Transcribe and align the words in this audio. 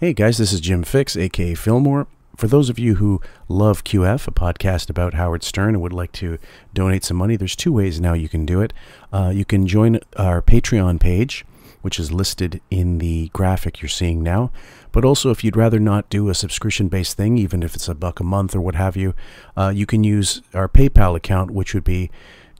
Hey 0.00 0.12
guys, 0.12 0.38
this 0.38 0.52
is 0.52 0.60
Jim 0.60 0.84
Fixx, 0.84 1.20
aka 1.20 1.56
Fillmore. 1.56 2.06
For 2.36 2.46
those 2.46 2.70
of 2.70 2.78
you 2.78 2.94
who 2.94 3.20
love 3.48 3.82
QF, 3.82 4.28
a 4.28 4.30
podcast 4.30 4.88
about 4.88 5.14
Howard 5.14 5.42
Stern, 5.42 5.74
and 5.74 5.82
would 5.82 5.92
like 5.92 6.12
to 6.12 6.38
donate 6.72 7.02
some 7.02 7.16
money, 7.16 7.34
there's 7.34 7.56
two 7.56 7.72
ways 7.72 8.00
now 8.00 8.12
you 8.12 8.28
can 8.28 8.46
do 8.46 8.60
it. 8.60 8.72
Uh, 9.12 9.32
you 9.34 9.44
can 9.44 9.66
join 9.66 9.98
our 10.16 10.40
Patreon 10.40 11.00
page, 11.00 11.44
which 11.82 11.98
is 11.98 12.12
listed 12.12 12.60
in 12.70 12.98
the 12.98 13.28
graphic 13.32 13.82
you're 13.82 13.88
seeing 13.88 14.22
now. 14.22 14.52
But 14.92 15.04
also, 15.04 15.32
if 15.32 15.42
you'd 15.42 15.56
rather 15.56 15.80
not 15.80 16.08
do 16.10 16.28
a 16.28 16.34
subscription 16.34 16.86
based 16.86 17.16
thing, 17.16 17.36
even 17.36 17.64
if 17.64 17.74
it's 17.74 17.88
a 17.88 17.94
buck 17.96 18.20
a 18.20 18.24
month 18.24 18.54
or 18.54 18.60
what 18.60 18.76
have 18.76 18.96
you, 18.96 19.14
uh, 19.56 19.72
you 19.74 19.84
can 19.84 20.04
use 20.04 20.42
our 20.54 20.68
PayPal 20.68 21.16
account, 21.16 21.50
which 21.50 21.74
would 21.74 21.82
be 21.82 22.08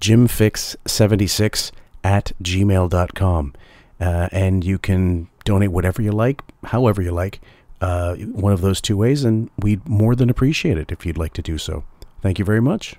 jimfixx76 0.00 1.70
at 2.02 2.32
gmail.com. 2.42 3.54
Uh, 4.00 4.28
and 4.32 4.64
you 4.64 4.78
can 4.78 5.28
donate 5.44 5.70
whatever 5.72 6.00
you 6.02 6.12
like, 6.12 6.42
however 6.64 7.02
you 7.02 7.10
like, 7.10 7.40
uh, 7.80 8.14
one 8.16 8.52
of 8.52 8.60
those 8.60 8.80
two 8.80 8.96
ways, 8.96 9.24
and 9.24 9.50
we'd 9.58 9.86
more 9.88 10.14
than 10.14 10.30
appreciate 10.30 10.78
it 10.78 10.90
if 10.92 11.04
you'd 11.06 11.18
like 11.18 11.32
to 11.32 11.42
do 11.42 11.58
so. 11.58 11.84
Thank 12.22 12.38
you 12.38 12.44
very 12.44 12.60
much. 12.60 12.94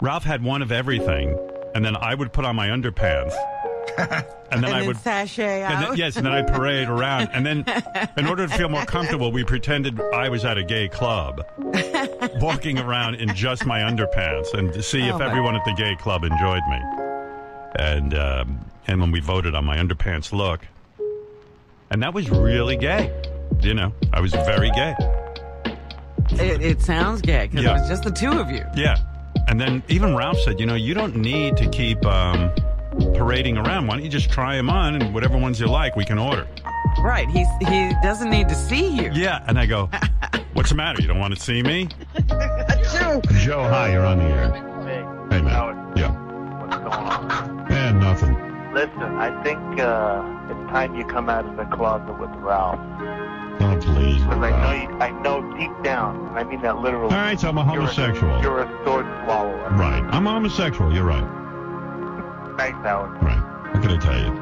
Ralph 0.00 0.24
had 0.24 0.42
one 0.44 0.62
of 0.62 0.70
everything, 0.70 1.36
and 1.74 1.84
then 1.84 1.96
I 1.96 2.14
would 2.14 2.32
put 2.32 2.44
on 2.44 2.56
my 2.56 2.68
underpants. 2.68 3.34
And 4.48 4.62
then 4.62 4.70
and 4.70 4.74
I 4.76 4.78
then 4.80 4.86
would 4.88 4.96
sashay 4.98 5.62
and 5.62 5.82
then, 5.82 5.96
yes, 5.96 6.16
and 6.16 6.24
then 6.24 6.32
I 6.32 6.42
parade 6.42 6.88
around. 6.88 7.30
And 7.32 7.44
then, 7.44 7.64
in 8.16 8.26
order 8.28 8.46
to 8.46 8.56
feel 8.56 8.68
more 8.68 8.84
comfortable, 8.84 9.32
we 9.32 9.42
pretended 9.42 10.00
I 10.14 10.28
was 10.28 10.44
at 10.44 10.56
a 10.56 10.62
gay 10.62 10.86
club, 10.88 11.42
walking 12.40 12.78
around 12.78 13.16
in 13.16 13.34
just 13.34 13.66
my 13.66 13.80
underpants, 13.80 14.54
and 14.54 14.72
to 14.72 14.82
see 14.84 15.02
Oh, 15.10 15.14
if 15.14 15.18
my- 15.18 15.26
everyone 15.28 15.56
at 15.56 15.64
the 15.64 15.72
gay 15.72 15.96
club 15.96 16.22
enjoyed 16.22 16.62
me. 16.68 17.05
And 17.78 18.14
um, 18.14 18.58
and 18.86 19.00
when 19.00 19.10
we 19.10 19.20
voted 19.20 19.54
on 19.54 19.64
my 19.64 19.76
underpants 19.76 20.32
look, 20.32 20.60
and 21.90 22.02
that 22.02 22.14
was 22.14 22.30
really 22.30 22.76
gay. 22.76 23.12
You 23.60 23.74
know, 23.74 23.92
I 24.12 24.20
was 24.20 24.32
very 24.32 24.70
gay. 24.70 24.94
It, 26.30 26.60
it 26.62 26.82
sounds 26.82 27.20
gay 27.22 27.46
because 27.46 27.64
Yeah. 27.64 27.76
it 27.76 27.80
was 27.80 27.88
just 27.88 28.02
the 28.02 28.10
two 28.10 28.32
of 28.32 28.50
you. 28.50 28.64
Yeah. 28.74 28.96
And 29.48 29.60
then 29.60 29.82
even 29.88 30.16
Ralph 30.16 30.38
said, 30.40 30.58
you 30.58 30.66
know, 30.66 30.74
you 30.74 30.92
don't 30.94 31.14
need 31.16 31.56
to 31.58 31.68
keep 31.68 32.04
um, 32.04 32.50
parading 33.14 33.56
around. 33.56 33.86
Why 33.86 33.94
don't 33.94 34.02
you 34.04 34.10
just 34.10 34.30
try 34.30 34.56
them 34.56 34.68
on, 34.68 35.00
and 35.00 35.14
whatever 35.14 35.38
ones 35.38 35.60
you 35.60 35.66
like, 35.68 35.94
we 35.96 36.04
can 36.04 36.18
order. 36.18 36.46
Right. 37.00 37.28
He's 37.28 37.46
he 37.60 37.92
doesn't 38.02 38.30
need 38.30 38.48
to 38.48 38.54
see 38.54 38.88
you. 38.88 39.10
Yeah, 39.12 39.44
and 39.46 39.58
I 39.58 39.66
go, 39.66 39.88
"What's 40.54 40.70
the 40.70 40.76
matter? 40.76 41.00
You 41.00 41.08
don't 41.08 41.18
want 41.20 41.34
to 41.36 41.40
see 41.40 41.62
me?" 41.62 41.88
Joe, 42.28 43.20
Joe, 43.44 43.62
hi, 43.68 43.92
you're 43.92 44.04
on 44.06 44.18
the 44.18 44.24
air. 44.24 44.50
Hey, 45.30 45.42
man. 45.42 45.92
Yeah. 45.96 46.10
What's 46.60 46.76
going 46.76 46.86
on? 46.88 47.55
Nothing. 47.94 48.34
Listen, 48.74 49.02
I 49.02 49.42
think 49.42 49.58
uh, 49.80 50.22
it's 50.50 50.70
time 50.70 50.94
you 50.94 51.04
come 51.04 51.30
out 51.30 51.46
of 51.46 51.56
the 51.56 51.64
closet 51.64 52.18
with 52.18 52.30
Ralph. 52.36 52.78
Oh, 53.58 53.78
please. 53.80 54.22
Because 54.22 54.42
I 54.42 54.50
know 54.50 54.72
you, 54.72 54.98
I 54.98 55.10
know 55.22 55.56
deep 55.56 55.82
down, 55.82 56.28
and 56.28 56.38
I 56.38 56.44
mean 56.44 56.60
that 56.62 56.78
literally. 56.78 57.14
right, 57.14 57.40
so 57.40 57.48
I'm 57.48 57.56
a 57.56 57.62
you're 57.72 57.82
homosexual. 57.82 58.42
You're 58.42 58.62
a 58.62 58.84
sword 58.84 59.06
swallower. 59.24 59.70
Right. 59.70 60.02
I'm 60.10 60.26
a 60.26 60.30
homosexual. 60.30 60.92
You're 60.92 61.04
right. 61.04 61.24
Thanks, 62.58 62.78
Howard. 62.84 63.22
Right. 63.22 63.72
What 63.72 63.82
can 63.82 63.92
I 63.92 63.98
tell 63.98 64.18
you? 64.18 64.40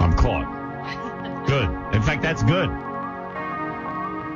I'm 0.00 0.12
caught. 0.14 1.46
Good. 1.46 1.94
In 1.94 2.02
fact, 2.02 2.22
that's 2.22 2.42
good. 2.42 2.68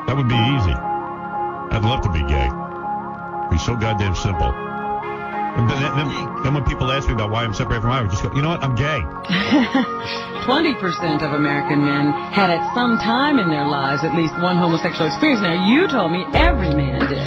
That 0.06 0.16
would 0.16 0.28
be 0.28 0.34
easy. 0.34 0.72
I'd 0.72 1.83
love 1.83 2.03
to 2.03 2.12
be 2.12 2.20
gay. 2.20 2.48
Be 3.50 3.59
so 3.59 3.77
goddamn 3.77 4.15
simple. 4.15 4.67
And 5.58 5.69
then, 5.69 5.82
then, 5.82 6.08
then 6.46 6.54
when 6.54 6.64
people 6.64 6.91
ask 6.91 7.08
me 7.08 7.14
about 7.14 7.30
why 7.30 7.42
I'm 7.42 7.52
separated 7.52 7.82
from 7.82 7.91
Ira, 7.91 8.08
just 8.08 8.22
go, 8.22 8.30
you 8.34 8.42
know 8.42 8.50
what? 8.50 8.62
I'm 8.62 8.78
gay. 8.78 9.02
20% 10.46 11.22
of 11.22 11.34
American 11.34 11.84
men 11.84 12.14
had 12.32 12.48
at 12.50 12.62
some 12.74 12.96
time 12.98 13.38
in 13.38 13.50
their 13.50 13.66
lives 13.66 14.02
at 14.02 14.14
least 14.14 14.32
one 14.41 14.56
homosexual 14.56 15.06
experience. 15.06 15.42
Now, 15.42 15.68
you 15.68 15.86
told 15.86 16.10
me 16.10 16.24
every 16.32 16.70
man 16.74 17.04
did. 17.10 17.18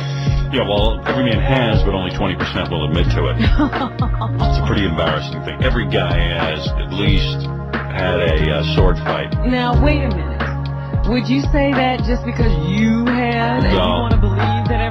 Yeah, 0.52 0.68
well, 0.68 1.00
every 1.08 1.24
man 1.24 1.40
has, 1.40 1.84
but 1.84 1.94
only 1.94 2.12
20% 2.12 2.36
will 2.72 2.84
admit 2.84 3.08
to 3.16 3.32
it. 3.32 3.36
it's 3.40 4.60
a 4.60 4.66
pretty 4.68 4.84
embarrassing 4.84 5.44
thing. 5.48 5.64
Every 5.64 5.88
guy 5.88 6.12
has 6.20 6.68
at 6.68 6.92
least 6.92 7.48
had 7.72 8.20
a 8.20 8.60
uh, 8.60 8.76
sword 8.76 8.98
fight. 9.00 9.32
Now, 9.48 9.80
wait 9.80 10.04
a 10.04 10.10
minute. 10.10 10.42
Would 11.08 11.28
you 11.28 11.40
say 11.56 11.72
that 11.72 12.04
just 12.04 12.26
because 12.26 12.52
you 12.68 13.08
had 13.08 13.64
and 13.64 13.72
you 13.72 13.80
want 13.80 14.12
to 14.12 14.20
believe 14.20 14.68
that 14.68 14.84
every 14.84 14.91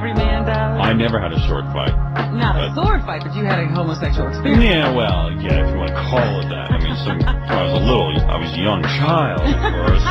I 0.91 0.93
never 0.93 1.21
had 1.23 1.31
a 1.31 1.39
sword 1.47 1.63
fight. 1.71 1.95
Not 2.35 2.59
a 2.59 2.67
but- 2.67 2.83
sword 2.83 3.01
fight, 3.07 3.23
but 3.23 3.33
you 3.33 3.45
had 3.47 3.63
a 3.63 3.67
homosexual 3.71 4.27
experience. 4.27 4.59
Yeah, 4.61 4.91
well, 4.91 5.31
yeah, 5.39 5.63
if 5.63 5.71
you 5.71 5.77
want 5.79 5.87
to 5.87 5.95
call 5.95 6.43
it 6.43 6.49
that. 6.51 6.67
I 6.67 6.77
mean, 6.83 6.95
some, 7.07 7.15
I 7.23 7.63
was 7.63 7.79
a 7.79 7.83
little, 7.87 8.11
I 8.27 8.35
was 8.35 8.51
a 8.51 8.59
young 8.59 8.83
child, 8.99 9.39
of 9.39 9.55
course. 9.55 10.03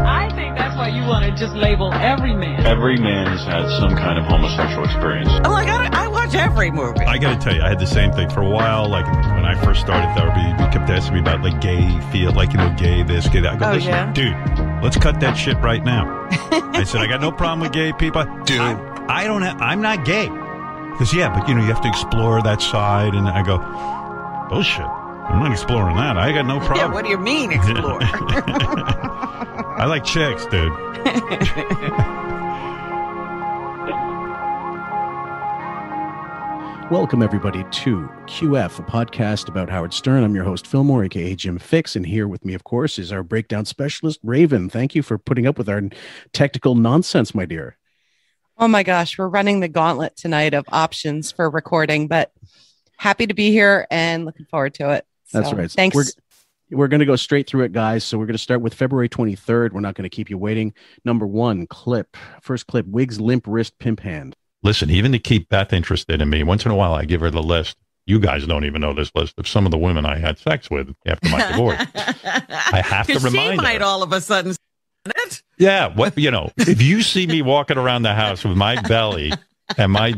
I 0.00 0.32
think 0.34 0.56
that's 0.56 0.74
why 0.76 0.88
you 0.88 1.02
want 1.04 1.26
to 1.28 1.36
just 1.36 1.52
label 1.54 1.92
every 1.92 2.34
man. 2.34 2.64
every 2.64 2.96
man 2.96 3.26
has 3.26 3.44
had 3.44 3.68
some 3.78 3.92
kind 3.94 4.16
of 4.18 4.24
homosexual 4.24 4.84
experience. 4.88 5.28
Oh, 5.44 5.52
I 5.52 5.66
got 5.66 5.92
I 5.94 6.08
watch 6.08 6.34
every 6.34 6.70
movie. 6.70 7.04
I 7.04 7.18
got 7.18 7.38
to 7.38 7.44
tell 7.44 7.54
you, 7.54 7.60
I 7.60 7.68
had 7.68 7.78
the 7.78 7.86
same 7.86 8.10
thing 8.12 8.30
for 8.30 8.40
a 8.40 8.48
while. 8.48 8.88
Like 8.88 9.04
when 9.04 9.44
I 9.44 9.52
first 9.62 9.80
started 9.82 10.08
therapy, 10.16 10.40
you 10.40 10.68
kept 10.72 10.88
asking 10.88 11.14
me 11.14 11.20
about 11.20 11.42
like 11.42 11.60
gay 11.60 11.84
feel, 12.10 12.32
like 12.32 12.52
you 12.52 12.58
know, 12.58 12.74
gay 12.78 13.02
this, 13.02 13.28
gay 13.28 13.40
that. 13.40 13.52
I 13.52 13.56
go, 13.56 13.68
Oh, 13.68 13.72
listen, 13.74 13.90
yeah? 13.90 14.12
dude, 14.14 14.82
let's 14.82 14.96
cut 14.96 15.20
that 15.20 15.34
shit 15.36 15.58
right 15.58 15.84
now. 15.84 16.26
I 16.72 16.84
said, 16.84 17.02
I 17.02 17.06
got 17.06 17.20
no 17.20 17.30
problem 17.30 17.60
with 17.60 17.72
gay 17.72 17.92
people, 17.92 18.24
dude. 18.44 18.60
I, 18.60 18.89
I 19.10 19.26
don't 19.26 19.42
have, 19.42 19.60
I'm 19.60 19.82
not 19.82 20.04
gay. 20.04 20.28
Because 20.28 21.12
yeah, 21.12 21.36
but 21.36 21.48
you 21.48 21.54
know, 21.56 21.62
you 21.62 21.66
have 21.66 21.82
to 21.82 21.88
explore 21.88 22.40
that 22.42 22.62
side, 22.62 23.12
and 23.12 23.26
I 23.26 23.42
go, 23.42 23.58
bullshit. 24.48 24.86
I'm 24.86 25.40
not 25.40 25.50
exploring 25.50 25.96
that. 25.96 26.16
I 26.16 26.30
got 26.30 26.46
no 26.46 26.60
problem. 26.60 26.76
yeah, 26.76 26.88
problem. 26.88 26.92
what 26.92 27.04
do 27.04 27.10
you 27.10 27.18
mean 27.18 27.50
explore? 27.50 27.98
I 28.02 29.86
like 29.86 30.04
chicks, 30.04 30.46
dude. 30.46 30.70
Welcome, 36.92 37.20
everybody, 37.20 37.64
to 37.64 38.08
QF, 38.26 38.78
a 38.78 38.82
podcast 38.82 39.48
about 39.48 39.68
Howard 39.68 39.92
Stern. 39.92 40.22
I'm 40.22 40.36
your 40.36 40.44
host, 40.44 40.68
Fillmore, 40.68 41.04
aka 41.04 41.34
Jim 41.34 41.58
Fixx, 41.58 41.96
and 41.96 42.06
here 42.06 42.28
with 42.28 42.44
me, 42.44 42.54
of 42.54 42.62
course, 42.62 42.96
is 42.96 43.10
our 43.10 43.24
breakdown 43.24 43.64
specialist, 43.64 44.20
Raven. 44.22 44.70
Thank 44.70 44.94
you 44.94 45.02
for 45.02 45.18
putting 45.18 45.48
up 45.48 45.58
with 45.58 45.68
our 45.68 45.82
technical 46.32 46.76
nonsense, 46.76 47.34
my 47.34 47.44
dear. 47.44 47.76
Oh 48.60 48.68
my 48.68 48.82
gosh, 48.82 49.16
we're 49.18 49.26
running 49.28 49.60
the 49.60 49.68
gauntlet 49.68 50.18
tonight 50.18 50.52
of 50.52 50.66
options 50.68 51.32
for 51.32 51.48
recording, 51.48 52.08
but 52.08 52.30
happy 52.98 53.26
to 53.26 53.32
be 53.32 53.50
here 53.50 53.86
and 53.90 54.26
looking 54.26 54.44
forward 54.44 54.74
to 54.74 54.90
it. 54.90 55.06
That's 55.32 55.50
right. 55.54 55.70
Thanks. 55.70 55.96
We're, 55.96 56.04
we're 56.70 56.88
going 56.88 57.00
to 57.00 57.06
go 57.06 57.16
straight 57.16 57.46
through 57.46 57.62
it, 57.64 57.72
guys. 57.72 58.04
So 58.04 58.18
we're 58.18 58.26
going 58.26 58.34
to 58.34 58.38
start 58.42 58.60
with 58.60 58.74
February 58.74 59.08
23rd. 59.08 59.72
We're 59.72 59.80
not 59.80 59.94
going 59.94 60.08
to 60.08 60.14
keep 60.14 60.28
you 60.28 60.36
waiting. 60.36 60.74
Number 61.06 61.26
one 61.26 61.66
clip. 61.68 62.18
First 62.42 62.66
clip 62.66 62.84
Wigs 62.86 63.18
limp 63.18 63.44
wrist 63.46 63.78
pimp 63.78 64.00
hand. 64.00 64.36
Listen, 64.62 64.90
even 64.90 65.10
to 65.12 65.18
keep 65.18 65.48
Beth 65.48 65.72
interested 65.72 66.20
in 66.20 66.28
me, 66.28 66.42
once 66.42 66.66
in 66.66 66.70
a 66.70 66.76
while 66.76 66.92
I 66.92 67.06
give 67.06 67.22
her 67.22 67.30
the 67.30 67.42
list. 67.42 67.78
You 68.04 68.20
guys 68.20 68.46
don't 68.46 68.64
even 68.66 68.82
know 68.82 68.92
this 68.92 69.10
list 69.14 69.38
of 69.38 69.48
some 69.48 69.64
of 69.64 69.70
the 69.70 69.78
women 69.78 70.04
I 70.04 70.18
had 70.18 70.36
sex 70.38 70.68
with 70.70 70.94
after 71.06 71.30
my 71.30 71.50
divorce. 71.50 71.78
I 71.94 72.82
have 72.84 73.06
to 73.06 73.12
'Cause 73.20 73.30
she 73.32 73.56
might 73.56 73.78
her. 73.78 73.84
all 73.86 74.02
of 74.02 74.12
a 74.12 74.20
sudden 74.20 74.54
it. 75.06 75.42
Yeah, 75.60 75.88
what 75.88 76.16
you 76.16 76.30
know, 76.30 76.50
if 76.56 76.80
you 76.80 77.02
see 77.02 77.26
me 77.26 77.42
walking 77.42 77.76
around 77.76 78.02
the 78.02 78.14
house 78.14 78.44
with 78.44 78.56
my 78.56 78.80
belly 78.80 79.30
and 79.76 79.92
my 79.92 80.14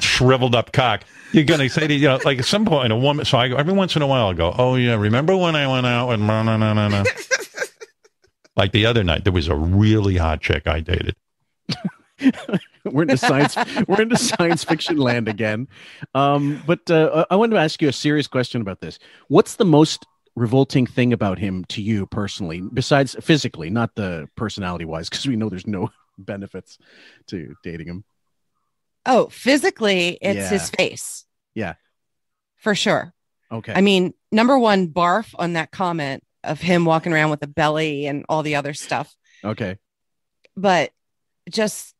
shriveled 0.00 0.54
up 0.54 0.72
cock, 0.72 1.02
you're 1.32 1.42
gonna 1.42 1.68
say 1.68 1.88
to 1.88 1.92
you 1.92 2.06
know, 2.06 2.20
like 2.24 2.38
at 2.38 2.44
some 2.44 2.64
point 2.64 2.92
a 2.92 2.96
woman. 2.96 3.24
So 3.24 3.38
I 3.38 3.48
go 3.48 3.56
every 3.56 3.72
once 3.72 3.96
in 3.96 4.02
a 4.02 4.06
while 4.06 4.28
I 4.28 4.34
go, 4.34 4.54
oh 4.56 4.76
yeah, 4.76 4.94
remember 4.94 5.36
when 5.36 5.56
I 5.56 5.66
went 5.66 5.84
out 5.84 6.10
and 6.10 6.28
no 6.28 6.44
no 6.44 6.56
no 6.56 6.88
no. 6.88 7.04
Like 8.56 8.70
the 8.70 8.86
other 8.86 9.02
night, 9.02 9.24
there 9.24 9.32
was 9.32 9.48
a 9.48 9.56
really 9.56 10.16
hot 10.16 10.40
chick 10.40 10.68
I 10.68 10.78
dated. 10.80 11.16
we're 12.84 13.02
into 13.02 13.16
science 13.16 13.56
we're 13.86 14.02
into 14.02 14.16
science 14.16 14.64
fiction 14.64 14.96
land 14.96 15.28
again 15.28 15.68
um 16.14 16.60
but 16.66 16.90
uh, 16.90 17.24
i 17.30 17.36
wanted 17.36 17.54
to 17.54 17.60
ask 17.60 17.80
you 17.80 17.88
a 17.88 17.92
serious 17.92 18.26
question 18.26 18.60
about 18.60 18.80
this 18.80 18.98
what's 19.28 19.54
the 19.54 19.64
most 19.64 20.04
revolting 20.38 20.86
thing 20.86 21.12
about 21.12 21.38
him 21.38 21.64
to 21.66 21.82
you 21.82 22.06
personally 22.06 22.60
mm-hmm. 22.60 22.74
besides 22.74 23.16
physically 23.20 23.70
not 23.70 23.94
the 23.94 24.28
personality 24.36 24.84
wise 24.84 25.08
because 25.08 25.26
we 25.26 25.36
know 25.36 25.48
there's 25.48 25.66
no 25.66 25.90
benefits 26.18 26.78
to 27.26 27.54
dating 27.62 27.86
him 27.86 28.04
oh, 29.08 29.28
physically, 29.30 30.18
it's 30.20 30.36
Yeah. 30.36 30.48
his 30.48 30.70
face. 30.70 31.24
Yeah. 31.54 31.74
For 32.56 32.74
sure. 32.74 33.12
okay 33.50 33.72
I 33.74 33.80
mean, 33.80 34.14
number 34.30 34.58
one, 34.58 34.88
barf 34.88 35.34
on 35.38 35.54
that 35.54 35.70
comment 35.70 36.22
of 36.44 36.60
him 36.60 36.84
walking 36.84 37.12
around 37.12 37.30
with 37.30 37.42
a 37.42 37.46
belly 37.46 38.06
and 38.06 38.24
all 38.28 38.42
the 38.42 38.56
other 38.56 38.74
stuff. 38.74 39.14
okay 39.42 39.78
But 40.56 40.92
just 41.50 41.94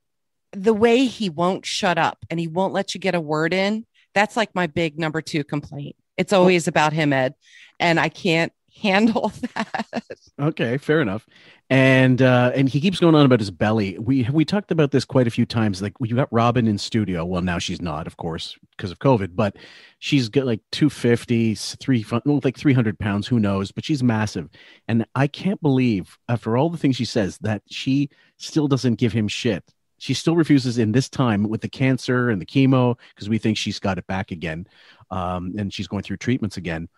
the 0.52 0.74
way 0.74 1.06
he 1.06 1.30
won't 1.30 1.64
shut 1.66 1.98
up 1.98 2.18
and 2.30 2.38
he 2.38 2.48
won't 2.48 2.74
let 2.74 2.94
you 2.94 3.00
get 3.00 3.14
a 3.14 3.20
word 3.20 3.54
in. 3.54 3.86
That's 4.14 4.36
like 4.36 4.54
my 4.54 4.66
big 4.66 4.98
number 4.98 5.22
two 5.22 5.44
complaint. 5.44 5.96
It's 6.16 6.32
always 6.32 6.66
about 6.66 6.92
him, 6.92 7.12
Ed. 7.12 7.34
And 7.80 7.98
I 8.00 8.08
can't 8.08 8.52
handle 8.80 9.32
that. 9.54 10.02
Okay, 10.38 10.78
fair 10.78 11.00
enough. 11.00 11.26
And 11.70 12.22
uh 12.22 12.52
and 12.54 12.68
he 12.68 12.80
keeps 12.80 12.98
going 12.98 13.14
on 13.14 13.26
about 13.26 13.40
his 13.40 13.50
belly. 13.50 13.98
We 13.98 14.26
we 14.32 14.44
talked 14.44 14.70
about 14.70 14.90
this 14.90 15.04
quite 15.04 15.26
a 15.26 15.30
few 15.30 15.44
times. 15.44 15.82
Like 15.82 15.92
you 16.00 16.16
got 16.16 16.32
Robin 16.32 16.66
in 16.66 16.78
studio. 16.78 17.24
Well, 17.24 17.42
now 17.42 17.58
she's 17.58 17.82
not, 17.82 18.06
of 18.06 18.16
course, 18.16 18.56
because 18.76 18.90
of 18.90 18.98
COVID, 19.00 19.34
but 19.34 19.56
she's 19.98 20.28
got 20.28 20.46
like 20.46 20.60
250, 20.72 21.54
three 21.54 22.06
well, 22.24 22.40
like 22.42 22.56
300 22.56 22.98
pounds, 22.98 23.26
who 23.26 23.38
knows, 23.38 23.70
but 23.70 23.84
she's 23.84 24.02
massive. 24.02 24.48
And 24.86 25.04
I 25.14 25.26
can't 25.26 25.60
believe 25.60 26.16
after 26.28 26.56
all 26.56 26.70
the 26.70 26.78
things 26.78 26.96
she 26.96 27.04
says 27.04 27.38
that 27.38 27.62
she 27.68 28.08
still 28.38 28.68
doesn't 28.68 28.94
give 28.94 29.12
him 29.12 29.28
shit. 29.28 29.64
She 30.00 30.14
still 30.14 30.36
refuses 30.36 30.78
in 30.78 30.92
this 30.92 31.08
time 31.08 31.48
with 31.48 31.60
the 31.60 31.68
cancer 31.68 32.30
and 32.30 32.40
the 32.40 32.46
chemo 32.46 32.96
because 33.14 33.28
we 33.28 33.38
think 33.38 33.58
she's 33.58 33.80
got 33.80 33.98
it 33.98 34.06
back 34.06 34.30
again. 34.30 34.68
Um, 35.10 35.54
and 35.58 35.74
she's 35.74 35.88
going 35.88 36.04
through 36.04 36.18
treatments 36.18 36.56
again 36.56 36.88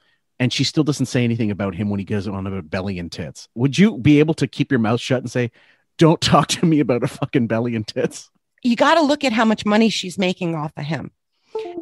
and 0.40 0.52
she 0.52 0.64
still 0.64 0.82
doesn't 0.82 1.06
say 1.06 1.22
anything 1.22 1.52
about 1.52 1.76
him 1.76 1.90
when 1.90 2.00
he 2.00 2.04
goes 2.04 2.26
on 2.26 2.46
about 2.46 2.68
belly 2.70 2.98
and 2.98 3.12
tits. 3.12 3.48
Would 3.54 3.78
you 3.78 3.98
be 3.98 4.18
able 4.18 4.34
to 4.34 4.48
keep 4.48 4.72
your 4.72 4.80
mouth 4.80 5.00
shut 5.00 5.22
and 5.22 5.30
say, 5.30 5.52
"Don't 5.98 6.20
talk 6.32 6.48
to 6.48 6.66
me 6.66 6.80
about 6.80 7.04
a 7.04 7.08
fucking 7.08 7.46
belly 7.46 7.76
and 7.76 7.86
tits"? 7.86 8.28
You 8.64 8.74
got 8.74 8.94
to 8.94 9.02
look 9.02 9.22
at 9.22 9.32
how 9.32 9.44
much 9.44 9.64
money 9.64 9.88
she's 9.90 10.18
making 10.18 10.56
off 10.56 10.72
of 10.76 10.84
him, 10.84 11.12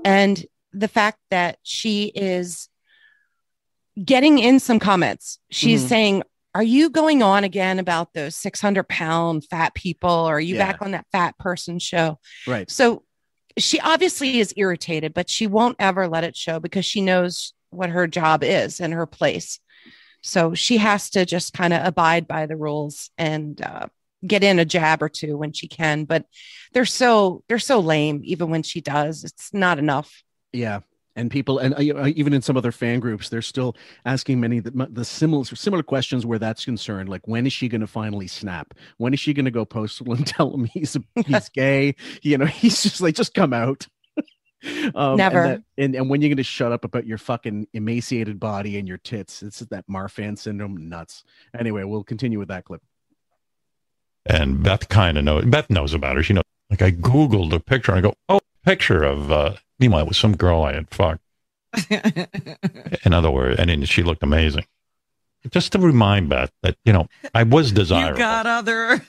and 0.05 0.45
the 0.73 0.89
fact 0.89 1.19
that 1.31 1.59
she 1.63 2.13
is 2.15 2.69
getting 4.05 4.39
in 4.39 4.61
some 4.61 4.79
comments. 4.79 5.39
She's 5.51 5.85
Mhm. 5.85 5.89
saying. 5.89 6.23
Are 6.55 6.63
you 6.63 6.89
going 6.91 7.23
on 7.23 7.45
again 7.45 7.79
about 7.79 8.15
those 8.15 8.35
600 8.35 8.89
pound 8.89 9.45
fat 9.45 9.75
people? 9.75 10.11
Or 10.11 10.37
are 10.37 10.41
you 10.41 10.57
Yeah. 10.57 10.67
back 10.73 10.83
on 10.83 10.91
that 10.93 11.07
fat 11.13 11.39
person 11.39 11.79
show? 11.79 12.19
Right. 12.49 12.69
So 12.69 13.05
she 13.59 13.79
obviously 13.81 14.41
is 14.41 14.55
irritated, 14.57 15.15
but 15.15 15.29
she 15.31 15.47
won't 15.47 15.77
ever 15.79 16.09
let 16.09 16.25
it 16.25 16.37
show 16.37 16.59
because 16.59 16.85
she 16.87 17.01
knows 17.01 17.53
what 17.71 17.91
her 17.91 18.07
job 18.07 18.43
is 18.43 18.81
and 18.81 18.93
her 18.93 19.07
place. 19.07 19.61
So 20.23 20.55
she 20.55 20.79
has 20.79 21.11
to 21.11 21.25
just 21.25 21.53
kind 21.53 21.73
of 21.73 21.85
abide 21.85 22.27
by 22.27 22.47
the 22.47 22.57
rules 22.57 23.11
and 23.17 23.61
uh, 23.63 23.87
get 24.27 24.43
in 24.43 24.59
a 24.59 24.65
jab 24.65 25.03
or 25.03 25.09
two 25.09 25.37
when 25.37 25.53
she 25.53 25.69
can. 25.69 26.05
But 26.05 26.27
they're 26.73 26.85
so 26.85 27.43
they're 27.49 27.59
so 27.59 27.81
lame. 27.81 28.21
Even 28.25 28.51
when 28.51 28.63
she 28.63 28.81
does, 28.81 29.25
it's 29.25 29.53
not 29.55 29.79
enough. 29.79 30.23
Yeah. 30.53 30.81
And 31.17 31.33
people, 31.33 31.59
and 31.59 31.75
uh, 31.75 32.07
even 32.15 32.33
in 32.33 32.43
some 32.43 32.57
other 32.57 32.71
fan 32.71 33.01
groups, 33.01 33.29
they're 33.29 33.43
still 33.43 33.75
asking 34.05 34.39
many 34.39 34.61
the, 34.61 34.89
the 34.89 35.05
similar 35.05 35.45
similar 35.45 35.83
questions 35.83 36.25
where 36.25 36.39
that's 36.39 36.65
concerned. 36.65 37.09
Like, 37.09 37.27
when 37.27 37.45
is 37.45 37.53
she 37.53 37.69
going 37.69 37.81
to 37.81 37.89
finally 37.89 38.29
snap? 38.29 38.73
When 38.99 39.13
is 39.13 39.19
she 39.19 39.35
going 39.35 39.45
to 39.45 39.51
go 39.51 39.65
postal 39.65 40.13
and 40.15 40.25
tell 40.25 40.55
him 40.55 40.65
he's 40.67 40.97
he's 41.27 41.49
gay? 41.55 41.97
You 42.23 42.39
know, 42.39 42.47
he's 42.47 42.83
just 42.83 43.01
like, 43.01 43.17
just 43.17 43.35
come 43.35 43.53
out. 43.53 43.89
Um, 44.95 45.17
Never. 45.17 45.39
And, 45.43 45.51
that- 45.51 45.63
and, 45.77 45.95
and 45.95 46.11
when 46.11 46.21
you're 46.21 46.29
going 46.31 46.37
to 46.39 46.43
shut 46.43 46.73
up 46.73 46.85
about 46.85 47.07
your 47.07 47.19
fucking 47.19 47.69
emaciated 47.75 48.41
body 48.41 48.79
and 48.79 48.87
your 48.89 48.99
tits? 48.99 49.43
It's 49.43 49.61
that 49.61 49.87
Marfan 49.89 50.37
syndrome. 50.39 50.89
Nuts. 50.89 51.25
Anyway, 51.59 51.85
we'll 51.85 52.05
continue 52.05 52.39
with 52.39 52.49
that 52.49 52.65
clip. 52.65 52.83
And 54.27 54.63
Beth 54.63 54.89
kind 54.89 55.17
of 55.17 55.25
knows. 55.25 55.45
Beth 55.47 55.71
knows 55.71 55.95
about 55.95 56.17
her. 56.17 56.23
She 56.23 56.33
knows. 56.35 56.43
Like 56.71 56.83
I 56.83 56.91
googled 56.91 57.53
a 57.53 57.61
picture. 57.61 57.93
and 57.93 57.99
I 57.99 58.03
go, 58.11 58.15
oh, 58.29 58.41
picture 58.65 59.03
of. 59.03 59.31
uh 59.33 59.55
Meanwhile, 59.79 60.03
it 60.03 60.09
was 60.09 60.19
some 60.19 60.37
girl 60.37 60.65
I 60.65 60.73
had 60.75 60.91
fucked. 60.91 61.21
In 63.05 63.13
other 63.13 63.31
words, 63.31 63.61
and 63.61 63.71
then 63.71 63.85
she 63.85 64.03
looked 64.03 64.23
amazing. 64.23 64.65
Just 65.51 65.71
to 65.73 65.79
remind 65.79 66.29
Beth 66.29 66.51
that 66.63 66.77
you 66.85 66.93
know 66.93 67.07
I 67.35 67.45
was 67.45 67.71
you 67.71 67.77
desirable. 67.77 68.19
got 68.19 68.47
other. 68.47 69.01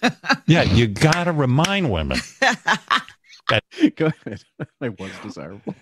yeah, 0.46 0.62
you 0.62 0.88
got 0.88 1.24
to 1.24 1.32
remind 1.32 1.92
women. 1.92 2.20
Go 3.96 4.08
ahead. 4.26 4.44
I 4.82 4.90
was 4.90 5.12
desirable. 5.24 5.76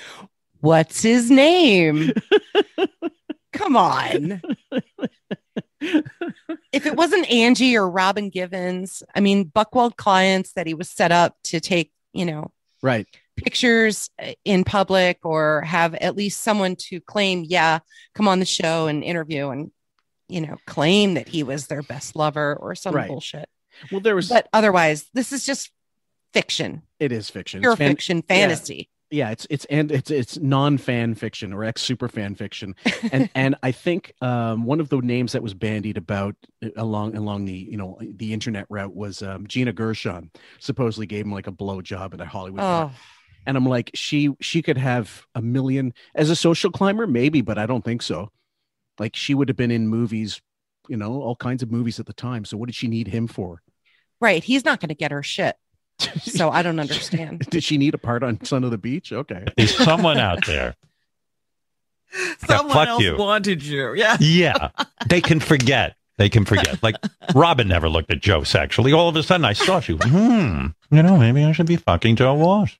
What's 0.60 1.02
his 1.02 1.30
name? 1.30 2.12
Come 3.52 3.76
on. 3.76 4.40
if 5.80 6.86
it 6.86 6.96
wasn't 6.96 7.28
Angie 7.30 7.76
or 7.76 7.88
Robin 7.90 8.30
Givens, 8.30 9.02
I 9.14 9.20
mean, 9.20 9.46
Buchwald 9.50 9.96
clients 9.96 10.52
that 10.52 10.66
he 10.66 10.74
was 10.74 10.88
set 10.88 11.10
up 11.12 11.36
to 11.44 11.60
take, 11.60 11.92
you 12.12 12.24
know, 12.24 12.52
Right. 12.82 13.06
pictures 13.36 14.08
uh, 14.20 14.32
in 14.44 14.64
public 14.64 15.18
or 15.24 15.62
have 15.62 15.94
at 15.96 16.16
least 16.16 16.40
someone 16.42 16.76
to 16.76 17.00
claim, 17.00 17.44
yeah, 17.46 17.80
come 18.14 18.28
on 18.28 18.38
the 18.38 18.44
show 18.44 18.86
and 18.86 19.02
interview 19.04 19.48
and, 19.50 19.70
you 20.28 20.40
know, 20.40 20.56
claim 20.66 21.14
that 21.14 21.28
he 21.28 21.42
was 21.42 21.66
their 21.66 21.82
best 21.82 22.14
lover 22.16 22.56
or 22.56 22.74
some 22.74 22.94
Right. 22.94 23.08
bullshit. 23.08 23.48
Well, 23.90 24.00
there 24.00 24.14
was. 24.14 24.28
But 24.28 24.48
otherwise, 24.52 25.06
this 25.14 25.32
is 25.32 25.44
just 25.44 25.70
fiction, 26.32 26.82
it 27.00 27.12
is 27.12 27.30
fiction. 27.30 27.60
pure 27.60 27.72
It's 27.72 27.78
fan- 27.78 27.90
fiction, 27.90 28.22
fantasy. 28.22 28.88
yeah 29.10 29.30
it's 29.30 29.46
it's 29.50 29.64
and 29.66 29.92
it's 29.92 30.10
it's 30.10 30.38
non-fan 30.38 31.14
fiction 31.14 31.52
or 31.52 31.64
ex 31.64 31.82
super 31.82 32.08
fan 32.08 32.34
fiction 32.34 32.74
and 33.12 33.28
and 33.34 33.54
i 33.62 33.70
think 33.70 34.12
um 34.22 34.64
one 34.64 34.80
of 34.80 34.88
the 34.88 34.96
names 35.02 35.32
that 35.32 35.42
was 35.42 35.52
bandied 35.52 35.98
about 35.98 36.34
uh, 36.64 36.70
along 36.76 37.14
along 37.16 37.44
the 37.44 37.52
you 37.52 37.76
know 37.76 37.98
the 38.00 38.32
internet 38.32 38.64
route 38.70 38.94
was 38.94 39.20
um 39.22 39.46
gina 39.46 39.70
gershon 39.72 40.30
supposedly 40.60 41.04
gave 41.06 41.26
him 41.26 41.32
like 41.32 41.46
a 41.46 41.52
blow 41.52 41.82
job 41.82 42.14
at 42.14 42.20
a 42.22 42.24
hollywood 42.24 42.60
bar. 42.60 42.90
Oh, 42.90 42.98
and 43.46 43.56
i'm 43.56 43.66
like 43.66 43.90
she 43.94 44.30
she 44.40 44.62
could 44.62 44.78
have 44.78 45.26
a 45.34 45.42
million 45.42 45.92
as 46.14 46.30
a 46.30 46.36
social 46.36 46.70
climber 46.70 47.06
maybe 47.06 47.42
but 47.42 47.58
i 47.58 47.66
don't 47.66 47.84
think 47.84 48.00
so 48.00 48.30
like 48.98 49.14
she 49.14 49.34
would 49.34 49.48
have 49.48 49.56
been 49.58 49.70
in 49.70 49.88
movies 49.88 50.40
you 50.88 50.96
know 50.96 51.20
all 51.20 51.36
kinds 51.36 51.62
of 51.62 51.70
movies 51.70 52.00
at 52.00 52.06
the 52.06 52.12
time 52.14 52.46
so 52.46 52.56
what 52.56 52.66
did 52.66 52.74
she 52.74 52.88
need 52.88 53.08
him 53.08 53.26
for 53.26 53.60
right. 54.20 54.42
He's 54.44 54.64
not 54.64 54.78
going 54.80 54.88
to 54.90 54.94
get 54.94 55.10
her 55.10 55.22
shit. 55.22 55.56
So 56.22 56.50
I 56.50 56.62
don't 56.62 56.78
understand. 56.80 57.40
did 57.50 57.62
she 57.64 57.78
need 57.78 57.94
a 57.94 57.98
part 57.98 58.22
on 58.22 58.42
son 58.44 58.64
of 58.64 58.70
the 58.70 58.78
beach 58.78 59.12
okay 59.12 59.44
There's 59.56 59.76
someone 59.76 60.18
out 60.18 60.44
there. 60.46 60.74
Someone 62.46 62.88
else 62.88 63.02
you. 63.02 63.16
wanted 63.16 63.62
you. 63.62 63.94
Yeah. 63.94 64.16
Yeah, 64.20 64.68
they 65.08 65.20
can 65.22 65.40
forget. 65.40 65.96
They 66.18 66.28
can 66.28 66.44
forget. 66.44 66.82
Like 66.82 66.96
Robin 67.34 67.66
never 67.68 67.88
looked 67.88 68.10
at 68.12 68.20
Joe 68.20 68.42
sexually. 68.44 68.92
All 68.92 69.08
of 69.08 69.16
a 69.16 69.22
sudden, 69.22 69.46
I 69.46 69.54
saw 69.54 69.80
she. 69.80 69.94
was, 69.94 70.04
Hmm. 70.04 70.66
You 70.90 71.02
know, 71.02 71.16
maybe 71.16 71.42
I 71.42 71.52
should 71.52 71.64
be 71.66 71.76
fucking 71.76 72.16
Joe 72.16 72.34
Walsh. 72.34 72.76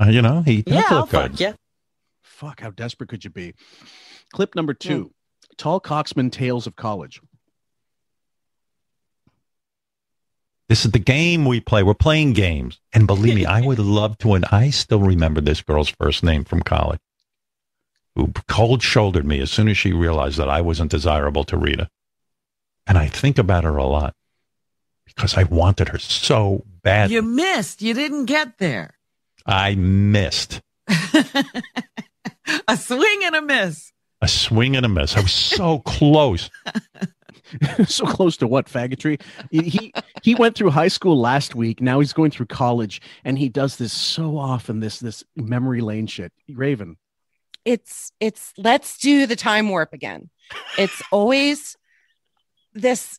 Uh, 0.00 0.06
you 0.08 0.20
know, 0.20 0.42
he 0.42 0.62
does 0.62 0.74
Yeah, 0.74 0.82
I'll 0.90 1.06
good. 1.06 1.30
fuck 1.30 1.40
you. 1.40 1.54
Fuck, 2.22 2.60
how 2.60 2.70
desperate 2.70 3.08
could 3.08 3.22
you 3.24 3.30
be? 3.30 3.54
Clip 4.32 4.54
number 4.56 4.74
two 4.74 5.12
Tall 5.56 5.80
Coxman 5.80 6.32
Tales 6.32 6.66
of 6.66 6.74
College. 6.74 7.20
This 10.68 10.84
is 10.84 10.90
the 10.90 10.98
game 10.98 11.44
we 11.44 11.60
play. 11.60 11.82
We're 11.82 11.94
playing 11.94 12.32
games. 12.32 12.80
And 12.92 13.06
believe 13.06 13.34
me, 13.36 13.46
I 13.46 13.60
would 13.60 13.78
love 14.00 14.18
to. 14.18 14.34
And 14.34 14.44
I 14.50 14.70
still 14.70 15.00
remember 15.00 15.40
this 15.40 15.62
girl's 15.62 15.88
first 15.88 16.24
name 16.24 16.44
from 16.44 16.62
college, 16.62 17.00
who 18.16 18.32
cold 18.48 18.82
shouldered 18.82 19.24
me 19.26 19.40
as 19.40 19.50
soon 19.50 19.68
as 19.68 19.78
she 19.78 19.92
realized 19.92 20.38
that 20.38 20.48
I 20.48 20.60
wasn't 20.60 20.90
desirable 20.90 21.44
to 21.44 21.56
Rita. 21.56 21.88
And 22.86 22.98
I 22.98 23.06
think 23.08 23.38
about 23.38 23.64
her 23.64 23.76
a 23.76 23.84
lot 23.84 24.14
because 25.04 25.36
I 25.36 25.44
wanted 25.44 25.88
her 25.88 25.98
so 25.98 26.64
bad. 26.82 27.10
You 27.10 27.22
missed. 27.22 27.82
You 27.82 27.94
didn't 27.94 28.26
get 28.26 28.58
there. 28.58 28.94
I 29.44 29.76
missed 29.76 30.60
a 32.68 32.76
swing 32.76 33.20
and 33.24 33.36
a 33.36 33.42
miss. 33.42 33.92
a 34.20 34.26
swing 34.28 34.76
and 34.76 34.84
a 34.84 34.88
miss. 34.88 35.16
I 35.16 35.20
was 35.20 35.32
so 35.32 35.78
close. 35.80 36.50
so 37.86 38.04
close 38.06 38.36
to 38.38 38.46
what 38.46 38.66
faggotry? 38.66 39.20
He, 39.50 39.92
he 40.22 40.34
went 40.34 40.56
through 40.56 40.70
high 40.70 40.88
school 40.88 41.18
last 41.18 41.54
week. 41.54 41.80
Now 41.80 42.00
he's 42.00 42.12
going 42.12 42.30
through 42.30 42.46
college, 42.46 43.00
and 43.24 43.38
he 43.38 43.48
does 43.48 43.76
this 43.76 43.92
so 43.92 44.36
often. 44.38 44.80
This 44.80 44.98
this 45.00 45.24
memory 45.36 45.80
lane 45.80 46.06
shit. 46.06 46.32
Raven. 46.48 46.96
it's 47.64 48.12
it's 48.20 48.52
let's 48.58 48.98
do 48.98 49.26
the 49.26 49.36
time 49.36 49.68
warp 49.68 49.92
again. 49.92 50.30
It's 50.78 51.02
always 51.10 51.76
this 52.74 53.18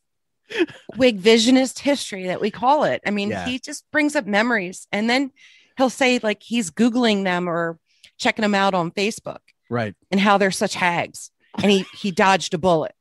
wig 0.96 1.20
visionist 1.22 1.80
history 1.80 2.28
that 2.28 2.40
we 2.40 2.52
call 2.52 2.84
it. 2.86 3.02
I 3.06 3.12
mean, 3.12 3.30
Yeah. 3.32 3.46
he 3.46 3.60
just 3.60 3.84
brings 3.92 4.16
up 4.16 4.26
memories 4.26 4.88
and 4.92 5.10
then 5.10 5.32
he'll 5.78 5.90
say 5.90 6.20
like 6.24 6.42
he's 6.42 6.72
googling 6.72 7.24
them 7.26 7.50
or 7.50 7.78
checking 8.18 8.44
them 8.44 8.56
out 8.56 8.74
on 8.74 8.92
Facebook 8.92 9.40
Right. 9.70 9.94
and 10.12 10.22
how 10.22 10.38
they're 10.38 10.52
such 10.52 10.74
hags 10.76 11.32
and 11.62 11.70
he 11.72 11.86
he 11.98 12.12
dodged 12.12 12.54
a 12.54 12.58
bullet. 12.58 12.94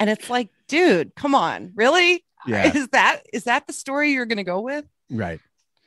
And 0.00 0.08
it's 0.10 0.30
like, 0.30 0.48
dude, 0.68 1.14
come 1.14 1.34
on. 1.34 1.72
Really? 1.74 2.24
Yeah. 2.46 2.72
Is 2.76 2.88
that 2.88 3.22
is 3.32 3.44
that 3.44 3.66
the 3.66 3.72
story 3.72 4.12
you're 4.12 4.26
going 4.26 4.36
to 4.38 4.44
go 4.44 4.60
with? 4.60 4.84
Right. 5.10 5.40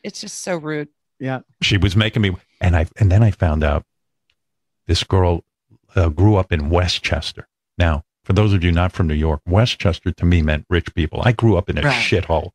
It's 0.03 0.19
just 0.21 0.41
so 0.41 0.57
rude. 0.57 0.89
Yeah. 1.19 1.41
She 1.61 1.77
was 1.77 1.95
making 1.95 2.21
me, 2.23 2.35
and 2.59 2.75
I 2.75 2.87
and 2.99 3.11
then 3.11 3.23
I 3.23 3.31
found 3.31 3.63
out 3.63 3.85
this 4.87 5.03
girl 5.03 5.43
uh, 5.95 6.09
grew 6.09 6.35
up 6.35 6.51
in 6.51 6.69
Westchester. 6.69 7.47
Now, 7.77 8.03
for 8.25 8.33
those 8.33 8.53
of 8.53 8.63
you 8.63 8.71
not 8.71 8.91
from 8.91 9.07
New 9.07 9.13
York, 9.13 9.41
Westchester 9.47 10.11
to 10.11 10.25
me 10.25 10.41
meant 10.41 10.65
rich 10.69 10.93
people. 10.93 11.21
I 11.23 11.31
grew 11.31 11.55
up 11.57 11.69
in 11.69 11.77
a 11.77 11.81
Right. 11.81 11.93
shithole. 11.93 12.51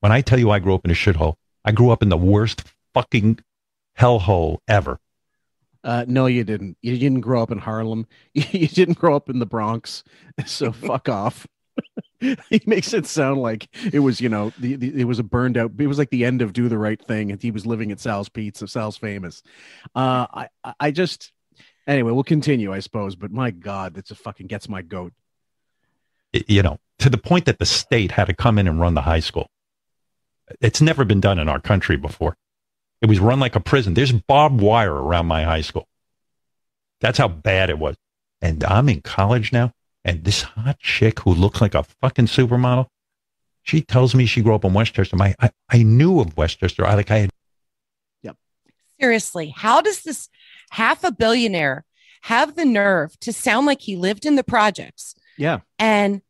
When 0.00 0.12
I 0.12 0.20
tell 0.20 0.38
you 0.38 0.50
I 0.50 0.58
grew 0.58 0.74
up 0.74 0.84
in 0.84 0.90
a 0.90 0.94
shithole, 0.94 1.34
I 1.64 1.72
grew 1.72 1.90
up 1.90 2.02
in 2.02 2.08
the 2.08 2.16
worst 2.16 2.62
fucking 2.94 3.38
hellhole 3.98 4.58
ever. 4.68 4.98
Uh, 5.84 6.04
no, 6.06 6.26
you 6.26 6.44
didn't. 6.44 6.76
You 6.82 6.96
didn't 6.98 7.20
grow 7.20 7.42
up 7.42 7.50
in 7.50 7.58
Harlem. 7.58 8.06
You 8.34 8.68
didn't 8.68 8.98
grow 8.98 9.16
up 9.16 9.28
in 9.28 9.38
the 9.38 9.46
Bronx. 9.46 10.04
So 10.46 10.72
fuck 10.72 11.08
off. 11.08 11.46
he 12.20 12.62
makes 12.66 12.92
it 12.94 13.06
sound 13.06 13.40
like 13.42 13.68
it 13.92 13.98
was, 13.98 14.20
you 14.20 14.28
know, 14.28 14.52
the, 14.58 14.76
the, 14.76 15.00
it 15.00 15.04
was 15.04 15.18
a 15.18 15.22
burned 15.22 15.56
out. 15.56 15.72
It 15.78 15.86
was 15.86 15.98
like 15.98 16.10
the 16.10 16.24
end 16.24 16.40
of 16.42 16.52
Do 16.52 16.68
the 16.68 16.78
Right 16.78 17.00
Thing, 17.02 17.30
and 17.30 17.40
he 17.42 17.50
was 17.50 17.66
living 17.66 17.90
at 17.92 18.00
Sal's 18.00 18.28
Pizza, 18.28 18.66
Sal's 18.68 18.96
Famous. 18.96 19.42
Uh, 19.94 20.26
I, 20.32 20.48
I- 20.80 20.90
just, 20.90 21.32
Anyway, 21.86 22.12
we'll 22.12 22.22
continue, 22.22 22.72
I 22.72 22.78
suppose. 22.78 23.16
But 23.16 23.32
my 23.32 23.50
God, 23.50 23.94
that's 23.94 24.12
a 24.12 24.14
fucking 24.14 24.46
gets 24.46 24.68
my 24.68 24.82
goat. 24.82 25.12
you 26.32 26.62
know, 26.62 26.78
to 27.00 27.10
the 27.10 27.18
point 27.18 27.44
that 27.46 27.58
the 27.58 27.66
state 27.66 28.12
had 28.12 28.26
to 28.26 28.34
come 28.34 28.58
in 28.58 28.68
and 28.68 28.80
run 28.80 28.94
the 28.94 29.02
high 29.02 29.20
school. 29.20 29.48
It's 30.60 30.80
never 30.80 31.04
been 31.04 31.20
done 31.20 31.38
in 31.38 31.48
our 31.48 31.60
country 31.60 31.96
before. 31.96 32.36
It 33.02 33.08
was 33.08 33.18
run 33.18 33.40
like 33.40 33.56
a 33.56 33.60
prison. 33.60 33.94
There's 33.94 34.12
barbed 34.12 34.60
wire 34.60 34.94
around 34.94 35.26
my 35.26 35.42
high 35.42 35.60
school. 35.60 35.88
That's 37.00 37.18
how 37.18 37.26
bad 37.26 37.68
it 37.68 37.78
was. 37.78 37.96
And 38.40 38.62
I'm 38.62 38.88
in 38.88 39.02
college 39.02 39.52
now, 39.52 39.72
and 40.04 40.24
this 40.24 40.42
hot 40.42 40.78
chick 40.78 41.20
who 41.20 41.34
looks 41.34 41.60
like 41.60 41.74
a 41.74 41.82
fucking 41.82 42.26
supermodel, 42.26 42.86
she 43.64 43.82
tells 43.82 44.14
me 44.14 44.24
she 44.24 44.40
grew 44.40 44.54
up 44.54 44.64
in 44.64 44.72
Westchester. 44.72 45.16
My, 45.16 45.34
I, 45.40 45.50
I 45.68 45.82
knew 45.82 46.20
of 46.20 46.36
Westchester. 46.36 46.86
I 46.86 46.94
like 46.94 47.10
I 47.10 47.18
had 47.18 47.30
Yep. 48.22 48.36
Seriously, 49.00 49.52
how 49.56 49.80
does 49.80 50.02
this 50.02 50.28
half 50.70 51.02
a 51.02 51.10
billionaire 51.10 51.84
have 52.22 52.54
the 52.54 52.64
nerve 52.64 53.18
to 53.20 53.32
sound 53.32 53.66
like 53.66 53.80
he 53.80 53.96
lived 53.96 54.24
in 54.24 54.36
the 54.36 54.44
projects? 54.44 55.16
Yeah. 55.36 55.60
And 55.78 56.22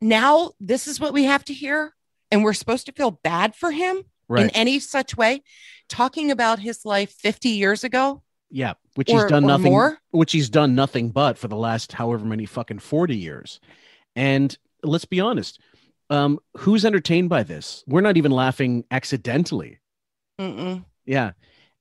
now 0.00 0.50
this 0.58 0.88
is 0.88 0.98
what 0.98 1.12
we 1.12 1.24
have 1.24 1.44
to 1.44 1.54
hear. 1.54 1.94
And 2.32 2.42
we're 2.42 2.54
supposed 2.54 2.86
to 2.86 2.92
feel 2.92 3.20
bad 3.22 3.54
for 3.54 3.70
him 3.70 4.04
in 4.38 4.50
any 4.50 4.78
such 4.78 5.16
way. 5.16 5.42
Talking 5.88 6.30
about 6.30 6.58
his 6.58 6.84
life 6.84 7.12
50 7.12 7.50
years 7.50 7.84
ago. 7.84 8.22
Yeah. 8.50 8.74
Which 8.94 9.10
Or- 9.10 9.22
he's 9.22 9.30
done 9.30 9.46
nothing 9.46 9.72
more? 9.72 9.98
which 10.10 10.32
he's 10.32 10.48
done 10.50 10.74
nothing 10.74 11.10
but 11.10 11.38
for 11.38 11.48
the 11.48 11.56
last 11.56 11.92
however 11.92 12.24
many 12.24 12.46
fucking 12.46 12.78
40 12.80 13.16
years. 13.16 13.60
And 14.16 14.56
let's 14.82 15.04
be 15.06 15.20
honest. 15.20 15.58
Um, 16.10 16.38
who's 16.58 16.84
entertained 16.84 17.30
by 17.30 17.42
this? 17.42 17.82
We're 17.86 18.02
not 18.02 18.16
even 18.18 18.32
laughing 18.32 18.84
accidentally. 18.90 19.80
Mm-mm. 20.38 20.84
Yeah, 21.06 21.32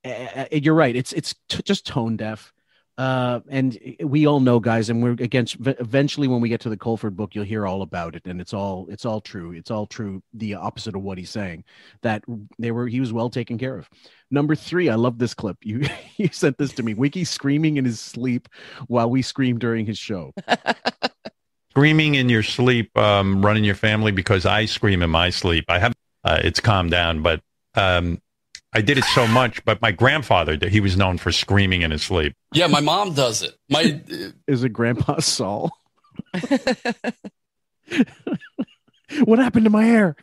Uh, 0.05 0.45
you're 0.51 0.73
right. 0.75 0.95
It's 0.95 1.11
it's 1.13 1.35
t- 1.49 1.61
just 1.63 1.85
tone 1.85 2.15
deaf, 2.17 2.53
uh, 2.97 3.39
and 3.49 3.77
we 4.03 4.27
all 4.27 4.39
know, 4.39 4.59
guys. 4.59 4.89
And 4.89 5.01
we're 5.01 5.11
against. 5.11 5.57
Eventually, 5.59 6.27
when 6.27 6.41
we 6.41 6.49
get 6.49 6.61
to 6.61 6.69
the 6.69 6.77
Colford 6.77 7.15
book, 7.15 7.33
you'll 7.33 7.45
hear 7.45 7.65
all 7.65 7.81
about 7.81 8.15
it, 8.15 8.23
and 8.25 8.41
it's 8.41 8.53
all 8.53 8.87
it's 8.89 9.05
all 9.05 9.21
true. 9.21 9.51
It's 9.53 9.71
all 9.71 9.87
true. 9.87 10.21
The 10.33 10.55
opposite 10.55 10.95
of 10.95 11.01
what 11.01 11.17
he's 11.17 11.29
saying. 11.29 11.63
That 12.01 12.23
they 12.59 12.71
were 12.71 12.87
he 12.87 12.99
was 12.99 13.13
well 13.13 13.29
taken 13.29 13.57
care 13.57 13.77
of. 13.77 13.89
Number 14.29 14.55
three, 14.55 14.89
I 14.89 14.95
love 14.95 15.17
this 15.17 15.33
clip. 15.33 15.57
You 15.63 15.83
you 16.17 16.29
sent 16.31 16.57
this 16.57 16.73
to 16.73 16.83
me. 16.83 16.93
Wiggy 16.93 17.23
screaming 17.23 17.77
in 17.77 17.85
his 17.85 17.99
sleep 17.99 18.49
while 18.87 19.09
we 19.09 19.21
scream 19.21 19.57
during 19.57 19.85
his 19.85 19.97
show. 19.97 20.33
screaming 21.71 22.15
in 22.15 22.27
your 22.27 22.43
sleep, 22.43 22.95
um, 22.97 23.43
running 23.43 23.63
your 23.63 23.75
family 23.75 24.11
because 24.11 24.45
I 24.45 24.65
scream 24.65 25.01
in 25.01 25.09
my 25.09 25.29
sleep. 25.29 25.65
I 25.69 25.79
have 25.79 25.93
uh, 26.23 26.39
it's 26.43 26.59
calmed 26.59 26.91
down, 26.91 27.21
but 27.21 27.41
um, 27.75 28.21
I 28.73 28.81
did 28.81 28.97
it 28.97 29.03
so 29.05 29.27
much. 29.27 29.63
But 29.65 29.81
my 29.81 29.91
grandfather, 29.91 30.55
did- 30.57 30.71
he 30.71 30.79
was 30.79 30.95
known 30.97 31.17
for 31.17 31.31
screaming 31.31 31.81
in 31.81 31.91
his 31.91 32.03
sleep. 32.03 32.33
Yeah, 32.53 32.67
my 32.67 32.79
mom 32.79 33.13
does 33.13 33.41
it. 33.43 33.55
My 33.69 34.01
Is 34.47 34.63
it 34.63 34.69
Grandpa 34.69 35.19
Saul? 35.19 35.71
what 39.25 39.39
happened 39.39 39.65
to 39.65 39.69
my 39.69 39.83
hair? 39.83 40.15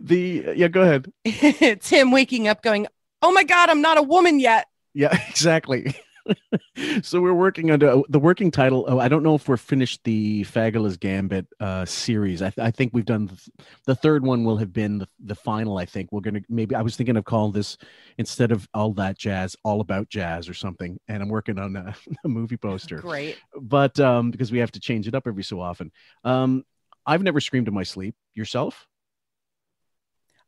the 0.00 0.52
yeah, 0.56 0.68
go 0.68 0.82
ahead. 0.82 1.12
it's 1.24 1.88
him 1.88 2.10
waking 2.12 2.48
up 2.48 2.62
going, 2.62 2.86
Oh 3.22 3.32
my 3.32 3.44
God, 3.44 3.70
I'm 3.70 3.80
not 3.80 3.98
a 3.98 4.02
woman 4.02 4.38
yet. 4.40 4.66
Yeah, 4.94 5.16
exactly. 5.28 5.94
so 7.02 7.20
we're 7.20 7.32
working 7.32 7.70
on 7.70 7.78
the, 7.78 8.02
the 8.08 8.18
working 8.18 8.50
title. 8.50 8.84
Oh, 8.88 8.98
I 8.98 9.08
don't 9.08 9.22
know 9.22 9.34
if 9.34 9.48
we're 9.48 9.56
finished 9.56 10.04
the 10.04 10.44
Fabulous 10.44 10.96
Gambit 10.96 11.46
uh, 11.60 11.84
series. 11.84 12.42
I, 12.42 12.50
th- 12.50 12.66
I 12.66 12.70
think 12.70 12.92
we've 12.92 13.04
done 13.04 13.26
the, 13.26 13.66
the 13.86 13.94
third 13.94 14.24
one. 14.24 14.44
Will 14.44 14.56
have 14.56 14.72
been 14.72 14.98
the, 14.98 15.08
the 15.24 15.34
final. 15.34 15.78
I 15.78 15.84
think 15.84 16.10
we're 16.12 16.20
gonna 16.20 16.40
maybe. 16.48 16.74
I 16.74 16.82
was 16.82 16.96
thinking 16.96 17.16
of 17.16 17.24
calling 17.24 17.52
this 17.52 17.76
instead 18.18 18.52
of 18.52 18.68
all 18.74 18.92
that 18.94 19.18
jazz, 19.18 19.56
all 19.64 19.80
about 19.80 20.08
jazz 20.08 20.48
or 20.48 20.54
something. 20.54 20.98
And 21.08 21.22
I'm 21.22 21.28
working 21.28 21.58
on 21.58 21.76
a, 21.76 21.94
a 22.24 22.28
movie 22.28 22.56
poster. 22.56 22.98
Great. 22.98 23.38
But 23.60 23.98
um, 24.00 24.30
because 24.30 24.52
we 24.52 24.58
have 24.58 24.72
to 24.72 24.80
change 24.80 25.08
it 25.08 25.14
up 25.14 25.26
every 25.26 25.44
so 25.44 25.60
often. 25.60 25.92
Um, 26.24 26.64
I've 27.06 27.22
never 27.22 27.40
screamed 27.40 27.68
in 27.68 27.74
my 27.74 27.82
sleep. 27.82 28.14
Yourself? 28.34 28.86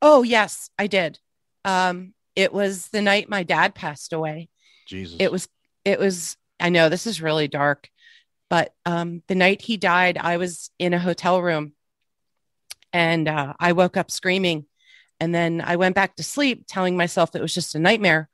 Oh, 0.01 0.23
yes, 0.23 0.71
I 0.79 0.87
did. 0.87 1.19
Um, 1.65 2.15
it 2.37 2.53
was 2.53 2.89
the 2.89 3.03
night 3.03 3.29
my 3.29 3.43
dad 3.43 3.75
passed 3.75 4.13
away. 4.13 4.49
Jesus. 4.87 5.17
It 5.19 5.33
was, 5.33 5.49
it 5.85 5.99
was, 5.99 6.37
I 6.61 6.69
know 6.71 6.89
this 6.89 7.07
is 7.07 7.21
really 7.23 7.49
dark, 7.49 7.89
but 8.51 8.75
um, 8.87 9.23
the 9.29 9.35
night 9.35 9.63
he 9.63 9.77
died, 9.77 10.19
I 10.19 10.37
was 10.37 10.71
in 10.79 10.95
a 10.95 10.99
hotel 10.99 11.41
room 11.43 11.73
and 12.93 13.29
uh, 13.29 13.55
I 13.59 13.73
woke 13.73 13.97
up 13.97 14.11
screaming. 14.11 14.67
And 15.21 15.35
then 15.35 15.63
I 15.65 15.77
went 15.77 15.95
back 15.95 16.17
to 16.17 16.23
sleep 16.23 16.65
telling 16.69 16.97
myself 16.97 17.35
it 17.35 17.43
was 17.43 17.55
just 17.55 17.75
a 17.75 17.79
nightmare. 17.79 18.29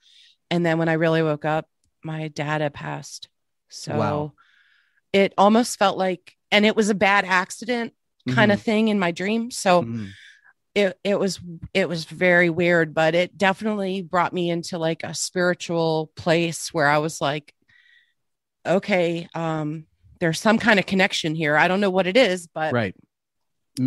And 0.50 0.64
then 0.64 0.78
when 0.78 0.88
I 0.88 0.94
really 0.94 1.22
woke 1.22 1.44
up, 1.44 1.68
my 2.02 2.28
dad 2.28 2.60
had 2.60 2.74
passed. 2.74 3.28
So 3.68 3.96
Wow. 3.96 4.32
it 5.12 5.34
almost 5.36 5.78
felt 5.78 5.98
like, 5.98 6.36
and 6.50 6.64
it 6.66 6.76
was 6.76 6.88
a 6.88 6.94
bad 6.94 7.24
accident 7.24 7.94
kind 8.28 8.52
of 8.52 8.60
thing 8.60 8.88
in 8.88 8.98
my 8.98 9.10
dream. 9.10 9.50
So 9.50 9.82
Mhm. 9.82 10.10
It 10.74 10.98
it 11.02 11.18
was 11.18 11.40
it 11.74 11.88
was 11.88 12.04
very 12.04 12.50
weird, 12.50 12.94
but 12.94 13.14
it 13.14 13.36
definitely 13.36 14.02
brought 14.02 14.32
me 14.32 14.50
into 14.50 14.78
like 14.78 15.02
a 15.02 15.14
spiritual 15.14 16.10
place 16.16 16.72
where 16.72 16.86
I 16.86 16.98
was 16.98 17.20
like, 17.20 17.54
okay, 18.66 19.28
um, 19.34 19.86
there's 20.20 20.38
some 20.40 20.58
kind 20.58 20.78
of 20.78 20.86
connection 20.86 21.34
here. 21.34 21.56
I 21.56 21.68
don't 21.68 21.80
know 21.80 21.90
what 21.90 22.06
it 22.06 22.16
is, 22.16 22.46
but 22.46 22.72
right. 22.72 22.94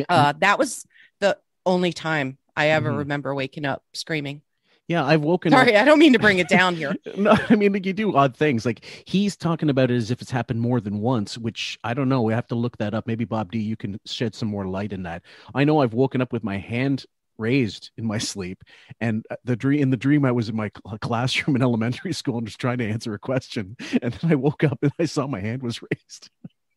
Uh, 0.10 0.34
that 0.40 0.58
was 0.58 0.86
the 1.20 1.38
only 1.66 1.94
time 1.94 2.38
I 2.56 2.70
ever 2.70 2.92
Mhm. 2.92 2.98
remember 3.00 3.36
waking 3.36 3.66
up 3.66 3.84
screaming. 3.94 4.42
Yeah, 4.88 5.06
I've 5.06 5.22
woken 5.22 5.54
up. 5.54 5.60
Sorry, 5.60 5.78
I 5.78 5.86
don't 5.86 6.00
mean 6.00 6.14
to 6.14 6.20
bring 6.20 6.40
it 6.40 6.50
down 6.50 6.76
here. 6.76 6.96
No, 7.16 7.38
I 7.50 7.56
mean, 7.56 7.72
like 7.74 7.86
you 7.86 7.94
do 7.94 8.16
odd 8.16 8.36
things. 8.36 8.66
Like 8.66 8.84
he's 9.06 9.36
talking 9.38 9.70
about 9.70 9.92
it 9.92 9.96
as 9.96 10.10
if 10.10 10.22
it's 10.22 10.32
happened 10.32 10.60
more 10.62 10.82
than 10.82 11.00
once, 11.00 11.38
which 11.38 11.78
I 11.84 11.94
don't 11.94 12.10
know. 12.10 12.22
We 12.24 12.34
have 12.34 12.48
to 12.48 12.56
look 12.56 12.78
that 12.78 12.94
up. 12.94 13.06
Maybe 13.06 13.24
Bob 13.24 13.52
D, 13.52 13.60
you 13.60 13.76
can 13.78 14.00
shed 14.06 14.34
some 14.36 14.50
more 14.50 14.66
light 14.68 14.92
in 14.92 15.04
that. 15.04 15.22
I 15.54 15.64
know 15.64 15.80
I've 15.82 15.94
woken 15.94 16.22
up 16.22 16.34
with 16.34 16.44
my 16.44 16.58
hand 16.58 17.06
raised 17.38 17.92
in 17.98 18.06
my 18.06 18.18
sleep, 18.18 18.64
and 19.00 19.26
uh, 19.30 19.36
the 19.44 19.56
dream 19.56 19.82
in 19.82 19.90
the 19.92 19.98
dream 19.98 20.26
I 20.26 20.32
was 20.32 20.50
in 20.50 20.56
my 20.56 20.72
cl- 20.86 20.98
classroom 21.00 21.56
in 21.56 21.62
elementary 21.62 22.14
school 22.14 22.38
and 22.38 22.46
was 22.48 22.58
trying 22.58 22.80
to 22.80 22.90
answer 22.90 23.14
a 23.14 23.20
question, 23.20 23.78
and 24.02 24.14
then 24.14 24.32
I 24.32 24.36
woke 24.36 24.64
up 24.64 24.80
and 24.82 24.92
I 25.00 25.06
saw 25.06 25.28
my 25.28 25.40
hand 25.40 25.62
was 25.62 25.82
raised. 25.92 26.30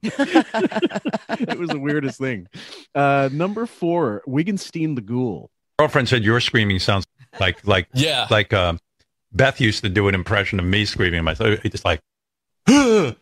it 0.03 1.59
was 1.59 1.71
the 1.71 1.81
weirdest 1.81 2.19
thing. 2.19 2.47
Uh, 2.95 3.31
number 3.33 3.67
four, 3.67 4.23
Wittgenstein 4.27 4.95
the 4.95 5.01
Ghoul. 5.03 5.51
Girlfriend 5.79 6.09
said 6.09 6.25
your 6.25 6.41
screaming 6.41 6.79
sounds 6.79 7.07
like 7.41 7.67
like 7.67 7.89
yeah. 7.95 8.27
like 8.31 8.53
um, 8.53 8.79
Beth 9.33 9.61
used 9.61 9.83
to 9.85 9.89
do 9.89 10.09
an 10.09 10.15
impression 10.15 10.59
of 10.59 10.65
me 10.65 10.85
screaming 10.85 11.19
in 11.19 11.25
my 11.25 11.35
sleep. 11.35 11.61
It's 11.65 11.85
like. 11.85 12.01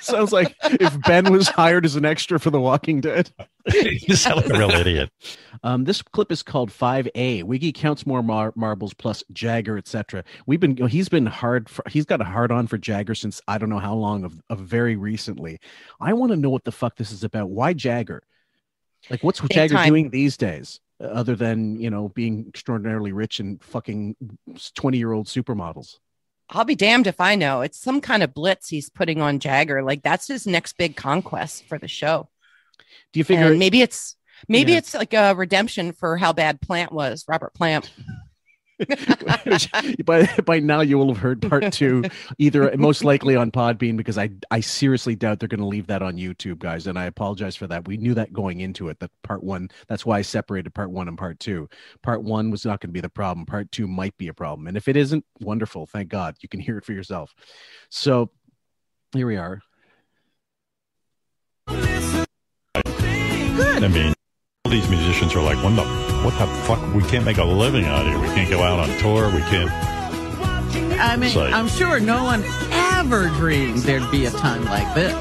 Sounds 0.00 0.32
like 0.32 0.54
if 0.62 1.00
Ben 1.02 1.32
was 1.32 1.48
hired 1.48 1.84
as 1.84 1.96
an 1.96 2.04
extra 2.04 2.38
for 2.38 2.50
The 2.50 2.60
Walking 2.60 3.00
Dead. 3.00 3.30
you 3.74 4.14
sound 4.14 4.36
like 4.36 4.50
a 4.50 4.58
real 4.58 4.70
idiot. 4.70 5.10
Um, 5.62 5.84
this 5.84 6.00
clip 6.00 6.30
is 6.30 6.42
called 6.42 6.70
5A. 6.70 7.42
Wiggy 7.42 7.72
counts 7.72 8.06
more 8.06 8.22
mar- 8.22 8.52
marbles 8.54 8.94
plus 8.94 9.24
Jagger, 9.32 9.76
etc. 9.76 10.22
We've 10.46 10.60
been, 10.60 10.76
you 10.76 10.84
know, 10.84 10.86
he's 10.86 11.08
been 11.08 11.26
hard 11.26 11.68
for, 11.68 11.82
he's 11.88 12.04
got 12.04 12.20
a 12.20 12.24
hard 12.24 12.52
on 12.52 12.66
for 12.66 12.78
Jagger 12.78 13.14
since 13.14 13.40
I 13.48 13.58
don't 13.58 13.70
know 13.70 13.78
how 13.78 13.94
long 13.94 14.24
of, 14.24 14.40
of 14.48 14.60
very 14.60 14.96
recently. 14.96 15.58
I 16.00 16.12
want 16.12 16.30
to 16.32 16.36
know 16.36 16.50
what 16.50 16.64
the 16.64 16.72
fuck 16.72 16.96
this 16.96 17.10
is 17.10 17.24
about. 17.24 17.50
Why 17.50 17.72
Jagger? 17.72 18.22
Like, 19.10 19.22
what's 19.22 19.40
Jagger 19.40 19.74
time. 19.74 19.88
doing 19.88 20.10
these 20.10 20.36
days 20.36 20.80
other 21.00 21.36
than, 21.36 21.78
you 21.80 21.90
know, 21.90 22.08
being 22.08 22.46
extraordinarily 22.48 23.12
rich 23.12 23.40
and 23.40 23.62
fucking 23.62 24.16
20 24.74 24.98
year 24.98 25.12
old 25.12 25.26
supermodels? 25.26 25.96
I'll 26.50 26.64
be 26.64 26.74
damned 26.74 27.06
if 27.06 27.20
I 27.20 27.34
know. 27.34 27.60
It's 27.60 27.78
some 27.78 28.00
kind 28.00 28.22
of 28.22 28.32
blitz 28.34 28.68
he's 28.68 28.88
putting 28.88 29.20
on 29.20 29.38
Jagger. 29.38 29.82
Like 29.82 30.02
that's 30.02 30.26
his 30.26 30.46
next 30.46 30.78
big 30.78 30.96
conquest 30.96 31.64
for 31.66 31.78
the 31.78 31.88
show. 31.88 32.28
Do 33.12 33.20
you 33.20 33.24
figure 33.24 33.46
And 33.50 33.58
maybe 33.58 33.82
it's 33.82 34.16
maybe 34.48 34.72
Yeah. 34.72 34.78
it's 34.78 34.94
like 34.94 35.12
a 35.14 35.34
redemption 35.34 35.92
for 35.92 36.16
how 36.16 36.32
bad 36.32 36.60
Plant 36.60 36.90
was, 36.92 37.24
Robert 37.28 37.54
Plant. 37.54 37.90
by 40.04 40.26
by 40.44 40.60
now 40.60 40.80
you 40.80 40.98
will 40.98 41.08
have 41.08 41.18
heard 41.18 41.42
part 41.42 41.72
two, 41.72 42.04
either 42.38 42.76
most 42.76 43.02
likely 43.04 43.34
on 43.34 43.50
Podbean 43.50 43.96
because 43.96 44.16
I 44.16 44.30
I 44.50 44.60
seriously 44.60 45.16
doubt 45.16 45.40
they're 45.40 45.48
going 45.48 45.60
to 45.60 45.66
leave 45.66 45.88
that 45.88 46.02
on 46.02 46.16
YouTube, 46.16 46.58
guys, 46.58 46.86
and 46.86 46.98
I 46.98 47.06
apologize 47.06 47.56
for 47.56 47.66
that. 47.66 47.88
We 47.88 47.96
knew 47.96 48.14
that 48.14 48.32
going 48.32 48.60
into 48.60 48.88
it 48.88 49.00
that 49.00 49.10
part 49.22 49.42
one. 49.42 49.68
That's 49.88 50.06
why 50.06 50.18
I 50.18 50.22
separated 50.22 50.74
part 50.74 50.90
one 50.90 51.08
and 51.08 51.18
part 51.18 51.40
two. 51.40 51.68
Part 52.02 52.22
one 52.22 52.50
was 52.50 52.64
not 52.64 52.80
going 52.80 52.90
to 52.90 52.94
be 52.94 53.00
the 53.00 53.08
problem. 53.08 53.46
Part 53.46 53.72
two 53.72 53.88
might 53.88 54.16
be 54.16 54.28
a 54.28 54.34
problem, 54.34 54.68
and 54.68 54.76
if 54.76 54.86
it 54.86 54.96
isn't, 54.96 55.24
wonderful. 55.40 55.86
Thank 55.86 56.08
God 56.08 56.36
you 56.40 56.48
can 56.48 56.60
hear 56.60 56.78
it 56.78 56.84
for 56.84 56.92
yourself. 56.92 57.34
So 57.90 58.30
here 59.12 59.26
we 59.26 59.36
are. 59.36 59.60
I 63.80 63.88
mean, 63.88 64.14
all 64.64 64.72
these 64.72 64.88
musicians 64.88 65.34
are 65.34 65.42
like, 65.42 65.62
what 65.62 65.76
the, 65.76 66.07
what 66.24 66.36
the 66.38 66.46
fuck? 66.64 66.94
We 66.94 67.02
can't 67.04 67.24
make 67.24 67.38
a 67.38 67.44
living 67.44 67.84
out 67.84 68.06
here. 68.06 68.18
We 68.18 68.26
can't 68.28 68.50
go 68.50 68.62
out 68.62 68.78
on 68.80 68.88
tour. 68.98 69.26
We 69.30 69.40
can't. 69.42 69.70
I 71.00 71.16
mean, 71.16 71.34
like- 71.34 71.52
I'm 71.52 71.68
sure 71.68 72.00
no 72.00 72.24
one 72.24 72.42
ever 72.70 73.28
dreamed 73.28 73.78
there'd 73.80 74.10
be 74.10 74.26
a 74.26 74.30
time 74.30 74.64
like 74.64 74.92
this. 74.94 75.14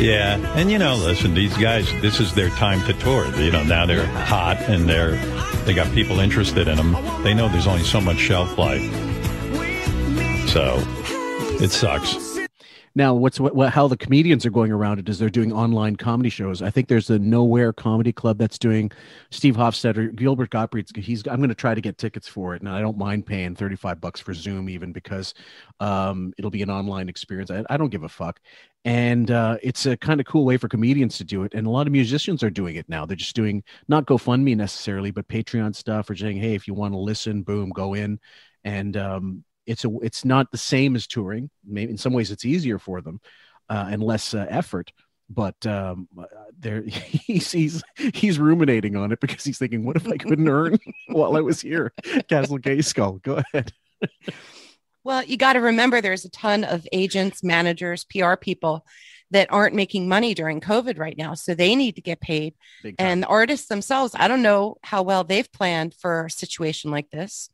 Yeah. 0.00 0.38
And, 0.56 0.70
you 0.70 0.78
know, 0.78 0.96
listen, 0.96 1.34
these 1.34 1.56
guys, 1.56 1.86
this 2.00 2.18
is 2.18 2.32
their 2.34 2.48
time 2.50 2.82
to 2.86 2.92
tour. 2.94 3.26
You 3.36 3.50
know, 3.52 3.62
now 3.62 3.86
they're 3.86 4.06
hot 4.06 4.56
and 4.62 4.88
they're 4.88 5.16
They 5.64 5.74
got 5.74 5.92
people 5.92 6.18
interested 6.18 6.66
in 6.66 6.76
them. 6.76 6.96
They 7.22 7.34
know 7.34 7.48
there's 7.48 7.68
only 7.68 7.84
so 7.84 8.00
much 8.00 8.16
shelf 8.18 8.58
life. 8.58 8.82
So 10.48 10.82
it 11.62 11.70
sucks. 11.70 12.31
Now, 12.94 13.14
what's 13.14 13.40
what, 13.40 13.54
what 13.54 13.72
how 13.72 13.88
the 13.88 13.96
comedians 13.96 14.44
are 14.44 14.50
going 14.50 14.70
around 14.70 14.98
it 14.98 15.08
is 15.08 15.18
they're 15.18 15.30
doing 15.30 15.52
online 15.52 15.96
comedy 15.96 16.28
shows. 16.28 16.60
I 16.60 16.70
think 16.70 16.88
there's 16.88 17.08
a 17.08 17.18
Nowhere 17.18 17.72
Comedy 17.72 18.12
Club 18.12 18.36
that's 18.36 18.58
doing 18.58 18.90
Steve 19.30 19.56
Hofstetter, 19.56 20.14
Gilbert 20.14 20.50
Gottfried. 20.50 20.88
He's 20.96 21.26
I'm 21.26 21.38
going 21.38 21.48
to 21.48 21.54
try 21.54 21.74
to 21.74 21.80
get 21.80 21.96
tickets 21.96 22.28
for 22.28 22.54
it, 22.54 22.60
and 22.60 22.68
I 22.68 22.80
don't 22.80 22.98
mind 22.98 23.24
paying 23.24 23.54
35 23.54 24.00
bucks 24.00 24.20
for 24.20 24.34
Zoom 24.34 24.68
even 24.68 24.92
because 24.92 25.32
um, 25.80 26.34
it'll 26.36 26.50
be 26.50 26.62
an 26.62 26.70
online 26.70 27.08
experience. 27.08 27.50
I, 27.50 27.64
I 27.70 27.78
don't 27.78 27.90
give 27.90 28.02
a 28.02 28.08
fuck, 28.10 28.40
and 28.84 29.30
uh, 29.30 29.56
it's 29.62 29.86
a 29.86 29.96
kind 29.96 30.20
of 30.20 30.26
cool 30.26 30.44
way 30.44 30.58
for 30.58 30.68
comedians 30.68 31.16
to 31.18 31.24
do 31.24 31.44
it. 31.44 31.54
And 31.54 31.66
a 31.66 31.70
lot 31.70 31.86
of 31.86 31.92
musicians 31.92 32.42
are 32.42 32.50
doing 32.50 32.76
it 32.76 32.88
now. 32.90 33.06
They're 33.06 33.16
just 33.16 33.36
doing 33.36 33.62
not 33.88 34.04
GoFundMe 34.04 34.54
necessarily, 34.54 35.10
but 35.10 35.28
Patreon 35.28 35.74
stuff, 35.74 36.10
or 36.10 36.16
saying, 36.16 36.36
hey, 36.36 36.54
if 36.54 36.68
you 36.68 36.74
want 36.74 36.92
to 36.92 36.98
listen, 36.98 37.42
boom, 37.42 37.70
go 37.70 37.94
in, 37.94 38.20
and 38.64 38.98
um, 38.98 39.44
it's 39.66 39.84
a 39.84 39.90
it's 40.02 40.24
not 40.24 40.50
the 40.50 40.58
same 40.58 40.96
as 40.96 41.06
touring. 41.06 41.50
Maybe 41.64 41.92
in 41.92 41.98
some 41.98 42.12
ways 42.12 42.30
it's 42.30 42.44
easier 42.44 42.78
for 42.78 43.00
them 43.00 43.20
uh, 43.68 43.88
and 43.90 44.02
less 44.02 44.34
uh, 44.34 44.46
effort. 44.48 44.92
But 45.30 45.64
um, 45.66 46.08
there, 46.58 46.82
he's, 46.86 47.50
he's 47.52 47.82
he's 47.96 48.38
ruminating 48.38 48.96
on 48.96 49.12
it 49.12 49.20
because 49.20 49.44
he's 49.44 49.58
thinking, 49.58 49.84
"What 49.84 49.96
if 49.96 50.06
I 50.06 50.16
couldn't 50.16 50.48
earn 50.48 50.78
while 51.08 51.36
I 51.36 51.40
was 51.40 51.60
here?" 51.60 51.92
Castle 52.28 52.58
Gay 52.58 52.82
Skull. 52.82 53.20
Go 53.22 53.42
ahead. 53.52 53.72
Well, 55.04 55.24
you 55.24 55.36
got 55.36 55.54
to 55.54 55.60
remember 55.60 56.00
there's 56.00 56.24
a 56.24 56.30
ton 56.30 56.64
of 56.64 56.86
agents, 56.92 57.42
managers, 57.42 58.04
PR 58.04 58.36
people 58.36 58.84
that 59.32 59.50
aren't 59.50 59.74
making 59.74 60.08
money 60.08 60.34
during 60.34 60.60
COVID 60.60 60.98
right 60.98 61.16
now. 61.16 61.34
So 61.34 61.54
they 61.54 61.74
need 61.74 61.96
to 61.96 62.02
get 62.02 62.20
paid. 62.20 62.54
And 62.98 63.22
the 63.22 63.26
artists 63.26 63.66
themselves, 63.66 64.14
I 64.16 64.28
don't 64.28 64.42
know 64.42 64.76
how 64.82 65.02
well 65.02 65.24
they've 65.24 65.50
planned 65.50 65.94
for 65.94 66.26
a 66.26 66.30
situation 66.30 66.90
like 66.90 67.10
this. 67.10 67.48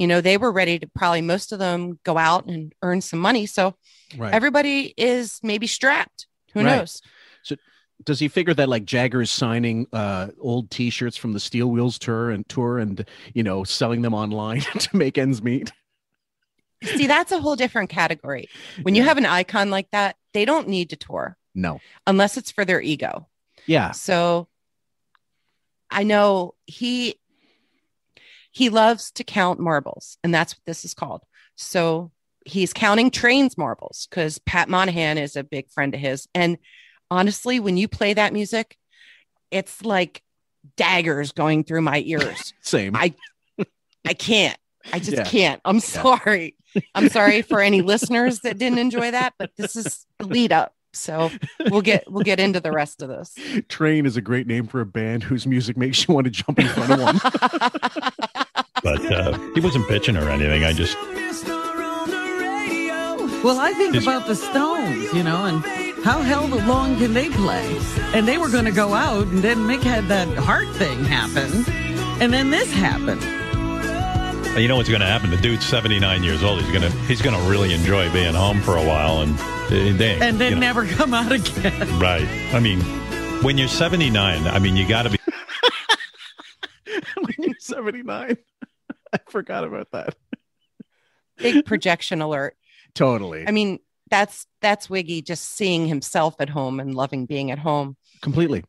You 0.00 0.06
know, 0.06 0.22
they 0.22 0.38
were 0.38 0.50
ready 0.50 0.78
to 0.78 0.86
probably 0.86 1.20
most 1.20 1.52
of 1.52 1.58
them 1.58 2.00
go 2.04 2.16
out 2.16 2.46
and 2.46 2.72
earn 2.80 3.02
some 3.02 3.18
money. 3.18 3.44
So 3.44 3.74
Right. 4.16 4.32
everybody 4.32 4.94
is 4.96 5.38
maybe 5.42 5.66
strapped. 5.66 6.26
Who 6.54 6.62
Right. 6.62 6.78
knows? 6.78 7.02
So 7.42 7.56
does 8.02 8.18
he 8.18 8.28
figure 8.28 8.54
that 8.54 8.70
like 8.70 8.86
Jagger 8.86 9.20
is 9.20 9.30
signing 9.30 9.86
uh, 9.92 10.28
old 10.40 10.70
T-shirts 10.70 11.18
from 11.18 11.34
the 11.34 11.38
Steel 11.38 11.66
Wheels 11.70 11.98
tour 11.98 12.30
and 12.30 12.48
tour 12.48 12.78
and 12.78 13.04
you 13.34 13.42
know 13.42 13.62
selling 13.62 14.00
them 14.00 14.14
online 14.14 14.62
to 14.78 14.96
make 14.96 15.18
ends 15.18 15.42
meet? 15.42 15.70
See, 16.82 17.06
that's 17.06 17.30
a 17.30 17.38
whole 17.38 17.56
different 17.56 17.90
category. 17.90 18.48
When 18.80 18.94
you 18.94 19.02
have 19.02 19.18
an 19.18 19.26
icon 19.26 19.68
like 19.68 19.90
that, 19.90 20.16
they 20.32 20.46
don't 20.46 20.66
need 20.68 20.88
to 20.90 20.96
tour 20.96 21.36
No. 21.54 21.78
unless 22.06 22.38
it's 22.38 22.50
for 22.50 22.64
their 22.64 22.80
ego. 22.80 23.28
Yeah. 23.66 23.90
So 23.90 24.48
I 25.90 26.04
know 26.04 26.54
he 26.66 27.16
he 28.50 28.68
loves 28.68 29.10
to 29.12 29.24
count 29.24 29.60
marbles, 29.60 30.18
and 30.24 30.34
that's 30.34 30.54
what 30.54 30.64
this 30.66 30.84
is 30.84 30.94
called. 30.94 31.22
So 31.56 32.10
he's 32.46 32.72
counting 32.72 33.10
trains 33.10 33.56
marbles 33.58 34.06
because 34.10 34.38
Pat 34.38 34.68
Monahan 34.68 35.18
is 35.18 35.36
a 35.36 35.44
big 35.44 35.70
friend 35.70 35.94
of 35.94 36.00
his. 36.00 36.26
And 36.34 36.58
honestly, 37.10 37.60
when 37.60 37.76
you 37.76 37.86
play 37.86 38.14
that 38.14 38.32
music, 38.32 38.76
it's 39.50 39.84
like 39.84 40.22
daggers 40.76 41.32
going 41.32 41.64
through 41.64 41.82
my 41.82 42.02
ears. 42.06 42.52
Same. 42.62 42.96
I 42.96 43.14
I 44.06 44.14
can't. 44.14 44.56
I 44.92 44.98
just 44.98 45.12
Yeah. 45.18 45.24
can't. 45.24 45.60
I'm 45.64 45.80
sorry. 45.80 46.56
I'm 46.94 47.08
sorry 47.10 47.42
for 47.42 47.60
any 47.60 47.82
listeners 47.82 48.40
that 48.40 48.58
didn't 48.58 48.78
enjoy 48.78 49.10
that, 49.10 49.34
but 49.38 49.50
this 49.56 49.76
is 49.76 50.06
the 50.18 50.26
lead 50.26 50.52
up. 50.52 50.72
So 50.92 51.30
we'll 51.70 51.82
get 51.82 52.10
we'll 52.10 52.24
get 52.24 52.40
into 52.40 52.60
the 52.60 52.72
rest 52.72 53.00
of 53.02 53.08
this. 53.08 53.34
Train 53.68 54.06
is 54.06 54.16
a 54.16 54.20
great 54.20 54.46
name 54.46 54.66
for 54.66 54.80
a 54.80 54.86
band 54.86 55.22
whose 55.22 55.46
music 55.46 55.76
makes 55.76 56.06
you 56.08 56.14
want 56.14 56.24
to 56.24 56.30
jump 56.30 56.58
in 56.58 56.66
front 56.68 56.92
of 56.92 57.00
one. 57.00 57.20
But 58.82 59.12
uh, 59.12 59.38
he 59.54 59.60
wasn't 59.60 59.84
bitching 59.88 60.18
or 60.20 60.30
anything. 60.30 60.64
I 60.64 60.72
just 60.72 60.96
Well, 63.44 63.58
I 63.60 63.72
think 63.76 63.94
Is- 63.94 64.02
about 64.04 64.26
the 64.26 64.34
Stones, 64.34 65.12
you 65.12 65.22
know, 65.22 65.44
and 65.46 65.62
how 66.04 66.20
hell 66.22 66.46
long 66.46 66.96
can 66.98 67.12
they 67.14 67.28
play? 67.28 67.78
And 68.14 68.26
they 68.26 68.38
were 68.38 68.48
going 68.48 68.64
to 68.66 68.70
go 68.72 68.94
out, 68.94 69.26
and 69.26 69.38
then 69.42 69.58
Mick 69.58 69.82
had 69.82 70.08
that 70.08 70.28
heart 70.38 70.68
thing 70.76 71.04
happen, 71.04 71.64
and 72.22 72.32
then 72.32 72.50
this 72.50 72.72
happened. 72.72 73.22
you 74.60 74.66
know 74.68 74.76
what's 74.76 74.88
going 74.88 75.00
to 75.02 75.06
happen. 75.06 75.30
The 75.30 75.36
dude's 75.36 75.64
79 75.66 76.22
years 76.22 76.42
old. 76.42 76.60
He's 76.62 76.70
going 76.72 76.90
to 76.90 76.98
he's 77.06 77.20
going 77.22 77.36
to 77.38 77.50
really 77.50 77.72
enjoy 77.74 78.10
being 78.12 78.34
home 78.34 78.60
for 78.62 78.76
a 78.76 78.84
while 78.84 79.20
and 79.20 79.38
Eh, 79.72 79.92
they, 79.96 80.18
And 80.20 80.38
then 80.40 80.50
you 80.50 80.54
know, 80.56 80.60
never 80.60 80.84
come 80.86 81.14
out 81.14 81.30
again. 81.32 81.98
right. 82.00 82.26
I 82.52 82.58
mean, 82.60 82.80
when 83.42 83.56
you're 83.56 83.68
79, 83.68 84.46
I 84.46 84.58
mean, 84.58 84.76
you 84.76 84.86
got 84.88 85.02
to 85.02 85.10
be 85.10 85.18
when 87.16 87.34
you're 87.38 87.54
79. 87.58 88.36
I 89.12 89.18
forgot 89.28 89.64
about 89.64 89.90
that. 89.92 90.16
Big 91.36 91.64
projection 91.64 92.20
alert. 92.20 92.56
Totally. 92.94 93.46
I 93.46 93.50
mean, 93.50 93.78
that's 94.10 94.46
that's 94.60 94.90
Wiggy 94.90 95.22
just 95.22 95.44
seeing 95.56 95.86
himself 95.86 96.34
at 96.40 96.48
home 96.50 96.80
and 96.80 96.94
loving 96.94 97.26
being 97.26 97.50
at 97.50 97.58
home. 97.58 97.96
Completely. 98.22 98.64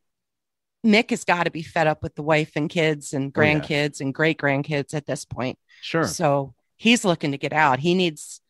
Mick 0.86 1.10
has 1.12 1.24
got 1.24 1.44
to 1.44 1.52
be 1.52 1.62
fed 1.64 1.88
up 1.88 2.02
with 2.02 2.16
the 2.16 2.24
wife 2.24 2.52
and 2.56 2.70
kids 2.70 3.14
and 3.14 3.32
Oh, 3.36 3.42
yeah. 3.42 3.60
grandkids 3.60 4.02
and 4.02 4.14
great 4.14 4.38
grandkids 4.40 4.94
at 4.94 5.06
this 5.06 5.26
point. 5.26 5.60
Sure. 5.82 6.06
So 6.08 6.54
he's 6.78 7.06
looking 7.06 7.32
to 7.32 7.38
get 7.38 7.54
out. 7.54 7.80
He 7.80 7.94
needs 7.94 8.40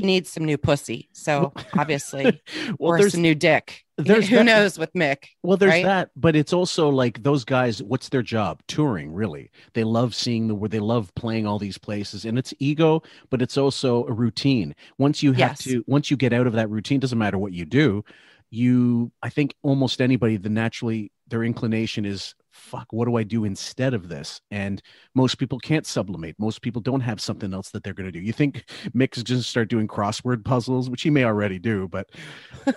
he 0.00 0.06
needs 0.06 0.30
some 0.30 0.44
new 0.44 0.56
pussy. 0.58 1.08
So 1.12 1.52
obviously, 1.76 2.24
Well, 2.78 2.92
or 2.92 2.98
there's- 2.98 3.12
some 3.12 3.22
new 3.22 3.34
dick. 3.34 3.84
there's 3.96 4.28
Who 4.28 4.36
that- 4.36 4.44
knows 4.44 4.78
with 4.78 4.92
Mick? 4.92 5.24
Well, 5.42 5.56
there's 5.56 5.72
right? 5.72 5.84
that, 5.84 6.10
but 6.14 6.36
it's 6.36 6.52
also 6.52 6.88
like 6.88 7.22
those 7.24 7.44
guys. 7.44 7.82
What's 7.82 8.10
their 8.10 8.22
job? 8.22 8.60
Touring, 8.68 9.12
really. 9.12 9.50
They 9.74 9.82
love 9.84 10.14
seeing 10.14 10.46
the 10.48 10.54
where 10.54 10.68
they 10.68 10.78
love 10.78 11.12
playing 11.16 11.46
all 11.46 11.58
these 11.58 11.78
places, 11.78 12.24
and 12.24 12.38
it's 12.38 12.54
ego, 12.60 13.02
but 13.30 13.42
it's 13.42 13.56
also 13.58 14.04
a 14.06 14.12
routine. 14.12 14.74
Once 14.98 15.22
you 15.22 15.32
have 15.32 15.38
Yes. 15.38 15.64
to, 15.64 15.84
once 15.88 16.10
you 16.10 16.16
get 16.16 16.32
out 16.32 16.46
of 16.46 16.52
that 16.52 16.70
routine, 16.70 17.00
doesn't 17.00 17.18
matter 17.18 17.38
what 17.38 17.52
you 17.52 17.64
do. 17.64 18.04
You, 18.50 19.12
I 19.22 19.28
think, 19.30 19.54
almost 19.62 20.00
anybody, 20.00 20.36
the 20.36 20.48
naturally 20.48 21.12
their 21.26 21.44
inclination 21.44 22.06
is, 22.06 22.34
fuck, 22.58 22.86
what 22.90 23.06
do 23.06 23.16
I 23.16 23.22
do 23.22 23.44
instead 23.44 23.94
of 23.94 24.08
this? 24.08 24.40
And 24.50 24.82
most 25.14 25.38
people 25.38 25.58
can't 25.58 25.86
sublimate. 25.86 26.36
Most 26.38 26.60
people 26.62 26.82
don't 26.82 27.00
have 27.00 27.20
something 27.20 27.54
else 27.54 27.70
that 27.70 27.84
they're 27.84 27.94
going 27.94 28.10
to 28.10 28.12
do. 28.12 28.20
You 28.20 28.32
think 28.32 28.64
Mick's 28.92 29.22
going 29.22 29.40
to 29.40 29.44
start 29.44 29.68
doing 29.68 29.88
crossword 29.88 30.44
puzzles, 30.44 30.90
which 30.90 31.02
he 31.02 31.10
may 31.10 31.24
already 31.24 31.58
do, 31.58 31.88
but 31.88 32.10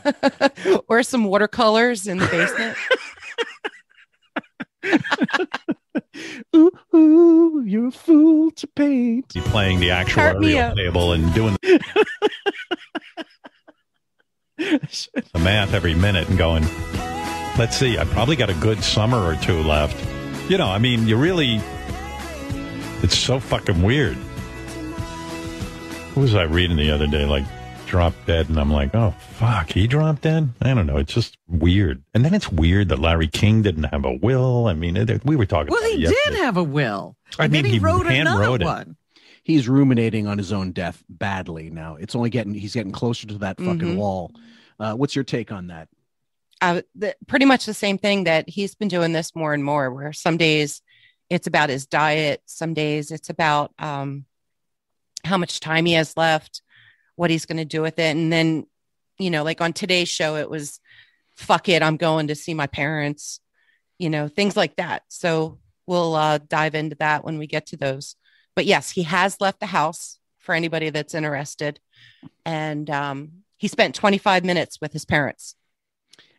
or 0.88 1.04
some 1.04 1.26
watercolors 1.26 2.08
in 2.08 2.20
the 2.20 2.28
basement. 2.28 2.78
ooh, 6.56 6.72
ooh, 6.96 7.63
you're 7.65 7.88
a 7.88 7.91
fool 7.91 8.52
to 8.52 8.67
paint. 8.67 9.30
playing 9.30 9.80
the 9.80 9.91
actual 9.91 10.39
me 10.39 10.54
actuarial 10.54 10.70
up. 10.72 10.76
table 10.76 11.13
and 11.13 11.34
doing 11.34 11.58
the 14.58 15.39
math 15.39 15.74
every 15.74 15.96
minute 15.96 16.28
and 16.30 16.38
going, 16.38 16.63
let's 17.57 17.77
see, 17.77 17.97
I 17.97 18.05
probably 18.05 18.35
got 18.35 18.49
a 18.49 18.53
good 18.55 18.83
summer 18.83 19.17
or 19.23 19.35
two 19.37 19.61
left. 19.63 19.95
You 20.49 20.57
know, 20.57 20.67
I 20.67 20.79
mean, 20.79 21.07
you 21.07 21.17
really, 21.17 21.61
it's 23.03 23.17
so 23.17 23.39
fucking 23.39 23.81
weird. 23.81 24.17
What 26.13 26.23
was 26.23 26.35
I 26.35 26.43
reading 26.43 26.75
the 26.77 26.91
other 26.91 27.07
day? 27.07 27.25
Like, 27.25 27.45
dropped 27.87 28.25
dead, 28.25 28.49
and 28.49 28.59
I'm 28.59 28.71
like, 28.71 28.93
oh, 28.95 29.11
fuck, 29.31 29.71
he 29.71 29.87
dropped 29.87 30.23
dead? 30.23 30.49
I 30.61 30.73
don't 30.73 30.85
know. 30.87 30.97
It's 30.97 31.13
just 31.13 31.37
weird. 31.47 32.03
And 32.13 32.25
then 32.25 32.33
it's 32.33 32.49
weird 32.51 32.89
that 32.89 32.99
Larry 32.99 33.27
King 33.27 33.61
didn't 33.61 33.83
have 33.85 34.03
a 34.05 34.13
will. 34.13 34.67
I 34.67 34.73
mean, 34.73 34.97
it- 34.97 35.25
we 35.25 35.35
were 35.35 35.45
talking 35.45 35.71
Well, 35.71 35.79
about 35.81 35.91
he 35.97 36.05
it 36.05 36.15
did 36.25 36.35
have 36.39 36.57
a 36.57 36.63
will. 36.63 37.15
I 37.39 37.45
and 37.45 37.53
mean, 37.53 37.65
he, 37.65 37.73
he 37.73 37.79
wrote 37.79 38.07
another 38.07 38.41
wrote 38.41 38.63
one. 38.63 38.97
He's 39.43 39.67
ruminating 39.67 40.27
on 40.27 40.37
his 40.37 40.51
own 40.53 40.71
death 40.71 41.03
badly 41.09 41.69
now. 41.69 41.95
It's 41.95 42.15
only 42.15 42.29
getting 42.29 42.53
he's 42.53 42.73
getting 42.75 42.91
closer 42.91 43.25
to 43.27 43.37
that 43.39 43.57
fucking 43.57 43.79
Mhm. 43.79 43.95
wall. 43.95 44.31
Uh, 44.79 44.93
what's 44.93 45.15
your 45.15 45.23
take 45.23 45.51
on 45.51 45.67
that? 45.67 45.87
Uh, 46.62 46.82
the, 46.95 47.15
pretty 47.28 47.45
much 47.45 47.65
the 47.65 47.74
same 47.74 47.97
thing 47.97 48.26
that 48.26 48.47
he's 48.47 48.76
been 48.76 48.88
doing 48.88 49.12
this 49.12 49.36
more 49.36 49.54
and 49.54 49.63
more 49.63 49.91
where 49.91 50.13
some 50.13 50.38
days 50.38 50.82
it's 51.30 51.47
about 51.47 51.69
his 51.69 51.88
diet 51.88 52.41
some 52.45 52.74
days 52.74 53.12
it's 53.12 53.30
about 53.30 53.74
um, 53.80 54.26
how 55.26 55.38
much 55.38 55.60
time 55.60 55.86
he 55.86 55.93
has 55.93 56.15
left 56.15 56.62
what 57.15 57.30
he's 57.30 57.45
going 57.45 57.58
to 57.58 57.65
do 57.65 57.82
with 57.82 58.00
it. 58.00 58.15
And 58.15 58.32
then 58.32 58.67
you 59.17 59.30
know 59.30 59.43
like 59.43 59.62
on 59.62 59.74
today's 59.74 60.10
show 60.10 60.36
it 60.36 60.50
was 60.50 60.80
fuck 61.36 61.69
it 61.69 61.84
i'm 61.84 61.97
going 61.97 62.28
to 62.28 62.34
see 62.34 62.56
my 62.56 62.65
parents 62.65 63.39
you 64.00 64.10
know 64.10 64.28
things 64.28 64.58
like 64.58 64.76
that. 64.78 65.04
So 65.10 65.60
we'll 65.88 66.15
uh, 66.15 66.39
dive 66.47 66.76
into 66.76 66.95
that 66.97 67.24
when 67.24 67.38
we 67.38 67.47
get 67.47 67.67
to 67.67 67.78
those. 67.78 68.15
But 68.56 68.65
yes 68.65 68.91
he 68.91 69.04
has 69.04 69.41
left 69.41 69.60
the 69.60 69.65
house 69.67 70.17
for 70.39 70.56
anybody 70.56 70.89
that's 70.89 71.13
interested. 71.13 71.80
And 72.45 72.89
um, 72.89 73.43
he 73.58 73.67
spent 73.67 73.95
25 73.95 74.43
minutes 74.43 74.80
with 74.82 74.91
his 74.93 75.06
parents 75.06 75.56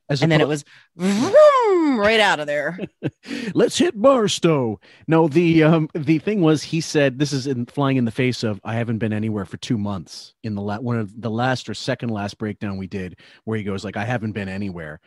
As 0.09 0.23
and 0.23 0.31
then 0.31 0.41
it 0.41 0.49
was 0.49 0.65
vroom, 0.97 1.99
right 1.99 2.21
out 2.21 2.41
of 2.41 2.47
there. 2.47 2.79
let's 3.55 3.79
hit 3.79 4.01
Barstow. 4.01 4.81
No, 5.07 5.29
the 5.29 5.62
um 5.62 5.88
the 5.95 6.19
thing 6.19 6.41
was 6.41 6.62
he 6.62 6.81
said 6.81 7.19
this 7.19 7.33
is 7.33 7.47
in 7.47 7.67
flying 7.67 7.97
in 7.97 8.05
the 8.05 8.11
face 8.11 8.43
of 8.43 8.61
I 8.65 8.75
haven't 8.75 8.99
been 8.99 9.12
anywhere 9.12 9.45
for 9.45 9.57
two 9.59 9.79
months 9.79 10.35
in 10.43 10.55
the 10.55 10.62
la- 10.62 10.81
one 10.81 10.99
of 10.99 11.21
the 11.21 11.31
last 11.31 11.69
or 11.69 11.75
second 11.75 12.11
last 12.11 12.38
breakdown 12.38 12.77
we 12.77 12.87
did 12.87 13.19
where 13.45 13.57
he 13.57 13.65
goes 13.65 13.85
like 13.85 13.97
I 13.97 14.05
haven't 14.05 14.33
been 14.33 14.49
anywhere. 14.49 15.01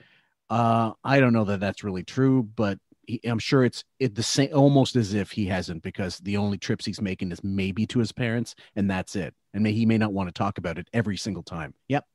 Uh, 0.50 0.92
I 1.04 1.20
don't 1.20 1.34
know 1.34 1.46
that 1.46 1.60
that's 1.60 1.84
really 1.84 2.04
true, 2.04 2.44
but 2.44 2.78
he, 3.08 3.20
I'm 3.24 3.40
sure 3.40 3.64
it's 3.64 3.84
it 4.00 4.16
the 4.16 4.24
same, 4.24 4.50
almost 4.54 4.96
as 4.96 5.14
if 5.14 5.32
he 5.32 5.46
hasn't, 5.48 5.84
because 5.84 6.20
the 6.20 6.38
only 6.38 6.58
trips 6.58 6.86
he's 6.86 7.02
making 7.02 7.32
is 7.32 7.44
maybe 7.44 7.86
to 7.88 8.00
his 8.00 8.12
parents, 8.12 8.56
and 8.76 8.90
that's 8.90 9.16
it. 9.16 9.34
And 9.54 9.64
may, 9.64 9.72
he 9.72 9.86
may 9.86 9.98
not 9.98 10.14
want 10.14 10.28
to 10.28 10.34
talk 10.34 10.58
about 10.58 10.78
it 10.78 10.88
every 10.94 11.18
single 11.18 11.44
time. 11.44 11.74
Yep. 11.88 12.06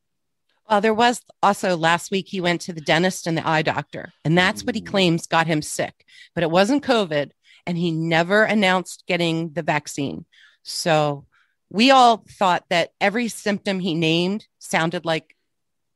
Well, 0.70 0.80
there 0.80 0.94
was 0.94 1.20
also 1.42 1.76
last 1.76 2.12
week 2.12 2.28
he 2.28 2.40
went 2.40 2.60
to 2.62 2.72
the 2.72 2.80
dentist 2.80 3.26
and 3.26 3.36
the 3.36 3.46
eye 3.46 3.62
doctor, 3.62 4.12
and 4.24 4.38
that's 4.38 4.62
what 4.64 4.76
he 4.76 4.80
claims 4.80 5.26
got 5.26 5.48
him 5.48 5.62
sick. 5.62 6.04
But 6.32 6.44
it 6.44 6.50
wasn't 6.50 6.84
COVID, 6.84 7.32
and 7.66 7.76
he 7.76 7.90
never 7.90 8.44
announced 8.44 9.02
getting 9.08 9.52
the 9.52 9.62
vaccine. 9.62 10.26
So 10.62 11.26
we 11.70 11.90
all 11.90 12.24
thought 12.38 12.64
that 12.70 12.92
every 13.00 13.26
symptom 13.26 13.80
he 13.80 13.94
named 13.94 14.46
sounded 14.60 15.04
like 15.04 15.34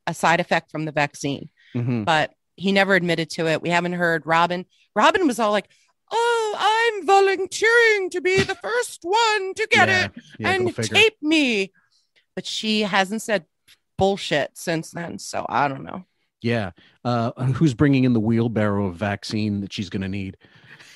a 0.09 0.15
side 0.15 0.41
effect 0.41 0.73
from 0.73 0.87
the 0.87 0.93
vaccine, 0.93 1.51
Mhm. 1.75 2.05
but 2.05 2.33
he 2.57 2.73
never 2.73 2.95
admitted 2.97 3.31
to 3.31 3.47
it. 3.47 3.63
We 3.63 3.71
haven't 3.71 3.93
heard 3.93 4.27
Robin. 4.27 4.67
Robin 4.97 5.27
was 5.27 5.39
all 5.39 5.53
like, 5.53 5.69
Oh, 6.11 6.55
I'm 6.59 7.07
volunteering 7.07 8.11
to 8.11 8.21
be 8.21 8.43
the 8.43 8.55
first 8.57 9.01
one 9.03 9.55
to 9.55 9.67
get 9.71 9.89
Yeah, 9.89 10.05
it 10.05 10.13
yeah, 10.39 10.51
and 10.51 10.75
tape 10.77 11.17
me. 11.23 11.73
But 12.37 12.47
she 12.47 12.83
hasn't 12.83 13.23
said 13.23 13.47
bullshit 13.97 14.51
since 14.57 14.91
then. 14.91 15.19
So 15.19 15.45
I 15.49 15.69
don't 15.69 15.85
know. 15.85 16.05
Yeah. 16.43 16.73
Uh, 17.05 17.31
who's 17.53 17.75
bringing 17.75 18.05
in 18.05 18.13
the 18.13 18.21
wheelbarrow 18.21 18.87
of 18.87 18.97
vaccine 18.97 19.61
that 19.61 19.73
she's 19.73 19.91
going 19.91 20.03
to 20.03 20.09
need? 20.09 20.37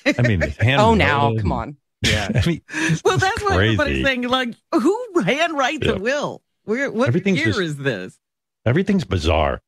I 0.05 0.21
mean, 0.21 0.41
hand 0.59 0.81
oh, 0.81 0.93
now, 0.93 1.35
come 1.35 1.51
on. 1.51 1.77
Yeah. 2.01 2.29
I 2.33 2.45
mean, 2.47 2.61
Well, 3.03 3.17
that's 3.17 3.41
what 3.41 3.53
crazy. 3.53 3.73
everybody's 3.73 4.05
saying. 4.05 4.23
Like, 4.23 4.55
who 4.73 5.07
handwrites 5.17 5.83
Yeah. 5.85 5.91
a 5.93 5.99
will? 5.99 6.41
Where, 6.63 6.91
what 6.91 7.07
Everything's 7.07 7.39
year 7.39 7.47
just- 7.47 7.59
is 7.59 7.77
this? 7.77 8.17
everything's 8.65 9.03
bizarre. 9.05 9.61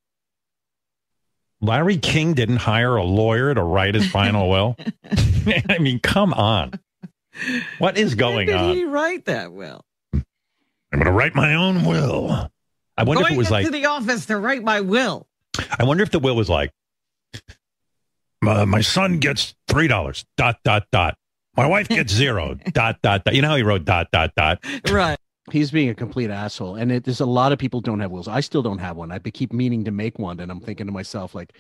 Larry 1.62 1.98
King 1.98 2.34
didn't 2.34 2.58
hire 2.58 2.96
a 2.96 3.04
lawyer 3.04 3.54
to 3.54 3.62
write 3.64 3.94
his 3.96 4.08
final 4.10 4.50
will. 4.50 4.76
I 5.70 5.78
mean, 5.80 6.00
come 6.00 6.34
on. 6.34 6.74
What 7.78 7.98
is 7.98 8.16
going 8.16 8.36
When 8.36 8.46
did 8.48 8.56
on? 8.56 8.76
he 8.76 8.84
write 8.86 9.26
that 9.26 9.52
will? 9.54 9.86
I'm 10.14 10.24
going 10.92 11.06
to 11.06 11.12
write 11.12 11.36
my 11.36 11.54
own 11.56 11.86
will. 11.86 12.51
I 13.02 13.04
wonder 13.04 13.24
Going 13.24 13.34
if 13.34 13.36
it 13.36 13.40
was 13.40 13.48
into 13.48 13.64
like, 13.64 13.72
the 13.72 13.86
office 13.88 14.28
to 14.28 14.38
write 14.38 14.64
my 14.64 14.80
will. 14.80 15.26
I 15.80 15.86
wonder 15.86 16.04
if 16.04 16.12
the 16.12 16.20
will 16.20 16.36
was 16.36 16.50
like, 16.50 16.72
my, 18.44 18.64
my 18.66 18.82
son 18.82 19.18
gets 19.18 19.56
three 19.68 19.88
dollars. 19.88 20.24
Dot 20.38 20.58
dot 20.64 20.84
dot. 20.92 21.18
My 21.58 21.66
wife 21.66 21.88
gets 21.90 22.14
zero. 22.14 22.54
dot 22.74 23.02
dot 23.02 23.24
dot. 23.24 23.34
You 23.34 23.42
know 23.42 23.50
how 23.50 23.56
he 23.56 23.64
wrote 23.64 23.86
dot 23.86 24.10
dot 24.12 24.36
dot. 24.36 24.64
Right. 24.92 25.18
He's 25.52 25.72
being 25.72 25.90
a 25.90 25.96
complete 25.96 26.30
asshole, 26.30 26.76
and 26.76 26.92
it, 26.92 27.06
there's 27.06 27.22
a 27.22 27.26
lot 27.26 27.52
of 27.52 27.58
people 27.58 27.82
don't 27.82 28.02
have 28.02 28.12
wills. 28.12 28.28
I 28.28 28.42
still 28.42 28.62
don't 28.62 28.78
have 28.78 28.98
one. 28.98 29.12
I 29.12 29.18
keep 29.18 29.52
meaning 29.52 29.84
to 29.86 29.92
make 29.92 30.20
one, 30.20 30.40
and 30.40 30.52
I'm 30.52 30.60
thinking 30.60 30.86
to 30.86 30.92
myself, 30.92 31.34
like, 31.34 31.54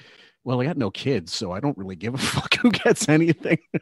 well, 0.43 0.61
I 0.61 0.65
got 0.65 0.77
no 0.77 0.91
kids, 0.91 1.33
so 1.33 1.51
I 1.51 1.59
don't 1.59 1.75
really 1.75 1.95
give 1.95 2.13
a 2.13 2.17
fuck 2.19 2.53
who 2.57 2.69
gets 2.69 3.09
anything. 3.09 3.57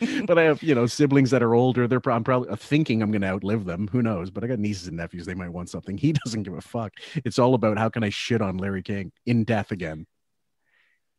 but 0.26 0.38
I 0.38 0.42
have, 0.42 0.62
you 0.62 0.74
know, 0.74 0.86
siblings 0.86 1.30
that 1.30 1.42
are 1.42 1.54
older. 1.54 1.86
They're 1.86 2.00
I'm 2.10 2.24
probably 2.24 2.48
uh, 2.48 2.56
thinking 2.56 3.02
I'm 3.02 3.10
going 3.10 3.22
to 3.22 3.28
outlive 3.28 3.64
them. 3.64 3.88
Who 3.92 4.02
knows? 4.02 4.30
But 4.30 4.44
I 4.44 4.46
got 4.46 4.58
nieces 4.58 4.88
and 4.88 4.96
nephews. 4.96 5.26
They 5.26 5.34
might 5.34 5.50
want 5.50 5.68
something. 5.70 5.98
He 5.98 6.12
doesn't 6.24 6.42
give 6.44 6.54
a 6.54 6.60
fuck. 6.60 6.92
It's 7.24 7.38
all 7.38 7.54
about 7.54 7.78
how 7.78 7.88
can 7.88 8.02
I 8.02 8.10
shit 8.10 8.40
on 8.42 8.56
Larry 8.58 8.82
King 8.82 9.12
in 9.26 9.44
death 9.44 9.70
again. 9.70 10.06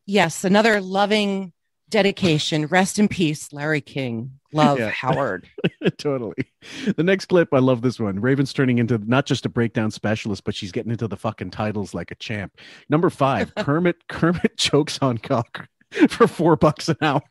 Yes, 0.05 0.43
another 0.43 0.81
loving 0.81 1.53
dedication. 1.89 2.65
Rest 2.67 2.97
in 2.97 3.07
peace, 3.07 3.53
Larry 3.53 3.81
King. 3.81 4.39
Love 4.53 4.79
Yeah. 4.79 4.89
Howard. 4.95 5.47
totally. 5.97 6.35
The 6.95 7.03
next 7.03 7.25
clip, 7.25 7.49
I 7.53 7.59
love 7.59 7.81
this 7.81 7.99
one. 7.99 8.19
Raven's 8.19 8.51
turning 8.53 8.79
into 8.79 8.97
not 8.97 9.25
just 9.25 9.45
a 9.45 9.49
breakdown 9.49 9.91
specialist, 9.91 10.43
but 10.43 10.55
she's 10.55 10.71
getting 10.71 10.91
into 10.91 11.07
the 11.07 11.17
fucking 11.17 11.51
titles 11.51 11.93
like 11.93 12.11
a 12.11 12.15
champ. 12.15 12.57
Number 12.89 13.09
five, 13.09 13.53
Kermit 13.55 14.07
Kermit 14.09 14.57
chokes 14.57 14.99
on 15.01 15.17
cock 15.19 15.67
for 16.09 16.27
four 16.27 16.55
bucks 16.55 16.89
an 16.89 16.97
hour. 17.01 17.21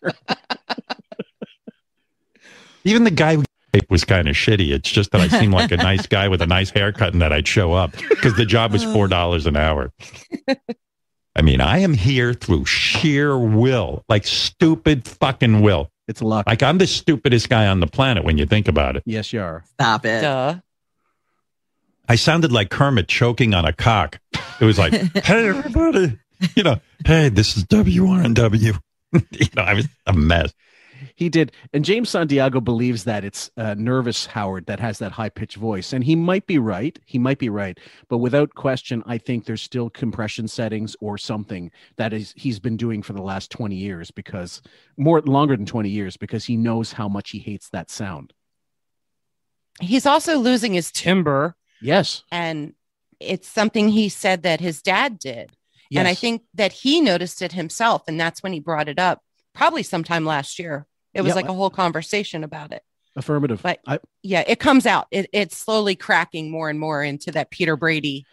Even 2.85 3.05
the 3.05 3.11
guy 3.11 3.37
who 3.37 3.45
was 3.89 4.05
kind 4.05 4.29
of 4.29 4.35
shitty. 4.35 4.73
It's 4.73 4.91
just 4.91 5.13
that 5.13 5.21
I 5.21 5.29
seem 5.29 5.53
like 5.53 5.71
a 5.71 5.77
nice 5.79 6.07
guy 6.07 6.29
with 6.29 6.43
a 6.43 6.47
nice 6.47 6.71
haircut 6.71 7.13
and 7.13 7.23
that 7.23 7.33
I'd 7.33 7.47
show 7.47 7.73
up 7.73 7.93
because 8.09 8.37
the 8.37 8.45
job 8.47 8.73
was 8.73 8.85
four 8.85 9.09
dollars 9.09 9.47
an 9.47 9.57
hour. 9.57 9.93
I 11.37 11.43
mean, 11.43 11.61
I 11.61 11.79
am 11.79 11.95
here 11.95 12.35
through 12.35 12.67
sheer 12.67 13.39
will, 13.39 14.05
like 14.09 14.27
stupid 14.27 15.07
fucking 15.07 15.61
will. 15.61 15.91
It's 16.09 16.21
luck. 16.21 16.47
Like 16.47 16.63
I'm 16.63 16.79
the 16.79 16.87
stupidest 16.89 17.49
guy 17.49 17.67
on 17.69 17.79
the 17.81 17.87
planet 17.87 18.25
when 18.25 18.37
you 18.37 18.47
think 18.47 18.67
about 18.67 18.97
it. 18.97 19.05
Yes, 19.07 19.33
you 19.33 19.41
are. 19.41 19.63
Stop 19.75 20.05
it. 20.05 20.23
Duh. 20.23 20.57
I 22.09 22.17
sounded 22.17 22.51
like 22.51 22.71
Kermit 22.71 23.07
choking 23.07 23.55
on 23.55 23.65
a 23.65 23.73
cock. 23.73 24.19
It 24.61 24.65
was 24.65 24.77
like, 24.77 24.93
hey, 25.25 25.49
everybody, 25.49 26.19
you 26.57 26.65
know, 26.65 26.81
hey, 27.07 27.29
this 27.29 27.57
is 27.57 27.65
WRNW. 27.67 28.81
you 29.13 29.47
know, 29.55 29.63
I 29.63 29.75
was 29.75 29.89
a 30.07 30.13
mess. 30.13 30.53
He 31.21 31.29
did. 31.29 31.53
And 31.75 31.85
James 31.85 32.09
Santiago 32.09 32.63
believes 32.63 33.05
that 33.05 33.27
it's 33.27 33.51
uh, 33.59 33.75
nervous 33.77 34.25
Howard 34.25 34.65
that 34.65 34.81
has 34.81 34.99
that 35.01 35.13
high 35.13 35.29
pitched 35.29 35.59
voice. 35.59 35.93
And 35.93 36.03
he 36.03 36.17
might 36.17 36.47
be 36.47 36.59
right. 36.59 36.99
He 37.05 37.19
might 37.19 37.39
be 37.39 37.51
right. 37.51 37.79
But 38.09 38.19
without 38.19 38.55
question, 38.55 39.03
I 39.05 39.19
think 39.19 39.45
there's 39.45 39.61
still 39.61 39.91
compression 39.91 40.49
settings 40.49 40.97
or 40.99 41.19
something 41.19 41.73
that 41.97 42.15
is 42.15 42.33
he's 42.39 42.59
been 42.59 42.79
doing 42.79 43.03
for 43.03 43.13
the 43.13 43.21
last 43.21 43.51
20 43.51 43.77
years 43.77 44.11
because 44.11 44.63
more 44.97 45.21
longer 45.21 45.55
than 45.55 45.67
20 45.67 45.91
years 45.91 46.17
because 46.17 46.47
he 46.47 46.57
knows 46.57 46.91
how 46.91 47.07
much 47.07 47.33
he 47.33 47.39
hates 47.39 47.69
that 47.69 47.91
sound. 47.91 48.33
He's 49.79 50.07
also 50.07 50.39
losing 50.39 50.73
his 50.73 50.91
timber. 50.91 51.55
Yes. 51.83 52.25
And 52.33 52.73
it's 53.21 53.47
something 53.47 53.91
he 53.91 54.09
said 54.09 54.43
that 54.45 54.61
his 54.61 54.81
dad 54.81 55.19
did. 55.19 55.53
And 55.95 56.09
I 56.09 56.15
think 56.15 56.45
that 56.55 56.73
he 56.73 57.03
noticed 57.03 57.43
it 57.43 57.53
himself. 57.53 58.05
And 58.09 58.19
that's 58.19 58.43
when 58.43 58.55
he 58.55 58.61
brought 58.61 58.89
it 58.89 58.99
up, 58.99 59.23
probably 59.53 59.83
sometime 59.83 60.25
last 60.25 60.59
year. 60.59 60.87
It 61.15 61.23
was 61.23 61.31
Yeah, 61.31 61.35
like 61.37 61.49
a 61.49 61.53
whole 61.55 61.71
conversation 61.71 62.45
about 62.45 62.73
it. 62.73 62.83
Affirmative. 63.17 63.61
But 63.63 63.81
I, 63.87 63.99
yeah, 64.23 64.45
it 64.47 64.61
comes 64.61 64.87
out. 64.87 65.07
It, 65.11 65.29
it's 65.33 65.57
slowly 65.57 65.97
cracking 65.97 66.51
more 66.51 66.71
and 66.71 66.79
more 66.79 67.03
into 67.03 67.33
that 67.33 67.51
Peter 67.51 67.77
Brady. 67.77 68.25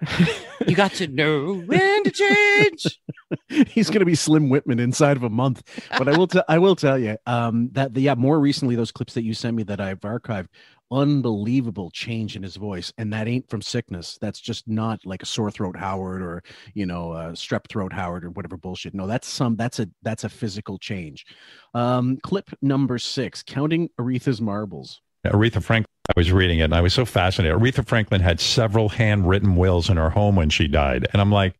you 0.66 0.74
got 0.74 0.92
to 0.94 1.06
know 1.06 1.54
when 1.54 2.04
to 2.04 2.10
change. 2.10 3.00
he's 3.68 3.88
going 3.88 4.00
to 4.00 4.06
be 4.06 4.14
Slim 4.14 4.48
Whitman 4.48 4.80
inside 4.80 5.16
of 5.16 5.22
a 5.22 5.30
month. 5.30 5.62
But 5.96 6.08
I 6.08 6.16
will 6.16 6.26
tell 6.26 6.44
I 6.48 6.58
will 6.58 6.76
tell 6.76 6.98
you 6.98 7.16
um, 7.26 7.70
that 7.72 7.94
the, 7.94 8.00
yeah, 8.00 8.14
more 8.14 8.38
recently 8.38 8.74
those 8.74 8.92
clips 8.92 9.14
that 9.14 9.22
you 9.22 9.34
sent 9.34 9.56
me 9.56 9.62
that 9.64 9.80
I've 9.80 10.00
archived, 10.00 10.48
unbelievable 10.92 11.90
change 11.90 12.36
in 12.36 12.42
his 12.42 12.56
voice, 12.56 12.92
and 12.98 13.12
that 13.12 13.26
ain't 13.26 13.48
from 13.48 13.62
sickness. 13.62 14.18
That's 14.20 14.40
just 14.40 14.68
not 14.68 15.04
like 15.04 15.22
a 15.22 15.26
sore 15.26 15.50
throat 15.50 15.76
Howard 15.76 16.22
or 16.22 16.42
you 16.74 16.86
know 16.86 17.12
uh, 17.12 17.32
strep 17.32 17.68
throat 17.68 17.92
Howard 17.92 18.24
or 18.24 18.30
whatever 18.30 18.56
bullshit. 18.56 18.94
No, 18.94 19.06
that's 19.06 19.26
some 19.26 19.56
that's 19.56 19.80
a 19.80 19.88
that's 20.02 20.24
a 20.24 20.28
physical 20.28 20.78
change. 20.78 21.26
Um, 21.74 22.18
clip 22.22 22.50
number 22.60 22.98
six, 22.98 23.42
counting 23.42 23.88
Aretha's 23.98 24.40
marbles. 24.40 25.00
Aretha 25.26 25.62
Franklin, 25.62 25.86
I 26.08 26.12
was 26.16 26.32
reading 26.32 26.58
it 26.58 26.64
and 26.64 26.74
I 26.74 26.80
was 26.80 26.94
so 26.94 27.04
fascinated. 27.04 27.56
Aretha 27.56 27.86
Franklin 27.86 28.20
had 28.20 28.40
several 28.40 28.88
handwritten 28.88 29.56
wills 29.56 29.88
in 29.88 29.96
her 29.96 30.10
home 30.10 30.36
when 30.36 30.50
she 30.50 30.66
died. 30.66 31.06
And 31.12 31.22
I'm 31.22 31.30
like, 31.30 31.54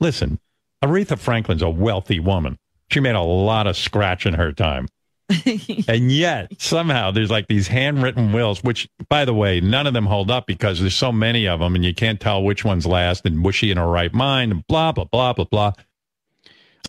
listen, 0.00 0.38
Aretha 0.82 1.18
Franklin's 1.18 1.62
a 1.62 1.68
wealthy 1.68 2.20
woman. 2.20 2.56
She 2.90 3.00
made 3.00 3.14
a 3.14 3.20
lot 3.20 3.66
of 3.66 3.76
scratch 3.76 4.24
in 4.26 4.34
her 4.34 4.52
time. 4.52 4.88
and 5.88 6.12
yet 6.12 6.50
somehow 6.60 7.10
there's 7.10 7.30
like 7.30 7.46
these 7.48 7.66
handwritten 7.68 8.32
wills, 8.32 8.62
which 8.62 8.88
by 9.08 9.24
the 9.24 9.32
way, 9.34 9.60
none 9.60 9.86
of 9.86 9.94
them 9.94 10.06
hold 10.06 10.30
up 10.30 10.46
because 10.46 10.80
there's 10.80 10.94
so 10.94 11.10
many 11.12 11.48
of 11.48 11.60
them 11.60 11.74
and 11.74 11.84
you 11.84 11.94
can't 11.94 12.20
tell 12.20 12.42
which 12.42 12.64
one's 12.64 12.86
last 12.86 13.24
and 13.24 13.44
was 13.44 13.54
she 13.54 13.70
in 13.70 13.76
her 13.78 13.86
right 13.86 14.12
mind 14.12 14.52
and 14.52 14.66
blah, 14.66 14.92
blah, 14.92 15.04
blah, 15.04 15.32
blah, 15.32 15.44
blah. 15.46 15.72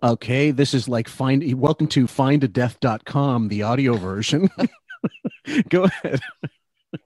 Okay, 0.04 0.52
this 0.52 0.74
is 0.74 0.89
like 0.89 1.08
find 1.08 1.41
welcome 1.60 1.88
to 1.88 2.06
findadeath.com, 2.06 3.48
the 3.48 3.63
audio 3.63 3.95
version. 3.95 4.50
Go 5.69 5.84
ahead. 5.86 6.19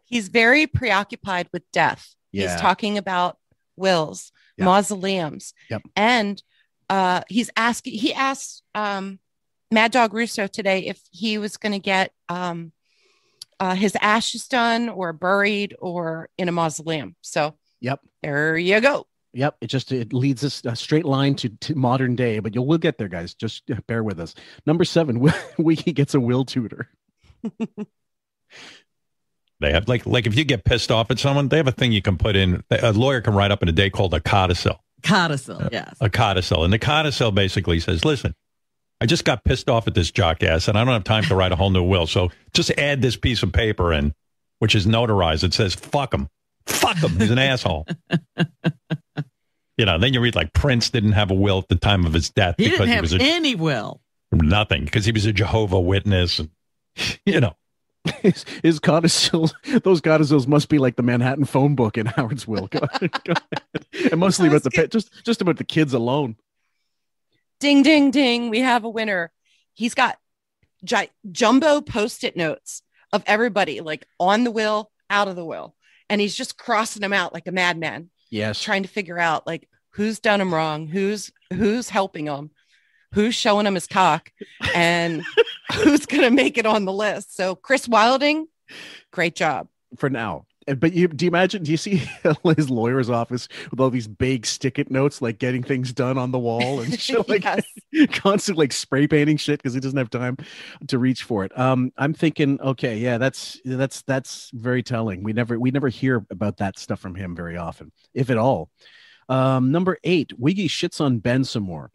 He's 0.06 0.28
very 0.30 0.66
preoccupied 0.66 1.50
with 1.54 1.70
death. 1.72 2.16
Yeah. 2.32 2.52
He's 2.52 2.60
talking 2.62 2.98
about 2.98 3.38
wills, 3.76 4.32
Yep. 4.58 4.66
mausoleums, 4.66 5.54
Yep. 5.70 5.84
and 5.96 6.44
uh, 6.90 7.22
he's 7.30 7.50
asking. 7.56 7.94
He 7.94 8.14
asks, 8.14 8.62
um, 8.76 9.20
Mad 9.72 9.92
Dog 9.92 10.14
Russo 10.14 10.48
today 10.48 10.80
if 10.88 11.00
he 11.12 11.38
was 11.38 11.58
going 11.58 11.74
to 11.74 11.80
get 11.80 12.12
um, 12.28 12.72
uh, 13.60 13.76
his 13.76 13.96
ashes 14.02 14.48
done 14.48 14.90
or 14.90 15.14
buried 15.14 15.76
or 15.80 16.30
in 16.38 16.50
a 16.50 16.52
mausoleum. 16.52 17.16
So 17.22 17.56
Yep. 17.82 18.02
there 18.24 18.58
you 18.58 18.82
go. 18.82 19.06
Yep, 19.34 19.58
it 19.62 19.68
just 19.68 19.92
it 19.92 20.12
leads 20.12 20.44
us 20.44 20.64
a 20.66 20.76
straight 20.76 21.06
line 21.06 21.36
to, 21.36 21.50
to 21.50 21.76
modern 21.76 22.16
day, 22.16 22.40
but 22.40 22.56
you'll 22.56 22.66
we'll 22.66 22.80
get 22.80 22.98
there, 22.98 23.08
guys. 23.08 23.36
Just 23.36 23.62
bear 23.86 24.04
with 24.04 24.20
us. 24.20 24.34
Number 24.66 24.84
seven, 24.84 25.32
Wiggy 25.60 25.94
gets 25.94 26.16
a 26.16 26.20
will 26.20 26.46
tutor. 26.46 26.90
They 29.62 29.74
have 29.74 29.88
like 29.90 30.06
like 30.06 30.26
if 30.26 30.38
you 30.38 30.46
get 30.46 30.64
pissed 30.64 30.90
off 30.90 31.12
at 31.12 31.20
someone, 31.20 31.50
they 31.50 31.58
have 31.58 31.68
a 31.68 31.72
thing 31.74 31.92
you 31.92 32.02
can 32.02 32.18
put 32.18 32.36
in. 32.38 32.64
A 32.72 32.94
lawyer 32.94 33.20
can 33.20 33.34
write 33.34 33.52
up 33.52 33.62
in 33.62 33.68
a 33.68 33.74
day 33.74 33.90
called 33.90 34.14
a 34.14 34.22
codicil. 34.22 34.82
Codicil, 35.04 35.68
yes. 35.72 35.98
A 36.00 36.10
codicil, 36.10 36.64
and 36.64 36.72
the 36.72 36.80
codicil 36.80 37.32
basically 37.32 37.80
says, 37.82 38.06
"Listen, 38.06 38.34
I 39.02 39.06
just 39.06 39.24
got 39.26 39.44
pissed 39.44 39.70
off 39.70 39.88
at 39.88 39.94
this 39.94 40.12
jackass, 40.12 40.68
and 40.68 40.78
I 40.78 40.84
don't 40.84 40.94
have 40.94 41.04
time 41.06 41.24
to 41.26 41.36
write 41.36 41.52
a 41.52 41.56
whole 41.56 41.70
new 41.70 41.84
will. 41.84 42.06
So 42.08 42.32
just 42.54 42.70
add 42.72 43.02
this 43.02 43.16
piece 43.16 43.44
of 43.44 43.52
paper 43.54 43.94
in, 43.94 44.14
which 44.60 44.76
is 44.76 44.86
notarized. 44.86 45.44
It 45.44 45.54
says, 45.54 45.74
fuck 45.74 46.14
him, 46.14 46.28
fuck 46.66 46.98
him. 46.98 47.18
He's 47.20 47.32
an 47.32 47.40
asshole." 47.40 47.88
You 49.78 49.86
know, 49.86 49.98
then 49.98 50.14
you 50.14 50.20
read 50.20 50.36
like 50.36 50.52
Prince 50.52 50.90
didn't 50.90 51.14
have 51.14 51.32
a 51.32 51.34
will 51.34 51.60
at 51.60 51.70
the 51.70 51.78
time 51.78 52.06
of 52.06 52.12
his 52.12 52.30
death 52.30 52.56
He 52.58 52.66
because 52.66 52.80
didn't 52.88 52.96
he 52.96 53.00
was 53.02 53.14
a 53.14 53.22
any 53.22 53.56
will. 53.56 54.02
nothing 54.34 54.84
because 54.84 55.06
he 55.06 55.14
was 55.14 55.26
a 55.26 55.32
Jehovah 55.32 55.80
Witness, 55.80 56.40
and 56.40 56.50
you 57.26 57.40
know. 57.40 57.56
his, 58.22 58.44
his 58.62 58.80
codicils, 58.80 59.54
those 59.84 60.02
codicils 60.02 60.48
must 60.48 60.68
be 60.68 60.80
like 60.80 60.98
the 60.98 61.02
Manhattan 61.04 61.46
phone 61.46 61.76
book 61.76 61.98
in 61.98 62.08
Howard's 62.08 62.46
will. 62.46 62.68
Go 62.72 62.80
go 62.82 62.88
ahead. 63.34 64.12
And 64.12 64.20
mostly 64.20 64.50
about 64.50 64.64
the 64.64 64.72
pa- 64.72 64.88
just 64.88 65.24
just 65.24 65.40
about 65.40 65.56
the 65.56 65.64
kids 65.64 65.94
alone. 65.94 66.36
Ding, 67.60 67.82
ding, 67.84 68.12
ding. 68.12 68.50
We 68.50 68.60
have 68.60 68.84
a 68.84 68.90
winner. 68.90 69.32
He's 69.74 69.94
got 69.94 70.18
gi- 70.84 71.10
jumbo 71.32 71.82
post 71.82 72.24
it 72.24 72.38
notes 72.38 72.82
of 73.12 73.24
everybody 73.26 73.82
like 73.82 74.06
on 74.20 74.44
the 74.44 74.52
will, 74.52 74.92
out 75.10 75.28
of 75.28 75.36
the 75.36 75.46
will. 75.46 75.76
And 76.10 76.20
he's 76.22 76.36
just 76.36 76.58
crossing 76.58 77.02
them 77.02 77.14
out 77.14 77.34
like 77.34 77.48
a 77.48 77.52
madman, 77.52 78.10
Yes, 78.32 78.62
trying 78.62 78.84
to 78.84 78.90
figure 78.90 79.20
out 79.20 79.46
like 79.46 79.68
who's 79.92 80.20
done 80.20 80.42
him 80.42 80.54
wrong, 80.54 80.88
who's 80.88 81.32
who's 81.54 81.90
helping 81.90 82.26
him, 82.26 82.52
who's 83.14 83.36
showing 83.36 83.66
him 83.68 83.76
his 83.76 83.88
cock, 83.88 84.32
and 84.74 85.24
who's 85.74 86.06
gonna 86.06 86.32
make 86.32 86.58
it 86.58 86.66
on 86.66 86.86
the 86.86 86.94
list. 86.94 87.36
So 87.36 87.56
Chris 87.56 87.88
Wilding, 87.88 88.48
great 89.12 89.36
job. 89.36 89.68
for 89.98 90.10
now. 90.10 90.46
But 90.78 90.94
you 90.94 91.08
do 91.08 91.26
you 91.26 91.30
imagine? 91.30 91.64
Do 91.64 91.72
you 91.72 91.78
see 91.78 92.02
his 92.56 92.70
lawyer's 92.70 93.10
office 93.10 93.48
with 93.72 93.80
all 93.80 93.90
these 93.90 94.08
big 94.08 94.46
stick-it 94.46 94.92
notes, 94.92 95.22
like 95.22 95.40
getting 95.40 95.64
things 95.64 95.92
done 95.94 96.18
on 96.18 96.32
the 96.32 96.40
wall 96.40 96.82
and 96.82 97.00
shit, 97.00 97.28
like 97.28 97.44
Yes. 97.44 97.64
constant 98.12 98.58
like 98.58 98.72
spray 98.72 99.08
painting 99.08 99.38
shit 99.38 99.60
because 99.60 99.74
he 99.74 99.80
doesn't 99.80 99.98
have 99.98 100.10
time 100.10 100.38
to 100.88 101.00
reach 101.00 101.24
for 101.24 101.44
it. 101.44 101.58
Um, 101.58 101.92
I'm 101.98 102.14
thinking, 102.14 102.60
okay, 102.62 102.98
yeah, 102.98 103.18
that's 103.18 103.60
that's 103.66 104.02
that's 104.04 104.52
very 104.54 104.84
telling. 104.84 105.24
We 105.24 105.34
never 105.34 105.60
we 105.60 105.72
never 105.72 105.90
hear 105.90 106.26
about 106.30 106.58
that 106.58 106.78
stuff 106.78 107.00
from 107.00 107.16
him 107.16 107.36
very 107.36 107.58
often, 107.58 107.92
if 108.14 108.30
at 108.30 108.38
all. 108.38 108.70
Um, 109.28 109.72
number 109.72 109.98
eight, 110.04 110.34
Wiggy 110.38 110.68
shits 110.68 111.00
on 111.00 111.20
Ben 111.20 111.44
some 111.44 111.64
more. 111.64 111.92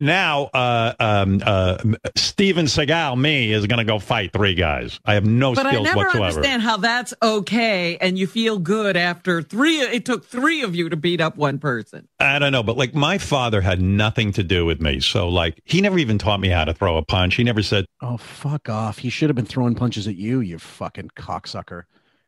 Now, 0.00 0.44
uh, 0.52 0.92
um, 0.98 1.40
uh, 1.44 1.78
Steven 2.16 2.66
Seagal, 2.66 3.18
me, 3.18 3.52
is 3.52 3.66
going 3.66 3.78
to 3.78 3.84
go 3.84 3.98
fight 3.98 4.32
three 4.32 4.54
guys. 4.54 4.98
I 5.04 5.14
have 5.14 5.24
no 5.24 5.54
skills 5.54 5.54
whatsoever. 5.54 5.64
But 5.64 5.66
I 5.66 5.70
skills 5.70 5.84
never 5.84 5.98
whatsoever. 5.98 6.24
understand 6.26 6.62
how 6.62 6.76
that's 6.78 7.14
okay 7.22 7.96
and 7.98 8.18
you 8.18 8.26
feel 8.26 8.58
good 8.58 8.96
after 8.96 9.40
three. 9.40 9.80
It 9.80 10.04
took 10.04 10.24
three 10.26 10.62
of 10.62 10.74
you 10.74 10.88
to 10.88 10.96
beat 10.96 11.20
up 11.20 11.36
one 11.36 11.58
person. 11.58 12.08
I 12.18 12.38
don't 12.38 12.52
know, 12.52 12.62
but 12.62 12.76
like 12.76 12.94
my 12.94 13.18
father 13.18 13.60
had 13.60 13.80
nothing 13.80 14.32
to 14.32 14.42
do 14.42 14.66
with 14.66 14.80
me. 14.80 14.98
So, 15.00 15.28
like, 15.28 15.60
he 15.64 15.80
never 15.80 15.98
even 15.98 16.18
taught 16.18 16.40
me 16.40 16.48
how 16.48 16.64
to 16.64 16.74
throw 16.74 16.96
a 16.96 17.04
punch. 17.04 17.36
He 17.36 17.44
never 17.44 17.62
said, 17.62 17.84
Oh, 18.02 18.16
fuck 18.16 18.68
off. 18.68 18.98
He 18.98 19.10
should 19.10 19.28
have 19.30 19.36
been 19.36 19.46
throwing 19.46 19.74
punches 19.76 20.08
at 20.08 20.16
you, 20.16 20.40
you 20.40 20.58
fucking 20.58 21.10
cocksucker. 21.16 21.84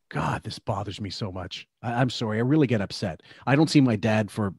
God, 0.09 0.44
this 0.44 0.61
bothers 0.61 1.00
me 1.00 1.11
so 1.11 1.33
much. 1.33 1.66
I- 1.83 1.94
I'm 1.94 2.11
sorry. 2.11 2.38
I 2.38 2.42
really 2.42 2.68
get 2.68 2.81
upset. 2.81 3.22
I 3.44 3.57
don't 3.57 3.68
see 3.68 3.81
my 3.81 3.96
dad 3.96 4.31
for, 4.31 4.55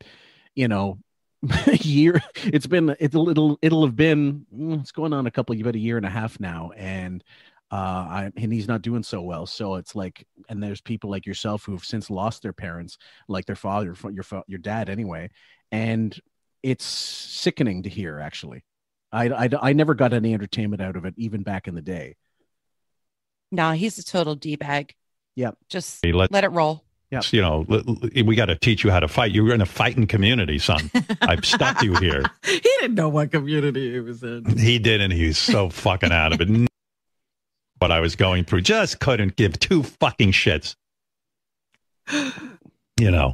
you 0.56 0.68
know, 0.68 1.00
a 1.00 1.07
year. 1.82 2.22
It's 2.44 2.68
been, 2.68 2.96
it'll, 3.00 3.30
it'll, 3.30 3.60
it'll 3.62 3.86
have 3.86 3.96
been, 3.96 4.46
mm, 4.56 4.80
it's 4.80 4.92
going 4.92 5.14
on 5.14 5.28
a 5.28 5.32
couple, 5.32 5.60
about 5.60 5.76
a 5.76 5.80
year 5.80 5.98
and 5.98 6.06
a 6.06 6.10
half 6.10 6.40
now. 6.40 6.72
And, 6.76 7.24
uh, 7.72 7.76
I, 7.76 8.32
and 8.36 8.54
he's 8.54 8.68
not 8.68 8.82
doing 8.82 9.04
so 9.04 9.22
well. 9.22 9.46
So 9.46 9.76
it's 9.76 9.96
like, 9.96 10.26
and 10.50 10.64
there's 10.64 10.82
people 10.82 11.10
like 11.10 11.26
yourself 11.26 11.66
who've 11.66 11.84
since 11.84 12.10
lost 12.10 12.42
their 12.42 12.54
parents, 12.54 12.98
like 13.28 13.46
their 13.46 13.56
father, 13.56 13.96
your, 14.12 14.24
fa- 14.24 14.44
your 14.48 14.60
dad 14.60 14.90
anyway. 14.90 15.30
And 15.72 16.18
it's 16.64 16.86
sickening 16.86 17.84
to 17.84 17.90
hear, 17.90 18.20
actually. 18.20 18.64
I, 19.12 19.30
I, 19.30 19.50
I 19.62 19.74
never 19.74 19.96
got 19.96 20.14
any 20.14 20.34
entertainment 20.34 20.82
out 20.82 20.96
of 20.96 21.06
it, 21.06 21.14
even 21.18 21.44
back 21.44 21.68
in 21.68 21.76
the 21.76 21.82
day. 21.82 22.16
Nah, 23.52 23.74
he's 23.74 23.98
a 23.98 24.04
total 24.04 24.36
D 24.36 24.56
bag. 24.56 24.94
Yep. 25.36 25.58
Just 25.70 26.06
let- 26.06 26.32
let 26.32 26.44
it 26.44 26.52
roll. 26.52 26.84
You 27.32 27.42
know, 27.42 27.66
l- 27.70 27.84
l- 27.88 28.26
we 28.26 28.36
got 28.36 28.46
to 28.48 28.56
teach 28.56 28.84
you 28.84 28.92
how 28.92 29.00
to 29.00 29.08
fight. 29.08 29.32
You're 29.32 29.54
in 29.54 29.62
a 29.62 29.66
fighting 29.66 30.08
community, 30.08 30.60
son. 30.60 30.92
I've 31.22 31.46
stuck 31.46 31.82
you 31.82 31.96
here. 31.96 32.24
He 32.46 32.60
didn't 32.82 32.96
know 32.96 33.10
what 33.10 33.32
community 33.32 33.92
he 33.94 34.00
was 34.00 34.22
in. 34.24 34.58
He 34.58 34.78
did, 34.80 35.02
and 35.02 35.12
he's 35.12 35.38
so 35.38 35.70
fucking 35.70 36.12
out 36.12 36.34
of 36.34 36.42
it. 36.42 36.50
What 37.80 37.92
I 37.92 38.00
was 38.00 38.16
going 38.16 38.44
through, 38.44 38.62
just 38.62 39.00
couldn't 39.00 39.36
give 39.36 39.60
two 39.60 39.84
fucking 39.84 40.32
shits. 40.32 40.76
You 43.00 43.12
know, 43.12 43.34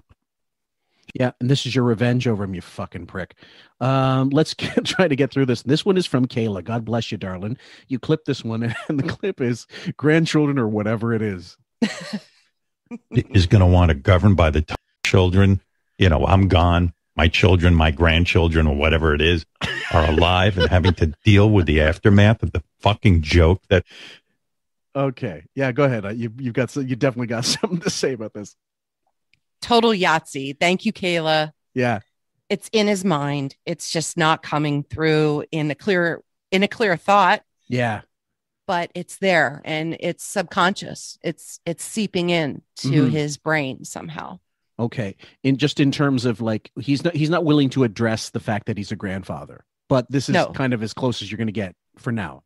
Yeah, 1.13 1.31
and 1.39 1.49
this 1.49 1.65
is 1.65 1.73
your 1.73 1.85
revenge 1.85 2.27
over 2.27 2.43
him, 2.43 2.53
you 2.53 2.59
fucking 2.59 3.05
prick. 3.05 3.35
Um, 3.79 4.29
let's 4.29 4.53
get, 4.55 4.83
try 4.83 5.07
to 5.07 5.15
get 5.15 5.31
through 5.31 5.45
this. 5.45 5.61
This 5.63 5.85
one 5.85 5.95
is 5.95 6.05
from 6.05 6.25
Kayla. 6.27 6.65
God 6.65 6.83
bless 6.83 7.09
you, 7.11 7.17
darling. 7.17 7.57
You 7.87 7.97
clip 7.99 8.25
this 8.25 8.43
one, 8.43 8.75
and 8.89 8.99
the 8.99 9.07
clip 9.07 9.39
is 9.39 9.67
grandchildren 9.95 10.59
or 10.59 10.67
whatever 10.67 11.13
it 11.13 11.21
is. 11.21 11.57
is 13.11 13.47
going 13.47 13.61
to 13.61 13.65
want 13.65 13.89
to 13.89 13.95
govern 13.95 14.35
by 14.35 14.49
the 14.49 14.61
t- 14.61 14.75
children. 15.05 15.61
You 15.97 16.09
know, 16.09 16.25
I'm 16.25 16.47
gone. 16.47 16.93
My 17.15 17.27
children, 17.27 17.75
my 17.75 17.91
grandchildren, 17.91 18.65
or 18.65 18.75
whatever 18.75 19.13
it 19.13 19.21
is, 19.21 19.45
are 19.93 20.05
alive 20.09 20.57
and 20.57 20.67
having 20.69 20.93
to 20.95 21.13
deal 21.23 21.49
with 21.49 21.67
the 21.67 21.81
aftermath 21.81 22.41
of 22.41 22.51
the 22.51 22.63
fucking 22.79 23.21
joke 23.21 23.61
that 23.69 23.85
Okay, 24.95 25.43
yeah, 25.55 25.71
go 25.71 25.83
ahead. 25.83 26.05
Uh, 26.05 26.09
You 26.09 26.31
you've 26.37 26.53
got 26.53 26.75
you 26.75 26.95
definitely 26.95 27.27
got 27.27 27.45
something 27.45 27.79
to 27.81 27.89
say 27.89 28.13
about 28.13 28.33
this. 28.33 28.55
Total 29.61 29.91
Yahtzee. 29.91 30.59
Thank 30.59 30.85
you, 30.85 30.93
Kayla. 30.93 31.51
Yeah, 31.73 31.99
It's 32.49 32.69
in 32.71 32.87
his 32.87 33.03
mind. 33.03 33.55
It's 33.65 33.89
just 33.89 34.17
not 34.17 34.43
coming 34.43 34.83
through 34.83 35.45
in 35.51 35.71
a 35.71 35.75
clear 35.75 36.21
in 36.51 36.61
a 36.63 36.67
clear 36.67 36.95
thought, 36.97 37.41
yeah, 37.67 38.01
but 38.67 38.91
it's 38.95 39.17
there 39.17 39.61
and 39.65 39.97
it's 39.99 40.23
subconscious. 40.23 41.17
It's 41.23 41.59
it's 41.65 41.83
seeping 41.83 42.29
in 42.29 42.61
to 42.77 42.89
Mhm. 42.89 43.11
his 43.11 43.37
brain 43.37 43.83
somehow. 43.85 44.39
okay. 44.79 45.15
In 45.43 45.57
just 45.57 45.79
in 45.79 45.91
terms 45.91 46.25
of 46.25 46.41
like 46.41 46.71
he's 46.79 47.03
not 47.03 47.15
he's 47.15 47.29
not 47.29 47.45
willing 47.45 47.69
to 47.71 47.83
address 47.83 48.29
the 48.31 48.39
fact 48.39 48.65
that 48.67 48.77
he's 48.77 48.91
a 48.91 48.95
grandfather, 48.95 49.65
but 49.89 50.09
this 50.09 50.29
is 50.29 50.33
No. 50.33 50.47
kind 50.51 50.73
of 50.73 50.81
as 50.83 50.93
close 50.93 51.21
as 51.21 51.31
you're 51.31 51.37
going 51.37 51.47
to 51.47 51.51
get 51.53 51.75
for 51.97 52.11
now. 52.11 52.43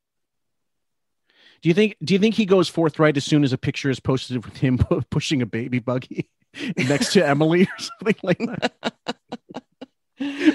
Do 1.62 1.70
you 1.70 1.74
think 1.74 1.96
do 2.04 2.14
you 2.14 2.20
think 2.20 2.36
he 2.36 2.46
goes 2.46 2.68
forthright 2.70 3.18
as 3.18 3.24
soon 3.26 3.44
as 3.44 3.54
a 3.54 3.58
picture 3.58 3.90
is 3.90 4.00
posted 4.00 4.44
with 4.46 4.58
him 4.58 4.78
pushing 5.10 5.42
a 5.42 5.46
baby 5.46 5.80
buggy 5.80 6.30
next 6.78 7.14
to 7.14 7.26
Emily 7.26 7.64
or 7.64 7.68
something 7.80 8.16
like 8.24 8.38
that? 8.40 8.96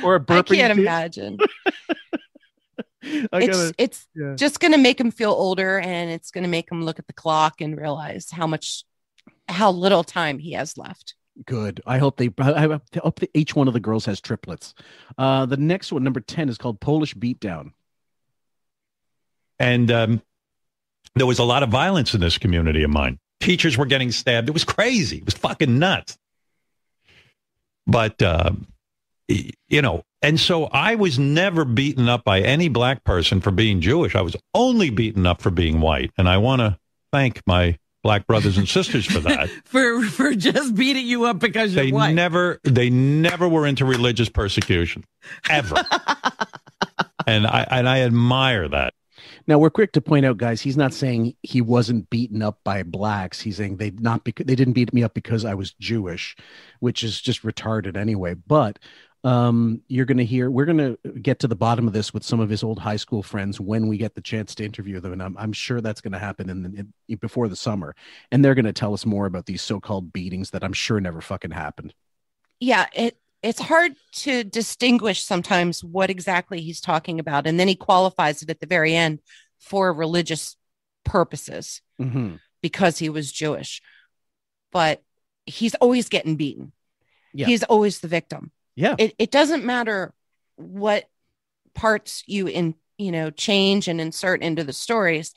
or 0.04 0.16
a 0.16 0.20
burping 0.20 0.56
I 0.56 0.56
can't 0.56 0.74
kid? 0.74 0.78
imagine. 0.78 1.38
I 3.32 3.38
it's 3.42 3.56
gotta, 3.56 3.74
it's 3.78 4.06
yeah. 4.14 4.34
just 4.36 4.60
going 4.60 4.72
to 4.72 4.78
make 4.78 5.00
him 5.00 5.10
feel 5.10 5.32
older 5.32 5.78
and 5.78 6.10
it's 6.10 6.30
going 6.30 6.44
to 6.44 6.50
make 6.50 6.70
him 6.70 6.84
look 6.84 6.98
at 6.98 7.06
the 7.06 7.12
clock 7.12 7.60
and 7.60 7.76
realize 7.76 8.30
how 8.30 8.46
much 8.46 8.84
how 9.48 9.70
little 9.70 10.04
time 10.04 10.38
he 10.38 10.52
has 10.52 10.76
left. 10.78 11.14
Good. 11.46 11.80
I 11.86 11.98
hope 11.98 12.16
they. 12.18 12.30
I 12.38 12.64
I 12.66 12.78
hope 13.02 13.20
that 13.20 13.30
each 13.34 13.56
one 13.56 13.66
of 13.66 13.74
the 13.74 13.80
girls 13.80 14.04
has 14.06 14.20
triplets. 14.20 14.74
Uh, 15.16 15.46
the 15.46 15.56
next 15.56 15.90
one, 15.92 16.04
number 16.04 16.20
ten, 16.20 16.48
is 16.48 16.58
called 16.58 16.78
Polish 16.80 17.14
Beatdown. 17.14 17.72
and 19.58 19.90
um, 19.90 20.22
there 21.14 21.26
was 21.26 21.38
a 21.38 21.44
lot 21.44 21.62
of 21.62 21.70
violence 21.70 22.14
in 22.14 22.20
this 22.20 22.38
community 22.38 22.82
of 22.82 22.90
mine. 22.90 23.18
Teachers 23.40 23.76
were 23.78 23.86
getting 23.86 24.12
stabbed. 24.12 24.48
It 24.48 24.52
was 24.52 24.64
crazy. 24.64 25.18
It 25.18 25.24
was 25.24 25.34
fucking 25.34 25.78
nuts. 25.78 26.18
But 27.86 28.20
uh, 28.22 28.50
y- 28.52 28.66
you 29.28 29.82
know, 29.82 30.02
and 30.20 30.38
so 30.38 30.64
I 30.66 30.94
was 30.94 31.18
never 31.18 31.64
beaten 31.64 32.08
up 32.08 32.24
by 32.24 32.40
any 32.40 32.68
black 32.68 33.04
person 33.04 33.40
for 33.40 33.50
being 33.50 33.80
Jewish. 33.80 34.14
I 34.14 34.20
was 34.20 34.36
only 34.54 34.90
beaten 34.90 35.26
up 35.26 35.40
for 35.42 35.50
being 35.50 35.80
white, 35.80 36.10
and 36.18 36.28
I 36.28 36.38
want 36.38 36.60
to 36.60 36.78
thank 37.12 37.42
my 37.46 37.78
black 38.02 38.26
brothers 38.26 38.58
and 38.58 38.68
sisters 38.68 39.06
for 39.06 39.20
that. 39.20 39.48
For 39.64 40.02
for 40.06 40.34
just 40.34 40.74
beating 40.74 41.06
you 41.06 41.24
up 41.24 41.38
because 41.38 41.72
you're 41.74 41.84
they 41.84 41.92
white. 41.92 42.14
never 42.14 42.58
they 42.64 42.90
never 42.90 43.48
were 43.48 43.64
into 43.64 43.84
religious 43.84 44.28
persecution 44.28 45.04
ever 45.48 45.76
and 47.28 47.46
i 47.46 47.64
and 47.70 47.88
i 47.88 48.00
admire 48.00 48.68
that 48.68 48.92
Now 49.46 49.58
we're 49.58 49.70
quick 49.70 49.92
to 49.92 50.00
point 50.00 50.26
out, 50.26 50.36
guys. 50.36 50.60
He's 50.60 50.76
not 50.76 50.92
saying 50.92 51.34
he 51.42 51.60
wasn't 51.60 52.10
beaten 52.10 52.42
up 52.42 52.58
by 52.64 52.82
blacks. 52.82 53.40
He's 53.40 53.56
saying 53.56 53.76
they 53.76 53.90
not 53.92 54.24
because 54.24 54.46
they 54.46 54.56
didn't 54.56 54.74
beat 54.74 54.92
me 54.92 55.04
up 55.04 55.14
because 55.14 55.44
I 55.44 55.54
was 55.54 55.72
Jewish, 55.78 56.36
which 56.80 57.02
is 57.04 57.20
just 57.20 57.42
retarded 57.44 57.96
anyway. 57.96 58.34
But 58.34 58.78
um, 59.24 59.82
you're 59.88 60.04
going 60.04 60.18
to 60.18 60.24
hear. 60.24 60.50
We're 60.50 60.64
going 60.64 60.78
to 60.78 60.98
get 61.20 61.38
to 61.40 61.48
the 61.48 61.54
bottom 61.56 61.86
of 61.86 61.92
this 61.92 62.12
with 62.12 62.24
some 62.24 62.40
of 62.40 62.50
his 62.50 62.62
old 62.62 62.78
high 62.78 62.96
school 62.96 63.22
friends 63.22 63.60
when 63.60 63.86
we 63.86 63.96
get 63.96 64.14
the 64.14 64.20
chance 64.20 64.54
to 64.56 64.64
interview 64.64 65.00
them, 65.00 65.12
and 65.12 65.22
I'm, 65.22 65.36
I'm 65.38 65.52
sure 65.52 65.80
that's 65.80 66.00
going 66.00 66.12
to 66.12 66.18
happen 66.18 66.50
in, 66.50 66.62
the, 66.62 66.86
in 67.08 67.16
before 67.16 67.48
the 67.48 67.56
summer, 67.56 67.94
and 68.30 68.44
they're 68.44 68.54
going 68.54 68.64
to 68.64 68.72
tell 68.72 68.94
us 68.94 69.06
more 69.06 69.26
about 69.26 69.46
these 69.46 69.62
so-called 69.62 70.12
beatings 70.12 70.50
that 70.50 70.64
I'm 70.64 70.72
sure 70.72 71.00
never 71.00 71.20
fucking 71.20 71.52
happened. 71.52 71.94
Yeah, 72.58 72.86
it 72.94 73.16
it's 73.42 73.60
hard 73.60 73.94
to 74.12 74.44
distinguish 74.44 75.24
sometimes 75.24 75.82
what 75.82 76.10
exactly 76.10 76.60
he's 76.60 76.80
talking 76.80 77.18
about 77.18 77.44
and 77.44 77.58
then 77.58 77.66
he 77.66 77.74
qualifies 77.74 78.40
it 78.40 78.50
at 78.50 78.60
the 78.60 78.66
very 78.66 78.94
end 78.94 79.18
for 79.58 79.92
religious 79.92 80.56
purposes 81.04 81.82
Mm-hmm. 82.00 82.36
because 82.60 82.98
he 82.98 83.08
was 83.08 83.32
Jewish. 83.32 83.82
But 84.70 85.02
he's 85.44 85.74
always 85.76 86.08
getting 86.08 86.36
beaten. 86.36 86.72
Yeah. 87.34 87.46
He's 87.46 87.62
always 87.64 88.00
the 88.00 88.08
victim. 88.08 88.52
Yeah. 88.74 88.94
It 88.98 89.14
it 89.18 89.30
doesn't 89.30 89.64
matter 89.64 90.12
what 90.56 91.04
parts 91.74 92.22
you 92.26 92.46
in 92.46 92.74
you 92.98 93.12
know 93.12 93.30
change 93.30 93.88
and 93.88 94.00
insert 94.00 94.42
into 94.42 94.64
the 94.64 94.72
stories. 94.72 95.34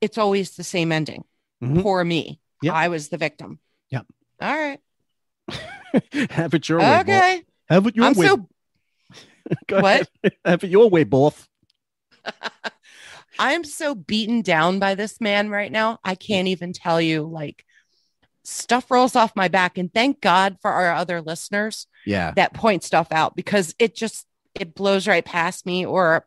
It's 0.00 0.18
always 0.18 0.52
the 0.56 0.64
same 0.64 0.92
ending. 0.92 1.24
Mhm. 1.62 1.82
Poor 1.82 2.04
me. 2.04 2.40
Yeah. 2.62 2.72
I 2.74 2.88
was 2.88 3.08
the 3.08 3.18
victim. 3.18 3.58
Yeah. 3.90 4.02
All 4.40 4.56
right. 4.56 4.80
Have 6.30 6.54
it 6.54 6.68
your 6.68 6.78
way. 6.78 7.00
Okay. 7.00 7.42
Have 7.68 7.86
it 7.86 7.96
your 7.96 8.06
I'm 8.06 8.14
way. 8.14 8.26
so 8.26 8.48
What? 9.68 9.82
ahead. 9.84 10.08
Have 10.44 10.64
it 10.64 10.70
your 10.70 10.88
way, 10.90 11.04
both. 11.04 11.48
I 13.38 13.52
am 13.52 13.64
so 13.64 13.94
beaten 13.94 14.42
down 14.42 14.78
by 14.78 14.94
this 14.94 15.20
man 15.20 15.48
right 15.48 15.70
now. 15.70 16.00
I 16.04 16.14
can't 16.16 16.48
even 16.48 16.72
tell 16.72 17.00
you. 17.00 17.22
Like, 17.22 17.64
stuff 18.44 18.90
rolls 18.90 19.14
off 19.14 19.36
my 19.36 19.48
back, 19.48 19.78
and 19.78 19.92
thank 19.92 20.20
God 20.20 20.58
for 20.60 20.70
our 20.72 20.92
other 20.92 21.20
listeners 21.22 21.86
Yeah. 22.08 22.32
that 22.36 22.54
point 22.54 22.82
stuff 22.82 23.08
out 23.10 23.36
because 23.36 23.74
it 23.78 23.94
just 23.94 24.26
it 24.54 24.74
blows 24.74 25.06
right 25.06 25.24
past 25.24 25.66
me. 25.66 25.86
Or, 25.86 26.26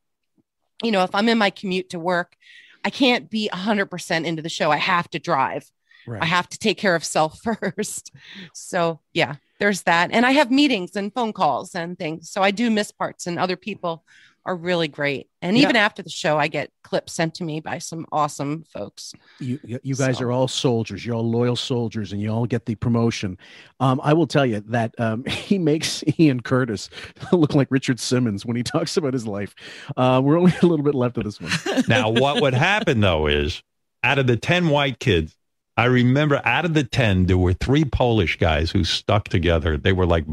you 0.84 0.92
know, 0.92 1.04
if 1.04 1.14
I'm 1.14 1.30
in 1.30 1.38
my 1.38 1.50
commute 1.50 1.90
to 1.90 2.00
work, 2.00 2.36
I 2.84 2.90
can't 2.90 3.30
be 3.30 3.50
100% 3.52 4.26
into 4.26 4.42
the 4.42 4.50
show. 4.50 4.72
I 4.72 4.78
have 4.78 5.10
to 5.12 5.20
drive. 5.20 5.70
Right. 6.08 6.22
I 6.22 6.26
have 6.26 6.50
to 6.50 6.58
take 6.58 6.78
care 6.78 6.96
of 6.96 7.04
self 7.04 7.40
first. 7.44 8.12
So, 8.54 9.00
yeah, 9.14 9.36
there's 9.60 9.84
that. 9.84 10.10
And 10.12 10.26
I 10.26 10.32
have 10.32 10.50
meetings 10.50 10.96
and 10.96 11.14
phone 11.14 11.34
calls 11.34 11.76
and 11.76 11.98
things. 11.98 12.30
So 12.32 12.42
I 12.42 12.52
do 12.52 12.70
miss 12.70 12.92
parts, 12.92 13.28
and 13.28 13.38
other 13.38 13.56
people 13.56 14.04
are 14.46 14.56
really 14.56 14.88
great. 14.88 15.28
And 15.42 15.56
Yeah. 15.56 15.64
even 15.64 15.76
after 15.76 16.02
the 16.02 16.10
show, 16.10 16.38
I 16.38 16.48
get 16.48 16.72
clips 16.84 17.14
sent 17.14 17.36
to 17.36 17.44
me 17.44 17.60
by 17.60 17.78
some 17.78 18.06
awesome 18.12 18.64
folks. 18.64 19.14
you 19.40 19.60
you 19.64 19.80
you 19.84 19.96
guys 19.96 20.18
So- 20.18 20.26
are 20.26 20.32
all 20.32 20.48
soldiers 20.48 21.06
you're 21.06 21.16
all 21.16 21.30
loyal 21.30 21.56
soldiers 21.56 22.12
and 22.12 22.22
you 22.22 22.30
all 22.30 22.46
get 22.46 22.66
the 22.66 22.76
promotion 22.76 23.38
um 23.80 24.02
i 24.04 24.14
will 24.14 24.28
tell 24.28 24.46
you 24.46 24.60
that 24.68 24.94
um 25.00 25.24
he 25.26 25.58
makes 25.58 26.04
ian 26.20 26.42
curtis 26.42 26.90
look 27.32 27.54
like 27.56 27.68
richard 27.72 28.00
simmons 28.00 28.46
when 28.46 28.56
he 28.56 28.64
talks 28.64 28.98
about 28.98 29.14
his 29.14 29.26
life 29.26 29.56
uh 29.98 30.20
we're 30.24 30.38
only 30.38 30.52
a 30.62 30.66
little 30.66 30.84
bit 30.84 30.96
left 30.96 31.18
of 31.18 31.24
this 31.24 31.40
one 31.40 31.52
Now, 31.88 32.10
what 32.10 32.42
would 32.42 32.54
happen 32.54 33.00
though 33.00 33.28
is 33.28 33.64
out 34.04 34.18
of 34.20 34.28
the 34.28 34.38
10 34.38 34.70
white 34.70 35.00
kids, 35.00 35.36
I 35.78 35.86
remember 35.86 36.42
out 36.44 36.66
of 36.66 36.74
the 36.74 36.84
10, 36.84 37.28
there 37.28 37.38
were 37.38 37.54
three 37.54 37.86
Polish 37.86 38.38
guys 38.38 38.72
who 38.72 38.84
stuck 38.84 39.30
together. 39.30 39.78
They 39.78 39.94
were 39.94 40.08
like, 40.08 40.26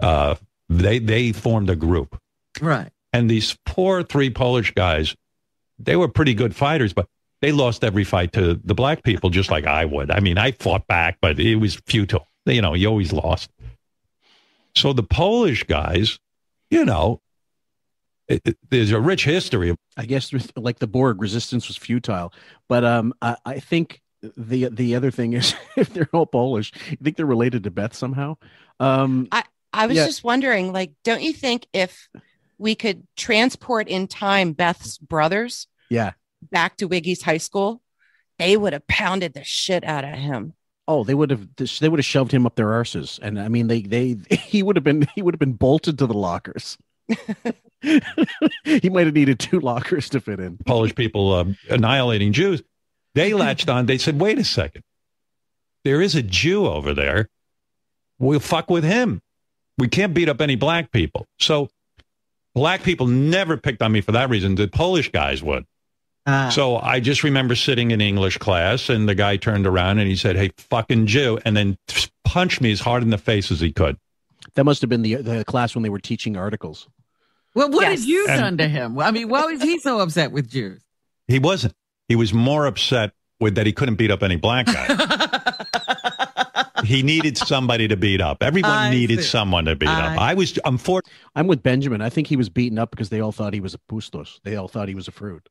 uh, 0.00 0.36
they, 0.68 0.98
they 0.98 1.32
formed 1.32 1.68
a 1.70 1.76
group. 1.76 2.18
Right. 2.60 2.90
And 3.12 3.30
these 3.30 3.56
poor 3.66 4.02
three 4.02 4.30
Polish 4.30 4.72
guys, 4.72 5.14
they 5.78 5.96
were 5.96 6.08
pretty 6.08 6.34
good 6.34 6.54
fighters, 6.56 6.92
but 6.92 7.06
they 7.40 7.52
lost 7.52 7.82
every 7.84 8.04
fight 8.04 8.32
to 8.34 8.60
the 8.64 8.74
black 8.74 9.02
people, 9.02 9.30
just 9.30 9.50
like 9.50 9.66
I 9.66 9.84
would. 9.84 10.10
I 10.10 10.20
mean, 10.20 10.38
I 10.38 10.52
fought 10.52 10.86
back, 10.86 11.18
but 11.20 11.38
it 11.40 11.56
was 11.56 11.76
futile. 11.86 12.28
You 12.46 12.62
know, 12.62 12.74
you 12.74 12.86
always 12.88 13.12
lost. 13.12 13.50
So 14.74 14.92
the 14.92 15.02
Polish 15.02 15.64
guys, 15.64 16.18
you 16.70 16.84
know, 16.84 17.20
it, 18.28 18.40
it- 18.44 18.58
there's 18.70 18.92
a 18.92 19.00
rich 19.00 19.24
history 19.24 19.74
i 19.96 20.06
guess 20.06 20.32
like 20.56 20.78
the 20.78 20.86
borg 20.86 21.20
resistance 21.20 21.68
was 21.68 21.76
futile 21.76 22.32
but 22.68 22.82
um 22.84 23.12
i, 23.20 23.36
I 23.44 23.58
think 23.60 24.00
the 24.38 24.68
the 24.70 24.94
other 24.94 25.10
thing 25.10 25.34
is 25.34 25.54
if 25.76 25.92
they're 25.92 26.08
all 26.14 26.24
polish 26.24 26.72
you 26.88 26.96
think 27.02 27.16
they're 27.16 27.26
related 27.26 27.64
to 27.64 27.70
beth 27.70 27.94
somehow 27.94 28.36
um 28.80 29.28
I 29.74 29.86
was 29.86 29.96
Yeah. 29.96 30.04
just 30.06 30.22
wondering, 30.22 30.70
like, 30.72 30.92
don't 31.02 31.22
you 31.22 31.32
think 31.32 31.66
if 31.72 32.08
we 32.62 32.74
could 32.74 33.06
transport 33.16 33.88
in 33.88 34.06
time 34.06 34.52
Beth's 34.52 34.98
brothers 34.98 35.66
yeah 35.90 36.12
back 36.50 36.76
to 36.78 36.88
Wiggy's 36.88 37.22
high 37.22 37.38
school, 37.38 37.82
they 38.38 38.56
would 38.56 38.72
have 38.72 38.86
pounded 38.86 39.34
the 39.34 39.44
shit 39.44 39.84
out 39.84 40.04
of 40.04 40.10
him. 40.10 40.54
Oh, 40.88 41.04
they 41.04 41.14
would 41.14 41.30
have 41.30 41.46
they 41.56 41.88
would 41.88 42.00
have 42.00 42.04
shoved 42.04 42.32
him 42.32 42.44
up 42.44 42.56
their 42.56 42.68
arses, 42.68 43.18
and 43.20 43.40
I 43.40 43.48
mean 43.48 43.68
they 43.68 43.82
they 43.82 44.16
he 44.30 44.62
would 44.62 44.76
have 44.76 44.84
been 44.84 45.06
he 45.14 45.22
would 45.22 45.34
have 45.34 45.40
been 45.40 45.52
bolted 45.52 45.98
to 45.98 46.06
the 46.06 46.14
lockers. 46.14 46.76
he 48.64 48.90
might 48.90 49.06
have 49.06 49.14
needed 49.14 49.38
two 49.38 49.60
lockers 49.60 50.08
to 50.10 50.20
fit 50.20 50.40
in. 50.40 50.56
Polish 50.58 50.94
people 50.94 51.32
uh, 51.32 51.44
annihilating 51.68 52.32
Jews, 52.32 52.62
they 53.14 53.34
latched 53.34 53.68
on. 53.68 53.86
They 53.86 53.98
said, 53.98 54.20
wait 54.20 54.38
a 54.38 54.44
second. 54.44 54.82
There 55.84 56.00
is 56.00 56.14
a 56.14 56.22
Jew 56.22 56.66
over 56.66 56.94
there. 56.94 57.28
We'll 58.18 58.40
fuck 58.40 58.70
with 58.70 58.84
him. 58.84 59.20
We 59.78 59.88
can't 59.88 60.14
beat 60.14 60.28
up 60.28 60.40
any 60.40 60.54
black 60.54 60.92
people. 60.92 61.26
So 61.40 61.70
black 62.54 62.82
people 62.82 63.06
never 63.06 63.56
picked 63.56 63.82
on 63.82 63.92
me 63.92 64.00
for 64.00 64.12
that 64.12 64.28
reason. 64.30 64.54
The 64.54 64.68
Polish 64.68 65.10
guys 65.10 65.42
would. 65.42 65.64
Ah. 66.26 66.50
So 66.50 66.76
I 66.76 67.00
just 67.00 67.24
remember 67.24 67.54
sitting 67.56 67.90
in 67.90 68.00
English 68.00 68.38
class 68.38 68.88
and 68.88 69.08
the 69.08 69.14
guy 69.14 69.36
turned 69.36 69.66
around 69.66 69.98
and 69.98 70.08
he 70.08 70.14
said, 70.16 70.36
hey, 70.36 70.50
fucking 70.56 71.06
Jew, 71.06 71.38
and 71.44 71.56
then 71.56 71.76
punched 72.24 72.60
me 72.60 72.70
as 72.70 72.80
hard 72.80 73.02
in 73.02 73.10
the 73.10 73.18
face 73.18 73.50
as 73.50 73.60
he 73.60 73.72
could. 73.72 73.96
That 74.54 74.64
must 74.64 74.80
have 74.82 74.90
been 74.90 75.02
the 75.02 75.16
the 75.16 75.44
class 75.44 75.74
when 75.74 75.82
they 75.82 75.88
were 75.88 75.98
teaching 75.98 76.36
articles. 76.36 76.88
Well, 77.54 77.70
what 77.70 77.82
Yes. 77.82 78.00
had 78.00 78.08
you 78.08 78.26
And- 78.28 78.40
done 78.40 78.58
to 78.58 78.68
him? 78.68 78.98
I 78.98 79.10
mean, 79.10 79.28
why 79.28 79.44
was 79.46 79.62
he 79.62 79.78
so 79.78 79.98
upset 80.00 80.32
with 80.32 80.48
Jews? 80.50 80.82
He 81.28 81.38
wasn't. 81.38 81.74
He 82.08 82.16
was 82.16 82.32
more 82.32 82.66
upset 82.66 83.12
with 83.40 83.54
that 83.56 83.66
he 83.66 83.72
couldn't 83.72 83.96
beat 83.96 84.10
up 84.10 84.22
any 84.22 84.36
black 84.36 84.66
guy. 84.66 86.10
he 86.84 87.02
needed 87.02 87.36
somebody 87.38 87.88
to 87.88 87.96
beat 87.96 88.20
up. 88.20 88.42
Everyone 88.42 88.70
I 88.70 88.90
needed 88.90 89.18
see. 89.20 89.24
someone 89.24 89.64
to 89.66 89.76
beat 89.76 89.88
up. 89.88 90.18
I- 90.18 90.30
I 90.32 90.34
was, 90.34 90.58
I'm 90.64 90.78
for, 90.78 91.02
I'm 91.34 91.46
with 91.46 91.62
Benjamin. 91.62 92.00
I 92.02 92.08
think 92.10 92.26
he 92.26 92.36
was 92.36 92.48
beaten 92.48 92.78
up 92.78 92.90
because 92.90 93.08
they 93.10 93.20
all 93.20 93.32
thought 93.32 93.54
he 93.54 93.60
was 93.60 93.74
a 93.74 93.78
pustos. 93.78 94.40
They 94.44 94.56
all 94.56 94.68
thought 94.68 94.88
he 94.88 94.94
was 94.94 95.08
a 95.08 95.12
fruit. 95.12 95.48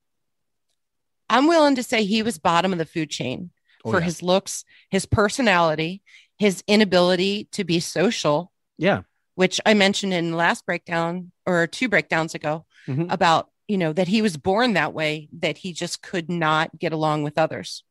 I'm 1.29 1.47
willing 1.47 1.75
to 1.75 1.83
say 1.83 2.03
he 2.03 2.23
was 2.23 2.37
bottom 2.37 2.71
of 2.73 2.77
the 2.77 2.85
food 2.85 3.09
chain 3.09 3.51
Oh, 3.83 3.91
for 3.91 3.99
yeah. 3.99 4.05
his 4.05 4.21
looks, 4.21 4.63
his 4.89 5.05
personality, 5.05 6.01
his 6.37 6.63
inability 6.67 7.45
to 7.53 7.63
be 7.63 7.79
social, 7.79 8.51
Yeah. 8.77 9.01
which 9.35 9.59
I 9.65 9.73
mentioned 9.73 10.13
in 10.13 10.31
the 10.31 10.37
last 10.37 10.65
breakdown 10.65 11.31
or 11.47 11.65
two 11.67 11.89
breakdowns 11.89 12.35
ago 12.35 12.65
Mhm. 12.87 13.11
about, 13.11 13.49
you 13.67 13.77
know, 13.77 13.91
that 13.93 14.07
he 14.07 14.21
was 14.21 14.37
born 14.37 14.73
that 14.73 14.93
way, 14.93 15.29
that 15.39 15.57
he 15.59 15.73
just 15.73 16.01
could 16.03 16.29
not 16.29 16.77
get 16.77 16.93
along 16.93 17.23
with 17.23 17.37
others. 17.39 17.83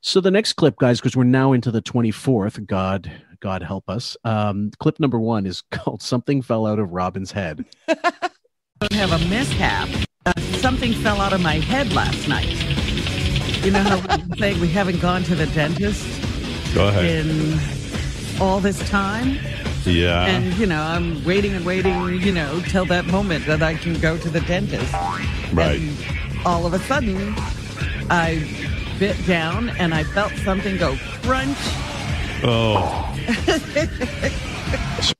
So 0.00 0.20
the 0.20 0.30
next 0.30 0.54
clip, 0.54 0.76
guys, 0.76 1.00
because 1.00 1.16
we're 1.16 1.24
now 1.24 1.52
into 1.52 1.70
the 1.70 1.82
24th. 1.82 2.64
God, 2.66 3.10
God 3.40 3.62
help 3.62 3.90
us. 3.90 4.16
Um, 4.24 4.70
clip 4.78 5.00
number 5.00 5.18
one 5.18 5.46
is 5.46 5.62
called 5.70 6.02
"Something 6.02 6.42
Fell 6.42 6.66
Out 6.66 6.78
of 6.78 6.92
Robin's 6.92 7.32
Head." 7.32 7.64
don't 8.80 8.92
have 8.92 9.12
a 9.12 9.28
mishap. 9.28 9.88
Uh, 10.24 10.32
something 10.58 10.92
fell 10.92 11.20
out 11.20 11.32
of 11.32 11.40
my 11.40 11.54
head 11.54 11.92
last 11.92 12.28
night. 12.28 12.48
You 13.64 13.72
know 13.72 13.82
how 13.82 14.16
we 14.16 14.36
saying 14.38 14.60
we 14.60 14.68
haven't 14.68 15.00
gone 15.00 15.24
to 15.24 15.34
the 15.34 15.46
dentist 15.46 16.06
go 16.74 16.88
ahead. 16.88 17.26
in 17.26 17.58
all 18.40 18.60
this 18.60 18.78
time? 18.88 19.36
Yeah. 19.84 20.26
And, 20.26 20.54
you 20.54 20.66
know, 20.66 20.80
I'm 20.80 21.24
waiting 21.24 21.54
and 21.54 21.64
waiting, 21.64 22.20
you 22.20 22.32
know, 22.32 22.60
till 22.68 22.84
that 22.86 23.06
moment 23.06 23.46
that 23.46 23.62
I 23.62 23.74
can 23.74 23.98
go 23.98 24.18
to 24.18 24.28
the 24.28 24.40
dentist. 24.42 24.92
Right. 25.52 25.80
And 25.80 26.46
all 26.46 26.66
of 26.66 26.74
a 26.74 26.78
sudden, 26.80 27.34
I 28.10 28.46
bit 28.98 29.16
down 29.26 29.68
and 29.70 29.94
I 29.94 30.02
felt 30.02 30.32
something 30.38 30.76
go 30.76 30.96
crunch. 31.22 31.56
Oh, 32.42 33.04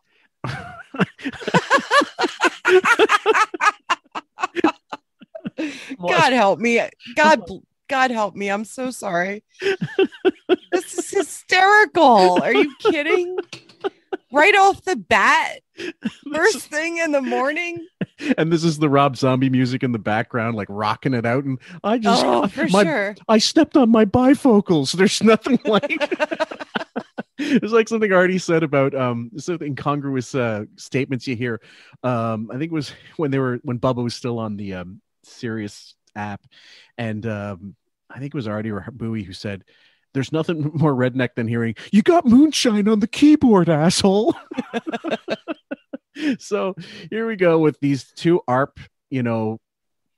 God 5.98 6.32
help 6.32 6.58
me. 6.58 6.80
God, 7.14 7.42
God 7.88 8.10
help 8.10 8.34
me. 8.34 8.48
I'm 8.48 8.64
so 8.64 8.90
sorry. 8.90 9.44
this 9.60 10.98
is 10.98 11.10
hysterical. 11.10 12.42
Are 12.42 12.52
you 12.52 12.74
kidding? 12.80 13.38
Right 14.32 14.54
off 14.56 14.82
the 14.82 14.96
bat, 14.96 15.60
first 16.32 16.68
thing 16.68 16.98
in 16.98 17.12
the 17.12 17.22
morning. 17.22 17.86
and 18.38 18.52
this 18.52 18.64
is 18.64 18.78
the 18.78 18.88
Rob 18.88 19.16
Zombie 19.16 19.48
music 19.48 19.82
in 19.82 19.92
the 19.92 19.98
background, 19.98 20.56
like 20.56 20.68
rocking 20.70 21.14
it 21.14 21.24
out. 21.24 21.44
And 21.44 21.58
I 21.82 21.98
just, 21.98 22.24
Oh, 22.24 22.46
for 22.46 22.68
my, 22.68 22.84
sure. 22.84 23.16
I 23.28 23.38
stepped 23.38 23.76
on 23.76 23.90
my 23.90 24.04
bifocals. 24.04 24.92
There's 24.92 25.22
nothing 25.22 25.58
like. 25.64 25.96
it's 27.38 27.72
like 27.72 27.88
something 27.88 28.12
already 28.12 28.38
said 28.38 28.62
about 28.62 28.94
um 28.94 29.30
some 29.38 29.58
incongruous 29.62 30.34
uh, 30.34 30.64
statements 30.76 31.26
you 31.26 31.36
hear. 31.36 31.60
Um, 32.02 32.50
I 32.52 32.58
think 32.58 32.72
it 32.72 32.74
was 32.74 32.92
when 33.16 33.30
they 33.30 33.38
were 33.38 33.60
when 33.62 33.78
Bubba 33.78 34.02
was 34.02 34.14
still 34.14 34.38
on 34.38 34.56
the 34.56 34.74
um 34.74 35.00
Sirius 35.24 35.94
app, 36.16 36.42
and 36.96 37.24
um, 37.26 37.76
I 38.10 38.18
think 38.18 38.34
it 38.34 38.36
was 38.36 38.48
Artie 38.48 38.70
or 38.72 38.86
Bowie 38.92 39.22
who 39.22 39.32
said. 39.32 39.64
There's 40.14 40.32
nothing 40.32 40.70
more 40.74 40.94
redneck 40.94 41.30
than 41.36 41.48
hearing 41.48 41.74
"You 41.92 42.02
got 42.02 42.26
moonshine 42.26 42.88
on 42.88 43.00
the 43.00 43.06
keyboard, 43.06 43.68
asshole." 43.68 44.34
so 46.38 46.74
here 47.10 47.26
we 47.26 47.36
go 47.36 47.58
with 47.58 47.78
these 47.80 48.10
two 48.16 48.40
ARP, 48.48 48.78
you 49.10 49.22
know, 49.22 49.58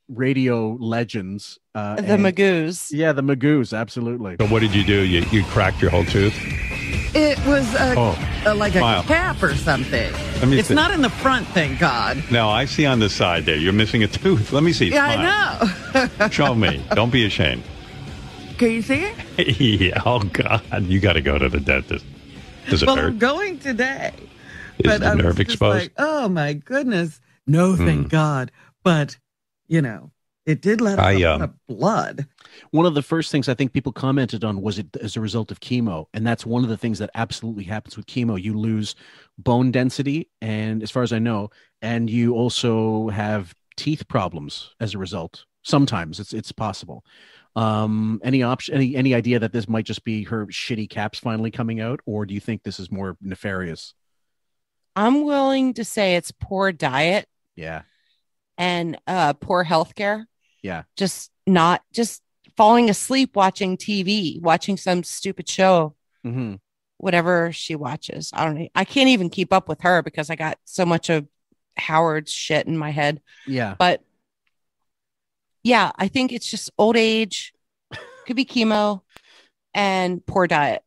radio 0.08 0.76
legends. 0.80 1.58
Uh, 1.74 1.96
The 1.96 2.14
and- 2.14 2.24
Magoos. 2.24 2.88
yeah, 2.90 3.12
the 3.12 3.22
Magoos, 3.22 3.76
absolutely. 3.76 4.36
so 4.40 4.46
what 4.46 4.60
did 4.60 4.74
you 4.74 4.84
do? 4.84 5.02
You, 5.04 5.20
you 5.30 5.44
cracked 5.44 5.80
your 5.82 5.90
whole 5.90 6.04
tooth? 6.04 6.34
It 7.12 7.38
was 7.44 7.72
a, 7.74 7.94
Oh, 7.96 8.42
a- 8.46 8.54
like 8.54 8.74
a 8.76 8.78
Smile. 8.78 9.02
cap 9.02 9.42
or 9.42 9.54
something. 9.56 10.12
Let 10.40 10.48
me 10.48 10.58
It's 10.58 10.68
see. 10.68 10.74
not 10.74 10.92
in 10.92 11.02
the 11.02 11.10
front, 11.10 11.46
thank 11.48 11.78
God. 11.80 12.22
no, 12.30 12.48
I 12.48 12.64
see 12.64 12.86
on 12.86 13.00
the 13.00 13.10
side 13.10 13.44
there. 13.44 13.56
You're 13.56 13.72
missing 13.72 14.02
a 14.04 14.08
tooth. 14.08 14.52
Let 14.52 14.62
me 14.62 14.72
see. 14.72 14.90
Yeah, 14.90 15.12
Smile. 15.14 16.08
I 16.10 16.10
know. 16.20 16.28
Show 16.30 16.54
me. 16.54 16.82
Don't 16.94 17.10
be 17.10 17.26
ashamed. 17.26 17.62
Can 18.60 18.72
you 18.72 18.82
see 18.82 19.06
it? 19.06 19.58
yeah. 19.80 20.02
Oh 20.04 20.18
God, 20.20 20.62
you 20.82 21.00
got 21.00 21.14
to 21.14 21.22
go 21.22 21.38
to 21.38 21.48
the 21.48 21.60
dentist. 21.60 22.04
Does 22.68 22.82
it 22.82 22.86
well, 22.86 22.96
hurt? 22.96 23.06
I'm 23.06 23.18
going 23.18 23.58
today. 23.58 24.12
Is 24.80 24.98
the 25.00 25.06
I 25.06 25.14
nerve 25.14 25.40
exposed? 25.40 25.78
like, 25.78 25.92
oh 25.96 26.28
my 26.28 26.52
goodness. 26.52 27.22
No, 27.46 27.74
thank 27.74 28.02
Hmm. 28.02 28.08
God. 28.08 28.52
But, 28.84 29.16
you 29.66 29.80
know, 29.80 30.10
It 30.44 30.60
did 30.60 30.82
let 30.82 30.98
out 30.98 31.06
I, 31.06 31.12
a 31.12 31.18
lot 31.26 31.34
um, 31.36 31.42
of 31.42 31.66
blood. 31.68 32.26
One 32.70 32.84
of 32.84 32.92
the 32.92 33.00
first 33.00 33.32
things 33.32 33.48
I 33.48 33.54
think 33.54 33.72
people 33.72 33.92
commented 33.92 34.44
on 34.44 34.60
was 34.60 34.78
it 34.78 34.94
as 35.00 35.16
a 35.16 35.22
result 35.22 35.50
of 35.50 35.60
chemo, 35.60 36.04
and 36.12 36.26
that's 36.26 36.44
one 36.44 36.62
of 36.62 36.68
the 36.68 36.76
things 36.76 36.98
that 36.98 37.08
absolutely 37.14 37.64
happens 37.64 37.96
with 37.96 38.04
chemo. 38.06 38.38
You 38.38 38.58
lose 38.58 38.94
bone 39.38 39.70
density, 39.70 40.28
and 40.42 40.82
as 40.82 40.90
far 40.90 41.02
as 41.02 41.14
I 41.14 41.18
know, 41.18 41.48
and 41.80 42.10
you 42.10 42.34
also 42.34 43.08
have 43.08 43.54
teeth 43.76 44.06
problems 44.06 44.74
as 44.80 44.94
a 44.94 44.98
result. 44.98 45.46
Sometimes 45.62 46.20
it's 46.20 46.34
it's 46.34 46.52
possible. 46.52 47.04
Um, 47.56 48.20
any 48.22 48.42
option, 48.42 48.74
any 48.74 48.94
any 48.96 49.14
idea 49.14 49.38
that 49.40 49.52
this 49.52 49.68
might 49.68 49.84
just 49.84 50.04
be 50.04 50.24
her 50.24 50.46
shitty 50.46 50.88
caps 50.88 51.18
finally 51.18 51.50
coming 51.50 51.80
out, 51.80 52.00
or 52.06 52.24
do 52.26 52.32
you 52.34 52.40
think 52.40 52.62
this 52.62 52.78
is 52.78 52.90
more 52.92 53.16
nefarious? 53.20 53.94
I'm 54.96 55.24
willing 55.24 55.74
to 55.74 55.84
say 55.84 56.16
it's 56.16 56.32
poor 56.32 56.72
diet 56.72 57.26
Yeah, 57.56 57.82
and 58.58 58.98
uh, 59.06 59.32
poor 59.34 59.64
healthcare. 59.64 60.24
yeah, 60.62 60.82
Just 60.96 61.30
not 61.46 61.82
just 61.92 62.22
falling 62.56 62.90
asleep 62.90 63.34
watching 63.36 63.76
TV, 63.76 64.40
watching 64.40 64.76
some 64.76 65.02
stupid 65.02 65.48
show, 65.48 65.94
Mm-hmm. 66.24 66.56
whatever 66.98 67.50
she 67.52 67.74
watches. 67.74 68.30
I 68.34 68.44
don't. 68.44 68.68
I 68.74 68.84
can't 68.84 69.08
even 69.08 69.30
keep 69.30 69.52
up 69.52 69.68
with 69.68 69.80
her 69.80 70.02
because 70.02 70.28
I 70.30 70.36
got 70.36 70.58
so 70.66 70.84
much 70.84 71.08
of 71.10 71.26
Howard's 71.76 72.30
shit 72.32 72.66
in 72.66 72.76
my 72.76 72.90
head. 72.90 73.22
yeah. 73.46 73.74
But 73.78 74.02
yeah, 75.62 75.92
I 75.96 76.08
think 76.08 76.32
it's 76.32 76.50
just 76.50 76.70
old 76.78 76.96
age, 76.96 77.52
could 78.26 78.36
be 78.36 78.44
chemo, 78.44 79.02
and 79.74 80.24
poor 80.26 80.46
diet 80.46 80.82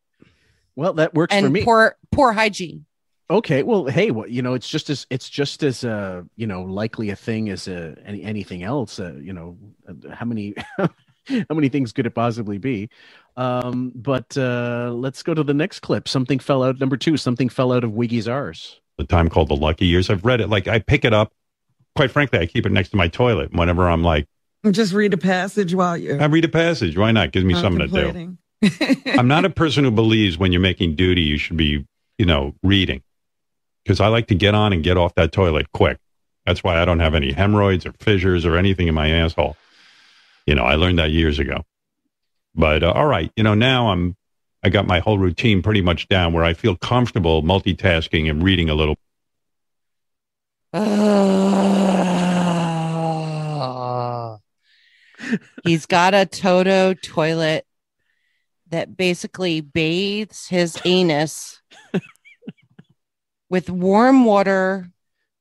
Well, 0.76 0.94
that 0.94 1.14
works 1.14 1.34
for 1.34 1.38
and 1.46 1.54
me. 1.54 1.64
poor 1.64 1.96
poor 2.12 2.34
hygiene. 2.34 2.86
Okay, 3.30 3.64
well, 3.64 3.86
hey, 3.86 4.12
what 4.12 4.30
you 4.30 4.42
know, 4.42 4.54
it's 4.54 4.68
just 4.68 4.90
as 4.90 5.08
it's 5.10 5.30
just 5.30 5.64
as 5.64 5.84
uh, 5.84 6.24
you 6.36 6.46
know 6.46 6.64
likely 6.64 7.10
a 7.10 7.16
thing 7.16 7.50
as 7.50 7.68
uh, 7.68 7.96
any 8.06 8.22
anything 8.24 8.64
else. 8.64 9.00
Uh, 9.00 9.14
you 9.14 9.34
know, 9.34 9.58
uh, 9.88 10.14
how 10.14 10.26
many 10.26 10.54
how 10.78 10.90
many 11.56 11.70
things 11.70 11.92
could 11.94 12.06
it 12.06 12.14
possibly 12.14 12.58
be? 12.58 12.90
Um, 13.38 13.92
but 13.96 14.38
uh, 14.38 14.92
let's 14.94 15.24
go 15.24 15.34
to 15.34 15.44
the 15.44 15.54
next 15.54 15.80
clip. 15.80 16.08
Something 16.08 16.38
fell 16.40 16.64
out. 16.64 16.80
Number 16.80 16.98
two. 16.98 17.18
Something 17.18 17.50
fell 17.50 17.72
out 17.72 17.84
of 17.84 17.94
Wiggy's 17.94 18.28
R's. 18.28 18.80
The 18.98 19.06
time 19.06 19.30
called 19.30 19.50
the 19.50 19.56
Lucky 19.56 19.86
Years. 19.88 20.10
I've 20.10 20.26
read 20.26 20.42
it. 20.42 20.50
Like 20.50 20.68
I 20.68 20.80
pick 20.80 21.04
it 21.06 21.14
up. 21.14 21.32
Quite 21.96 22.12
frankly, 22.12 22.40
I 22.40 22.46
keep 22.46 22.66
it 22.66 22.72
next 22.72 22.90
to 22.90 22.98
my 22.98 23.08
toilet 23.08 23.54
whenever 23.54 23.90
I'm 23.90 24.04
like, 24.04 24.28
Just 24.72 24.94
read 24.94 25.14
a 25.14 25.18
passage 25.18 25.74
while 25.74 25.98
you're 25.98 26.22
I 26.22 26.26
read 26.26 26.46
a 26.46 26.50
passage. 26.50 26.98
Why 26.98 27.12
not? 27.12 27.32
Gives 27.32 27.46
me 27.46 27.54
something 27.54 27.90
to 27.90 28.14
do. 28.14 28.38
I'm 29.20 29.28
not 29.28 29.44
a 29.44 29.50
person 29.50 29.84
who 29.84 29.92
believes 29.92 30.38
when 30.38 30.54
you're 30.54 30.62
making 30.62 30.96
duty, 30.96 31.22
you 31.22 31.38
should 31.38 31.58
be, 31.58 31.86
you 32.18 32.26
know, 32.26 32.56
reading. 32.64 33.04
Because 33.84 34.00
I 34.00 34.08
like 34.08 34.28
to 34.28 34.36
get 34.36 34.56
on 34.56 34.72
and 34.72 34.82
get 34.82 34.96
off 34.96 35.16
that 35.16 35.34
toilet 35.34 35.70
quick. 35.74 35.98
That's 36.46 36.64
why 36.64 36.82
I 36.82 36.86
don't 36.86 37.00
have 37.00 37.14
any 37.14 37.34
hemorrhoids 37.34 37.86
or 37.86 37.92
fissures 38.00 38.46
or 38.46 38.56
anything 38.56 38.88
in 38.88 38.96
my 38.96 39.10
asshole. 39.10 39.58
You 40.46 40.56
know, 40.56 40.64
I 40.64 40.76
learned 40.76 41.00
that 41.00 41.12
years 41.12 41.40
ago. 41.40 41.64
But 42.56 42.84
uh, 42.84 42.92
all 42.92 43.06
right, 43.06 43.32
you 43.36 43.44
know, 43.44 43.56
now 43.56 43.90
I'm, 43.90 44.16
I 44.64 44.70
got 44.70 44.88
my 44.88 45.00
whole 45.00 45.18
routine 45.18 45.62
pretty 45.62 45.82
much 45.82 46.08
down 46.08 46.32
where 46.32 46.46
I 46.46 46.54
feel 46.54 46.78
comfortable 46.78 47.44
multitasking 47.44 48.30
and 48.30 48.42
reading 48.42 48.70
a 48.70 48.76
little. 48.76 48.96
He's 55.64 55.86
got 55.86 56.14
a 56.14 56.26
Toto 56.26 56.94
toilet 56.94 57.66
that 58.70 58.98
basically 58.98 59.62
bathes 59.62 60.48
his 60.48 60.78
anus 60.86 61.62
with 63.50 63.70
warm 63.70 64.26
water 64.26 64.90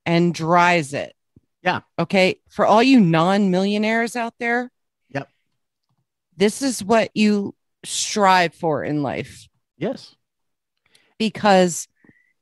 and 0.05 0.35
dries 0.35 0.93
it. 0.93 1.15
Yeah. 1.63 1.81
Okay. 1.99 2.41
For 2.51 2.67
all 2.67 2.83
you 2.83 3.01
non 3.01 3.51
millionaires 3.51 4.17
out 4.17 4.35
there, 4.39 4.71
Yep. 5.11 5.29
this 6.37 6.61
is 6.63 6.83
what 6.85 7.11
you 7.15 7.55
strive 7.85 8.55
for 8.55 8.85
in 8.85 9.03
life 9.03 9.49
Yes. 9.79 10.15
because 11.19 11.89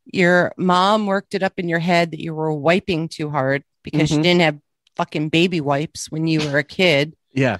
your 0.04 0.52
mom 0.56 1.06
worked 1.06 1.34
it 1.34 1.42
up 1.42 1.58
in 1.58 1.68
your 1.68 1.78
head 1.78 2.10
that 2.10 2.20
you 2.20 2.34
were 2.34 2.52
wiping 2.52 3.08
too 3.08 3.30
hard 3.30 3.62
because 3.82 4.10
you 4.10 4.18
Mhm. 4.18 4.22
didn't 4.22 4.40
have 4.40 4.58
fucking 4.96 5.28
baby 5.28 5.60
wipes 5.60 6.10
when 6.10 6.26
you 6.26 6.40
were 6.50 6.58
a 6.58 6.64
kid. 6.64 7.16
Yeah. 7.32 7.58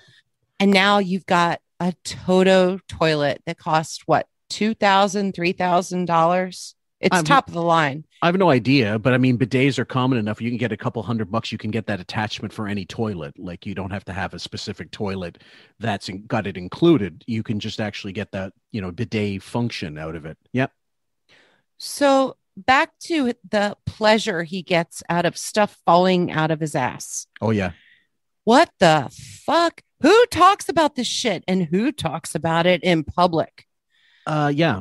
And 0.58 0.70
now 0.70 0.98
you've 0.98 1.26
got 1.26 1.60
a 1.78 1.94
Toto 2.04 2.78
toilet 2.88 3.42
that 3.46 3.58
costs 3.58 4.02
what, 4.06 4.26
$2,000, 4.50 5.32
$3,000? 5.34 6.74
It's 7.00 7.14
I'm- 7.14 7.24
top 7.24 7.48
of 7.48 7.54
the 7.54 7.62
line. 7.62 8.04
I 8.22 8.26
have 8.26 8.36
no 8.36 8.50
idea, 8.50 8.98
but 8.98 9.14
I 9.14 9.18
mean, 9.18 9.38
bidets 9.38 9.78
are 9.78 9.86
common 9.86 10.18
enough. 10.18 10.42
You 10.42 10.50
can 10.50 10.58
get 10.58 10.72
a 10.72 10.76
couple 10.76 11.02
hundred 11.02 11.30
bucks. 11.30 11.50
You 11.50 11.56
can 11.56 11.70
get 11.70 11.86
that 11.86 12.00
attachment 12.00 12.52
for 12.52 12.68
any 12.68 12.84
toilet. 12.84 13.38
Like 13.38 13.64
you 13.64 13.74
don't 13.74 13.90
have 13.90 14.04
to 14.04 14.12
have 14.12 14.34
a 14.34 14.38
specific 14.38 14.90
toilet 14.90 15.38
that's 15.78 16.10
in, 16.10 16.26
got 16.26 16.46
it 16.46 16.58
included. 16.58 17.24
You 17.26 17.42
can 17.42 17.58
just 17.58 17.80
actually 17.80 18.12
get 18.12 18.30
that, 18.32 18.52
you 18.72 18.82
know, 18.82 18.92
bidet 18.92 19.42
function 19.42 19.96
out 19.96 20.14
of 20.14 20.26
it. 20.26 20.36
Yep. 20.52 20.70
So 21.78 22.36
back 22.58 22.90
to 23.04 23.32
the 23.48 23.74
pleasure 23.86 24.42
he 24.42 24.60
gets 24.60 25.02
out 25.08 25.24
of 25.24 25.38
stuff 25.38 25.78
falling 25.86 26.30
out 26.30 26.50
of 26.50 26.60
his 26.60 26.74
ass. 26.74 27.26
Oh 27.40 27.50
yeah. 27.50 27.70
What 28.44 28.70
the 28.78 29.08
fuck? 29.44 29.82
Who 30.02 30.26
talks 30.26 30.68
about 30.68 30.94
this 30.96 31.06
shit 31.06 31.44
and 31.46 31.64
who 31.64 31.92
talks 31.92 32.34
about 32.34 32.66
it 32.66 32.82
in 32.82 33.04
public? 33.04 33.66
Uh, 34.26 34.52
yeah. 34.54 34.80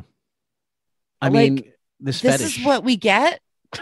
I 1.20 1.28
Like, 1.28 1.52
mean, 1.52 1.72
this, 1.98 2.20
This 2.20 2.38
fetish. 2.38 2.58
is 2.58 2.64
what 2.64 2.84
we 2.84 2.96
get. 2.96 3.40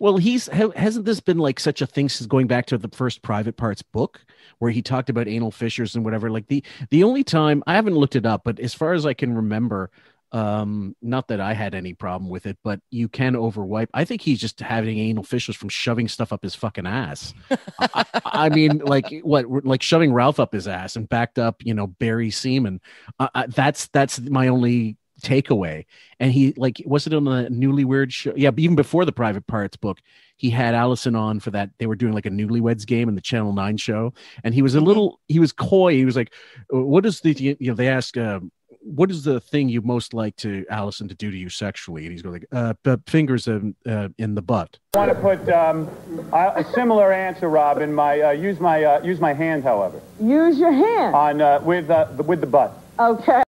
well, 0.00 0.16
he's 0.18 0.46
hasn't 0.48 1.04
this 1.06 1.20
been 1.20 1.38
like 1.38 1.58
such 1.58 1.80
a 1.80 1.86
thing 1.86 2.08
since 2.08 2.26
going 2.26 2.46
back 2.46 2.66
to 2.66 2.78
the 2.78 2.88
first 2.88 3.22
Private 3.22 3.56
Parts 3.56 3.82
book 3.82 4.24
where 4.58 4.70
he 4.70 4.82
talked 4.82 5.08
about 5.08 5.28
anal 5.28 5.50
fissures 5.50 5.94
and 5.94 6.04
whatever. 6.04 6.30
Like 6.30 6.48
the 6.48 6.62
the 6.90 7.04
only 7.04 7.24
time 7.24 7.62
I 7.66 7.74
haven't 7.74 7.94
looked 7.94 8.16
it 8.16 8.26
up, 8.26 8.42
but 8.44 8.60
as 8.60 8.74
far 8.74 8.92
as 8.92 9.06
I 9.06 9.14
can 9.14 9.34
remember, 9.34 9.90
um, 10.32 10.96
not 11.02 11.28
that 11.28 11.40
I 11.40 11.52
had 11.52 11.74
any 11.74 11.92
problem 11.92 12.30
with 12.30 12.46
it, 12.46 12.56
but 12.64 12.80
you 12.90 13.08
can 13.08 13.34
overwipe. 13.34 13.88
I 13.92 14.04
think 14.04 14.22
he's 14.22 14.40
just 14.40 14.60
having 14.60 14.98
anal 14.98 15.24
fissures 15.24 15.56
from 15.56 15.68
shoving 15.68 16.08
stuff 16.08 16.32
up 16.32 16.42
his 16.42 16.54
fucking 16.54 16.86
ass. 16.86 17.34
I, 17.78 18.04
I 18.24 18.48
mean, 18.48 18.78
like 18.84 19.12
what, 19.22 19.64
like 19.64 19.82
shoving 19.82 20.12
Ralph 20.12 20.40
up 20.40 20.54
his 20.54 20.66
ass 20.66 20.96
and 20.96 21.08
backed 21.08 21.38
up, 21.38 21.62
you 21.64 21.74
know, 21.74 21.86
Barry 21.86 22.30
Seaman. 22.30 22.80
Uh, 23.18 23.28
uh, 23.34 23.46
that's 23.48 23.88
that's 23.88 24.20
my 24.20 24.48
only 24.48 24.96
takeaway. 25.22 25.84
And 26.18 26.32
he 26.32 26.54
like 26.56 26.82
was 26.86 27.06
it 27.06 27.12
on 27.12 27.24
the 27.24 27.50
Newly 27.50 27.84
Weird 27.84 28.12
show? 28.12 28.32
Yeah, 28.34 28.50
even 28.56 28.76
before 28.76 29.04
the 29.04 29.12
Private 29.12 29.46
Parts 29.46 29.76
book, 29.76 29.98
he 30.36 30.48
had 30.48 30.74
Alison 30.74 31.14
on 31.14 31.40
for 31.40 31.50
that. 31.50 31.70
They 31.78 31.86
were 31.86 31.96
doing 31.96 32.14
like 32.14 32.26
a 32.26 32.30
Newlyweds 32.30 32.86
game 32.86 33.08
in 33.08 33.14
the 33.14 33.20
Channel 33.20 33.52
Nine 33.52 33.76
show, 33.76 34.14
and 34.44 34.54
he 34.54 34.62
was 34.62 34.74
a 34.74 34.80
little 34.80 35.20
he 35.28 35.38
was 35.38 35.52
coy. 35.52 35.92
He 35.94 36.04
was 36.04 36.16
like, 36.16 36.32
"What 36.70 37.04
is 37.04 37.20
the 37.20 37.32
you 37.32 37.56
know?" 37.60 37.74
They 37.74 37.88
ask. 37.88 38.16
Um, 38.16 38.50
what 38.84 39.10
is 39.10 39.22
the 39.24 39.40
thing 39.40 39.68
you 39.68 39.80
most 39.82 40.12
like 40.12 40.36
to 40.36 40.64
Alison 40.68 41.08
to 41.08 41.14
do 41.14 41.30
to 41.30 41.36
you 41.36 41.48
sexually? 41.48 42.02
And 42.04 42.12
he's 42.12 42.22
going 42.22 42.34
like, 42.34 42.46
uh, 42.52 42.74
b- 42.82 42.96
fingers 43.06 43.46
in, 43.46 43.74
uh, 43.86 44.08
in 44.18 44.34
the 44.34 44.42
butt. 44.42 44.78
I 44.94 44.98
want 44.98 45.10
to 45.12 45.14
put 45.20 45.48
um, 45.50 45.88
a, 46.32 46.52
a 46.60 46.64
similar 46.74 47.12
answer, 47.12 47.48
Rob, 47.48 47.80
in 47.80 47.94
my 47.94 48.20
uh, 48.20 48.30
use 48.32 48.58
my 48.60 48.82
uh, 48.84 49.02
use 49.02 49.20
my 49.20 49.32
hand, 49.32 49.62
however, 49.62 50.00
Use 50.20 50.58
your 50.58 50.72
hand. 50.72 51.14
on 51.14 51.40
uh, 51.40 51.60
with 51.62 51.88
uh, 51.90 52.04
the, 52.16 52.22
with 52.22 52.40
the 52.40 52.46
butt. 52.46 52.76
Okay. 52.98 53.42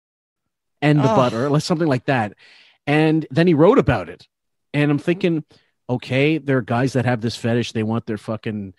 and 0.83 0.99
the 0.99 1.05
Ugh. 1.05 1.17
butter, 1.17 1.49
like 1.49 1.63
something 1.63 1.89
like 1.89 2.05
that. 2.07 2.35
And 2.87 3.27
then 3.31 3.47
he 3.47 3.55
wrote 3.55 3.79
about 3.79 4.09
it. 4.09 4.27
And 4.75 4.91
I'm 4.91 4.99
thinking, 4.99 5.45
okay, 5.89 6.39
there 6.39 6.57
are 6.59 6.63
guys 6.63 6.93
that 6.95 7.05
have 7.05 7.21
this 7.21 7.37
fetish. 7.37 7.73
They 7.73 7.83
want 7.83 8.07
their 8.07 8.19
fucking 8.19 8.75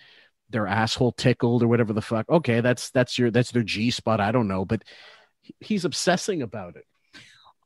their 0.49 0.67
asshole 0.67 1.13
tickled 1.13 1.63
or 1.63 1.67
whatever 1.67 1.93
the 1.93 2.01
fuck. 2.01 2.29
Okay, 2.29 2.59
that's 2.61 2.89
that's 2.91 3.17
your 3.17 3.31
that's 3.31 3.51
their 3.51 3.63
G 3.63 3.89
spot. 3.91 4.19
I 4.19 4.31
don't 4.31 4.47
know, 4.49 4.65
but 4.65 4.83
he- 4.83 4.93
he's 5.59 5.85
obsessing 5.85 6.41
about 6.41 6.75
it. 6.75 6.85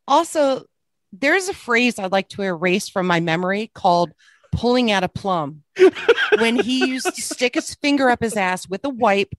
Also, 0.07 0.65
there's 1.11 1.47
a 1.49 1.53
phrase 1.53 1.97
I'd 1.99 2.11
like 2.11 2.30
to 2.30 2.41
erase 2.43 2.89
from 2.89 3.07
my 3.07 3.19
memory 3.19 3.71
called 3.73 4.11
pulling 4.51 4.91
out 4.91 5.03
a 5.03 5.09
plum 5.09 5.63
when 6.39 6.55
he 6.57 6.88
used 6.88 7.13
to 7.15 7.21
stick 7.21 7.55
his 7.55 7.73
finger 7.76 8.09
up 8.09 8.21
his 8.21 8.38
ass 8.38 8.69
with 8.69 8.86
a 8.86 8.89
wipe 8.89 9.34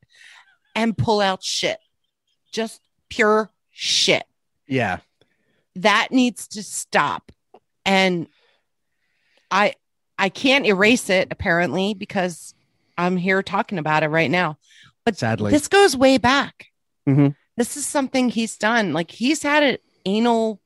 and 0.74 0.96
pull 0.96 1.20
out 1.20 1.42
shit. 1.42 1.78
Just 2.52 2.80
pure 3.08 3.50
shit. 3.70 4.24
Yeah. 4.66 4.98
That 5.76 6.08
needs 6.10 6.48
to 6.48 6.62
stop. 6.62 7.32
And 7.84 8.26
I 9.50 9.74
I 10.18 10.28
can't 10.30 10.66
erase 10.66 11.08
it 11.10 11.28
apparently 11.30 11.94
because 11.94 12.54
I'm 12.98 13.16
here 13.16 13.42
talking 13.42 13.78
about 13.78 14.02
it 14.02 14.08
right 14.08 14.30
now. 14.30 14.58
But 15.04 15.16
Sadly. 15.16 15.52
this 15.52 15.68
goes 15.68 15.96
way 15.96 16.18
back. 16.18 16.66
Mhm. 17.06 17.36
This 17.56 17.76
is 17.76 17.86
something 17.86 18.28
he's 18.28 18.56
done. 18.56 18.92
Like 18.92 19.10
he's 19.10 19.42
had 19.42 19.62
an 19.62 19.78
anal 20.04 20.60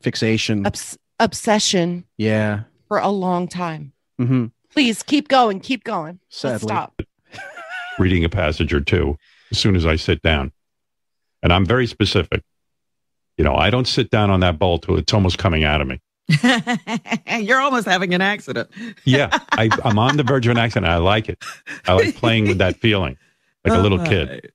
Fixation. 0.00 0.66
obs- 0.66 0.98
obsession 1.20 2.04
yeah. 2.16 2.64
for 2.88 2.98
a 2.98 3.08
long 3.08 3.48
time. 3.48 3.92
Mm-hmm. 4.20 4.46
Please 4.70 5.02
keep 5.02 5.28
going, 5.28 5.60
keep 5.60 5.84
going. 5.84 6.20
Let's 6.24 6.38
Sadly. 6.38 6.68
stop. 6.68 7.02
reading 7.98 8.24
a 8.24 8.28
passage 8.28 8.72
or 8.72 8.80
two 8.80 9.16
as 9.50 9.58
soon 9.58 9.76
as 9.76 9.86
I 9.86 9.96
sit 9.96 10.22
down. 10.22 10.52
And 11.42 11.52
I'm 11.52 11.64
very 11.66 11.86
specific. 11.86 12.42
You 13.36 13.44
know, 13.44 13.54
I 13.54 13.70
don't 13.70 13.86
sit 13.86 14.10
down 14.10 14.30
on 14.30 14.40
that 14.40 14.58
bowl 14.58 14.78
till 14.78 14.96
it's 14.96 15.12
almost 15.12 15.38
coming 15.38 15.64
out 15.64 15.80
of 15.80 15.86
me. 15.86 16.00
You're 17.38 17.60
almost 17.60 17.86
having 17.86 18.14
an 18.14 18.20
accident. 18.20 18.70
Yeah, 19.04 19.28
I, 19.52 19.68
I'm 19.84 19.98
on 19.98 20.16
the 20.16 20.24
verge 20.24 20.46
of 20.46 20.50
an 20.50 20.58
accident. 20.58 20.90
I 20.90 20.96
like 20.96 21.28
it. 21.28 21.42
I 21.86 21.92
like 21.92 22.16
playing 22.16 22.48
with 22.48 22.58
that 22.58 22.76
feeling. 22.76 23.16
like 23.64 23.78
a 23.78 23.80
little 23.82 24.04
kid. 24.04 24.52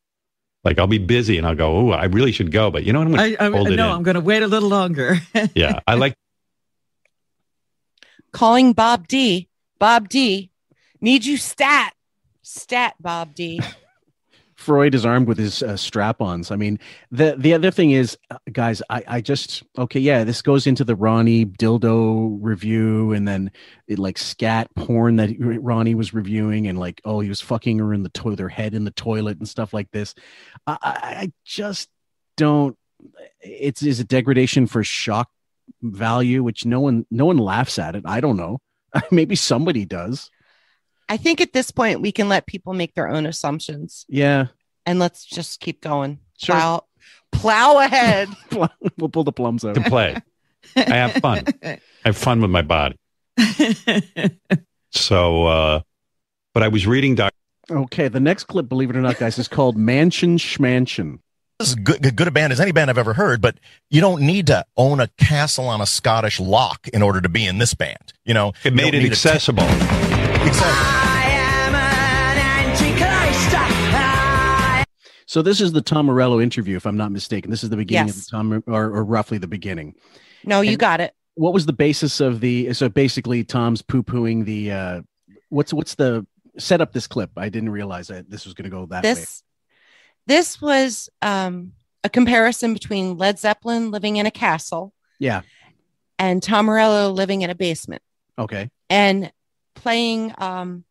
Like 0.64 0.78
I'll 0.78 0.88
be 0.88 0.99
busy 0.99 1.38
and 1.38 1.47
I'll 1.47 1.55
go, 1.55 1.76
oh, 1.76 1.89
I 1.91 2.05
really 2.05 2.32
should 2.32 2.51
go, 2.51 2.70
but 2.70 2.84
you 2.84 2.93
know 2.93 2.99
what? 2.99 3.07
I'm 3.07 3.14
going 3.14 3.36
to 3.36 3.43
I, 3.43 3.49
hold 3.49 3.68
it 3.70 3.76
no, 3.78 3.89
in. 3.89 3.95
I'm 3.95 4.03
going 4.03 4.16
to 4.16 4.22
wait 4.22 4.43
a 4.43 4.47
little 4.47 4.70
longer. 4.70 5.20
Yeah, 5.55 5.80
I 5.88 5.95
like. 5.95 6.14
Calling 8.32 8.74
Bob 8.74 9.07
D. 9.07 9.49
Bob 9.80 10.07
D. 10.07 10.51
Need 11.01 11.26
you 11.26 11.38
stat. 11.38 11.93
Stat, 12.43 12.95
Bob 12.99 13.34
D. 13.34 13.59
Freud 14.62 14.93
is 14.93 15.05
armed 15.05 15.28
with 15.28 15.39
his 15.39 15.64
uh, 15.64 15.76
strap-ons. 15.76 16.51
I 16.51 16.55
mean, 16.55 16.80
the 17.09 17.36
the 17.36 17.53
other 17.53 17.72
thing 17.72 17.91
is, 17.91 18.16
uh, 18.30 18.38
guys, 18.51 18.82
I 18.91 19.03
I 19.07 19.22
just 19.22 19.64
okay, 19.78 19.99
yeah, 19.99 20.24
this 20.24 20.43
goes 20.43 20.68
into 20.68 20.84
the 20.84 20.95
Ronnie 20.95 21.45
dildo 21.45 22.38
review, 22.39 23.12
and 23.12 23.28
then 23.28 23.51
it 23.88 23.97
like 23.97 24.20
scat 24.20 24.70
porn 24.76 25.16
that 25.16 25.32
Ronnie 25.39 25.95
was 25.95 26.14
reviewing, 26.14 26.68
and 26.68 26.80
like, 26.80 27.01
oh, 27.05 27.22
he 27.22 27.30
was 27.30 27.41
fucking 27.41 27.80
her 27.80 27.91
in 27.91 28.03
the 28.03 28.09
toilet, 28.09 28.39
her 28.39 28.49
head 28.49 28.76
in 28.76 28.84
the 28.84 28.91
toilet, 28.91 29.39
and 29.39 29.49
stuff 29.49 29.74
like 29.74 29.89
this. 29.91 30.14
I, 30.68 30.78
I 30.82 30.91
I 30.91 31.32
just 31.43 31.89
don't. 32.38 32.78
It's 33.41 33.82
is 33.82 33.99
a 33.99 34.03
degradation 34.03 34.68
for 34.68 34.84
shock 34.84 35.30
value, 35.82 36.43
which 36.43 36.66
no 36.66 36.82
one 36.82 37.07
no 37.09 37.26
one 37.26 37.38
laughs 37.38 37.80
at 37.80 37.95
it. 37.95 38.03
I 38.05 38.22
don't 38.22 38.38
know. 38.38 38.59
Maybe 39.12 39.36
somebody 39.36 39.86
does. 39.86 40.30
I 41.12 41.18
think 41.18 41.41
at 41.41 41.51
this 41.51 41.72
point 41.72 41.99
we 41.99 42.14
can 42.14 42.30
let 42.30 42.45
people 42.47 42.74
make 42.74 42.93
their 42.95 43.09
own 43.09 43.26
assumptions 43.26 44.05
Yeah. 44.07 44.45
and 44.86 44.97
let's 44.97 45.26
just 45.26 45.59
keep 45.59 45.82
going. 45.82 46.20
Sure. 46.38 46.55
Plow, 46.55 46.84
plow 47.34 47.80
ahead. 47.80 48.30
we'll 48.97 49.09
pull 49.09 49.26
the 49.26 49.34
plums 49.34 49.66
out. 49.66 49.76
to 49.76 49.82
play. 49.82 50.16
I 50.78 50.82
have 50.95 51.12
fun. 51.16 51.43
I 51.64 51.80
have 52.05 52.16
fun 52.16 52.39
with 52.41 52.49
my 52.49 52.62
body. 52.62 52.95
So, 54.91 55.45
uh, 55.47 55.82
but 56.53 56.64
I 56.64 56.70
was 56.70 56.88
reading 56.88 57.16
Doc. 57.16 57.34
Okay, 57.70 58.07
the 58.07 58.20
next 58.20 58.45
clip, 58.45 58.68
believe 58.70 58.89
it 58.89 58.95
or 58.95 59.01
not, 59.01 59.18
guys, 59.18 59.38
is 59.38 59.47
called 59.47 59.78
Mansion 59.78 60.38
Schmansion. 60.38 61.20
This 61.59 61.70
is 61.70 61.76
good, 61.76 62.01
good, 62.01 62.16
good 62.16 62.28
a 62.28 62.32
band 62.32 62.51
as 62.53 62.59
any 62.59 62.72
band 62.72 62.89
I've 62.89 62.97
ever 62.97 63.14
heard, 63.14 63.41
but 63.41 63.57
you 63.89 64.01
don't 64.01 64.22
need 64.22 64.47
to 64.47 64.66
own 64.78 64.99
a 64.99 65.07
castle 65.18 65.68
on 65.68 65.80
a 65.82 65.86
Scottish 65.86 66.39
loch 66.39 66.88
in 66.93 67.01
order 67.01 67.22
to 67.22 67.30
be 67.30 67.45
in 67.45 67.57
this 67.59 67.74
band. 67.74 68.14
You 68.26 68.34
know, 68.34 68.53
It 68.64 68.74
made 68.74 68.93
it 68.95 68.99
need 68.99 69.09
a 69.09 69.12
accessible. 69.12 69.64
Exactly. 70.47 71.01
So 75.25 75.41
this 75.41 75.61
is 75.61 75.71
the 75.71 75.81
Tom 75.81 76.07
Morello 76.07 76.41
interview, 76.41 76.75
if 76.75 76.85
I'm 76.85 76.97
not 76.97 77.11
mistaken. 77.11 77.51
This 77.51 77.63
is 77.63 77.69
the 77.69 77.77
beginning 77.77 78.09
of 78.09 78.15
the 78.15 78.27
Tom, 78.29 78.63
or, 78.67 78.83
or 78.91 79.03
roughly 79.05 79.37
the 79.37 79.47
beginning. 79.47 79.95
No, 80.43 80.59
you 80.61 80.71
And- 80.71 80.79
got 80.79 80.99
it. 81.01 81.13
What 81.35 81.53
was 81.53 81.65
the 81.65 81.71
basis 81.73 82.19
of 82.19 82.41
the? 82.41 82.73
So 82.73 82.89
basically, 82.89 83.45
Tom's 83.45 83.81
poo 83.81 84.03
pooing 84.03 84.43
the. 84.43 84.71
Uh, 84.71 85.01
what's 85.47 85.71
what's 85.73 85.95
the 85.95 86.27
set 86.59 86.81
up 86.81 86.91
this 86.91 87.07
clip? 87.07 87.31
I 87.37 87.47
didn't 87.47 87.69
realize 87.69 88.09
that 88.09 88.29
this 88.29 88.43
was 88.43 88.53
going 88.53 88.65
to 88.65 88.69
go 88.69 88.85
that 88.87 89.01
way. 89.05 89.13
This 89.13 89.41
this 90.27 90.61
was 90.61 91.09
um, 91.21 91.71
a 92.03 92.09
comparison 92.09 92.73
between 92.73 93.17
Led 93.17 93.39
Zeppelin 93.39 93.91
living 93.91 94.17
in 94.17 94.25
a 94.25 94.31
castle 94.31 94.93
Yeah. 95.19 95.41
and 96.19 96.43
Tom 96.43 96.65
Morello 96.65 97.11
living 97.11 97.41
in 97.43 97.49
a 97.49 97.55
basement. 97.55 98.01
Okay. 98.37 98.69
and 98.89 99.31
playing 99.76 100.34
um 100.38 100.84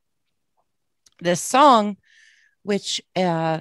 this 1.21 1.41
song 1.41 1.97
which 2.63 3.01
uh 3.17 3.61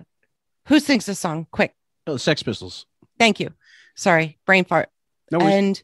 who 0.67 0.79
sings 0.79 1.05
this 1.05 1.19
song 1.19 1.45
quick 1.51 1.73
Oh, 2.07 2.17
Sex 2.17 2.41
Pistols. 2.41 2.85
thank 3.19 3.39
you 3.39 3.51
sorry 3.95 4.37
brain 4.45 4.65
fart 4.65 4.89
No 5.31 5.39
worries. 5.39 5.53
and 5.53 5.83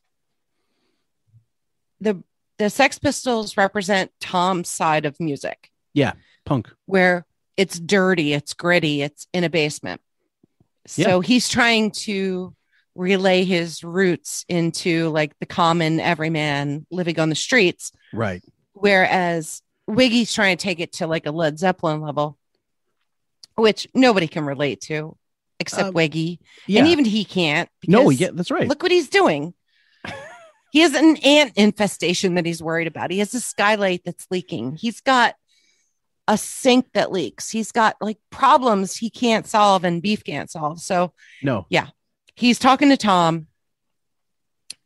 the 2.02 2.24
the 2.58 2.70
sex 2.70 2.98
pistols 2.98 3.58
represent 3.58 4.12
tom's 4.22 4.70
side 4.70 5.06
of 5.06 5.20
music 5.20 5.70
Yeah. 5.94 6.14
Punk. 6.46 6.72
where 6.86 7.26
it's 7.58 7.80
dirty 7.80 8.34
it's 8.34 8.54
gritty 8.54 9.02
it's 9.02 9.28
in 9.34 9.44
a 9.44 9.50
basement 9.50 10.02
so 10.88 11.20
he's 11.20 11.50
trying 11.50 11.90
to 11.92 12.56
relay 12.96 13.44
his 13.44 13.84
roots 13.84 14.46
into 14.48 15.10
like 15.10 15.38
the 15.40 15.46
common 15.46 16.00
everyman 16.00 16.86
living 16.92 17.20
on 17.20 17.30
the 17.30 17.36
streets 17.36 17.92
Right. 18.14 18.42
Whereas 18.76 19.62
Wiggy's 19.88 20.34
trying 20.34 20.58
to 20.58 20.62
take 20.64 20.80
it 20.80 20.94
to 20.94 21.08
like 21.08 21.26
a 21.26 21.32
Led 21.32 21.58
Zeppelin 21.58 22.02
level, 22.02 22.38
which 23.56 23.88
nobody 23.94 24.28
can 24.28 24.46
relate 24.46 24.82
to 24.82 25.18
except 25.60 25.88
Um, 25.90 25.94
Wiggy, 25.94 26.40
Yeah. 26.68 26.80
and 26.82 26.90
even 26.90 27.06
he 27.06 27.24
can't. 27.26 27.70
no. 27.88 28.04
because 28.10 28.20
Yeah. 28.22 28.30
That's 28.34 28.52
right. 28.52 28.68
look 28.68 28.84
what 28.84 28.92
he's 28.92 29.08
doing. 29.10 29.54
he 30.72 30.80
has 30.82 30.94
an 30.94 31.16
ant 31.18 31.54
infestation 31.56 32.36
that 32.36 32.46
he's 32.46 32.62
worried 32.62 32.88
about. 32.88 33.10
He 33.12 33.20
has 33.20 33.34
a 33.34 33.40
skylight 33.40 34.04
that's 34.04 34.28
leaking. 34.30 34.76
He's 34.76 35.00
got 35.02 35.36
a 36.28 36.38
sink 36.38 36.92
that 36.94 37.12
leaks. 37.12 37.52
He's 37.52 37.72
got 37.72 37.96
like 38.02 38.18
problems 38.32 38.98
he 38.98 39.10
can't 39.10 39.48
solve 39.48 39.84
and 39.86 40.02
Beef 40.02 40.24
can't 40.24 40.50
solve. 40.52 40.82
So 40.82 41.14
no. 41.42 41.66
Yeah. 41.70 41.88
He's 42.36 42.60
talking 42.60 42.90
to 42.90 42.98
Tom 42.98 43.48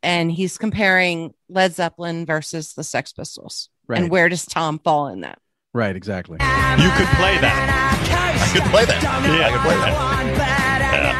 and 0.02 0.30
he's 0.30 0.56
comparing 0.58 1.34
Led 1.48 1.74
Zeppelin 1.74 2.26
versus 2.26 2.74
the 2.74 2.84
Sex 2.84 3.12
Pistols. 3.12 3.70
Right. 3.90 4.02
And 4.02 4.10
where 4.10 4.28
does 4.28 4.46
Tom 4.46 4.78
fall 4.78 5.08
in 5.08 5.22
that? 5.22 5.40
Right. 5.74 5.96
Exactly. 5.96 6.34
You 6.34 6.90
could 6.92 7.08
play 7.18 7.36
that. 7.38 8.38
I 8.40 8.46
could 8.52 8.62
play 8.70 8.84
that. 8.84 9.02
Yeah. 9.02 9.48
I 9.48 9.50
could 9.50 9.60
play 9.62 9.74
that. 9.74 11.10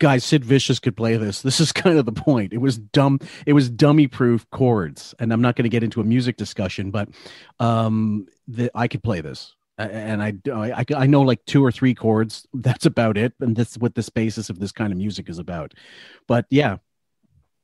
guys 0.00 0.24
sid 0.24 0.44
vicious 0.44 0.80
could 0.80 0.96
play 0.96 1.16
this 1.16 1.40
this 1.42 1.60
is 1.60 1.70
kind 1.72 1.96
of 1.96 2.04
the 2.04 2.12
point 2.12 2.52
it 2.52 2.58
was 2.58 2.76
dumb 2.76 3.18
it 3.46 3.52
was 3.54 3.70
dummy 3.70 4.06
proof 4.06 4.44
chords 4.50 5.14
and 5.18 5.32
i'm 5.32 5.40
not 5.40 5.56
going 5.56 5.62
to 5.62 5.68
get 5.70 5.82
into 5.84 5.98
a 6.00 6.04
music 6.04 6.36
discussion 6.36 6.90
but 6.90 7.08
um 7.60 8.26
the, 8.48 8.70
i 8.74 8.86
could 8.88 9.02
play 9.02 9.20
this 9.22 9.54
and 9.78 10.22
I, 10.22 10.34
I 10.52 10.84
i 10.94 11.06
know 11.06 11.22
like 11.22 11.42
two 11.46 11.64
or 11.64 11.72
three 11.72 11.94
chords 11.94 12.46
that's 12.52 12.84
about 12.84 13.16
it 13.16 13.32
and 13.40 13.56
that's 13.56 13.78
what 13.78 13.94
this 13.94 14.10
basis 14.10 14.50
of 14.50 14.58
this 14.58 14.72
kind 14.72 14.92
of 14.92 14.98
music 14.98 15.30
is 15.30 15.38
about 15.38 15.72
but 16.28 16.44
yeah 16.50 16.76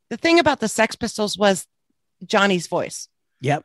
The 0.08 0.16
thing 0.16 0.38
about 0.38 0.60
the 0.60 0.68
Sex 0.68 0.96
Pistols 0.96 1.36
was 1.36 1.66
Johnny's 2.24 2.68
voice. 2.68 3.08
Yep 3.40 3.64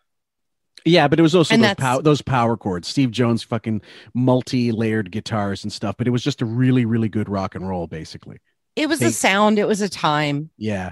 yeah 0.85 1.07
but 1.07 1.19
it 1.19 1.23
was 1.23 1.33
also 1.35 1.53
And 1.53 1.63
those, 1.63 1.75
pow- 1.75 2.01
those 2.01 2.21
power 2.21 2.55
chords 2.57 2.87
steve 2.87 3.11
jones 3.11 3.43
fucking 3.43 3.81
multi-layered 4.13 5.11
guitars 5.11 5.63
and 5.63 5.71
stuff 5.73 5.95
but 5.97 6.07
it 6.07 6.11
was 6.11 6.23
just 6.23 6.41
a 6.41 6.45
really 6.45 6.85
really 6.85 7.09
good 7.09 7.29
rock 7.29 7.55
and 7.55 7.67
roll 7.67 7.87
basically 7.87 8.37
It 8.75 8.87
was 8.89 8.99
Hey. 8.99 9.07
a 9.07 9.11
sound, 9.11 9.57
it 9.59 9.67
was 9.67 9.81
a 9.81 9.89
time. 9.89 10.49
yeah 10.57 10.91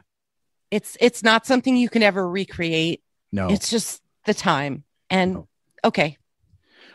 It's 0.71 0.97
it's 0.99 1.23
not 1.23 1.45
something 1.45 1.75
you 1.77 1.89
can 1.89 2.03
ever 2.03 2.27
recreate. 2.27 3.01
no 3.31 3.49
It's 3.49 3.69
just 3.69 4.01
the 4.25 4.33
time. 4.33 4.83
And 5.09 5.33
No. 5.33 5.47
okay. 5.83 6.17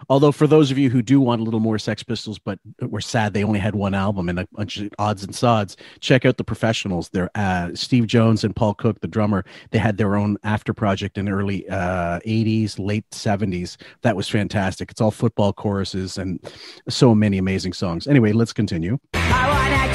Although 0.08 0.32
for 0.32 0.46
those 0.46 0.70
of 0.70 0.78
you 0.78 0.90
who 0.90 1.02
do 1.02 1.20
want 1.20 1.40
a 1.40 1.44
little 1.44 1.60
more 1.60 1.78
Sex 1.78 2.02
Pistols, 2.02 2.38
but 2.38 2.58
were 2.80 3.00
sad 3.00 3.34
they 3.34 3.44
only 3.44 3.58
had 3.58 3.74
one 3.74 3.94
album 3.94 4.28
and 4.28 4.40
a 4.40 4.48
bunch 4.52 4.78
of 4.78 4.90
odds 4.98 5.24
and 5.24 5.34
sods, 5.34 5.76
check 6.00 6.24
out 6.24 6.36
the 6.36 6.44
professionals. 6.44 7.08
They're 7.10 7.30
uh, 7.34 7.70
Steve 7.74 8.06
Jones 8.06 8.44
and 8.44 8.54
Paul 8.54 8.74
Cook, 8.74 9.00
the 9.00 9.08
drummer. 9.08 9.44
They 9.70 9.78
had 9.78 9.96
their 9.96 10.16
own 10.16 10.38
after 10.44 10.72
project 10.72 11.18
in 11.18 11.28
early 11.28 11.68
uh, 11.68 12.20
80s, 12.20 12.78
late 12.78 13.08
70s. 13.10 13.76
That 14.02 14.16
was 14.16 14.28
fantastic. 14.28 14.90
It's 14.90 15.00
all 15.00 15.10
football 15.10 15.52
choruses 15.52 16.18
and 16.18 16.40
so 16.88 17.14
many 17.14 17.38
amazing 17.38 17.72
songs. 17.72 18.06
Anyway, 18.06 18.32
let's 18.32 18.52
continue. 18.52 18.98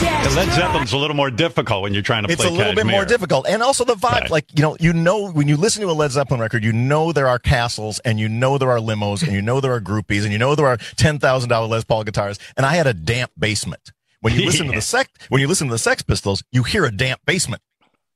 The 0.04 0.34
Led 0.36 0.50
Zeppelin's 0.54 0.92
a 0.94 0.98
little 0.98 1.16
more 1.16 1.32
difficult 1.32 1.82
when 1.84 1.94
you're 1.94 2.04
trying 2.04 2.24
to 2.26 2.32
It's 2.32 2.36
play 2.42 2.48
It's 2.48 2.56
a 2.56 2.58
little 2.58 2.76
bit 2.76 2.86
more 2.86 3.06
difficult. 3.06 3.48
And 3.48 3.64
also 3.64 3.86
the 3.86 3.96
vibe, 3.96 4.12
Right. 4.22 4.30
like, 4.30 4.46
you 4.56 4.62
know, 4.62 4.76
you 4.80 4.92
know, 4.92 5.32
when 5.32 5.48
you 5.48 5.56
listen 5.56 5.82
to 5.82 5.90
a 5.90 5.94
Led 5.94 6.12
Zeppelin 6.12 6.40
record, 6.42 6.64
you 6.64 6.74
know 6.74 7.12
there 7.14 7.28
are 7.28 7.40
castles 7.40 8.00
and 8.00 8.20
you 8.20 8.28
know 8.28 8.58
there 8.58 8.70
are 8.72 8.80
limos 8.80 9.24
and 9.24 9.32
you 9.32 9.42
know 9.42 9.62
there 9.62 9.72
are 9.74 9.80
groupies 9.82 10.24
and 10.24 10.32
you 10.34 10.38
know 10.38 10.56
there 10.56 10.68
are 10.68 10.78
$10,000 10.78 11.70
Les 11.70 11.84
Paul 11.86 12.04
guitars. 12.04 12.38
And 12.58 12.66
I 12.66 12.76
had 12.76 12.86
a 12.88 12.94
damp 12.94 13.32
basement. 13.40 13.92
When 14.22 14.34
you 14.34 14.46
listen 14.46 14.68
to 14.68 14.74
the 14.74 14.82
Sex, 14.82 15.10
when 15.30 15.40
you 15.42 15.48
listen 15.48 15.68
to 15.68 15.74
the 15.74 15.78
Sex 15.80 16.02
Pistols, 16.02 16.44
you 16.52 16.64
hear 16.64 16.84
a 16.86 16.92
damp 16.92 17.22
basement, 17.26 17.62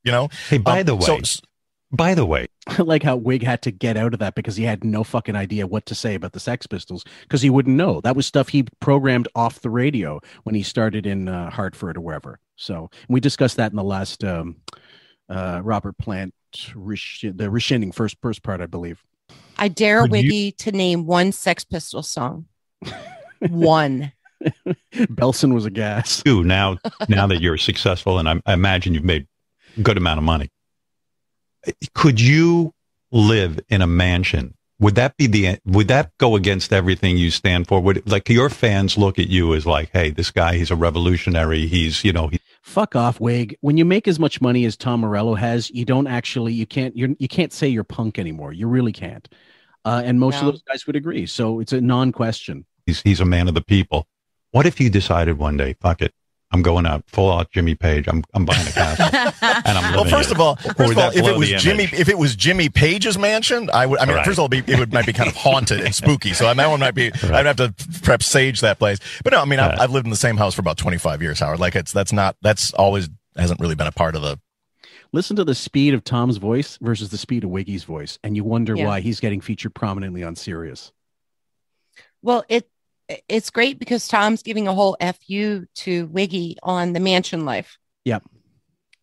you 0.04 0.12
know? 0.12 0.30
Hey, 0.50 0.58
by 0.58 0.82
Um, 0.82 0.86
the 0.88 0.96
way, 0.96 1.22
so- 1.22 1.42
by 1.92 2.16
the 2.16 2.26
way, 2.26 2.48
I 2.68 2.82
like 2.84 3.04
how 3.04 3.16
Wig 3.16 3.44
had 3.44 3.62
to 3.64 3.72
get 3.72 3.98
out 3.98 4.14
of 4.14 4.20
that 4.20 4.36
because 4.36 4.56
he 4.58 4.64
had 4.64 4.84
no 4.84 5.04
fucking 5.04 5.36
idea 5.36 5.68
what 5.68 5.86
to 5.88 5.96
say 5.96 6.16
about 6.16 6.34
the 6.34 6.40
Sex 6.40 6.68
Pistols 6.68 7.04
because 7.22 7.42
he 7.42 7.50
wouldn't 7.50 7.76
know. 7.78 8.02
That 8.02 8.16
was 8.16 8.26
stuff 8.26 8.50
he 8.50 8.66
programmed 8.80 9.28
off 9.36 9.62
the 9.62 9.70
radio 9.70 10.20
when 10.44 10.56
he 10.56 10.64
started 10.64 11.06
in 11.06 11.28
uh, 11.28 11.50
Hartford 11.50 11.98
or 11.98 12.02
wherever. 12.02 12.40
So 12.56 12.90
and 12.92 13.14
we 13.14 13.20
discussed 13.20 13.58
that 13.58 13.72
in 13.72 13.76
the 13.78 13.84
last 13.84 14.24
um, 14.24 14.58
uh, 15.30 15.62
Robert 15.64 15.98
Plant 15.98 16.34
resh- 16.76 17.26
the 17.34 17.50
rescinding 17.50 17.92
first 17.92 18.18
first 18.22 18.44
part, 18.44 18.62
I 18.62 18.66
believe. 18.66 19.02
I 19.58 19.68
dare 19.68 20.02
Would 20.02 20.12
you- 20.12 20.12
Wiggy 20.30 20.52
to 20.54 20.72
name 20.72 21.06
one 21.06 21.32
Sex 21.32 21.64
Pistol 21.64 22.04
song. 22.04 22.46
one. 23.40 24.12
Belsen 24.94 25.54
was 25.54 25.66
a 25.66 25.72
gas. 25.72 26.22
you 26.26 26.44
now 26.44 26.78
now 27.10 27.26
that 27.28 27.42
you're 27.42 27.58
successful 27.58 28.20
and 28.20 28.30
I, 28.30 28.40
I 28.46 28.54
imagine 28.54 28.94
you've 28.94 29.04
made 29.04 29.26
a 29.78 29.82
good 29.82 29.98
amount 29.98 30.20
of 30.20 30.24
money 30.24 30.50
could 31.94 32.20
you 32.22 32.74
live 33.12 33.60
in 33.70 33.82
a 33.82 33.88
mansion 33.88 34.54
would 34.80 34.96
that 34.96 35.16
be 35.18 35.26
the 35.28 35.58
would 35.66 35.88
that 35.88 36.12
go 36.18 36.36
against 36.36 36.72
everything 36.74 37.18
you 37.18 37.32
stand 37.32 37.68
for 37.68 37.80
would 37.80 38.08
like 38.10 38.30
your 38.30 38.50
fans 38.50 38.98
look 38.98 39.18
at 39.18 39.28
you 39.28 39.54
as 39.54 39.66
like 39.66 39.90
hey 39.94 40.10
this 40.10 40.30
guy 40.32 40.56
he's 40.56 40.70
a 40.72 40.76
revolutionary 40.76 41.68
he's 41.68 42.04
you 42.04 42.12
know 42.14 42.28
he, 42.28 42.40
Fuck 42.64 42.98
off, 42.98 43.22
Wig. 43.22 43.56
When 43.62 43.78
you 43.78 43.86
make 43.86 44.10
as 44.10 44.20
much 44.20 44.42
money 44.42 44.66
as 44.66 44.76
Tom 44.76 45.00
Morello 45.00 45.36
has, 45.36 45.70
you 45.70 45.86
don't 45.86 46.06
actually 46.06 46.52
you 46.52 46.66
can't 46.66 46.98
you're 46.98 47.12
you 47.18 47.30
can't 47.30 47.54
say 47.54 47.70
you're 47.70 47.86
punk 47.86 48.20
anymore. 48.20 48.52
You 48.52 48.68
really 48.68 48.92
can't. 48.92 49.26
Uh, 49.86 50.02
and 50.04 50.20
most 50.20 50.42
No. 50.42 50.50
of 50.50 50.54
those 50.56 50.64
guys 50.64 50.86
would 50.86 50.98
agree. 50.98 51.28
So 51.28 51.62
it's 51.62 51.72
a 51.72 51.80
non-question. 51.80 52.66
he's 52.86 53.02
he's 53.04 53.22
a 53.22 53.26
man 53.26 53.48
of 53.48 53.54
the 53.54 53.62
people. 53.62 54.06
What 54.52 54.66
if 54.66 54.82
you 54.82 54.90
decided 54.90 55.38
one 55.38 55.56
day, 55.56 55.78
fuck 55.80 56.02
it, 56.02 56.14
I'm 56.52 56.62
going 56.62 56.86
out 56.86 57.04
full 57.08 57.30
out 57.32 57.52
Jimmy 57.52 57.76
Page. 57.76 58.08
I'm 58.08 58.24
I'm 58.34 58.46
buying 58.46 58.66
a 58.68 58.72
castle 58.72 59.06
and 59.42 59.78
I'm 59.78 59.94
Well, 59.94 60.06
first 60.06 60.30
in 60.30 60.36
of 60.38 60.42
all, 60.42 60.56
first 60.56 60.92
of 60.94 60.98
all, 60.98 61.10
if 61.12 61.18
it 61.18 61.38
was 61.38 61.50
Jimmy, 61.62 61.84
image? 61.84 61.94
if 62.00 62.08
it 62.08 62.18
was 62.18 62.36
Jimmy 62.38 62.70
Page's 62.70 63.18
mansion, 63.18 63.70
I 63.74 63.86
would. 63.86 64.00
I 64.00 64.06
mean, 64.06 64.16
Right. 64.16 64.26
first 64.26 64.36
of 64.36 64.40
all, 64.40 64.46
it'd 64.54 64.66
be, 64.66 64.72
it 64.74 64.80
would 64.80 64.94
might 64.94 65.06
be 65.06 65.12
kind 65.14 65.30
of 65.30 65.36
haunted 65.36 65.82
and 65.82 65.94
spooky. 65.94 66.32
So 66.34 66.52
that 66.54 66.68
one 66.70 66.80
might 66.80 66.96
be. 66.96 67.12
I'd 67.24 67.46
have 67.46 67.58
to 67.58 67.74
perhaps 68.02 68.28
sage 68.28 68.62
that 68.62 68.80
place. 68.80 69.00
But 69.26 69.34
no, 69.34 69.42
I 69.42 69.46
mean, 69.46 69.60
I've, 69.60 69.78
I've 69.80 69.92
lived 69.92 70.06
in 70.06 70.10
the 70.10 70.16
same 70.16 70.38
house 70.38 70.54
for 70.56 70.62
about 70.62 70.78
25 70.78 71.22
years, 71.22 71.40
Howard. 71.42 71.60
Like 71.60 71.76
it's 71.76 71.92
that's 71.92 72.14
not 72.14 72.38
that's 72.42 72.74
always 72.74 73.10
hasn't 73.36 73.60
really 73.60 73.76
been 73.76 73.88
a 73.88 73.92
part 73.92 74.16
of 74.16 74.22
the. 74.22 74.40
Listen 75.12 75.36
to 75.36 75.44
the 75.44 75.56
speed 75.56 75.94
of 75.94 76.04
Tom's 76.06 76.38
voice 76.38 76.78
versus 76.82 77.10
the 77.10 77.18
speed 77.18 77.44
of 77.44 77.50
Wiggy's 77.50 77.84
voice, 77.84 78.20
and 78.24 78.36
you 78.38 78.44
wonder 78.46 78.74
Yeah. 78.76 78.86
why 78.88 79.00
he's 79.02 79.20
getting 79.20 79.42
featured 79.42 79.74
prominently 79.76 80.24
on 80.24 80.36
Sirius. 80.36 80.92
Well, 82.22 82.44
it 82.50 82.70
it's 83.28 83.50
great 83.50 83.80
because 83.80 84.08
Tom's 84.08 84.44
giving 84.44 84.68
a 84.68 84.74
whole 84.74 84.98
fu 85.28 85.66
to 85.76 86.06
Wiggy 86.08 86.58
on 86.64 86.94
the 86.94 87.00
mansion 87.00 87.46
life 87.46 87.78
Yep. 88.06 88.24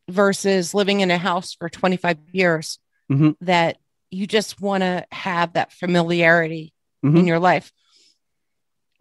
versus 0.08 0.74
living 0.74 1.00
in 1.00 1.10
a 1.10 1.18
house 1.18 1.54
for 1.54 1.68
25 1.68 2.18
years 2.32 2.78
Mhm. 3.10 3.36
that 3.40 3.78
you 4.10 4.26
just 4.26 4.60
want 4.60 4.82
to 4.82 5.06
have 5.10 5.54
that 5.54 5.72
familiarity 5.72 6.72
in 7.02 7.12
Mhm. 7.12 7.26
your 7.26 7.38
life. 7.38 7.72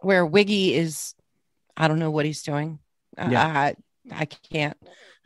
Where 0.00 0.24
Wiggy 0.26 0.74
is, 0.74 1.14
I 1.76 1.88
don't 1.88 1.98
know 1.98 2.10
what 2.10 2.26
he's 2.26 2.42
doing. 2.42 2.78
Uh, 3.16 3.28
Yeah. 3.30 3.46
I, 3.46 3.74
I 4.10 4.24
can't. 4.26 4.76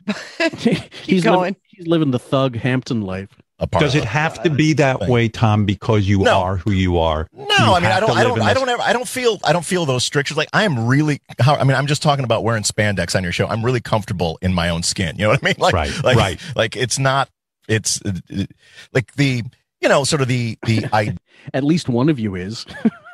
he's 1.03 1.23
going. 1.23 1.39
Living, 1.39 1.55
he's 1.67 1.87
living 1.87 2.11
the 2.11 2.19
thug 2.19 2.55
Hampton 2.55 3.01
life. 3.01 3.29
A 3.61 3.67
part 3.67 3.81
Does 3.83 3.93
of 3.95 4.03
it 4.03 4.05
have 4.07 4.41
to 4.43 4.49
be 4.49 4.71
that 4.73 5.01
way, 5.01 5.27
Tom, 5.27 5.65
because 5.65 6.07
you 6.07 6.19
No. 6.19 6.39
are 6.39 6.57
who 6.57 6.71
you 6.71 6.97
are? 6.97 7.27
No, 7.33 7.43
You 7.45 7.55
I 7.73 7.79
mean, 7.81 7.91
I 7.91 7.99
don't, 7.99 8.11
I 8.11 8.23
live 8.23 8.35
don't, 8.37 8.41
I 8.41 8.53
don't 8.53 8.69
ever, 8.69 8.81
I 8.81 8.93
don't 8.93 9.07
feel, 9.07 9.37
I 9.43 9.51
don't 9.51 9.65
feel 9.65 9.85
those 9.85 10.05
strictures. 10.05 10.37
Like 10.37 10.47
I 10.53 10.63
am 10.63 10.87
really, 10.87 11.19
how, 11.39 11.55
I 11.55 11.65
mean, 11.65 11.75
I'm 11.75 11.85
just 11.87 12.01
talking 12.01 12.23
about 12.23 12.45
wearing 12.45 12.63
spandex 12.63 13.15
on 13.15 13.23
your 13.23 13.33
show. 13.33 13.47
I'm 13.47 13.63
really 13.65 13.81
comfortable 13.81 14.39
in 14.41 14.53
my 14.53 14.69
own 14.69 14.81
skin. 14.83 15.17
You 15.17 15.23
know 15.23 15.29
what 15.31 15.43
I 15.43 15.45
mean? 15.45 15.55
Like, 15.59 15.73
Right, 15.73 16.03
like, 16.03 16.17
right. 16.17 16.39
Like 16.55 16.77
it's 16.77 16.97
not, 16.97 17.29
it's 17.67 18.01
uh, 18.05 18.45
like 18.93 19.13
the, 19.15 19.43
you 19.81 19.89
know, 19.89 20.05
sort 20.05 20.21
of 20.21 20.29
the, 20.29 20.57
the, 20.65 20.85
I, 20.93 21.17
At 21.53 21.65
least 21.65 21.89
one 21.89 22.07
of 22.07 22.17
you 22.17 22.35
is. 22.35 22.65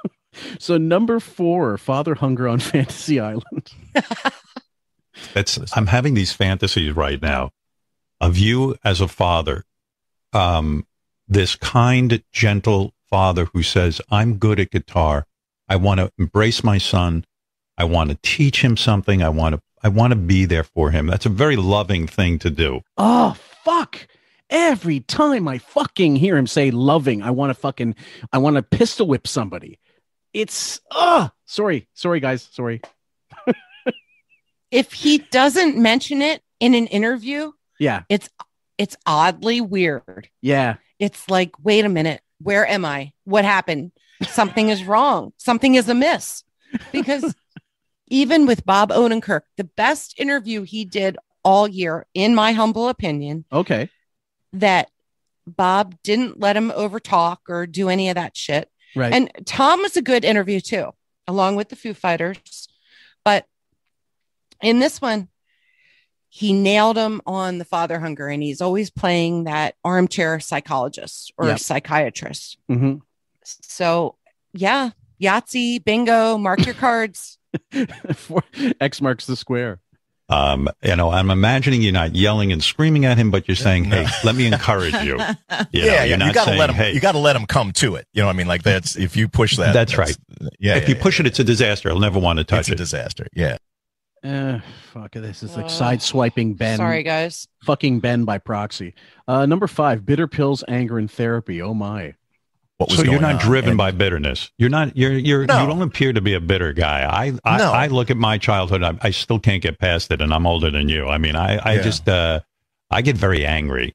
so 0.59 0.77
number 0.77 1.19
four, 1.19 1.77
Father 1.79 2.13
Hunger 2.13 2.47
on 2.47 2.59
Fantasy 2.59 3.19
Island. 3.19 3.71
That's 5.33 5.57
I'm 5.75 5.87
having 5.87 6.13
these 6.13 6.33
fantasies 6.33 6.95
right 6.95 7.21
now 7.21 7.51
of 8.21 8.37
you 8.37 8.75
as 8.83 9.01
a 9.01 9.07
father, 9.07 9.63
um, 10.35 10.85
this 11.27 11.55
kind, 11.55 12.21
gentle 12.31 12.93
father 13.09 13.45
who 13.53 13.63
says, 13.63 14.01
"I'm 14.11 14.35
good 14.37 14.59
at 14.59 14.71
guitar. 14.71 15.25
I 15.67 15.77
want 15.77 15.99
to 15.99 16.11
embrace 16.19 16.63
my 16.63 16.77
son. 16.77 17.25
I 17.77 17.85
want 17.85 18.11
to 18.11 18.17
teach 18.21 18.63
him 18.63 18.77
something. 18.77 19.23
I 19.23 19.29
want 19.29 19.55
to 19.55 19.61
I 19.83 19.87
want 19.89 20.11
to 20.11 20.17
be 20.17 20.45
there 20.45 20.63
for 20.63 20.91
him." 20.91 21.07
That's 21.07 21.25
a 21.25 21.29
very 21.29 21.55
loving 21.55 22.05
thing 22.07 22.37
to 22.39 22.49
do. 22.49 22.81
Oh 22.97 23.35
fuck! 23.63 24.07
Every 24.49 24.99
time 24.99 25.47
I 25.47 25.57
fucking 25.57 26.17
hear 26.17 26.37
him 26.37 26.47
say 26.47 26.69
"loving," 26.69 27.23
I 27.23 27.31
want 27.31 27.49
to 27.49 27.55
fucking, 27.55 27.95
I 28.31 28.37
want 28.37 28.57
to 28.57 28.61
pistol 28.61 29.07
whip 29.07 29.27
somebody. 29.27 29.79
It's 30.33 30.81
ah, 30.91 31.31
sorry, 31.45 31.87
sorry 31.93 32.19
guys, 32.19 32.47
sorry. 32.51 32.81
if 34.71 34.91
he 34.91 35.19
doesn't 35.19 35.77
mention 35.77 36.21
it 36.21 36.43
in 36.59 36.73
an 36.73 36.87
interview, 36.87 37.53
Yeah, 37.79 38.03
it's 38.09 38.29
it's 38.77 38.97
oddly 39.05 39.61
weird. 39.61 40.29
yeah, 40.41 40.75
It's 40.99 41.29
like, 41.29 41.51
wait 41.63 41.85
a 41.85 41.89
minute, 41.89 42.21
where 42.41 42.67
am 42.67 42.85
I? 42.85 43.13
What 43.23 43.45
happened? 43.45 43.91
Something 44.23 44.69
is 44.69 44.83
wrong. 44.83 45.33
Something 45.37 45.75
is 45.75 45.89
amiss. 45.89 46.43
Because 46.91 47.33
even 48.07 48.45
with 48.45 48.65
Bob 48.65 48.89
Odenkirk, 48.91 49.41
the 49.57 49.63
best 49.63 50.19
interview 50.19 50.63
he 50.63 50.85
did 50.85 51.17
all 51.43 51.67
year, 51.67 52.05
in 52.13 52.35
my 52.35 52.51
humble 52.53 52.89
opinion, 52.89 53.45
okay, 53.51 53.89
that 54.53 54.89
Bob 55.47 55.95
didn't 56.03 56.39
let 56.39 56.57
him 56.57 56.71
overtalk 56.71 57.37
or 57.49 57.67
do 57.67 57.89
any 57.89 58.09
of 58.09 58.15
that 58.15 58.35
shit. 58.35 58.69
right. 58.95 59.13
And 59.13 59.29
Tom 59.45 59.81
was 59.81 59.95
a 59.95 60.01
good 60.01 60.25
interview 60.25 60.59
too, 60.59 60.91
along 61.27 61.55
with 61.55 61.69
the 61.69 61.75
Foo 61.75 61.93
Fighters. 61.93 62.67
But 63.23 63.45
in 64.61 64.79
this 64.79 65.01
one, 65.01 65.27
he 66.37 66.51
nailed 66.51 66.97
him 66.97 67.21
on 67.25 67.59
the 67.59 67.63
father 67.63 67.97
hunger, 67.97 68.27
and 68.27 68.43
he's 68.43 68.59
always 68.59 68.89
playing 68.89 69.45
that 69.45 69.75
armchair 69.85 70.37
psychologist 70.41 71.31
or 71.37 71.47
Yep. 71.47 71.59
psychiatrist. 71.59 72.57
hmm 72.67 72.95
So, 73.45 74.15
yeah, 74.51 74.89
Yahtzee, 75.21 75.81
bingo, 75.85 76.37
mark 76.37 76.65
your 76.65 76.75
cards. 76.75 77.37
For- 78.15 78.43
X 78.81 78.99
marks 79.01 79.25
the 79.27 79.37
square. 79.37 79.79
Um, 80.27 80.67
you 80.83 80.95
know, 80.97 81.09
I'm 81.09 81.29
imagining 81.29 81.81
you're 81.83 81.93
not 81.93 82.15
yelling 82.15 82.51
and 82.51 82.61
screaming 82.61 83.05
at 83.05 83.17
him, 83.17 83.31
but 83.31 83.47
you're 83.47 83.55
saying, 83.55 83.85
"Hey, 83.85 84.05
let 84.25 84.35
me 84.35 84.45
encourage 84.47 84.95
you." 84.95 85.17
You 85.71 85.83
know, 85.83 85.87
yeah, 85.87 86.03
you're 86.03 86.05
yeah, 86.09 86.15
not 86.17 86.27
you 86.27 86.33
gotta 86.33 86.45
saying, 86.49 86.59
let 86.59 86.69
him, 86.69 86.75
"Hey." 86.75 86.93
you 86.93 86.99
gotta 86.99 87.19
let 87.19 87.35
him 87.37 87.45
come 87.45 87.71
to 87.73 87.95
it. 87.95 88.07
You 88.11 88.23
know 88.23 88.27
what 88.27 88.33
I 88.35 88.37
mean? 88.37 88.47
Like 88.47 88.63
that's, 88.63 88.97
if 88.97 89.15
you 89.15 89.29
push 89.29 89.55
that, 89.55 89.73
That's 89.73 89.97
right. 89.97 90.17
Yeah. 90.59 90.75
if 90.75 90.83
yeah, 90.83 90.89
you 90.89 90.95
yeah. 90.95 91.01
push 91.01 91.19
it, 91.21 91.27
it's 91.27 91.39
a 91.39 91.43
disaster. 91.45 91.89
I'll 91.89 91.99
never 91.99 92.19
want 92.19 92.37
to 92.37 92.41
it's 92.41 92.49
touch 92.49 92.69
a 92.69 92.73
it. 92.73 92.77
disaster. 92.77 93.27
Yeah. 93.33 93.57
Uh, 94.25 94.59
fuck 94.91 95.11
this 95.11 95.43
is 95.43 95.55
like 95.55 95.65
Uh, 95.65 95.69
side 95.69 96.01
swiping 96.01 96.53
Ben. 96.55 96.77
Sorry, 96.77 97.03
guys. 97.03 97.47
fucking 97.63 97.99
Ben 97.99 98.25
by 98.25 98.37
proxy. 98.39 98.93
Uh, 99.27 99.45
number 99.45 99.67
five, 99.67 100.05
bitter 100.05 100.27
pills, 100.27 100.63
anger, 100.67 100.97
and 100.97 101.09
therapy. 101.11 101.61
Oh 101.61 101.73
my. 101.73 102.13
What 102.77 102.89
was 102.89 102.97
So 102.99 103.03
you're 103.05 103.21
not 103.21 103.35
on. 103.35 103.41
driven 103.41 103.69
And- 103.71 103.77
by 103.77 103.91
bitterness. 103.91 104.51
You're 104.57 104.69
not. 104.69 104.97
You're. 104.97 105.13
You're. 105.13 105.45
No. 105.45 105.61
You 105.61 105.67
don't 105.67 105.81
appear 105.81 106.11
to 106.11 106.21
be 106.21 106.33
a 106.33 106.39
bitter 106.41 106.73
guy. 106.73 107.03
I. 107.03 107.33
I, 107.45 107.57
No. 107.57 107.71
I 107.71 107.87
look 107.87 108.09
at 108.09 108.17
my 108.17 108.37
childhood. 108.37 108.83
I, 108.83 108.97
I 109.01 109.11
still 109.11 109.39
can't 109.39 109.61
get 109.61 109.79
past 109.79 110.11
it, 110.11 110.21
and 110.21 110.33
I'm 110.33 110.45
older 110.47 110.69
than 110.71 110.89
you. 110.89 111.07
I 111.07 111.17
mean, 111.17 111.35
I. 111.35 111.57
I 111.57 111.73
Yeah. 111.75 111.81
just. 111.83 112.09
Uh, 112.09 112.39
I 112.91 113.01
get 113.01 113.15
very 113.17 113.45
angry. 113.45 113.93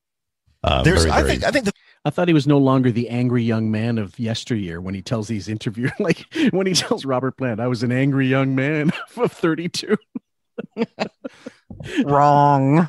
Uh, 0.64 0.82
There's, 0.82 1.04
very, 1.04 1.10
I 1.12 1.22
very- 1.22 1.30
think, 1.32 1.44
I 1.44 1.50
think 1.50 1.64
the 1.66 1.72
I 2.04 2.10
thought 2.10 2.28
he 2.28 2.34
was 2.34 2.46
no 2.46 2.56
longer 2.58 2.90
the 2.90 3.08
angry 3.10 3.42
young 3.42 3.70
man 3.70 3.98
of 3.98 4.18
yesteryear 4.18 4.80
when 4.80 4.94
he 4.94 5.02
tells 5.02 5.28
these 5.28 5.48
interview 5.48 5.90
like 5.98 6.24
when 6.50 6.66
he 6.66 6.72
tells 6.74 7.04
Robert 7.04 7.36
Plant, 7.36 7.60
I 7.60 7.66
was 7.66 7.82
an 7.82 7.92
angry 7.92 8.26
young 8.26 8.54
man 8.54 8.90
of 9.16 9.32
32. 9.32 9.96
Wrong. 12.04 12.88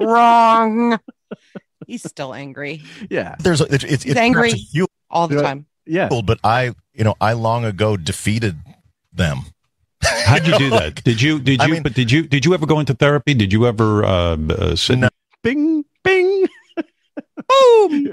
Wrong. 0.00 0.98
He's 1.86 2.02
still 2.02 2.34
angry 2.34 2.82
Yeah. 3.10 3.36
there's, 3.38 3.60
a, 3.60 3.64
it's, 3.72 3.84
it's, 3.84 4.02
He's 4.02 4.12
it's 4.12 4.20
angry. 4.20 4.50
perhaps 4.50 4.62
a 4.62 4.66
few 4.72 4.86
all 5.10 5.28
the 5.28 5.36
Yeah. 5.36 5.42
time. 5.42 5.66
Yeah. 5.86 6.08
people, 6.08 6.22
but 6.22 6.38
I, 6.44 6.74
you 6.92 7.04
know, 7.04 7.14
I 7.20 7.32
long 7.32 7.64
ago 7.64 7.96
defeated 7.96 8.56
them. 9.12 9.40
How'd 10.02 10.46
you 10.46 10.58
do 10.58 10.70
that? 10.70 11.02
Did 11.02 11.20
you? 11.22 11.38
Did 11.40 11.60
I 11.60 11.66
you? 11.66 11.72
mean- 11.74 11.82
but 11.82 11.94
did 11.94 12.12
you? 12.12 12.22
Did 12.24 12.44
you 12.44 12.52
ever 12.54 12.66
go 12.66 12.78
into 12.78 12.92
therapy? 12.94 13.32
Did 13.34 13.52
you 13.52 13.66
ever 13.66 14.04
uh, 14.04 14.36
uh, 14.36 14.76
sit? 14.76 14.98
No. 14.98 15.08
Bing, 15.42 15.82
bing. 15.82 15.84
Boom, 17.48 18.04
boom, 18.04 18.12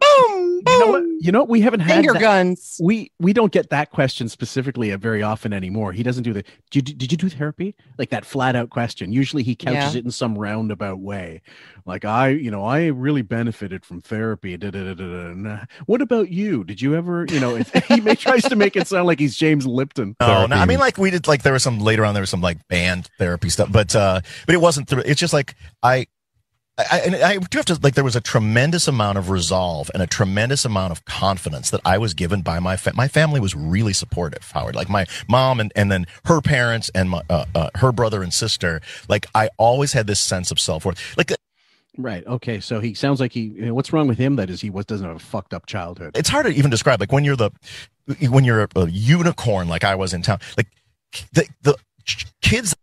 boom, 0.00 0.62
boom. 0.62 0.62
You 0.66 0.78
know 0.78 0.86
what? 0.86 1.02
You 1.20 1.32
know 1.32 1.40
what? 1.40 1.48
We 1.48 1.60
haven't 1.60 1.80
had 1.80 1.96
Finger 1.96 2.12
that- 2.14 2.20
guns. 2.20 2.80
We 2.82 3.10
we 3.18 3.32
don't 3.32 3.52
get 3.52 3.70
that 3.70 3.90
question 3.90 4.28
specifically 4.28 4.92
uh, 4.92 4.96
very 4.96 5.22
often 5.22 5.52
anymore. 5.52 5.92
He 5.92 6.02
doesn't 6.02 6.22
do 6.22 6.32
the. 6.32 6.44
Did 6.70 6.88
you, 6.88 6.94
did 6.94 7.10
you 7.12 7.18
do 7.18 7.28
therapy? 7.28 7.74
Like 7.98 8.10
that 8.10 8.24
flat 8.24 8.54
out 8.56 8.70
question. 8.70 9.12
Usually 9.12 9.42
he 9.42 9.54
couches 9.54 9.94
Yeah. 9.94 9.98
it 10.00 10.04
in 10.04 10.10
some 10.10 10.38
roundabout 10.38 11.00
way. 11.00 11.42
Like 11.84 12.04
I, 12.04 12.28
you 12.28 12.50
know, 12.50 12.64
I 12.64 12.86
really 12.86 13.22
benefited 13.22 13.84
from 13.84 14.00
therapy. 14.00 14.56
da, 14.56 14.70
da, 14.70 14.94
da, 14.94 14.94
da, 14.94 15.34
da. 15.34 15.64
What 15.86 16.00
about 16.00 16.30
you? 16.30 16.64
Did 16.64 16.80
you 16.80 16.94
ever, 16.94 17.26
you 17.30 17.40
know? 17.40 17.56
He 17.88 18.00
may, 18.00 18.14
tries 18.14 18.42
to 18.44 18.56
make 18.56 18.76
it 18.76 18.86
sound 18.86 19.06
like 19.06 19.18
he's 19.18 19.36
James 19.36 19.66
Lipton. 19.66 20.16
No, 20.20 20.46
no, 20.46 20.56
I 20.56 20.64
mean, 20.66 20.78
like 20.78 20.96
we 20.98 21.10
did, 21.10 21.26
like 21.26 21.42
there 21.42 21.52
was 21.52 21.62
some 21.62 21.78
later 21.80 22.04
on, 22.04 22.14
there 22.14 22.22
was 22.22 22.30
some 22.30 22.40
like 22.40 22.66
band 22.68 23.08
therapy 23.18 23.50
stuff, 23.50 23.70
but, 23.70 23.94
uh, 23.94 24.20
but 24.46 24.54
it 24.54 24.60
wasn't, 24.60 24.88
through, 24.88 25.02
it's 25.04 25.20
just 25.20 25.32
like, 25.34 25.56
I, 25.82 26.06
I, 26.90 26.98
and 27.00 27.14
I 27.16 27.36
do 27.38 27.58
have 27.58 27.66
to, 27.66 27.78
like, 27.82 27.94
there 27.94 28.04
was 28.04 28.16
a 28.16 28.20
tremendous 28.20 28.88
amount 28.88 29.18
of 29.18 29.30
resolve 29.30 29.90
and 29.94 30.02
a 30.02 30.06
tremendous 30.06 30.64
amount 30.64 30.92
of 30.92 31.04
confidence 31.04 31.70
that 31.70 31.80
I 31.84 31.98
was 31.98 32.14
given 32.14 32.42
by 32.42 32.58
my, 32.60 32.76
fa- 32.76 32.92
my 32.94 33.08
family 33.08 33.40
was 33.40 33.54
really 33.54 33.92
supportive, 33.92 34.50
Howard, 34.52 34.74
like 34.74 34.88
my 34.88 35.06
mom 35.28 35.60
and, 35.60 35.72
and 35.76 35.90
then 35.90 36.06
her 36.24 36.40
parents 36.40 36.90
and 36.94 37.10
my, 37.10 37.22
uh, 37.28 37.44
uh, 37.54 37.70
her 37.76 37.92
brother 37.92 38.22
and 38.22 38.32
sister. 38.32 38.80
Like 39.08 39.26
I 39.34 39.50
always 39.58 39.92
had 39.92 40.06
this 40.06 40.20
sense 40.20 40.50
of 40.50 40.58
self-worth. 40.58 41.16
Like 41.16 41.32
Right. 41.98 42.26
Okay. 42.26 42.58
So 42.60 42.80
he 42.80 42.94
sounds 42.94 43.20
like 43.20 43.32
he. 43.32 43.42
You 43.42 43.66
know, 43.66 43.74
what's 43.74 43.92
wrong 43.92 44.08
with 44.08 44.16
him? 44.16 44.36
That 44.36 44.48
is, 44.48 44.62
he 44.62 44.70
was 44.70 44.86
doesn't 44.86 45.06
have 45.06 45.16
a 45.16 45.18
fucked 45.18 45.52
up 45.52 45.66
childhood. 45.66 46.16
it's 46.16 46.30
hard 46.30 46.46
to 46.46 46.52
even 46.52 46.70
describe 46.70 47.00
like 47.00 47.12
when 47.12 47.22
you're 47.22 47.36
the 47.36 47.50
when 48.30 48.44
you're 48.44 48.62
a, 48.62 48.68
a 48.76 48.88
unicorn 48.88 49.68
like 49.68 49.84
i 49.84 49.94
was 49.94 50.12
in 50.12 50.22
town 50.22 50.38
like 50.56 50.66
the 51.32 51.46
the 51.62 51.76
kids 52.40 52.74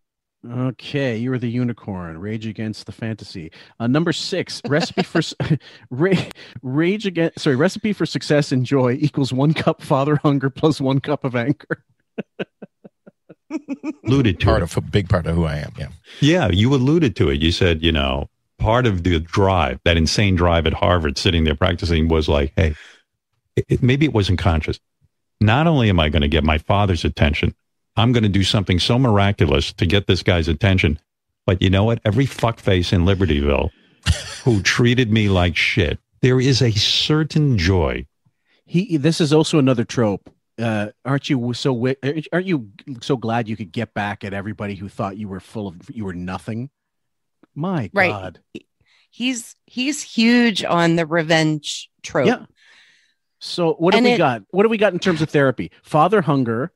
Okay, 0.50 1.18
you 1.18 1.32
were 1.32 1.38
the 1.40 1.50
unicorn. 1.50 2.18
Rage 2.18 2.46
against 2.48 2.86
the 2.86 2.94
fantasy. 2.94 3.52
Uh, 3.80 3.88
number 3.88 4.14
six, 4.14 4.62
recipe 4.68 5.04
for 5.04 5.22
ra- 5.90 6.14
rage 6.62 7.06
against. 7.06 7.40
Sorry, 7.40 7.58
recipe 7.58 7.92
for 7.92 8.06
success 8.06 8.52
and 8.54 8.66
joy 8.66 8.94
equals 9.02 9.34
one 9.34 9.54
cup 9.54 9.82
father 9.82 10.16
hunger 10.24 10.50
plus 10.50 10.80
one 10.80 11.02
cup 11.02 11.26
of 11.26 11.36
anger. 11.36 11.84
alluded 14.06 14.40
to 14.40 14.46
part 14.46 14.62
it. 14.62 14.64
of 14.64 14.78
a 14.78 14.82
big 14.82 15.10
part 15.10 15.26
of 15.26 15.36
who 15.36 15.46
i 15.46 15.56
am 15.58 15.72
yeah 15.78 15.88
Yeah, 16.22 16.50
you 16.50 16.74
alluded 16.74 17.16
to 17.18 17.30
it. 17.30 17.42
You 17.42 17.52
said, 17.52 17.82
you 17.82 17.92
know, 17.92 18.30
part 18.60 18.86
of 18.86 19.04
the 19.04 19.20
drive, 19.20 19.80
that 19.86 19.98
insane 19.98 20.36
drive 20.36 20.68
at 20.68 20.74
Harvard, 20.74 21.18
sitting 21.18 21.44
there 21.46 21.56
practicing, 21.56 22.08
was 22.08 22.30
like, 22.30 22.54
hey, 22.56 22.76
it, 23.56 23.66
it- 23.70 23.84
maybe 23.84 24.06
it 24.06 24.14
wasn't 24.14 24.40
conscious. 24.40 24.80
not 25.42 25.66
only 25.68 25.90
am 25.90 26.00
I 26.00 26.10
going 26.10 26.22
to 26.22 26.28
get 26.28 26.44
my 26.44 26.58
father's 26.60 27.04
attention, 27.04 27.56
I'm 28.00 28.12
going 28.14 28.24
to 28.24 28.30
do 28.30 28.43
something 28.43 28.80
so 28.80 28.97
miraculous 28.97 29.74
to 29.74 29.86
get 29.86 30.08
this 30.08 30.24
guy's 30.24 30.47
attention. 30.47 31.00
But 31.45 31.62
you 31.62 31.70
know 31.70 31.84
what? 31.84 32.00
Every 32.06 32.26
fuckface 32.26 32.93
in 32.93 33.02
Libertyville 33.06 33.70
who 34.43 34.62
treated 34.62 35.12
me 35.12 35.30
like 35.30 35.56
shit, 35.56 36.00
there 36.22 36.39
is 36.39 36.62
a 36.62 36.72
certain 36.72 37.58
joy. 37.58 38.06
He. 38.66 38.97
This 38.97 39.20
is 39.20 39.34
also 39.34 39.58
another 39.60 39.84
trope. 39.84 40.30
Uh, 40.60 40.89
aren't 41.06 41.30
you 41.30 41.54
so? 41.54 41.88
Aren't 42.34 42.45
you 42.45 42.70
so 43.02 43.18
glad 43.18 43.47
you 43.47 43.56
could 43.58 43.72
get 43.72 43.93
back 43.93 44.24
at 44.24 44.34
everybody 44.34 44.76
who 44.76 44.89
thought 44.89 45.18
you 45.18 45.28
were 45.28 45.39
full 45.39 45.68
of 45.68 45.78
you 45.89 46.06
were 46.06 46.14
nothing? 46.14 46.70
My 47.56 47.89
Right. 47.93 48.10
God. 48.12 48.39
He's 49.10 49.56
he's 49.66 50.04
huge 50.04 50.64
on 50.64 50.97
the 50.97 51.06
revenge 51.06 51.89
trope. 52.04 52.28
Yeah. 52.28 52.45
So 53.39 53.74
what 53.74 53.93
have 53.93 54.00
And 54.00 54.06
we 54.06 54.12
it- 54.14 54.18
got? 54.18 54.43
What 54.52 54.66
have 54.66 54.70
we 54.72 54.78
got 54.78 54.93
in 54.93 55.00
terms 55.00 55.22
of 55.22 55.30
therapy? 55.30 55.72
Father 55.82 56.22
hunger, 56.22 56.72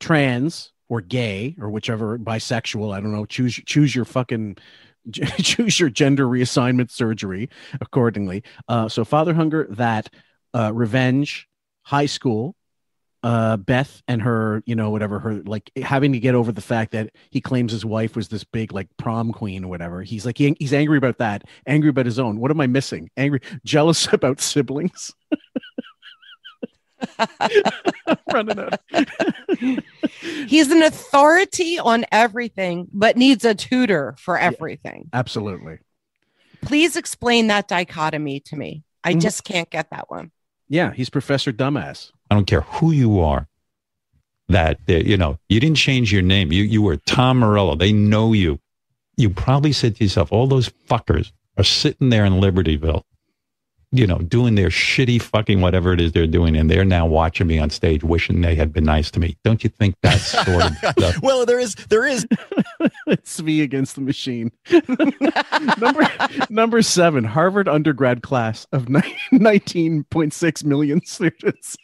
trans 0.00 0.72
or 0.88 1.00
gay 1.00 1.56
or 1.60 1.70
whichever 1.70 2.18
bisexual. 2.18 2.94
I 2.94 3.00
don't 3.00 3.12
know. 3.12 3.26
Choose 3.26 3.54
choose 3.54 3.94
your 3.94 4.04
fucking 4.04 4.56
choose 5.12 5.78
your 5.78 5.90
gender 5.90 6.26
reassignment 6.26 6.90
surgery 6.90 7.48
accordingly. 7.80 8.42
Uh, 8.68 8.88
so 8.88 9.04
father 9.04 9.34
hunger, 9.34 9.66
that 9.70 10.08
uh, 10.54 10.72
revenge, 10.72 11.48
high 11.82 12.06
school. 12.06 12.54
Uh, 13.22 13.56
Beth 13.56 14.02
and 14.06 14.22
her, 14.22 14.62
you 14.66 14.76
know, 14.76 14.90
whatever 14.90 15.18
her 15.18 15.42
like 15.46 15.68
having 15.82 16.12
to 16.12 16.20
get 16.20 16.36
over 16.36 16.52
the 16.52 16.60
fact 16.60 16.92
that 16.92 17.10
he 17.30 17.40
claims 17.40 17.72
his 17.72 17.84
wife 17.84 18.14
was 18.14 18.28
this 18.28 18.44
big 18.44 18.72
like 18.72 18.88
prom 18.98 19.32
queen 19.32 19.64
or 19.64 19.68
whatever. 19.68 20.02
He's 20.02 20.24
like 20.24 20.38
he, 20.38 20.54
he's 20.60 20.72
angry 20.72 20.96
about 20.96 21.18
that, 21.18 21.42
angry 21.66 21.90
about 21.90 22.06
his 22.06 22.20
own. 22.20 22.38
What 22.38 22.52
am 22.52 22.60
I 22.60 22.68
missing? 22.68 23.10
Angry, 23.16 23.40
jealous 23.64 24.12
about 24.12 24.40
siblings. 24.40 25.12
running 28.32 28.58
out. 28.58 28.80
He's 30.48 30.70
an 30.70 30.82
authority 30.82 31.78
on 31.78 32.04
everything, 32.12 32.88
but 32.92 33.16
needs 33.16 33.44
a 33.44 33.54
tutor 33.54 34.14
for 34.18 34.38
everything. 34.38 35.08
Absolutely. 35.12 35.78
Please 36.62 36.96
explain 36.96 37.46
that 37.48 37.68
dichotomy 37.68 38.40
to 38.40 38.56
me. 38.56 38.82
I 39.04 39.14
Mhm. 39.14 39.20
just 39.22 39.44
can't 39.44 39.70
get 39.70 39.90
that 39.90 40.10
one. 40.10 40.30
Yeah, 40.68 40.92
he's 40.92 41.10
Professor 41.10 41.52
Dumbass. 41.52 42.10
I 42.30 42.34
don't 42.34 42.46
care 42.46 42.62
who 42.62 42.90
you 42.90 43.20
are. 43.20 43.46
That 44.48 44.78
uh, 44.88 44.94
you 44.94 45.16
know, 45.16 45.38
you 45.48 45.58
didn't 45.60 45.76
change 45.76 46.12
your 46.12 46.22
name. 46.22 46.52
You 46.52 46.62
you 46.64 46.82
were 46.82 46.96
Tom 46.96 47.38
Morello. 47.38 47.74
They 47.76 47.92
know 47.92 48.32
you. 48.32 48.60
You 49.16 49.30
probably 49.30 49.72
said 49.72 49.96
to 49.96 50.04
yourself, 50.04 50.30
all 50.32 50.46
those 50.46 50.68
fuckers 50.68 51.32
are 51.56 51.64
sitting 51.64 52.10
there 52.10 52.24
in 52.24 52.34
Libertyville, 52.34 53.02
you 53.92 54.06
know, 54.06 54.18
doing 54.18 54.56
their 54.56 54.68
shitty 54.68 55.22
fucking 55.22 55.60
whatever 55.60 55.92
it 55.92 56.00
is 56.00 56.12
they're 56.12 56.26
doing, 56.26 56.56
and 56.56 56.70
they're 56.70 56.84
now 56.84 57.06
watching 57.06 57.46
me 57.46 57.58
on 57.58 57.70
stage, 57.70 58.02
wishing 58.02 58.40
they 58.40 58.54
had 58.54 58.72
been 58.72 58.84
nice 58.84 59.10
to 59.12 59.20
me. 59.20 59.36
Don't 59.44 59.62
you 59.62 59.70
think 59.70 59.94
that's 60.02 60.22
sort 60.44 60.64
of 60.64 60.72
the, 60.80 61.20
well, 61.22 61.46
there 61.46 61.60
is 61.60 61.74
there 61.88 62.04
is 62.04 62.26
it's 63.06 63.40
me 63.40 63.62
against 63.62 63.94
the 63.94 64.00
machine. 64.00 64.50
number 65.78 66.08
number 66.50 66.82
seven, 66.82 67.24
Harvard 67.24 67.68
undergrad 67.68 68.22
class 68.22 68.66
of 68.72 68.88
nineteen 69.30 70.04
point 70.04 70.32
six 70.32 70.64
million 70.64 71.04
students. 71.04 71.76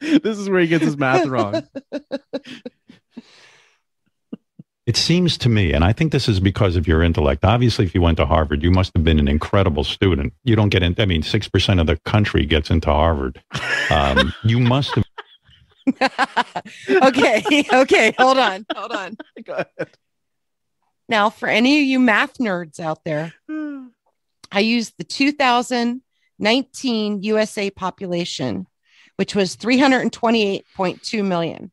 this 0.00 0.38
is 0.38 0.50
where 0.50 0.60
he 0.60 0.66
gets 0.66 0.84
his 0.84 0.98
math 0.98 1.26
wrong. 1.26 1.66
It 4.92 4.98
seems 4.98 5.38
to 5.38 5.48
me, 5.48 5.72
and 5.72 5.84
I 5.84 5.94
think 5.94 6.12
this 6.12 6.28
is 6.28 6.38
because 6.38 6.76
of 6.76 6.86
your 6.86 7.02
intellect. 7.02 7.46
Obviously, 7.46 7.86
if 7.86 7.94
you 7.94 8.02
went 8.02 8.18
to 8.18 8.26
Harvard, 8.26 8.62
you 8.62 8.70
must 8.70 8.92
have 8.94 9.02
been 9.02 9.18
an 9.18 9.26
incredible 9.26 9.84
student. 9.84 10.34
You 10.44 10.54
don't 10.54 10.68
get 10.68 10.82
in, 10.82 10.94
I 10.98 11.06
mean, 11.06 11.22
6% 11.22 11.80
of 11.80 11.86
the 11.86 11.96
country 12.04 12.44
gets 12.44 12.68
into 12.68 12.90
Harvard. 12.90 13.42
Um, 13.88 14.34
you 14.44 14.60
must 14.60 14.94
have. 14.94 15.04
okay, 16.90 17.64
okay, 17.72 18.14
hold 18.18 18.36
on, 18.36 18.66
hold 18.76 18.92
on. 18.92 19.16
Go 19.42 19.54
ahead. 19.54 19.88
Now, 21.08 21.30
for 21.30 21.48
any 21.48 21.80
of 21.80 21.86
you 21.86 21.98
math 21.98 22.34
nerds 22.34 22.78
out 22.78 23.02
there, 23.02 23.32
I 24.52 24.60
used 24.60 24.92
the 24.98 25.04
2019 25.04 27.22
USA 27.22 27.70
population, 27.70 28.66
which 29.16 29.34
was 29.34 29.56
328.2 29.56 31.24
million, 31.24 31.72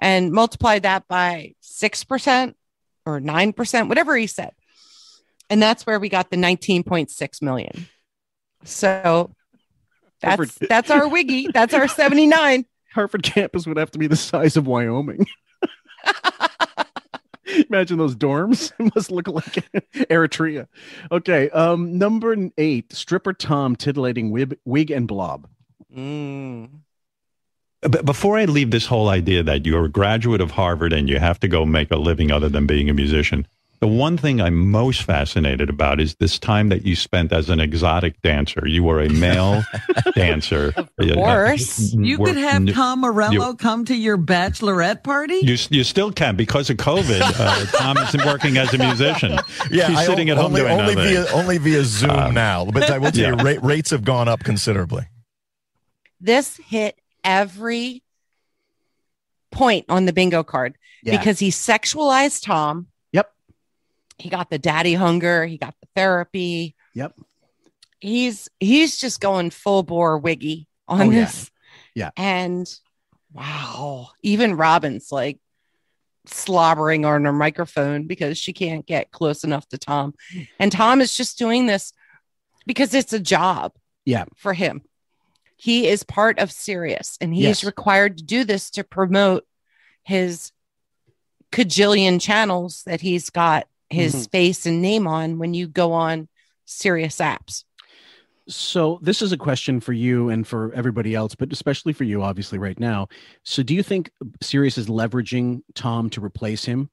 and 0.00 0.32
multiplied 0.32 0.82
that 0.82 1.06
by 1.08 1.54
6% 1.62 2.54
or 3.06 3.20
9%, 3.20 3.88
whatever 3.88 4.16
he 4.16 4.26
said. 4.26 4.52
And 5.50 5.62
that's 5.62 5.86
where 5.86 6.00
we 6.00 6.08
got 6.08 6.30
the 6.30 6.36
19.6 6.36 7.42
million. 7.42 7.86
So 8.64 9.34
that's 10.20 10.54
that's 10.54 10.90
our 10.90 11.08
wiggy. 11.08 11.48
That's 11.52 11.74
our 11.74 11.86
79. 11.86 12.64
Harvard 12.94 13.22
campus 13.22 13.66
would 13.66 13.76
have 13.76 13.90
to 13.90 13.98
be 13.98 14.06
the 14.06 14.16
size 14.16 14.56
of 14.56 14.66
Wyoming. 14.66 15.26
Imagine 17.68 17.98
those 17.98 18.16
dorms. 18.16 18.72
It 18.78 18.94
must 18.94 19.10
look 19.10 19.28
like 19.28 19.68
Eritrea. 19.94 20.66
Okay. 21.10 21.50
Um, 21.50 21.98
number 21.98 22.34
eight, 22.56 22.92
stripper 22.92 23.32
Tom 23.32 23.76
titillating 23.76 24.30
wig, 24.30 24.58
wig 24.64 24.90
and 24.90 25.06
blob. 25.06 25.48
But 27.88 28.04
before 28.04 28.38
I 28.38 28.46
leave 28.46 28.70
this 28.70 28.86
whole 28.86 29.08
idea 29.08 29.42
that 29.42 29.66
you're 29.66 29.84
a 29.84 29.88
graduate 29.90 30.40
of 30.40 30.52
Harvard 30.52 30.92
and 30.92 31.08
you 31.08 31.18
have 31.18 31.38
to 31.40 31.48
go 31.48 31.66
make 31.66 31.90
a 31.90 31.96
living 31.96 32.30
other 32.30 32.48
than 32.48 32.66
being 32.66 32.88
a 32.88 32.94
musician, 32.94 33.46
the 33.80 33.88
one 33.88 34.16
thing 34.16 34.40
I'm 34.40 34.70
most 34.70 35.02
fascinated 35.02 35.68
about 35.68 36.00
is 36.00 36.14
this 36.14 36.38
time 36.38 36.70
that 36.70 36.86
you 36.86 36.96
spent 36.96 37.30
as 37.32 37.50
an 37.50 37.60
exotic 37.60 38.22
dancer. 38.22 38.66
You 38.66 38.82
were 38.82 39.02
a 39.02 39.10
male 39.10 39.62
dancer. 40.14 40.72
Of 40.96 41.12
course. 41.12 41.92
You 41.92 42.16
could 42.16 42.38
have 42.38 42.66
Tom 42.72 43.00
Morello 43.00 43.48
you- 43.50 43.56
come 43.56 43.84
to 43.84 43.94
your 43.94 44.16
bachelorette 44.16 45.02
party. 45.02 45.40
You, 45.42 45.56
you 45.68 45.84
still 45.84 46.10
can 46.12 46.36
because 46.36 46.70
of 46.70 46.78
COVID. 46.78 47.20
Uh, 47.20 47.66
Tom 47.76 47.98
isn't 47.98 48.24
working 48.24 48.56
as 48.56 48.72
a 48.72 48.78
musician. 48.78 49.32
Yeah, 49.70 49.88
He's 49.88 49.98
I 49.98 50.06
sitting 50.06 50.30
at 50.30 50.38
home 50.38 50.46
only, 50.46 50.60
doing 50.62 50.72
only 50.80 50.94
nothing. 50.94 51.12
via 51.24 51.26
only 51.34 51.58
via 51.58 51.84
Zoom 51.84 52.10
Uh, 52.10 52.30
now. 52.30 52.64
But 52.64 52.90
I 52.90 52.96
will 52.96 53.10
tell 53.10 53.32
you, 53.32 53.36
yeah. 53.36 53.42
rate, 53.42 53.62
rates 53.62 53.90
have 53.90 54.04
gone 54.04 54.28
up 54.28 54.42
considerably. 54.42 55.06
this 56.20 56.56
hit 56.68 56.98
every 57.24 58.02
point 59.50 59.86
on 59.88 60.04
the 60.04 60.12
bingo 60.12 60.42
card 60.42 60.76
Yeah. 61.02 61.16
because 61.18 61.38
he 61.38 61.50
sexualized 61.50 62.44
Tom. 62.44 62.88
Yep. 63.12 63.30
He 64.18 64.28
got 64.28 64.50
the 64.50 64.58
daddy 64.58 64.94
hunger, 64.94 65.46
he 65.46 65.58
got 65.58 65.74
the 65.80 65.88
therapy. 65.94 66.74
Yep. 66.94 67.18
He's 68.00 68.48
he's 68.60 68.98
just 68.98 69.20
going 69.20 69.50
full 69.50 69.82
bore 69.82 70.18
wiggy 70.18 70.66
on 70.88 71.00
Oh, 71.00 71.10
yeah. 71.10 71.20
this. 71.24 71.50
Yeah. 71.94 72.10
And 72.16 72.72
wow, 73.32 74.10
even 74.22 74.56
Robin's 74.56 75.10
like 75.10 75.38
slobbering 76.26 77.04
on 77.04 77.24
her 77.24 77.32
microphone 77.32 78.06
because 78.06 78.36
she 78.38 78.52
can't 78.52 78.84
get 78.86 79.10
close 79.10 79.44
enough 79.44 79.68
to 79.68 79.78
Tom. 79.78 80.14
And 80.58 80.70
Tom 80.72 81.00
is 81.00 81.16
just 81.16 81.38
doing 81.38 81.66
this 81.66 81.92
because 82.66 82.94
it's 82.94 83.12
a 83.12 83.20
job 83.20 83.72
Yeah. 84.04 84.24
for 84.36 84.52
him. 84.54 84.82
He 85.56 85.86
is 85.86 86.02
part 86.02 86.38
of 86.38 86.50
Sirius 86.52 87.16
and 87.20 87.34
he 87.34 87.42
Yes. 87.42 87.58
is 87.58 87.64
required 87.64 88.18
to 88.18 88.24
do 88.24 88.44
this 88.44 88.70
to 88.72 88.84
promote 88.84 89.46
his 90.02 90.52
cajillion 91.52 92.20
channels 92.20 92.82
that 92.84 93.00
he's 93.00 93.30
got 93.30 93.68
his 93.88 94.14
Mhm. 94.26 94.30
face 94.30 94.66
and 94.66 94.82
name 94.82 95.06
on 95.06 95.38
when 95.38 95.54
you 95.54 95.68
go 95.68 95.92
on 95.92 96.28
Sirius 96.64 97.18
apps. 97.18 97.64
So 98.48 98.98
this 99.00 99.22
is 99.22 99.32
a 99.32 99.38
question 99.38 99.80
for 99.80 99.92
you 99.94 100.28
and 100.28 100.46
for 100.46 100.72
everybody 100.74 101.14
else, 101.14 101.34
but 101.34 101.52
especially 101.52 101.92
for 101.94 102.04
you, 102.04 102.22
obviously, 102.22 102.58
right 102.58 102.78
now. 102.78 103.08
So 103.42 103.62
do 103.62 103.74
you 103.74 103.82
think 103.82 104.10
Sirius 104.42 104.76
is 104.76 104.86
leveraging 104.88 105.62
Tom 105.74 106.10
to 106.10 106.22
replace 106.22 106.64
him? 106.64 106.90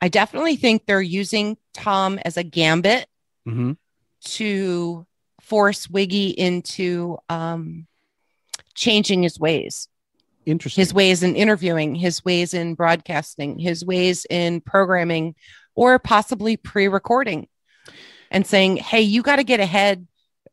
I 0.00 0.08
definitely 0.08 0.56
think 0.56 0.84
they're 0.86 1.00
using 1.00 1.56
Tom 1.72 2.18
as 2.24 2.36
a 2.36 2.44
gambit 2.44 3.08
Mm-hmm. 3.46 3.72
to 4.24 5.06
force 5.48 5.88
Wiggy 5.88 6.28
into 6.28 7.18
um, 7.28 7.86
changing 8.74 9.22
his 9.22 9.38
ways. 9.40 9.88
Interesting. 10.46 10.80
his 10.80 10.94
ways 10.94 11.22
in 11.22 11.36
interviewing, 11.36 11.94
his 11.94 12.24
ways 12.24 12.54
in 12.54 12.74
broadcasting, 12.74 13.58
his 13.58 13.84
ways 13.84 14.24
in 14.30 14.62
programming, 14.62 15.34
or 15.74 15.98
possibly 15.98 16.56
pre 16.56 16.88
recording 16.88 17.48
and 18.30 18.46
saying, 18.46 18.78
hey, 18.78 19.02
you 19.02 19.22
got 19.22 19.36
to 19.36 19.44
get 19.44 19.60
ahead 19.60 20.06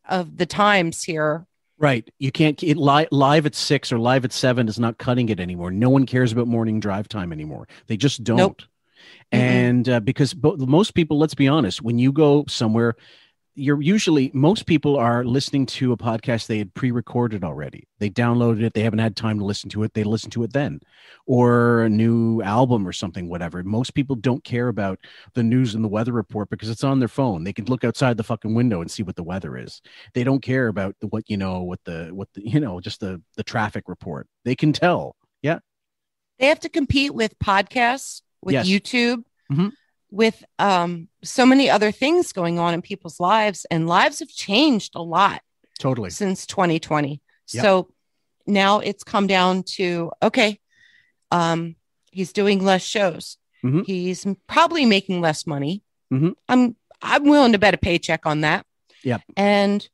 of 0.07 0.35
the 0.35 0.45
times 0.45 1.03
here. 1.03 1.47
Right. 1.77 2.09
You 2.19 2.31
can't 2.31 2.61
it, 2.61 2.77
li- 2.77 3.07
live 3.11 3.45
at 3.45 3.55
six 3.55 3.91
or 3.91 3.99
live 3.99 4.25
at 4.25 4.33
seven 4.33 4.67
is 4.67 4.79
not 4.79 4.97
cutting 4.97 5.29
it 5.29 5.39
anymore. 5.39 5.71
No 5.71 5.89
one 5.89 6.05
cares 6.05 6.31
about 6.31 6.47
morning 6.47 6.79
drive 6.79 7.07
time 7.07 7.31
anymore. 7.31 7.67
They 7.87 7.97
just 7.97 8.23
don't. 8.23 8.37
Nope. 8.37 8.61
And 9.31 9.87
uh, 9.87 9.99
because 9.99 10.33
bo- 10.33 10.57
most 10.57 10.93
people, 10.93 11.17
let's 11.17 11.35
be 11.35 11.47
honest, 11.47 11.81
when 11.81 11.99
you 11.99 12.11
go 12.11 12.45
somewhere, 12.47 12.95
you're 13.57 13.81
usually 13.81 14.29
most 14.33 14.65
people 14.65 14.97
are 14.97 15.23
listening 15.23 15.65
to 15.65 15.93
a 15.93 15.97
podcast 15.97 16.47
they 16.47 16.57
had 16.57 16.73
pre-recorded 16.73 17.43
already. 17.43 17.87
They 17.99 18.09
downloaded 18.09 18.61
it. 18.63 18.73
They 18.73 18.81
haven't 18.83 18.99
had 18.99 19.15
time 19.15 19.39
to 19.39 19.45
listen 19.45 19.69
to 19.71 19.83
it. 19.83 19.93
They 19.93 20.03
listen 20.03 20.29
to 20.31 20.43
it 20.43 20.51
then, 20.53 20.81
or 21.25 21.83
a 21.83 21.89
new 21.89 22.41
album 22.41 22.87
or 22.87 22.91
something, 22.91 23.29
whatever. 23.29 23.63
Most 23.63 23.93
people 23.93 24.15
don't 24.17 24.43
care 24.43 24.67
about 24.67 24.99
the 25.35 25.43
news 25.43 25.73
and 25.73 25.83
the 25.83 25.87
weather 25.87 26.11
report 26.11 26.49
because 26.49 26.69
it's 26.69 26.83
on 26.83 26.99
their 26.99 27.07
phone. 27.07 27.43
They 27.45 27.53
can 27.53 27.65
look 27.65 27.83
outside 27.85 28.17
the 28.17 28.23
fucking 28.23 28.53
window 28.53 28.81
and 28.81 28.91
see 28.91 29.03
what 29.03 29.15
the 29.15 29.23
weather 29.23 29.57
is. 29.57 29.81
They 30.13 30.23
don't 30.25 30.41
care 30.41 30.67
about 30.67 30.95
the, 30.99 31.07
what 31.07 31.23
you 31.29 31.37
know, 31.37 31.63
what 31.63 31.79
the 31.85 32.09
what 32.11 32.27
the 32.33 32.47
you 32.47 32.59
know, 32.59 32.81
just 32.81 32.99
the 32.99 33.21
the 33.37 33.43
traffic 33.43 33.85
report. 33.87 34.27
They 34.43 34.55
can 34.55 34.73
tell. 34.73 35.15
Yeah. 35.41 35.59
They 36.39 36.47
have 36.47 36.59
to 36.59 36.69
compete 36.69 37.13
with 37.13 37.39
podcasts, 37.39 38.21
with 38.41 38.53
Yes. 38.53 38.67
YouTube, 38.67 39.23
Mhm. 39.51 39.71
With 40.15 40.45
um, 40.59 41.09
so 41.23 41.45
many 41.45 41.69
other 41.69 41.91
things 41.91 42.31
going 42.31 42.57
on 42.57 42.73
in 42.73 42.81
people's 42.81 43.19
lives, 43.19 43.65
and 43.69 43.85
lives 43.87 44.19
have 44.19 44.29
changed 44.29 44.93
a 44.95 45.01
lot 45.01 45.41
Totally. 45.77 46.09
since 46.09 46.45
2020. 46.45 47.21
Yep. 47.51 47.61
So 47.63 47.89
now 48.47 48.79
it's 48.79 49.03
come 49.03 49.27
down 49.27 49.63
to 49.75 50.11
okay, 50.23 50.59
um, 51.31 51.75
he's 52.11 52.31
doing 52.31 52.63
less 52.63 52.83
shows. 52.83 53.37
Mhm. 53.63 53.85
He's 53.85 54.25
probably 54.47 54.85
making 54.85 55.19
less 55.21 55.45
money. 55.45 55.83
Mhm. 56.13 56.35
I'm 56.47 56.75
I'm 57.01 57.25
willing 57.25 57.51
to 57.51 57.59
bet 57.59 57.73
a 57.73 57.77
paycheck 57.77 58.25
on 58.25 58.41
that. 58.41 58.65
Yep. 59.03 59.21
And 59.35 59.87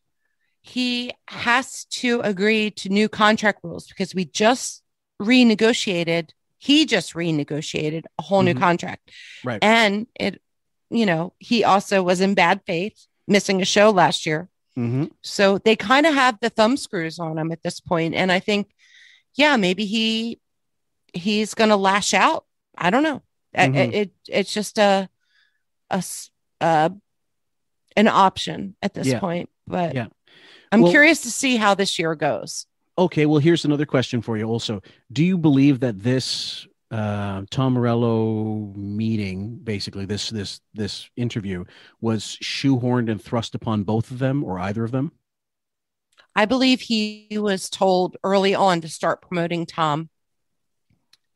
he 0.62 1.12
has 1.30 1.86
to 1.86 2.22
agree 2.22 2.70
to 2.72 2.90
new 2.90 3.10
contract 3.10 3.62
rules 3.64 3.88
because 3.88 4.14
we 4.14 4.26
just 4.26 4.84
renegotiated. 5.20 6.30
He 6.62 6.86
just 6.86 7.14
renegotiated 7.16 8.04
a 8.20 8.22
whole 8.22 8.44
new 8.44 8.54
Mhm. 8.54 8.60
contract. 8.60 9.10
Right. 9.44 9.58
And 9.64 10.06
it, 10.14 10.40
you 10.92 11.08
know, 11.08 11.34
he 11.40 11.64
also 11.64 12.04
was 12.04 12.22
in 12.22 12.36
bad 12.36 12.62
faith, 12.68 13.08
missing 13.28 13.62
a 13.62 13.66
show 13.66 13.90
last 13.90 14.26
year. 14.28 14.48
hmm 14.76 15.06
So 15.24 15.58
they 15.58 15.76
kind 15.76 16.06
of 16.06 16.14
have 16.14 16.38
the 16.40 16.52
thumb 16.52 16.78
screws 16.78 17.18
on 17.18 17.38
him 17.40 17.52
at 17.52 17.64
this 17.64 17.80
point. 17.80 18.14
And 18.14 18.32
I 18.32 18.40
think, 18.40 18.70
yeah, 19.34 19.58
maybe 19.58 19.86
he 19.86 20.40
he's 21.14 21.54
going 21.56 21.72
to 21.72 21.76
lash 21.76 22.14
out. 22.14 22.46
I 22.78 22.90
don't 22.92 23.04
know. 23.04 23.22
Mhm. 23.58 23.76
It, 23.76 23.94
it 23.96 24.12
it's 24.30 24.54
just 24.54 24.78
a 24.78 25.10
uh, 25.90 26.90
an 27.98 28.08
option 28.08 28.76
at 28.82 28.94
this 28.94 29.08
Yeah. 29.08 29.20
point. 29.20 29.50
But 29.68 29.96
Yeah. 29.96 30.08
I'm 30.72 30.82
Well- 30.82 30.92
curious 30.92 31.22
to 31.24 31.32
see 31.32 31.58
how 31.58 31.74
this 31.76 31.98
year 32.00 32.14
goes. 32.16 32.66
Okay, 33.02 33.26
well, 33.26 33.40
here's 33.40 33.66
another 33.66 33.88
question 33.88 34.22
for 34.22 34.38
you. 34.38 34.46
Also, 34.46 34.80
do 35.12 35.24
you 35.24 35.36
believe 35.36 35.80
that 35.80 36.04
this 36.04 36.68
uh, 36.92 37.42
Tom 37.50 37.74
Morello 37.74 38.72
meeting, 38.76 39.58
basically 39.58 40.06
this 40.06 40.30
this 40.30 40.62
this 40.76 41.10
interview, 41.16 41.66
was 42.00 42.38
shoehorned 42.44 43.10
and 43.10 43.20
thrust 43.20 43.56
upon 43.56 43.82
both 43.82 44.12
of 44.12 44.20
them 44.20 44.44
or 44.44 44.60
either 44.60 44.84
of 44.84 44.92
them? 44.92 45.14
I 46.36 46.46
believe 46.46 46.80
he 46.80 47.28
was 47.32 47.72
told 47.72 48.18
early 48.24 48.54
on 48.54 48.82
to 48.82 48.88
start 48.88 49.24
promoting 49.24 49.66
Tom 49.66 50.12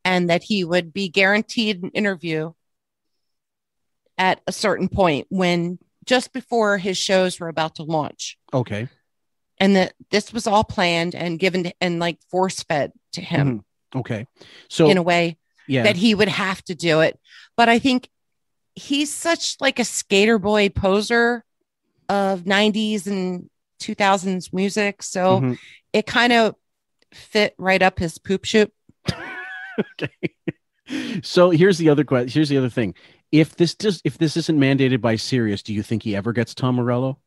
and 0.04 0.30
that 0.30 0.44
he 0.44 0.64
would 0.64 0.94
be 0.94 1.10
guaranteed 1.10 1.82
an 1.82 1.90
interview 1.96 2.54
at 4.20 4.40
a 4.46 4.52
certain 4.52 4.88
point 4.88 5.26
when 5.30 5.80
just 6.06 6.32
before 6.32 6.78
his 6.78 6.96
shows 6.96 7.40
were 7.40 7.48
about 7.48 7.74
to 7.78 7.84
launch. 7.84 8.38
Okay, 8.54 8.88
And 9.60 9.76
that 9.76 9.94
this 10.12 10.34
was 10.34 10.48
all 10.48 10.64
planned 10.64 11.16
and 11.16 11.40
given 11.40 11.64
to, 11.64 11.74
and 11.80 12.00
like 12.00 12.20
force 12.30 12.62
fed 12.64 12.92
to 13.14 13.22
him 13.22 13.64
okay. 13.96 14.28
So 14.70 14.90
in 14.90 14.98
a 14.98 15.04
way 15.04 15.38
yeah, 15.68 15.84
that 15.84 15.96
he 15.96 16.14
would 16.14 16.28
have 16.28 16.62
to 16.66 16.76
do 16.76 17.00
it. 17.02 17.20
But 17.56 17.70
I 17.70 17.80
think 17.80 18.10
he's 18.76 19.14
such 19.14 19.56
like 19.62 19.80
a 19.80 19.86
skater 19.86 20.38
boy 20.38 20.70
poser 20.70 21.46
of 22.10 22.44
90s 22.44 23.08
and 23.08 23.50
2000s 23.80 24.54
music. 24.54 25.02
So 25.02 25.40
Mhm. 25.40 25.58
it 25.94 26.06
kind 26.06 26.34
of 26.34 26.56
fit 27.14 27.56
right 27.58 27.82
up 27.82 27.98
his 28.00 28.18
poop 28.18 28.46
shoot. 28.46 28.72
Okay. 29.80 30.10
So 31.24 31.50
here's 31.50 31.80
the 31.80 31.90
other 31.90 32.04
question. 32.04 32.30
Here's 32.30 32.50
the 32.50 32.60
other 32.60 32.70
thing. 32.70 32.94
If 33.32 33.56
this 33.56 33.74
does, 33.74 34.02
if 34.06 34.20
this 34.20 34.38
isn't 34.38 34.60
mandated 34.60 35.02
by 35.02 35.16
Sirius, 35.16 35.64
do 35.64 35.74
you 35.74 35.82
think 35.82 36.04
he 36.04 36.16
ever 36.16 36.32
gets 36.32 36.54
Tom 36.54 36.76
Morello? 36.76 37.18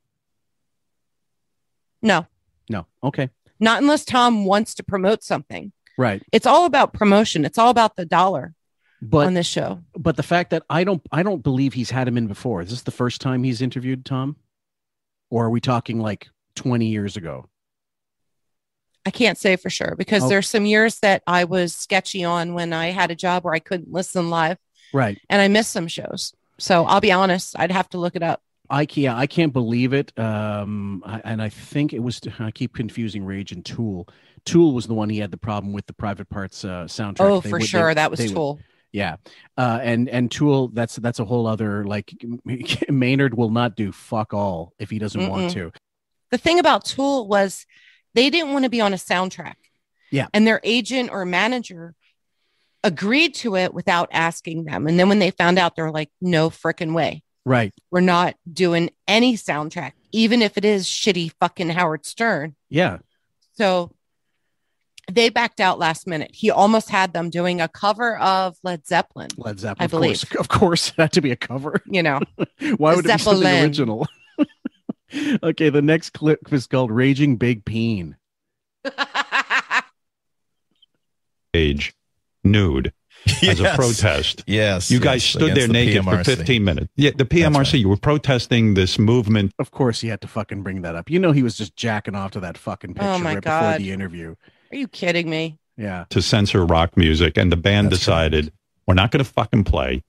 No, 2.02 2.26
No. 2.70 2.86
Okay. 3.02 3.30
not 3.60 3.80
unless 3.82 4.04
Tom 4.04 4.44
wants 4.44 4.74
to 4.74 4.82
promote 4.82 5.22
something. 5.22 5.72
Right. 5.96 6.22
It's 6.32 6.46
all 6.46 6.64
about 6.64 6.92
promotion. 6.92 7.44
It's 7.44 7.58
all 7.58 7.70
about 7.70 7.96
the 7.96 8.04
dollar 8.06 8.54
But 9.02 9.26
on 9.26 9.34
this 9.34 9.46
show. 9.48 9.82
but 9.96 10.16
the 10.16 10.22
fact 10.22 10.50
that 10.50 10.62
I 10.70 10.84
don't 10.84 11.02
I 11.10 11.22
don't 11.22 11.42
believe 11.42 11.74
he's 11.74 11.90
had 11.90 12.06
him 12.08 12.16
in 12.16 12.26
before. 12.28 12.62
Is 12.62 12.70
this 12.70 12.82
the 12.82 12.90
first 12.92 13.20
time 13.20 13.42
he's 13.42 13.60
interviewed 13.62 14.04
Tom? 14.04 14.36
Or 15.30 15.46
are 15.46 15.50
we 15.50 15.60
talking 15.60 15.98
like 16.00 16.28
20 16.54 16.86
years 16.86 17.16
ago? 17.16 17.48
I 19.06 19.10
can't 19.10 19.38
say 19.38 19.56
for 19.56 19.70
sure 19.70 19.94
because 19.96 20.24
Oh. 20.24 20.28
there's 20.28 20.48
some 20.48 20.66
years 20.66 20.98
that 21.00 21.22
I 21.26 21.44
was 21.44 21.74
sketchy 21.74 22.24
on 22.24 22.54
when 22.54 22.72
I 22.72 22.88
had 22.90 23.10
a 23.10 23.14
job 23.16 23.44
where 23.44 23.54
I 23.54 23.58
couldn't 23.58 23.92
listen 23.92 24.28
live 24.30 24.58
Right. 24.92 25.18
and 25.30 25.40
I 25.40 25.48
missed 25.48 25.70
some 25.70 25.88
shows. 25.88 26.34
So 26.58 26.84
I'll 26.84 27.00
be 27.00 27.12
honest, 27.12 27.54
I'd 27.58 27.70
have 27.72 27.88
to 27.90 27.98
look 27.98 28.16
it 28.16 28.22
up. 28.22 28.42
I 28.70 28.86
can't 28.86 29.16
I 29.16 29.26
can't 29.26 29.52
believe 29.52 29.92
it. 29.92 30.16
Um 30.18 31.02
I, 31.06 31.20
and 31.24 31.40
I 31.42 31.48
think 31.48 31.92
it 31.92 32.00
was 32.02 32.20
I 32.38 32.50
keep 32.50 32.74
confusing 32.74 33.24
Rage 33.24 33.52
and 33.52 33.64
Tool. 33.64 34.08
Tool 34.44 34.72
was 34.74 34.86
the 34.86 34.94
one 34.94 35.08
he 35.08 35.18
had 35.18 35.30
the 35.30 35.36
problem 35.38 35.72
with 35.72 35.86
the 35.86 35.92
private 35.94 36.28
parts 36.28 36.64
uh 36.64 36.84
soundtrack. 36.84 37.16
Oh, 37.20 37.40
They 37.40 37.50
for 37.50 37.56
would- 37.56 37.62
they- 37.62 37.66
sure. 37.66 37.94
that 37.94 38.10
was 38.10 38.20
would- 38.20 38.30
Tool. 38.30 38.60
Yeah. 38.92 39.16
Uh 39.56 39.78
and 39.82 40.08
and 40.08 40.30
Tool 40.30 40.68
that's 40.68 40.96
that's 40.96 41.18
a 41.18 41.24
whole 41.24 41.46
other 41.46 41.84
like 41.84 42.12
Maynard 42.88 43.34
will 43.36 43.50
not 43.50 43.76
do 43.76 43.92
fuck 43.92 44.32
all 44.34 44.72
if 44.78 44.90
he 44.90 44.98
doesn't 44.98 45.28
want 45.28 45.50
Mm-mm. 45.50 45.52
to. 45.54 45.72
The 46.30 46.38
thing 46.38 46.58
about 46.58 46.84
Tool 46.84 47.26
was 47.26 47.64
they 48.14 48.30
didn't 48.30 48.52
want 48.52 48.64
to 48.64 48.70
be 48.70 48.80
on 48.80 48.92
a 48.92 48.96
soundtrack. 48.96 49.54
Yeah. 50.10 50.28
And 50.34 50.46
their 50.46 50.60
agent 50.64 51.10
or 51.10 51.24
manager 51.26 51.94
agreed 52.84 53.34
to 53.34 53.56
it 53.56 53.74
without 53.74 54.08
asking 54.12 54.64
them. 54.64 54.86
And 54.86 54.98
then 54.98 55.08
when 55.08 55.18
they 55.18 55.30
found 55.30 55.58
out, 55.58 55.76
they're 55.76 55.90
like, 55.90 56.10
no 56.20 56.48
frickin' 56.48 56.94
way. 56.94 57.22
Right. 57.48 57.72
We're 57.90 58.00
not 58.00 58.36
doing 58.52 58.90
any 59.06 59.34
soundtrack, 59.34 59.92
even 60.12 60.42
if 60.42 60.58
it 60.58 60.66
is 60.66 60.86
shitty 60.86 61.32
fucking 61.40 61.70
Howard 61.70 62.04
Stern. 62.04 62.54
Yeah. 62.68 62.98
So 63.54 63.90
they 65.10 65.30
backed 65.30 65.58
out 65.58 65.78
last 65.78 66.06
minute. 66.06 66.30
He 66.34 66.50
almost 66.50 66.90
had 66.90 67.14
them 67.14 67.30
doing 67.30 67.62
a 67.62 67.68
cover 67.68 68.18
of 68.18 68.58
Led 68.62 68.86
Zeppelin. 68.86 69.28
Led 69.38 69.60
Zeppelin. 69.60 69.82
I 69.82 69.84
of 69.86 69.90
believe. 69.90 70.28
course. 70.28 70.40
Of 70.40 70.48
course. 70.48 70.88
It 70.90 70.96
had 70.96 71.12
to 71.12 71.22
be 71.22 71.30
a 71.30 71.36
cover. 71.36 71.82
You 71.86 72.02
know, 72.02 72.20
Why 72.76 72.94
would 72.94 73.06
it 73.06 73.12
be 73.12 73.18
something 73.18 73.46
original? 73.46 74.06
okay, 75.42 75.70
the 75.70 75.80
next 75.80 76.10
clip 76.10 76.52
is 76.52 76.66
called 76.66 76.90
Raging 76.90 77.36
Big 77.36 77.64
Peen. 77.64 78.16
Age, 81.54 81.94
nude, 82.44 82.92
as 83.42 83.60
a 83.60 83.74
protest. 83.74 84.44
Yes. 84.46 84.90
You 84.90 85.00
guys 85.00 85.22
yes, 85.22 85.24
stood 85.24 85.54
there 85.54 85.64
against 85.64 85.68
the 85.68 86.02
naked 86.02 86.04
for 86.04 86.36
15 86.36 86.64
minutes. 86.64 86.88
Yeah, 86.96 87.10
the 87.16 87.24
PMRC, 87.24 87.78
you 87.78 87.88
were 87.88 87.96
protesting 87.96 88.74
this 88.74 88.98
movement. 88.98 89.52
Of 89.58 89.70
course, 89.70 90.00
he 90.00 90.08
had 90.08 90.20
to 90.22 90.28
fucking 90.28 90.62
bring 90.62 90.82
that 90.82 90.94
up. 90.94 91.10
You 91.10 91.18
know, 91.18 91.32
he 91.32 91.42
was 91.42 91.56
just 91.56 91.76
jacking 91.76 92.14
off 92.14 92.32
to 92.32 92.40
that 92.40 92.58
fucking 92.58 92.90
oh 92.90 92.94
picture 92.94 93.08
Oh 93.08 93.18
my 93.18 93.34
right 93.34 93.42
before 93.42 93.78
the 93.78 93.90
interview. 93.92 94.34
Are 94.72 94.76
you 94.76 94.88
kidding 94.88 95.28
me? 95.28 95.58
Yeah. 95.76 96.06
to 96.10 96.20
censor 96.20 96.66
rock 96.66 96.96
music, 96.96 97.36
and 97.36 97.52
the 97.52 97.56
band 97.56 97.90
That's 97.90 98.00
decided 98.00 98.52
we're 98.88 98.94
not 98.94 99.12
going 99.12 99.24
to 99.24 99.30
fucking 99.30 99.62
play. 99.62 100.02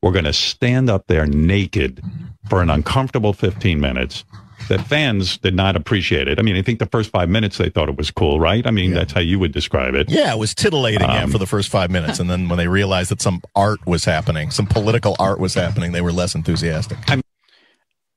We're 0.00 0.12
going 0.12 0.26
to 0.26 0.32
stand 0.32 0.88
up 0.88 1.06
there 1.08 1.26
naked 1.26 2.00
for 2.48 2.62
an 2.62 2.70
uncomfortable 2.70 3.32
15 3.32 3.80
minutes. 3.80 4.24
That 4.68 4.86
fans 4.86 5.38
did 5.38 5.54
not 5.54 5.76
appreciate 5.76 6.28
it. 6.28 6.38
I 6.38 6.42
mean, 6.42 6.56
I 6.56 6.62
think 6.62 6.78
the 6.78 6.86
first 6.86 7.10
five 7.10 7.28
minutes 7.28 7.58
they 7.58 7.68
thought 7.68 7.88
it 7.88 7.96
was 7.96 8.10
cool, 8.10 8.40
right? 8.40 8.66
I 8.66 8.70
mean, 8.70 8.92
that's 8.92 9.12
how 9.12 9.20
you 9.20 9.38
would 9.38 9.52
describe 9.52 9.94
it. 9.94 10.08
Yeah, 10.10 10.32
it 10.32 10.38
was 10.38 10.54
titillating 10.54 11.08
yeah, 11.08 11.24
Um, 11.24 11.30
for 11.30 11.38
the 11.38 11.46
first 11.46 11.68
five 11.68 11.90
minutes, 11.90 12.20
and 12.20 12.30
then 12.30 12.48
when 12.48 12.58
they 12.58 12.68
realized 12.68 13.10
that 13.10 13.20
some 13.20 13.42
art 13.54 13.84
was 13.86 14.04
happening, 14.04 14.50
some 14.50 14.66
political 14.66 15.16
art 15.18 15.40
was 15.40 15.54
happening, 15.54 15.92
they 15.92 16.00
were 16.00 16.12
less 16.12 16.34
enthusiastic. 16.34 16.98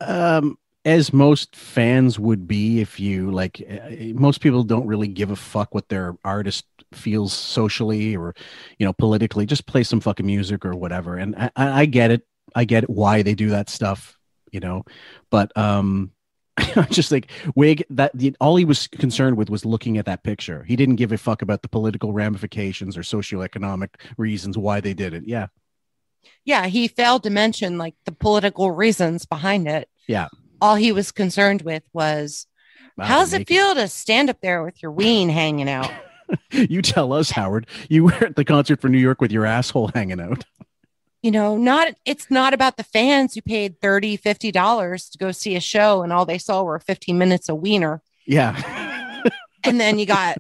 Um, 0.02 0.58
as 0.86 1.12
most 1.12 1.56
fans 1.56 2.20
would 2.20 2.48
be, 2.48 2.80
if 2.80 3.00
you 3.00 3.32
like, 3.32 3.62
uh, 3.68 3.90
most 4.14 4.40
people 4.40 4.64
don't 4.64 4.86
really 4.86 5.08
give 5.08 5.32
a 5.32 5.36
fuck 5.36 5.74
what 5.74 5.90
their 5.90 6.16
artist 6.24 6.66
feels 6.94 7.34
socially 7.34 8.16
or, 8.16 8.36
you 8.78 8.86
know, 8.86 8.94
politically. 8.94 9.46
Just 9.46 9.66
play 9.66 9.84
some 9.84 10.00
fucking 10.00 10.26
music 10.26 10.64
or 10.64 10.76
whatever. 10.76 11.18
And 11.18 11.36
I, 11.36 11.50
I 11.56 11.82
I 11.82 11.86
get 11.86 12.12
it. 12.12 12.28
I 12.54 12.66
get 12.66 12.90
why 12.90 13.24
they 13.24 13.34
do 13.34 13.50
that 13.50 13.70
stuff, 13.70 14.18
you 14.52 14.60
know. 14.60 14.84
But 15.32 15.56
um, 15.58 16.12
I 16.76 16.88
just 16.90 17.12
like 17.12 17.30
Wig 17.56 17.84
that 17.90 18.12
the, 18.14 18.36
all 18.40 18.56
he 18.56 18.66
was 18.66 18.88
concerned 18.88 19.38
with 19.38 19.50
was 19.50 19.66
looking 19.66 19.98
at 19.98 20.06
that 20.06 20.24
picture. 20.24 20.64
He 20.64 20.76
didn't 20.76 20.96
give 20.96 21.12
a 21.12 21.18
fuck 21.18 21.42
about 21.42 21.62
the 21.62 21.68
political 21.70 22.14
ramifications 22.14 22.98
or 22.98 23.02
socioeconomic 23.02 23.90
reasons 24.18 24.58
why 24.58 24.80
they 24.80 24.94
did 24.94 25.14
it. 25.14 25.24
Yeah, 25.28 25.48
Yeah, 26.46 26.68
he 26.68 26.88
failed 26.88 27.24
to 27.24 27.30
mention 27.30 27.78
like 27.78 27.96
the 28.06 28.12
political 28.14 28.72
reasons 28.72 29.26
behind 29.26 29.68
it. 29.68 29.90
yeah. 30.08 30.28
All 30.62 30.76
he 30.76 30.94
was 30.94 31.12
concerned 31.12 31.62
with 31.64 31.84
was 31.92 32.48
Wow, 32.98 33.06
how's 33.06 33.34
it 33.34 33.40
naked. 33.40 33.48
feel 33.50 33.76
to 33.76 33.88
stand 33.90 34.30
up 34.30 34.40
there 34.42 34.64
with 34.64 34.82
your 34.82 34.92
ween 34.92 35.28
hanging 35.30 35.70
out? 35.70 35.92
You 36.50 36.82
tell 36.82 37.14
us, 37.14 37.30
Howard. 37.30 37.68
You 37.88 38.06
were 38.06 38.14
at 38.16 38.36
the 38.36 38.44
concert 38.44 38.82
for 38.82 38.90
New 38.90 38.98
York 38.98 39.22
with 39.22 39.32
your 39.32 39.46
asshole 39.46 39.92
hanging 39.94 40.20
out. 40.20 40.44
You 41.26 41.32
know, 41.32 41.58
not 41.58 41.96
it's 42.06 42.30
not 42.30 42.54
about 42.54 42.78
the 42.78 42.84
fans 42.84 43.34
who 43.34 43.42
paid 43.42 43.82
30 43.82 44.16
50 44.16 44.52
dollars 44.52 45.10
to 45.10 45.18
go 45.18 45.32
see 45.32 45.56
a 45.56 45.60
show 45.60 46.04
and 46.04 46.14
all 46.14 46.24
they 46.24 46.38
saw 46.38 46.62
were 46.62 46.78
15 46.78 47.18
minutes 47.18 47.50
of 47.50 47.58
wiener. 47.58 48.02
Yeah. 48.28 48.54
And 49.68 49.82
then 49.82 49.98
you 49.98 50.06
got, 50.06 50.38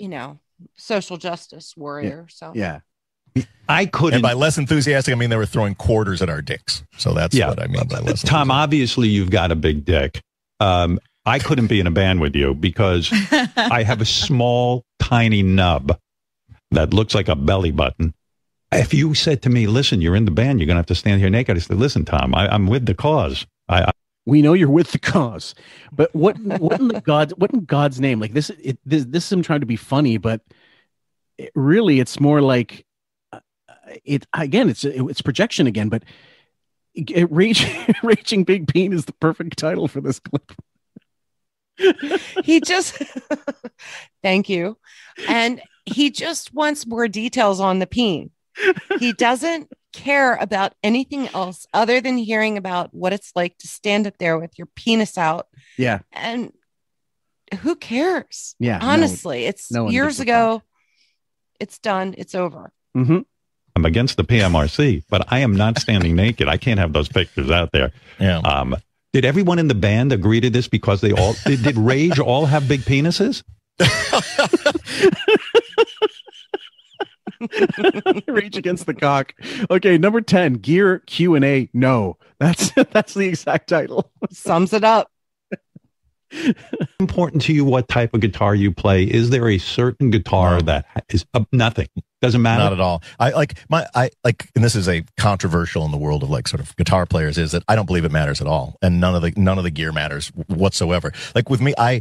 you 0.00 0.08
know, 0.08 0.40
social 0.76 1.16
justice 1.16 1.74
warrior. 1.76 2.26
So 2.28 2.50
Yeah. 2.56 2.80
I 3.68 3.86
couldn't. 3.86 4.14
And 4.14 4.22
by 4.24 4.32
less 4.32 4.58
enthusiastic, 4.58 5.12
I 5.12 5.16
mean 5.16 5.30
they 5.30 5.36
were 5.36 5.46
throwing 5.46 5.76
quarters 5.76 6.20
at 6.22 6.28
our 6.28 6.42
dicks. 6.42 6.82
So 6.96 7.14
that's 7.14 7.36
Yeah. 7.36 7.50
what 7.50 7.62
I 7.62 7.68
mean 7.68 7.86
by 7.86 8.00
less. 8.00 8.22
Tom, 8.22 8.50
obviously 8.50 9.06
you've 9.06 9.30
got 9.30 9.52
a 9.52 9.54
big 9.54 9.84
dick. 9.84 10.20
Um, 10.58 10.98
I 11.24 11.38
couldn't 11.38 11.68
be 11.68 11.78
in 11.78 11.86
a 11.86 11.92
band 11.92 12.20
with 12.20 12.34
you 12.34 12.54
because 12.54 13.08
I 13.56 13.84
have 13.84 14.00
a 14.00 14.04
small, 14.04 14.84
tiny 14.98 15.44
nub 15.44 15.96
that 16.72 16.92
looks 16.92 17.14
like 17.14 17.28
a 17.28 17.36
belly 17.36 17.70
button. 17.70 18.12
If 18.72 18.92
you 18.92 19.14
said 19.14 19.42
to 19.42 19.50
me, 19.50 19.66
"Listen, 19.66 20.00
you're 20.00 20.16
in 20.16 20.24
the 20.24 20.30
band, 20.30 20.58
you're 20.58 20.66
gonna 20.66 20.80
have 20.80 20.86
to 20.86 20.94
stand 20.94 21.20
here 21.20 21.30
naked," 21.30 21.56
I 21.56 21.60
said, 21.60 21.76
"Listen, 21.78 22.04
Tom, 22.04 22.34
I, 22.34 22.48
I'm 22.52 22.66
with 22.66 22.86
the 22.86 22.94
cause. 22.94 23.46
I, 23.68 23.82
I 23.84 23.90
We 24.26 24.42
know 24.42 24.54
you're 24.54 24.68
with 24.68 24.90
the 24.90 24.98
cause, 24.98 25.54
but 25.92 26.12
what 26.12 26.36
what 26.40 26.80
in 26.80 26.88
the 26.88 27.00
God 27.00 27.32
what 27.36 27.52
in 27.52 27.64
God's 27.64 28.00
name? 28.00 28.18
Like 28.18 28.32
this, 28.32 28.50
it, 28.50 28.76
this 28.84 29.04
this 29.04 29.26
is 29.26 29.32
him 29.32 29.42
trying 29.42 29.60
to 29.60 29.66
be 29.66 29.76
funny, 29.76 30.16
but 30.16 30.40
it, 31.38 31.52
really, 31.54 32.00
it's 32.00 32.18
more 32.18 32.40
like 32.40 32.84
uh, 33.32 33.38
it 34.04 34.26
again. 34.32 34.68
It's 34.68 34.84
it's 34.84 35.22
projection 35.22 35.68
again, 35.68 35.88
but 35.88 36.02
it, 36.96 37.30
rage, 37.30 37.66
raging 38.02 38.44
big 38.44 38.72
bean 38.72 38.92
is 38.92 39.04
the 39.04 39.12
perfect 39.14 39.58
title 39.58 39.86
for 39.86 40.00
this 40.00 40.18
clip. 40.18 40.52
he 42.44 42.60
just 42.60 43.00
thank 44.22 44.48
you. 44.48 44.76
And 45.28 45.60
he 45.84 46.10
just 46.10 46.52
wants 46.54 46.86
more 46.86 47.06
details 47.06 47.60
on 47.60 47.78
the 47.78 47.86
peen. 47.86 48.30
He 48.98 49.12
doesn't 49.12 49.70
care 49.92 50.34
about 50.36 50.74
anything 50.82 51.28
else 51.28 51.66
other 51.74 52.00
than 52.00 52.16
hearing 52.18 52.56
about 52.58 52.92
what 52.94 53.12
it's 53.12 53.32
like 53.34 53.56
to 53.58 53.68
stand 53.68 54.06
up 54.06 54.18
there 54.18 54.38
with 54.38 54.58
your 54.58 54.66
penis 54.76 55.16
out. 55.18 55.46
Yeah, 55.78 56.00
And 56.12 56.52
who 57.60 57.76
cares? 57.76 58.54
Yeah, 58.58 58.78
no- 58.78 58.86
Honestly, 58.86 59.44
it's 59.44 59.70
no 59.70 59.88
years 59.90 60.18
gives 60.18 60.20
a 60.20 60.22
ago. 60.22 60.62
It's 61.60 61.78
done. 61.78 62.14
It's 62.18 62.34
over. 62.34 62.72
mm-hmm. 62.96 63.20
I'm 63.74 63.84
against 63.84 64.16
the 64.16 64.24
PMRC, 64.24 65.02
but 65.10 65.30
I 65.30 65.40
am 65.40 65.54
not 65.54 65.78
standing 65.78 66.16
naked. 66.24 66.48
I 66.48 66.56
can't 66.56 66.80
have 66.80 66.92
those 66.94 67.08
pictures 67.08 67.50
out 67.50 67.72
there. 67.72 67.92
Yeah. 68.18 68.38
Um, 68.38 68.74
did 69.12 69.24
everyone 69.26 69.58
in 69.58 69.68
the 69.68 69.74
band 69.74 70.12
agree 70.12 70.40
to 70.40 70.48
this 70.50 70.66
because 70.68 71.00
they 71.02 71.12
all 71.12 71.34
did, 71.44 71.62
did 71.62 71.76
Rage 71.76 72.18
all 72.18 72.46
have 72.46 72.68
big 72.68 72.80
penises? 72.80 73.42
Rage 78.26 78.56
against 78.56 78.86
the 78.86 78.94
cock. 78.94 79.34
Okay, 79.70 79.98
number 79.98 80.20
ten, 80.20 80.54
gear 80.54 81.00
Q 81.00 81.34
and 81.34 81.44
A. 81.44 81.68
No, 81.72 82.16
that's 82.38 82.70
that's 82.92 83.14
the 83.14 83.26
exact 83.28 83.68
title. 83.68 84.10
Sums 84.30 84.72
it 84.72 84.84
up. 84.84 85.10
Important 87.00 87.42
to 87.42 87.52
you 87.52 87.64
what 87.64 87.88
type 87.88 88.12
of 88.14 88.20
guitar 88.20 88.54
you 88.54 88.72
play? 88.72 89.04
Is 89.04 89.30
there 89.30 89.48
a 89.48 89.58
certain 89.58 90.10
guitar 90.10 90.60
that 90.62 90.86
is 91.08 91.24
uh, 91.34 91.44
nothing? 91.52 91.88
Doesn't 92.22 92.42
matter. 92.42 92.64
Not 92.64 92.72
at 92.72 92.80
all. 92.80 93.02
I 93.20 93.30
like 93.30 93.58
my 93.68 93.86
I 93.94 94.10
like, 94.24 94.48
and 94.54 94.64
this 94.64 94.74
is 94.74 94.88
a 94.88 95.04
controversial 95.18 95.84
in 95.84 95.92
the 95.92 95.98
world 95.98 96.22
of 96.22 96.30
like 96.30 96.48
sort 96.48 96.60
of 96.60 96.74
guitar 96.76 97.06
players 97.06 97.38
is 97.38 97.52
that 97.52 97.62
I 97.68 97.76
don't 97.76 97.86
believe 97.86 98.04
it 98.04 98.10
matters 98.10 98.40
at 98.40 98.46
all, 98.46 98.76
and 98.82 99.00
none 99.00 99.14
of 99.14 99.22
the 99.22 99.32
none 99.36 99.58
of 99.58 99.64
the 99.64 99.70
gear 99.70 99.92
matters 99.92 100.28
whatsoever. 100.48 101.12
Like 101.34 101.50
with 101.50 101.60
me, 101.60 101.74
I 101.76 102.00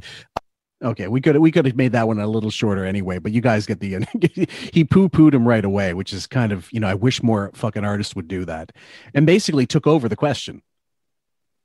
Okay, 0.83 1.07
we 1.07 1.21
could 1.21 1.37
we 1.37 1.51
could 1.51 1.65
have 1.65 1.75
made 1.75 1.93
that 1.93 2.07
one 2.07 2.19
a 2.19 2.27
little 2.27 2.51
shorter 2.51 2.85
anyway, 2.85 3.17
but 3.17 3.31
you 3.31 3.41
guys 3.41 3.65
get 3.65 3.79
the 3.79 4.05
he 4.73 4.83
poo 4.83 5.07
pooed 5.07 5.33
him 5.33 5.47
right 5.47 5.63
away, 5.63 5.93
which 5.93 6.11
is 6.11 6.27
kind 6.27 6.51
of 6.51 6.67
you 6.71 6.79
know 6.79 6.87
I 6.87 6.95
wish 6.95 7.23
more 7.23 7.51
fucking 7.53 7.85
artists 7.85 8.15
would 8.15 8.27
do 8.27 8.43
that, 8.45 8.71
and 9.13 9.25
basically 9.25 9.65
took 9.65 9.87
over 9.87 10.09
the 10.09 10.17
question. 10.17 10.61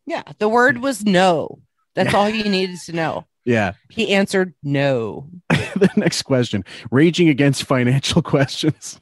Yeah. 0.06 0.22
The 0.38 0.48
word 0.48 0.78
was 0.78 1.04
no. 1.04 1.60
That's 1.94 2.14
all 2.14 2.28
you 2.28 2.44
needed 2.44 2.78
to 2.86 2.92
know. 2.92 3.26
Yeah. 3.44 3.72
He 3.88 4.14
answered 4.14 4.54
no. 4.62 5.28
the 5.48 5.90
next 5.96 6.22
question: 6.22 6.64
raging 6.90 7.28
against 7.28 7.64
financial 7.64 8.22
questions. 8.36 9.00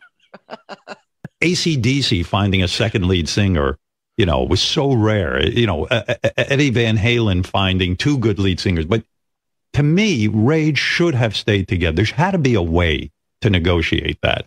ACDC 1.42 2.24
finding 2.26 2.62
a 2.62 2.68
second 2.68 3.06
lead 3.06 3.28
singer, 3.28 3.78
you 4.16 4.26
know, 4.26 4.42
was 4.42 4.60
so 4.60 4.94
rare. 4.94 5.46
You 5.46 5.66
know, 5.66 5.84
Eddie 5.84 6.70
Van 6.70 6.96
Halen 6.96 7.46
finding 7.46 7.96
two 7.96 8.18
good 8.18 8.38
lead 8.38 8.58
singers. 8.58 8.86
But 8.86 9.04
to 9.74 9.82
me, 9.82 10.28
Rage 10.28 10.78
should 10.78 11.14
have 11.14 11.36
stayed 11.36 11.68
together. 11.68 11.96
There's 11.96 12.10
had 12.12 12.32
to 12.32 12.38
be 12.38 12.54
a 12.54 12.62
way 12.62 13.10
to 13.40 13.50
negotiate 13.50 14.18
that. 14.22 14.46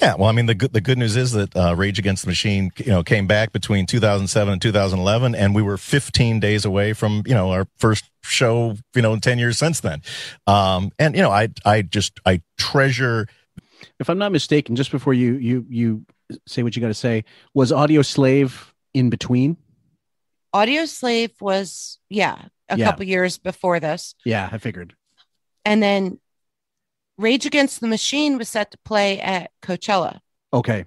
Yeah, 0.00 0.14
well, 0.18 0.30
I 0.30 0.32
mean, 0.32 0.46
the 0.46 0.54
good 0.54 0.72
the 0.72 0.80
good 0.80 0.96
news 0.96 1.14
is 1.14 1.32
that 1.32 1.54
uh, 1.54 1.74
Rage 1.76 1.98
Against 1.98 2.24
the 2.24 2.28
Machine, 2.28 2.70
you 2.78 2.86
know, 2.86 3.02
came 3.02 3.26
back 3.26 3.52
between 3.52 3.84
2007 3.84 4.52
and 4.52 4.62
2011, 4.62 5.34
and 5.34 5.54
we 5.54 5.60
were 5.60 5.76
15 5.76 6.40
days 6.40 6.64
away 6.64 6.94
from 6.94 7.22
you 7.26 7.34
know 7.34 7.50
our 7.50 7.66
first 7.76 8.10
show, 8.22 8.76
you 8.94 9.02
know, 9.02 9.12
in 9.12 9.20
10 9.20 9.38
years 9.38 9.58
since 9.58 9.80
then. 9.80 10.00
Um, 10.46 10.90
and 10.98 11.14
you 11.14 11.20
know, 11.20 11.30
I 11.30 11.48
I 11.66 11.82
just 11.82 12.18
I 12.24 12.40
treasure. 12.56 13.28
If 13.98 14.08
I'm 14.08 14.18
not 14.18 14.32
mistaken, 14.32 14.74
just 14.74 14.90
before 14.90 15.12
you 15.12 15.34
you 15.34 15.66
you 15.68 16.06
say 16.46 16.62
what 16.62 16.76
you 16.76 16.80
got 16.80 16.88
to 16.88 16.94
say, 16.94 17.24
was 17.52 17.70
Audioslave 17.70 18.72
in 18.94 19.10
between? 19.10 19.58
Audioslave 20.54 21.40
was, 21.40 21.98
yeah, 22.08 22.46
a 22.70 22.76
Yeah. 22.78 22.86
couple 22.86 23.04
years 23.04 23.38
before 23.38 23.80
this. 23.80 24.14
Yeah, 24.24 24.48
I 24.50 24.58
figured. 24.58 24.94
And 25.64 25.82
then 25.82 26.20
Rage 27.18 27.44
Against 27.46 27.80
the 27.80 27.86
Machine 27.88 28.38
was 28.38 28.48
set 28.48 28.70
to 28.70 28.78
play 28.84 29.20
at 29.20 29.50
Coachella, 29.62 30.20
Okay, 30.52 30.84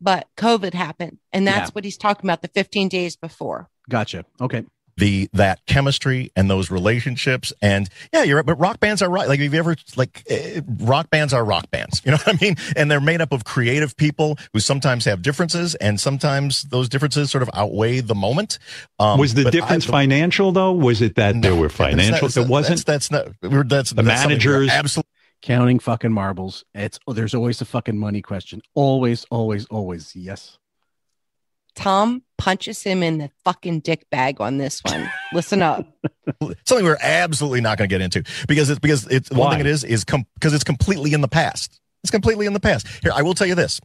but 0.00 0.28
COVID 0.36 0.74
happened. 0.74 1.18
And 1.32 1.46
that's 1.46 1.70
Yeah. 1.70 1.72
what 1.72 1.84
he's 1.84 1.96
talking 1.98 2.28
about 2.28 2.42
the 2.42 2.48
15 2.48 2.88
days 2.88 3.16
before. 3.16 3.68
gotcha. 3.88 4.24
Okay, 4.40 4.64
the 4.96 5.28
that 5.32 5.64
chemistry 5.66 6.30
and 6.36 6.48
those 6.50 6.70
relationships 6.70 7.52
and 7.60 7.88
yeah 8.12 8.22
you're 8.22 8.36
right 8.36 8.46
but 8.46 8.54
rock 8.56 8.78
bands 8.80 9.02
are 9.02 9.10
right 9.10 9.28
like 9.28 9.40
have 9.40 9.52
you 9.52 9.58
ever 9.58 9.74
like 9.96 10.22
eh, 10.28 10.60
rock 10.80 11.10
bands 11.10 11.32
are 11.32 11.44
rock 11.44 11.70
bands 11.70 12.00
you 12.04 12.10
know 12.10 12.16
what 12.18 12.28
i 12.34 12.38
mean 12.40 12.54
and 12.76 12.90
they're 12.90 13.00
made 13.00 13.20
up 13.20 13.32
of 13.32 13.44
creative 13.44 13.96
people 13.96 14.38
who 14.52 14.60
sometimes 14.60 15.04
have 15.04 15.22
differences 15.22 15.74
and 15.76 16.00
sometimes 16.00 16.62
those 16.64 16.88
differences 16.88 17.30
sort 17.30 17.42
of 17.42 17.50
outweigh 17.54 18.00
the 18.00 18.14
moment 18.14 18.58
um, 18.98 19.18
was 19.18 19.34
the 19.34 19.44
but 19.44 19.48
I- 19.54 19.58
difference 19.58 19.84
financial 19.84 20.52
though? 20.52 20.72
Was 20.72 21.02
it 21.02 21.16
that 21.16 21.40
there 21.42 21.54
were 21.54 21.68
that's 21.68 21.78
not- 21.78 21.90
financial? 21.90 22.28
that's 22.28 22.36
It 22.36 22.48
wasn't. 22.48 22.86
that's, 22.86 23.08
that's 23.08 23.42
not 23.42 23.68
that's 23.68 23.90
The 23.90 24.02
that's 24.02 24.22
managers- 24.24 24.70
absolutely 24.70 25.10
counting 25.42 25.78
fucking 25.78 26.12
marbles. 26.12 26.64
It's 26.74 26.98
oh, 27.06 27.12
there's 27.12 27.34
always 27.34 27.60
a 27.60 27.64
fucking 27.64 27.98
money 27.98 28.22
question. 28.22 28.62
Always, 28.74 29.26
always, 29.30 29.66
always. 29.66 30.14
Yes. 30.16 30.58
Tom 31.74 32.22
punches 32.38 32.82
him 32.82 33.02
in 33.02 33.18
the 33.18 33.30
fucking 33.44 33.80
dick 33.80 34.08
bag 34.10 34.40
on 34.40 34.58
this 34.58 34.80
one. 34.84 35.10
Listen 35.32 35.62
up. 35.62 35.86
something 36.64 36.84
we're 36.84 36.96
absolutely 37.00 37.60
not 37.60 37.78
going 37.78 37.88
to 37.88 37.92
get 37.92 38.00
into 38.00 38.22
because 38.46 38.70
it's 38.70 38.80
because 38.80 39.06
it's 39.08 39.30
one 39.30 39.50
thing 39.50 39.60
it 39.60 39.66
is 39.66 39.84
is 39.84 40.04
because 40.04 40.54
it's 40.54 40.64
completely 40.64 41.12
in 41.12 41.20
the 41.20 41.28
past. 41.28 41.80
It's 42.02 42.10
completely 42.10 42.46
in 42.46 42.52
the 42.52 42.60
past. 42.60 42.86
Here, 43.02 43.12
I 43.14 43.22
will 43.22 43.34
tell 43.34 43.46
you 43.46 43.54
this: 43.54 43.80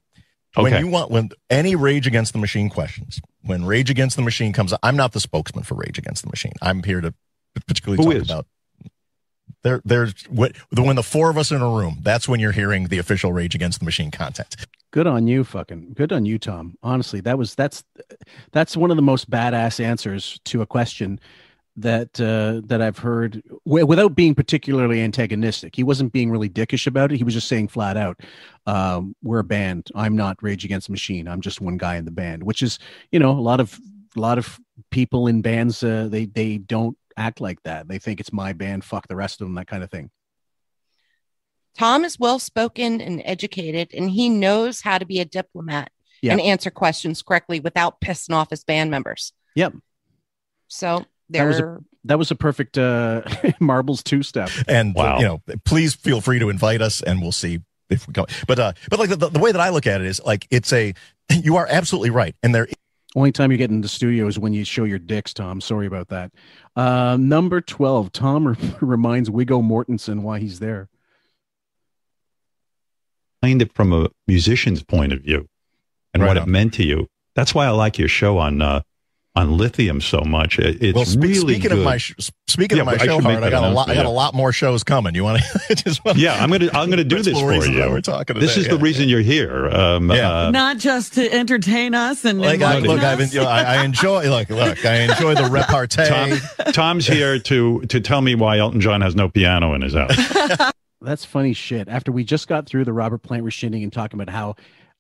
when 0.56 0.78
you 0.80 0.88
want 0.88 1.12
when 1.12 1.30
any 1.50 1.76
Rage 1.76 2.08
Against 2.08 2.34
the 2.34 2.40
Machine 2.40 2.70
questions, 2.70 3.20
when 3.42 3.66
Rage 3.66 3.90
Against 3.90 4.16
the 4.16 4.22
Machine 4.22 4.54
comes, 4.54 4.74
up, 4.74 4.80
I'm 4.84 4.96
not 4.96 5.14
the 5.14 5.20
spokesman 5.20 5.64
for 5.64 5.76
Rage 5.76 5.98
Against 5.98 6.24
the 6.24 6.30
Machine. 6.30 6.54
I'm 6.62 6.84
here 6.84 7.02
to 7.02 7.14
particularly 7.68 8.04
Who 8.04 8.12
talk 8.12 8.22
is? 8.22 8.30
about. 8.30 8.48
There, 9.64 9.82
there's 9.84 10.14
what 10.30 10.55
when 10.72 10.95
the 10.95 11.03
four 11.03 11.30
of 11.30 11.38
us 11.38 11.51
in 11.51 11.62
a 11.62 11.70
room. 11.70 11.99
That's 12.01 12.30
when 12.30 12.39
you're 12.39 12.53
hearing 12.53 12.88
the 12.88 12.97
official 12.97 13.34
Rage 13.34 13.55
Against 13.55 13.80
the 13.80 13.86
Machine 13.86 14.12
content. 14.12 14.55
Good 14.91 15.05
on 15.05 15.28
you, 15.28 15.43
fucking. 15.43 15.93
Good 15.93 16.12
on 16.12 16.26
you, 16.26 16.39
Tom. 16.39 16.76
Honestly, 16.82 17.20
that 17.22 17.38
was 17.38 17.55
that's 17.55 17.84
that's 18.51 18.78
one 18.78 18.89
of 18.89 18.95
the 18.95 19.03
most 19.03 19.30
badass 19.30 19.84
answers 19.84 20.39
to 20.45 20.62
a 20.62 20.66
question 20.66 21.20
that 21.76 22.20
uh, 22.20 22.62
that 22.68 22.82
I've 22.82 22.97
heard 22.97 23.43
w- 23.66 23.86
without 23.86 24.16
being 24.16 24.34
particularly 24.34 25.01
antagonistic. 25.01 25.76
He 25.76 25.84
wasn't 25.84 26.12
being 26.12 26.32
really 26.32 26.49
dickish 26.49 26.88
about 26.88 27.12
it. 27.12 27.18
He 27.18 27.24
was 27.24 27.34
just 27.34 27.47
saying 27.47 27.68
flat 27.68 27.97
out, 27.97 28.20
um, 28.66 29.16
"We're 29.22 29.39
a 29.39 29.43
band. 29.43 29.89
I'm 29.93 30.16
not 30.16 30.41
Rage 30.41 30.66
Against 30.66 30.88
the 30.88 30.93
Machine. 30.93 31.28
I'm 31.28 31.41
just 31.41 31.62
one 31.62 31.78
guy 31.78 31.97
in 31.97 32.05
the 32.05 32.12
band." 32.12 32.43
Which 32.43 32.62
is, 32.62 32.80
you 33.12 33.20
know, 33.20 33.32
a 33.32 33.39
lot 33.39 33.60
of 33.60 33.80
a 34.16 34.20
lot 34.20 34.38
of 34.38 34.60
people 34.91 35.28
in 35.28 35.41
bands 35.41 35.84
uh, 35.84 36.07
they 36.10 36.26
they 36.26 36.57
don't 36.57 36.97
act 37.20 37.42
like 37.42 37.62
that. 37.64 37.88
They 37.88 38.00
think 38.00 38.20
it's 38.20 38.34
my 38.34 38.54
band. 38.54 38.84
Fuck 38.84 39.08
the 39.08 39.16
rest 39.16 39.42
of 39.42 39.48
them. 39.48 39.56
That 39.56 39.68
kind 39.68 39.84
of 39.84 39.92
thing. 39.92 40.10
Tom 41.78 42.04
is 42.04 42.18
well 42.20 42.40
spoken 42.40 43.00
and 43.00 43.22
educated, 43.26 43.90
and 43.94 44.10
he 44.10 44.30
knows 44.30 44.82
how 44.82 44.98
to 44.98 45.06
be 45.06 45.20
a 45.20 45.26
diplomat 45.26 45.92
Yeah. 46.22 46.32
and 46.34 46.42
answer 46.42 46.70
questions 46.72 47.22
correctly 47.22 47.60
without 47.60 48.02
pissing 48.02 48.34
off 48.34 48.50
his 48.50 48.64
band 48.64 48.90
members. 48.92 49.34
Yep. 49.56 49.74
So 50.68 51.06
That 51.30 51.46
was 51.46 51.60
a 51.60 51.78
that 52.06 52.18
was 52.18 52.32
a 52.32 52.36
perfect 52.36 52.78
uh, 52.78 53.22
marbles 53.60 54.02
two 54.04 54.24
step. 54.24 54.50
And 54.68 54.96
Wow. 54.96 55.20
you 55.20 55.26
know, 55.26 55.42
please 55.66 55.94
feel 55.96 56.22
free 56.22 56.40
to 56.40 56.50
invite 56.50 56.82
us, 56.82 57.02
and 57.02 57.22
we'll 57.22 57.32
see 57.32 57.60
if 57.90 58.08
we 58.08 58.14
go. 58.14 58.26
But 58.48 58.60
uh, 58.60 58.74
but 58.90 59.00
like 59.00 59.10
the, 59.10 59.30
the 59.30 59.40
way 59.40 59.52
that 59.52 59.62
I 59.62 59.70
look 59.70 59.86
at 59.88 60.02
it 60.02 60.08
is 60.08 60.22
like 60.24 60.48
it's 60.50 60.74
a 60.74 60.94
you 61.32 61.58
are 61.58 61.68
absolutely 61.70 62.10
right, 62.10 62.36
and 62.44 62.54
there 62.56 62.68
Only 63.16 63.32
time 63.32 63.51
you 63.51 63.57
get 63.57 63.72
in 63.72 63.82
the 63.82 63.88
studio 63.88 64.28
is 64.28 64.38
when 64.38 64.53
you 64.53 64.64
show 64.64 64.84
your 64.84 64.99
dicks, 64.99 65.34
Tom. 65.34 65.62
Sorry 65.62 65.88
about 65.88 66.10
that. 66.10 66.32
Uh, 66.76 67.18
number 67.20 67.60
12, 67.60 68.12
Tom 68.12 68.47
re- 68.49 68.55
reminds 68.82 69.30
Wiggo 69.30 69.64
Mortensen 69.64 70.22
why 70.22 70.39
he's 70.39 70.60
there. 70.60 70.89
Explained 73.41 73.62
it 73.62 73.74
from 73.74 73.93
a 73.93 74.10
musician's 74.28 74.84
point 74.84 75.14
of 75.14 75.22
view. 75.22 75.47
and 76.14 76.22
Right 76.22 76.28
what 76.30 76.38
on. 76.38 76.43
it 76.43 76.51
meant 76.51 76.74
to 76.76 76.84
you. 76.84 77.07
That's 77.36 77.55
why 77.55 77.66
I 77.66 77.70
like 77.70 77.97
your 77.97 78.07
show 78.10 78.38
on 78.38 78.62
uh, 78.62 78.82
on 79.40 79.58
lithium 79.58 80.02
so 80.02 80.22
much. 80.22 80.60
It, 80.60 80.82
it's 80.84 80.96
well, 80.96 81.06
spe- 81.06 81.20
really 81.22 81.36
speaking 81.56 81.70
good. 81.70 81.78
of 81.80 81.84
my 81.84 81.98
sh- 81.98 82.14
speaking 82.48 82.78
Yeah, 82.78 82.82
of 82.84 82.86
my 82.88 82.94
but 82.94 83.02
I 83.02 83.06
show, 83.06 83.20
should 83.22 83.44
I 83.44 83.50
got 83.50 83.64
a 83.64 83.70
lot. 83.70 83.90
I 83.90 83.96
got 83.96 84.06
a 84.06 84.10
lot 84.10 84.34
more 84.34 84.52
shows 84.52 84.84
coming. 84.84 85.16
You 85.16 85.24
want 85.24 85.42
to 85.68 85.76
just 85.76 86.04
wanna, 86.04 86.20
yeah, 86.20 86.36
I'm 86.42 86.50
gonna 86.52 86.70
I'm 86.74 86.90
gonna 86.90 87.04
do 87.04 87.18
this 87.24 87.40
for 87.40 87.54
you. 87.54 87.80
why 87.80 87.88
we're 87.88 88.02
talking 88.02 88.38
this 88.40 88.54
today, 88.54 88.62
is 88.62 88.68
the 88.70 88.76
yeah. 88.76 88.82
reason 88.84 89.10
you're 89.10 89.22
here. 89.22 89.68
Um, 89.70 90.12
Yeah. 90.12 90.32
uh, 90.48 90.52
Not 90.52 90.78
just 90.78 91.14
to 91.14 91.32
entertain 91.32 91.96
us 91.96 92.26
and 92.26 92.40
like 92.42 92.62
I, 92.62 92.80
look, 92.80 93.02
I've 93.02 93.18
been, 93.18 93.30
you 93.30 93.42
know, 93.42 93.48
I, 93.48 93.62
I 93.78 93.84
enjoy 93.84 94.30
look 94.30 94.50
look 94.50 94.86
I 94.86 94.96
enjoy 95.02 95.36
the 95.36 95.50
repartee. 95.50 96.06
Tom, 96.08 96.74
Tom's 96.74 97.08
here 97.08 97.40
to 97.40 97.82
to 97.82 98.00
tell 98.02 98.22
me 98.22 98.36
why 98.36 98.58
Elton 98.60 98.82
John 98.82 99.02
has 99.02 99.16
no 99.16 99.30
piano 99.30 99.74
in 99.74 99.82
his 99.82 99.94
house. 99.94 100.72
That's 101.02 101.24
funny 101.24 101.54
shit. 101.54 101.88
After 101.88 102.12
we 102.12 102.26
just 102.26 102.50
got 102.50 102.66
through 102.66 102.84
the 102.84 102.92
Robert 102.92 103.20
Plant 103.20 103.44
rescinding 103.46 103.84
and 103.84 103.94
talking 103.94 104.20
about 104.20 104.34
how 104.34 104.56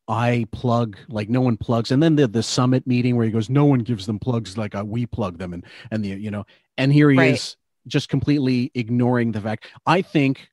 I 0.09 0.47
plug 0.51 0.97
like 1.07 1.29
no 1.29 1.39
one 1.39 1.55
plugs, 1.55 1.91
and 1.91 2.01
then 2.01 2.15
the 2.15 2.27
the 2.27 2.41
summit 2.43 2.87
meeting 2.87 3.15
where 3.15 3.25
he 3.25 3.31
goes, 3.31 3.49
no 3.49 3.65
one 3.65 3.79
gives 3.79 4.07
them 4.07 4.17
plugs 4.17 4.57
like 4.57 4.73
uh, 4.73 4.83
we 4.85 5.05
plug 5.05 5.37
them, 5.37 5.53
and 5.53 5.63
and 5.91 6.03
the 6.03 6.09
you 6.09 6.31
know, 6.31 6.45
and 6.77 6.91
here 6.91 7.11
he 7.11 7.17
Right. 7.17 7.33
is 7.35 7.55
just 7.87 8.09
completely 8.09 8.71
ignoring 8.73 9.31
the 9.31 9.39
fact. 9.41 9.67
I 9.85 10.01
think, 10.01 10.49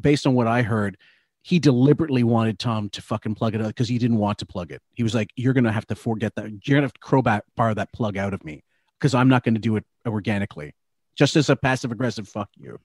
based 0.00 0.26
on 0.26 0.34
what 0.34 0.46
I 0.46 0.62
heard, 0.62 0.96
he 1.42 1.58
deliberately 1.58 2.22
wanted 2.22 2.60
Tom 2.60 2.88
to 2.90 3.02
fucking 3.02 3.34
plug 3.34 3.56
it 3.56 3.60
out 3.60 3.66
because 3.68 3.88
he 3.88 3.98
didn't 3.98 4.18
want 4.18 4.38
to 4.38 4.46
plug 4.46 4.70
it. 4.70 4.80
He 4.94 5.02
was 5.02 5.14
like, 5.16 5.30
"You're 5.34 5.52
gonna 5.52 5.72
have 5.72 5.86
to 5.88 5.96
forget 5.96 6.34
that. 6.36 6.44
You're 6.66 6.76
gonna 6.76 6.82
have 6.86 6.94
to 6.94 7.00
crowbar 7.00 7.42
bar 7.56 7.74
that 7.74 7.92
plug 7.92 8.16
out 8.16 8.32
of 8.32 8.44
me 8.44 8.62
because 8.98 9.14
I'm 9.14 9.28
not 9.28 9.42
going 9.42 9.54
to 9.54 9.60
do 9.60 9.74
it 9.76 9.84
organically." 10.06 10.74
Just 11.16 11.34
as 11.34 11.50
a 11.50 11.56
passive 11.56 11.90
aggressive 11.90 12.28
fuck 12.28 12.48
you. 12.56 12.78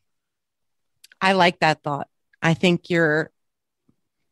I 1.22 1.34
like 1.34 1.60
that 1.60 1.84
thought. 1.84 2.08
I 2.42 2.56
think 2.56 2.90
you're 2.90 3.32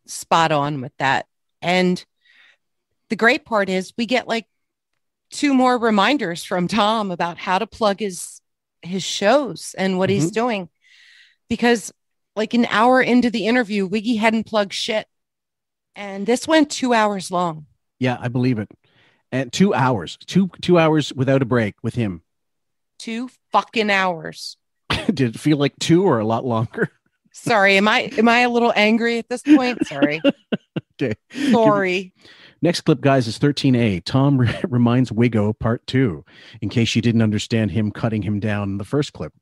spot 0.08 0.52
on 0.52 0.82
with 0.82 0.92
that. 0.98 1.28
And 1.62 2.04
the 3.10 3.16
great 3.16 3.46
part 3.46 3.70
is 3.70 3.94
we 3.98 4.06
get 4.06 4.28
like 4.28 4.48
two 5.32 5.54
more 5.54 5.78
reminders 5.78 6.44
from 6.44 6.68
Tom 6.68 7.12
about 7.12 7.38
how 7.38 7.60
to 7.60 7.68
plug 7.68 8.00
his 8.00 8.42
his 8.82 9.04
shows 9.04 9.74
and 9.78 9.98
what 9.98 10.10
he's 10.12 10.30
Mhm. 10.30 10.34
doing. 10.34 10.70
Because 11.50 11.92
like 12.36 12.54
an 12.54 12.66
hour 12.68 13.02
into 13.02 13.30
the 13.32 13.48
interview, 13.48 13.86
Wiggy 13.88 14.18
hadn't 14.18 14.46
plugged 14.46 14.74
shit. 14.74 15.08
And 15.96 16.26
this 16.28 16.48
went 16.48 16.70
two 16.70 16.94
hours 16.94 17.32
long. 17.32 17.66
Yeah, 18.00 18.18
I 18.20 18.28
believe 18.28 18.60
it. 18.60 18.70
And 19.32 19.52
two 19.52 19.74
hours, 19.74 20.18
two 20.28 20.50
two 20.62 20.78
hours 20.78 21.12
without 21.14 21.42
a 21.42 21.46
break 21.46 21.76
with 21.82 21.96
him. 21.96 22.22
Two 23.00 23.30
fucking 23.52 23.90
hours. 23.90 24.58
Did 25.08 25.22
it 25.36 25.40
feel 25.40 25.58
like 25.58 25.74
two 25.80 26.04
or 26.04 26.20
a 26.20 26.26
lot 26.26 26.46
longer? 26.46 26.92
Sorry, 27.32 27.78
am 27.78 27.88
I 27.88 28.12
am 28.18 28.28
I 28.30 28.40
a 28.42 28.50
little 28.50 28.72
angry 28.76 29.18
at 29.18 29.30
this 29.30 29.42
point? 29.42 29.86
Sorry. 29.88 30.22
Okay. 31.02 31.14
Sorry. 31.52 32.14
Next 32.62 32.82
clip, 32.82 33.02
guys, 33.02 33.28
is 33.28 33.38
13A. 33.38 34.04
Tom 34.06 34.38
re- 34.40 34.60
reminds 34.68 35.12
Wigo 35.12 35.58
part 35.60 35.86
two, 35.88 36.24
in 36.62 36.70
case 36.70 36.96
you 36.96 37.02
didn't 37.02 37.22
understand 37.22 37.72
him 37.72 37.92
cutting 37.92 38.22
him 38.22 38.40
down 38.40 38.70
in 38.70 38.78
the 38.78 38.86
first 38.86 39.14
clip. 39.14 39.34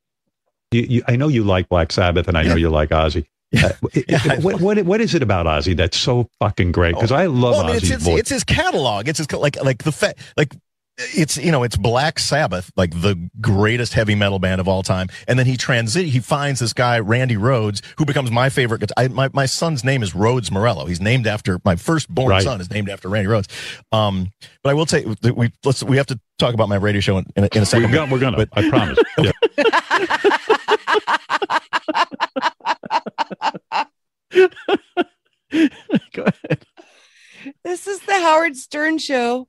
You, 0.71 0.81
you, 0.81 1.03
I 1.07 1.15
know 1.15 1.27
you 1.27 1.43
like 1.43 1.69
Black 1.69 1.91
Sabbath, 1.91 2.27
and 2.27 2.37
I 2.37 2.43
know 2.43 2.55
you 2.55 2.69
like 2.69 2.89
Ozzy. 2.89 3.25
Uh, 3.55 3.69
it- 3.93 4.05
it- 4.07 4.43
what, 4.43 4.59
what, 4.61 4.83
what 4.83 4.99
is 4.99 5.13
it 5.13 5.21
about 5.21 5.45
Ozzy 5.45 5.77
that's 5.77 5.95
so 5.95 6.27
fucking 6.39 6.71
great? 6.71 6.95
Because 6.95 7.11
I 7.11 7.27
love 7.27 7.51
Well, 7.53 7.61
I 7.65 7.67
mean, 7.67 7.75
Ozzy's 7.75 7.83
it's, 7.83 7.91
it's, 7.91 8.03
voice. 8.03 8.19
it's 8.21 8.29
his 8.31 8.43
catalog. 8.43 9.07
It's 9.07 9.19
his 9.19 9.31
like 9.31 9.63
like 9.63 9.83
the 9.83 9.91
fa- 9.91 10.15
like 10.35 10.55
it's 10.97 11.37
you 11.37 11.51
know 11.51 11.63
it's 11.63 11.75
Black 11.75 12.19
Sabbath, 12.19 12.71
like 12.75 12.91
the 12.91 13.29
greatest 13.41 13.93
heavy 13.93 14.13
metal 14.15 14.37
band 14.39 14.61
of 14.61 14.67
all 14.67 14.83
time, 14.83 15.07
and 15.27 15.39
then 15.39 15.45
he 15.45 15.57
transit 15.57 16.05
he 16.05 16.19
finds 16.19 16.59
this 16.59 16.73
guy 16.73 16.99
Randy 16.99 17.35
Rhoads, 17.35 17.81
who 17.97 18.05
becomes 18.05 18.29
my 18.31 18.49
favorite. 18.49 18.79
guitar- 18.81 19.03
I, 19.03 19.07
my 19.07 19.29
my 19.33 19.45
son's 19.47 19.83
name 19.83 20.03
is 20.03 20.11
Rhoads 20.13 20.51
Morello. 20.51 20.85
He's 20.85 21.01
named 21.01 21.25
after 21.25 21.59
my 21.65 21.75
firstborn 21.75 22.29
Right. 22.29 22.43
son 22.43 22.61
is 22.61 22.69
named 22.69 22.89
after 22.89 23.09
Randy 23.09 23.29
Rhoads. 23.29 23.47
Um, 23.91 24.29
but 24.61 24.69
I 24.69 24.73
will 24.75 24.85
say 24.85 25.03
that 25.21 25.35
we 25.35 25.51
let's 25.63 25.83
we 25.83 25.97
have 25.97 26.07
to 26.07 26.19
talk 26.37 26.53
about 26.53 26.69
my 26.69 26.75
radio 26.75 27.01
show 27.01 27.17
in, 27.17 27.25
in, 27.35 27.43
a, 27.45 27.49
in 27.55 27.63
a 27.63 27.65
second. 27.65 27.89
we're 27.91 27.95
gonna, 27.97 28.11
we're 28.11 28.19
gonna 28.19 28.37
But- 28.37 28.49
I 28.53 28.69
promise. 28.69 28.97
Yeah. 29.17 29.31
Go 36.13 36.23
ahead. 36.23 36.65
This 37.63 37.87
is 37.87 37.99
the 38.01 38.13
Howard 38.19 38.55
Stern 38.55 38.97
show 38.97 39.47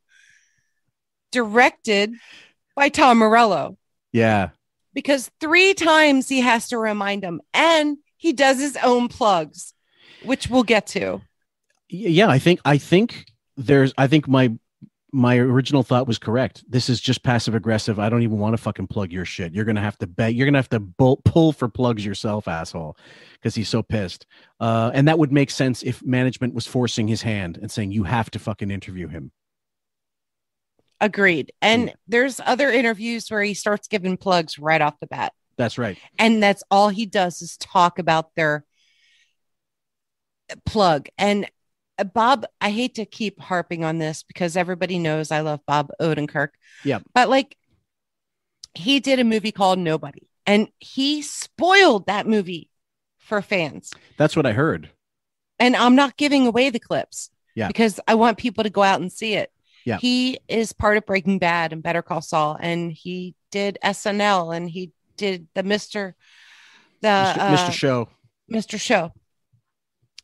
directed 1.35 2.14
by 2.74 2.89
Tom 2.89 3.18
Morello 3.18 3.76
Yeah. 4.12 4.51
because 4.95 5.30
three 5.41 5.74
times 5.74 6.28
he 6.28 6.41
has 6.41 6.68
to 6.68 6.78
remind 6.78 7.22
him 7.22 7.41
and 7.53 7.99
he 8.16 8.32
does 8.32 8.59
his 8.59 8.76
own 8.82 9.09
plugs, 9.09 9.74
which 10.24 10.49
we'll 10.49 10.62
get 10.62 10.87
to. 10.89 11.20
Yeah, 11.91 12.28
I 12.28 12.39
think 12.39 12.61
I 12.64 12.78
think 12.78 13.26
there's 13.57 13.93
I 13.99 14.07
think 14.07 14.26
my 14.26 14.53
my 15.12 15.37
original 15.39 15.85
thought 15.85 16.09
was 16.09 16.18
correct. 16.18 16.64
This 16.68 16.89
is 16.89 17.01
just 17.01 17.22
passive 17.22 17.55
aggressive. 17.55 18.01
I 18.01 18.09
don't 18.09 18.22
even 18.22 18.39
want 18.39 18.55
to 18.55 18.62
fucking 18.62 18.89
plug 18.89 19.12
your 19.12 19.24
shit. 19.24 19.53
You're 19.55 19.64
gonna 19.66 19.80
have 19.80 19.97
to 19.99 20.09
bet. 20.09 20.35
You're 20.35 20.47
gonna 20.47 20.59
have 20.59 20.70
to 20.70 20.80
bull, 20.80 21.20
pull 21.24 21.53
for 21.53 21.68
plugs 21.68 22.05
yourself, 22.05 22.49
asshole, 22.49 22.97
because 23.35 23.55
he's 23.55 23.68
so 23.68 23.80
pissed. 23.82 24.26
Uh, 24.59 24.91
and 24.93 25.07
that 25.07 25.18
would 25.20 25.30
make 25.30 25.51
sense 25.51 25.85
if 25.85 26.03
management 26.05 26.53
was 26.55 26.66
forcing 26.66 27.07
his 27.07 27.22
hand 27.22 27.59
and 27.61 27.70
saying 27.70 27.93
you 27.93 28.03
have 28.05 28.28
to 28.32 28.41
fucking 28.41 28.72
interview 28.72 29.07
him. 29.07 29.30
Agreed. 31.01 31.53
And 31.61 31.92
there's 32.09 32.40
other 32.45 32.70
interviews 32.70 33.30
where 33.30 33.42
he 33.42 33.55
starts 33.55 33.88
giving 33.88 34.16
plugs 34.16 34.59
right 34.59 34.80
off 34.80 34.99
the 35.01 35.07
bat. 35.07 35.32
That's 35.57 35.78
right. 35.78 35.99
And 36.18 36.42
that's 36.42 36.62
all 36.70 36.88
he 36.88 37.07
does 37.07 37.42
is 37.42 37.57
talk 37.57 37.99
about 37.99 38.34
their 38.34 38.64
plug. 40.64 41.09
And 41.18 41.49
uh, 41.99 42.05
Bob, 42.05 42.45
I 42.61 42.70
hate 42.70 42.97
to 42.97 43.05
keep 43.07 43.40
harping 43.40 43.84
on 43.84 43.99
this 43.99 44.22
because 44.22 44.57
everybody 44.57 44.99
knows 44.99 45.30
I 45.30 45.40
love 45.40 45.61
Bob 45.66 45.90
Odenkirk. 46.01 46.49
Yeah. 46.84 47.01
But 47.14 47.28
like 47.28 47.57
he 48.74 49.01
did 49.01 49.20
a 49.20 49.24
movie 49.24 49.53
called 49.53 49.78
Nobody 49.78 50.26
and 50.47 50.68
he 50.80 51.22
spoiled 51.22 52.07
that 52.07 52.26
movie 52.26 52.68
for 53.18 53.40
fans. 53.40 53.92
That's 54.16 54.36
what 54.36 54.47
I 54.47 54.53
heard. 54.53 54.90
And 55.59 55.76
I'm 55.76 55.95
not 55.95 56.16
giving 56.16 56.47
away 56.47 56.70
the 56.70 56.80
clips 56.80 57.30
Yeah. 57.55 57.68
because 57.68 58.01
I 58.09 58.16
want 58.16 58.38
people 58.38 58.64
to 58.64 58.70
go 58.70 58.82
out 58.82 59.01
and 59.01 59.12
see 59.12 59.34
it. 59.34 59.51
Yeah. 59.85 59.99
He 59.99 60.39
is 60.49 60.72
part 60.72 60.97
of 60.97 61.05
Breaking 61.07 61.39
Bad 61.39 61.72
and 61.72 61.82
Better 61.82 62.03
Call 62.03 62.20
Saul, 62.22 62.57
and 62.61 62.91
he 62.91 63.35
did 63.51 63.78
SNL 63.85 64.57
and 64.57 64.68
he 64.68 64.93
did 65.16 65.47
the 65.55 65.62
Mr. 65.62 66.14
the 67.03 67.09
Mr. 67.09 67.39
uh, 67.39 67.57
Mr. 67.57 67.72
Show. 67.72 68.09
Mr. 68.51 68.80
Show. 68.80 69.12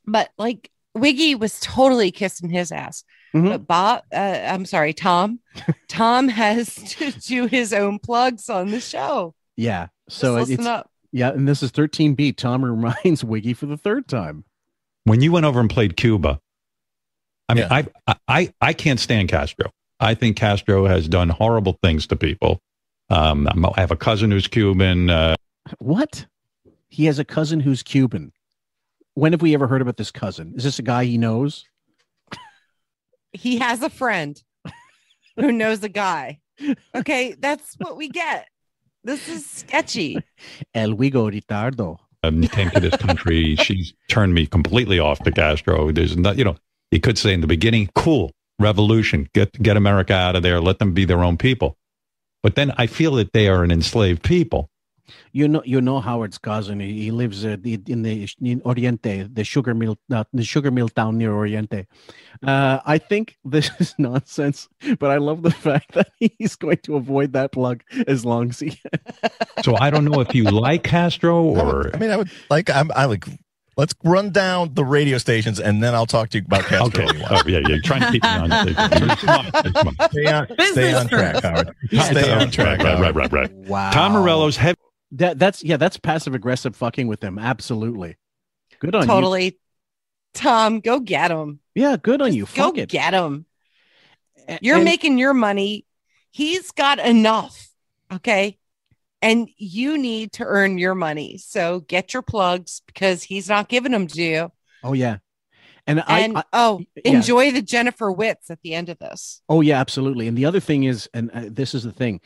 But 0.06 0.30
like 0.38 0.70
Wiggy 0.94 1.34
was 1.34 1.60
totally 1.60 2.10
kissing 2.10 2.50
his 2.50 2.72
ass. 2.72 3.04
Mhm. 3.34 3.48
But 3.48 3.66
Bob, 3.68 4.02
uh, 4.12 4.16
I'm 4.16 4.64
sorry, 4.64 4.92
Tom. 4.92 5.38
Tom 5.88 6.26
has 6.28 6.74
to 6.74 7.12
do 7.12 7.46
his 7.46 7.72
own 7.72 7.98
plugs 8.00 8.48
on 8.48 8.70
the 8.70 8.80
show. 8.80 9.34
Yeah. 9.56 9.88
Just 10.08 10.20
So 10.20 10.34
listen 10.34 10.54
it's 10.54 10.66
up. 10.66 10.90
yeah, 11.12 11.30
and 11.30 11.46
this 11.46 11.62
is 11.62 11.70
13B. 11.70 12.36
Tom 12.36 12.64
reminds 12.64 13.22
Wiggy 13.24 13.52
for 13.54 13.66
the 13.66 13.76
third 13.76 14.08
time. 14.08 14.44
when 15.04 15.20
you 15.22 15.30
went 15.32 15.46
over 15.46 15.60
and 15.60 15.70
played 15.70 15.96
Cuba, 15.96 16.40
I 17.50 17.54
mean, 17.54 17.66
Yeah. 17.70 17.82
I, 18.06 18.16
I 18.28 18.52
I 18.60 18.72
can't 18.72 19.00
stand 19.00 19.28
Castro. 19.28 19.70
I 19.98 20.14
think 20.14 20.36
Castro 20.36 20.86
has 20.86 21.08
done 21.08 21.28
horrible 21.28 21.78
things 21.82 22.06
to 22.08 22.16
people. 22.16 22.60
Um, 23.10 23.46
I'm- 23.48 23.64
have 23.76 23.90
a 23.90 23.96
cousin 23.96 24.30
who's 24.30 24.46
Cuban. 24.46 25.10
Uh, 25.10 25.34
What? 25.78 26.26
He 26.88 27.04
has 27.06 27.18
a 27.18 27.24
cousin 27.24 27.60
who's 27.60 27.82
Cuban. 27.82 28.32
When 29.14 29.32
have 29.32 29.42
we 29.42 29.52
ever 29.54 29.66
heard 29.66 29.82
about 29.82 29.96
this 29.96 30.10
cousin? 30.10 30.54
Is 30.56 30.64
this 30.64 30.78
a 30.78 30.82
guy 30.82 31.04
he 31.04 31.18
knows? 31.18 31.64
He 33.32 33.58
has 33.58 33.82
a 33.82 33.90
friend 33.90 34.40
who 35.36 35.52
knows 35.52 35.82
a 35.84 35.88
guy. 35.88 36.40
Okay, 36.94 37.34
that's 37.38 37.74
what 37.78 37.96
we 37.96 38.08
get. 38.08 38.48
This 39.04 39.28
is 39.28 39.46
sketchy. 39.46 40.18
El 40.74 40.90
Wigo 40.94 41.30
Ritardo. 41.30 41.98
um, 42.22 42.42
came 42.48 42.70
to 42.70 42.80
this 42.80 42.96
country. 42.96 43.56
She's 43.62 43.94
turned 44.08 44.34
me 44.34 44.46
completely 44.46 44.98
off 44.98 45.20
to 45.20 45.30
Castro. 45.32 45.90
There's 45.92 46.16
not, 46.16 46.36
you 46.38 46.44
know, 46.44 46.56
you 46.90 47.00
could 47.00 47.18
say 47.18 47.32
in 47.32 47.40
the 47.40 47.46
beginning, 47.46 47.88
cool, 47.94 48.32
revolution, 48.58 49.28
get 49.34 49.52
get 49.62 49.76
America 49.76 50.14
out 50.14 50.36
of 50.36 50.42
there, 50.42 50.60
let 50.60 50.78
them 50.78 50.92
be 50.92 51.04
their 51.04 51.22
own 51.24 51.36
people. 51.36 51.76
But 52.42 52.54
then 52.54 52.72
I 52.78 52.86
feel 52.86 53.12
that 53.16 53.32
they 53.32 53.48
are 53.48 53.62
an 53.62 53.70
enslaved 53.70 54.22
people. 54.22 54.70
You 55.32 55.48
know, 55.48 55.60
you 55.64 55.80
know 55.80 55.98
Howard's 56.00 56.38
cousin. 56.38 56.78
He, 56.78 57.02
he 57.02 57.10
lives 57.10 57.44
uh, 57.44 57.56
in 57.64 58.02
the 58.02 58.28
in 58.40 58.62
Oriente, 58.62 59.24
the 59.34 59.42
sugar 59.42 59.74
mill, 59.74 59.98
uh, 60.12 60.22
the 60.32 60.44
sugar 60.44 60.70
mill 60.70 60.88
town 60.88 61.18
near 61.18 61.32
Oriente. 61.32 61.86
Uh, 62.46 62.78
I 62.86 62.98
think 62.98 63.36
this 63.44 63.70
is 63.80 63.94
nonsense, 63.98 64.68
but 65.00 65.10
I 65.10 65.16
love 65.16 65.42
the 65.42 65.50
fact 65.66 65.92
that 65.92 66.10
he's 66.20 66.54
going 66.54 66.78
to 66.84 66.94
avoid 66.96 67.32
that 67.32 67.50
plug 67.52 67.82
as 68.06 68.24
long 68.24 68.50
as 68.50 68.60
he. 68.60 68.80
So 69.64 69.76
I 69.76 69.90
don't 69.90 70.04
know 70.04 70.20
if 70.20 70.32
you 70.34 70.44
like 70.44 70.84
Castro 70.84 71.54
I, 71.54 71.60
or 71.60 71.76
would- 71.78 71.96
I 71.96 71.98
mean, 71.98 72.10
I 72.10 72.16
would 72.16 72.30
like 72.48 72.70
I'm 72.70 72.90
I 72.94 73.06
like. 73.06 73.24
Let's 73.80 73.94
run 74.04 74.28
down 74.30 74.74
the 74.74 74.84
radio 74.84 75.16
stations, 75.16 75.58
and 75.58 75.82
then 75.82 75.94
I'll 75.94 76.04
talk 76.04 76.28
to 76.30 76.38
you 76.38 76.44
about 76.44 76.64
Castro. 76.64 77.02
okay. 77.04 77.22
Oh, 77.30 77.42
yeah, 77.46 77.60
yeah. 77.66 77.76
Trying 77.82 78.02
to 78.02 78.10
keep 78.12 78.22
me 78.22 78.28
on. 78.28 78.50
You're 78.50 79.16
smart, 79.16 79.46
you're. 79.64 80.08
Stay 80.10 80.26
on, 80.26 80.72
stay 80.72 80.92
on 80.92 81.08
track. 81.08 81.42
Howard. 81.42 81.74
Stay 81.90 82.30
on 82.30 82.50
track, 82.50 82.82
Right, 82.82 83.00
right, 83.00 83.14
right, 83.14 83.32
right. 83.32 83.50
Wow. 83.50 83.90
Tom 83.90 84.12
Morello's 84.12 84.58
heavy. 84.58 84.76
That 85.12 85.38
that's 85.38 85.64
yeah, 85.64 85.78
that's 85.78 85.96
passive 85.96 86.34
aggressive 86.34 86.76
fucking 86.76 87.08
with 87.08 87.20
them. 87.20 87.38
Absolutely. 87.38 88.18
Good 88.80 88.94
on 88.94 89.00
you. 89.00 89.06
totally. 89.08 89.58
Tom, 90.34 90.80
go 90.80 91.00
get 91.00 91.30
him. 91.30 91.60
Yeah, 91.74 91.96
good 91.96 92.20
on 92.20 92.34
you. 92.34 92.42
Go 92.42 92.66
Fuck 92.66 92.76
it. 92.76 92.90
get 92.90 93.14
him. 93.14 93.46
You're 94.60 94.76
and- 94.76 94.84
making 94.84 95.16
your 95.16 95.32
money. 95.32 95.86
He's 96.30 96.70
got 96.70 96.98
enough. 96.98 97.70
Okay. 98.12 98.58
And 99.22 99.48
you 99.56 99.98
need 99.98 100.32
to 100.34 100.44
earn 100.44 100.78
your 100.78 100.94
money. 100.94 101.38
So 101.38 101.80
get 101.80 102.14
your 102.14 102.22
plugs 102.22 102.80
because 102.86 103.22
he's 103.22 103.48
not 103.48 103.68
giving 103.68 103.92
them 103.92 104.06
to 104.08 104.22
you. 104.22 104.52
Oh 104.82 104.94
yeah, 104.94 105.18
and 105.86 106.00
I, 106.06 106.20
And 106.20 106.38
I 106.38 106.44
oh, 106.52 106.82
yeah. 106.94 107.12
enjoy 107.12 107.50
the 107.50 107.62
Jennifer 107.62 108.12
Witz 108.12 108.50
at 108.50 108.60
the 108.62 108.74
end 108.74 108.88
of 108.88 108.98
this. 108.98 109.42
oh 109.48 109.60
yeah, 109.60 109.80
absolutely. 109.80 110.28
And 110.28 110.36
the 110.36 110.44
other 110.44 110.60
thing 110.60 110.84
is, 110.84 111.08
and 111.12 111.30
uh, 111.32 111.42
this 111.46 111.74
is 111.74 111.82
the 111.82 111.92
thing, 111.92 112.20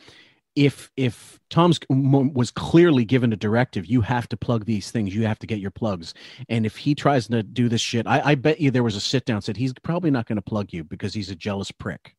if 0.55 0.91
if 0.95 1.39
Tom's 1.49 1.79
was 1.89 2.51
clearly 2.51 3.03
given 3.05 3.33
a 3.33 3.35
directive, 3.35 3.85
you 3.85 4.01
have 4.01 4.29
to 4.29 4.37
plug 4.37 4.65
these 4.65 4.91
things. 4.91 5.13
You 5.13 5.25
have 5.25 5.39
to 5.39 5.47
get 5.47 5.59
your 5.59 5.71
plugs. 5.71 6.13
And 6.47 6.65
if 6.65 6.77
he 6.77 6.95
tries 6.95 7.27
to 7.27 7.43
do 7.43 7.67
this 7.67 7.81
shit, 7.81 8.07
I, 8.07 8.21
I 8.23 8.35
bet 8.35 8.61
you 8.61 8.71
there 8.71 8.83
was 8.83 8.95
a 8.95 9.01
sit 9.01 9.25
down 9.25 9.41
said 9.41 9.57
he's 9.57 9.73
probably 9.83 10.11
not 10.11 10.27
going 10.27 10.37
to 10.37 10.41
plug 10.41 10.71
you 10.71 10.83
because 10.83 11.13
he's 11.13 11.29
a 11.29 11.35
jealous 11.35 11.71
prick, 11.71 12.15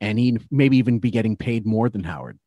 and 0.00 0.18
he 0.18 0.38
maybe 0.50 0.76
even 0.78 0.98
be 0.98 1.10
getting 1.10 1.36
paid 1.36 1.66
more 1.66 1.88
than 1.88 2.04
Howard. 2.04 2.38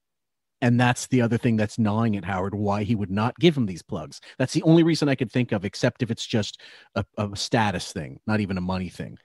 And 0.62 0.80
that's 0.80 1.08
the 1.08 1.22
other 1.22 1.38
thing 1.38 1.56
that's 1.58 1.80
gnawing 1.80 2.16
at 2.18 2.24
Howard, 2.26 2.54
why 2.54 2.84
he 2.84 2.94
would 2.96 3.10
not 3.10 3.38
give 3.40 3.58
him 3.58 3.66
these 3.66 3.82
plugs. 3.82 4.22
That's 4.38 4.54
the 4.54 4.62
only 4.64 4.84
reason 4.84 5.10
I 5.10 5.16
could 5.16 5.32
think 5.32 5.52
of, 5.52 5.66
except 5.66 6.04
if 6.04 6.12
it's 6.12 6.26
just 6.26 6.62
a, 6.96 7.04
a 7.18 7.36
status 7.36 7.92
thing, 7.92 8.20
not 8.28 8.42
even 8.42 8.58
a 8.58 8.62
money 8.62 8.90
thing. 8.90 9.18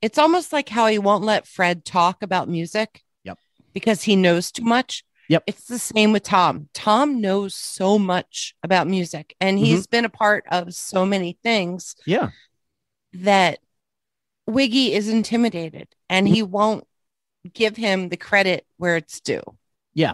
It's 0.00 0.18
almost 0.18 0.52
like 0.52 0.68
how 0.68 0.86
he 0.86 0.98
won't 0.98 1.24
let 1.24 1.46
Fred 1.48 1.84
talk 1.84 2.22
about 2.22 2.48
music. 2.48 3.02
Yep. 3.24 3.38
Because 3.72 4.02
he 4.02 4.14
knows 4.16 4.52
too 4.52 4.62
much. 4.62 5.02
Yep. 5.28 5.44
It's 5.46 5.64
the 5.66 5.78
same 5.78 6.12
with 6.12 6.22
Tom. 6.22 6.68
Tom 6.74 7.20
knows 7.20 7.54
so 7.54 7.98
much 7.98 8.54
about 8.62 8.86
music 8.86 9.34
and 9.40 9.56
Mm-hmm. 9.56 9.64
he's 9.64 9.86
been 9.86 10.04
a 10.04 10.10
part 10.10 10.44
of 10.50 10.74
so 10.74 11.06
many 11.06 11.38
things 11.42 11.96
Yeah. 12.06 12.28
that 13.14 13.58
Wiggy 14.46 14.92
is 14.92 15.08
intimidated 15.08 15.88
and 16.10 16.26
Mm-hmm. 16.26 16.34
he 16.34 16.42
won't 16.42 16.86
give 17.54 17.76
him 17.76 18.10
the 18.10 18.16
credit 18.18 18.66
where 18.76 18.96
it's 18.96 19.20
due, 19.20 19.42
Yeah. 19.94 20.12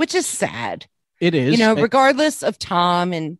Which 0.00 0.14
is 0.14 0.26
sad. 0.26 0.86
It 1.20 1.34
is. 1.34 1.52
you 1.52 1.58
know, 1.58 1.74
regardless 1.74 2.42
of 2.42 2.58
Tom 2.58 3.12
and 3.12 3.36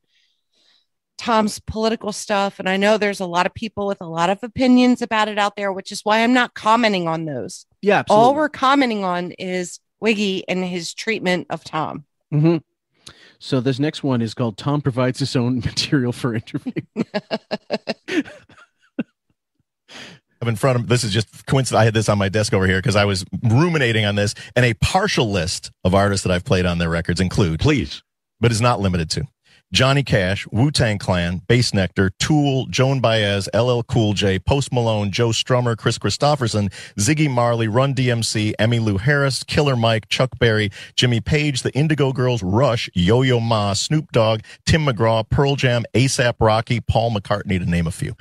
Tom's 1.16 1.58
political 1.60 2.12
stuff. 2.12 2.58
And 2.58 2.68
I 2.68 2.76
know 2.76 2.98
there's 2.98 3.20
a 3.20 3.26
lot 3.26 3.46
of 3.46 3.54
people 3.54 3.86
with 3.86 4.02
a 4.02 4.06
lot 4.06 4.28
of 4.28 4.42
opinions 4.42 5.00
about 5.00 5.28
it 5.28 5.38
out 5.38 5.56
there, 5.56 5.72
which 5.72 5.90
is 5.90 6.02
why 6.04 6.18
I'm 6.22 6.34
not 6.34 6.52
commenting 6.52 7.08
on 7.08 7.24
those. 7.24 7.64
yeah, 7.80 8.00
absolutely. 8.00 8.24
All 8.24 8.34
we're 8.34 8.48
commenting 8.50 9.04
on 9.04 9.32
is 9.32 9.80
Wiggy 10.00 10.46
and 10.48 10.62
his 10.64 10.92
treatment 10.92 11.46
of 11.48 11.64
Tom. 11.64 12.04
hmm 12.30 12.58
So 13.38 13.60
this 13.60 13.78
next 13.78 14.02
one 14.02 14.20
is 14.20 14.34
called 14.34 14.58
Tom 14.58 14.82
provides 14.82 15.18
his 15.18 15.34
own 15.36 15.60
material 15.60 16.12
for 16.12 16.34
interview. 16.34 16.72
I'm 20.40 20.48
in 20.48 20.56
front 20.56 20.78
of 20.78 20.88
this 20.88 21.04
is 21.04 21.12
just 21.12 21.46
coincidence. 21.46 21.78
I 21.78 21.84
had 21.84 21.94
this 21.94 22.08
on 22.08 22.18
my 22.18 22.28
desk 22.28 22.54
over 22.54 22.66
here 22.66 22.78
because 22.78 22.96
I 22.96 23.04
was 23.04 23.24
ruminating 23.42 24.06
on 24.06 24.14
this, 24.14 24.34
and 24.56 24.64
a 24.64 24.74
partial 24.74 25.30
list 25.30 25.70
of 25.84 25.94
artists 25.94 26.24
that 26.24 26.32
I've 26.32 26.44
played 26.44 26.64
on 26.64 26.78
their 26.78 26.88
records 26.88 27.20
include, 27.20 27.60
Please. 27.60 28.02
but 28.40 28.50
is 28.50 28.60
not 28.60 28.80
limited 28.80 29.10
to 29.10 29.26
Johnny 29.72 30.02
Cash, 30.02 30.48
Wu 30.50 30.70
Tang 30.72 30.98
Clan, 30.98 31.42
Bassnectar, 31.46 32.10
Tool, 32.18 32.66
Joan 32.66 33.00
Baez, 33.00 33.48
LL 33.54 33.82
Cool 33.82 34.14
J, 34.14 34.38
Post 34.38 34.72
Malone, 34.72 35.12
Joe 35.12 35.28
Strummer, 35.28 35.76
Kris 35.76 35.96
Kristofferson, 35.96 36.72
Ziggy 36.98 37.30
Marley, 37.30 37.68
Run 37.68 37.94
DMC, 37.94 38.54
Emmylou 38.58 38.98
Harris, 38.98 39.44
Killer 39.44 39.76
Mike, 39.76 40.08
Chuck 40.08 40.30
Berry, 40.40 40.70
Jimmy 40.96 41.20
Page, 41.20 41.62
The 41.62 41.72
Indigo 41.72 42.12
Girls, 42.12 42.42
Rush, 42.42 42.90
Yo 42.94 43.22
Yo 43.22 43.38
Ma, 43.38 43.74
Snoop 43.74 44.10
Dogg, 44.10 44.40
Tim 44.66 44.86
McGraw, 44.86 45.28
Pearl 45.28 45.54
Jam, 45.54 45.84
ASAP 45.94 46.34
Rocky, 46.40 46.80
Paul 46.80 47.12
McCartney, 47.12 47.60
to 47.60 47.66
name 47.66 47.86
a 47.86 47.92
few. 47.92 48.16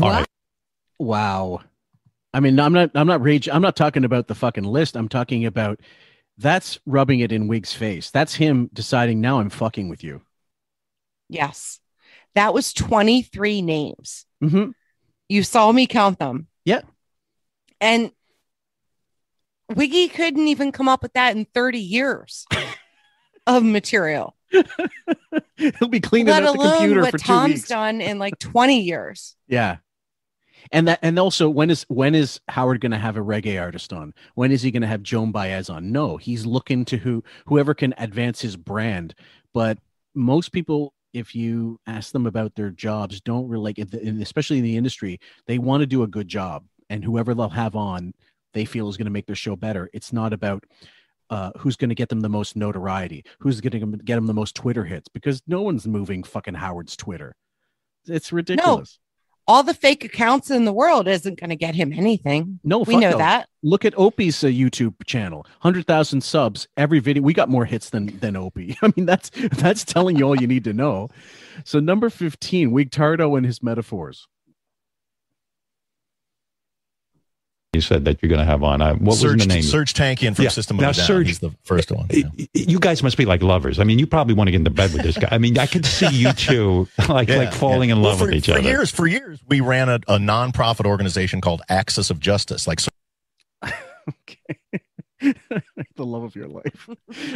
All 0.00 0.10
right. 0.10 0.26
Wow. 0.98 1.60
I 2.32 2.40
mean, 2.40 2.58
I'm 2.60 2.72
not 2.72 2.90
I'm 2.94 3.06
not 3.06 3.22
rage 3.22 3.48
I'm 3.48 3.62
not 3.62 3.76
talking 3.76 4.04
about 4.04 4.28
the 4.28 4.34
fucking 4.34 4.64
list. 4.64 4.96
I'm 4.96 5.08
talking 5.08 5.46
about 5.46 5.80
that's 6.38 6.78
rubbing 6.84 7.20
it 7.20 7.32
in 7.32 7.48
Wig's 7.48 7.72
face. 7.72 8.10
That's 8.10 8.34
him 8.34 8.68
deciding 8.72 9.20
now 9.20 9.40
I'm 9.40 9.50
fucking 9.50 9.88
with 9.88 10.04
you. 10.04 10.22
Yes. 11.28 11.80
That 12.34 12.52
was 12.52 12.74
23 12.74 13.62
names. 13.62 14.26
Mm-hmm. 14.44 14.70
You 15.28 15.42
saw 15.42 15.72
me 15.72 15.86
count 15.86 16.18
them. 16.18 16.46
Yeah. 16.64 16.82
And 17.80 18.12
Wiggy 19.74 20.08
couldn't 20.08 20.46
even 20.46 20.72
come 20.72 20.88
up 20.88 21.02
with 21.02 21.14
that 21.14 21.34
in 21.34 21.46
30 21.46 21.78
years 21.78 22.46
of 23.46 23.64
material, 23.64 24.36
He'll 25.56 25.88
be 25.88 26.00
cleaning 26.00 26.32
let 26.32 26.44
up 26.44 26.56
the 26.56 26.62
computer 26.62 27.00
what 27.00 27.12
for 27.12 27.18
two 27.18 27.24
Tom's 27.24 27.54
weeks. 27.54 27.68
done 27.68 28.00
in 28.00 28.18
like 28.18 28.38
20 28.38 28.82
years. 28.82 29.36
Yeah. 29.48 29.76
And 30.72 30.88
that 30.88 30.98
and 31.02 31.18
also 31.18 31.48
when 31.48 31.70
is 31.70 31.84
when 31.88 32.14
is 32.14 32.40
Howard 32.48 32.80
going 32.80 32.92
to 32.92 32.98
have 32.98 33.16
a 33.16 33.20
reggae 33.20 33.60
artist 33.60 33.92
on? 33.92 34.14
When 34.34 34.52
is 34.52 34.62
he 34.62 34.70
going 34.70 34.82
to 34.82 34.88
have 34.88 35.02
Joan 35.02 35.32
Baez 35.32 35.70
on? 35.70 35.92
No, 35.92 36.16
he's 36.16 36.46
looking 36.46 36.84
to 36.86 36.96
who 36.96 37.22
whoever 37.46 37.74
can 37.74 37.94
advance 37.98 38.40
his 38.40 38.56
brand. 38.56 39.14
But 39.52 39.78
most 40.14 40.52
people 40.52 40.92
if 41.12 41.34
you 41.34 41.80
ask 41.86 42.12
them 42.12 42.26
about 42.26 42.54
their 42.54 42.70
jobs 42.70 43.22
don't 43.22 43.48
really 43.48 43.74
like 43.74 43.94
especially 44.20 44.58
in 44.58 44.64
the 44.64 44.76
industry, 44.76 45.18
they 45.46 45.58
want 45.58 45.80
to 45.80 45.86
do 45.86 46.02
a 46.02 46.06
good 46.06 46.28
job 46.28 46.64
and 46.90 47.02
whoever 47.02 47.34
they'll 47.34 47.48
have 47.48 47.74
on 47.74 48.12
they 48.52 48.64
feel 48.64 48.88
is 48.88 48.96
going 48.96 49.06
to 49.06 49.12
make 49.12 49.26
their 49.26 49.36
show 49.36 49.54
better. 49.54 49.90
It's 49.92 50.12
not 50.14 50.32
about 50.32 50.64
uh, 51.28 51.50
who's 51.58 51.76
going 51.76 51.90
to 51.90 51.94
get 51.94 52.08
them 52.08 52.20
the 52.20 52.28
most 52.28 52.56
notoriety, 52.56 53.24
who's 53.38 53.60
going 53.60 53.78
to 53.78 53.98
get 53.98 54.14
them 54.14 54.26
the 54.26 54.34
most 54.34 54.54
Twitter 54.54 54.84
hits, 54.84 55.08
because 55.08 55.42
no 55.46 55.62
one's 55.62 55.86
moving 55.86 56.22
fucking 56.22 56.54
Howard's 56.54 56.96
Twitter. 56.96 57.34
It's 58.06 58.32
ridiculous. 58.32 58.98
All 59.48 59.62
the 59.62 59.74
fake 59.74 60.04
accounts 60.04 60.50
in 60.50 60.64
the 60.64 60.72
world 60.72 61.06
isn't 61.06 61.38
going 61.38 61.50
to 61.50 61.56
get 61.56 61.74
him 61.74 61.92
anything. 61.92 62.58
No, 62.64 62.80
we 62.80 62.96
know 62.96 63.12
no. 63.12 63.18
that. 63.18 63.48
Look 63.62 63.84
at 63.84 63.94
Opie's 63.96 64.42
uh, 64.42 64.48
YouTube 64.48 64.94
channel, 65.06 65.46
hundred 65.60 65.86
thousand 65.86 66.22
subs. 66.22 66.66
Every 66.76 66.98
video, 66.98 67.22
we 67.22 67.32
got 67.32 67.48
more 67.48 67.64
hits 67.64 67.90
than 67.90 68.18
than 68.18 68.36
Opie. 68.36 68.76
I 68.82 68.92
mean, 68.96 69.06
that's 69.06 69.30
that's 69.30 69.84
telling 69.84 70.16
you 70.16 70.24
all 70.24 70.40
you 70.40 70.46
need 70.46 70.64
to 70.64 70.72
know. 70.72 71.08
So 71.64 71.78
number 71.78 72.10
fifteen, 72.10 72.72
Wigtardo 72.72 73.36
and 73.36 73.46
his 73.46 73.62
metaphors. 73.62 74.26
You 77.76 77.80
said 77.82 78.04
that 78.06 78.20
you're 78.20 78.28
going 78.28 78.40
to 78.40 78.44
have 78.44 78.62
on. 78.64 78.82
Uh, 78.82 78.94
what 78.94 79.16
Serj, 79.16 79.34
was 79.34 79.46
the 79.46 79.54
name? 79.54 79.62
Serj 79.62 79.92
Tankian 79.94 80.34
from 80.34 80.42
Yeah. 80.44 80.48
System 80.50 80.78
Now, 80.78 80.90
of 80.90 80.96
a 80.96 80.98
Down. 80.98 81.06
Serj- 81.08 81.26
He's 81.26 81.38
the 81.38 81.54
first 81.62 81.92
one. 81.92 82.06
yeah. 82.10 82.24
you 82.54 82.80
guys 82.80 83.02
must 83.02 83.16
be 83.16 83.24
like 83.26 83.42
lovers. 83.42 83.78
I 83.78 83.84
mean, 83.84 83.98
you 83.98 84.06
probably 84.06 84.34
want 84.34 84.48
to 84.48 84.50
get 84.52 84.56
into 84.58 84.70
bed 84.70 84.92
with 84.92 85.02
this 85.02 85.16
guy. 85.16 85.28
I 85.30 85.38
mean, 85.38 85.56
I 85.58 85.66
could 85.66 85.86
see 85.86 86.08
you 86.08 86.32
two 86.32 86.88
like 87.08 87.28
Yeah, 87.28 87.36
like 87.36 87.52
falling 87.52 87.90
yeah. 87.90 87.96
in 87.96 88.02
Well, 88.02 88.10
love 88.10 88.18
for, 88.18 88.24
with 88.26 88.34
each 88.34 88.46
for 88.46 88.52
other. 88.52 88.62
years, 88.62 88.90
for 88.90 89.06
years, 89.06 89.40
we 89.46 89.60
ran 89.60 89.88
a, 89.88 89.96
a 90.08 90.18
nonprofit 90.18 90.86
organization 90.86 91.40
called 91.40 91.62
Axis 91.68 92.10
of 92.10 92.18
Justice. 92.18 92.66
Like, 92.66 92.80
so 92.80 92.88
the 95.96 96.04
love 96.04 96.22
of 96.22 96.36
your 96.36 96.46
life. 96.48 96.88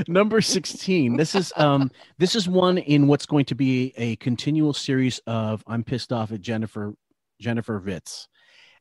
Number 0.06 0.40
16. 0.40 1.16
This 1.16 1.34
is 1.34 1.52
um 1.56 1.90
this 2.18 2.34
is 2.34 2.48
one 2.48 2.78
in 2.78 3.06
what's 3.06 3.26
going 3.26 3.46
to 3.46 3.54
be 3.54 3.92
a 3.96 4.16
continual 4.16 4.72
series 4.74 5.18
of 5.26 5.64
I'm 5.66 5.82
pissed 5.82 6.12
off 6.12 6.30
at 6.32 6.40
Jennifer 6.40 6.94
Jennifer 7.40 7.80
Witz. 7.80 8.26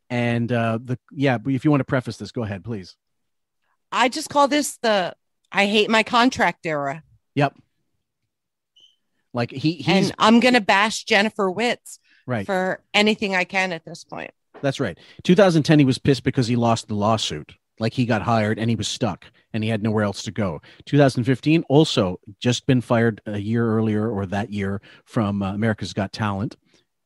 And 0.10 0.52
uh 0.52 0.80
the 0.84 0.98
yeah, 1.12 1.38
but 1.38 1.54
if 1.54 1.64
you 1.64 1.72
want 1.72 1.82
to 1.82 1.86
preface 1.86 2.18
this, 2.18 2.32
go 2.32 2.44
ahead, 2.44 2.64
please. 2.64 2.96
I 3.92 4.10
just 4.10 4.30
call 4.30 4.48
this 4.48 4.78
the 4.78 5.16
I 5.52 5.66
hate 5.66 5.90
my 5.90 6.04
contract 6.04 6.66
era. 6.66 7.04
Yep. 7.36 7.56
Like 9.34 9.52
he 9.52 9.74
he's 9.74 9.88
And 9.88 10.16
I'm 10.18 10.40
going 10.40 10.56
to 10.56 10.62
bash 10.62 11.04
Jennifer 11.04 11.52
Witz 11.52 12.00
right. 12.26 12.46
for 12.46 12.82
anything 12.94 13.36
I 13.36 13.44
can 13.44 13.72
at 13.72 13.86
this 13.86 14.04
point. 14.04 14.32
That's 14.62 14.80
right. 14.80 14.98
2010 15.24 15.80
he 15.80 15.86
was 15.86 15.98
pissed 15.98 16.24
because 16.24 16.48
he 16.48 16.56
lost 16.56 16.88
the 16.88 16.96
lawsuit. 16.96 17.54
Like 17.80 17.94
he 17.94 18.06
got 18.06 18.22
hired 18.22 18.60
and 18.60 18.70
he 18.70 18.76
was 18.76 18.88
stuck 18.88 19.26
and 19.54 19.64
he 19.64 19.70
had 19.70 19.82
nowhere 19.82 20.04
else 20.04 20.24
to 20.24 20.32
go. 20.32 20.62
2015 20.86 21.64
also 21.70 22.20
just 22.40 22.66
been 22.68 22.82
fired 22.82 23.22
a 23.26 23.38
year 23.38 23.66
earlier 23.66 24.10
or 24.10 24.26
that 24.28 24.52
year 24.52 24.82
from 25.06 25.42
uh, 25.42 25.54
America's 25.54 25.94
Got 25.94 26.12
Talent 26.12 26.58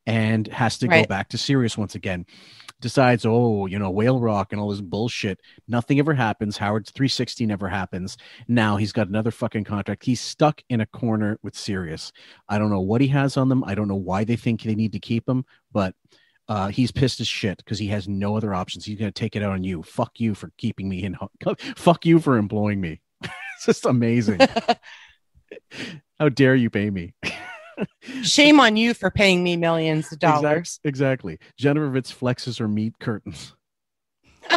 and 0.05 0.47
has 0.47 0.77
to 0.79 0.87
go 0.87 1.05
back 1.05 1.29
to 1.29 1.37
Sirius 1.37 1.77
once 1.77 1.95
again. 1.95 2.25
Decides, 2.83 3.25
oh, 3.25 3.65
you 3.65 3.79
know, 3.79 3.89
whale 3.89 4.19
rock 4.19 4.51
and 4.51 4.59
all 4.59 4.69
this 4.69 4.81
bullshit. 4.81 5.39
Nothing 5.69 5.99
ever 5.99 6.13
happens. 6.13 6.57
Howard's 6.57 6.91
360 6.91 7.45
never 7.45 7.69
happens. 7.69 8.17
Now 8.49 8.75
he's 8.75 8.91
got 8.91 9.07
another 9.07 9.31
fucking 9.31 9.63
contract. 9.63 10.03
He's 10.03 10.19
stuck 10.19 10.61
in 10.69 10.81
a 10.81 10.85
corner 10.85 11.39
with 11.41 11.55
Sirius. 11.55 12.11
I 12.49 12.57
don't 12.57 12.69
know 12.69 12.81
what 12.81 12.99
he 12.99 13.07
has 13.07 13.37
on 13.37 13.47
them. 13.47 13.63
I 13.63 13.73
don't 13.73 13.87
know 13.87 13.95
why 13.95 14.25
they 14.25 14.35
think 14.35 14.63
they 14.63 14.75
need 14.75 14.91
to 14.91 14.99
keep 14.99 15.27
him, 15.29 15.45
but 15.71 15.95
uh, 16.49 16.67
he's 16.67 16.91
pissed 16.91 17.21
as 17.21 17.27
shit 17.27 17.59
because 17.59 17.79
he 17.79 17.87
has 17.87 18.09
no 18.09 18.35
other 18.35 18.53
options. 18.53 18.83
He's 18.83 18.99
gonna 18.99 19.13
take 19.13 19.37
it 19.37 19.43
out 19.43 19.53
on 19.53 19.63
you. 19.63 19.81
Fuck 19.81 20.19
you 20.19 20.35
for 20.35 20.51
keeping 20.57 20.89
me 20.89 21.03
in. 21.03 21.15
Fuck 21.77 22.05
you 22.05 22.19
for 22.19 22.37
employing 22.37 22.81
me. 22.81 22.99
it's 23.23 23.65
just 23.65 23.85
amazing. 23.85 24.41
How 26.19 26.27
dare 26.27 26.55
you 26.55 26.69
pay 26.69 26.89
me? 26.89 27.13
Shame 28.23 28.59
on 28.59 28.75
you 28.77 28.93
for 28.93 29.09
paying 29.09 29.43
me 29.43 29.57
millions 29.57 30.11
of 30.11 30.19
dollars. 30.19 30.79
Exact- 30.83 30.85
exactly. 30.85 31.39
Jennifer 31.57 31.89
Witz 31.89 32.13
flexes 32.13 32.59
her 32.59 32.67
meat 32.67 32.93
curtains. 32.99 33.55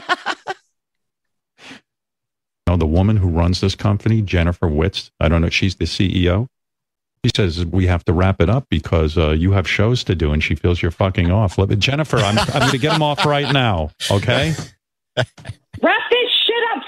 know, 2.77 2.77
the 2.77 2.87
woman 2.87 3.17
who 3.17 3.29
runs 3.29 3.61
this 3.61 3.75
company, 3.75 4.23
Jennifer 4.23 4.69
Witz, 4.69 5.11
I 5.21 5.29
don't 5.29 5.41
know, 5.41 5.49
she's 5.49 5.77
the 5.77 5.85
CEO. 5.85 6.49
She 7.25 7.31
says 7.35 7.65
we 7.65 7.87
have 7.87 8.05
to 8.05 8.13
wrap 8.13 8.41
it 8.41 8.49
up 8.49 8.67
because 8.71 9.19
uh, 9.19 9.31
you 9.31 9.53
have 9.53 9.69
shows 9.69 10.05
to 10.05 10.15
do, 10.15 10.33
and 10.33 10.43
she 10.43 10.55
feels 10.55 10.81
you're 10.81 10.91
fucking 10.91 11.31
off. 11.31 11.59
Let- 11.59 11.77
Jennifer, 11.79 12.19
I'm, 12.19 12.39
I'm 12.39 12.61
going 12.61 12.71
to 12.73 12.79
get 12.79 12.93
them 12.93 13.03
off 13.03 13.25
right 13.25 13.53
now. 13.53 13.91
Okay. 14.11 14.55
Wrap 15.17 16.01
this 16.11 16.31
shit 16.47 16.63
up, 16.75 16.83
Stern. 16.83 16.85
Tom 16.85 16.85
has 16.85 16.86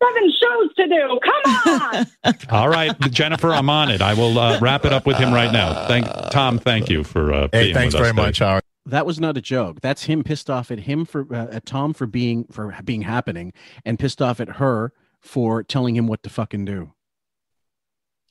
47 0.00 0.32
shows 0.42 0.74
to 0.74 0.88
do. 0.88 1.20
Come 1.22 1.80
on. 2.26 2.34
All 2.50 2.68
right, 2.68 2.98
Jennifer, 3.10 3.50
I'm 3.52 3.70
on 3.70 3.90
it. 3.90 4.02
I 4.02 4.14
will 4.14 4.38
uh, 4.38 4.58
wrap 4.60 4.84
it 4.84 4.92
up 4.92 5.06
with 5.06 5.16
him 5.16 5.32
right 5.32 5.52
now. 5.52 5.86
Thank 5.86 6.06
Tom. 6.30 6.58
Thank 6.58 6.90
you 6.90 7.02
for 7.04 7.32
uh, 7.32 7.48
Hey, 7.52 7.64
being 7.64 7.74
thanks 7.74 7.94
with 7.94 8.02
us 8.02 8.06
very 8.06 8.12
today. 8.12 8.22
much, 8.26 8.38
Howard. 8.40 8.62
That 8.86 9.06
was 9.06 9.18
not 9.18 9.36
a 9.36 9.40
joke. 9.40 9.80
That's 9.80 10.04
him 10.04 10.22
pissed 10.22 10.48
off 10.50 10.70
at 10.70 10.80
him 10.80 11.04
for 11.06 11.26
uh, 11.34 11.48
at 11.50 11.66
Tom 11.66 11.92
for 11.94 12.06
being 12.06 12.44
for 12.52 12.76
being 12.84 13.02
happening, 13.02 13.52
and 13.84 13.98
pissed 13.98 14.20
off 14.22 14.38
at 14.40 14.48
her 14.48 14.92
for 15.20 15.62
telling 15.64 15.96
him 15.96 16.06
what 16.06 16.22
to 16.22 16.30
fucking 16.30 16.64
do. 16.66 16.92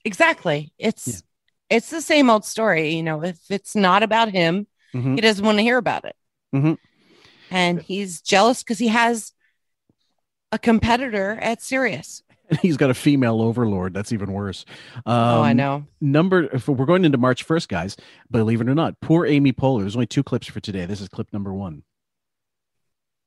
Exactly. 0.04 0.72
It's 0.78 1.22
it's 1.68 1.90
the 1.90 2.00
same 2.00 2.30
old 2.30 2.44
story. 2.44 2.94
You 2.94 3.02
know, 3.02 3.22
if 3.24 3.38
it's 3.50 3.74
not 3.74 4.02
about 4.02 4.30
him, 4.30 4.66
Mhm. 4.94 5.16
he 5.16 5.20
doesn't 5.20 5.44
want 5.44 5.58
to 5.58 5.62
hear 5.62 5.78
about 5.78 6.04
it. 6.04 6.16
Mhm. 6.54 6.78
And 7.50 7.82
he's 7.82 8.20
jealous 8.22 8.62
because 8.62 8.78
he 8.78 8.88
has 8.88 9.32
a 10.52 10.58
competitor 10.58 11.38
at 11.40 11.62
Sirius. 11.62 12.22
He's 12.62 12.76
got 12.76 12.90
a 12.90 12.94
female 12.94 13.40
overlord. 13.42 13.92
That's 13.92 14.12
even 14.12 14.32
worse. 14.32 14.64
Oh, 15.04 15.40
I 15.42 15.50
Um, 15.50 15.56
know. 15.56 15.86
Number, 16.00 16.44
if 16.54 16.68
we're 16.68 16.86
going 16.86 17.04
into 17.04 17.18
March 17.18 17.46
1st, 17.46 17.68
guys, 17.68 17.96
believe 18.30 18.60
it 18.60 18.68
or 18.68 18.74
not, 18.74 19.00
poor 19.00 19.26
Amy 19.26 19.52
Poehler. 19.52 19.80
There's 19.80 19.96
only 19.96 20.06
two 20.06 20.22
clips 20.22 20.46
for 20.46 20.60
today. 20.60 20.86
This 20.86 21.00
is 21.00 21.08
clip 21.08 21.32
number 21.32 21.52
one. 21.52 21.82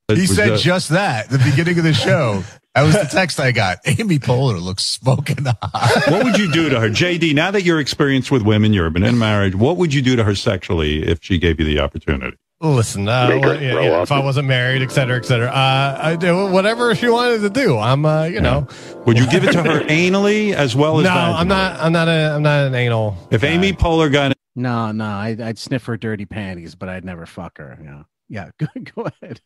He 0.08 0.22
was 0.22 0.34
said 0.34 0.50
the- 0.52 0.56
just 0.56 0.88
that 0.88 1.28
the 1.30 1.38
beginning 1.38 1.78
of 1.78 1.84
the 1.84 1.92
show. 1.94 2.42
That 2.74 2.82
was 2.82 2.94
the 2.94 3.04
text 3.10 3.38
I 3.38 3.52
got. 3.52 3.78
Amy 3.84 4.18
Poehler 4.18 4.60
looks 4.60 4.84
smoking 4.84 5.44
hot. 5.44 6.02
what 6.08 6.24
would 6.24 6.38
you 6.38 6.50
do 6.50 6.68
to 6.70 6.80
her, 6.80 6.88
JD? 6.88 7.34
Now 7.34 7.50
that 7.52 7.62
you're 7.62 7.78
experienced 7.80 8.30
with 8.30 8.42
women, 8.42 8.72
you've 8.72 8.92
been 8.92 9.02
in 9.04 9.18
marriage. 9.18 9.54
What 9.54 9.76
would 9.76 9.92
you 9.94 10.02
do 10.02 10.16
to 10.16 10.24
her 10.24 10.34
sexually 10.34 11.06
if 11.06 11.18
she 11.22 11.38
gave 11.38 11.60
you 11.60 11.66
the 11.66 11.78
opportunity? 11.80 12.36
Listen, 12.62 13.08
uh, 13.08 13.38
well, 13.40 13.60
yeah, 13.62 13.80
yeah, 13.80 14.02
if 14.02 14.12
I 14.12 14.18
wasn't 14.18 14.46
married, 14.46 14.82
et 14.82 14.92
cetera, 14.92 15.16
et 15.16 15.24
cetera, 15.24 15.48
uh, 15.48 15.98
I 15.98 16.14
do 16.14 16.46
whatever 16.50 16.94
she 16.94 17.08
wanted 17.08 17.40
to 17.40 17.48
do. 17.48 17.78
I'm, 17.78 18.04
uh, 18.04 18.24
you 18.24 18.42
know, 18.42 18.66
Would 19.06 19.16
you 19.16 19.26
give 19.30 19.44
it 19.44 19.52
to 19.52 19.62
her 19.62 19.80
anally 19.88 20.52
as 20.52 20.76
well 20.76 20.98
as 20.98 21.04
no, 21.04 21.10
vaginally? 21.10 21.34
I'm 21.36 21.48
not. 21.48 21.80
I'm 21.80 21.92
not 21.92 22.08
a. 22.08 22.34
I'm 22.34 22.42
not 22.42 22.66
an 22.66 22.74
anal. 22.74 23.16
If 23.30 23.44
Amy 23.44 23.72
Poehler 23.72 24.12
got 24.12 24.34
No, 24.54 24.92
no, 24.92 25.06
I'd, 25.06 25.40
I'd 25.40 25.58
sniff 25.58 25.86
her 25.86 25.96
dirty 25.96 26.26
panties, 26.26 26.74
but 26.74 26.90
I'd 26.90 27.02
never 27.04 27.24
fuck 27.24 27.56
her. 27.56 27.78
Yeah. 27.82 28.02
Yeah. 28.28 28.50
Go, 28.58 28.66
go 29.04 29.08
ahead. 29.22 29.40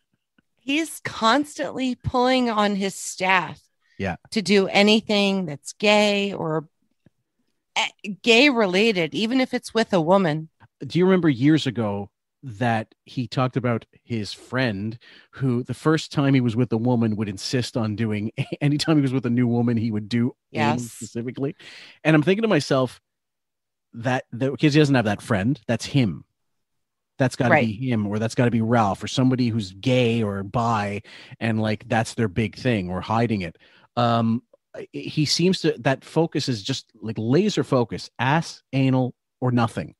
He's 0.58 1.00
constantly 1.04 1.94
pulling 1.94 2.50
on 2.50 2.74
his 2.74 2.96
staff 2.96 3.60
Yeah. 3.96 4.16
to 4.32 4.42
do 4.42 4.66
anything 4.66 5.46
that's 5.46 5.72
gay 5.74 6.32
or 6.32 6.66
eh, 7.76 7.86
gay 8.22 8.50
related, 8.50 9.14
even 9.14 9.40
if 9.40 9.54
it's 9.54 9.72
with 9.72 9.92
a 9.92 10.00
woman. 10.00 10.48
Do 10.84 10.98
you 10.98 11.04
remember 11.04 11.28
years 11.28 11.66
ago 11.68 12.10
that 12.46 12.94
he 13.04 13.26
talked 13.26 13.56
about 13.56 13.86
his 14.04 14.32
friend 14.34 14.98
who 15.30 15.62
the 15.62 15.72
first 15.72 16.12
time 16.12 16.34
he 16.34 16.40
was 16.42 16.54
with 16.54 16.70
a 16.72 16.76
woman 16.76 17.16
would 17.16 17.28
insist 17.28 17.74
on 17.76 17.96
doing 17.96 18.30
anytime 18.60 18.96
he 18.96 19.02
was 19.02 19.14
with 19.14 19.24
a 19.24 19.30
new 19.30 19.46
woman 19.46 19.76
he 19.78 19.90
would 19.90 20.08
do 20.08 20.34
Yes. 20.50 20.82
specifically 20.82 21.56
and 22.04 22.14
i'm 22.14 22.22
thinking 22.22 22.42
to 22.42 22.48
myself 22.48 23.00
that 23.94 24.24
because 24.38 24.74
he 24.74 24.80
doesn't 24.80 24.94
have 24.94 25.06
that 25.06 25.22
friend 25.22 25.60
that's 25.66 25.86
him 25.86 26.24
that's 27.16 27.36
got 27.36 27.44
to 27.44 27.52
Right. 27.52 27.66
be 27.66 27.88
him 27.90 28.06
or 28.06 28.18
that's 28.18 28.34
got 28.34 28.44
to 28.46 28.50
be 28.50 28.60
ralph 28.60 29.02
or 29.02 29.08
somebody 29.08 29.48
who's 29.48 29.72
gay 29.72 30.22
or 30.22 30.42
bi 30.42 31.00
and 31.40 31.62
like 31.62 31.88
that's 31.88 32.14
their 32.14 32.28
big 32.28 32.56
thing 32.56 32.90
or 32.90 33.00
hiding 33.00 33.40
it 33.42 33.56
um 33.96 34.42
he 34.92 35.24
seems 35.24 35.60
to 35.60 35.74
that 35.78 36.04
focus 36.04 36.48
is 36.48 36.62
just 36.62 36.90
like 37.00 37.16
laser 37.18 37.62
focus 37.64 38.10
ass 38.18 38.62
anal 38.72 39.14
or 39.40 39.50
nothing 39.52 39.94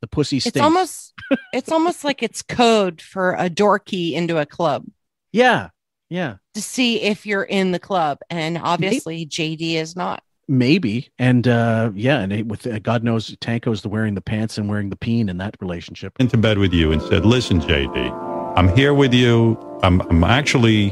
the 0.00 0.06
pussy 0.06 0.40
stinks 0.40 0.56
It's 0.56 0.62
almost 0.62 1.12
it's 1.52 1.72
almost 1.72 2.04
like 2.08 2.22
it's 2.22 2.42
code 2.42 3.00
for 3.00 3.32
a 3.34 3.48
dorky 3.50 4.12
into 4.12 4.38
a 4.38 4.46
club 4.46 4.84
yeah 5.32 5.68
yeah 6.08 6.36
to 6.54 6.62
see 6.62 7.00
if 7.02 7.24
you're 7.26 7.44
in 7.44 7.70
the 7.72 7.78
club. 7.78 8.18
And 8.30 8.58
obviously 8.58 9.26
JD 9.26 9.74
is 9.74 9.94
not. 9.94 10.22
maybe 10.48 11.10
and 11.18 11.46
uh 11.46 11.90
yeah 11.94 12.18
and 12.20 12.32
it, 12.32 12.46
with 12.48 12.66
uh, 12.66 12.78
god 12.80 13.04
knows 13.04 13.36
tanko's 13.36 13.82
the 13.82 13.88
wearing 13.88 14.14
the 14.14 14.20
pants 14.20 14.58
and 14.58 14.68
wearing 14.68 14.90
the 14.90 14.96
peen 14.96 15.28
in 15.28 15.38
that 15.38 15.54
relationship 15.60 16.12
into 16.18 16.36
bed 16.36 16.58
with 16.58 16.72
you 16.72 16.90
and 16.92 17.00
said, 17.02 17.24
"Listen, 17.24 17.60
JD, 17.60 18.56
I'm 18.56 18.74
here 18.76 18.92
with 18.92 19.14
you. 19.14 19.56
I'm, 19.84 20.00
I'm 20.10 20.24
actually, 20.24 20.86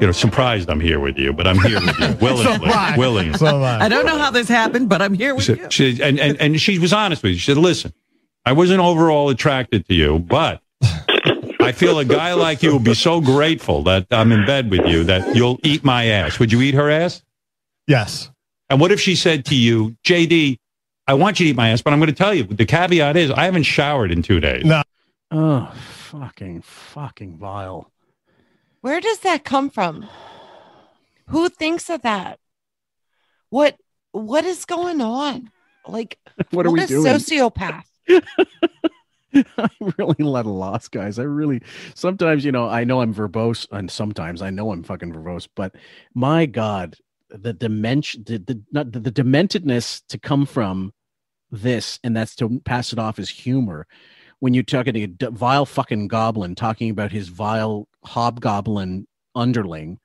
you 0.00 0.06
know, 0.06 0.12
surprised 0.12 0.70
I'm 0.70 0.78
here 0.80 1.00
with 1.00 1.18
you, 1.18 1.32
but 1.32 1.46
I'm 1.48 1.58
here 1.58 1.80
with 1.80 1.98
you 1.98 2.16
willingly, 2.20 2.70
willingly." 2.96 3.48
I 3.48 3.88
don't 3.88 4.06
know 4.06 4.16
how 4.16 4.30
this 4.30 4.48
happened, 4.48 4.88
but 4.88 5.02
I'm 5.02 5.12
here 5.14 5.34
with 5.34 5.44
She, 5.44 5.54
you. 5.54 5.66
she- 5.70 6.00
and, 6.02 6.20
and, 6.20 6.40
and 6.40 6.60
she 6.60 6.78
was 6.78 6.92
honest 6.92 7.22
with 7.24 7.32
you. 7.32 7.38
She 7.38 7.50
said, 7.50 7.58
listen, 7.58 7.92
I 8.46 8.52
wasn't 8.52 8.80
overall 8.80 9.30
attracted 9.30 9.86
to 9.88 9.94
you, 9.94 10.18
but 10.18 10.60
I 11.60 11.72
feel 11.72 11.98
a 11.98 12.04
guy 12.04 12.34
like 12.34 12.62
you 12.62 12.72
will 12.72 12.78
be 12.78 12.94
so 12.94 13.20
grateful 13.20 13.82
that 13.84 14.06
I'm 14.10 14.32
in 14.32 14.44
bed 14.44 14.70
with 14.70 14.86
you 14.86 15.04
that 15.04 15.34
you'll 15.34 15.58
eat 15.62 15.82
my 15.84 16.06
ass. 16.06 16.38
Would 16.38 16.52
you 16.52 16.60
eat 16.60 16.74
her 16.74 16.90
ass? 16.90 17.22
Yes. 17.86 18.30
And 18.68 18.80
what 18.80 18.92
if 18.92 19.00
she 19.00 19.14
said 19.16 19.44
to 19.46 19.54
you, 19.54 19.96
JD, 20.04 20.58
I 21.06 21.14
want 21.14 21.40
you 21.40 21.46
to 21.46 21.50
eat 21.50 21.56
my 21.56 21.70
ass, 21.70 21.80
but 21.82 21.92
I'm 21.92 21.98
going 22.00 22.08
to 22.10 22.14
tell 22.14 22.34
you 22.34 22.44
the 22.44 22.66
caveat 22.66 23.16
is 23.16 23.30
I 23.30 23.44
haven't 23.44 23.62
showered 23.64 24.10
in 24.10 24.22
two 24.22 24.40
days. 24.40 24.64
No. 24.64 24.82
oh 25.30 25.72
fucking 26.10 26.62
fucking 26.62 27.36
vile 27.38 27.90
Where 28.82 29.00
does 29.00 29.18
that 29.20 29.42
come 29.44 29.68
from? 29.70 30.06
Who 31.28 31.48
thinks 31.48 31.88
of 31.90 32.02
that? 32.02 32.38
What 33.50 33.76
what 34.12 34.44
is 34.44 34.64
going 34.64 35.00
on? 35.00 35.50
Like 35.88 36.18
What 36.50 36.66
are 36.66 36.70
we 36.70 36.82
a 36.82 36.86
doing? 36.86 37.04
sociopath. 37.04 37.84
I'm 39.34 39.94
really 39.98 40.16
let 40.18 40.46
a 40.46 40.50
loss, 40.50 40.88
guys. 40.88 41.18
I 41.18 41.24
really 41.24 41.62
sometimes, 41.94 42.44
you 42.44 42.52
know, 42.52 42.68
I 42.68 42.84
know 42.84 43.00
I'm 43.00 43.14
verbose, 43.14 43.66
and 43.70 43.90
sometimes 43.90 44.42
I 44.42 44.50
know 44.50 44.72
I'm 44.72 44.82
fucking 44.82 45.12
verbose, 45.12 45.48
but 45.54 45.74
my 46.14 46.46
God, 46.46 46.96
the 47.30 47.52
dimension, 47.52 48.24
the 48.24 48.38
the 48.38 48.62
not 48.72 48.92
the, 48.92 49.00
the 49.00 49.12
dementedness 49.12 50.02
to 50.08 50.18
come 50.18 50.46
from 50.46 50.92
this, 51.50 51.98
and 52.04 52.16
that's 52.16 52.36
to 52.36 52.60
pass 52.64 52.92
it 52.92 52.98
off 52.98 53.18
as 53.18 53.28
humor. 53.28 53.86
When 54.40 54.54
you're 54.54 54.62
talking 54.62 54.94
to 54.94 55.26
a 55.26 55.30
vile 55.30 55.64
fucking 55.64 56.08
goblin 56.08 56.54
talking 56.54 56.90
about 56.90 57.12
his 57.12 57.28
vile 57.28 57.88
hobgoblin 58.04 59.06
underling 59.34 59.98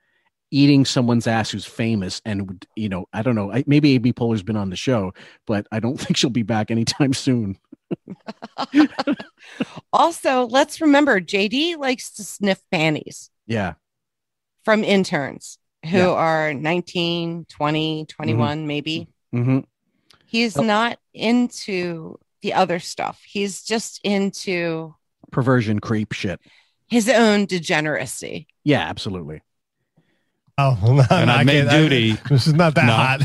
eating 0.50 0.84
someone's 0.84 1.26
ass 1.26 1.50
who's 1.50 1.64
famous 1.66 2.20
and 2.24 2.48
would 2.48 2.66
you 2.76 2.88
know 2.88 3.06
i 3.12 3.22
don't 3.22 3.34
know 3.36 3.52
I, 3.52 3.62
maybe 3.66 3.94
Amy 3.94 4.12
Poehler's 4.12 4.42
been 4.42 4.56
on 4.56 4.70
the 4.70 4.76
show 4.76 5.12
but 5.46 5.66
i 5.70 5.78
don't 5.80 5.96
think 6.00 6.16
she'll 6.16 6.30
be 6.30 6.42
back 6.42 6.70
anytime 6.70 7.12
soon 7.12 7.56
Also, 9.92 10.46
let's 10.46 10.80
remember 10.80 11.20
JD 11.20 11.76
likes 11.78 12.12
to 12.12 12.24
sniff 12.24 12.60
panties 12.70 13.30
yeah 13.46 13.74
from 14.64 14.84
interns 14.84 15.58
who 15.86 15.96
Yeah. 15.98 16.08
are 16.10 16.54
19, 16.54 17.46
20, 17.48 18.04
21, 18.06 18.66
maybe. 18.66 19.08
mm-hmm. 19.34 19.60
He's 20.26 20.56
not 20.56 20.98
into 21.14 22.18
the 22.42 22.52
other 22.54 22.78
stuff. 22.78 23.20
He's 23.26 23.62
just 23.64 24.00
into 24.04 24.94
perversion 25.32 25.78
creep 25.80 26.12
shit 26.12 26.40
his 26.88 27.08
own 27.08 27.46
degeneracy. 27.46 28.48
yeah 28.64 28.80
absolutely 28.80 29.40
Oh, 30.82 30.92
no, 30.94 31.04
And 31.10 31.30
I 31.30 31.42
made 31.44 31.68
can't- 31.68 31.70
duty. 31.70 32.16
this 32.28 32.46
is 32.46 32.54
not 32.54 32.74
that 32.74 32.86
No. 32.86 32.92
hot. 32.92 33.20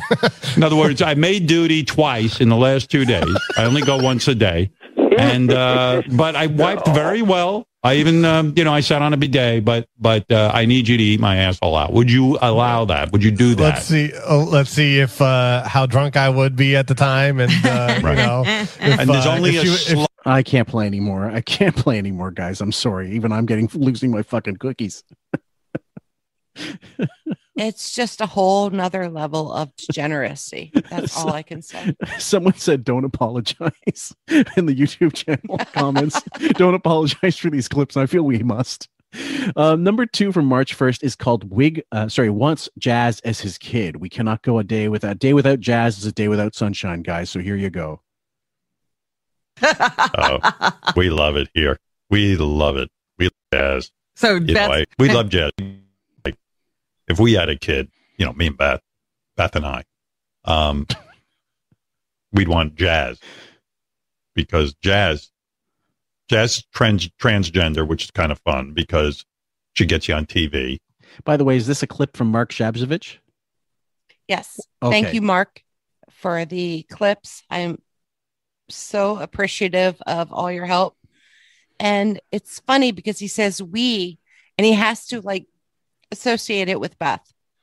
In 0.58 0.64
other 0.64 0.76
words, 0.76 1.02
I 1.02 1.14
made 1.16 1.48
duty 1.48 1.84
twice 1.84 2.40
in 2.42 2.50
the 2.50 2.56
last 2.58 2.90
two 2.90 3.06
days. 3.06 3.36
I 3.58 3.66
only 3.66 3.82
go 3.82 3.98
once 3.98 4.28
a 4.28 4.36
day, 4.36 4.72
and 5.18 5.52
uh, 5.52 6.02
but 6.14 6.36
I 6.36 6.48
wiped 6.48 6.88
very 6.90 7.22
well. 7.22 7.68
I 7.84 7.98
even, 7.98 8.26
um, 8.26 8.54
you 8.56 8.64
know, 8.64 8.74
I 8.74 8.80
sat 8.80 9.04
on 9.04 9.14
a 9.14 9.18
bidet, 9.18 9.64
but 9.64 9.88
but 10.00 10.32
uh, 10.32 10.50
I 10.54 10.66
need 10.66 10.88
you 10.88 10.98
to 10.98 11.04
eat 11.04 11.20
my 11.20 11.36
asshole 11.38 11.76
out. 11.76 11.94
Would 11.94 12.10
you 12.10 12.38
allow 12.42 12.86
that? 12.86 13.12
Would 13.12 13.24
you 13.24 13.30
do 13.32 13.54
that? 13.56 13.62
Let's 13.76 13.86
see. 13.86 14.12
Oh, 14.26 14.40
let's 14.44 14.72
see 14.72 15.00
if 15.00 15.22
uh, 15.22 15.68
how 15.68 15.86
drunk 15.86 16.18
I 16.18 16.30
would 16.30 16.56
be 16.56 16.76
at 16.76 16.88
the 16.88 16.96
time, 16.96 17.40
and 17.40 17.52
uh, 17.64 18.00
Right. 18.04 18.18
you 18.18 18.26
know, 18.26 18.44
if, 18.48 18.82
And 18.82 19.08
there's 19.10 19.26
uh, 19.28 19.34
only 19.36 19.52
if 19.58 19.62
a 19.62 19.66
you- 19.66 19.74
if- 19.74 19.80
sl- 20.00 20.06
i 20.28 20.42
can't 20.42 20.68
play 20.68 20.88
anymore 20.88 21.30
i 21.30 21.40
can't 21.40 21.76
play 21.84 22.00
anymore 22.00 22.32
guys 22.32 22.60
i'm 22.60 22.72
sorry 22.72 23.12
even 23.12 23.32
i'm 23.32 23.46
getting 23.46 23.70
losing 23.76 24.10
my 24.10 24.24
fucking 24.24 24.56
cookies 24.56 25.04
It's 27.58 27.96
just 27.96 28.20
a 28.20 28.26
whole 28.26 28.70
nother 28.70 29.10
level 29.10 29.54
of 29.54 29.74
degeneracy. 29.78 30.74
That's 30.90 31.16
all 31.16 31.32
I 31.32 31.42
can 31.42 31.62
say. 31.62 31.96
someone 32.20 32.56
said 32.56 32.84
don't 32.84 33.06
apologize 33.06 34.14
in 34.28 34.66
the 34.66 34.76
youtube 34.76 35.14
channel 35.14 35.58
comments 35.74 36.22
don't 36.56 36.74
apologize 36.74 37.38
for 37.38 37.50
these 37.50 37.70
clips 37.70 37.96
i 37.96 38.06
feel 38.06 38.24
we 38.24 38.40
must 38.40 38.90
uh, 39.56 39.78
number 39.78 40.06
two 40.06 40.34
from 40.34 40.46
March 40.46 40.78
1st 40.78 41.02
is 41.02 41.16
called 41.16 41.50
Wig. 41.50 41.82
Uh, 41.94 42.10
sorry, 42.10 42.30
wants 42.30 42.68
Jazz 42.78 43.22
as 43.22 43.40
his 43.40 43.58
kid. 43.58 43.96
We 43.96 44.10
cannot 44.10 44.42
go 44.42 44.60
a 44.60 44.64
day 44.66 44.90
without 44.90 45.20
day 45.20 45.32
without 45.32 45.62
Jazz 45.62 45.98
is 45.98 46.06
a 46.06 46.12
day 46.12 46.28
without 46.28 46.54
sunshine, 46.54 47.02
guys. 47.02 47.30
So 47.30 47.40
here 47.40 47.56
you 47.56 47.70
go. 47.70 48.02
Oh, 49.62 50.40
we 50.98 51.10
love 51.10 51.38
it 51.38 51.48
here. 51.54 51.78
We 52.10 52.36
love 52.36 52.76
it. 52.76 52.90
We 53.18 53.26
love 53.26 53.32
jazz. 53.54 53.92
So 54.16 54.36
You 54.36 54.54
know, 54.54 54.72
I- 54.72 54.86
we 55.00 55.08
love 55.10 55.30
jazz. 55.30 55.52
Like, 57.08 57.16
if 57.16 57.20
we 57.20 57.34
had 57.34 57.50
a 57.50 57.58
kid, 57.58 57.90
you 58.18 58.26
know, 58.26 58.34
me 58.34 58.48
and 58.48 58.58
Beth, 58.58 58.82
Beth 59.38 59.56
and 59.56 59.66
I, 59.66 59.84
um, 60.46 60.88
we'd 62.32 62.48
want 62.48 62.76
jazz 62.76 63.20
because 64.34 64.74
jazz, 64.76 65.32
jazz 66.30 66.64
trans 66.74 67.10
transgender, 67.22 67.88
which 67.88 68.06
is 68.06 68.12
kind 68.12 68.32
of 68.32 68.40
fun 68.40 68.74
because 68.74 69.26
She 69.76 69.86
gets 69.86 70.08
you 70.08 70.16
on 70.16 70.26
TV. 70.26 70.78
By 71.24 71.38
the 71.38 71.44
way, 71.44 71.58
is 71.58 71.68
this 71.68 71.84
a 71.84 71.88
clip 71.88 72.18
from 72.18 72.32
Mark 72.32 72.52
Shabzovich? 72.52 73.18
Yes. 74.28 74.60
Okay. 74.82 75.02
Thank 75.02 75.14
you, 75.14 75.22
Mark, 75.22 75.62
for 76.10 76.46
the 76.46 76.84
clips. 76.84 77.44
I'm 77.50 77.82
so 78.70 79.18
appreciative 79.18 80.02
of 80.08 80.32
all 80.32 80.52
your 80.52 80.66
help. 80.66 80.98
And 81.80 82.20
it's 82.32 82.60
funny 82.62 82.92
because 82.92 83.20
he 83.20 83.28
says 83.28 83.62
we, 83.62 84.18
and 84.58 84.66
he 84.66 84.74
has 84.74 85.08
to 85.08 85.20
like 85.22 85.46
associate 86.18 86.70
it 86.70 86.80
with 86.80 86.98
Beth. 87.00 87.22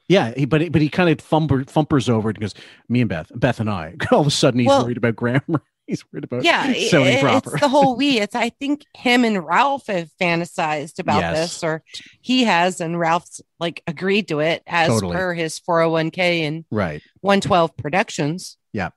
Yeah, 0.09 0.33
he, 0.37 0.45
but 0.45 0.71
but 0.73 0.83
he 0.83 0.89
kind 0.89 1.09
of 1.11 1.19
thumper, 1.21 1.65
thumpers 1.65 2.09
over 2.09 2.29
it 2.31 2.37
and 2.37 2.41
goes, 2.43 2.55
"Me 2.89 3.01
and 3.01 3.09
Beth, 3.09 3.31
Beth 3.35 3.61
and 3.61 3.71
I." 3.71 3.95
All 4.13 4.21
of 4.21 4.27
a 4.27 4.31
sudden, 4.31 4.61
he's 4.61 4.69
Well- 4.69 4.85
worried 4.85 4.97
about 4.99 5.17
grammar. 5.17 5.43
He's 5.89 6.05
worried 6.13 6.23
about 6.25 6.45
Yeah, 6.45 6.69
it- 6.71 6.93
it- 6.95 7.21
proper. 7.21 7.53
it's 7.55 7.61
the 7.61 7.69
whole 7.69 7.97
we. 7.97 8.21
It's 8.21 8.37
I 8.37 8.51
think 8.51 8.85
him 8.95 9.25
and 9.25 9.45
Ralph 9.45 9.89
have 9.89 10.11
fantasized 10.21 11.01
about 11.01 11.19
Yes. 11.21 11.37
this, 11.37 11.65
or 11.65 11.83
he 12.21 12.45
has, 12.45 12.81
and 12.81 12.99
Ralph's 12.99 13.41
like 13.59 13.83
agreed 13.89 14.29
to 14.29 14.39
it 14.39 14.63
as 14.67 14.89
Totally. 14.89 15.17
per 15.17 15.35
his 15.35 15.59
401k 15.59 16.43
and 16.47 16.65
right. 16.71 17.03
112 17.23 17.77
Productions. 17.77 18.59
Yeah. 18.73 18.91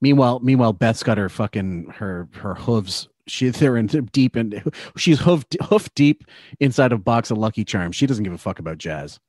Meanwhile, 0.00 0.40
meanwhile, 0.40 0.72
Beth's 0.72 1.02
got 1.04 1.16
her 1.16 1.28
fucking 1.28 1.92
her 1.98 2.28
her 2.34 2.54
hooves. 2.56 3.08
She 3.28 3.48
they're 3.50 3.76
in 3.76 3.86
deep 3.86 4.36
in 4.36 4.62
she's 4.96 5.20
hoofed 5.20 5.56
hoof 5.64 5.92
deep 5.94 6.24
inside 6.60 6.92
a 6.92 6.98
box 6.98 7.30
of 7.30 7.38
Lucky 7.38 7.64
Charms. 7.64 7.96
She 7.96 8.06
doesn't 8.06 8.24
give 8.24 8.32
a 8.32 8.38
fuck 8.38 8.58
about 8.58 8.78
jazz. 8.78 9.20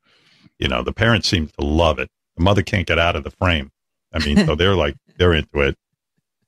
You 0.58 0.68
know, 0.68 0.84
the 0.84 0.94
parents 0.94 1.28
seem 1.28 1.48
to 1.60 1.66
love 1.66 2.00
it. 2.00 2.10
The 2.38 2.44
mother 2.44 2.64
can't 2.64 2.88
get 2.88 3.00
out 3.00 3.16
of 3.16 3.24
the 3.24 3.32
frame. 3.32 3.72
I 4.14 4.26
mean, 4.26 4.46
so 4.46 4.56
they're 4.56 4.76
like 4.76 4.96
they're 5.18 5.34
into 5.34 5.62
it. 5.62 5.78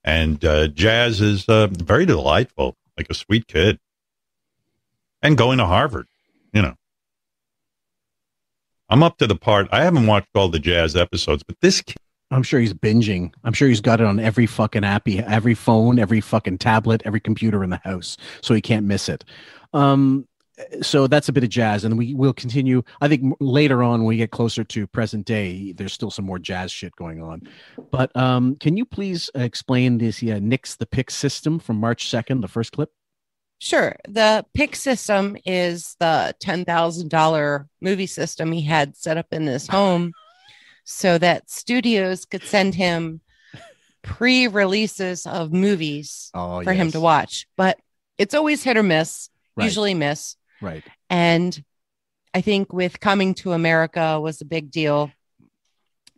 And 0.03 0.43
uh, 0.43 0.67
Jazz 0.67 1.21
is 1.21 1.47
uh, 1.47 1.67
very 1.67 2.05
delightful, 2.07 2.75
like 2.97 3.07
a 3.09 3.13
sweet 3.13 3.47
kid, 3.47 3.79
and 5.21 5.37
going 5.37 5.59
to 5.59 5.65
Harvard. 5.65 6.07
You 6.53 6.63
know, 6.63 6.75
I'm 8.89 9.03
up 9.03 9.17
to 9.19 9.27
the 9.27 9.35
part. 9.35 9.67
I 9.71 9.83
haven't 9.83 10.07
watched 10.07 10.29
all 10.35 10.49
the 10.49 10.59
Jazz 10.59 10.95
episodes, 10.95 11.43
but 11.43 11.57
this 11.61 11.81
kid, 11.81 11.97
I'm 12.31 12.43
sure 12.43 12.59
he's 12.59 12.73
binging. 12.73 13.33
I'm 13.43 13.53
sure 13.53 13.67
he's 13.67 13.81
got 13.81 13.99
it 13.99 14.07
on 14.07 14.19
every 14.19 14.45
fucking 14.45 14.83
app, 14.83 15.07
he- 15.07 15.19
every 15.19 15.53
phone, 15.53 15.99
every 15.99 16.21
fucking 16.21 16.57
tablet, 16.59 17.01
every 17.05 17.19
computer 17.19 17.63
in 17.63 17.69
the 17.69 17.81
house, 17.83 18.17
so 18.41 18.53
he 18.53 18.61
can't 18.61 18.85
miss 18.85 19.09
it. 19.09 19.25
Um, 19.73 20.27
so 20.81 21.07
that's 21.07 21.27
a 21.27 21.33
bit 21.33 21.43
of 21.43 21.49
jazz, 21.49 21.83
and 21.83 21.97
we 21.97 22.13
will 22.13 22.33
continue. 22.33 22.83
I 23.01 23.07
think 23.07 23.35
later 23.39 23.83
on, 23.83 24.01
when 24.01 24.07
we 24.07 24.17
get 24.17 24.31
closer 24.31 24.63
to 24.63 24.87
present 24.87 25.25
day, 25.25 25.73
there's 25.73 25.93
still 25.93 26.11
some 26.11 26.25
more 26.25 26.39
jazz 26.39 26.71
shit 26.71 26.95
going 26.95 27.21
on. 27.21 27.41
But 27.89 28.15
um, 28.15 28.55
can 28.57 28.77
you 28.77 28.85
please 28.85 29.29
explain 29.35 29.97
this 29.97 30.21
uh, 30.23 30.39
Nix 30.41 30.75
the 30.75 30.85
Pick 30.85 31.11
system 31.11 31.59
from 31.59 31.77
March 31.77 32.07
2nd, 32.07 32.41
the 32.41 32.47
first 32.47 32.73
clip? 32.73 32.91
Sure. 33.59 33.95
The 34.07 34.43
pick 34.55 34.75
system 34.75 35.37
is 35.45 35.95
the 35.99 36.33
$10,000 36.43 37.65
movie 37.79 38.07
system 38.07 38.51
he 38.51 38.63
had 38.63 38.97
set 38.97 39.17
up 39.17 39.27
in 39.31 39.45
his 39.45 39.67
home 39.67 40.13
so 40.83 41.17
that 41.17 41.49
studios 41.49 42.25
could 42.25 42.43
send 42.43 42.75
him 42.75 43.21
pre 44.03 44.47
releases 44.47 45.25
of 45.25 45.53
movies 45.53 46.31
Oh, 46.33 46.63
for 46.63 46.73
him 46.73 46.91
to 46.91 46.99
watch. 46.99 47.47
But 47.57 47.79
it's 48.17 48.33
always 48.33 48.63
hit 48.63 48.77
or 48.77 48.83
miss, 48.83 49.29
Right. 49.55 49.65
usually 49.65 49.93
miss. 49.93 50.35
Right. 50.61 50.83
And 51.09 51.63
I 52.33 52.41
think 52.41 52.71
with 52.73 52.99
Coming 52.99 53.33
to 53.35 53.51
America 53.53 54.19
was 54.19 54.41
a 54.41 54.45
big 54.45 54.71
deal 54.71 55.11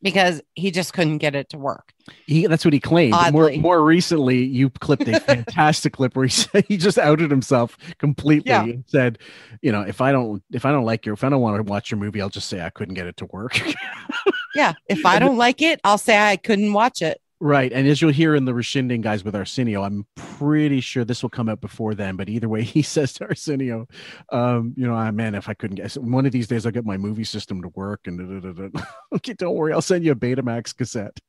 because 0.01 0.41
he 0.53 0.69
just 0.69 0.93
couldn't 0.93 1.19
get 1.19 1.33
it 1.33 1.49
to 1.49 1.57
work. 1.57 1.93
He, 2.25 2.45
that's 2.47 2.65
what 2.65 2.73
he 2.73 2.79
claimed. 2.81 3.13
More, 3.31 3.45
Oddly. 3.45 3.57
more 3.59 3.81
recently, 3.83 4.43
you 4.43 4.69
clipped 4.69 5.07
a 5.07 5.19
fantastic 5.21 5.93
clip 5.93 6.15
where 6.17 6.25
he 6.25 6.29
said 6.31 6.65
he 6.67 6.75
just 6.77 6.97
outed 6.97 7.31
himself 7.31 7.77
completely 7.99 8.49
Yeah. 8.51 8.63
and 8.63 8.83
said, 8.87 9.19
"You 9.61 9.71
know, 9.71 9.81
if 9.81 10.01
I 10.01 10.11
don't, 10.11 10.43
if 10.51 10.65
I 10.65 10.71
don't 10.71 10.83
like 10.83 11.05
your, 11.05 11.13
if 11.13 11.23
I 11.23 11.29
don't 11.29 11.39
want 11.41 11.55
to 11.57 11.63
watch 11.63 11.89
your 11.89 11.99
movie, 11.99 12.21
I'll 12.21 12.27
just 12.29 12.49
say 12.49 12.59
I 12.61 12.69
couldn't 12.69 12.95
get 12.95 13.07
it 13.07 13.15
to 13.17 13.25
work." 13.27 13.59
Yeah. 14.55 14.73
If 14.87 15.05
I 15.05 15.19
don't 15.19 15.37
like 15.37 15.61
it, 15.61 15.79
I'll 15.83 15.97
say 15.97 16.17
I 16.17 16.35
couldn't 16.37 16.73
watch 16.73 17.01
it. 17.01 17.19
right. 17.39 17.71
And 17.73 17.87
as 17.87 18.01
you'll 18.01 18.11
hear 18.11 18.35
in 18.35 18.45
the 18.45 18.53
rescinding 18.53 19.01
guys 19.01 19.23
with 19.23 19.35
Arsenio, 19.35 19.81
I'm 19.83 20.05
pretty 20.15 20.79
sure 20.79 21.03
this 21.03 21.21
will 21.23 21.29
come 21.29 21.49
out 21.49 21.59
before 21.61 21.93
then. 21.95 22.15
But 22.15 22.29
either 22.29 22.47
way, 22.47 22.63
he 22.77 22.81
says 22.81 23.13
to 23.13 23.25
Arsenio, 23.25 23.87
um, 24.31 24.73
"You 24.77 24.87
know, 24.87 24.93
ah, 24.95 25.11
man, 25.11 25.35
if 25.35 25.49
I 25.49 25.53
couldn't 25.53 25.75
get 25.77 25.93
one 25.95 26.25
of 26.25 26.31
these 26.31 26.47
days, 26.47 26.65
I'll 26.65 26.71
get 26.71 26.85
my 26.85 26.97
movie 26.97 27.23
system 27.25 27.61
to 27.63 27.69
work." 27.69 28.01
And 28.05 28.41
da, 28.41 28.51
da, 28.51 28.67
da, 28.69 28.83
okay, 29.15 29.33
don't 29.33 29.55
worry, 29.55 29.73
I'll 29.73 29.81
send 29.81 30.03
you 30.05 30.11
a 30.11 30.15
Betamax 30.15 30.75
cassette. 30.75 31.19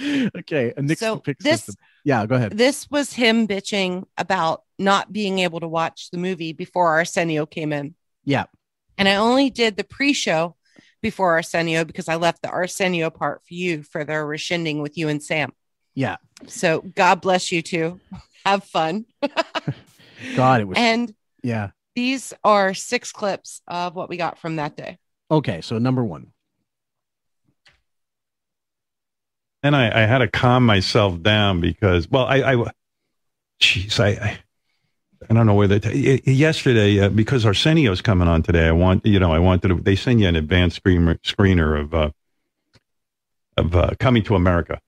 okay, 0.36 0.72
a 0.76 0.82
Nick 0.82 0.98
So 0.98 1.22
this- 1.40 1.64
system. 1.64 1.74
Yeah, 2.04 2.24
go 2.26 2.34
ahead. 2.36 2.56
This 2.56 2.90
was 2.90 3.12
him 3.12 3.46
bitching 3.46 4.04
about 4.16 4.62
not 4.78 5.12
being 5.12 5.38
able 5.40 5.60
to 5.60 5.68
watch 5.68 6.10
the 6.10 6.16
movie 6.18 6.52
before 6.54 6.88
Arsenio 6.88 7.44
came 7.46 7.72
in. 7.72 7.94
Yeah. 8.24 8.44
And 8.96 9.06
I 9.08 9.16
only 9.16 9.50
did 9.50 9.76
the 9.76 9.84
pre 9.84 10.12
show 10.14 10.56
before 11.00 11.32
Arsenio 11.32 11.84
because 11.84 12.08
I 12.08 12.16
left 12.16 12.42
the 12.42 12.50
Arsenio 12.50 13.10
part 13.10 13.42
for 13.46 13.54
you 13.54 13.82
for 13.82 14.04
their 14.04 14.26
rescinding 14.26 14.82
with 14.82 14.96
you 14.98 15.08
and 15.08 15.22
Sam. 15.22 15.52
Yeah. 15.94 16.16
So 16.46 16.80
God 16.80 17.20
bless 17.20 17.52
you 17.52 17.62
two. 17.62 18.00
Have 18.44 18.64
fun. 18.64 19.06
God, 20.36 20.60
it 20.60 20.64
was. 20.64 20.78
And 20.78 21.14
yeah. 21.42 21.70
these 21.94 22.32
are 22.44 22.74
six 22.74 23.12
clips 23.12 23.60
of 23.68 23.94
what 23.94 24.08
we 24.08 24.16
got 24.16 24.38
from 24.38 24.56
that 24.56 24.76
day. 24.76 24.98
Okay, 25.30 25.60
so 25.60 25.78
number 25.78 26.04
one. 26.04 26.32
and 29.62 29.76
I, 29.76 30.02
I 30.02 30.06
had 30.06 30.18
to 30.18 30.28
calm 30.28 30.64
myself 30.64 31.22
down 31.22 31.60
because, 31.60 32.10
well, 32.10 32.24
I, 32.24 32.54
I, 32.54 32.64
jeez, 33.60 34.00
I, 34.00 34.08
I, 34.08 34.38
I 35.28 35.34
don't 35.34 35.46
know 35.46 35.54
where 35.54 35.68
that. 35.68 35.84
Yesterday, 36.26 37.00
uh, 37.00 37.08
because 37.10 37.44
Arsenio's 37.44 38.00
coming 38.00 38.26
on 38.26 38.42
today, 38.42 38.68
I 38.68 38.72
want 38.72 39.04
you 39.04 39.18
know, 39.18 39.32
I 39.32 39.38
wanted 39.38 39.68
to. 39.68 39.74
They 39.74 39.96
send 39.96 40.20
you 40.20 40.28
an 40.28 40.36
advanced 40.36 40.82
screener 40.82 41.18
screener 41.20 41.78
of 41.78 41.94
uh, 41.94 42.10
of 43.56 43.76
uh, 43.76 43.90
Coming 43.98 44.22
to 44.24 44.34
America. 44.34 44.80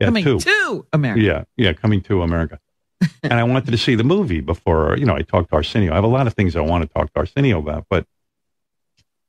Yeah, 0.00 0.06
Coming 0.06 0.24
two. 0.24 0.38
to 0.40 0.86
America. 0.92 1.20
Yeah, 1.20 1.44
yeah, 1.56 1.72
Coming 1.72 2.00
to 2.02 2.22
America. 2.22 2.58
and 3.22 3.34
I 3.34 3.44
wanted 3.44 3.70
to 3.70 3.78
see 3.78 3.94
the 3.94 4.04
movie 4.04 4.40
before, 4.40 4.96
you 4.96 5.04
know, 5.04 5.14
I 5.14 5.22
talked 5.22 5.50
to 5.50 5.56
Arsenio. 5.56 5.92
I 5.92 5.96
have 5.96 6.04
a 6.04 6.08
lot 6.08 6.26
of 6.26 6.34
things 6.34 6.56
I 6.56 6.60
want 6.60 6.82
to 6.82 6.88
talk 6.88 7.12
to 7.12 7.20
Arsenio 7.20 7.58
about, 7.58 7.86
but 7.88 8.06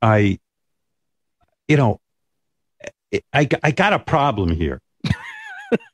I, 0.02 0.38
you 1.68 1.76
know, 1.76 2.00
I, 3.32 3.48
I 3.62 3.70
got 3.70 3.92
a 3.92 3.98
problem 3.98 4.50
here. 4.50 4.80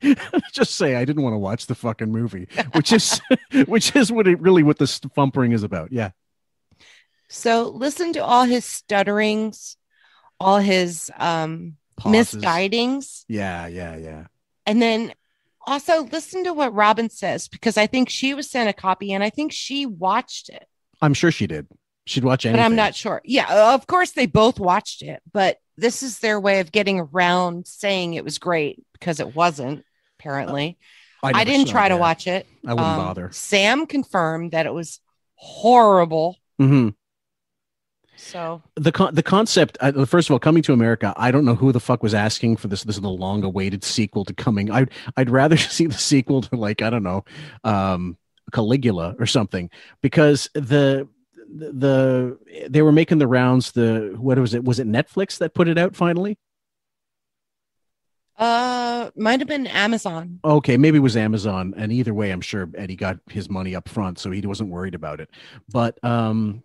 Just 0.53 0.75
say 0.75 0.95
I 0.95 1.05
didn't 1.05 1.23
want 1.23 1.33
to 1.33 1.37
watch 1.37 1.67
the 1.67 1.75
fucking 1.75 2.11
movie, 2.11 2.47
which 2.73 2.91
is 2.91 3.19
which 3.67 3.95
is 3.95 4.11
what 4.11 4.27
it 4.27 4.39
really 4.41 4.63
what 4.63 4.77
the 4.77 4.87
thumpering 4.87 5.51
is 5.51 5.63
about. 5.63 5.91
Yeah. 5.91 6.11
So 7.29 7.69
listen 7.69 8.13
to 8.13 8.23
all 8.23 8.45
his 8.45 8.65
stutterings, 8.65 9.75
all 10.39 10.59
his 10.59 11.11
um 11.17 11.75
Pauses. 11.97 12.35
misguidings. 12.41 13.25
Yeah, 13.27 13.67
yeah, 13.67 13.97
yeah. 13.97 14.27
And 14.65 14.81
then 14.81 15.13
also 15.65 16.03
listen 16.03 16.43
to 16.45 16.53
what 16.53 16.73
Robin 16.73 17.09
says 17.09 17.47
because 17.47 17.77
I 17.77 17.87
think 17.87 18.09
she 18.09 18.33
was 18.33 18.49
sent 18.49 18.69
a 18.69 18.73
copy 18.73 19.11
and 19.11 19.23
I 19.23 19.29
think 19.29 19.51
she 19.51 19.85
watched 19.85 20.49
it, 20.49 20.65
I'm 21.01 21.13
sure 21.13 21.31
she 21.31 21.47
did. 21.47 21.67
She'd 22.05 22.23
watch 22.23 22.45
anything. 22.45 22.59
but 22.61 22.65
I'm 22.65 22.75
not 22.75 22.95
sure. 22.95 23.21
Yeah, 23.25 23.73
of 23.73 23.85
course 23.85 24.11
they 24.11 24.27
both 24.27 24.59
watched 24.59 25.01
it, 25.01 25.21
but 25.33 25.57
this 25.77 26.03
is 26.03 26.19
their 26.19 26.39
way 26.39 26.59
of 26.59 26.71
getting 26.71 26.99
around 26.99 27.67
saying 27.67 28.13
it 28.15 28.23
was 28.23 28.39
great 28.39 28.83
because 28.93 29.19
it 29.19 29.35
wasn't 29.35 29.85
apparently. 30.19 30.77
I 31.23 31.31
I, 31.33 31.43
didn't 31.43 31.67
try 31.67 31.87
it, 31.87 31.89
to 31.89 31.97
watch 31.97 32.27
it. 32.27 32.47
Um, 32.65 32.69
I 32.69 32.73
wouldn't 32.73 32.97
bother. 32.97 33.29
Sam 33.31 33.85
confirmed 33.85 34.51
that 34.51 34.65
it 34.65 34.73
was 34.73 34.99
horrible. 35.35 36.37
hmm 36.57 36.89
So 38.15 38.61
The 38.75 38.91
con- 38.91 39.15
the 39.15 39.23
concept. 39.23 39.77
Uh, 39.81 40.05
first 40.05 40.29
of 40.29 40.33
all, 40.33 40.39
coming 40.39 40.63
to 40.63 40.73
America. 40.73 41.13
I 41.17 41.31
don't 41.31 41.45
know 41.45 41.55
who 41.55 41.71
the 41.71 41.79
fuck 41.79 42.03
was 42.03 42.13
asking 42.13 42.57
for 42.57 42.67
this. 42.67 42.83
This 42.83 42.95
is 42.95 43.01
the 43.01 43.09
long 43.09 43.43
awaited 43.43 43.83
sequel 43.83 44.25
to 44.25 44.33
coming. 44.33 44.71
I'd 44.71 44.91
I'd 45.15 45.29
rather 45.29 45.57
see 45.77 45.87
the 45.87 45.97
sequel 45.97 46.41
to 46.43 46.55
like 46.55 46.81
I 46.81 46.89
don't 46.89 47.03
know, 47.03 47.25
um, 47.63 48.17
Caligula 48.51 49.15
or 49.19 49.25
something 49.25 49.69
because 50.01 50.49
the 50.53 51.07
the 51.47 52.37
they 52.69 52.81
were 52.81 52.91
making 52.91 53.19
the 53.19 53.27
rounds. 53.27 53.71
The 53.71 54.15
what 54.17 54.37
was 54.37 54.53
it? 54.53 54.63
Was 54.63 54.79
it 54.79 54.87
Netflix 54.87 55.37
that 55.39 55.53
put 55.53 55.67
it 55.67 55.77
out 55.77 55.95
finally? 55.95 56.37
uh 58.37 59.09
might 59.15 59.39
have 59.39 59.47
been 59.47 59.67
Amazon. 59.67 60.39
Okay, 60.45 60.77
maybe 60.77 60.97
it 60.97 61.01
was 61.01 61.17
Amazon, 61.17 61.73
and 61.75 61.91
either 61.91 62.13
way, 62.13 62.31
I'm 62.31 62.41
sure 62.41 62.69
Eddie 62.75 62.95
got 62.95 63.17
his 63.29 63.49
money 63.49 63.75
up 63.75 63.89
front, 63.89 64.19
so 64.19 64.29
he 64.31 64.41
wasn't 64.41 64.69
worried 64.69 64.95
about 64.95 65.19
it. 65.19 65.29
But 65.69 66.03
um, 66.03 66.63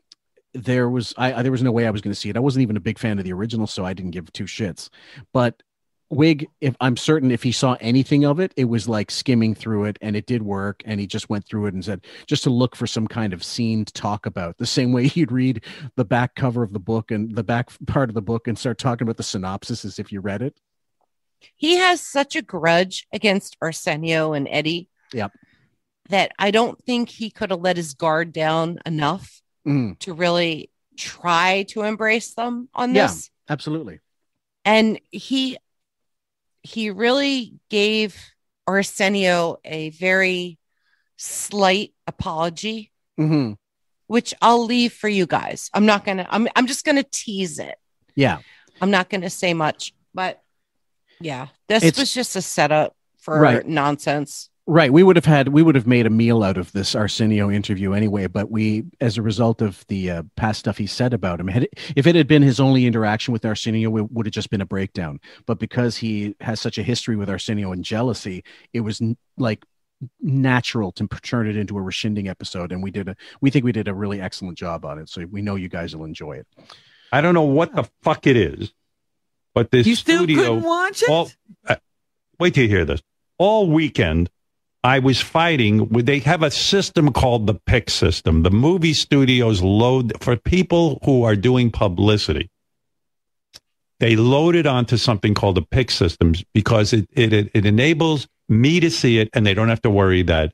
there 0.54 0.88
was 0.88 1.14
I, 1.16 1.32
I 1.32 1.42
there 1.42 1.52
was 1.52 1.62
no 1.62 1.72
way 1.72 1.86
I 1.86 1.90
was 1.90 2.00
going 2.00 2.12
to 2.12 2.18
see 2.18 2.28
it. 2.28 2.36
I 2.36 2.40
wasn't 2.40 2.62
even 2.62 2.76
a 2.76 2.80
big 2.80 2.98
fan 2.98 3.18
of 3.18 3.24
the 3.24 3.32
original, 3.32 3.66
so 3.66 3.84
I 3.84 3.94
didn't 3.94 4.10
give 4.10 4.32
two 4.32 4.44
shits. 4.44 4.90
But 5.32 5.62
Wig, 6.12 6.46
if 6.60 6.76
I'm 6.78 6.98
certain 6.98 7.30
if 7.30 7.42
he 7.42 7.52
saw 7.52 7.74
anything 7.80 8.24
of 8.26 8.38
it, 8.38 8.52
it 8.54 8.66
was 8.66 8.86
like 8.86 9.10
skimming 9.10 9.54
through 9.54 9.86
it, 9.86 9.98
and 10.02 10.14
it 10.14 10.26
did 10.26 10.42
work. 10.42 10.82
And 10.84 11.00
he 11.00 11.06
just 11.06 11.30
went 11.30 11.46
through 11.46 11.66
it 11.66 11.74
and 11.74 11.82
said 11.82 12.04
just 12.26 12.42
to 12.44 12.50
look 12.50 12.76
for 12.76 12.86
some 12.86 13.06
kind 13.06 13.32
of 13.32 13.42
scene 13.42 13.86
to 13.86 13.92
talk 13.94 14.26
about. 14.26 14.58
The 14.58 14.66
same 14.66 14.92
way 14.92 15.06
he'd 15.08 15.32
read 15.32 15.64
the 15.96 16.04
back 16.04 16.34
cover 16.34 16.62
of 16.62 16.74
the 16.74 16.78
book 16.78 17.10
and 17.10 17.34
the 17.34 17.42
back 17.42 17.70
part 17.86 18.10
of 18.10 18.14
the 18.14 18.20
book 18.20 18.46
and 18.46 18.58
start 18.58 18.76
talking 18.78 19.06
about 19.06 19.16
the 19.16 19.22
synopsis 19.22 19.86
as 19.86 19.98
if 19.98 20.12
you 20.12 20.20
read 20.20 20.42
it. 20.42 20.54
He 21.56 21.76
has 21.76 22.00
such 22.02 22.36
a 22.36 22.42
grudge 22.42 23.06
against 23.12 23.56
Arsenio 23.62 24.32
and 24.34 24.46
Eddie 24.50 24.88
Yep. 25.14 25.32
that 26.10 26.32
I 26.38 26.50
don't 26.50 26.78
think 26.84 27.08
he 27.08 27.30
could 27.30 27.50
have 27.50 27.60
let 27.62 27.76
his 27.78 27.94
guard 27.94 28.32
down 28.32 28.78
enough 28.86 29.40
Mm. 29.66 29.98
to 30.00 30.12
really 30.12 30.70
try 30.96 31.62
to 31.70 31.82
embrace 31.82 32.34
them 32.34 32.68
on 32.74 32.94
Yeah, 32.94 33.06
this. 33.06 33.30
absolutely. 33.48 34.00
And 34.64 35.00
he 35.10 35.56
he 36.62 36.90
really 36.90 37.54
gave 37.70 38.16
Arsenio 38.66 39.58
a 39.64 39.90
very 39.90 40.58
slight 41.16 41.92
apology, 42.06 42.92
hmm 43.16 43.52
which 44.08 44.34
I'll 44.42 44.64
leave 44.66 44.92
for 44.92 45.08
you 45.08 45.26
guys. 45.26 45.70
I'm 45.72 45.86
not 45.86 46.04
gonna 46.04 46.26
I'm 46.28 46.46
I'm 46.54 46.66
just 46.66 46.84
gonna 46.84 47.02
tease 47.04 47.58
it. 47.58 47.76
Yeah. 48.14 48.38
I'm 48.80 48.90
not 48.90 49.08
gonna 49.08 49.30
say 49.30 49.54
much, 49.54 49.94
but 50.12 50.42
yeah, 51.20 51.48
this 51.68 51.82
It's- 51.82 51.98
was 51.98 52.12
just 52.12 52.36
a 52.36 52.42
setup 52.42 52.94
for 53.20 53.40
Right. 53.40 53.66
nonsense. 53.66 54.50
Right. 54.64 54.92
We 54.92 55.02
would 55.02 55.16
have 55.16 55.24
had, 55.24 55.48
we 55.48 55.62
would 55.64 55.74
have 55.74 55.88
made 55.88 56.06
a 56.06 56.10
meal 56.10 56.44
out 56.44 56.56
of 56.56 56.70
this 56.70 56.94
Arsenio 56.94 57.50
interview 57.50 57.94
anyway, 57.94 58.28
but 58.28 58.48
we, 58.48 58.84
as 59.00 59.18
a 59.18 59.22
result 59.22 59.60
of 59.60 59.84
the 59.88 60.08
uh, 60.10 60.22
past 60.36 60.60
stuff 60.60 60.78
he 60.78 60.86
said 60.86 61.12
about 61.12 61.40
him, 61.40 61.48
had 61.48 61.68
if 61.96 62.06
it 62.06 62.14
had 62.14 62.28
been 62.28 62.42
his 62.42 62.60
only 62.60 62.86
interaction 62.86 63.32
with 63.32 63.44
Arsenio, 63.44 63.96
it 63.96 64.12
would 64.12 64.26
have 64.26 64.32
just 64.32 64.50
been 64.50 64.60
a 64.60 64.66
breakdown. 64.66 65.18
But 65.46 65.58
because 65.58 65.96
he 65.96 66.36
has 66.40 66.60
such 66.60 66.78
a 66.78 66.82
history 66.84 67.16
with 67.16 67.28
Arsenio 67.28 67.72
and 67.72 67.82
jealousy, 67.84 68.44
it 68.72 68.80
was 68.82 69.00
n- 69.00 69.16
like 69.36 69.64
natural 70.20 70.92
to 70.92 71.08
turn 71.22 71.48
it 71.48 71.56
into 71.56 71.76
a 71.76 71.82
rescinding 71.82 72.28
episode. 72.28 72.70
And 72.70 72.84
we 72.84 72.92
did 72.92 73.08
a, 73.08 73.16
we 73.40 73.50
think 73.50 73.64
we 73.64 73.72
did 73.72 73.88
a 73.88 73.94
really 73.94 74.20
excellent 74.20 74.58
job 74.58 74.84
on 74.84 74.98
it. 75.00 75.08
So 75.08 75.26
we 75.28 75.42
know 75.42 75.56
you 75.56 75.68
guys 75.68 75.96
will 75.96 76.04
enjoy 76.04 76.34
it. 76.34 76.46
I 77.10 77.20
don't 77.20 77.34
know 77.34 77.42
what 77.42 77.74
the 77.74 77.90
fuck 78.02 78.28
it 78.28 78.36
is, 78.36 78.72
but 79.54 79.72
this 79.72 79.88
You 79.88 79.96
still 79.96 80.18
studio. 80.18 80.36
couldn't 80.36 80.62
watch 80.62 81.02
it? 81.02 81.10
All, 81.10 81.30
uh, 81.66 81.76
wait 82.38 82.54
till 82.54 82.62
you 82.62 82.68
hear 82.68 82.84
this. 82.84 83.02
All 83.38 83.68
weekend, 83.68 84.30
I 84.84 84.98
was 84.98 85.20
fighting 85.20 85.88
with. 85.90 86.06
They 86.06 86.18
have 86.20 86.42
a 86.42 86.50
system 86.50 87.12
called 87.12 87.46
the 87.46 87.54
pick 87.54 87.88
system. 87.88 88.42
The 88.42 88.50
movie 88.50 88.94
studios 88.94 89.62
load 89.62 90.12
for 90.20 90.36
people 90.36 90.98
who 91.04 91.22
are 91.22 91.36
doing 91.36 91.70
publicity. 91.70 92.50
They 94.00 94.16
load 94.16 94.56
it 94.56 94.66
onto 94.66 94.96
something 94.96 95.34
called 95.34 95.54
the 95.54 95.62
pick 95.62 95.90
systems 95.90 96.44
because 96.52 96.92
it, 96.92 97.08
it 97.12 97.32
it 97.32 97.50
it 97.54 97.66
enables 97.66 98.26
me 98.48 98.80
to 98.80 98.90
see 98.90 99.18
it, 99.18 99.28
and 99.34 99.46
they 99.46 99.54
don't 99.54 99.68
have 99.68 99.82
to 99.82 99.90
worry 99.90 100.22
that 100.22 100.52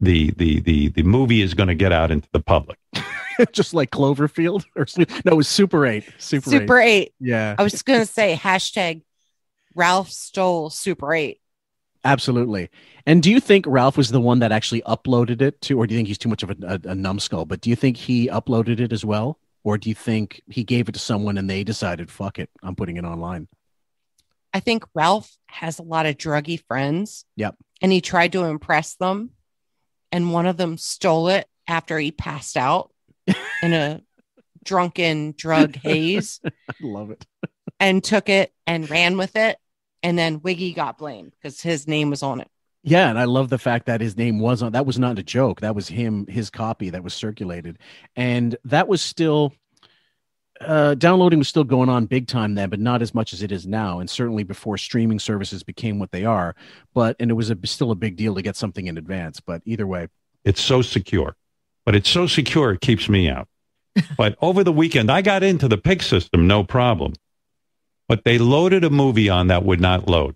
the 0.00 0.30
the 0.32 0.60
the 0.60 0.88
the 0.88 1.02
movie 1.02 1.40
is 1.40 1.54
going 1.54 1.68
to 1.68 1.74
get 1.74 1.92
out 1.92 2.10
into 2.10 2.28
the 2.32 2.40
public. 2.40 2.78
just 3.52 3.72
like 3.72 3.90
Cloverfield 3.90 4.64
or 4.76 4.86
no, 5.24 5.32
it 5.32 5.36
was 5.36 5.48
Super 5.48 5.86
8. 5.86 6.04
Super, 6.18 6.50
Super 6.50 6.78
8. 6.78 7.14
Yeah. 7.20 7.54
I 7.58 7.62
was 7.62 7.82
gonna 7.82 8.06
say 8.06 8.36
hashtag 8.36 9.02
Ralph 9.74 10.10
stole 10.10 10.70
Super 10.70 11.14
8. 11.14 11.40
Absolutely. 12.04 12.70
And 13.06 13.22
do 13.22 13.30
you 13.30 13.40
think 13.40 13.66
Ralph 13.68 13.96
was 13.96 14.10
the 14.10 14.20
one 14.20 14.38
that 14.38 14.52
actually 14.52 14.80
uploaded 14.82 15.42
it 15.42 15.60
to, 15.62 15.78
or 15.78 15.86
do 15.86 15.94
you 15.94 15.98
think 15.98 16.08
he's 16.08 16.18
too 16.18 16.28
much 16.30 16.42
of 16.42 16.50
a, 16.50 16.56
a, 16.84 16.90
a 16.90 16.94
numbskull? 16.94 17.44
But 17.44 17.60
do 17.60 17.68
you 17.70 17.76
think 17.76 17.96
he 17.96 18.28
uploaded 18.28 18.80
it 18.80 18.92
as 18.92 19.04
well? 19.04 19.38
Or 19.64 19.76
do 19.76 19.90
you 19.90 19.94
think 19.94 20.40
he 20.48 20.64
gave 20.64 20.88
it 20.88 20.92
to 20.92 20.98
someone 20.98 21.36
and 21.36 21.48
they 21.50 21.62
decided, 21.64 22.10
fuck 22.10 22.38
it, 22.38 22.48
I'm 22.62 22.74
putting 22.74 22.96
it 22.96 23.04
online? 23.04 23.48
I 24.54 24.60
think 24.60 24.84
Ralph 24.94 25.36
has 25.46 25.78
a 25.78 25.82
lot 25.82 26.06
of 26.06 26.16
druggy 26.16 26.62
friends 26.66 27.24
Yep. 27.36 27.56
and 27.82 27.92
he 27.92 28.00
tried 28.00 28.32
to 28.32 28.44
impress 28.44 28.94
them. 28.94 29.30
And 30.10 30.32
one 30.32 30.46
of 30.46 30.56
them 30.56 30.76
stole 30.78 31.28
it 31.28 31.46
after 31.68 31.98
he 31.98 32.10
passed 32.10 32.56
out 32.56 32.90
in 33.62 33.72
a 33.74 34.00
drunken 34.64 35.34
drug 35.36 35.76
haze 35.76 36.40
I 36.68 36.74
love 36.80 37.10
it. 37.10 37.24
and 37.78 38.02
took 38.02 38.28
it 38.28 38.52
and 38.66 38.88
ran 38.90 39.16
with 39.18 39.36
it. 39.36 39.58
And 40.02 40.18
then 40.18 40.40
Wiggy 40.42 40.72
got 40.72 40.98
blamed 40.98 41.32
because 41.32 41.60
his 41.60 41.86
name 41.86 42.10
was 42.10 42.22
on 42.22 42.40
it. 42.40 42.48
Yeah, 42.82 43.10
and 43.10 43.18
I 43.18 43.24
love 43.24 43.50
the 43.50 43.58
fact 43.58 43.86
that 43.86 44.00
his 44.00 44.16
name 44.16 44.38
was 44.38 44.62
on 44.62 44.72
that 44.72 44.86
was 44.86 44.98
not 44.98 45.18
a 45.18 45.22
joke. 45.22 45.60
That 45.60 45.74
was 45.74 45.88
him, 45.88 46.26
his 46.26 46.48
copy 46.48 46.88
that 46.90 47.04
was 47.04 47.12
circulated. 47.12 47.78
And 48.16 48.56
that 48.64 48.88
was 48.88 49.02
still 49.02 49.52
uh 50.60 50.94
downloading 50.94 51.38
was 51.38 51.48
still 51.48 51.64
going 51.64 51.88
on 51.88 52.06
big 52.06 52.26
time 52.26 52.54
then, 52.54 52.70
but 52.70 52.80
not 52.80 53.02
as 53.02 53.14
much 53.14 53.32
as 53.34 53.42
it 53.42 53.52
is 53.52 53.66
now. 53.66 54.00
And 54.00 54.08
certainly 54.08 54.44
before 54.44 54.78
streaming 54.78 55.18
services 55.18 55.62
became 55.62 55.98
what 55.98 56.10
they 56.10 56.24
are. 56.24 56.54
But 56.94 57.16
and 57.20 57.30
it 57.30 57.34
was 57.34 57.50
a, 57.50 57.58
still 57.64 57.90
a 57.90 57.94
big 57.94 58.16
deal 58.16 58.34
to 58.34 58.42
get 58.42 58.56
something 58.56 58.86
in 58.86 58.96
advance. 58.96 59.40
But 59.40 59.60
either 59.66 59.86
way, 59.86 60.08
It's 60.44 60.62
so 60.62 60.80
secure, 60.82 61.36
but 61.84 61.94
it's 61.94 62.08
so 62.08 62.26
secure 62.26 62.72
it 62.72 62.80
keeps 62.80 63.08
me 63.10 63.28
out. 63.28 63.46
but 64.16 64.36
over 64.40 64.64
the 64.64 64.72
weekend, 64.72 65.10
I 65.10 65.20
got 65.20 65.42
into 65.42 65.68
the 65.68 65.76
PIC 65.78 66.02
system, 66.02 66.46
no 66.46 66.64
problem. 66.64 67.12
But 68.10 68.24
they 68.24 68.38
loaded 68.38 68.82
a 68.82 68.90
movie 68.90 69.28
on 69.28 69.46
that 69.46 69.64
would 69.64 69.80
not 69.80 70.08
load. 70.08 70.34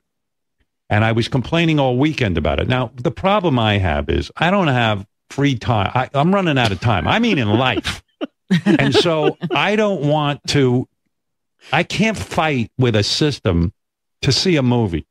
And 0.88 1.04
I 1.04 1.10
was 1.10 1.26
complaining 1.26 1.80
all 1.80 1.98
weekend 1.98 2.38
about 2.38 2.60
it. 2.60 2.68
Now, 2.68 2.92
the 2.94 3.10
problem 3.10 3.58
I 3.58 3.78
have 3.78 4.08
is 4.08 4.30
I 4.36 4.52
don't 4.52 4.68
have 4.68 5.04
free 5.28 5.58
time. 5.58 5.90
I, 5.92 6.08
I'm 6.14 6.32
running 6.32 6.56
out 6.56 6.70
of 6.70 6.78
time. 6.78 7.08
I 7.08 7.18
mean, 7.18 7.36
in 7.36 7.48
life. 7.48 8.00
and 8.64 8.94
so 8.94 9.36
I 9.50 9.74
don't 9.74 10.02
want 10.02 10.40
to, 10.50 10.86
I 11.72 11.82
can't 11.82 12.16
fight 12.16 12.70
with 12.78 12.94
a 12.94 13.02
system 13.02 13.72
to 14.22 14.30
see 14.30 14.54
a 14.54 14.62
movie. 14.62 15.04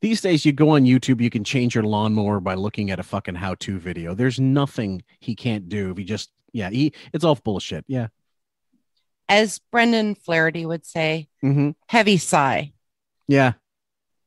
These 0.00 0.22
days, 0.22 0.44
you 0.44 0.50
go 0.50 0.70
on 0.70 0.82
YouTube, 0.82 1.20
you 1.20 1.30
can 1.30 1.44
change 1.44 1.76
your 1.76 1.84
lawnmower 1.84 2.40
by 2.40 2.54
looking 2.54 2.90
at 2.90 2.98
a 2.98 3.04
fucking 3.04 3.36
how-to 3.36 3.78
video. 3.78 4.12
There's 4.12 4.40
nothing 4.40 5.04
he 5.20 5.36
can't 5.36 5.68
do 5.68 5.92
if 5.92 5.98
he 5.98 6.02
just, 6.02 6.32
yeah, 6.52 6.68
he, 6.68 6.94
it's 7.12 7.22
all 7.22 7.36
bullshit. 7.36 7.84
Yeah. 7.86 8.08
As 9.32 9.58
Brendan 9.70 10.14
Flaherty 10.14 10.66
would 10.66 10.84
say, 10.84 11.28
Mm-hmm. 11.42 11.70
heavy 11.88 12.18
sigh, 12.18 12.72
Yeah. 13.28 13.52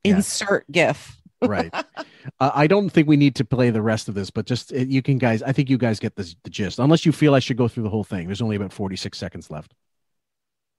insert 0.04 0.70
GIF. 0.72 1.18
Right. 1.42 1.72
uh, 1.74 1.84
I 2.40 2.66
don't 2.66 2.90
think 2.90 3.08
we 3.08 3.18
need 3.18 3.36
to 3.36 3.46
play 3.46 3.70
the 3.70 3.82
rest 3.82 4.08
of 4.10 4.16
this, 4.16 4.32
but 4.32 4.48
just 4.48 4.74
uh, 4.74 4.78
you 4.78 5.04
can 5.04 5.20
guys. 5.20 5.44
I 5.44 5.52
think 5.52 5.70
you 5.70 5.78
guys 5.78 6.00
get 6.00 6.16
this, 6.16 6.36
the 6.44 6.50
gist. 6.50 6.80
Unless 6.80 7.06
you 7.06 7.12
feel 7.12 7.36
I 7.36 7.40
should 7.40 7.58
go 7.58 7.68
through 7.68 7.84
the 7.84 7.90
whole 7.90 8.06
thing. 8.06 8.26
There's 8.26 8.42
only 8.42 8.56
about 8.56 8.74
46 8.74 9.16
seconds 9.16 9.52
left. 9.52 9.74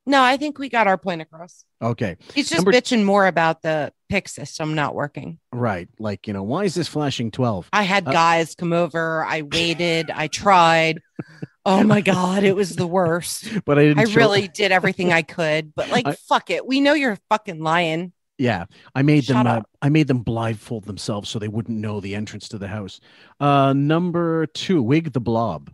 No, 0.06 0.22
I 0.22 0.38
think 0.38 0.58
we 0.58 0.68
got 0.68 0.86
our 0.88 0.96
point 0.98 1.20
across. 1.22 1.64
Okay. 1.80 2.16
He's 2.34 2.48
just 2.48 2.64
Number- 2.64 2.72
bitching 2.72 3.04
more 3.04 3.26
about 3.28 3.62
the 3.62 3.92
pick 4.08 4.28
system 4.28 4.74
not 4.74 4.94
working. 4.94 5.38
Right. 5.52 5.88
Like 6.00 6.26
you 6.26 6.32
know, 6.32 6.42
why 6.42 6.64
is 6.64 6.74
this 6.74 6.88
flashing 6.88 7.30
12? 7.30 7.68
I 7.72 7.82
had 7.82 8.08
Uh, 8.08 8.12
guys 8.12 8.54
come 8.56 8.72
over. 8.72 9.24
I 9.24 9.42
waited. 9.42 10.10
I 10.10 10.26
tried. 10.26 11.00
Oh 11.66 11.82
my 11.82 12.00
god, 12.14 12.44
it 12.44 12.56
was 12.56 12.76
the 12.76 12.86
worst. 12.86 13.50
But 13.66 13.78
I 13.78 13.82
didn't. 13.82 13.98
I 13.98 14.04
show- 14.04 14.16
really 14.20 14.48
did 14.48 14.72
everything 14.72 15.12
I 15.12 15.20
could, 15.22 15.74
but 15.74 15.90
like, 15.90 16.06
I- 16.08 16.12
fuck 16.14 16.48
it. 16.50 16.66
We 16.66 16.80
know 16.80 16.94
you're 16.94 17.18
fucking 17.28 17.60
lying. 17.60 18.12
Yeah, 18.38 18.66
I 18.94 19.02
made 19.02 19.24
them. 19.26 19.36
Shut 19.38 19.46
Uh. 19.46 19.62
I 19.82 19.88
made 19.88 20.06
them 20.08 20.18
blindfold 20.18 20.84
themselves 20.84 21.28
so 21.28 21.38
they 21.38 21.48
wouldn't 21.48 21.78
know 21.78 22.00
the 22.00 22.14
entrance 22.14 22.48
to 22.50 22.58
the 22.58 22.68
house. 22.68 23.00
Uh, 23.40 23.72
number 23.72 24.46
two, 24.46 24.82
Wig 24.82 25.12
the 25.12 25.20
Blob. 25.20 25.70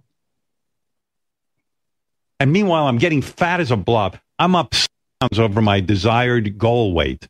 And 2.40 2.52
meanwhile, 2.52 2.86
I'm 2.88 2.98
getting 2.98 3.22
fat 3.22 3.60
as 3.60 3.70
a 3.70 3.76
blob. 3.76 4.16
I'm 4.38 4.54
up 4.56 4.74
pounds 5.20 5.38
over 5.38 5.60
my 5.60 5.80
desired 5.80 6.58
goal 6.58 6.92
weight. 6.92 7.28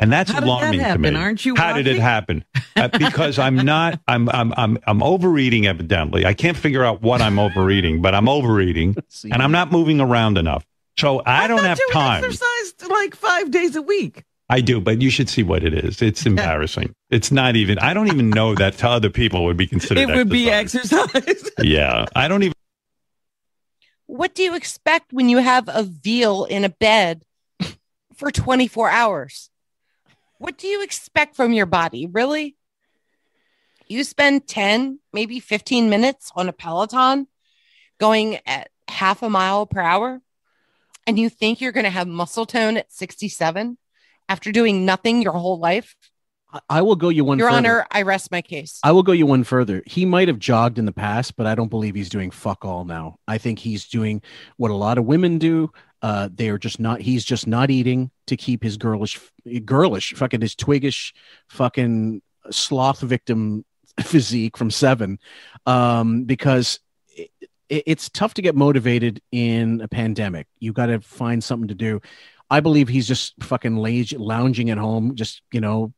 And 0.00 0.10
that's 0.10 0.30
How 0.30 0.40
did 0.40 0.44
that 0.44 0.48
alarming 0.48 0.78
to 0.78 0.84
happen? 0.84 1.02
me. 1.14 1.14
Aren't 1.14 1.44
you 1.44 1.54
How 1.54 1.74
did 1.74 1.86
it 1.86 1.98
happen? 1.98 2.42
Uh, 2.74 2.88
because 2.88 3.38
I'm 3.38 3.54
not. 3.56 4.00
I'm. 4.08 4.30
I'm. 4.30 4.52
I'm. 4.56 4.78
I'm 4.86 5.02
overeating. 5.02 5.66
Evidently, 5.66 6.24
I 6.24 6.32
can't 6.32 6.56
figure 6.56 6.82
out 6.82 7.02
what 7.02 7.20
I'm 7.20 7.38
overeating, 7.38 8.00
but 8.00 8.14
I'm 8.14 8.28
overeating, 8.28 8.96
and 9.30 9.42
I'm 9.42 9.52
not 9.52 9.70
moving 9.70 10.00
around 10.00 10.38
enough. 10.38 10.64
So 10.98 11.22
I, 11.24 11.46
don't 11.46 11.62
have 11.62 11.78
You 11.78 11.88
time. 11.92 12.24
exercised 12.24 12.88
like 12.90 13.14
five 13.14 13.50
days 13.50 13.76
a 13.76 13.82
week. 13.82 14.24
I 14.48 14.60
do, 14.60 14.80
but 14.80 15.00
you 15.00 15.10
should 15.10 15.28
see 15.28 15.42
what 15.42 15.62
it 15.62 15.72
is. 15.74 16.02
It's 16.02 16.26
embarrassing. 16.26 16.94
It's 17.10 17.30
not 17.30 17.54
even. 17.56 17.78
I 17.78 17.92
don't 17.94 18.08
even 18.08 18.30
know 18.30 18.54
that 18.54 18.78
to 18.78 18.88
other 18.88 19.10
people 19.10 19.44
would 19.44 19.56
be 19.58 19.66
considered. 19.66 20.08
It 20.08 20.16
would 20.16 20.30
be 20.30 20.50
exercise. 20.50 21.14
exercise. 21.14 21.50
Yeah, 21.62 22.06
I 22.16 22.26
don't 22.26 22.42
even. 22.42 22.54
What 24.06 24.34
do 24.34 24.42
you 24.42 24.54
expect 24.54 25.12
when 25.12 25.28
you 25.28 25.38
have 25.38 25.68
a 25.68 25.82
veal 25.82 26.44
in 26.44 26.64
a 26.64 26.68
bed 26.70 27.22
for 28.16 28.30
24 28.30 28.90
hours? 28.90 29.49
What 30.40 30.56
do 30.56 30.68
you 30.68 30.82
expect 30.82 31.36
from 31.36 31.52
your 31.52 31.66
body? 31.66 32.06
Really? 32.06 32.56
You 33.88 34.02
spend 34.04 34.48
10, 34.48 34.98
maybe 35.12 35.38
15 35.38 35.90
minutes 35.90 36.32
on 36.34 36.48
a 36.48 36.52
Peloton 36.54 37.26
going 37.98 38.38
at 38.46 38.70
half 38.88 39.22
a 39.22 39.28
mile 39.28 39.66
per 39.66 39.82
hour, 39.82 40.22
and 41.06 41.18
you 41.18 41.28
think 41.28 41.60
you're 41.60 41.72
going 41.72 41.84
to 41.84 41.90
have 41.90 42.08
muscle 42.08 42.46
tone 42.46 42.78
at 42.78 42.90
67 42.90 43.76
after 44.30 44.50
doing 44.50 44.86
nothing 44.86 45.20
your 45.20 45.34
whole 45.34 45.58
life? 45.58 45.94
I, 46.70 46.80
will 46.80 46.96
go 46.96 47.10
you 47.10 47.22
one. 47.22 47.38
Your 47.38 47.48
further. 47.48 47.58
Honor, 47.58 47.86
I 47.90 48.02
rest 48.02 48.30
my 48.30 48.40
case. 48.40 48.80
I 48.82 48.92
will 48.92 49.02
go 49.02 49.12
you 49.12 49.26
one 49.26 49.44
further. 49.44 49.82
He 49.84 50.06
might 50.06 50.28
have 50.28 50.38
jogged 50.38 50.78
in 50.78 50.86
the 50.86 50.92
past, 50.92 51.36
but 51.36 51.46
I 51.46 51.54
don't 51.54 51.68
believe 51.68 51.94
he's 51.94 52.08
doing 52.08 52.30
fuck 52.30 52.64
all 52.64 52.86
now. 52.86 53.18
I 53.28 53.36
think 53.36 53.58
he's 53.58 53.86
doing 53.86 54.22
what 54.56 54.70
a 54.70 54.74
lot 54.74 54.96
of 54.96 55.04
women 55.04 55.36
do. 55.36 55.70
Uh, 56.02 56.28
they 56.32 56.48
are 56.48 56.58
just 56.58 56.80
not. 56.80 57.00
He's 57.00 57.24
just 57.24 57.46
not 57.46 57.70
eating 57.70 58.10
to 58.26 58.36
keep 58.36 58.62
his 58.62 58.76
girlish, 58.76 59.20
girlish, 59.64 60.14
fucking 60.14 60.40
his 60.40 60.54
twiggish, 60.54 61.12
fucking 61.48 62.22
sloth 62.50 63.00
victim 63.00 63.64
physique 64.00 64.56
from 64.56 64.70
Seven, 64.70 65.18
um, 65.66 66.24
because 66.24 66.80
it, 67.16 67.30
it- 67.68 67.84
it's 67.86 68.08
tough 68.08 68.34
to 68.34 68.42
get 68.42 68.56
motivated 68.56 69.20
in 69.30 69.80
a 69.80 69.86
pandemic. 69.88 70.48
You 70.58 70.72
got 70.72 70.86
to 70.86 71.00
find 71.00 71.42
something 71.44 71.68
to 71.68 71.74
do. 71.74 72.00
I 72.50 72.58
believe 72.60 72.88
he's 72.88 73.06
just 73.06 73.34
fucking 73.42 73.76
lazy, 73.76 74.16
lounging 74.16 74.70
at 74.70 74.78
home, 74.78 75.14
just 75.14 75.42
you 75.52 75.60
know, 75.60 75.92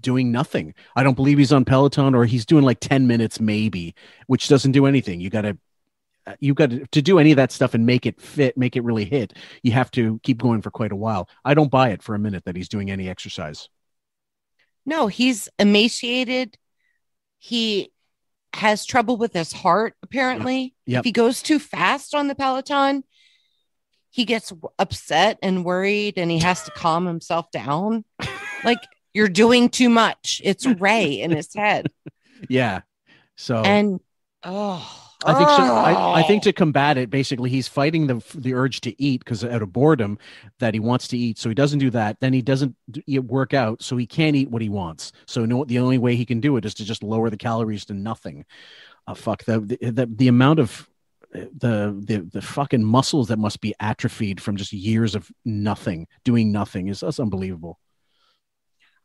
doing 0.00 0.32
nothing. 0.32 0.74
I 0.96 1.02
don't 1.02 1.14
believe 1.14 1.38
he's 1.38 1.52
on 1.52 1.64
Peloton 1.64 2.14
or 2.14 2.26
he's 2.26 2.44
doing 2.44 2.64
like 2.64 2.78
10 2.80 3.06
minutes 3.06 3.40
maybe, 3.40 3.94
which 4.26 4.48
doesn't 4.48 4.72
do 4.72 4.84
anything. 4.84 5.20
You 5.20 5.30
got 5.30 5.42
to 5.42 5.56
Uh, 6.26 6.34
you've 6.40 6.56
got 6.56 6.70
to, 6.70 6.86
to 6.86 7.02
do 7.02 7.18
any 7.18 7.32
of 7.32 7.36
that 7.36 7.52
stuff 7.52 7.74
and 7.74 7.84
make 7.84 8.06
it 8.06 8.20
fit, 8.20 8.56
make 8.56 8.76
it 8.76 8.84
really 8.84 9.04
hit. 9.04 9.34
You 9.62 9.72
have 9.72 9.90
to 9.92 10.18
keep 10.22 10.38
going 10.38 10.62
for 10.62 10.70
quite 10.70 10.92
a 10.92 10.96
while. 10.96 11.28
I 11.44 11.54
don't 11.54 11.70
buy 11.70 11.90
it 11.90 12.02
for 12.02 12.14
a 12.14 12.18
minute 12.18 12.44
that 12.44 12.56
he's 12.56 12.68
doing 12.68 12.90
any 12.90 13.08
exercise. 13.08 13.68
No, 14.86 15.06
he's 15.06 15.48
emaciated. 15.58 16.58
He 17.38 17.92
has 18.54 18.86
trouble 18.86 19.16
with 19.16 19.32
his 19.32 19.52
heart, 19.52 19.94
apparently. 20.02 20.74
Yep. 20.86 21.00
If 21.00 21.04
he 21.04 21.12
goes 21.12 21.42
too 21.42 21.58
fast 21.58 22.14
on 22.14 22.28
the 22.28 22.34
Peloton, 22.34 23.04
he 24.10 24.24
gets 24.24 24.52
upset 24.78 25.38
and 25.42 25.64
worried 25.64 26.18
and 26.18 26.30
he 26.30 26.38
has 26.38 26.62
to 26.62 26.70
calm 26.70 27.06
himself 27.06 27.50
down. 27.50 28.04
Like, 28.62 28.78
you're 29.12 29.28
doing 29.28 29.68
too 29.68 29.88
much. 29.88 30.40
It's 30.44 30.66
Ray 30.66 31.20
in 31.20 31.30
his 31.30 31.52
head. 31.54 31.88
Yeah. 32.48 32.82
So 33.36 33.62
And, 33.62 34.00
oh, 34.42 35.03
I 35.26 35.34
think 35.34 35.48
so. 35.50 35.62
I, 35.62 35.92
I 35.92 36.22
Oh. 36.22 36.26
think 36.26 36.42
to 36.44 36.52
combat 36.52 36.98
it, 36.98 37.08
basically, 37.10 37.48
he's 37.50 37.66
fighting 37.68 38.06
the 38.06 38.22
the 38.34 38.54
urge 38.54 38.80
to 38.82 39.02
eat 39.02 39.24
because 39.24 39.44
out 39.44 39.62
of 39.62 39.72
boredom 39.72 40.18
that 40.58 40.74
he 40.74 40.80
wants 40.80 41.08
to 41.08 41.18
eat. 41.18 41.38
So 41.38 41.48
he 41.48 41.54
doesn't 41.54 41.78
do 41.78 41.90
that. 41.90 42.18
Then 42.20 42.32
he 42.32 42.42
doesn't 42.42 42.76
work 43.08 43.54
out, 43.54 43.82
so 43.82 43.96
he 43.96 44.06
can't 44.06 44.36
eat 44.36 44.50
what 44.50 44.62
he 44.62 44.68
wants. 44.68 45.12
So 45.26 45.44
no, 45.44 45.64
the 45.64 45.78
only 45.78 45.98
way 45.98 46.14
he 46.16 46.24
can 46.26 46.40
do 46.40 46.56
it 46.56 46.64
is 46.64 46.74
to 46.74 46.84
just 46.84 47.02
lower 47.02 47.30
the 47.30 47.36
calories 47.36 47.84
to 47.86 47.94
nothing. 47.94 48.44
Uh, 49.06 49.14
fuck 49.14 49.44
the 49.44 49.60
the, 49.60 49.90
the 49.90 50.06
the 50.06 50.28
amount 50.28 50.58
of 50.60 50.88
uh, 51.34 51.40
the 51.56 52.00
the 52.06 52.28
the 52.32 52.42
fucking 52.42 52.84
muscles 52.84 53.28
that 53.28 53.38
must 53.38 53.60
be 53.60 53.74
atrophied 53.80 54.40
from 54.40 54.56
just 54.56 54.72
years 54.72 55.14
of 55.14 55.30
nothing, 55.44 56.06
doing 56.24 56.52
nothing 56.52 56.88
is 56.88 57.00
that's 57.00 57.18
unbelievable. 57.20 57.78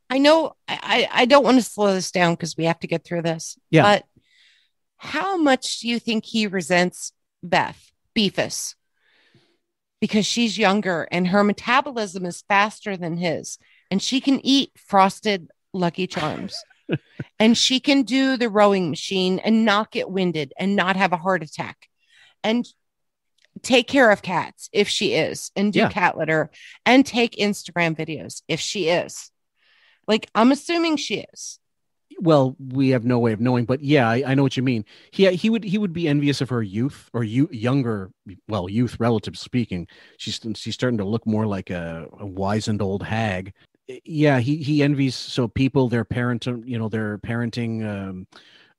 I 0.10 0.18
know 0.18 0.54
I, 0.68 1.08
I 1.12 1.22
I 1.22 1.26
don't 1.26 1.44
want 1.44 1.58
to 1.58 1.64
slow 1.64 1.94
this 1.94 2.12
down 2.12 2.34
because 2.34 2.58
we 2.58 2.66
have 2.66 2.80
to 2.80 2.88
get 2.88 3.04
through 3.04 3.22
this. 3.22 3.58
Yeah. 3.70 3.84
But 3.84 4.06
how 5.00 5.38
much 5.38 5.80
do 5.80 5.88
you 5.88 5.98
think 6.00 6.26
he 6.26 6.46
resents 6.46 7.14
Beth 7.42 7.92
Beefus? 8.16 8.76
Because 10.02 10.26
she's 10.26 10.58
younger 10.58 11.08
and 11.12 11.28
her 11.28 11.44
metabolism 11.44 12.26
is 12.26 12.44
faster 12.48 12.96
than 12.96 13.18
his, 13.18 13.58
and 13.90 14.02
she 14.02 14.22
can 14.22 14.40
eat 14.46 14.72
frosted 14.78 15.50
Lucky 15.74 16.06
Charms. 16.08 16.56
and 17.40 17.58
she 17.58 17.80
can 17.80 18.04
do 18.04 18.36
the 18.38 18.50
rowing 18.50 18.90
machine 18.90 19.40
and 19.40 19.64
not 19.66 19.92
get 19.92 20.10
winded 20.10 20.54
and 20.58 20.76
not 20.76 20.96
have 20.96 21.14
a 21.14 21.18
heart 21.18 21.44
attack 21.44 21.88
and 22.44 22.68
take 23.62 23.88
care 23.88 24.10
of 24.12 24.22
cats 24.22 24.70
if 24.72 24.88
she 24.88 25.14
is 25.14 25.52
and 25.56 25.72
do 25.74 25.80
Yeah. 25.80 25.90
cat 25.90 26.18
litter 26.18 26.50
and 26.86 27.06
take 27.06 27.36
Instagram 27.36 27.96
videos 27.96 28.42
if 28.48 28.60
she 28.60 28.90
is. 28.90 29.32
Like 30.08 30.30
I'm 30.34 30.52
assuming 30.52 30.98
she 30.98 31.26
is. 31.34 31.59
Well 32.22 32.56
we 32.60 32.90
have 32.90 33.06
no 33.06 33.20
way 33.20 33.32
of 33.32 33.40
knowing 33.40 33.66
but 33.66 33.82
yeah 33.82 34.10
I, 34.10 34.24
I 34.28 34.34
know 34.36 34.44
what 34.44 34.58
you 34.58 34.64
mean. 34.64 34.86
He 35.12 35.34
he 35.36 35.50
would 35.50 35.64
he 35.64 35.78
would 35.78 35.94
be 35.94 36.08
envious 36.08 36.42
of 36.42 36.50
her 36.50 36.64
youth 36.64 37.10
or 37.14 37.24
you 37.24 37.50
younger 37.52 38.12
well 38.48 38.70
youth 38.70 38.98
relative 39.00 39.38
speaking. 39.38 39.88
She's 40.18 40.40
she's 40.56 40.76
starting 40.76 40.98
to 40.98 41.06
look 41.06 41.26
more 41.26 41.46
like 41.46 41.70
a, 41.70 42.08
a 42.20 42.26
wizened 42.26 42.82
old 42.82 43.04
hag. 43.04 43.54
Yeah 44.06 44.40
he 44.40 44.58
he 44.58 44.84
envies 44.84 45.16
so 45.16 45.48
people 45.48 45.90
their 45.90 46.06
parent 46.06 46.46
you 46.46 46.78
know 46.78 46.90
their 46.90 47.18
parenting 47.20 47.86
um 47.88 48.28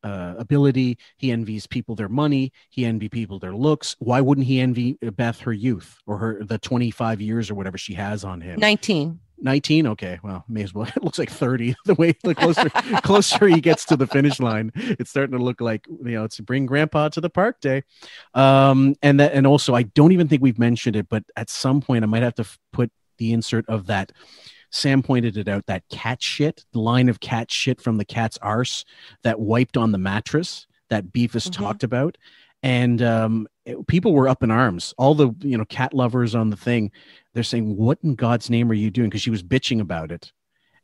uh, 0.02 0.34
ability. 0.38 0.98
He 1.18 1.30
envies 1.30 1.66
people 1.66 1.94
their 1.94 2.08
money. 2.08 2.52
He 2.70 2.84
envy 2.84 3.08
people 3.08 3.38
their 3.38 3.54
looks. 3.54 3.96
Why 3.98 4.20
wouldn't 4.20 4.46
he 4.46 4.60
envy 4.60 4.96
beth 5.14 5.40
her 5.40 5.52
youth 5.52 5.98
or 6.06 6.18
her 6.18 6.44
the 6.44 6.58
25 6.58 7.20
years 7.20 7.50
or 7.50 7.54
whatever 7.54 7.78
she 7.78 7.94
has 7.94 8.24
on 8.24 8.40
him? 8.40 8.58
19. 8.58 9.20
19 9.42 9.86
okay 9.86 10.18
well 10.22 10.44
may 10.48 10.62
as 10.62 10.74
well. 10.74 10.88
It 10.96 11.04
looks 11.04 11.18
like 11.18 11.30
30 11.30 11.74
the 11.84 11.94
way 11.94 12.14
the 12.22 12.34
closer 12.34 12.68
closer 13.02 13.46
he 13.46 13.60
gets 13.60 13.84
to 13.86 13.96
the 13.96 14.06
finish 14.06 14.40
line 14.40 14.72
it's 14.74 15.10
starting 15.10 15.36
to 15.36 15.42
look 15.42 15.60
like 15.60 15.86
you 15.88 16.12
know 16.12 16.24
it's 16.24 16.40
bring 16.40 16.66
grandpa 16.66 17.08
to 17.10 17.20
the 17.20 17.30
park 17.30 17.60
day. 17.60 17.84
Um 18.34 18.94
and 19.02 19.20
that 19.20 19.32
and 19.32 19.46
also 19.46 19.74
i 19.74 19.82
don't 19.82 20.12
even 20.12 20.28
think 20.28 20.42
we've 20.42 20.58
mentioned 20.58 20.96
it 20.96 21.08
but 21.08 21.24
at 21.36 21.50
some 21.50 21.80
point 21.80 22.04
i 22.04 22.06
might 22.06 22.22
have 22.22 22.34
to 22.36 22.42
f- 22.42 22.58
put 22.72 22.90
the 23.18 23.32
insert 23.32 23.68
of 23.68 23.86
that. 23.86 24.12
Sam 24.72 25.02
pointed 25.02 25.36
it 25.36 25.48
out 25.48 25.66
that 25.66 25.82
cat 25.90 26.22
shit 26.22 26.64
the 26.72 26.80
line 26.80 27.08
of 27.08 27.20
cat 27.20 27.50
shit 27.50 27.80
from 27.80 27.96
the 27.96 28.04
cat's 28.04 28.38
arse 28.38 28.84
that 29.22 29.40
wiped 29.40 29.76
on 29.76 29.92
the 29.92 29.98
mattress 29.98 30.66
that 30.90 31.06
beefus 31.12 31.50
talked 31.50 31.82
about 31.82 32.16
and 32.62 33.00
um 33.02 33.46
it- 33.64 33.86
people 33.86 34.12
were 34.12 34.28
up 34.28 34.42
in 34.42 34.50
arms. 34.50 34.94
All 34.98 35.14
the 35.14 35.30
you 35.40 35.56
know 35.58 35.64
cat 35.64 35.94
lovers 35.94 36.34
on 36.34 36.50
the 36.50 36.56
thing 36.56 36.90
they're 37.34 37.42
saying 37.44 37.76
what 37.76 37.98
in 38.02 38.14
god's 38.16 38.50
name 38.50 38.70
are 38.70 38.74
you 38.74 38.90
doing? 38.90 39.08
Because 39.08 39.22
she 39.22 39.30
was 39.30 39.42
bitching 39.42 39.80
about 39.80 40.10
it. 40.12 40.32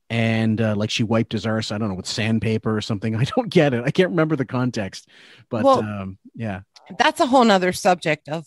And 0.08 0.60
uh, 0.60 0.76
like 0.76 0.90
she 0.90 1.02
wiped 1.02 1.32
his 1.32 1.44
arse 1.46 1.72
i 1.72 1.78
don't 1.78 1.88
know 1.88 1.94
with 1.96 2.06
sandpaper 2.06 2.76
or 2.76 2.80
something. 2.80 3.16
I 3.22 3.24
don't 3.24 3.48
get 3.50 3.74
it. 3.74 3.82
I 3.84 3.90
can't 3.90 4.10
remember 4.10 4.36
the 4.36 4.44
context. 4.44 5.08
But 5.50 5.64
Well- 5.64 5.80
um 5.80 6.18
yeah. 6.34 6.60
That's 6.98 7.18
a 7.18 7.26
whole 7.26 7.44
nother 7.44 7.72
subject 7.72 8.28
of 8.28 8.46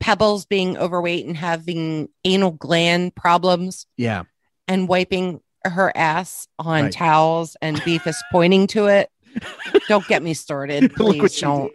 Pebbles 0.00 0.46
being 0.46 0.78
overweight 0.78 1.26
and 1.26 1.36
having 1.36 2.08
anal 2.24 2.52
gland 2.52 3.14
problems 3.14 3.86
yeah. 3.98 4.22
and 4.68 4.88
wiping 4.88 5.40
her 5.64 5.92
ass 5.94 6.48
on 6.58 6.84
Right. 6.84 6.92
towels 6.92 7.56
and 7.60 7.76
Beefus 7.82 8.16
pointing 8.32 8.66
to 8.68 8.86
it. 8.86 9.10
Don't 9.88 10.06
get 10.06 10.22
me 10.22 10.34
started. 10.34 10.94
Please 10.96 11.22
what 11.22 11.32
don't. 11.40 11.72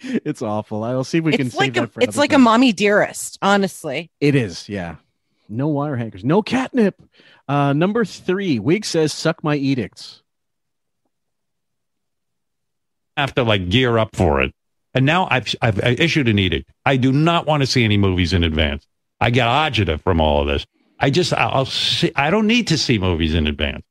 it's 0.00 0.42
awful 0.42 0.82
i'll 0.84 1.04
see 1.04 1.18
if 1.18 1.24
we 1.24 1.32
can 1.32 1.46
It's 1.46 1.56
save 1.56 1.60
like 1.60 1.76
a, 1.76 1.80
that 1.80 1.92
for 1.92 2.00
it's 2.00 2.16
another 2.16 2.18
like 2.20 2.32
a 2.32 2.38
mommy 2.38 2.72
dearest, 2.72 3.38
honestly. 3.42 4.10
it 4.20 4.34
is 4.34 4.68
yeah 4.68 4.96
no 5.48 5.68
wire 5.68 5.96
hangers 5.96 6.24
no 6.24 6.42
catnip 6.42 7.00
uh 7.48 7.72
number 7.72 8.04
three 8.04 8.58
wig 8.58 8.84
says 8.84 9.12
suck 9.12 9.42
my 9.44 9.56
edicts 9.56 10.22
have 13.16 13.34
to 13.34 13.42
like 13.42 13.68
gear 13.68 13.98
up 13.98 14.16
for 14.16 14.40
it. 14.40 14.52
And 14.94 15.06
now 15.06 15.28
I've 15.30 15.54
I've 15.62 15.78
issued 15.78 16.26
an 16.28 16.38
edict. 16.38 16.70
I 16.84 16.96
do 16.96 17.12
not 17.12 17.46
want 17.46 17.62
to 17.62 17.66
see 17.66 17.84
any 17.84 17.96
movies 17.96 18.32
in 18.32 18.42
advance. 18.42 18.86
I 19.20 19.30
get 19.30 19.46
agita 19.46 20.00
from 20.00 20.20
all 20.20 20.40
of 20.40 20.48
this. 20.48 20.66
I 20.98 21.10
just 21.10 21.32
I'll 21.32 21.66
see. 21.66 22.10
I 22.16 22.30
don't 22.30 22.46
need 22.46 22.66
to 22.68 22.78
see 22.78 22.98
movies 22.98 23.34
in 23.34 23.46
advance. 23.46 23.84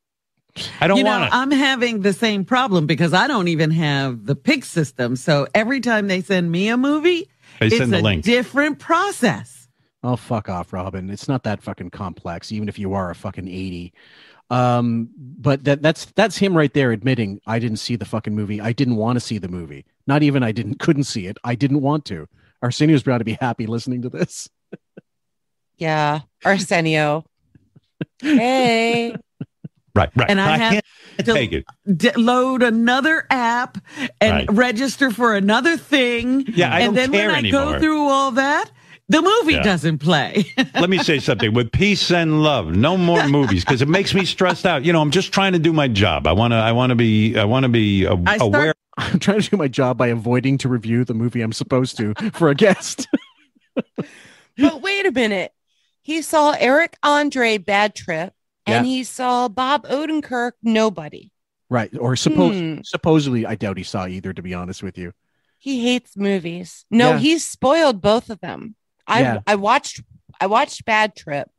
I 0.82 0.88
don't 0.88 0.98
you 0.98 1.04
know, 1.04 1.12
want 1.20 1.32
to. 1.32 1.38
I'm 1.38 1.52
having 1.52 2.02
the 2.02 2.14
same 2.14 2.44
problem 2.44 2.86
because 2.88 3.14
I 3.14 3.28
don't 3.28 3.48
even 3.48 3.72
have 3.72 4.26
the 4.26 4.36
pick 4.36 4.66
system. 4.66 5.16
So 5.16 5.48
every 5.54 5.80
time 5.80 6.08
they 6.08 6.22
send 6.22 6.52
me 6.52 6.70
a 6.70 6.78
movie, 6.78 7.30
They 7.60 7.68
it's 7.68 7.78
send 7.78 7.94
the 7.94 8.00
a 8.00 8.02
link. 8.02 8.26
different 8.26 8.80
process. 8.80 9.68
Oh, 10.04 10.16
fuck 10.16 10.50
off, 10.50 10.72
Robin. 10.74 11.10
It's 11.10 11.28
not 11.28 11.44
that 11.44 11.62
fucking 11.62 11.92
complex, 11.92 12.52
even 12.52 12.70
if 12.70 12.80
you 12.80 12.94
are 12.94 13.10
a 13.10 13.16
fucking 13.16 13.48
80. 13.48 13.94
Um, 14.50 15.10
but 15.18 15.64
that 15.66 15.82
that's 15.84 16.06
that's 16.06 16.38
him 16.38 16.58
right 16.58 16.74
there 16.74 16.92
admitting 16.92 17.40
I 17.46 17.60
didn't 17.60 17.78
see 17.78 17.96
the 17.96 18.06
fucking 18.06 18.34
movie. 18.36 18.60
I 18.60 18.72
didn't 18.72 18.96
want 18.96 19.18
to 19.18 19.20
see 19.20 19.38
the 19.38 19.48
movie. 19.48 19.86
Not 20.08 20.24
even 20.24 20.42
I 20.42 20.52
didn't 20.52 20.80
couldn't 20.80 21.04
see 21.04 21.28
it. 21.28 21.38
I 21.44 21.54
didn't 21.56 21.82
want 21.82 22.06
to. 22.06 22.28
Arsenio's 22.64 23.04
about 23.04 23.20
to 23.20 23.26
be 23.26 23.38
happy 23.40 23.68
listening 23.68 24.02
to 24.02 24.10
this. 24.10 24.50
Yeah. 25.78 26.22
Arsenio. 26.44 27.26
hey. 28.22 29.16
Right, 29.96 30.10
right. 30.16 30.30
And 30.30 30.40
I 30.40 30.58
have 30.58 30.84
to 31.18 31.24
take 31.34 31.52
it. 31.52 31.66
d- 31.98 32.12
load 32.16 32.64
another 32.64 33.26
app 33.30 33.78
and 34.22 34.48
Right. 34.48 34.52
register 34.52 35.12
for 35.12 35.36
another 35.36 35.78
thing. 35.78 36.46
Yeah, 36.54 36.74
I 36.74 36.80
and 36.82 36.88
don't 36.88 36.96
then 36.96 37.12
care 37.12 37.28
when 37.28 37.36
I 37.36 37.40
anymore. 37.40 37.74
go 37.74 37.80
through 37.80 38.08
all 38.08 38.32
that, 38.32 38.72
the 39.10 39.22
movie 39.22 39.54
Yeah. 39.54 39.64
doesn't 39.64 39.98
play. 39.98 40.46
Let 40.76 40.90
me 40.90 41.00
say 41.00 41.20
something. 41.20 41.54
With 41.54 41.72
peace 41.72 42.12
and 42.12 42.44
love, 42.44 42.76
no 42.76 42.96
more 42.98 43.28
movies 43.28 43.66
because 43.66 43.82
it 43.82 43.88
makes 43.90 44.14
me 44.14 44.26
stressed 44.26 44.66
out. 44.66 44.86
You 44.86 44.94
know, 44.94 45.02
I'm 45.02 45.12
just 45.12 45.34
trying 45.34 45.54
to 45.54 45.60
do 45.60 45.74
my 45.74 45.88
job. 45.88 46.28
I 46.28 46.32
want 46.34 46.52
to. 46.52 46.58
I 46.58 46.72
want 46.72 46.92
to 46.92 46.96
be. 46.96 47.36
I 47.38 47.46
want 47.46 47.64
to 47.64 47.70
be 47.70 48.04
start- 48.06 48.42
aware. 48.42 48.74
I'm 48.98 49.18
trying 49.20 49.40
to 49.42 49.50
do 49.50 49.58
my 49.58 49.68
job 49.70 49.98
by 49.98 50.08
avoiding 50.08 50.58
to 50.60 50.70
review 50.70 51.06
the 51.06 51.14
movie 51.14 51.42
I'm 51.42 51.54
supposed 51.54 51.98
to 51.98 52.14
for 52.34 52.50
a 52.50 52.56
guest. 52.56 53.08
But 54.58 54.82
wait 54.82 55.06
a 55.06 55.12
minute. 55.12 55.54
He 56.02 56.22
saw 56.22 56.52
Eric 56.60 56.98
Andre 57.04 57.58
Bad 57.58 57.96
Trip 57.96 58.34
and 58.72 58.86
Yeah. 58.86 58.92
he 58.92 59.04
saw 59.04 59.48
Bob 59.48 59.86
Odenkirk 59.88 60.54
Nobody. 60.64 61.32
right. 61.70 61.96
Or 61.98 62.16
suppose 62.16 62.56
Hmm. 62.56 62.80
supposedly 62.84 63.46
I 63.46 63.56
doubt 63.56 63.78
he 63.78 63.84
saw 63.84 64.08
either, 64.08 64.34
to 64.34 64.42
be 64.42 64.54
honest 64.54 64.82
with 64.84 64.98
you. 64.98 65.14
He 65.60 65.84
hates 65.84 66.16
movies. 66.18 66.86
No, 66.90 67.12
Yeah. 67.12 67.20
he's 67.20 67.46
spoiled 67.46 68.02
both 68.02 68.30
of 68.30 68.40
them. 68.40 68.76
I 69.06 69.22
Yeah. 69.22 69.40
I 69.46 69.56
watched 69.56 70.02
I 70.42 70.48
watched 70.48 70.86
Bad 70.86 71.16
Trip. 71.16 71.50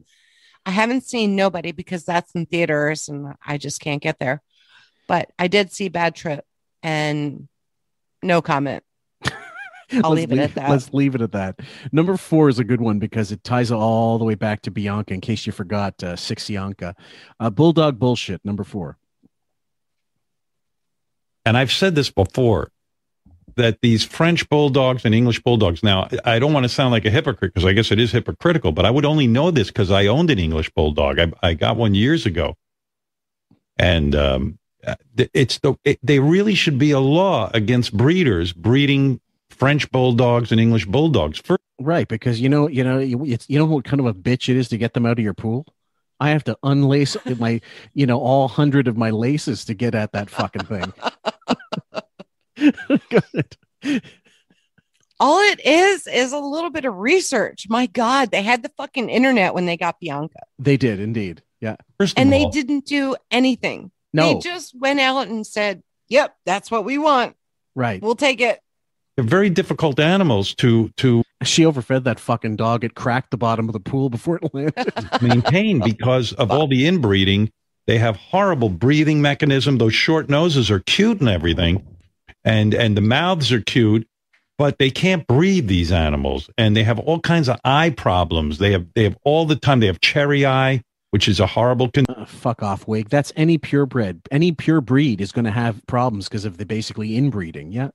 I 0.64 0.70
haven't 0.70 1.04
seen 1.04 1.36
Nobody 1.36 1.72
because 1.72 2.04
that's 2.04 2.32
in 2.34 2.46
theaters 2.46 3.08
and 3.08 3.34
I 3.44 3.58
just 3.58 3.80
can't 3.80 4.02
get 4.02 4.18
there. 4.18 4.42
But 5.06 5.30
I 5.38 5.48
did 5.48 5.72
see 5.72 5.88
Bad 5.88 6.14
Trip 6.14 6.44
and 6.82 7.48
no 8.22 8.40
comment. 8.42 8.82
I'll 9.92 10.10
Let's 10.10 10.28
leave 10.28 10.32
it 10.32 10.38
at 10.38 10.54
that. 10.54 10.70
Let's 10.70 10.92
leave 10.92 11.14
it 11.14 11.20
at 11.20 11.32
that. 11.32 11.60
Number 11.92 12.16
four 12.16 12.48
is 12.48 12.58
a 12.58 12.64
good 12.64 12.80
one 12.80 12.98
because 12.98 13.32
it 13.32 13.42
ties 13.44 13.70
all 13.70 14.18
the 14.18 14.24
way 14.24 14.34
back 14.34 14.62
to 14.62 14.70
Bianca. 14.70 15.14
In 15.14 15.20
case 15.20 15.46
you 15.46 15.52
forgot, 15.52 16.02
uh, 16.02 16.16
six 16.16 16.48
Bianca, 16.48 16.94
uh, 17.38 17.50
Bulldog 17.50 17.98
bullshit. 17.98 18.44
Number 18.44 18.64
four. 18.64 18.98
and 21.44 21.56
I've 21.56 21.72
said 21.72 21.94
this 21.94 22.10
before 22.10 22.70
that 23.56 23.80
these 23.82 24.04
French 24.04 24.48
bulldogs 24.48 25.04
and 25.04 25.14
English 25.14 25.42
bulldogs. 25.42 25.82
Now, 25.82 26.08
I 26.24 26.38
don't 26.38 26.52
want 26.52 26.64
to 26.64 26.68
sound 26.68 26.92
like 26.92 27.04
a 27.04 27.10
hypocrite 27.10 27.52
because 27.54 27.66
I 27.66 27.72
guess 27.72 27.90
it 27.90 27.98
is 27.98 28.12
hypocritical, 28.12 28.72
but 28.72 28.86
I 28.86 28.90
would 28.90 29.04
only 29.04 29.26
know 29.26 29.50
this 29.50 29.68
because 29.68 29.90
I 29.90 30.06
owned 30.06 30.30
an 30.30 30.38
English 30.38 30.70
bulldog. 30.70 31.18
I, 31.18 31.32
I 31.42 31.54
got 31.54 31.76
one 31.76 31.94
years 31.94 32.26
ago, 32.26 32.56
and 33.78 34.14
um, 34.14 34.58
uh, 34.86 34.94
it's 35.34 35.58
the 35.58 35.74
it, 35.84 35.98
they 36.02 36.18
really 36.18 36.54
should 36.54 36.78
be 36.78 36.90
a 36.92 37.00
law 37.00 37.50
against 37.52 37.96
breeders 37.96 38.52
breeding 38.52 39.20
French 39.60 39.90
bulldogs 39.92 40.50
and 40.50 40.60
English 40.60 40.86
bulldogs. 40.86 41.38
First, 41.38 41.60
Right, 41.78 42.08
because 42.08 42.40
you 42.40 42.48
know, 42.48 42.66
you 42.66 42.82
know, 42.82 42.98
you, 42.98 43.24
it's, 43.24 43.48
you 43.48 43.58
know 43.58 43.64
what 43.64 43.84
kind 43.84 44.00
of 44.00 44.06
a 44.06 44.14
bitch 44.14 44.48
it 44.48 44.56
is 44.56 44.68
to 44.68 44.78
get 44.78 44.94
them 44.94 45.06
out 45.06 45.18
of 45.18 45.24
your 45.24 45.34
pool. 45.34 45.66
I 46.18 46.30
have 46.30 46.44
to 46.44 46.58
unlace 46.62 47.16
my, 47.38 47.60
you 47.94 48.06
know, 48.06 48.20
all 48.20 48.48
hundred 48.48 48.88
of 48.88 48.96
my 48.96 49.10
laces 49.10 49.64
to 49.66 49.74
get 49.74 49.94
at 49.94 50.12
that 50.12 50.28
fucking 50.30 50.64
thing. 50.64 50.92
Good. 53.10 53.56
All 55.18 55.40
it 55.40 55.64
is 55.64 56.06
is 56.06 56.32
a 56.32 56.38
little 56.38 56.70
bit 56.70 56.84
of 56.84 56.96
research. 56.96 57.66
My 57.68 57.86
God, 57.86 58.30
they 58.30 58.42
had 58.42 58.62
the 58.62 58.70
fucking 58.76 59.08
internet 59.08 59.54
when 59.54 59.66
they 59.66 59.76
got 59.76 60.00
Bianca, 60.00 60.40
They 60.58 60.76
did 60.76 61.00
indeed. 61.00 61.42
Yeah. 61.60 61.76
First 61.98 62.18
and 62.18 62.32
they 62.32 62.46
didn't 62.46 62.86
do 62.86 63.16
anything. 63.30 63.90
No. 64.12 64.34
They 64.34 64.40
just 64.40 64.78
went 64.78 65.00
out 65.00 65.28
and 65.28 65.46
said, 65.46 65.82
"Yep, 66.08 66.34
that's 66.46 66.70
what 66.70 66.84
we 66.86 66.96
want. 66.96 67.36
Right. 67.74 68.02
We'll 68.02 68.14
take 68.14 68.40
it." 68.40 68.60
They're 69.20 69.28
very 69.28 69.51
difficult 69.51 70.01
animals 70.01 70.55
to 70.56 70.88
to 70.97 71.22
She 71.42 71.66
overfed 71.66 72.05
that 72.05 72.18
fucking 72.18 72.56
dog. 72.56 72.84
It 72.84 72.94
cracked 72.94 73.30
the 73.30 73.36
bottom 73.36 73.68
of 73.68 73.74
the 73.74 73.80
pool 73.80 74.09
before 74.09 74.40
it 74.42 74.55
landed. 74.55 74.92
maintain 75.22 75.80
because 75.80 76.32
of 76.34 76.51
all 76.51 76.66
the 76.66 76.86
inbreeding. 76.86 77.51
They 77.86 77.98
have 77.98 78.16
horrible 78.16 78.68
breathing 78.70 79.20
mechanism. 79.20 79.78
Those 79.78 79.94
short 79.94 80.30
noses 80.30 80.70
are 80.70 80.80
cute 80.80 81.20
and 81.20 81.28
everything, 81.28 81.86
and 82.44 82.72
and 82.72 82.97
the 82.97 83.01
mouths 83.02 83.52
are 83.52 83.60
cute, 83.60 84.06
but 84.56 84.78
they 84.78 84.90
can't 84.90 85.26
breathe. 85.26 85.66
These 85.66 85.92
animals, 85.92 86.48
and 86.56 86.74
they 86.74 86.84
have 86.84 86.98
all 86.98 87.20
kinds 87.20 87.48
of 87.48 87.59
eye 87.64 87.90
problems. 87.90 88.56
They 88.59 88.72
have 88.72 88.86
they 88.94 89.05
have 89.05 89.18
all 89.24 89.44
the 89.44 89.56
time. 89.56 89.80
They 89.80 89.86
have 89.86 90.01
cherry 90.01 90.47
eye, 90.47 90.82
which 91.10 91.28
is 91.28 91.40
a 91.40 91.47
horrible. 91.47 91.90
Con- 91.90 92.06
Uh, 92.09 92.24
fuck 92.24 92.62
off, 92.62 92.86
Wig. 92.86 93.10
That's 93.10 93.32
any 93.36 93.59
purebred. 93.59 94.20
Any 94.30 94.52
pure 94.52 94.80
breed 94.80 95.20
is 95.20 95.32
going 95.32 95.47
to 95.47 95.51
have 95.51 95.84
problems 95.86 96.28
because 96.28 96.47
of 96.47 96.56
the 96.56 96.64
basically 96.64 97.16
inbreeding. 97.16 97.72
Yeah. 97.72 97.90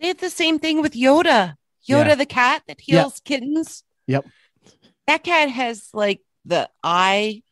They 0.00 0.08
had 0.08 0.18
the 0.18 0.30
same 0.30 0.58
thing 0.58 0.80
with 0.82 0.92
Yoda. 0.92 1.54
Yoda, 1.88 2.08
Yeah. 2.08 2.14
the 2.14 2.26
cat 2.26 2.62
that 2.68 2.80
heals 2.80 3.20
kittens. 3.24 3.82
Yep. 4.06 4.26
That 5.06 5.24
cat 5.24 5.50
has 5.50 5.88
like 5.92 6.20
the 6.44 6.68
eye 6.82 7.42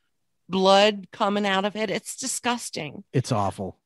blood 0.49 1.09
coming 1.13 1.47
out 1.47 1.65
of 1.65 1.75
it. 1.77 1.91
It's 1.91 2.17
disgusting. 2.17 3.03
It's 3.13 3.33
awful. 3.33 3.79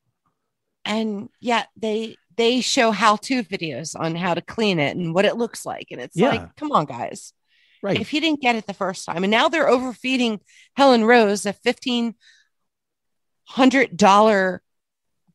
And 0.85 1.29
yeah, 1.41 1.65
they 1.77 2.17
they 2.37 2.61
show 2.63 2.91
how-to 2.91 3.43
videos 3.45 3.95
on 3.99 4.15
how 4.15 4.33
to 4.35 4.41
clean 4.41 4.79
it 4.79 4.97
and 4.97 5.15
what 5.15 5.25
it 5.27 5.37
looks 5.37 5.67
like. 5.67 5.89
And 5.91 6.01
it's 6.01 6.17
Yeah. 6.17 6.29
like, 6.31 6.57
come 6.57 6.73
on, 6.73 6.87
guys. 6.87 7.33
Right. 7.83 8.01
If 8.01 8.13
you 8.15 8.21
didn't 8.21 8.41
get 8.41 8.57
it 8.57 8.67
the 8.67 8.75
first 8.75 9.05
time, 9.07 9.25
and 9.25 9.31
now 9.31 9.49
they're 9.49 9.69
overfeeding 9.69 10.41
Helen 10.77 11.05
Rose 11.05 11.45
a 11.47 11.53
fifteen 11.53 12.15
hundred 13.45 13.97
dollar 13.97 14.63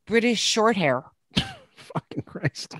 British 0.08 0.40
short 0.42 0.78
hair. 0.78 1.04
Fucking 1.76 2.24
Christ. 2.26 2.76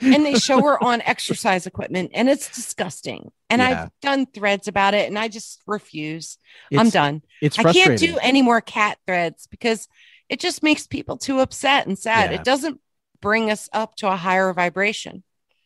And 0.00 0.24
they 0.26 0.34
show 0.34 0.60
her 0.62 0.82
on 0.84 1.00
exercise 1.02 1.66
equipment 1.66 2.10
and 2.14 2.28
it's 2.28 2.48
disgusting 2.54 3.30
and 3.48 3.60
Yeah. 3.60 3.84
i've 3.84 3.90
done 4.00 4.26
threads 4.26 4.68
about 4.68 4.94
it 4.94 5.08
and 5.08 5.18
i 5.18 5.28
just 5.28 5.60
refuse 5.66 6.38
i'm 6.76 6.90
done 6.90 7.22
it's 7.40 7.58
i 7.58 7.72
can't 7.72 7.98
do 7.98 8.16
any 8.22 8.42
more 8.42 8.60
cat 8.60 8.98
threads 9.06 9.46
because 9.46 9.88
it 10.28 10.38
just 10.40 10.62
makes 10.62 10.86
people 10.86 11.16
too 11.16 11.40
upset 11.40 11.86
and 11.86 11.98
sad 11.98 12.30
Yeah. 12.30 12.38
it 12.38 12.44
doesn't 12.44 12.80
bring 13.20 13.50
us 13.50 13.68
up 13.72 13.94
to 13.96 14.08
a 14.08 14.16
higher 14.16 14.52
vibration 14.52 15.22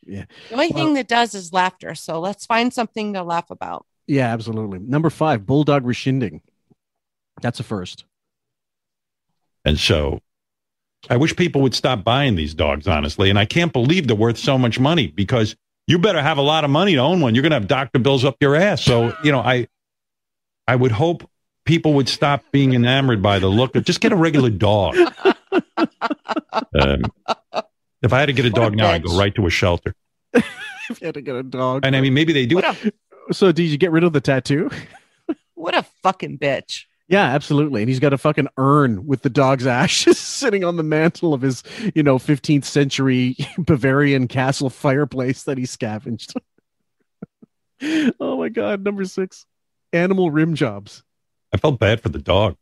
Yeah. 0.06 0.24
the 0.48 0.54
only 0.54 0.68
Well- 0.68 0.84
thing 0.84 0.94
that 0.94 1.08
does 1.08 1.34
is 1.34 1.52
laughter 1.52 1.94
so 1.94 2.20
let's 2.20 2.46
find 2.46 2.72
something 2.72 3.12
to 3.14 3.22
laugh 3.22 3.50
about 3.50 3.86
Yeah, 4.06 4.32
absolutely. 4.32 4.78
Number 4.80 5.08
five, 5.08 5.46
bulldog 5.46 5.86
rescinding. 5.86 6.42
That's 7.40 7.58
a 7.58 7.62
first. 7.62 8.04
And 9.64 9.78
so 9.78 10.20
I 11.10 11.16
wish 11.16 11.36
people 11.36 11.60
would 11.62 11.74
stop 11.74 12.04
buying 12.04 12.34
these 12.34 12.54
dogs, 12.54 12.88
honestly. 12.88 13.30
And 13.30 13.38
I 13.38 13.44
can't 13.44 13.72
believe 13.72 14.06
they're 14.06 14.16
worth 14.16 14.38
so 14.38 14.56
much 14.56 14.78
money 14.78 15.08
because 15.08 15.56
you 15.86 15.98
better 15.98 16.22
have 16.22 16.38
a 16.38 16.42
lot 16.42 16.64
of 16.64 16.70
money 16.70 16.94
to 16.94 17.00
own 17.00 17.20
one. 17.20 17.34
You're 17.34 17.42
going 17.42 17.50
to 17.50 17.56
have 17.56 17.68
doctor 17.68 17.98
bills 17.98 18.24
up 18.24 18.36
your 18.40 18.56
ass. 18.56 18.82
So, 18.82 19.14
you 19.22 19.32
know, 19.32 19.40
I, 19.40 19.68
I 20.66 20.76
would 20.76 20.92
hope 20.92 21.28
people 21.64 21.94
would 21.94 22.08
stop 22.08 22.42
being 22.52 22.72
enamored 22.72 23.22
by 23.22 23.38
the 23.38 23.48
look 23.48 23.76
of 23.76 23.84
just 23.84 24.00
get 24.00 24.12
a 24.12 24.16
regular 24.16 24.50
dog. 24.50 24.96
Um, 26.80 27.02
if 28.02 28.12
I 28.12 28.20
had 28.20 28.26
to 28.26 28.32
get 28.32 28.44
a 28.44 28.50
What 28.50 28.58
a 28.58 28.60
dog 28.62 28.76
now, 28.76 28.90
I'd 28.90 29.04
go 29.04 29.16
right 29.18 29.34
to 29.34 29.46
a 29.46 29.50
shelter. 29.50 29.94
if 30.34 31.00
you 31.00 31.06
had 31.06 31.14
to 31.14 31.22
get 31.22 31.36
a 31.36 31.42
dog. 31.42 31.84
And 31.84 31.94
I 31.94 32.00
mean, 32.00 32.14
maybe 32.14 32.32
they 32.32 32.46
do. 32.46 32.60
So 33.32 33.52
did 33.52 33.64
you 33.64 33.76
get 33.76 33.92
rid 33.92 34.04
of 34.04 34.12
the 34.12 34.20
tattoo? 34.20 34.70
what 35.54 35.76
a 35.76 35.84
fucking 36.02 36.38
bitch 36.38 36.84
Yeah, 37.08 37.24
absolutely. 37.24 37.82
And 37.82 37.88
he's 37.88 38.00
got 38.00 38.14
a 38.14 38.18
fucking 38.18 38.48
urn 38.56 39.06
with 39.06 39.22
the 39.22 39.30
dog's 39.30 39.66
ashes 39.68 40.18
sitting 40.18 40.64
on 40.64 40.76
the 40.76 40.82
mantle 40.82 41.34
of 41.34 41.42
his, 41.42 41.62
you 41.94 42.02
know, 42.02 42.18
15th 42.18 42.64
century 42.64 43.36
Bavarian 43.58 44.28
castle 44.28 44.70
fireplace 44.70 45.44
that 45.44 45.58
he 45.58 45.66
scavenged. 45.66 46.34
oh 48.20 48.38
my 48.38 48.48
God. 48.48 48.82
Number 48.82 49.04
six, 49.04 49.46
animal 49.92 50.30
rim 50.30 50.54
jobs. 50.54 51.02
I 51.52 51.56
felt 51.56 51.78
bad 51.78 52.00
for 52.00 52.08
the 52.08 52.18
dog. 52.18 52.56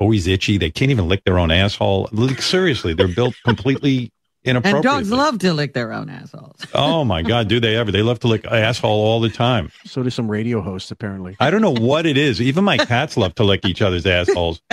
Always 0.00 0.26
itchy. 0.26 0.58
They 0.58 0.70
can't 0.70 0.90
even 0.90 1.08
lick 1.08 1.24
their 1.24 1.38
own 1.38 1.50
asshole. 1.50 2.08
Like, 2.12 2.40
seriously, 2.40 2.94
they're 2.94 3.08
built 3.08 3.34
completely 3.44 4.12
And 4.48 4.56
inappropriate. 4.56 4.82
dogs 4.82 5.10
love 5.10 5.38
to 5.40 5.52
lick 5.52 5.74
their 5.74 5.92
own 5.92 6.08
assholes. 6.10 6.56
Oh 6.74 7.04
my 7.04 7.22
God, 7.22 7.48
do 7.48 7.60
they 7.60 7.76
ever? 7.76 7.90
They 7.92 8.02
love 8.02 8.18
to 8.20 8.28
lick 8.28 8.44
asshole 8.44 8.90
all 8.90 9.20
the 9.20 9.28
time. 9.28 9.70
So 9.84 10.02
do 10.02 10.10
some 10.10 10.30
radio 10.30 10.60
hosts, 10.60 10.90
apparently. 10.90 11.36
I 11.40 11.50
don't 11.50 11.60
know 11.60 11.74
what 11.74 12.06
it 12.06 12.16
is. 12.16 12.40
Even 12.40 12.64
my 12.64 12.76
cats 12.78 13.16
love 13.16 13.34
to 13.36 13.44
lick 13.44 13.64
each 13.66 13.82
other's 13.82 14.06
assholes. 14.06 14.60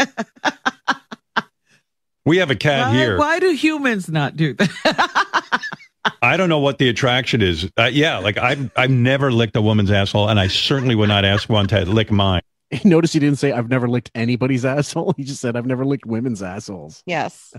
We 2.26 2.38
have 2.38 2.50
a 2.50 2.56
cat 2.56 2.88
Why, 2.88 2.96
here. 2.98 3.18
why 3.20 3.40
do 3.40 3.52
humans 3.52 4.10
not 4.10 4.36
do 4.36 4.54
that? 4.54 5.62
I 6.24 6.38
don't 6.38 6.50
know 6.50 6.58
what 6.58 6.80
the 6.80 6.90
attraction 6.90 7.44
is. 7.44 7.70
Uh, 7.78 7.84
yeah, 7.94 8.18
like 8.18 8.40
I've 8.40 8.72
I've 8.76 8.90
never 8.90 9.32
licked 9.32 9.56
a 9.56 9.62
woman's 9.62 9.92
asshole, 9.92 10.28
and 10.30 10.40
I 10.40 10.48
certainly 10.48 10.96
would 10.96 11.10
not 11.10 11.24
ask 11.24 11.48
one 11.50 11.68
to 11.68 11.86
lick 11.86 12.10
mine. 12.10 12.42
Notice 12.84 13.14
he 13.14 13.20
didn't 13.20 13.38
say, 13.38 13.52
I've 13.52 13.70
never 13.70 13.88
licked 13.88 14.10
anybody's 14.16 14.66
asshole. 14.66 15.14
He 15.18 15.24
just 15.24 15.40
said, 15.40 15.56
I've 15.56 15.68
never 15.68 15.86
licked 15.86 16.08
women's 16.08 16.42
assholes. 16.42 17.04
yes 17.06 17.54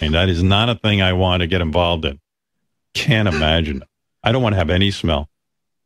And 0.00 0.14
that 0.14 0.28
is 0.28 0.42
not 0.42 0.68
a 0.68 0.74
thing 0.74 1.02
I 1.02 1.12
want 1.12 1.40
to 1.40 1.46
get 1.46 1.60
involved 1.60 2.04
in. 2.04 2.20
Can't 2.94 3.28
imagine. 3.28 3.82
I 4.22 4.32
don't 4.32 4.42
want 4.42 4.52
to 4.54 4.58
have 4.58 4.70
any 4.70 4.90
smell. 4.90 5.28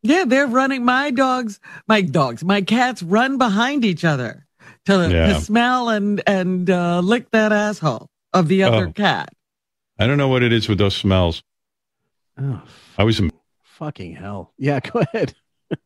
Yeah, 0.03 0.25
they're 0.27 0.47
running. 0.47 0.85
My 0.85 1.11
dogs, 1.11 1.61
my 1.87 2.01
dogs, 2.03 2.43
my 2.45 2.63
cats 2.63 3.03
run 3.03 3.39
behind 3.39 3.85
each 3.85 4.05
other 4.05 4.47
to, 4.87 5.09
Yeah. 5.11 5.29
to 5.35 5.41
smell 5.41 5.89
and 5.91 6.21
and 6.27 6.69
uh, 6.69 7.01
lick 7.01 7.31
that 7.31 7.53
asshole 7.53 8.11
of 8.33 8.49
the 8.49 8.65
other 8.65 8.89
Oh. 8.89 8.93
cat. 8.93 9.29
I 9.99 10.07
don't 10.09 10.19
know 10.19 10.29
what 10.29 10.43
it 10.43 10.53
is 10.53 10.69
with 10.69 10.79
those 10.79 10.97
smells. 10.97 11.43
Oh, 12.41 12.63
I 12.99 13.05
was 13.05 13.21
fucking 13.63 14.17
hell. 14.17 14.53
Yeah, 14.59 14.81
go 14.93 15.01
ahead. 15.01 15.35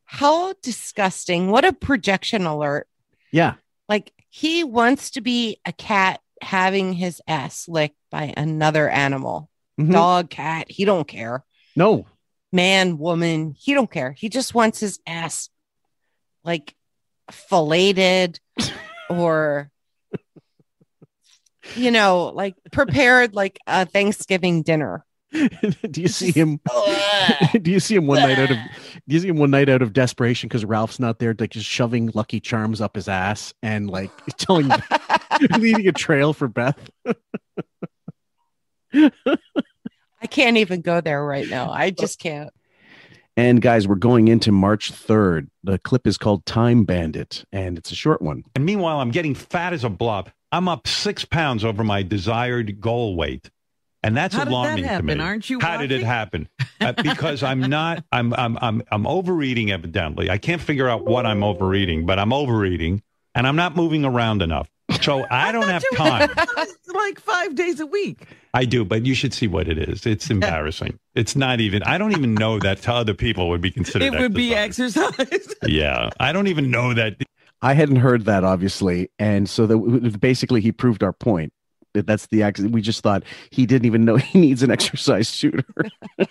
how 0.05 0.55
disgusting 0.62 1.51
what 1.51 1.64
a 1.64 1.72
projection 1.72 2.47
alert 2.47 2.88
Yeah. 3.32 3.55
Like 3.88 4.12
he 4.30 4.64
wants 4.64 5.10
to 5.10 5.20
be 5.20 5.59
a 5.66 5.72
cat 5.72 6.20
having 6.42 6.92
his 6.92 7.20
ass 7.26 7.68
licked 7.68 7.96
by 8.10 8.34
another 8.36 8.88
animal. 8.88 9.50
Mhm. 9.80 9.92
Dog, 9.92 10.30
cat, 10.30 10.70
he 10.70 10.84
don't 10.84 11.06
care. 11.06 11.44
No. 11.74 12.06
Man, 12.52 12.98
woman, 12.98 13.54
he 13.58 13.74
don't 13.74 13.90
care. 13.90 14.12
He 14.12 14.28
just 14.28 14.54
wants 14.54 14.80
his 14.80 14.98
ass 15.06 15.50
like 16.44 16.74
filleted 17.30 18.40
or 19.10 19.70
you 21.74 21.90
know, 21.90 22.26
like 22.34 22.54
prepared 22.70 23.34
like 23.34 23.58
a 23.66 23.84
Thanksgiving 23.86 24.62
dinner. 24.62 25.04
do 25.90 26.00
you 26.00 26.08
see 26.08 26.30
him? 26.30 26.60
do 27.60 27.70
you 27.70 27.80
see 27.80 27.96
him 27.96 28.06
one 28.06 28.20
night 28.20 28.38
out 28.38 28.50
of? 28.52 28.56
Do 28.56 29.14
you 29.14 29.20
see 29.20 29.28
him 29.28 29.36
one 29.36 29.50
night 29.50 29.68
out 29.68 29.82
of 29.82 29.92
desperation 29.92 30.48
because 30.48 30.64
Ralph's 30.64 31.00
not 31.00 31.18
there, 31.18 31.34
like 31.38 31.50
just 31.50 31.66
shoving 31.66 32.10
Lucky 32.14 32.40
Charms 32.40 32.80
up 32.80 32.94
his 32.94 33.08
ass 33.08 33.52
and 33.62 33.90
like 33.90 34.10
telling, 34.38 34.70
leading 35.59 35.86
a 35.89 35.93
trail 35.93 36.32
for 36.32 36.48
Beth? 36.48 36.78
I 38.94 40.27
can't 40.28 40.57
even 40.57 40.81
go 40.81 41.01
there 41.01 41.24
right 41.24 41.48
now. 41.48 41.70
I 41.70 41.90
just 41.90 42.19
can't. 42.19 42.51
And 43.36 43.61
guys, 43.61 43.86
we're 43.86 43.97
going 43.97 44.28
into 44.28 44.51
March 44.51 44.90
3rd. 44.90 45.48
The 45.62 45.78
clip 45.78 46.07
is 46.07 46.16
called 46.16 46.47
Time 46.47 46.85
Bandit, 46.85 47.44
and 47.53 47.77
it's 47.77 47.93
a 47.93 47.94
short 47.94 48.23
one. 48.23 48.44
And 48.55 48.65
meanwhile, 48.65 49.01
I'm 49.01 49.11
getting 49.11 49.35
fat 49.35 49.74
as 49.74 49.85
a 49.85 49.90
blob. 49.90 50.31
I'm 50.53 50.69
up 50.69 50.89
six 50.89 51.27
pounds 51.27 51.65
over 51.65 51.85
my 51.85 52.03
desired 52.03 52.81
goal 52.81 53.15
weight. 53.15 53.51
And 54.03 54.16
that's 54.16 54.35
How 54.35 54.44
did 54.44 54.48
that 54.48 54.53
alarming 54.53 54.85
to 54.85 55.03
me. 55.03 55.19
Aren't 55.19 55.51
you 55.51 55.59
How 55.61 55.78
did 55.78 55.90
it 55.90 56.03
happen? 56.03 56.48
Uh, 56.81 56.93
because 56.93 57.43
I'm 57.43 57.61
not. 57.61 58.05
I'm. 58.12 58.32
I'm. 58.35 58.57
I'm. 58.61 58.82
I'm 58.93 59.07
overeating. 59.07 59.73
Evidently, 59.73 60.31
I 60.31 60.39
can't 60.39 60.62
figure 60.62 60.89
out 60.89 61.05
what 61.05 61.27
I'm 61.27 61.43
overeating, 61.43 62.07
but 62.07 62.19
I'm 62.19 62.32
overeating, 62.32 63.03
and 63.35 63.47
I'm 63.47 63.57
not 63.57 63.74
moving 63.74 64.05
around 64.05 64.43
enough. 64.43 64.70
So 65.02 65.27
I 65.31 65.52
don't 65.52 65.68
have 65.68 65.85
time. 65.94 66.31
like 66.94 67.20
five 67.20 67.55
days 67.55 67.81
a 67.81 67.86
week. 67.86 68.27
I 68.55 68.64
do, 68.64 68.85
but 68.85 69.05
you 69.05 69.14
should 69.14 69.35
see 69.35 69.47
what 69.47 69.68
it 69.68 69.78
is. 69.78 70.06
It's 70.06 70.31
embarrassing. 70.31 70.98
It's 71.14 71.36
not 71.36 71.60
even. 71.60 71.82
I 71.82 71.98
don't 71.98 72.12
even 72.12 72.35
know 72.35 72.59
that 72.60 72.82
to 72.82 72.93
other 72.93 73.14
people 73.14 73.48
would 73.51 73.60
be 73.60 73.70
considered. 73.70 74.14
It 74.14 74.18
would 74.18 74.35
be 74.35 74.55
exercise. 74.55 75.12
exercise. 75.18 75.55
Yeah, 75.66 76.10
I 76.20 76.32
don't 76.32 76.47
even 76.47 76.70
know 76.70 76.94
that. 76.94 77.16
I 77.62 77.74
hadn't 77.74 77.97
heard 77.97 78.24
that, 78.27 78.44
obviously. 78.44 79.10
And 79.18 79.48
so 79.48 79.66
that 79.66 80.18
basically 80.20 80.60
he 80.60 80.73
proved 80.73 81.02
our 81.02 81.12
point 81.12 81.52
That's 81.94 82.27
the 82.27 82.43
accident. 82.43 82.74
We 82.74 82.82
just 82.82 83.02
thought 83.02 83.24
he 83.51 83.66
didn't 83.66 83.86
even 83.86 84.05
know 84.05 84.16
he 84.16 84.39
needs 84.40 84.62
an 84.62 84.70
exercise 84.70 85.31
shooter. 85.31 85.64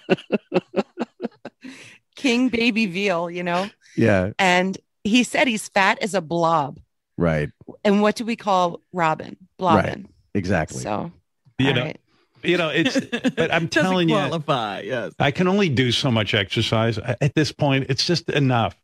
King 2.15 2.49
baby 2.49 2.85
veal, 2.85 3.29
you 3.29 3.43
know? 3.43 3.69
yeah, 3.95 4.31
And 4.39 4.77
he 5.03 5.23
said 5.23 5.47
he's 5.47 5.67
fat 5.69 5.99
as 6.01 6.13
a 6.13 6.21
blob. 6.21 6.79
Right, 7.17 7.49
And 7.83 8.01
what 8.01 8.15
do 8.15 8.25
we 8.25 8.35
call 8.35 8.81
Robin? 8.93 9.37
Blobbin. 9.57 9.85
right, 10.03 10.05
exactly. 10.33 10.81
So, 10.81 11.11
You 11.59 11.73
know, 11.73 11.81
right. 11.83 11.99
you 12.43 12.57
know, 12.57 12.69
it's. 12.69 12.99
But 12.99 13.51
I'm 13.53 13.65
Doesn't 13.67 13.69
telling 13.69 14.09
you, 14.09 14.15
qualify. 14.15 14.81
Yes. 14.81 15.13
I 15.19 15.31
can 15.31 15.47
only 15.47 15.69
do 15.69 15.91
so 15.91 16.11
much 16.11 16.33
exercise 16.33 16.97
at 16.97 17.33
this 17.35 17.51
point. 17.51 17.85
It's 17.89 18.05
just 18.05 18.29
enough. 18.29 18.75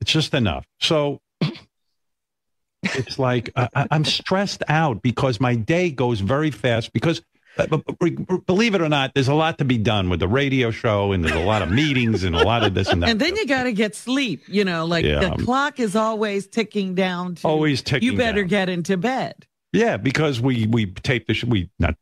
It's 0.00 0.12
just 0.12 0.34
enough. 0.34 0.66
So 0.80 1.20
it's 2.82 3.18
like 3.18 3.50
I, 3.56 3.68
I- 3.74 3.86
I'm 3.90 4.04
stressed 4.04 4.62
out 4.68 5.02
because 5.02 5.40
my 5.40 5.54
day 5.54 5.90
goes 5.90 6.20
very 6.20 6.50
fast. 6.50 6.92
Because 6.92 7.22
uh, 7.58 7.66
b- 7.66 8.10
b- 8.10 8.36
believe 8.46 8.74
it 8.74 8.80
or 8.80 8.88
not, 8.88 9.12
there's 9.14 9.28
a 9.28 9.34
lot 9.34 9.58
to 9.58 9.64
be 9.64 9.78
done 9.78 10.08
with 10.08 10.20
the 10.20 10.28
radio 10.28 10.70
show, 10.70 11.12
and 11.12 11.22
there's 11.24 11.34
a 11.36 11.44
lot 11.44 11.62
of 11.62 11.70
meetings 11.70 12.24
and 12.24 12.34
a 12.34 12.42
lot 12.44 12.62
of 12.64 12.74
this 12.74 12.88
and 12.88 13.02
that. 13.02 13.10
And 13.10 13.20
then 13.20 13.36
you 13.36 13.46
got 13.46 13.64
to 13.64 13.72
get 13.72 13.94
sleep. 13.94 14.42
You 14.48 14.64
know, 14.64 14.86
like 14.86 15.04
Yeah. 15.04 15.20
the 15.34 15.44
clock 15.44 15.78
is 15.80 15.94
always 15.96 16.46
ticking 16.46 16.94
down. 16.94 17.34
To, 17.36 17.46
Always 17.48 17.82
ticking 17.82 18.10
You 18.10 18.16
better 18.16 18.42
down. 18.42 18.48
get 18.48 18.68
into 18.68 18.96
bed. 18.96 19.46
yeah, 19.72 19.96
because 19.96 20.40
we 20.40 20.66
we 20.66 20.86
tape 20.86 21.26
the 21.26 21.34
sh- 21.34 21.44
we 21.44 21.70
not 21.78 21.96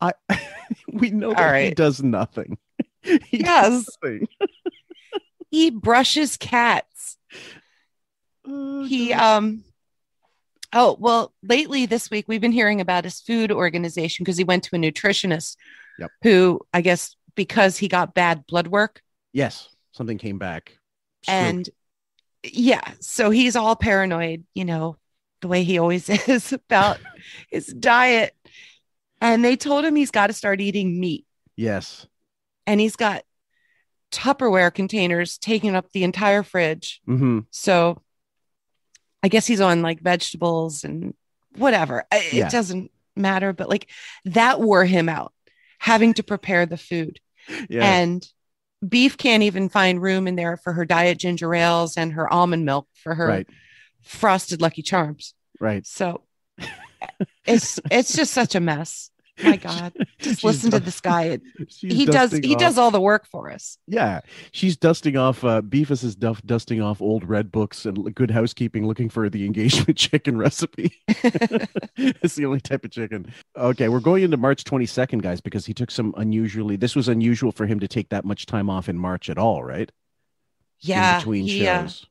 I 0.00 0.12
we 0.92 1.10
know 1.10 1.30
that 1.34 1.54
All 1.54 1.60
he 1.60 1.70
does 1.70 2.02
nothing. 2.02 2.58
He 3.02 3.20
Yes. 3.32 3.70
does 3.84 3.98
nothing. 4.02 4.28
He 5.50 5.70
brushes 5.70 6.36
cats. 6.36 7.18
Oh, 8.46 8.84
he 8.84 9.12
um 9.12 9.64
oh 10.72 10.96
well 10.98 11.32
lately 11.42 11.86
this 11.86 12.10
week 12.10 12.26
we've 12.28 12.40
been 12.40 12.52
hearing 12.52 12.80
about 12.80 13.04
his 13.04 13.20
food 13.20 13.50
organization 13.52 14.24
because 14.24 14.36
he 14.36 14.44
went 14.44 14.64
to 14.64 14.76
a 14.76 14.78
nutritionist 14.78 15.56
Yep. 15.98 16.10
who 16.22 16.60
i 16.72 16.80
guess 16.80 17.14
because 17.34 17.76
he 17.78 17.88
got 17.88 18.14
bad 18.14 18.46
blood 18.46 18.66
work 18.68 19.02
Yes, 19.34 19.68
something 19.92 20.18
came 20.18 20.38
back. 20.38 20.78
Stroke. 21.22 21.38
and 21.40 21.70
yeah 22.44 22.82
so 23.00 23.30
he's 23.30 23.56
all 23.56 23.76
paranoid 23.76 24.44
you 24.54 24.64
know 24.64 24.96
the 25.40 25.48
way 25.48 25.62
he 25.64 25.78
always 25.78 26.08
is 26.28 26.52
about 26.52 26.98
his 27.50 27.66
diet 27.66 28.34
and 29.20 29.44
they 29.44 29.56
told 29.56 29.84
him 29.84 29.94
he's 29.96 30.10
got 30.10 30.26
to 30.28 30.32
start 30.32 30.60
eating 30.60 30.98
meat 30.98 31.24
yes, 31.56 32.06
and 32.66 32.80
he's 32.80 32.96
got 32.96 33.22
tupperware 34.10 34.72
containers 34.72 35.38
taking 35.38 35.74
up 35.74 35.90
the 35.92 36.04
entire 36.04 36.42
fridge 36.42 37.00
hmm 37.06 37.40
So 37.50 38.02
I 39.22 39.28
guess 39.28 39.46
he's 39.46 39.60
on 39.60 39.82
like 39.82 40.00
vegetables 40.00 40.84
and 40.84 41.14
whatever. 41.56 42.04
I- 42.10 42.18
It 42.18 42.32
Yeah. 42.32 42.48
doesn't 42.48 42.90
matter, 43.16 43.52
but 43.52 43.68
like 43.68 43.88
that 44.24 44.60
wore 44.60 44.84
him 44.84 45.08
out 45.08 45.32
having 45.78 46.14
to 46.14 46.22
prepare 46.22 46.66
the 46.66 46.76
food. 46.78 47.20
yeah, 47.68 47.84
And 47.84 48.26
beef 48.88 49.16
can't 49.16 49.42
even 49.44 49.68
find 49.68 50.00
room 50.02 50.26
in 50.26 50.34
there 50.36 50.56
for 50.56 50.72
her 50.72 50.84
diet 50.84 51.18
ginger 51.18 51.54
ales 51.54 51.96
and 51.96 52.12
her 52.14 52.32
almond 52.32 52.64
milk 52.64 52.88
for 52.94 53.14
her 53.14 53.26
right, 53.28 53.46
frosted 54.02 54.60
lucky 54.60 54.82
charms. 54.82 55.34
right. 55.60 55.86
So 55.86 56.22
it's 57.46 57.78
it's 57.90 58.14
just 58.16 58.32
such 58.32 58.54
a 58.56 58.60
mess. 58.60 59.10
My 59.42 59.56
God. 59.56 59.92
Just 60.18 60.44
listen 60.44 60.70
to 60.72 60.80
this 60.80 61.00
guy. 61.00 61.38
He 61.80 62.06
does 62.06 62.32
he 62.32 62.54
off- 62.54 62.60
does 62.60 62.78
all 62.78 62.90
the 62.90 63.00
work 63.00 63.26
for 63.26 63.50
us. 63.50 63.78
Yeah, 63.86 64.20
she's 64.52 64.76
dusting 64.76 65.16
off. 65.16 65.44
Uh, 65.44 65.62
Beefus 65.62 66.04
is 66.04 66.14
duff, 66.14 66.42
dusting 66.42 66.80
off 66.80 67.00
old 67.00 67.28
red 67.28 67.50
books 67.50 67.86
and 67.86 68.14
Good 68.14 68.30
Housekeeping, 68.30 68.86
looking 68.86 69.08
for 69.08 69.28
the 69.28 69.44
engagement 69.46 69.96
chicken 69.96 70.36
recipe. 70.36 71.00
it's 71.08 72.34
the 72.34 72.46
only 72.46 72.60
type 72.60 72.84
of 72.84 72.90
chicken. 72.90 73.32
Okay, 73.56 73.88
we're 73.88 74.00
going 74.00 74.22
into 74.22 74.36
March 74.36 74.64
22nd, 74.64 75.22
guys, 75.22 75.40
because 75.40 75.66
he 75.66 75.74
took 75.74 75.90
some 75.90 76.14
unusually. 76.16 76.76
This 76.76 76.96
was 76.96 77.08
unusual 77.08 77.52
for 77.52 77.66
him 77.66 77.80
to 77.80 77.88
take 77.88 78.08
that 78.10 78.24
much 78.24 78.46
time 78.46 78.68
off 78.68 78.88
in 78.88 78.98
March 78.98 79.30
at 79.30 79.38
all, 79.38 79.62
right? 79.62 79.90
Yeah. 80.80 81.14
in 81.14 81.20
between 81.20 81.44
he, 81.44 81.66
uh, 81.66 81.82
shows. 81.82 82.06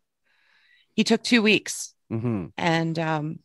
he 0.93 1.03
took 1.03 1.23
two 1.23 1.41
weeks 1.41 1.93
mm-hmm. 2.11 2.47
and 2.57 2.97
um 2.97 3.39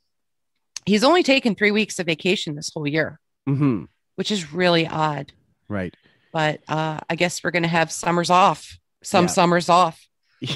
he's 0.84 1.04
only 1.04 1.22
taken 1.22 1.54
three 1.54 1.72
weeks 1.72 1.98
of 1.98 2.06
vacation 2.06 2.54
this 2.54 2.70
whole 2.72 2.86
year. 2.86 3.20
Mm-hmm. 3.48 3.84
which 4.16 4.30
is 4.30 4.52
really 4.52 4.86
odd. 4.86 5.32
Right. 5.68 5.94
But 6.32 6.60
uh, 6.68 6.98
I 7.08 7.14
guess 7.14 7.42
we're 7.42 7.50
going 7.52 7.62
to 7.62 7.68
have 7.68 7.90
summers 7.92 8.30
off, 8.30 8.78
some 9.02 9.24
Yeah. 9.24 9.30
summers 9.30 9.68
off. 9.68 10.06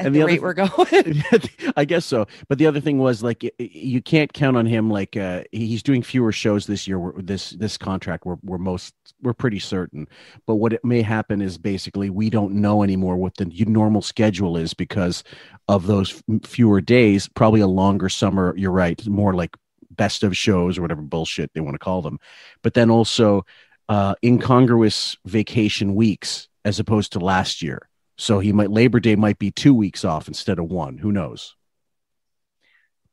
And 0.00 0.14
the 0.14 0.20
the 0.20 0.24
rate 0.24 0.40
we're 0.40 0.54
going. 0.54 1.22
I 1.76 1.84
guess 1.84 2.06
so. 2.06 2.26
But 2.48 2.56
the 2.56 2.66
other 2.66 2.80
thing 2.80 2.96
was 2.96 3.22
like 3.22 3.44
you 3.58 4.00
can't 4.00 4.32
count 4.32 4.56
on 4.56 4.64
him. 4.64 4.88
Like 4.88 5.18
uh, 5.18 5.42
he's 5.52 5.82
doing 5.82 6.02
fewer 6.02 6.32
shows 6.32 6.66
this 6.66 6.88
year. 6.88 6.98
We're, 6.98 7.20
this 7.20 7.50
this 7.50 7.76
contract 7.76 8.24
we're 8.24 8.38
we're 8.42 8.56
most 8.56 8.94
we're 9.20 9.34
pretty 9.34 9.58
certain. 9.58 10.08
But 10.46 10.54
what 10.54 10.72
it 10.72 10.82
may 10.82 11.02
happen 11.02 11.42
is 11.42 11.58
basically 11.58 12.08
we 12.08 12.30
don't 12.30 12.54
know 12.54 12.82
anymore 12.82 13.16
what 13.16 13.36
the 13.36 13.44
normal 13.66 14.00
schedule 14.00 14.56
is 14.56 14.72
because 14.72 15.22
of 15.68 15.86
those 15.86 16.22
fewer 16.44 16.80
days. 16.80 17.28
Probably 17.28 17.60
a 17.60 17.66
longer 17.66 18.08
summer. 18.08 18.54
You're 18.56 18.72
right. 18.72 19.06
More 19.06 19.34
like 19.34 19.58
best 19.96 20.22
of 20.22 20.36
shows 20.36 20.78
or 20.78 20.82
whatever 20.82 21.02
bullshit 21.02 21.52
they 21.52 21.60
want 21.60 21.74
to 21.74 21.78
call 21.78 22.02
them. 22.02 22.18
But 22.62 22.74
then 22.74 22.90
also 22.90 23.44
uh, 23.88 24.14
incongruous 24.22 25.16
vacation 25.24 25.94
weeks 25.94 26.48
as 26.64 26.80
opposed 26.80 27.12
to 27.12 27.18
last 27.20 27.62
year. 27.62 27.88
So 28.18 28.38
he 28.38 28.52
might 28.52 28.70
Labor 28.70 28.98
Day 29.00 29.14
might 29.16 29.38
be 29.38 29.50
two 29.50 29.74
weeks 29.74 30.04
off 30.04 30.26
instead 30.28 30.58
of 30.58 30.66
one. 30.66 30.98
Who 30.98 31.12
knows? 31.12 31.54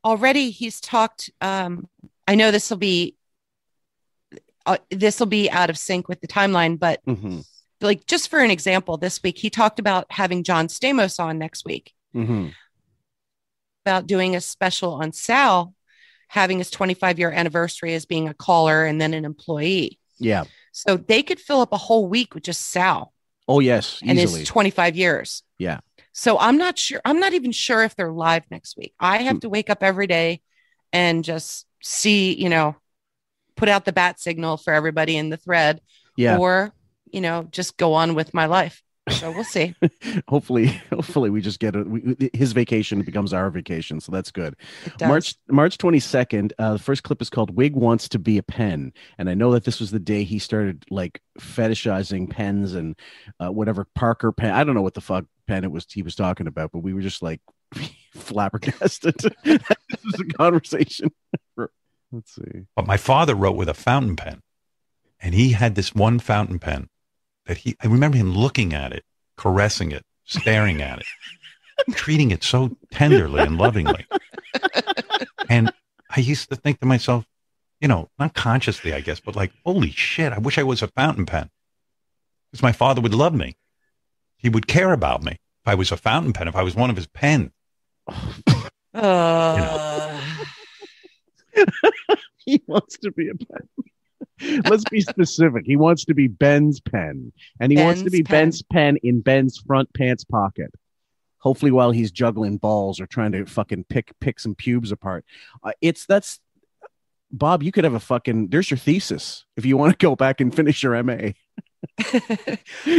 Already 0.06 0.50
he's 0.50 0.82
talked. 0.82 1.30
Um, 1.42 1.88
I 2.28 2.36
know 2.36 2.52
this 2.52 2.70
will 2.70 2.78
be. 2.78 3.16
Uh, 4.66 4.78
this 4.90 5.20
will 5.20 5.28
be 5.28 5.50
out 5.52 5.70
of 5.70 5.78
sync 5.78 6.08
with 6.08 6.22
the 6.22 6.28
timeline, 6.28 6.80
but 6.80 7.02
Mm-hmm. 7.06 7.42
like 7.82 8.06
just 8.06 8.30
for 8.30 8.40
an 8.40 8.50
example, 8.50 8.96
this 8.98 9.22
week 9.22 9.38
he 9.38 9.50
talked 9.50 9.78
about 9.78 10.06
having 10.10 10.44
John 10.44 10.68
Stamos 10.68 11.20
on 11.20 11.38
next 11.38 11.66
week 11.66 11.94
Mm-hmm. 12.16 12.48
about 13.86 14.08
doing 14.08 14.36
a 14.38 14.42
special 14.42 14.94
on 14.94 15.12
Sal 15.12 15.74
having 16.34 16.58
his 16.58 16.72
25 16.72 17.20
year 17.20 17.30
anniversary 17.32 17.94
as 17.94 18.08
being 18.08 18.28
a 18.28 18.34
caller 18.34 18.86
and 18.86 19.00
then 19.00 19.14
an 19.14 19.24
employee. 19.24 20.00
Yeah. 20.18 20.46
So 20.72 20.98
they 20.98 21.22
could 21.22 21.40
fill 21.40 21.62
up 21.62 21.72
a 21.72 21.78
whole 21.78 22.08
week 22.08 22.34
with 22.34 22.44
just 22.44 22.62
Sal 22.72 23.14
Oh 23.48 23.60
yes, 23.60 24.00
Easily. 24.02 24.10
and 24.10 24.20
his 24.20 24.48
25 24.48 24.96
years. 24.96 25.44
yeah. 25.60 25.80
So 26.12 26.38
I'm 26.40 26.58
not 26.58 26.78
sure. 26.80 27.02
I'm 27.06 27.20
not 27.20 27.34
even 27.34 27.52
sure 27.52 27.84
if 27.84 27.96
they're 27.96 28.12
live 28.12 28.44
next 28.52 28.78
week. 28.78 28.94
I 29.00 29.18
Hmm. 29.20 29.24
have 29.26 29.40
to 29.42 29.50
wake 29.50 29.70
up 29.70 29.82
every 29.84 30.08
day 30.08 30.42
and 30.92 31.24
just 31.24 31.66
see, 31.82 32.34
you 32.36 32.50
know, 32.50 32.76
put 33.56 33.68
out 33.70 33.86
the 33.86 33.94
bat 33.94 34.20
signal 34.20 34.58
for 34.58 34.74
everybody 34.74 35.18
in 35.18 35.30
the 35.30 35.38
thread 35.38 35.82
Yeah. 36.16 36.38
or, 36.38 36.72
you 37.12 37.20
know, 37.22 37.48
just 37.52 37.78
go 37.78 37.94
on 37.94 38.14
with 38.16 38.32
my 38.34 38.46
life. 38.46 38.83
So 39.10 39.32
we'll 39.32 39.44
see. 39.44 39.76
hopefully, 40.30 40.68
hopefully 40.92 41.30
we 41.30 41.42
just 41.42 41.60
get 41.60 41.76
it. 41.76 41.88
We, 41.88 42.30
his 42.34 42.54
vacation 42.54 43.02
becomes 43.02 43.34
our 43.34 43.50
vacation, 43.50 44.00
so 44.00 44.12
that's 44.12 44.32
good. 44.32 44.56
March 45.02 45.36
March 45.50 45.78
twenty 45.78 46.00
second. 46.00 46.54
Uh, 46.58 46.74
the 46.74 46.80
first 46.80 47.04
clip 47.04 47.22
is 47.22 47.30
called 47.30 47.56
"Wig 47.56 47.76
Wants 47.76 48.08
to 48.10 48.20
Be 48.20 48.38
a 48.38 48.44
Pen," 48.44 48.94
and 49.18 49.30
I 49.30 49.34
know 49.34 49.52
that 49.52 49.66
this 49.66 49.82
was 49.82 49.92
the 49.92 50.00
day 50.00 50.24
he 50.24 50.40
started 50.40 50.86
like 50.90 51.22
fetishizing 51.38 52.30
pens 52.30 52.74
and 52.74 52.98
uh, 53.42 53.52
whatever 53.52 53.86
Parker 53.94 54.32
pen. 54.32 54.52
I 54.52 54.64
don't 54.64 54.76
know 54.76 54.82
what 54.82 54.94
the 54.94 55.02
fuck 55.02 55.26
pen 55.48 55.66
it 55.66 55.72
was 55.72 55.86
he 55.90 56.02
was 56.02 56.16
talking 56.16 56.48
about, 56.48 56.72
but 56.72 56.80
we 56.80 56.94
were 56.94 57.02
just 57.02 57.22
like 57.22 57.42
flabbergasted. 58.16 59.16
this 59.44 59.60
was 60.06 60.20
a 60.22 60.26
conversation. 60.26 61.12
Let's 61.58 62.36
see. 62.36 62.68
But 62.76 62.88
my 62.88 62.98
father 62.98 63.36
wrote 63.36 63.58
with 63.58 63.68
a 63.68 63.74
fountain 63.74 64.16
pen, 64.16 64.42
and 65.20 65.36
he 65.36 65.52
had 65.52 65.76
this 65.76 65.94
one 65.94 66.20
fountain 66.20 66.60
pen 66.60 66.88
that 67.46 67.58
he. 67.58 67.76
I 67.82 67.88
remember 67.88 68.18
him 68.18 68.34
looking 68.34 68.74
at 68.74 68.94
it, 68.94 69.04
caressing 69.38 69.92
it, 69.92 70.04
staring 70.26 70.82
at 70.82 71.00
it, 71.00 71.06
treating 71.94 72.32
it 72.32 72.44
so 72.44 72.78
tenderly 72.92 73.42
and 73.42 73.58
lovingly. 73.58 74.06
And 75.50 75.72
I 76.10 76.20
used 76.20 76.50
to 76.50 76.56
think 76.56 76.80
to 76.80 76.86
myself, 76.86 77.26
you 77.80 77.88
know, 77.88 78.10
not 78.18 78.34
consciously, 78.34 78.94
I 78.94 79.02
guess, 79.02 79.20
but 79.20 79.36
like, 79.36 79.52
holy 79.66 79.92
shit! 79.92 80.34
I 80.34 80.40
wish 80.40 80.58
I 80.58 80.64
was 80.64 80.82
a 80.82 80.88
fountain 80.88 81.26
pen, 81.26 81.50
because 82.52 82.64
my 82.64 82.72
father 82.72 83.02
would 83.02 83.14
love 83.14 83.34
me. 83.34 83.58
He 84.38 84.50
would 84.50 84.68
care 84.68 84.94
about 84.94 85.24
me 85.24 85.32
if 85.32 85.68
I 85.68 85.76
was 85.76 85.92
a 85.92 85.98
fountain 85.98 86.34
pen. 86.34 86.48
If 86.48 86.56
I 86.56 86.64
was 86.64 86.76
one 86.76 86.90
of 86.90 86.96
his 86.96 87.08
pens. 87.08 87.52
Uh, 88.96 90.22
he 92.46 92.62
wants 92.68 92.96
to 93.00 93.12
be 93.12 93.28
a 93.28 93.34
pen. 93.34 93.68
Let's 94.70 94.84
be 94.86 95.02
specific. 95.02 95.64
He 95.66 95.76
wants 95.76 96.06
to 96.06 96.14
be 96.14 96.28
Ben's 96.28 96.80
pen, 96.80 97.32
and 97.60 97.72
he 97.72 97.78
wants 97.78 98.02
to 98.04 98.10
be 98.10 98.24
pen. 98.24 98.46
Ben's 98.46 98.62
pen 98.64 98.98
in 99.04 99.22
Ben's 99.22 99.58
front 99.58 99.94
pants 99.94 100.24
pocket. 100.24 100.72
Hopefully, 101.40 101.72
while 101.72 101.92
he's 101.92 102.12
juggling 102.12 102.58
balls 102.58 103.00
or 103.00 103.06
trying 103.06 103.34
to 103.34 103.46
fucking 103.46 103.86
pick 103.90 104.12
pick 104.20 104.40
some 104.40 104.56
pubes 104.56 104.92
apart. 104.92 105.26
Uh, 105.64 105.74
it's 105.82 106.06
that's 106.06 106.40
Bob. 107.32 107.64
You 107.64 107.72
could 107.72 107.84
have 107.84 107.94
a 107.94 108.00
fucking. 108.00 108.48
There's 108.48 108.72
your 108.72 108.78
thesis 108.78 109.46
if 109.56 109.66
you 109.66 109.78
want 109.78 109.92
to 109.92 110.04
go 110.04 110.16
back 110.16 110.42
and 110.42 110.56
finish 110.56 110.82
your 110.84 111.02
MA. 111.04 111.32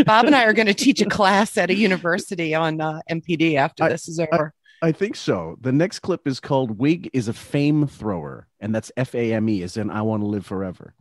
Bob 0.04 0.26
and 0.26 0.36
I 0.36 0.44
are 0.44 0.52
going 0.52 0.66
to 0.66 0.74
teach 0.74 1.00
a 1.00 1.06
class 1.06 1.56
at 1.56 1.70
a 1.70 1.74
university 1.74 2.54
on 2.54 2.80
uh, 2.80 3.00
MPD 3.10 3.56
after 3.56 3.88
this 3.88 4.08
is 4.08 4.20
over. 4.20 4.52
I 4.82 4.92
think 4.92 5.16
so. 5.16 5.56
The 5.62 5.72
next 5.72 6.00
clip 6.00 6.26
is 6.28 6.40
called 6.40 6.78
"Wig 6.78 7.08
is 7.12 7.28
a 7.28 7.32
Fame 7.32 7.86
Thrower," 7.86 8.48
and 8.60 8.74
that's 8.74 8.92
F 8.96 9.14
A 9.14 9.32
M 9.32 9.48
E, 9.48 9.62
as 9.62 9.76
in 9.76 9.90
"I 9.90 10.02
want 10.02 10.22
to 10.22 10.26
live 10.26 10.44
forever." 10.44 10.94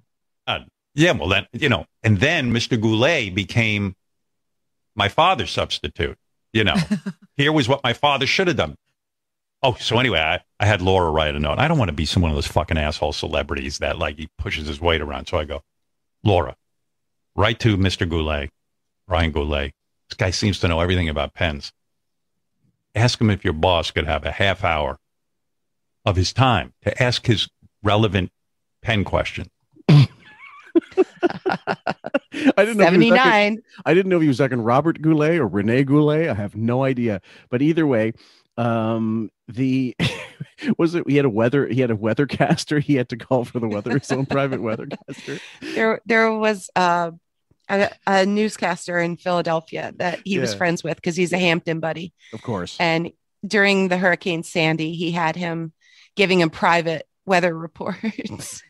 Uh, 0.45 0.59
yeah, 0.95 1.11
well 1.11 1.29
then 1.29 1.47
you 1.53 1.69
know, 1.69 1.85
and 2.03 2.19
then 2.19 2.51
Mr. 2.51 2.79
Goulet 2.79 3.33
became 3.33 3.95
my 4.95 5.09
father's 5.09 5.51
substitute. 5.51 6.17
You 6.51 6.63
know, 6.65 6.75
here 7.37 7.51
was 7.51 7.67
what 7.67 7.83
my 7.83 7.93
father 7.93 8.25
should 8.25 8.47
have 8.47 8.57
done. 8.57 8.75
Oh, 9.63 9.75
so 9.79 9.97
anyway, 9.97 10.19
I, 10.19 10.41
I 10.59 10.65
had 10.65 10.81
Laura 10.81 11.09
write 11.09 11.35
a 11.35 11.39
note. 11.39 11.57
I 11.57 11.69
don't 11.69 11.77
want 11.77 11.89
to 11.89 11.95
be 11.95 12.05
some 12.05 12.21
one 12.21 12.31
of 12.31 12.35
those 12.35 12.47
fucking 12.47 12.77
asshole 12.77 13.13
celebrities 13.13 13.77
that 13.79 13.97
like 13.97 14.17
he 14.17 14.27
pushes 14.37 14.67
his 14.67 14.81
weight 14.81 15.01
around. 15.01 15.27
So 15.27 15.37
I 15.37 15.45
go, 15.45 15.63
Laura, 16.23 16.55
write 17.35 17.59
to 17.61 17.77
Mr. 17.77 18.07
Goulet, 18.07 18.49
Brian 19.07 19.31
Goulet. 19.31 19.71
This 20.09 20.17
guy 20.17 20.31
seems 20.31 20.59
to 20.59 20.67
know 20.67 20.81
everything 20.81 21.07
about 21.07 21.33
pens. 21.33 21.71
Ask 22.93 23.19
him 23.21 23.29
if 23.29 23.43
your 23.43 23.53
boss 23.53 23.89
could 23.89 24.05
have 24.05 24.25
a 24.25 24.31
half 24.31 24.63
hour 24.65 24.99
of 26.05 26.17
his 26.17 26.33
time 26.33 26.73
to 26.83 27.01
ask 27.01 27.25
his 27.25 27.47
relevant 27.81 28.31
pen 28.81 29.05
question. 29.05 29.49
I 32.57 32.65
didn't 32.65 32.77
know 32.77 32.85
if 32.87 32.93
he 32.93 33.11
was 33.11 33.19
79. 33.19 33.19
second- 33.19 33.63
I 33.85 33.93
didn't 33.93 34.09
know 34.09 34.15
if 34.17 34.21
he 34.21 34.27
was 34.27 34.37
second 34.37 34.61
Robert 34.63 35.01
Goulet 35.01 35.39
or 35.39 35.47
Rene 35.47 35.83
Goulet. 35.83 36.29
I 36.29 36.33
have 36.33 36.55
no 36.55 36.83
idea. 36.83 37.21
But 37.49 37.61
either 37.61 37.85
way, 37.85 38.13
um, 38.57 39.29
the 39.47 39.95
was 40.77 40.95
it 40.95 41.03
he 41.09 41.15
had 41.15 41.25
a 41.25 41.29
weather 41.29 41.67
he 41.67 41.81
had 41.81 41.91
a 41.91 41.95
weathercaster. 41.95 42.81
He 42.81 42.95
had 42.95 43.09
to 43.09 43.17
call 43.17 43.45
for 43.45 43.59
the 43.59 43.67
weather, 43.67 43.97
his 43.97 44.11
own 44.11 44.25
private 44.25 44.59
weathercaster. 44.61 45.39
there 45.75 46.01
there 46.05 46.31
was 46.33 46.69
uh, 46.75 47.11
a, 47.69 47.89
a 48.05 48.25
newscaster 48.25 48.99
in 48.99 49.17
Philadelphia 49.17 49.93
that 49.97 50.19
he 50.25 50.37
was 50.39 50.53
friends 50.53 50.83
with 50.83 50.97
because 50.97 51.15
he's 51.15 51.33
a 51.33 51.39
Hampton 51.39 51.79
buddy. 51.79 52.13
Of 52.33 52.41
course. 52.41 52.77
And 52.79 53.11
during 53.45 53.87
the 53.89 53.97
Hurricane 53.97 54.43
Sandy, 54.43 54.93
he 54.93 55.11
had 55.11 55.35
him 55.35 55.73
giving 56.15 56.39
him 56.39 56.49
private 56.49 57.07
weather 57.25 57.57
reports. 57.57 58.61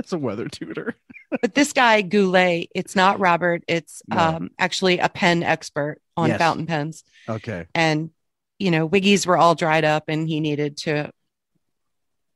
It's 0.04 0.12
a 0.12 0.18
weather 0.18 0.48
tutor. 0.48 0.96
but 1.42 1.54
this 1.54 1.72
guy 1.72 2.00
Goulet, 2.02 2.68
it's 2.74 2.96
not 2.96 3.20
Robert. 3.20 3.62
It's 3.68 4.02
No. 4.08 4.16
um, 4.18 4.50
actually 4.58 4.98
a 4.98 5.08
pen 5.08 5.42
expert 5.42 6.00
on 6.16 6.30
Yes. 6.30 6.38
fountain 6.38 6.66
pens. 6.66 7.04
Okay. 7.28 7.66
And 7.74 8.10
you 8.58 8.70
know, 8.70 8.88
wiggies 8.88 9.26
were 9.26 9.36
all 9.38 9.54
dried 9.54 9.84
up, 9.84 10.04
and 10.08 10.28
he 10.28 10.40
needed 10.40 10.76
to 10.78 11.10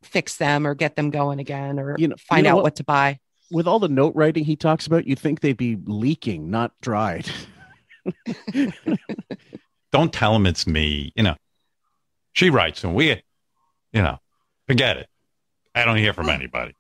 fix 0.03 0.37
them 0.37 0.67
or 0.67 0.75
get 0.75 0.97
them 0.97 1.11
going 1.11 1.39
again, 1.39 1.79
or 1.79 1.97
You 1.99 2.09
know- 2.09 2.15
you 2.19 2.25
find 2.29 2.45
know 2.45 2.51
out 2.51 2.57
what? 2.57 2.63
what 2.65 2.77
to 2.77 2.85
buy. 2.85 3.19
With 3.51 3.67
all 3.67 3.79
the 3.79 3.89
note 3.89 4.15
writing 4.15 4.45
he 4.45 4.57
talks 4.57 4.87
about, 4.87 5.07
you'd 5.07 5.19
think 5.19 5.41
they'd 5.41 5.57
be 5.57 5.77
leaking, 5.85 6.51
not 6.51 6.73
dried. 6.81 7.31
Don't 9.93 10.13
tell 10.13 10.35
him 10.35 10.47
it's 10.47 10.67
me. 10.67 11.13
You 11.15 11.23
know, 11.25 11.37
she 12.33 12.51
writes 12.51 12.85
and 12.85 12.95
we, 12.95 13.09
you 13.93 14.03
know, 14.03 14.19
forget 14.67 14.97
it. 14.97 15.09
I 15.75 15.85
don't 15.85 15.97
hear 15.99 16.13
from 16.13 16.29
anybody. 16.31 16.75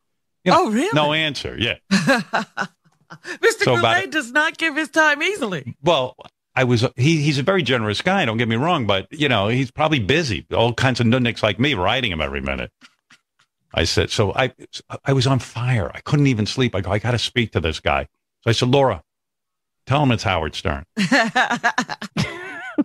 You 0.44 0.52
know, 0.52 0.66
Oh, 0.66 0.70
really? 0.70 0.90
No 0.94 1.12
answer. 1.12 1.56
Yeah. 1.58 1.76
Mr. 1.90 3.64
So 3.64 3.76
Goulet 3.76 4.10
does 4.10 4.32
not 4.32 4.58
give 4.58 4.76
his 4.76 4.88
time 4.88 5.22
easily. 5.22 5.76
Well, 5.82 6.16
I 6.56 6.64
was 6.64 6.86
he 6.96 7.22
he's 7.22 7.38
a 7.38 7.42
very 7.42 7.62
generous 7.62 8.00
guy, 8.02 8.24
don't 8.24 8.36
get 8.36 8.48
me 8.48 8.56
wrong, 8.56 8.86
but 8.86 9.06
you 9.10 9.28
know, 9.28 9.48
he's 9.48 9.70
probably 9.70 10.00
busy. 10.00 10.46
All 10.54 10.72
kinds 10.72 11.00
of 11.00 11.06
nudniks 11.06 11.42
like 11.42 11.58
me 11.58 11.74
writing 11.74 12.12
him 12.12 12.20
every 12.20 12.40
minute. 12.40 12.70
I 13.72 13.84
said, 13.84 14.10
so 14.10 14.32
I 14.34 14.52
I 15.04 15.12
was 15.12 15.26
on 15.26 15.38
fire. 15.40 15.90
I 15.94 16.00
couldn't 16.00 16.28
even 16.28 16.46
sleep. 16.46 16.74
I 16.74 16.80
go, 16.80 16.92
I 16.92 16.98
gotta 16.98 17.18
speak 17.18 17.52
to 17.52 17.60
this 17.60 17.80
guy. 17.80 18.08
So 18.42 18.50
I 18.50 18.52
said, 18.52 18.68
Laura, 18.68 19.02
tell 19.86 20.02
him 20.02 20.12
it's 20.12 20.22
Howard 20.22 20.54
Stern. 20.54 20.84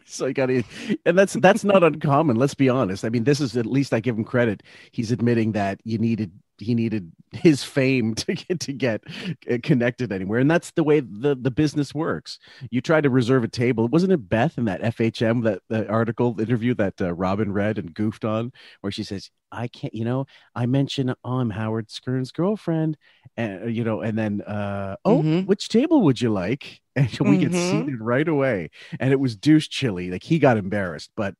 so 0.05 0.25
I 0.25 0.31
got 0.33 0.47
to, 0.47 0.63
and 1.05 1.17
that's 1.17 1.33
that's 1.33 1.63
not 1.63 1.83
uncommon. 1.83 2.37
Let's 2.37 2.55
be 2.55 2.69
honest. 2.69 3.05
I 3.05 3.09
mean, 3.09 3.23
this 3.23 3.39
is 3.39 3.55
at 3.55 3.65
least 3.65 3.93
I 3.93 3.99
give 3.99 4.17
him 4.17 4.23
credit. 4.23 4.63
He's 4.91 5.11
admitting 5.11 5.51
that 5.51 5.79
you 5.83 5.97
needed 5.99 6.31
he 6.61 6.75
needed 6.75 7.11
his 7.31 7.63
fame 7.63 8.15
to 8.23 8.33
get 8.33 8.59
to 8.61 8.73
get 8.73 9.03
uh, 9.51 9.57
connected 9.63 10.11
anywhere, 10.11 10.39
and 10.39 10.49
that's 10.49 10.71
the 10.71 10.83
way 10.83 10.99
the 10.99 11.35
the 11.39 11.51
business 11.51 11.93
works. 11.93 12.39
You 12.71 12.81
try 12.81 13.01
to 13.01 13.09
reserve 13.09 13.43
a 13.43 13.47
table. 13.47 13.87
Wasn't 13.87 14.11
it 14.11 14.29
Beth 14.29 14.57
in 14.57 14.65
that 14.65 14.81
FHM 14.81 15.43
that 15.43 15.61
the 15.69 15.87
article 15.87 16.33
the 16.33 16.43
interview 16.43 16.73
that 16.75 17.01
uh, 17.01 17.13
Robin 17.13 17.51
read 17.51 17.77
and 17.77 17.93
goofed 17.93 18.25
on, 18.25 18.51
where 18.81 18.91
she 18.91 19.03
says, 19.03 19.29
"I 19.51 19.67
can't," 19.67 19.93
you 19.93 20.05
know, 20.05 20.25
I 20.55 20.65
mention 20.65 21.09
oh, 21.23 21.37
I'm 21.39 21.49
Howard 21.51 21.89
Stern's 21.91 22.31
girlfriend, 22.31 22.97
and 23.37 23.63
uh, 23.63 23.67
you 23.67 23.83
know, 23.83 24.01
and 24.01 24.17
then 24.17 24.41
uh, 24.41 24.95
oh, 25.05 25.27
which 25.45 25.69
table 25.69 26.01
would 26.03 26.21
you 26.21 26.31
like? 26.31 26.81
And 26.95 27.07
we 27.21 27.37
get 27.37 27.51
Mhm. 27.51 27.55
seated 27.55 28.01
right 28.01 28.27
away, 28.27 28.71
and 28.99 29.13
it 29.13 29.19
was 29.21 29.37
douche 29.37 29.69
chilly. 29.69 30.11
Like 30.11 30.23
he 30.23 30.37
got 30.37 30.57
embarrassed, 30.57 31.11
but 31.15 31.35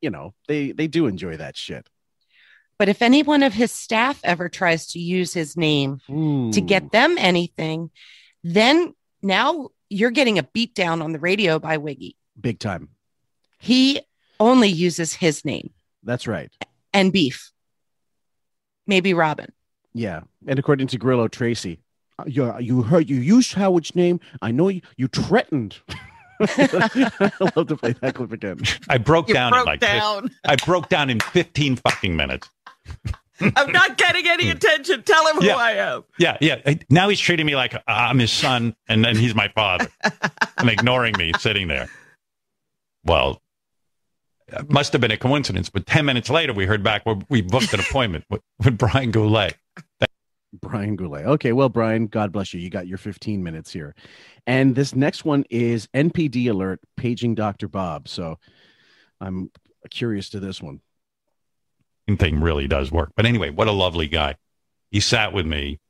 you 0.00 0.10
know, 0.10 0.34
they 0.48 0.72
they 0.72 0.86
do 0.86 1.06
enjoy 1.06 1.36
that 1.36 1.56
shit. 1.56 1.88
But 2.78 2.88
if 2.88 3.00
any 3.00 3.22
one 3.22 3.42
of 3.42 3.54
his 3.54 3.72
staff 3.72 4.20
ever 4.22 4.48
tries 4.48 4.88
to 4.88 4.98
use 4.98 5.32
his 5.32 5.56
name 5.56 6.00
to 6.08 6.60
get 6.60 6.92
them 6.92 7.16
anything, 7.18 7.90
then 8.44 8.94
now 9.22 9.68
you're 9.88 10.10
getting 10.10 10.38
a 10.38 10.42
beat 10.42 10.74
down 10.74 11.00
on 11.00 11.12
the 11.12 11.18
radio 11.18 11.58
by 11.58 11.78
Wiggy. 11.78 12.16
Big 12.38 12.58
time. 12.58 12.88
He 13.58 14.00
only 14.38 14.68
uses 14.68 15.14
his 15.14 15.44
name 15.44 15.70
That's 16.02 16.26
right. 16.26 16.52
and 16.92 17.12
beef. 17.12 17.50
Maybe 18.86 19.14
Robin. 19.14 19.50
Yeah, 19.94 20.20
and 20.46 20.58
according 20.58 20.88
to 20.88 20.98
Grillo 20.98 21.26
Tracy, 21.28 21.80
uh, 22.18 22.24
you 22.26 22.54
you 22.60 22.82
heard 22.82 23.08
you 23.08 23.16
used 23.16 23.54
Howard's 23.54 23.94
name. 23.96 24.20
I 24.42 24.50
know 24.50 24.68
you 24.68 24.82
you 24.98 25.08
threatened. 25.08 25.78
I 26.40 27.30
love 27.56 27.68
to 27.68 27.76
play 27.76 27.94
that 28.02 28.14
clip 28.14 28.30
again. 28.32 28.60
I 28.90 28.98
broke 28.98 29.28
You 29.28 29.34
down 29.34 29.52
broke 29.52 29.62
in 29.62 29.66
like 29.66 29.80
down. 29.80 30.30
I 30.44 30.56
broke 30.56 30.90
down 30.90 31.08
in 31.08 31.20
15 31.20 31.76
fucking 31.76 32.14
minutes. 32.14 32.50
I'm 33.40 33.70
not 33.70 33.98
getting 33.98 34.26
any 34.26 34.48
attention. 34.50 35.02
Tell 35.02 35.26
him 35.28 35.42
Yeah. 35.42 35.52
who 35.52 35.58
I 35.58 35.70
am. 35.72 36.04
Yeah, 36.18 36.38
yeah. 36.40 36.74
Now 36.88 37.08
he's 37.08 37.20
treating 37.20 37.44
me 37.46 37.54
like 37.54 37.74
uh, 37.74 37.80
I'm 37.86 38.18
his 38.18 38.32
son 38.32 38.74
and 38.88 39.04
then 39.04 39.16
he's 39.16 39.34
my 39.34 39.48
father 39.48 39.88
and 40.56 40.70
ignoring 40.70 41.14
me 41.18 41.32
sitting 41.38 41.68
there. 41.68 41.88
Well, 43.04 43.42
it 44.48 44.70
must 44.70 44.92
have 44.92 45.00
been 45.00 45.10
a 45.10 45.16
coincidence, 45.18 45.68
but 45.68 45.86
10 45.86 46.04
minutes 46.06 46.30
later, 46.30 46.52
we 46.54 46.66
heard 46.66 46.82
back 46.82 47.02
we 47.28 47.42
booked 47.42 47.74
an 47.74 47.80
appointment 47.80 48.24
with, 48.30 48.40
with 48.64 48.78
Brian 48.78 49.10
Goulet. 49.10 49.54
Brian 50.62 50.96
Goulet. 50.96 51.26
Okay, 51.26 51.52
well, 51.52 51.68
Brian, 51.68 52.06
God 52.06 52.32
bless 52.32 52.54
you. 52.54 52.60
You 52.60 52.70
got 52.70 52.86
your 52.86 52.96
15 52.98 53.42
minutes 53.42 53.70
here. 53.72 53.94
And 54.46 54.74
this 54.74 54.94
next 54.94 55.24
one 55.24 55.44
is 55.50 55.88
NPD 55.88 56.48
alert 56.48 56.80
paging 56.96 57.34
Dr. 57.34 57.68
Bob. 57.68 58.08
So 58.08 58.38
I'm 59.20 59.50
curious 59.90 60.30
to 60.30 60.40
this 60.40 60.62
one. 60.62 60.80
Thing 62.14 62.40
really 62.40 62.68
does 62.68 62.92
work. 62.92 63.10
But 63.16 63.26
anyway, 63.26 63.50
what 63.50 63.66
a 63.66 63.72
lovely 63.72 64.06
guy. 64.06 64.36
He 64.92 65.00
sat 65.00 65.32
with 65.32 65.44
me 65.44 65.80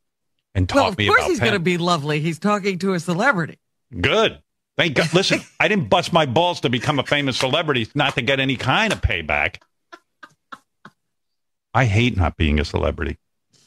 and 0.55 0.67
taught 0.67 0.75
Well, 0.75 0.87
of 0.87 0.97
course 0.97 1.25
he's 1.27 1.39
going 1.39 1.53
to 1.53 1.59
be 1.59 1.77
lovely. 1.77 2.19
He's 2.19 2.39
talking 2.39 2.79
to 2.79 2.93
a 2.93 2.99
celebrity. 2.99 3.59
Good. 4.01 4.41
Thank 4.77 4.95
God. 4.95 5.13
Listen, 5.13 5.41
I 5.59 5.67
didn't 5.67 5.89
bust 5.89 6.11
my 6.11 6.25
balls 6.25 6.61
to 6.61 6.69
become 6.69 6.97
a 6.97 7.03
famous 7.03 7.37
celebrity, 7.37 7.87
not 7.93 8.15
to 8.15 8.23
get 8.23 8.39
any 8.39 8.55
kind 8.55 8.91
of 8.91 9.01
payback. 9.01 9.57
I 11.73 11.85
hate 11.85 12.17
not 12.17 12.35
being 12.35 12.59
a 12.59 12.65
celebrity. 12.65 13.17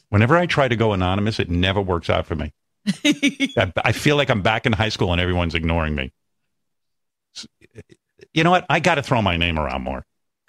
Whenever 0.08 0.36
I 0.36 0.46
try 0.46 0.66
to 0.66 0.74
go 0.74 0.92
anonymous, 0.92 1.38
it 1.38 1.48
never 1.48 1.80
works 1.80 2.10
out 2.10 2.26
for 2.26 2.34
me. 2.34 2.52
I, 3.04 3.72
I 3.84 3.92
feel 3.92 4.16
like 4.16 4.28
I'm 4.28 4.42
back 4.42 4.66
in 4.66 4.72
high 4.72 4.88
school 4.88 5.12
and 5.12 5.20
everyone's 5.20 5.54
ignoring 5.54 5.94
me. 5.94 6.12
You 8.34 8.42
know 8.42 8.50
what? 8.50 8.66
I 8.68 8.80
got 8.80 8.96
to 8.96 9.02
throw 9.02 9.22
my 9.22 9.36
name 9.36 9.58
around 9.58 9.82
more. 9.82 10.04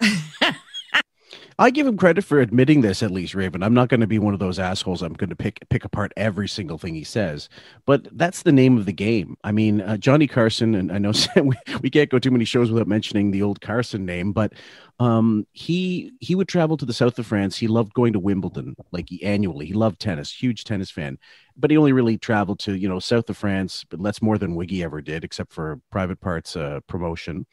I 1.58 1.70
give 1.70 1.86
him 1.86 1.96
credit 1.96 2.22
for 2.24 2.40
admitting 2.40 2.80
this, 2.80 3.02
at 3.02 3.10
least, 3.10 3.34
Raven. 3.34 3.62
I'm 3.62 3.74
not 3.74 3.88
going 3.88 4.00
to 4.00 4.06
be 4.06 4.18
one 4.18 4.34
of 4.34 4.40
those 4.40 4.58
assholes. 4.58 5.02
I'm 5.02 5.12
going 5.12 5.30
to 5.30 5.36
pick 5.36 5.60
pick 5.68 5.84
apart 5.84 6.12
every 6.16 6.48
single 6.48 6.78
thing 6.78 6.94
he 6.94 7.04
says, 7.04 7.48
but 7.86 8.08
that's 8.16 8.42
the 8.42 8.52
name 8.52 8.78
of 8.78 8.86
the 8.86 8.92
game. 8.92 9.36
I 9.44 9.52
mean, 9.52 9.80
uh, 9.80 9.96
Johnny 9.96 10.26
Carson, 10.26 10.74
and 10.74 10.90
I 10.90 10.98
know 10.98 11.12
we, 11.36 11.56
we 11.82 11.90
can't 11.90 12.10
go 12.10 12.18
too 12.18 12.30
many 12.30 12.44
shows 12.44 12.70
without 12.70 12.88
mentioning 12.88 13.30
the 13.30 13.42
old 13.42 13.60
Carson 13.60 14.04
name, 14.04 14.32
but 14.32 14.52
um, 14.98 15.46
he 15.52 16.12
he 16.20 16.34
would 16.34 16.48
travel 16.48 16.76
to 16.76 16.86
the 16.86 16.92
south 16.92 17.18
of 17.18 17.26
France. 17.26 17.56
He 17.56 17.68
loved 17.68 17.94
going 17.94 18.12
to 18.12 18.20
Wimbledon, 18.20 18.76
like 18.90 19.08
annually. 19.22 19.66
He 19.66 19.74
loved 19.74 20.00
tennis, 20.00 20.32
huge 20.32 20.64
tennis 20.64 20.90
fan, 20.90 21.18
but 21.56 21.70
he 21.70 21.76
only 21.76 21.92
really 21.92 22.18
traveled 22.18 22.60
to 22.60 22.74
you 22.74 22.88
know 22.88 22.98
south 22.98 23.28
of 23.28 23.36
France. 23.36 23.84
But 23.88 24.02
that's 24.02 24.22
more 24.22 24.38
than 24.38 24.54
Wiggy 24.54 24.82
ever 24.82 25.00
did, 25.00 25.24
except 25.24 25.52
for 25.52 25.80
private 25.90 26.20
parts 26.20 26.56
uh, 26.56 26.80
promotion 26.86 27.46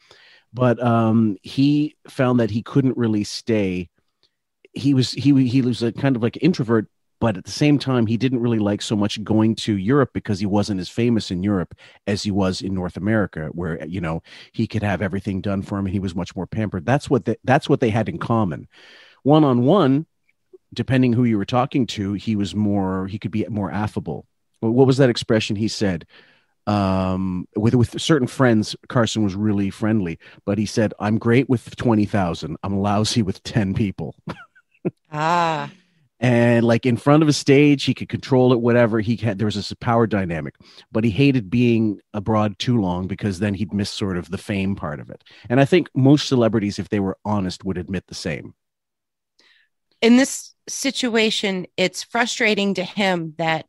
but 0.52 0.82
um, 0.82 1.36
he 1.42 1.96
found 2.08 2.40
that 2.40 2.50
he 2.50 2.62
couldn't 2.62 2.96
really 2.96 3.24
stay. 3.24 3.88
He 4.72 4.94
was 4.94 5.12
he 5.12 5.48
he 5.48 5.62
was 5.62 5.82
a 5.82 5.92
kind 5.92 6.16
of 6.16 6.22
like 6.22 6.38
introvert, 6.40 6.86
but 7.20 7.36
at 7.36 7.44
the 7.44 7.50
same 7.50 7.78
time, 7.78 8.06
he 8.06 8.16
didn't 8.16 8.40
really 8.40 8.58
like 8.58 8.82
so 8.82 8.96
much 8.96 9.22
going 9.22 9.54
to 9.56 9.76
Europe 9.76 10.10
because 10.12 10.40
he 10.40 10.46
wasn't 10.46 10.80
as 10.80 10.88
famous 10.88 11.30
in 11.30 11.42
Europe 11.42 11.74
as 12.06 12.22
he 12.22 12.30
was 12.30 12.62
in 12.62 12.74
North 12.74 12.96
America, 12.96 13.50
where 13.52 13.84
you 13.86 14.00
know 14.00 14.22
he 14.52 14.66
could 14.66 14.82
have 14.82 15.02
everything 15.02 15.40
done 15.40 15.62
for 15.62 15.78
him, 15.78 15.86
and 15.86 15.92
he 15.92 16.00
was 16.00 16.14
much 16.14 16.34
more 16.34 16.46
pampered. 16.46 16.86
That's 16.86 17.10
what 17.10 17.26
they, 17.26 17.36
that's 17.44 17.68
what 17.68 17.80
they 17.80 17.90
had 17.90 18.08
in 18.08 18.18
common. 18.18 18.68
One 19.22 19.44
on 19.44 19.64
one, 19.64 20.06
depending 20.72 21.12
who 21.12 21.24
you 21.24 21.36
were 21.36 21.44
talking 21.44 21.86
to, 21.88 22.14
he 22.14 22.36
was 22.36 22.54
more 22.54 23.06
he 23.06 23.18
could 23.18 23.32
be 23.32 23.46
more 23.48 23.70
affable. 23.70 24.26
What 24.60 24.86
was 24.86 24.98
that 24.98 25.10
expression 25.10 25.56
he 25.56 25.68
said? 25.68 26.06
Um, 26.70 27.46
with 27.56 27.74
with 27.74 28.00
certain 28.00 28.28
friends, 28.28 28.76
Carson 28.88 29.24
was 29.24 29.34
really 29.34 29.70
friendly, 29.70 30.18
but 30.44 30.58
he 30.58 30.66
said, 30.66 30.94
"I'm 31.00 31.18
great 31.18 31.48
with 31.48 31.74
twenty 31.76 32.06
thousand. 32.06 32.56
I'm 32.62 32.78
lousy 32.78 33.22
with 33.22 33.42
ten 33.42 33.74
people." 33.74 34.14
Ah. 35.12 35.70
and 36.20 36.64
like 36.64 36.86
in 36.86 36.96
front 36.96 37.22
of 37.22 37.28
a 37.28 37.32
stage 37.34 37.84
he 37.84 37.92
could 37.92 38.08
control 38.08 38.52
it 38.52 38.60
whatever 38.60 39.00
he 39.00 39.16
had 39.16 39.38
there 39.38 39.44
was 39.44 39.56
this 39.56 39.74
power 39.74 40.06
dynamic 40.06 40.54
but 40.90 41.04
he 41.04 41.10
hated 41.10 41.50
being 41.50 42.00
abroad 42.14 42.58
too 42.58 42.80
long 42.80 43.06
because 43.06 43.40
then 43.40 43.52
he'd 43.52 43.74
miss 43.74 43.90
sort 43.90 44.16
of 44.16 44.30
the 44.30 44.38
fame 44.38 44.74
part 44.76 45.00
of 45.00 45.10
it 45.10 45.22
and 45.50 45.60
i 45.60 45.64
think 45.66 45.90
most 45.94 46.28
celebrities 46.28 46.78
if 46.78 46.88
they 46.88 47.00
were 47.00 47.18
honest 47.26 47.64
would 47.64 47.76
admit 47.76 48.06
the 48.06 48.14
same 48.14 48.54
in 50.00 50.16
this 50.16 50.54
situation, 50.68 51.66
it's 51.76 52.02
frustrating 52.02 52.74
to 52.74 52.84
him 52.84 53.34
that 53.38 53.66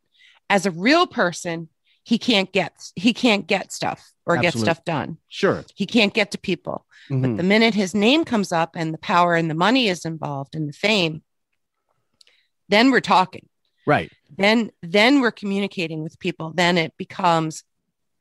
as 0.50 0.66
a 0.66 0.72
real 0.72 1.08
person, 1.08 1.70
he 2.04 2.18
can't 2.18 2.52
get 2.52 2.74
he 2.96 3.14
can't 3.14 3.48
get 3.48 3.72
stuff 3.72 4.12
or 4.26 4.38
get 4.38 4.54
stuff 4.54 4.84
done. 4.86 5.18
sure 5.28 5.64
He 5.76 5.86
can't 5.86 6.14
get 6.14 6.32
to 6.32 6.38
people. 6.38 6.86
But 7.10 7.18
Mhm. 7.18 7.38
the 7.38 7.44
minute 7.44 7.74
his 7.74 7.94
name 7.94 8.24
comes 8.24 8.52
up 8.52 8.76
and 8.76 8.94
the 8.94 8.98
power 8.98 9.36
and 9.36 9.50
the 9.50 9.56
money 9.56 9.88
is 9.88 10.06
involved 10.06 10.56
and 10.56 10.70
the 10.70 10.74
fame, 10.74 11.24
then 12.70 12.92
we're 12.92 13.02
talking. 13.02 13.48
right 13.86 14.12
Then 14.38 14.72
then 14.82 15.22
we're 15.22 15.32
communicating 15.32 16.04
with 16.04 16.20
people. 16.20 16.54
Then 16.56 16.78
it 16.78 16.94
becomes, 16.98 17.64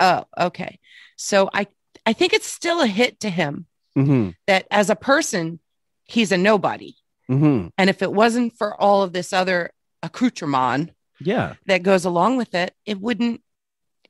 oh, 0.00 0.24
okay. 0.38 0.78
So 1.16 1.50
I 1.52 1.66
I 2.06 2.12
think 2.12 2.32
it's 2.32 2.46
still 2.46 2.80
a 2.80 2.86
hit 2.86 3.20
to 3.20 3.30
him 3.30 3.66
mm-hmm. 3.96 4.30
that 4.46 4.66
as 4.70 4.90
a 4.90 4.96
person, 4.96 5.60
he's 6.04 6.32
a 6.32 6.38
nobody. 6.38 6.94
Mm-hmm. 7.30 7.68
And 7.78 7.90
if 7.90 8.02
it 8.02 8.12
wasn't 8.12 8.56
for 8.56 8.80
all 8.80 9.02
of 9.02 9.12
this 9.12 9.32
other 9.32 9.70
accoutrement 10.02 10.90
yeah 11.20 11.54
that 11.66 11.82
goes 11.82 12.04
along 12.06 12.38
with 12.38 12.54
it, 12.54 12.74
it 12.86 12.98
wouldn't 13.00 13.42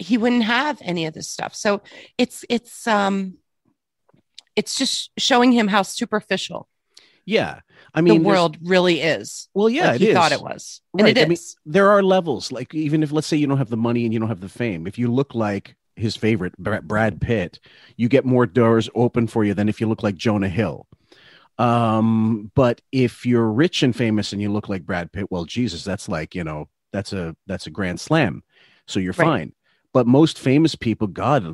he 0.00 0.18
wouldn't 0.18 0.44
have 0.44 0.78
any 0.82 1.06
of 1.06 1.14
this 1.14 1.28
stuff. 1.30 1.54
So 1.54 1.82
it's 2.18 2.44
it's 2.48 2.86
um 2.86 3.34
it's 4.56 4.76
just 4.76 5.10
showing 5.18 5.52
him 5.52 5.68
how 5.68 5.82
superficial 5.82 6.68
yeah 7.26 7.60
i 7.94 8.00
mean 8.00 8.22
the 8.22 8.28
world 8.28 8.56
really 8.62 9.00
is. 9.00 9.48
well 9.54 9.68
yeah 9.68 9.92
like 9.92 10.00
he 10.00 10.12
thought 10.12 10.32
it 10.32 10.40
was. 10.40 10.80
And 10.98 11.02
right 11.06 11.16
it 11.16 11.24
i 11.24 11.28
mean 11.28 11.38
there 11.64 11.90
are 11.90 12.02
levels 12.02 12.50
like 12.50 12.74
even 12.74 13.02
if 13.02 13.12
let's 13.12 13.26
say 13.26 13.36
you 13.36 13.46
don't 13.46 13.58
have 13.58 13.68
the 13.70 13.76
money 13.76 14.04
and 14.04 14.12
you 14.12 14.18
don't 14.18 14.28
have 14.28 14.40
the 14.40 14.48
fame 14.48 14.86
if 14.86 14.98
you 14.98 15.12
look 15.12 15.34
like 15.34 15.76
his 15.96 16.16
favorite 16.16 16.56
brad 16.58 17.20
pitt 17.20 17.60
you 17.96 18.08
get 18.08 18.24
more 18.24 18.46
doors 18.46 18.88
open 18.94 19.26
for 19.28 19.44
you 19.44 19.54
than 19.54 19.68
if 19.68 19.80
you 19.80 19.86
look 19.88 20.02
like 20.02 20.16
jonah 20.16 20.48
hill 20.48 20.86
um 21.58 22.50
but 22.54 22.80
if 22.90 23.26
you're 23.26 23.50
rich 23.52 23.82
and 23.82 23.94
famous 23.94 24.32
and 24.32 24.40
you 24.40 24.50
look 24.50 24.68
like 24.68 24.84
brad 24.86 25.12
pitt 25.12 25.26
well 25.30 25.44
jesus 25.44 25.84
that's 25.84 26.08
like 26.08 26.34
you 26.34 26.42
know 26.42 26.68
that's 26.92 27.12
a 27.12 27.36
that's 27.46 27.66
a 27.66 27.70
grand 27.70 28.00
slam 28.00 28.42
so 28.88 28.98
you're 28.98 29.12
Right. 29.12 29.26
fine 29.26 29.52
but 29.92 30.06
most 30.06 30.38
famous 30.38 30.74
people 30.74 31.06
god 31.06 31.44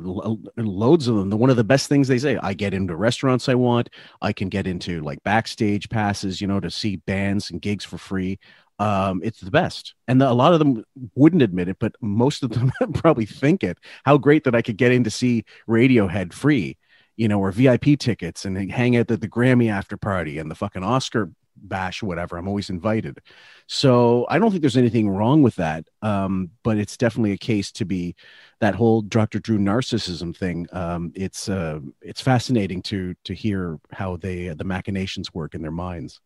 loads 0.57 1.07
of 1.07 1.15
them. 1.15 1.29
The 1.29 1.37
one 1.37 1.49
of 1.49 1.55
the 1.55 1.63
best 1.63 1.89
things 1.89 2.07
they 2.07 2.17
say 2.19 2.37
i 2.41 2.53
get 2.53 2.73
into 2.73 2.95
restaurants 2.95 3.49
i 3.49 3.55
want. 3.55 3.89
I 4.21 4.33
can 4.33 4.49
get 4.49 4.67
into 4.67 5.01
like 5.01 5.23
backstage 5.23 5.89
passes 5.89 6.41
you 6.41 6.47
know 6.47 6.59
to 6.59 6.71
see 6.71 6.97
bands 6.97 7.51
and 7.51 7.61
gigs 7.61 7.85
for 7.85 7.97
free. 7.97 8.39
Um 8.79 9.21
it's 9.23 9.41
the 9.41 9.51
best. 9.51 9.95
And 10.07 10.21
the, 10.21 10.29
a 10.29 10.33
lot 10.33 10.53
of 10.53 10.59
them 10.59 10.83
wouldn't 11.15 11.41
admit 11.41 11.69
it 11.69 11.77
but 11.79 11.95
most 12.01 12.43
of 12.43 12.51
them 12.51 12.71
probably 12.93 13.25
think 13.25 13.63
it. 13.63 13.77
How 14.05 14.17
great 14.17 14.43
that 14.43 14.55
i 14.55 14.61
could 14.61 14.77
get 14.77 14.91
in 14.91 15.03
to 15.03 15.11
see 15.11 15.45
radiohead 15.67 16.33
free 16.33 16.77
you 17.15 17.27
know 17.27 17.39
or 17.39 17.51
vip 17.51 17.99
tickets 17.99 18.45
and 18.45 18.71
hang 18.71 18.95
out 18.95 19.11
at 19.11 19.21
the 19.21 19.27
grammy 19.27 19.69
after 19.69 19.97
party 19.97 20.37
and 20.37 20.49
the 20.49 20.55
fucking 20.55 20.83
oscar 20.83 21.31
bash 21.61 22.01
whatever 22.03 22.37
i'm 22.37 22.47
always 22.47 22.69
invited 22.69 23.19
so 23.67 24.25
i 24.29 24.37
don't 24.39 24.51
think 24.51 24.61
there's 24.61 24.77
anything 24.77 25.09
wrong 25.09 25.41
with 25.41 25.55
that 25.55 25.85
um 26.01 26.49
but 26.63 26.77
it's 26.77 26.97
definitely 26.97 27.31
a 27.31 27.37
case 27.37 27.71
to 27.71 27.85
be 27.85 28.15
that 28.59 28.75
whole 28.75 29.01
dr 29.01 29.37
drew 29.39 29.57
narcissism 29.57 30.35
thing 30.35 30.67
um 30.71 31.11
it's 31.15 31.49
uh 31.49 31.79
it's 32.01 32.21
fascinating 32.21 32.81
to 32.81 33.13
to 33.23 33.33
hear 33.33 33.79
how 33.91 34.15
they 34.17 34.47
the 34.49 34.63
machinations 34.63 35.33
work 35.33 35.53
in 35.55 35.61
their 35.61 35.71
minds 35.71 36.19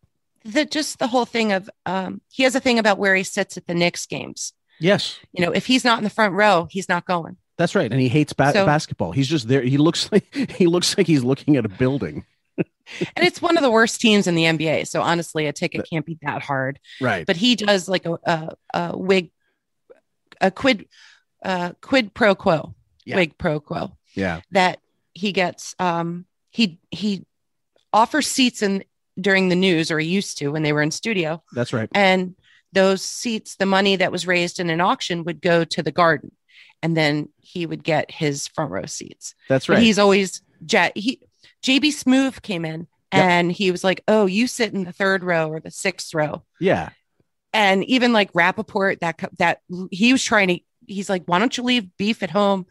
The 0.44 0.64
just 0.64 0.98
the 0.98 1.06
whole 1.08 1.26
thing 1.26 1.52
of 1.52 1.68
um 1.86 2.20
he 2.30 2.42
has 2.44 2.54
a 2.54 2.60
thing 2.60 2.78
about 2.78 2.98
where 2.98 3.14
he 3.14 3.22
sits 3.24 3.56
at 3.56 3.66
the 3.66 3.74
Knicks 3.74 4.06
games. 4.06 4.52
yes 4.80 5.18
You 5.32 5.44
know, 5.44 5.52
if 5.52 5.66
he's 5.66 5.84
not 5.84 5.98
in 5.98 6.04
the 6.04 6.10
front 6.10 6.34
row, 6.34 6.66
he's 6.70 6.88
not 6.88 7.04
going. 7.06 7.36
That's 7.58 7.74
right, 7.74 7.92
and 7.92 8.00
he 8.00 8.08
hates 8.08 8.32
ba- 8.32 8.52
So- 8.52 8.64
basketball. 8.66 9.12
He's 9.12 9.28
just 9.28 9.46
there. 9.46 9.62
He 9.62 9.76
looks 9.76 10.10
like 10.12 10.26
he 10.34 10.66
looks 10.66 10.96
like 10.96 11.06
he's 11.06 11.22
looking 11.22 11.56
at 11.56 11.64
a 11.64 11.68
building. 11.68 12.24
And 12.58 13.24
it's 13.24 13.40
one 13.40 13.56
of 13.56 13.62
the 13.62 13.70
worst 13.70 14.00
teams 14.00 14.26
in 14.26 14.34
the 14.34 14.44
NBA. 14.44 14.86
So 14.88 15.00
honestly, 15.02 15.46
a 15.46 15.52
ticket 15.52 15.86
can't 15.88 16.04
be 16.04 16.18
that 16.22 16.42
hard. 16.42 16.78
Right. 17.00 17.24
But 17.26 17.36
he 17.36 17.56
does 17.56 17.88
like 17.88 18.04
a 18.06 18.18
a, 18.24 18.56
a 18.74 18.98
wig 18.98 19.30
a 20.40 20.50
quid 20.50 20.88
uh 21.44 21.72
quid 21.80 22.12
pro 22.12 22.34
quo. 22.34 22.74
Yeah. 23.04 23.16
Wig 23.16 23.38
pro 23.38 23.60
quo. 23.60 23.96
Yeah. 24.14 24.40
That 24.50 24.80
he 25.14 25.32
gets 25.32 25.74
um 25.78 26.26
he 26.50 26.80
he 26.90 27.24
offers 27.92 28.26
seats 28.28 28.62
in 28.62 28.84
during 29.20 29.48
the 29.48 29.56
news 29.56 29.90
or 29.90 29.98
he 29.98 30.08
used 30.08 30.38
to 30.38 30.48
when 30.48 30.62
they 30.62 30.72
were 30.72 30.82
in 30.82 30.90
studio. 30.90 31.42
That's 31.52 31.72
right. 31.72 31.88
And 31.94 32.34
those 32.72 33.02
seats, 33.02 33.56
the 33.56 33.66
money 33.66 33.96
that 33.96 34.12
was 34.12 34.26
raised 34.26 34.58
in 34.58 34.70
an 34.70 34.80
auction 34.80 35.24
would 35.24 35.40
go 35.40 35.64
to 35.64 35.82
the 35.82 35.92
garden. 35.92 36.32
And 36.82 36.96
then 36.96 37.28
he 37.38 37.64
would 37.66 37.84
get 37.84 38.10
his 38.10 38.48
front 38.48 38.70
row 38.70 38.86
seats. 38.86 39.34
That's 39.48 39.66
But 39.66 39.74
right. 39.74 39.82
he's 39.82 39.98
always 39.98 40.42
jet. 40.64 40.92
He 40.96 41.20
JB 41.62 41.86
Smoove 41.88 42.42
came 42.42 42.64
in 42.64 42.86
Yep. 43.12 43.22
and 43.24 43.52
he 43.52 43.70
was 43.70 43.84
like, 43.84 44.02
"Oh, 44.08 44.26
you 44.26 44.46
sit 44.46 44.72
in 44.72 44.84
the 44.84 44.92
third 44.92 45.22
row 45.22 45.48
or 45.48 45.60
the 45.60 45.70
sixth 45.70 46.14
row." 46.14 46.42
Yeah. 46.60 46.90
And 47.52 47.84
even 47.84 48.12
like 48.12 48.32
Rapaport, 48.32 49.00
that 49.00 49.18
that 49.38 49.60
he 49.90 50.12
was 50.12 50.24
trying 50.24 50.48
to. 50.48 50.60
He's 50.86 51.08
like, 51.10 51.22
"Why 51.26 51.38
don't 51.38 51.56
you 51.56 51.62
leave 51.62 51.96
beef 51.96 52.22
at 52.22 52.30
home 52.30 52.66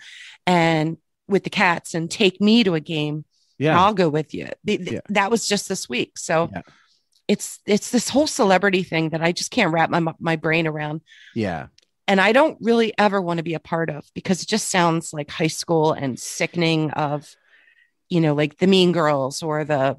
and 0.47 0.97
with 1.27 1.43
the 1.43 1.49
cats 1.51 1.93
and 1.93 2.09
take 2.09 2.41
me 2.41 2.63
to 2.63 2.73
a 2.73 2.79
game? 2.79 3.23
Yeah. 3.59 3.79
I'll 3.79 3.93
go 3.93 4.09
with 4.09 4.33
you." 4.33 4.47
The- 4.63 4.77
the- 4.77 4.91
Yeah. 4.93 4.99
That 5.09 5.29
was 5.31 5.47
just 5.47 5.69
this 5.69 5.87
week, 5.87 6.17
so. 6.17 6.49
It's 7.27 7.59
it's 7.65 7.91
this 7.91 8.09
whole 8.09 8.27
celebrity 8.27 8.83
thing 8.83 9.09
that 9.11 9.21
I 9.21 9.31
just 9.31 9.51
can't 9.51 9.71
wrap 9.71 9.89
my 9.89 10.01
my 10.19 10.35
brain 10.35 10.67
around 10.67 10.99
Yeah. 11.33 11.67
and 12.07 12.19
I 12.19 12.33
don't 12.33 12.57
really 12.59 12.93
ever 12.97 13.21
want 13.21 13.37
to 13.37 13.43
be 13.43 13.53
a 13.53 13.59
part 13.59 13.89
of 13.89 14.03
because 14.13 14.41
it 14.41 14.49
just 14.49 14.67
sounds 14.69 15.13
like 15.13 15.29
high 15.29 15.47
school 15.47 15.93
and 15.93 16.19
sickening 16.19 16.91
of, 16.91 17.33
you 18.11 18.21
know, 18.21 18.35
like 18.35 18.57
the 18.57 18.67
Mean 18.67 18.91
Girls 18.91 19.41
or 19.41 19.63
the 19.63 19.97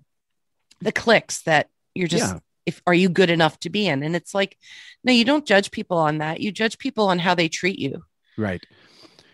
the 0.81 0.93
cliques 0.93 1.43
that 1.43 1.69
you're 1.95 2.09
just 2.09 2.33
Yeah. 2.35 2.41
if 2.67 2.81
are 2.87 2.95
you 2.95 3.09
good 3.09 3.31
enough 3.31 3.59
to 3.61 3.71
be 3.71 3.89
in? 3.89 4.03
And 4.05 4.15
it's 4.15 4.35
like, 4.35 4.57
no, 5.03 5.13
you 5.13 5.25
don't 5.25 5.47
judge 5.47 5.71
people 5.73 5.99
on 5.99 6.19
that. 6.19 6.41
You 6.41 6.53
judge 6.53 6.79
people 6.79 7.09
on 7.09 7.19
how 7.19 7.35
they 7.35 7.49
treat 7.49 7.79
you. 7.79 8.05
Right. 8.37 8.63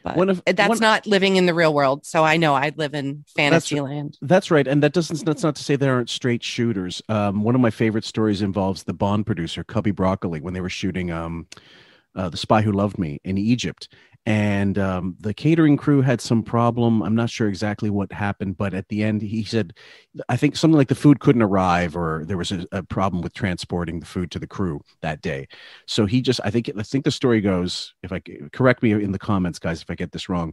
But 0.05 0.17
One 0.17 0.29
of- 0.31 0.43
that's 0.47 0.69
one- 0.69 0.79
not 0.79 1.07
living 1.07 1.37
in 1.37 1.47
the 1.47 1.55
real 1.55 1.75
world. 1.75 2.07
So 2.07 2.23
I 2.25 2.37
know 2.37 2.55
I 2.55 2.73
live 2.77 2.95
in 2.95 3.07
That's- 3.07 3.33
fantasy 3.69 3.81
land. 3.81 4.17
That's 4.23 4.51
right, 4.51 4.67
and 4.67 4.83
that 4.83 4.93
doesn't. 4.93 5.25
That's 5.27 5.43
not 5.43 5.57
to 5.57 5.65
say 5.65 5.75
there 5.77 5.95
aren't 5.95 6.09
straight 6.09 6.43
shooters. 6.45 7.03
Um, 7.09 7.43
one 7.43 7.55
of 7.57 7.61
my 7.61 7.71
favorite 7.71 8.05
stories 8.05 8.41
involves 8.41 8.85
the 8.85 8.95
Bond 8.95 9.27
producer 9.27 9.65
Cubby 9.65 9.91
Broccoli 9.91 10.41
when 10.41 10.55
they 10.55 10.61
were 10.61 10.71
shooting 10.71 11.11
um, 11.11 11.47
uh, 12.15 12.29
"The 12.29 12.37
Spy 12.37 12.63
Who 12.63 12.71
Loved 12.73 12.97
Me" 12.97 13.21
in 13.25 13.37
Egypt, 13.39 13.89
and 14.27 14.79
um, 14.79 15.17
the 15.21 15.33
catering 15.33 15.77
crew 15.79 16.03
had 16.03 16.21
some 16.21 16.43
problem. 16.43 17.03
I'm 17.03 17.15
not 17.15 17.31
sure 17.31 17.49
exactly 17.49 17.89
what 17.89 18.13
happened, 18.13 18.59
but 18.59 18.75
at 18.75 18.89
the 18.89 19.03
end, 19.03 19.23
he 19.23 19.43
said, 19.45 19.73
"I 20.29 20.37
think 20.37 20.55
something 20.57 20.77
like 20.77 20.89
the 20.89 20.95
food 20.95 21.21
couldn't 21.21 21.43
arrive, 21.43 21.97
or 21.97 22.25
there 22.27 22.37
was 22.37 22.53
a, 22.53 22.67
a 22.73 22.83
problem 22.83 23.23
with 23.23 23.33
transporting 23.33 24.01
the 24.01 24.07
food 24.07 24.31
to 24.33 24.39
the 24.39 24.47
crew 24.47 24.81
that 25.01 25.23
day." 25.23 25.49
So 25.87 26.05
he 26.05 26.21
just, 26.21 26.41
I 26.45 26.51
think, 26.51 26.71
I 26.77 26.83
think 26.83 27.05
the 27.05 27.11
story 27.11 27.41
goes. 27.41 27.95
If 28.03 28.13
I 28.13 28.21
correct 28.53 28.83
me 28.83 28.93
in 28.93 29.13
the 29.13 29.19
comments, 29.19 29.59
guys, 29.59 29.81
if 29.83 29.91
I 29.91 29.95
get 29.95 30.13
this 30.13 30.29
wrong, 30.29 30.53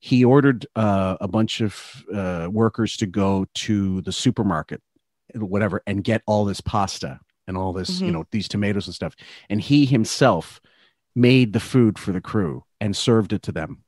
he 0.00 0.24
ordered 0.24 0.66
uh, 0.76 1.16
a 1.20 1.28
bunch 1.28 1.60
of 1.60 2.04
uh, 2.14 2.48
workers 2.50 2.96
to 2.98 3.06
go 3.06 3.46
to 3.54 4.00
the 4.02 4.12
supermarket, 4.12 4.80
whatever, 5.34 5.82
and 5.86 6.02
get 6.02 6.22
all 6.26 6.44
this 6.46 6.60
pasta 6.62 7.20
and 7.46 7.56
all 7.56 7.72
this, 7.74 8.00
you 8.00 8.06
Mhm. 8.08 8.12
know, 8.12 8.24
these 8.30 8.48
tomatoes 8.48 8.86
and 8.86 8.94
stuff. 8.94 9.14
And 9.50 9.60
he 9.60 9.84
himself 9.84 10.60
made 11.14 11.52
the 11.52 11.60
food 11.60 11.98
for 11.98 12.12
the 12.12 12.20
crew 12.20 12.64
and 12.80 12.96
served 12.96 13.32
it 13.32 13.42
to 13.42 13.52
them. 13.52 13.82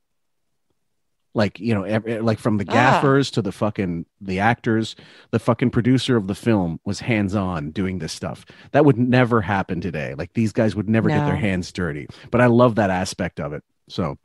Like 1.35 1.59
you 1.59 1.73
know, 1.73 1.83
ev- 1.83 2.05
like 2.23 2.37
from 2.37 2.57
the 2.57 2.65
Ah. 2.69 2.73
gaffers 2.73 3.31
to 3.31 3.41
the 3.41 3.51
fucking 3.51 4.05
the 4.21 4.39
actors, 4.39 4.95
the 5.31 5.39
fucking 5.39 5.71
producer 5.71 6.15
of 6.15 6.27
the 6.27 6.35
film 6.35 6.79
was 6.85 6.99
hands 6.99 7.33
on 7.33 7.71
doing 7.71 7.97
this 7.99 8.13
stuff. 8.13 8.45
That 8.71 8.85
would 8.85 8.99
never 8.99 9.41
happen 9.41 9.81
today. 9.81 10.13
Like 10.15 10.33
these 10.33 10.51
guys 10.51 10.75
would 10.75 10.87
never 10.87 11.09
get 11.09 11.25
their 11.25 11.35
hands 11.35 11.71
dirty. 11.71 12.07
But 12.29 12.41
I 12.41 12.45
love 12.45 12.75
that 12.75 12.91
aspect 12.91 13.39
of 13.39 13.51
it. 13.51 13.63
So 13.89 14.19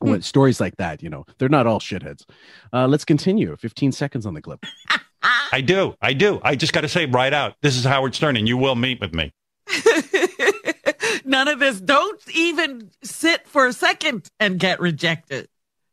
Hmm. 0.00 0.10
when 0.10 0.22
stories 0.22 0.58
like 0.58 0.76
that, 0.78 1.02
you 1.02 1.10
know, 1.10 1.26
they're 1.36 1.48
not 1.50 1.66
all 1.66 1.80
shitheads. 1.80 2.24
Uh, 2.72 2.86
let's 2.86 3.04
continue. 3.04 3.54
15 3.56 3.92
seconds 3.92 4.24
on 4.24 4.32
the 4.32 4.40
clip. 4.40 4.64
I 5.52 5.60
do. 5.60 5.96
I 6.00 6.12
do. 6.14 6.40
I 6.42 6.54
just 6.56 6.72
got 6.72 6.80
to 6.82 6.88
say 6.88 7.04
right 7.06 7.34
out, 7.34 7.56
this 7.60 7.76
is 7.76 7.84
Howard 7.84 8.14
Stern, 8.14 8.36
and 8.36 8.46
you 8.48 8.56
will 8.56 8.76
meet 8.76 9.00
with 9.00 9.12
me. 9.14 9.32
None 11.28 11.46
of 11.46 11.58
this. 11.58 11.78
Don't 11.80 12.20
even 12.34 12.90
sit 13.02 13.46
for 13.46 13.66
a 13.66 13.72
second 13.74 14.30
and 14.40 14.58
get 14.58 14.80
rejected. 14.80 15.46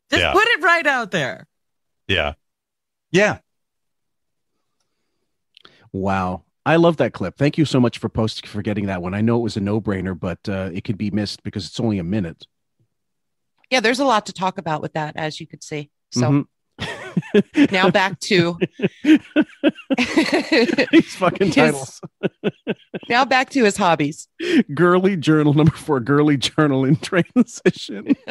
Just 0.09 0.21
Yeah. 0.21 0.31
put 0.31 0.47
it 0.47 0.61
right 0.63 0.87
out 0.87 1.11
there. 1.11 1.45
Yeah. 2.07 2.33
Yeah. 3.11 3.39
Wow. 5.91 6.43
I 6.65 6.77
love 6.77 6.97
that 6.97 7.13
clip. 7.13 7.37
Thank 7.37 7.57
you 7.57 7.65
so 7.65 7.79
much 7.79 7.97
for 7.99 8.09
posting 8.09 8.49
for 8.49 8.61
getting 8.61 8.85
that 8.87 9.01
one. 9.01 9.13
I 9.13 9.21
know 9.21 9.37
it 9.37 9.41
was 9.43 9.57
a 9.57 9.59
no 9.61 9.79
brainer, 9.81 10.17
but 10.19 10.39
uh, 10.49 10.69
it 10.73 10.83
could 10.83 10.97
be 10.97 11.11
missed 11.11 11.43
because 11.43 11.65
it's 11.67 11.79
only 11.79 11.99
a 11.99 12.03
minute. 12.03 12.45
yeah, 13.71 13.79
there's 13.79 13.99
a 13.99 14.05
lot 14.05 14.27
to 14.27 14.31
talk 14.33 14.57
about 14.59 14.81
with 14.81 14.93
that, 14.93 15.15
as 15.17 15.39
you 15.39 15.47
could 15.47 15.63
see. 15.63 15.89
So 16.11 16.21
Mhm. 16.29 16.45
Now 17.71 17.89
back 17.89 18.19
to 18.21 18.57
These 20.91 21.15
fucking 21.15 21.47
His- 21.47 21.55
titles. 21.55 22.01
now 23.09 23.25
back 23.25 23.49
to 23.51 23.63
his 23.63 23.77
hobbies. 23.77 24.27
girly 24.73 25.15
journal 25.17 25.53
number 25.53 25.75
four. 25.75 25.99
Girly 25.99 26.37
journal 26.37 26.85
in 26.85 26.95
transition. 26.97 28.15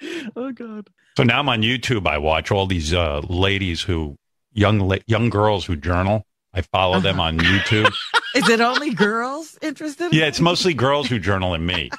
oh 0.36 0.52
God. 0.52 0.88
So 1.16 1.22
now 1.22 1.38
I'm 1.40 1.48
on 1.48 1.62
YouTube. 1.62 2.06
I 2.06 2.18
watch 2.18 2.50
all 2.50 2.66
these 2.66 2.92
uh, 2.92 3.20
ladies 3.28 3.82
who 3.82 4.16
young 4.52 4.80
la- 4.80 4.98
young 5.06 5.30
girls 5.30 5.64
who 5.64 5.76
journal. 5.76 6.26
I 6.52 6.60
follow 6.62 7.00
them 7.00 7.18
on 7.18 7.38
YouTube. 7.38 7.92
Is 8.36 8.48
it 8.48 8.60
only 8.60 8.94
girls 8.94 9.58
interested? 9.60 10.12
Yeah, 10.12 10.26
it's 10.26 10.40
mostly 10.40 10.72
girls 10.72 11.08
who 11.08 11.18
journal 11.18 11.52
and 11.54 11.66
me. 11.66 11.90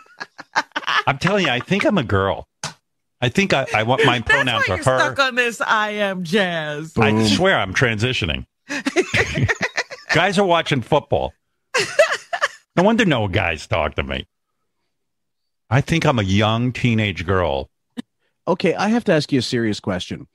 I'm 1.08 1.18
telling 1.18 1.46
you, 1.46 1.52
I 1.52 1.60
think 1.60 1.84
I'm 1.86 1.98
a 1.98 2.04
girl. 2.04 2.48
I 3.22 3.30
think 3.30 3.54
I, 3.54 3.66
I 3.74 3.84
want 3.84 4.06
my 4.06 4.20
pronouns 4.26 4.66
are 4.70 4.76
You're 4.76 4.86
her. 4.86 5.00
stuck 5.00 5.20
on 5.20 5.36
this. 5.36 5.62
I 5.62 5.92
am 5.92 6.24
jazz. 6.24 6.98
I 6.98 7.26
swear 7.28 7.58
I'm 7.58 7.74
transitioning. 7.74 8.46
guys 10.14 10.38
are 10.38 10.46
watching 10.46 10.82
football. 10.82 11.34
No 12.76 12.84
wonder 12.84 13.06
no 13.06 13.28
guys 13.28 13.68
talk 13.68 13.96
to 13.96 14.04
me. 14.04 14.28
I 15.70 15.82
think 15.82 16.06
I'm 16.06 16.20
a 16.20 16.24
young 16.24 16.72
teenage 16.74 17.26
girl. 17.26 17.70
Okay, 18.48 18.76
I 18.76 18.90
have 18.90 19.04
to 19.06 19.14
ask 19.14 19.32
you 19.32 19.40
a 19.40 19.42
serious 19.42 19.80
question. 19.80 20.28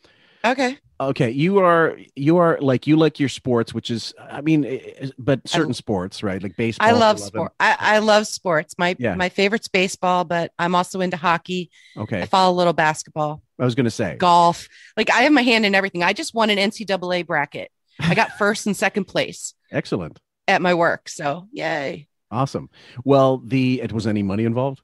Okay. 0.45 0.79
Okay, 1.01 1.31
you 1.31 1.61
are 1.61 1.97
you 2.15 2.37
are 2.37 2.59
like 2.61 2.87
you 2.87 2.97
like 2.97 3.19
your 3.19 3.31
sports, 3.31 3.73
which 3.73 3.91
is 3.91 4.13
I 4.21 4.43
mean, 4.43 4.67
eh, 4.67 4.79
eh, 4.99 5.09
but 5.19 5.49
certain 5.49 5.73
sports, 5.73 6.23
right? 6.23 6.43
Like 6.43 6.57
baseball. 6.57 6.87
I 6.87 6.93
love 6.93 7.17
them. 7.19 7.27
sport. 7.27 7.53
I, 7.59 7.77
I 7.79 7.99
love 8.01 8.27
sports. 8.27 8.75
My 8.77 8.95
Yeah. 8.99 9.15
my 9.15 9.31
favorite's 9.31 9.69
baseball, 9.69 10.25
but 10.25 10.53
I'm 10.59 10.75
also 10.75 11.01
into 11.01 11.17
hockey. 11.17 11.71
Okay, 11.97 12.21
I 12.21 12.27
follow 12.27 12.53
a 12.55 12.59
little 12.59 12.75
basketball, 12.75 13.43
I 13.59 13.65
was 13.65 13.75
gonna 13.75 13.91
say. 13.91 14.17
golf. 14.17 14.69
Like 14.95 15.09
I 15.11 15.23
have 15.23 15.33
my 15.33 15.41
hand 15.43 15.65
in 15.65 15.75
everything. 15.75 16.03
I 16.03 16.13
just 16.13 16.35
won 16.35 16.51
an 16.51 16.59
NCAA 16.59 17.27
bracket. 17.27 17.71
I 17.99 18.15
got 18.15 18.37
first 18.37 18.67
and 18.67 18.77
second 18.77 19.05
place 19.05 19.55
Excellent, 19.73 20.21
at 20.49 20.61
my 20.61 20.75
work. 20.75 21.09
So 21.09 21.49
yay. 21.51 22.09
awesome. 22.31 22.69
Well, 23.05 23.39
the 23.39 23.81
it 23.81 23.93
was 23.93 24.07
any 24.07 24.23
money 24.23 24.45
involved? 24.45 24.83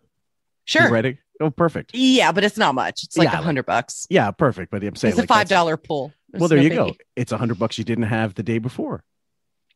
Sure. 0.64 0.90
Ready? 0.90 1.18
Oh, 1.40 1.50
perfect. 1.50 1.90
Yeah, 1.94 2.32
but 2.32 2.44
it's 2.44 2.56
not 2.56 2.74
much. 2.74 3.02
It's 3.04 3.16
like 3.18 3.28
a 3.28 3.32
Yeah, 3.32 3.36
like- 3.38 3.44
hundred 3.44 3.66
bucks. 3.66 4.06
Yeah, 4.10 4.30
perfect. 4.30 4.70
But 4.70 4.82
I'm 4.82 4.94
saying 4.96 5.10
It's 5.12 5.18
a 5.18 5.22
like, 5.22 5.28
that's- 5.28 5.38
five 5.40 5.48
dollar 5.48 5.76
pool. 5.76 6.12
It's 6.32 6.40
Well, 6.40 6.48
there 6.48 6.58
no 6.58 6.64
you 6.64 6.70
go. 6.70 6.86
biggie. 6.86 6.98
It's 7.16 7.32
a 7.32 7.36
hundred 7.38 7.58
bucks 7.58 7.78
you 7.78 7.84
didn't 7.84 8.04
have 8.04 8.34
the 8.34 8.42
day 8.42 8.58
before. 8.58 9.04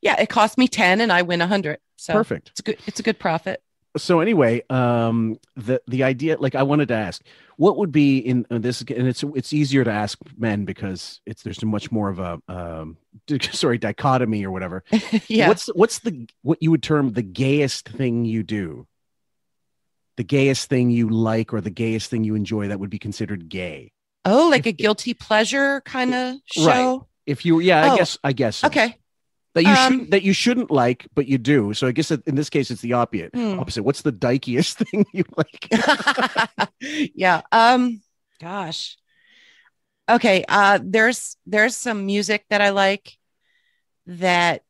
Yeah, 0.03 0.21
it 0.21 0.29
cost 0.29 0.57
me 0.59 0.69
ten, 0.69 1.01
and 1.01 1.13
I 1.13 1.23
win 1.23 1.41
a 1.43 1.47
hundred. 1.47 1.79
So 1.97 2.13
Perfect. 2.15 2.51
It's 2.51 2.61
a 2.61 2.63
good. 2.63 2.79
It's 2.87 3.01
a 3.01 3.03
good 3.03 3.19
profit. 3.19 3.63
so 3.97 4.21
anyway 4.21 4.63
um 4.71 5.37
the 5.57 5.83
the 5.89 6.05
idea 6.05 6.37
like 6.39 6.55
i 6.55 6.63
wanted 6.63 6.87
to 6.87 6.95
ask 6.95 7.21
what 7.57 7.77
would 7.77 7.91
be 7.91 8.19
in 8.19 8.47
uh, 8.49 8.57
this 8.59 8.83
and 8.83 9.09
it's 9.09 9.25
it's 9.35 9.53
easier 9.53 9.83
to 9.83 9.91
ask 9.91 10.17
men 10.39 10.65
because 10.65 11.21
it's 11.27 11.43
there's 11.43 11.65
much 11.65 11.91
more 11.91 12.09
of 12.09 12.21
a 12.21 12.39
um 12.47 12.97
sorry 13.51 13.79
dichotomy 13.79 14.45
or 14.47 14.53
whatever 14.53 14.85
Yeah. 15.27 15.49
what's 15.49 15.67
what's 15.75 15.99
the 15.99 16.29
what 16.43 16.63
you 16.63 16.71
would 16.71 16.85
term 16.85 17.15
the 17.15 17.23
gayest 17.23 17.89
thing 17.89 18.25
you 18.25 18.45
do 18.45 18.87
the 20.21 20.25
gayest 20.37 20.69
thing 20.69 20.91
you 20.91 21.09
like 21.09 21.49
or 21.55 21.61
the 21.63 21.71
gayest 21.71 22.11
thing 22.11 22.25
you 22.25 22.35
enjoy 22.35 22.69
that 22.69 22.79
would 22.79 22.91
be 22.91 22.99
considered 22.99 23.49
gay 23.49 23.91
Oh, 24.27 24.49
like 24.51 24.67
a 24.67 24.73
guilty 24.73 25.15
pleasure 25.15 25.81
kind 25.87 26.13
of 26.15 26.37
show. 26.45 26.67
right 26.67 27.01
if 27.25 27.45
you 27.47 27.61
yeah 27.61 27.85
i 27.85 27.89
Oh, 27.93 27.97
guess 27.97 28.19
i 28.23 28.33
guess 28.35 28.57
so. 28.57 28.67
Okay. 28.69 28.97
that 29.55 29.63
you 29.65 29.71
Um, 29.71 29.77
shouldn't 29.93 30.11
that 30.11 30.23
you 30.23 30.33
shouldn't 30.35 30.71
like 30.71 31.07
but 31.15 31.27
you 31.27 31.39
do 31.39 31.73
so 31.73 31.87
i 31.87 31.93
guess 31.93 32.11
in 32.11 32.35
this 32.35 32.51
case 32.51 32.71
it's 32.71 32.83
the 32.83 32.93
opposite 32.93 33.31
Hmm. 33.35 33.59
opposite 33.59 33.83
what's 33.83 34.03
the 34.03 34.13
dykiest 34.13 34.75
thing 34.91 35.07
you 35.13 35.25
like 35.41 36.69
yeah. 37.15 37.41
Um. 37.53 38.03
Gosh. 38.41 38.97
Okay. 40.09 40.45
Uh. 40.49 40.79
There's 40.83 41.37
there's 41.47 41.77
some 41.77 42.05
music 42.07 42.45
that 42.51 42.61
I 42.61 42.71
like 42.71 43.17
that. 44.07 44.63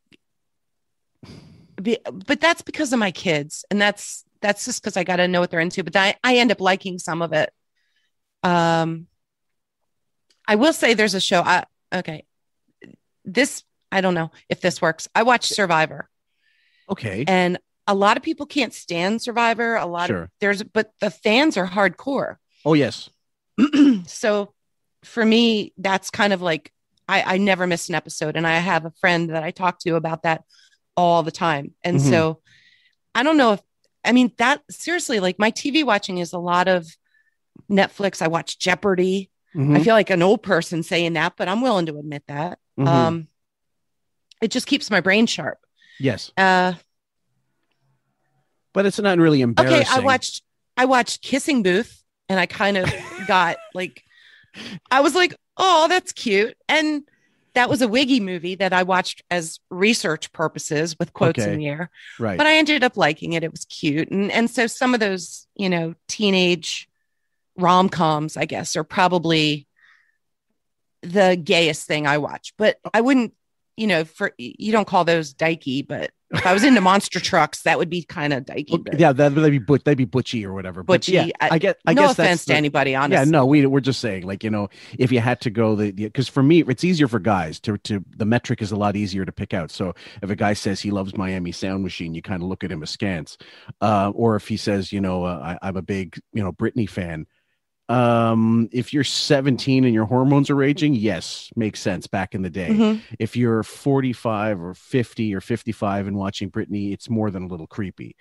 Be, 1.81 1.99
but 2.27 2.41
that's 2.41 2.63
because 2.63 2.93
of 2.93 2.99
my 2.99 3.11
kids, 3.11 3.65
and 3.71 3.81
that's 3.81 4.25
that's 4.43 4.65
just 4.65 4.83
because 4.83 4.97
I 4.97 5.05
got 5.05 5.17
to 5.17 5.29
know 5.29 5.41
what 5.41 5.51
they're 5.51 5.61
into. 5.61 5.83
But 5.85 5.97
I 5.97 6.17
I 6.25 6.37
end 6.37 6.51
up 6.53 6.61
liking 6.61 6.99
some 6.99 7.23
of 7.23 7.33
it. 7.33 7.53
Um. 8.43 9.07
I 10.49 10.57
will 10.57 10.73
say 10.73 10.95
there's 10.95 11.15
a 11.15 11.21
show. 11.21 11.41
I 11.43 11.65
okay. 11.95 12.25
This 13.25 13.63
I 13.93 14.01
don't 14.01 14.15
know 14.15 14.31
if 14.49 14.61
this 14.61 14.81
works. 14.83 15.09
I 15.15 15.23
watch 15.23 15.47
Survivor. 15.47 16.09
okay 16.91 17.25
and 17.29 17.59
a 17.87 17.95
lot 17.95 18.17
of 18.17 18.23
people 18.23 18.47
can't 18.47 18.73
stand 18.75 19.21
survivor 19.23 19.75
a 19.77 19.87
lot 19.87 20.09
Sure. 20.09 20.23
of 20.25 20.31
there's 20.41 20.63
but 20.63 20.93
the 21.01 21.11
fans 21.11 21.57
are 21.57 21.67
hardcore 21.67 22.37
oh 22.65 22.75
yes 22.75 23.11
so 24.07 24.53
for 25.05 25.25
me 25.25 25.73
that's 25.77 26.11
kind 26.11 26.33
of 26.33 26.41
like 26.43 26.73
I, 27.09 27.35
I 27.35 27.39
never 27.39 27.67
miss 27.67 27.89
an 27.89 27.95
episode 27.97 28.37
and 28.37 28.47
i 28.47 28.59
have 28.59 28.85
a 28.85 28.93
friend 29.01 29.31
that 29.31 29.43
i 29.43 29.51
talk 29.51 29.79
to 29.81 29.97
about 29.97 30.23
that 30.23 30.45
all 30.97 31.23
the 31.25 31.33
time 31.33 31.75
and 31.83 31.97
Mhm. 31.99 32.09
so 32.11 32.41
i 33.15 33.23
don't 33.25 33.37
know 33.37 33.55
if 33.55 33.61
i 34.05 34.13
mean 34.13 34.33
that 34.39 34.63
seriously 34.71 35.21
like 35.21 35.39
my 35.39 35.51
tv 35.51 35.85
watching 35.85 36.19
is 36.19 36.33
a 36.33 36.39
lot 36.39 36.69
of 36.69 36.87
netflix 37.71 38.23
i 38.23 38.29
watch 38.29 38.59
jeopardy 38.59 39.31
i 39.55 39.59
Mhm. 39.59 39.85
feel 39.85 39.95
like 39.95 40.11
an 40.11 40.23
old 40.23 40.43
person 40.43 40.83
saying 40.83 41.15
that 41.15 41.35
but 41.37 41.49
i'm 41.49 41.61
willing 41.61 41.87
to 41.87 41.99
admit 41.99 42.23
that 42.29 42.59
Mhm. 42.79 42.87
um 42.87 43.29
it 44.41 44.51
just 44.51 44.67
keeps 44.67 44.91
my 44.91 45.01
brain 45.01 45.27
sharp 45.27 45.59
yes 45.99 46.31
uh 46.37 46.75
but 48.73 48.87
it's 48.87 48.99
not 48.99 49.19
really 49.19 49.41
embarrassing 49.41 49.81
Okay, 49.83 49.91
I 49.91 50.01
watched 50.01 50.43
I 50.77 50.85
watched 50.85 51.23
Kissing 51.23 51.63
Booth 51.63 52.03
and 52.29 52.39
I 52.39 52.47
kind 52.47 52.77
of 52.77 52.89
got 53.27 53.57
like 53.75 54.05
I 54.91 55.01
was 55.01 55.15
like, 55.15 55.35
"Oh, 55.57 55.87
that's 55.89 56.13
cute." 56.13 56.57
And 56.69 57.03
that 57.55 57.69
was 57.69 57.83
a 57.83 57.89
Wiggy 57.89 58.21
movie 58.21 58.55
that 58.57 58.73
I 58.73 58.83
watched 58.83 59.23
as 59.31 59.59
research 59.71 60.33
purposes 60.33 60.97
with 60.99 61.13
quotes 61.13 61.39
Okay. 61.41 61.53
in 61.53 61.59
the 61.59 61.69
air. 61.69 61.91
right 62.19 62.39
But 62.39 62.47
I 62.47 62.57
ended 62.57 62.85
up 62.85 62.97
liking 62.97 63.33
it. 63.33 63.43
It 63.45 63.51
was 63.51 63.65
cute. 63.65 64.11
And 64.11 64.31
and 64.31 64.51
so 64.51 64.67
some 64.67 64.95
of 64.95 65.01
those, 65.01 65.47
you 65.55 65.69
know, 65.69 65.95
teenage 66.09 66.89
rom-coms, 67.57 68.37
I 68.37 68.45
guess, 68.45 68.77
are 68.77 68.85
probably 68.85 69.67
the 71.03 71.41
gayest 71.43 71.87
thing 71.87 72.07
I 72.07 72.19
watch. 72.19 72.55
But 72.57 72.79
oh. 72.85 72.91
I 72.95 73.01
wouldn't, 73.01 73.35
you 73.81 73.87
know, 73.87 74.05
for 74.05 74.33
you 74.39 74.73
don't 74.73 74.87
call 74.87 75.05
those 75.05 75.33
dykey, 75.35 75.87
but 75.87 76.11
if 76.33 76.47
I 76.47 76.53
was 76.53 76.63
into 76.63 76.81
monster 76.81 77.19
trucks, 77.31 77.63
that 77.63 77.79
would 77.79 77.91
be 77.91 78.03
kind 78.05 78.33
of 78.33 78.45
dykey. 78.45 78.85
but- 78.85 79.01
yeah 79.01 79.13
that, 79.13 79.35
that'd 79.35 79.51
be 79.51 79.59
but 79.59 79.85
that'd 79.85 79.97
be 79.99 80.05
butchy 80.05 80.45
or 80.47 80.53
whatever 80.53 80.83
But 80.83 81.01
Butchy. 81.01 81.13
yeah, 81.13 81.27
i 81.41 81.59
get 81.59 81.79
i 81.87 81.93
no 81.95 82.03
guess 82.03 82.09
that's 82.17 82.19
offense 82.27 82.45
to 82.45 82.53
the- 82.53 82.57
anybody, 82.57 82.91
yeah 82.93 83.03
honestly. 83.03 83.31
no 83.33 83.47
we, 83.47 83.65
we're 83.67 83.81
just 83.81 84.01
saying 84.01 84.27
like 84.27 84.45
you 84.45 84.51
know 84.51 84.69
if 84.99 85.11
you 85.11 85.19
had 85.21 85.41
to 85.41 85.51
go 85.51 85.75
the 85.75 85.91
because 85.93 86.29
for 86.29 86.43
me 86.43 86.63
it's 86.69 86.85
easier 86.85 87.09
for 87.09 87.19
guys 87.19 87.59
to 87.61 87.79
to 87.79 88.05
the 88.17 88.25
metric 88.27 88.61
is 88.63 88.71
a 88.71 88.77
lot 88.77 88.95
easier 88.97 89.25
to 89.25 89.33
pick 89.33 89.53
out 89.55 89.71
so 89.73 89.95
if 90.23 90.31
a 90.31 90.37
guy 90.37 90.53
says 90.53 90.81
he 90.81 90.91
loves 90.91 91.17
miami 91.17 91.51
sound 91.53 91.83
machine 91.83 92.15
you 92.15 92.23
kind 92.23 92.43
of 92.43 92.49
look 92.49 92.63
at 92.63 92.71
him 92.71 92.83
askance 92.83 93.37
uh, 93.81 94.13
or 94.15 94.37
if 94.37 94.47
he 94.47 94.57
says 94.57 94.93
you 94.93 95.01
know 95.01 95.25
uh, 95.25 95.57
I, 95.63 95.69
i'm 95.69 95.77
a 95.77 95.83
big 95.83 96.21
you 96.33 96.43
know 96.45 96.53
britney 96.53 96.89
fan 96.89 97.27
um 97.91 98.69
if 98.73 98.93
you're 98.95 99.03
17 99.05 99.85
and 99.85 99.93
your 99.93 100.05
hormones 100.05 100.49
are 100.49 100.55
raging 100.55 100.95
yes 100.95 101.51
makes 101.57 101.81
sense 101.81 102.07
back 102.07 102.35
in 102.35 102.43
the 102.43 102.51
day. 102.51 102.69
Mhm. 102.71 103.01
if 103.19 103.37
you're 103.37 103.63
45 103.65 104.61
or 104.61 104.75
50 104.75 105.35
or 105.35 105.41
55 105.41 106.07
and 106.07 106.17
watching 106.17 106.51
Britney, 106.51 106.93
it's 106.93 107.11
more 107.11 107.31
than 107.31 107.43
a 107.43 107.49
little 107.49 107.67
creepy. 107.67 108.15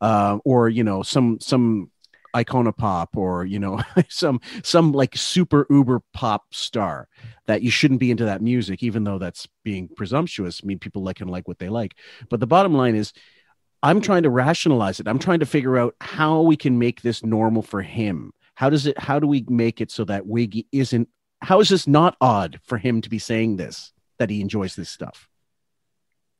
Uh, 0.00 0.38
or 0.44 0.68
you 0.68 0.84
know, 0.84 1.02
some 1.02 1.38
some 1.40 1.90
icona 2.36 2.76
pop 2.76 3.16
or 3.16 3.44
you 3.46 3.58
know 3.58 3.80
some 4.08 4.40
some 4.62 4.92
like 4.92 5.16
super 5.16 5.66
uber 5.70 6.02
pop 6.12 6.42
star 6.52 7.06
that 7.46 7.62
you 7.62 7.70
shouldn't 7.70 8.00
be 8.00 8.10
into 8.10 8.24
that 8.24 8.42
music 8.42 8.82
even 8.82 9.04
though 9.04 9.18
that's 9.18 9.48
being 9.62 9.88
presumptuous. 9.96 10.60
I 10.62 10.66
mean 10.66 10.78
people 10.78 11.02
like 11.02 11.16
can 11.16 11.28
like 11.28 11.48
what 11.48 11.58
they 11.58 11.68
like. 11.70 11.94
But 12.28 12.40
the 12.40 12.46
bottom 12.46 12.74
line 12.74 12.94
is 12.94 13.12
i'm 13.82 14.00
trying 14.00 14.24
to 14.24 14.30
rationalize 14.30 15.00
it. 15.00 15.06
I'm 15.08 15.18
trying 15.18 15.40
to 15.40 15.46
figure 15.46 15.78
out 15.78 15.94
how 16.00 16.42
we 16.42 16.56
can 16.56 16.78
make 16.78 17.02
this 17.02 17.22
normal 17.24 17.62
for 17.62 17.82
him 17.82 18.32
how 18.54 18.70
does 18.70 18.86
it 18.86 18.98
how 18.98 19.18
do 19.18 19.26
we 19.26 19.44
make 19.48 19.80
it 19.80 19.90
so 19.90 20.04
that 20.04 20.26
wiggy 20.26 20.66
isn't 20.72 21.08
how 21.40 21.60
is 21.60 21.68
this 21.68 21.86
not 21.86 22.16
odd 22.20 22.60
for 22.64 22.78
him 22.78 23.00
to 23.00 23.08
be 23.10 23.18
saying 23.18 23.56
this 23.56 23.92
that 24.18 24.30
he 24.30 24.40
enjoys 24.40 24.76
this 24.76 24.90
stuff 24.90 25.28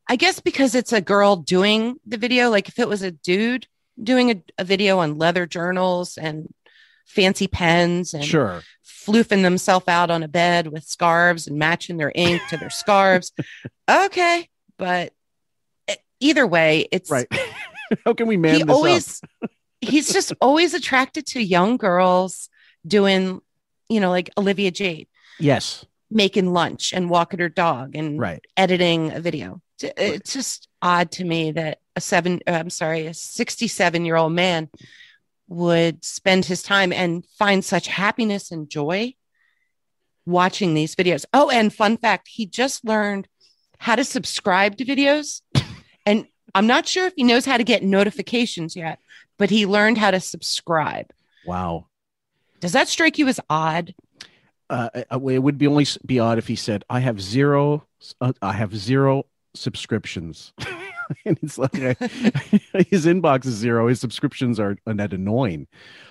I 0.09 0.17
guess 0.17 0.41
because 0.41 0.75
it's 0.75 0.93
a 0.93 1.01
girl 1.01 1.37
doing 1.37 1.97
the 2.07 2.19
video. 2.19 2.51
Like 2.51 2.69
if 2.69 2.79
it 2.79 2.89
was 2.89 3.03
a 3.03 3.11
dude 3.11 3.67
doing 4.03 4.31
a, 4.31 4.43
a 4.59 4.65
video 4.65 4.99
on 4.99 5.17
leather 5.19 5.47
journals 5.47 6.19
and 6.19 6.53
fancy 7.07 7.47
pens 7.47 8.13
and 8.13 8.25
Sure. 8.25 8.63
floofing 8.85 9.43
themselves 9.43 9.89
out 9.89 10.11
on 10.11 10.23
a 10.23 10.29
bed 10.29 10.67
with 10.69 10.85
scarves 10.85 11.47
and 11.47 11.59
matching 11.59 11.97
their 11.97 12.13
ink 12.15 12.43
to 12.51 12.57
their 12.57 12.71
scarves. 12.71 13.33
Okay. 13.91 14.49
But 14.79 15.13
either 16.21 16.47
way, 16.47 16.89
it's 16.91 17.11
right 17.11 17.27
how 18.05 18.15
can 18.15 18.27
we 18.27 18.37
man 18.39 18.55
he 18.57 18.63
this 18.63 18.75
always 18.75 19.21
up 19.43 19.51
he's 19.89 20.13
just 20.13 20.33
always 20.41 20.75
attracted 20.75 21.27
to 21.29 21.43
young 21.43 21.77
girls 21.77 22.49
doing, 22.87 23.41
you 23.89 24.01
know, 24.01 24.11
like 24.11 24.31
Olivia 24.37 24.71
Jade 24.71 25.09
yes 25.41 25.85
making 26.11 26.53
lunch 26.53 26.93
and 26.93 27.11
walking 27.11 27.41
her 27.41 27.49
dog 27.49 27.97
and 27.97 28.21
Right. 28.21 28.41
editing 28.57 29.11
a 29.13 29.21
video. 29.21 29.61
It's 29.83 30.33
just 30.33 30.69
odd 30.81 31.11
to 31.13 31.25
me 31.25 31.51
that 31.53 31.79
a 31.97 32.01
seven, 32.01 32.41
uh, 32.47 32.53
I'm 32.53 32.71
sorry, 32.71 33.07
a 33.07 33.15
67 33.15 34.05
year 34.05 34.15
old 34.17 34.33
man 34.33 34.69
would 35.49 36.05
spend 36.05 36.45
his 36.45 36.63
time 36.63 36.93
and 36.93 37.27
find 37.39 37.65
such 37.65 37.89
happiness 37.89 38.51
and 38.53 38.71
joy 38.71 39.15
watching 40.27 40.75
these 40.75 40.95
videos. 40.95 41.25
Oh, 41.35 41.51
and 41.51 41.75
fun 41.75 41.97
fact, 41.97 42.29
he 42.29 42.47
just 42.47 42.85
learned 42.85 43.29
how 43.79 43.97
to 43.97 44.05
subscribe 44.05 44.77
to 44.79 44.85
videos. 44.85 45.43
And 46.07 46.27
I'm 46.55 46.67
not 46.67 46.87
sure 46.87 47.07
if 47.07 47.15
he 47.17 47.25
knows 47.25 47.45
how 47.45 47.57
to 47.57 47.65
get 47.65 47.83
notifications 47.83 48.77
yet, 48.77 49.01
but 49.39 49.51
he 49.51 49.67
learned 49.67 49.99
how 49.99 50.11
to 50.11 50.21
subscribe. 50.21 51.13
Wow. 51.47 51.87
Does 52.61 52.73
that 52.73 52.89
strike 52.89 53.19
you 53.19 53.29
as 53.29 53.41
odd? 53.51 53.95
Uh, 54.71 54.89
uh, 54.95 55.21
it 55.29 55.43
would 55.43 55.59
be 55.59 55.67
only 55.67 55.87
be 56.07 56.19
odd 56.19 56.39
if 56.39 56.49
he 56.49 56.57
said, 56.57 56.85
"I 56.89 57.01
have 57.01 57.21
zero, 57.21 57.87
uh, 58.21 58.33
I 58.41 58.55
have 58.55 58.75
zero 58.75 59.27
subscriptions," 59.55 60.53
and 61.27 61.39
it's 61.43 61.59
like 61.59 61.75
his 62.89 63.05
inbox 63.05 63.45
is 63.45 63.55
zero. 63.55 63.89
His 63.89 64.01
subscriptions 64.01 64.59
are 64.59 64.77
net 64.87 65.13
annoying. 65.13 65.67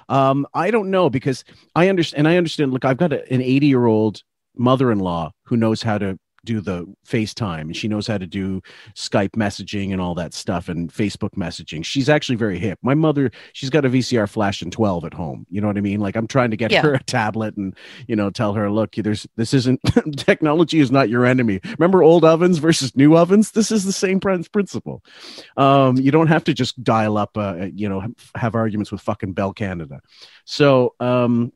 Um, 0.09 0.45
I 0.53 0.69
don't 0.69 0.91
know 0.91 1.09
because 1.09 1.43
I 1.75 1.89
understand, 1.89 2.19
and 2.19 2.27
I 2.27 2.37
understand. 2.37 2.71
Look, 2.73 2.85
I've 2.85 2.97
got 2.97 3.13
a, 3.13 3.33
an 3.33 3.41
eighty 3.41 3.67
year 3.67 3.85
old 3.85 4.21
mother 4.55 4.91
in 4.91 4.99
law 4.99 5.31
who 5.45 5.57
knows 5.57 5.81
how 5.81 5.97
to 5.97 6.19
do 6.45 6.61
the 6.61 6.85
FaceTime 7.07 7.61
and 7.61 7.75
she 7.75 7.87
knows 7.87 8.07
how 8.07 8.17
to 8.17 8.27
do 8.27 8.61
Skype 8.95 9.31
messaging 9.31 9.91
and 9.91 10.01
all 10.01 10.15
that 10.15 10.33
stuff 10.33 10.69
and 10.69 10.91
Facebook 10.91 11.31
messaging. 11.31 11.83
She's 11.85 12.09
actually 12.09 12.35
very 12.35 12.59
hip. 12.59 12.79
My 12.81 12.93
mother, 12.93 13.31
she's 13.53 13.69
got 13.69 13.85
a 13.85 13.89
VCR 13.89 14.29
flash 14.29 14.61
and 14.61 14.71
12 14.71 15.05
at 15.05 15.13
home. 15.13 15.45
You 15.49 15.61
know 15.61 15.67
what 15.67 15.77
I 15.77 15.81
mean? 15.81 15.99
Like 15.99 16.15
I'm 16.15 16.27
trying 16.27 16.51
to 16.51 16.57
get 16.57 16.71
Yeah. 16.71 16.81
her 16.81 16.93
a 16.95 17.03
tablet 17.03 17.55
and, 17.57 17.75
you 18.07 18.15
know, 18.15 18.29
tell 18.29 18.53
her, 18.53 18.69
look, 18.71 18.95
there's 18.95 19.25
this 19.35 19.53
isn't 19.53 19.79
technology 20.17 20.79
is 20.79 20.91
not 20.91 21.09
your 21.09 21.25
enemy. 21.25 21.59
Remember 21.79 22.03
old 22.03 22.25
ovens 22.25 22.57
versus 22.57 22.95
new 22.95 23.15
ovens? 23.15 23.51
This 23.51 23.71
is 23.71 23.85
the 23.85 23.93
same 23.93 24.19
principle. 24.19 25.03
Um, 25.57 25.97
you 25.97 26.11
don't 26.11 26.27
have 26.27 26.43
to 26.45 26.53
just 26.53 26.83
dial 26.83 27.17
up, 27.17 27.37
uh, 27.37 27.67
you 27.73 27.87
know, 27.89 28.03
have 28.35 28.55
arguments 28.55 28.91
with 28.91 29.01
fucking 29.01 29.33
Bell 29.33 29.53
Canada. 29.53 30.01
So, 30.45 30.95
um, 30.99 31.51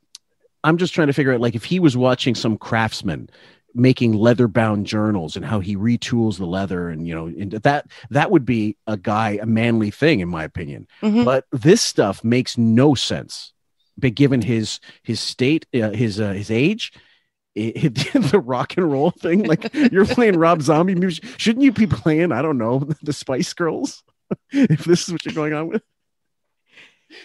I'm 0.63 0.77
just 0.77 0.93
trying 0.93 1.07
to 1.07 1.13
figure 1.13 1.33
out 1.33 1.39
like 1.39 1.55
if 1.55 1.63
he 1.63 1.79
was 1.79 1.95
watching 1.95 2.35
some 2.35 2.57
craftsman 2.57 3.29
making 3.77 4.13
leather 4.13 4.47
bound 4.47 4.85
journals 4.85 5.35
and 5.35 5.45
how 5.45 5.59
he 5.59 5.75
retools 5.75 6.37
the 6.37 6.45
leather 6.45 6.89
and 6.89 7.07
you 7.07 7.13
know 7.15 7.27
and 7.27 7.51
that 7.51 7.85
that 8.09 8.31
would 8.31 8.45
be 8.45 8.75
a 8.87 8.97
guy 8.97 9.37
a 9.41 9.45
manly 9.45 9.91
thing 9.91 10.19
in 10.19 10.27
my 10.27 10.43
opinion 10.43 10.87
Mhm. 11.01 11.23
but 11.23 11.45
this 11.51 11.81
stuff 11.81 12.23
makes 12.23 12.57
no 12.57 12.95
sense 12.95 13.53
but 13.97 14.15
given 14.15 14.41
his 14.41 14.79
his 15.03 15.19
state 15.19 15.65
uh, 15.75 15.91
his 15.91 16.19
uh, 16.19 16.33
his 16.33 16.49
age 16.51 16.91
it, 17.55 17.95
the 18.31 18.39
rock 18.39 18.77
and 18.77 18.91
roll 18.91 19.11
thing 19.11 19.43
like 19.43 19.73
you're 19.91 20.05
playing 20.05 20.37
rob 20.37 20.61
zombie 20.61 20.93
music 20.95 21.23
shouldn't 21.37 21.63
you 21.63 21.71
be 21.71 21.87
playing 21.87 22.31
i 22.31 22.41
don't 22.41 22.57
know 22.57 22.79
the 23.03 23.13
spice 23.13 23.53
girls 23.53 24.03
if 24.51 24.83
this 24.85 25.03
is 25.07 25.11
what 25.11 25.23
you're 25.25 25.33
going 25.33 25.53
on 25.53 25.67
with 25.67 25.81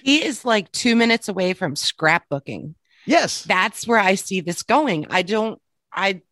He 0.04 0.24
is 0.24 0.44
like 0.44 0.70
two 0.72 0.94
minutes 0.94 1.28
away 1.28 1.54
from 1.54 1.74
scrapbooking. 1.74 2.74
Yes. 3.04 3.42
That's 3.42 3.84
where 3.86 3.98
I 3.98 4.14
see 4.14 4.40
this 4.40 4.62
going. 4.62 5.06
I 5.10 5.22
don't, 5.22 5.60
I, 5.92 6.22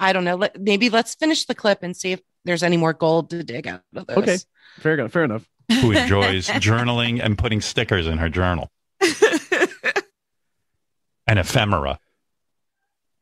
I 0.00 0.12
don't 0.12 0.24
know. 0.24 0.34
Let, 0.34 0.60
maybe 0.60 0.90
let's 0.90 1.14
finish 1.14 1.44
the 1.44 1.54
clip 1.54 1.82
and 1.82 1.96
see 1.96 2.12
if 2.12 2.20
there's 2.44 2.62
any 2.62 2.76
more 2.76 2.92
gold 2.92 3.30
to 3.30 3.44
dig 3.44 3.68
out 3.68 3.82
of 3.94 4.06
this. 4.06 4.16
okay 4.16 4.38
fair 4.78 4.94
enough 4.94 5.12
fair 5.12 5.24
enough 5.24 5.48
Who 5.82 5.92
enjoys 5.92 6.48
journaling 6.48 7.22
and 7.22 7.36
putting 7.36 7.60
stickers 7.60 8.06
in 8.06 8.18
her 8.18 8.28
journal 8.28 8.70
and 11.30 11.38
ephemera. 11.38 11.98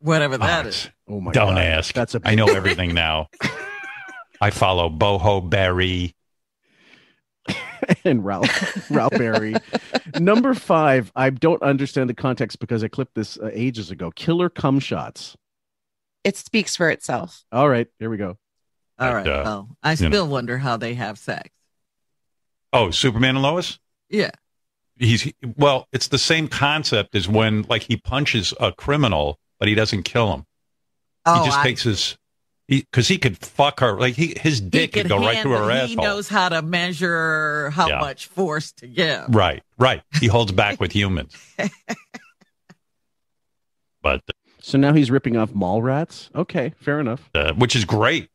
Whatever 0.01 0.39
that 0.39 0.67
is. 0.67 0.89
Oh 1.09 1.21
my 1.21 1.33
God. 1.33 1.41
Don't 1.41 1.55
God. 1.57 1.65
ask. 1.65 1.95
That's 1.95 2.15
a 2.15 2.21
I 2.25 2.35
know 2.37 2.47
everything 2.47 2.95
now. 2.95 3.29
I 4.41 4.51
follow 4.51 4.89
Boho 4.89 5.49
Berry. 5.49 6.15
and 8.05 8.25
Ralph 8.25 8.91
Ralph 8.91 9.13
Berry. 9.13 9.57
Number 10.19 10.55
five, 10.55 11.13
I 11.17 11.31
don't 11.31 11.63
understand 11.63 12.09
the 12.09 12.15
context 12.15 12.61
because 12.61 12.83
I 12.85 12.89
clipped 12.89 13.15
this 13.15 13.37
uh, 13.39 13.51
ages 13.53 13.91
ago. 13.91 14.11
Killer 14.13 14.49
cum 14.49 14.79
shots. 14.79 15.37
It 16.29 16.37
speaks 16.37 16.77
for 16.77 16.91
itself. 16.91 17.43
All 17.51 17.71
right, 17.71 17.87
here 17.99 18.11
we 18.11 18.19
go. 18.19 18.37
All 18.99 19.15
right. 19.15 19.27
uh, 19.27 19.43
well, 19.47 19.69
I 19.83 19.93
you 19.93 20.03
know. 20.03 20.11
still 20.11 20.29
wonder 20.29 20.59
how 20.59 20.77
they 20.77 20.93
have 20.93 21.19
sex. 21.19 21.49
Oh, 22.71 22.91
Superman 22.91 23.37
and 23.37 23.43
Lois? 23.43 23.79
Yeah. 24.11 24.33
He's 24.99 25.33
well, 25.57 25.89
it's 25.91 26.09
the 26.09 26.19
same 26.19 26.47
concept 26.49 27.15
as 27.15 27.27
when 27.27 27.63
like 27.63 27.85
he 27.85 27.97
punches 27.97 28.53
a 28.61 28.73
criminal, 28.73 29.39
but 29.59 29.69
he 29.69 29.75
doesn't 29.75 30.03
kill 30.03 30.35
him. 30.35 30.45
Oh, 31.25 31.41
he 31.41 31.47
just 31.47 31.59
I- 31.61 31.63
takes 31.63 31.83
his 31.85 32.19
because 32.67 33.09
he, 33.09 33.17
could 33.17 33.39
fuck 33.39 33.81
her 33.81 33.99
like 33.99 34.13
he 34.15 34.35
his 34.39 34.61
dick 34.61 34.95
He 34.95 35.01
could 35.01 35.09
can 35.09 35.19
go 35.21 35.25
right 35.25 35.39
through 35.41 35.53
her 35.53 35.71
handle- 35.71 35.87
He 35.87 35.93
asshole. 35.95 36.05
knows 36.05 36.29
how 36.29 36.51
to 36.51 36.61
measure 36.61 37.71
how 37.71 37.89
Yeah. 37.89 38.01
much 38.01 38.27
force 38.27 38.73
to 38.73 38.87
give. 38.87 39.25
Right, 39.35 39.63
right. 39.79 40.03
He 40.21 40.27
holds 40.27 40.53
back 40.53 40.79
with 40.79 40.93
humans. 41.01 41.35
But 44.03 44.23
So 44.69 44.77
now 44.77 44.93
he's 44.93 45.11
ripping 45.11 45.35
off 45.39 45.55
mall 45.55 45.81
rats. 45.81 46.29
Okay, 46.35 46.75
fair 46.79 47.01
enough. 47.01 47.31
uh, 47.35 47.55
which 47.55 47.75
is 47.75 47.87
great. 47.87 48.29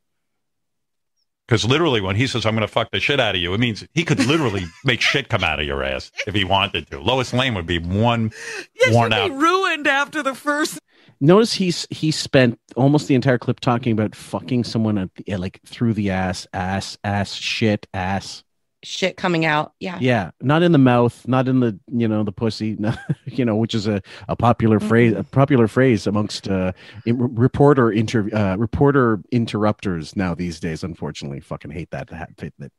Because 1.47 1.63
literally, 1.63 2.01
when 2.01 2.15
he 2.15 2.25
says, 2.25 2.43
I'm 2.43 2.55
going 2.55 2.65
to 2.65 2.73
fuck 2.73 2.89
the 2.89 2.99
shit 2.99 3.19
out 3.19 3.35
of 3.35 3.41
you, 3.41 3.53
it 3.53 3.59
means 3.59 3.85
he 3.93 4.03
could 4.03 4.17
literally 4.25 4.63
make 4.83 4.99
shit 4.99 5.29
come 5.29 5.43
out 5.43 5.59
of 5.59 5.67
your 5.67 5.83
ass 5.83 6.09
if 6.25 6.33
he 6.33 6.43
wanted 6.43 6.89
to. 6.89 6.99
Lois 6.99 7.33
Lane 7.33 7.53
would 7.53 7.67
be 7.67 7.77
one 7.77 8.31
worn 8.89 9.11
Be 9.11 9.15
out. 9.15 9.29
ruined 9.31 9.85
after 9.85 10.23
the 10.23 10.33
first. 10.33 10.79
Notice 11.21 11.53
he's 11.53 11.85
he 11.91 12.09
spent 12.09 12.59
almost 12.75 13.07
the 13.07 13.13
entire 13.13 13.37
clip 13.37 13.59
talking 13.59 13.91
about 13.93 14.15
fucking 14.15 14.63
someone 14.63 14.97
at 14.97 15.09
the, 15.13 15.35
like 15.35 15.59
through 15.67 15.93
the 15.93 16.09
ass, 16.09 16.47
ass, 16.51 16.97
ass, 17.03 17.33
shit, 17.35 17.85
ass. 17.93 18.42
Shit 18.83 19.15
coming 19.15 19.45
out. 19.45 19.73
Yeah. 19.79 19.97
Yeah, 20.01 20.31
not 20.41 20.61
in 20.61 20.73
the 20.73 20.77
mouth, 20.77 21.25
not 21.27 21.47
in 21.47 21.61
the 21.61 21.79
you 21.91 22.07
know 22.07 22.23
the 22.23 22.31
pussy, 22.33 22.75
no, 22.79 22.93
you 23.25 23.45
know, 23.45 23.55
which 23.55 23.73
is 23.73 23.87
a, 23.87 24.01
a 24.27 24.35
popular 24.35 24.79
phrase, 24.79 25.13
a 25.13 25.23
popular 25.23 25.67
phrase 25.67 26.05
amongst 26.05 26.49
uh, 26.49 26.73
in- 27.05 27.17
reporter 27.35 27.91
inter 27.91 28.29
uh, 28.33 28.57
reporter 28.57 29.21
interrupters 29.31 30.15
now 30.15 30.35
these 30.35 30.59
days. 30.59 30.83
Unfortunately, 30.83 31.39
fucking 31.39 31.71
hate 31.71 31.91
that 31.91 32.09
that, 32.09 32.29
that, 32.37 32.71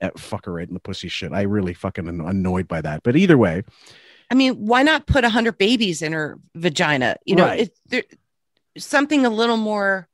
that, 0.00 0.14
fucker 0.14 0.54
right 0.54 0.66
in 0.66 0.74
the 0.74 0.80
pussy 0.80 1.08
shit. 1.08 1.32
I 1.32 1.42
really 1.42 1.74
fucking 1.74 2.08
am 2.08 2.20
annoyed 2.20 2.66
by 2.66 2.80
that. 2.80 3.02
But 3.02 3.16
either 3.16 3.36
way, 3.36 3.62
I 4.30 4.34
mean, 4.34 4.54
why 4.66 4.82
not 4.82 5.06
put 5.06 5.24
a 5.24 5.28
hundred 5.28 5.58
babies 5.58 6.00
in 6.00 6.12
her 6.12 6.38
vagina? 6.54 7.16
You 7.26 7.36
know, 7.36 7.44
Right. 7.44 7.60
it, 7.60 7.78
there, 7.86 8.04
something 8.78 9.26
a 9.26 9.30
little 9.30 9.56
more 9.58 10.08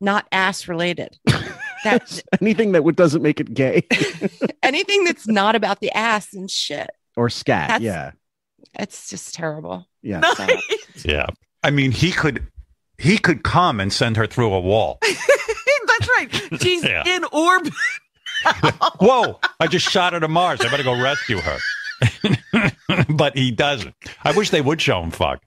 not 0.00 0.26
ass 0.30 0.68
related. 0.68 1.18
That's 1.84 2.22
anything 2.40 2.72
that 2.72 2.82
would 2.82 2.96
doesn't 2.96 3.22
make 3.22 3.38
it 3.40 3.54
gay 3.54 3.86
anything 4.62 5.04
that's 5.04 5.28
not 5.28 5.54
about 5.54 5.80
the 5.80 5.90
ass 5.92 6.32
and 6.34 6.50
shit. 6.50 6.90
or 7.16 7.30
scat, 7.30 7.68
That's- 7.68 7.82
yeah, 7.82 8.10
It's 8.74 9.08
just 9.08 9.34
terrible. 9.34 9.86
yeah. 10.02 10.20
So, 10.34 10.46
Yeah. 11.04 11.26
I 11.62 11.70
mean, 11.70 11.92
he 11.92 12.10
could 12.10 12.46
he 12.98 13.18
could 13.18 13.42
come 13.44 13.80
and 13.80 13.92
send 13.92 14.16
her 14.16 14.26
through 14.26 14.52
a 14.52 14.60
wall. 14.60 14.98
That's 15.02 16.08
right. 16.16 16.60
She's 16.60 16.82
Yeah. 16.84 17.02
in 17.06 17.24
orbit. 17.32 17.72
Whoa! 19.00 19.38
I 19.60 19.66
just 19.68 19.88
shot 19.88 20.12
her 20.12 20.20
to 20.20 20.28
Mars. 20.28 20.60
I 20.60 20.68
better 20.70 20.82
go 20.82 21.00
rescue 21.00 21.38
her. 21.40 21.58
but 23.08 23.36
he 23.36 23.50
doesn't. 23.50 23.94
I 24.22 24.32
wish 24.32 24.50
they 24.50 24.60
would 24.60 24.80
show 24.82 25.02
him 25.02 25.10
fuck, 25.10 25.40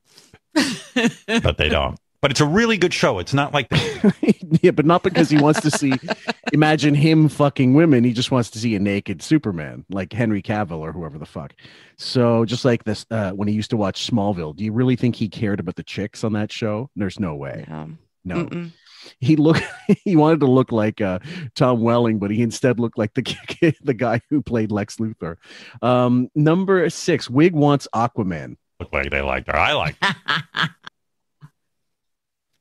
but 0.54 1.58
they 1.58 1.70
don't. 1.70 2.00
But 2.22 2.32
it's 2.32 2.42
a 2.42 2.46
really 2.48 2.78
good 2.78 2.94
show. 2.94 3.20
It's 3.20 3.34
not 3.34 3.54
like 3.54 3.68
yeah, 4.62 4.72
but 4.72 4.86
not 4.86 5.04
because 5.04 5.30
he 5.30 5.38
wants 5.38 5.62
to 5.62 5.70
see. 5.72 5.94
imagine 6.54 6.96
him 6.96 7.30
fucking 7.30 7.74
women. 7.76 8.04
He 8.04 8.12
just 8.14 8.32
wants 8.32 8.50
to 8.52 8.60
see 8.60 8.74
a 8.76 8.80
naked 8.80 9.22
Superman, 9.22 9.86
like 9.90 10.14
Henry 10.14 10.42
Cavill 10.42 10.80
or 10.80 10.92
whoever 10.92 11.18
the 11.20 11.26
fuck. 11.26 11.54
So 11.98 12.44
just 12.46 12.66
like 12.66 12.84
this, 12.86 13.06
uh, 13.12 13.32
when 13.32 13.48
he 13.48 13.54
used 13.54 13.70
to 13.70 13.78
watch 13.78 14.10
Smallville, 14.10 14.56
do 14.56 14.64
you 14.64 14.72
really 14.74 14.96
think 14.96 15.16
he 15.16 15.30
cared 15.30 15.60
about 15.60 15.76
the 15.76 15.84
chicks 15.84 16.24
on 16.24 16.34
that 16.34 16.52
show? 16.52 16.90
There's 16.96 17.20
no 17.20 17.36
way. 17.36 17.66
um, 17.70 18.00
No, 18.26 18.46
mm-mm. 18.46 18.72
he 19.20 19.36
looked. 19.36 19.64
He 20.04 20.16
wanted 20.18 20.40
to 20.42 20.48
look 20.48 20.72
like 20.74 21.00
uh, 21.00 21.20
Tom 21.56 21.82
Welling, 21.82 22.20
but 22.20 22.30
he 22.32 22.42
instead 22.42 22.80
looked 22.80 22.98
like 22.98 23.14
the 23.14 23.74
the 23.82 23.94
guy 23.94 24.22
who 24.30 24.42
played 24.42 24.72
Lex 24.72 24.98
Luthor. 24.98 25.36
Um, 25.82 26.30
number 26.36 26.90
six, 26.90 27.30
Wig 27.30 27.54
wants 27.54 27.88
Aquaman. 27.94 28.58
look 28.80 28.92
like 28.92 29.10
they 29.12 29.22
liked 29.22 29.48
her. 29.48 29.56
I 29.56 29.74
like. 29.74 29.96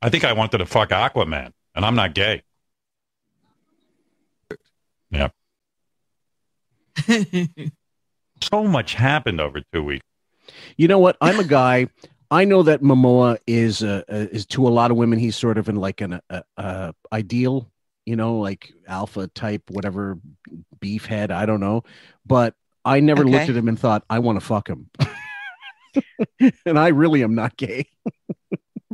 Her. 0.07 0.09
I 0.09 0.11
think 0.11 0.25
I 0.25 0.33
wanted 0.35 0.59
to 0.59 0.67
fuck 0.67 0.91
Aquaman, 0.91 1.51
and 1.75 1.85
I'm 1.85 1.97
not 1.97 2.15
gay. 2.15 2.43
Yeah. 5.11 5.31
so 8.41 8.65
much 8.65 8.95
happened 8.95 9.41
over 9.41 9.63
two 9.73 9.83
weeks. 9.83 10.05
You 10.77 10.87
know 10.87 11.01
what? 11.01 11.17
I'm 11.21 11.41
a 11.41 11.45
guy. 11.45 11.89
I 12.31 12.45
know 12.45 12.63
that 12.63 12.83
Momoa 12.83 13.39
is 13.49 13.83
uh, 13.83 14.03
uh, 14.09 14.27
is 14.31 14.47
to 14.47 14.69
a 14.69 14.71
lot 14.71 14.93
of 14.93 14.97
women. 14.97 15.19
He's 15.19 15.35
sort 15.35 15.59
of 15.59 15.69
in 15.69 15.75
like 15.75 16.01
an 16.01 16.21
uh, 16.31 16.43
uh, 16.57 16.93
ideal, 17.13 17.69
you 18.05 18.15
know, 18.15 18.39
like 18.39 18.73
alpha 18.87 19.27
type, 19.27 19.63
whatever 19.71 20.21
beef 20.79 21.07
head. 21.07 21.33
I 21.33 21.47
don't 21.47 21.59
know, 21.61 21.83
but 22.25 22.55
I 22.85 23.01
never 23.01 23.23
Okay. 23.23 23.31
looked 23.33 23.49
at 23.49 23.57
him 23.57 23.67
and 23.67 23.77
thought 23.79 24.05
I 24.09 24.21
want 24.21 24.39
to 24.39 24.47
fuck 24.47 24.69
him. 24.69 24.89
and 26.65 26.79
I 26.79 26.89
really 26.89 27.25
am 27.25 27.35
not 27.35 27.57
gay. 27.57 27.89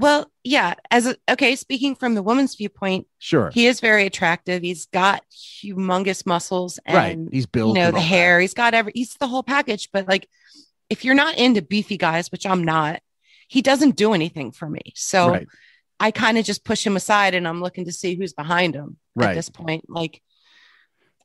Well, 0.02 0.30
yeah. 0.44 0.74
As 0.90 1.06
a, 1.06 1.16
okay, 1.30 1.56
speaking 1.56 1.94
from 1.94 2.14
the 2.14 2.22
woman's 2.22 2.54
viewpoint, 2.54 3.06
Sure. 3.18 3.50
he 3.50 3.66
is 3.66 3.80
very 3.80 4.04
attractive. 4.06 4.62
He's 4.62 4.86
got 4.86 5.22
humongous 5.32 6.26
muscles 6.26 6.78
and 6.84 6.96
Right. 6.96 7.18
He's 7.32 7.46
built 7.46 7.76
you 7.76 7.82
know 7.82 7.90
the 7.90 8.00
hair. 8.00 8.40
He's 8.40 8.54
got 8.54 8.74
every. 8.74 8.92
He's 8.94 9.14
the 9.14 9.28
whole 9.28 9.42
package. 9.42 9.88
But 9.92 10.08
like, 10.08 10.28
if 10.90 11.04
you're 11.04 11.14
not 11.14 11.36
into 11.38 11.62
beefy 11.62 11.96
guys, 11.96 12.30
which 12.32 12.44
I'm 12.46 12.64
not, 12.64 13.00
he 13.48 13.62
doesn't 13.62 13.96
do 13.96 14.12
anything 14.12 14.50
for 14.52 14.68
me. 14.68 14.80
So 14.94 15.28
Right. 15.30 15.46
I 16.00 16.10
kind 16.10 16.36
of 16.36 16.44
just 16.44 16.64
push 16.64 16.84
him 16.84 16.96
aside, 16.96 17.34
and 17.34 17.46
I'm 17.46 17.60
looking 17.60 17.84
to 17.84 17.92
see 17.92 18.14
who's 18.16 18.32
behind 18.32 18.74
him 18.74 18.96
Right. 19.14 19.30
at 19.30 19.34
this 19.36 19.48
point. 19.48 19.88
Like, 19.88 20.20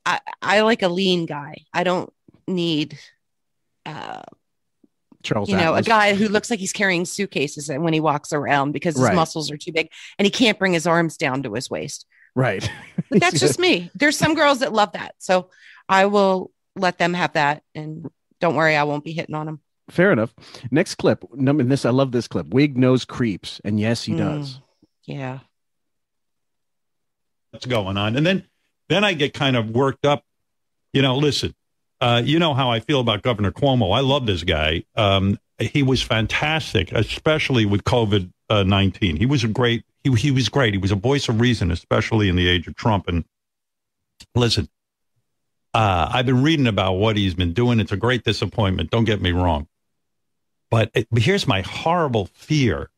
I 0.05 0.19
I 0.41 0.61
like 0.61 0.83
a 0.83 0.87
lean 0.89 1.25
guy. 1.25 1.65
I 1.73 1.83
don't 1.83 2.13
need. 2.47 2.97
Uh, 3.85 4.21
Charles 5.23 5.49
you 5.49 5.55
know, 5.57 5.73
Atlas. 5.75 5.85
a 5.87 5.89
guy 5.89 6.15
who 6.15 6.27
looks 6.29 6.49
like 6.49 6.59
he's 6.59 6.73
carrying 6.73 7.05
suitcases 7.05 7.69
and 7.69 7.83
when 7.83 7.93
he 7.93 7.99
walks 7.99 8.31
around 8.33 8.71
because 8.71 8.95
his 8.95 9.03
Right. 9.03 9.15
muscles 9.15 9.51
are 9.51 9.57
too 9.57 9.71
big 9.71 9.89
and 10.17 10.25
he 10.25 10.29
can't 10.31 10.57
bring 10.59 10.73
his 10.73 10.85
arms 10.87 11.17
down 11.17 11.43
to 11.43 11.53
his 11.53 11.69
waist. 11.69 12.05
Right. 12.35 12.69
But 13.09 13.19
that's 13.21 13.39
just 13.39 13.57
me. 13.59 13.89
There's 13.95 14.17
some 14.17 14.35
girls 14.35 14.59
that 14.59 14.71
love 14.73 14.91
that. 14.93 15.15
So 15.17 15.49
I 15.89 16.05
will 16.05 16.51
let 16.75 16.97
them 16.99 17.13
have 17.15 17.33
that. 17.33 17.63
And 17.73 18.09
don't 18.39 18.55
worry, 18.55 18.75
I 18.75 18.83
won't 18.83 19.03
be 19.03 19.11
hitting 19.13 19.33
on 19.35 19.45
them. 19.47 19.61
Fair 19.89 20.11
enough. 20.11 20.33
Next 20.69 20.95
clip. 20.95 21.23
Num- 21.33 21.59
and 21.59 21.71
this, 21.71 21.85
I 21.85 21.89
love 21.89 22.11
this 22.11 22.27
clip. 22.27 22.47
Wig 22.47 22.77
knows 22.77 23.05
creeps, 23.05 23.59
and 23.63 23.79
yes, 23.79 24.03
he 24.03 24.13
Mm. 24.13 24.17
does. 24.17 24.59
Yeah. 25.05 25.39
what's 27.51 27.65
going 27.65 27.97
on. 27.97 28.15
And 28.15 28.25
then 28.25 28.43
then 28.89 29.03
I 29.03 29.13
get 29.13 29.33
kind 29.33 29.55
of 29.55 29.69
worked 29.71 30.05
up. 30.05 30.23
You 30.93 31.01
know, 31.01 31.17
listen, 31.17 31.55
uh, 32.01 32.21
you 32.23 32.39
know 32.39 32.53
how 32.53 32.69
I 32.69 32.79
feel 32.79 32.99
about 32.99 33.21
Governor 33.21 33.51
Cuomo. 33.51 33.95
I 33.95 34.01
love 34.01 34.25
this 34.25 34.43
guy. 34.43 34.83
Um, 34.95 35.39
he 35.59 35.83
was 35.83 36.01
fantastic, 36.01 36.91
especially 36.91 37.65
with 37.65 37.83
COVID 37.83 38.31
uh, 38.49 38.63
nineteen. 38.63 39.17
He 39.17 39.25
was 39.25 39.43
a 39.43 39.47
great. 39.47 39.83
He 40.03 40.13
he 40.13 40.31
was 40.31 40.49
great. 40.49 40.73
He 40.73 40.77
was 40.77 40.91
a 40.91 40.95
voice 40.95 41.27
of 41.29 41.41
reason, 41.41 41.71
especially 41.71 42.29
in 42.29 42.35
the 42.35 42.47
age 42.47 42.67
of 42.67 42.75
Trump. 42.75 43.07
And 43.07 43.25
listen, 44.35 44.69
uh, 45.73 46.09
I've 46.13 46.25
been 46.25 46.43
reading 46.43 46.67
about 46.67 46.93
what 46.93 47.17
he's 47.17 47.33
been 47.33 47.53
doing. 47.53 47.79
It's 47.79 47.91
a 47.91 47.97
great 47.97 48.23
disappointment. 48.23 48.91
Don't 48.91 49.05
get 49.05 49.21
me 49.21 49.31
wrong, 49.31 49.67
but, 50.71 50.91
it, 50.93 51.07
but 51.11 51.23
here's 51.23 51.47
my 51.47 51.61
horrible 51.61 52.29
fear 52.33 52.89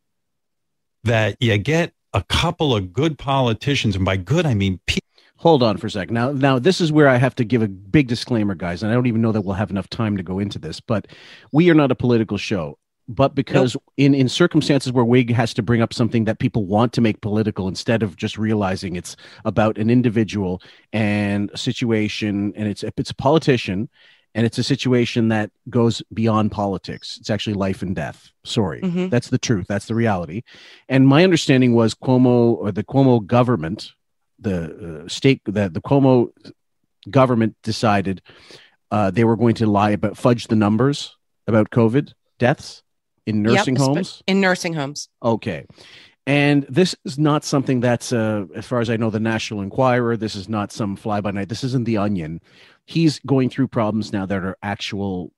that 1.04 1.38
you 1.40 1.58
get 1.58 1.94
a 2.14 2.24
couple 2.24 2.76
of 2.76 2.92
good 2.94 3.18
politicians, 3.18 3.96
and 3.96 4.04
by 4.04 4.18
good 4.18 4.46
I 4.46 4.54
mean 4.54 4.80
pe- 4.86 4.99
Hold 5.40 5.64
on 5.64 5.78
for 5.78 5.88
a 5.88 5.92
sec. 5.92 6.12
Now, 6.12 6.32
now 6.32 6.60
this 6.60 6.82
is 6.82 6.92
where 6.92 7.08
I 7.08 7.16
have 7.16 7.34
to 7.36 7.46
give 7.46 7.62
a 7.62 7.68
big 7.70 8.08
disclaimer, 8.08 8.56
guys. 8.56 8.84
And 8.84 8.92
I 8.92 8.96
don't 8.96 9.08
even 9.08 9.22
know 9.22 9.32
that 9.32 9.42
we'll 9.42 9.56
have 9.56 9.72
enough 9.72 9.90
time 9.90 10.18
to 10.18 10.24
go 10.24 10.38
into 10.38 10.60
this, 10.60 10.82
but 10.82 11.08
we 11.54 11.70
are 11.70 11.74
not 11.74 11.92
a 11.92 11.96
political 11.96 12.38
show. 12.38 12.78
But 13.08 13.36
because 13.36 13.76
in 13.98 14.14
in 14.14 14.28
circumstances 14.30 14.92
where 14.92 15.06
Wig 15.06 15.34
has 15.34 15.54
to 15.56 15.64
bring 15.64 15.82
up 15.82 15.94
something 15.94 16.26
that 16.26 16.40
people 16.40 16.66
want 16.66 16.92
to 16.94 17.02
make 17.02 17.22
political 17.22 17.68
instead 17.70 18.04
of 18.04 18.18
just 18.18 18.38
realizing 18.38 18.96
it's 18.98 19.16
about 19.46 19.78
an 19.78 19.90
individual 19.90 20.62
and 20.94 21.50
a 21.54 21.58
situation, 21.58 22.54
and 22.56 22.68
it's 22.68 22.84
it's 22.84 23.10
a 23.10 23.16
politician, 23.16 23.90
and 24.36 24.46
it's 24.46 24.60
a 24.60 24.64
situation 24.64 25.30
that 25.30 25.50
goes 25.70 26.04
beyond 26.14 26.52
politics. 26.52 27.18
It's 27.20 27.32
actually 27.32 27.56
life 27.56 27.82
and 27.82 27.96
death. 27.96 28.30
Sorry, 28.44 28.82
Mhm. 28.82 29.10
that's 29.10 29.30
the 29.30 29.40
truth. 29.40 29.66
That's 29.68 29.86
the 29.88 29.96
reality. 29.96 30.44
And 30.88 31.08
my 31.08 31.24
understanding 31.24 31.74
was 31.74 31.96
Cuomo 31.96 32.58
or 32.58 32.72
the 32.72 32.84
Cuomo 32.84 33.26
government, 33.26 33.94
the 34.40 35.04
uh, 35.04 35.08
state, 35.08 35.42
that 35.46 35.74
the 35.74 35.82
Cuomo 35.82 36.30
government 37.10 37.56
decided 37.64 38.22
uh, 38.92 39.12
they 39.12 39.24
were 39.24 39.36
going 39.36 39.56
to 39.56 39.66
lie 39.66 39.92
about 39.92 40.18
fudge 40.18 40.48
the 40.48 40.56
numbers 40.56 41.16
about 41.48 41.70
COVID 41.70 42.14
deaths 42.38 42.84
in 43.26 43.42
nursing 43.42 43.76
espe- 43.76 43.80
homes. 43.80 44.24
In 44.28 44.42
nursing 44.42 44.74
homes. 44.74 45.10
Okay. 45.22 45.66
And 46.26 46.64
this 46.70 46.96
is 47.06 47.18
not 47.18 47.44
something 47.44 47.80
that's, 47.80 48.14
uh, 48.14 48.46
as 48.54 48.66
far 48.66 48.82
as 48.82 48.90
I 48.90 48.98
know, 48.98 49.10
the 49.10 49.20
National 49.20 49.62
Enquirer. 49.62 50.16
This 50.16 50.36
is 50.36 50.48
not 50.48 50.72
some 50.72 50.96
fly 50.96 51.22
by 51.22 51.32
night. 51.32 51.50
This 51.50 51.64
isn't 51.64 51.86
the 51.86 51.98
Onion. 51.98 52.40
He's 52.86 53.20
going 53.20 53.50
through 53.50 53.70
problems 53.70 54.14
now 54.14 54.26
that 54.28 54.44
are 54.44 54.58
actual, 54.62 55.32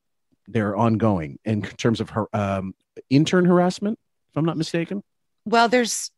they're 0.47 0.75
ongoing 0.75 1.39
in 1.45 1.61
terms 1.61 2.01
of 2.01 2.09
her 2.11 2.27
um, 2.33 2.75
intern 3.09 3.45
harassment, 3.45 3.99
if 4.29 4.37
I'm 4.37 4.43
not 4.43 4.57
mistaken. 4.57 5.01
Well, 5.45 5.69
there's 5.69 6.11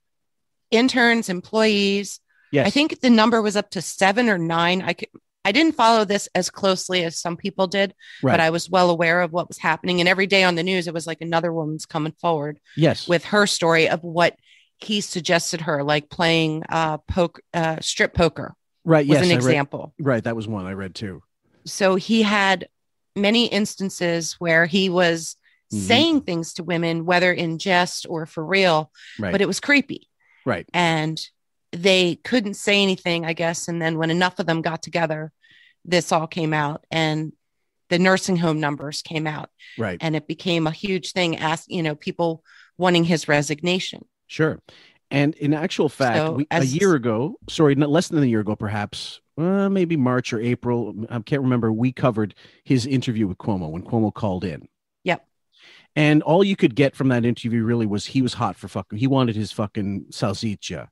interns, 0.71 1.29
employees. 1.29 2.19
Yes. 2.53 2.67
I 2.67 2.69
think 2.69 2.99
the 3.01 3.09
number 3.09 3.41
was 3.41 3.55
up 3.57 3.69
to 3.71 3.81
seven 3.81 4.29
or 4.29 4.37
nine. 4.37 4.81
I 4.81 4.93
could, 4.93 5.09
I 5.43 5.51
didn't 5.51 5.75
follow 5.75 6.05
this 6.05 6.29
as 6.35 6.49
closely 6.49 7.03
as 7.03 7.19
some 7.19 7.35
people 7.35 7.67
did, 7.67 7.93
Right. 8.21 8.33
but 8.33 8.39
I 8.39 8.49
was 8.51 8.69
well 8.69 8.89
aware 8.89 9.21
of 9.21 9.33
what 9.33 9.47
was 9.47 9.57
happening. 9.57 9.99
And 9.99 10.07
every 10.07 10.27
day 10.27 10.43
on 10.43 10.55
the 10.55 10.63
news, 10.63 10.87
it 10.87 10.93
was 10.93 11.07
like 11.07 11.19
another 11.21 11.51
woman's 11.51 11.85
coming 11.85 12.13
forward 12.21 12.59
Yes. 12.77 13.07
with 13.07 13.25
her 13.25 13.45
story 13.47 13.89
of 13.89 14.03
what 14.03 14.37
he 14.77 15.01
suggested 15.01 15.61
her, 15.61 15.83
like 15.83 16.09
playing 16.09 16.63
uh, 16.69 16.97
poke, 16.99 17.41
uh, 17.53 17.77
strip 17.81 18.13
poker. 18.13 18.53
Right. 18.85 19.07
was 19.07 19.17
yes. 19.17 19.25
an 19.25 19.31
I 19.31 19.35
read- 19.35 19.37
example. 19.37 19.93
right. 19.99 20.23
That 20.23 20.35
was 20.35 20.47
one 20.47 20.65
I 20.65 20.73
read 20.73 20.93
too. 20.93 21.23
So 21.65 21.95
he 21.95 22.21
had 22.21 22.67
many 23.15 23.45
instances 23.47 24.33
where 24.39 24.65
he 24.65 24.89
was 24.89 25.37
Mhm. 25.73 25.79
saying 25.87 26.21
things 26.21 26.53
to 26.53 26.63
women, 26.63 27.05
whether 27.05 27.31
in 27.33 27.57
jest 27.57 28.05
or 28.09 28.25
for 28.25 28.45
real, 28.45 28.91
Right. 29.17 29.31
but 29.31 29.41
it 29.41 29.47
was 29.47 29.59
creepy. 29.59 30.09
Right. 30.45 30.67
And 30.73 31.19
they 31.73 32.15
couldn't 32.15 32.53
say 32.53 32.81
anything, 32.81 33.25
I 33.25 33.33
guess. 33.33 33.67
And 33.67 33.81
then 33.81 33.97
when 33.97 34.11
enough 34.11 34.39
of 34.39 34.45
them 34.45 34.61
got 34.61 34.81
together, 34.81 35.31
this 35.83 36.11
all 36.11 36.27
came 36.27 36.53
out 36.53 36.85
and 36.91 37.33
the 37.89 37.99
nursing 37.99 38.37
home 38.37 38.59
numbers 38.59 39.01
came 39.01 39.27
out. 39.27 39.49
Right. 39.77 39.97
And 39.99 40.15
it 40.15 40.27
became 40.27 40.67
a 40.67 40.71
huge 40.71 41.11
thing, 41.11 41.37
ask, 41.37 41.65
you 41.67 41.83
know, 41.83 41.95
people 41.95 42.43
wanting 42.77 43.03
his 43.03 43.27
resignation. 43.27 44.05
Sure. 44.27 44.59
And 45.11 45.35
in 45.35 45.53
actual 45.53 45.89
fact, 45.89 46.17
So 46.17 46.31
we, 46.33 46.47
a 46.49 46.63
year 46.63 46.95
ago, 46.95 47.35
sorry, 47.49 47.75
not 47.75 47.89
less 47.89 48.07
than 48.07 48.23
a 48.23 48.25
year 48.25 48.39
ago, 48.39 48.55
perhaps, 48.55 49.19
uh, 49.37 49.69
maybe 49.69 49.95
March 49.95 50.33
or 50.33 50.39
April, 50.39 50.93
I 51.09 51.19
can't 51.19 51.43
remember. 51.43 51.71
We 51.71 51.91
covered 51.91 52.33
his 52.63 52.85
interview 52.85 53.27
with 53.27 53.37
Cuomo 53.37 53.69
when 53.69 53.83
Cuomo 53.83 54.13
called 54.13 54.43
in. 54.43 54.67
Yep. 55.03 55.25
And 55.95 56.23
all 56.23 56.43
you 56.43 56.55
could 56.55 56.75
get 56.75 56.95
from 56.95 57.09
that 57.09 57.25
interview 57.25 57.63
really 57.63 57.85
was 57.85 58.07
he 58.07 58.21
was 58.23 58.33
hot 58.33 58.55
for 58.55 58.67
fucking. 58.67 58.97
He 58.97 59.05
wanted 59.05 59.35
his 59.35 59.51
fucking 59.51 60.05
salsicha, 60.09 60.87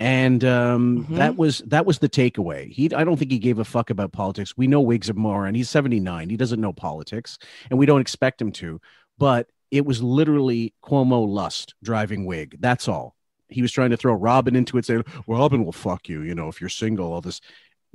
and 0.00 0.44
um, 0.44 1.06
Mhm. 1.06 1.16
that 1.16 1.36
was 1.36 1.58
that 1.66 1.86
was 1.86 1.98
the 2.00 2.08
takeaway. 2.08 2.70
He, 2.70 2.92
I 2.94 3.04
don't 3.04 3.16
think 3.16 3.30
he 3.30 3.38
gave 3.38 3.58
a 3.58 3.64
fuck 3.64 3.90
about 3.90 4.12
politics. 4.12 4.56
We 4.56 4.66
know 4.66 4.80
Wig's 4.80 5.08
a 5.08 5.14
moron. 5.14 5.54
He's 5.54 5.70
seventy 5.70 6.00
nine. 6.00 6.30
He 6.30 6.36
doesn't 6.36 6.60
know 6.60 6.72
politics, 6.72 7.38
and 7.70 7.78
we 7.78 7.86
don't 7.86 8.00
expect 8.00 8.40
him 8.40 8.52
to. 8.52 8.80
But 9.18 9.48
it 9.70 9.86
was 9.86 10.02
literally 10.02 10.74
Cuomo 10.84 11.26
lust 11.28 11.74
driving 11.82 12.26
Wig. 12.26 12.56
That's 12.60 12.88
all. 12.88 13.14
He 13.48 13.62
was 13.62 13.72
trying 13.72 13.90
to 13.90 13.96
throw 13.96 14.14
Robin 14.14 14.56
into 14.56 14.78
it, 14.78 14.84
saying, 14.84 15.04
well, 15.26 15.40
"Robin 15.40 15.64
will 15.64 15.72
fuck 15.72 16.08
you, 16.08 16.22
you 16.22 16.34
know, 16.34 16.48
if 16.48 16.60
you're 16.60 16.70
single." 16.70 17.12
All 17.12 17.20
this 17.20 17.40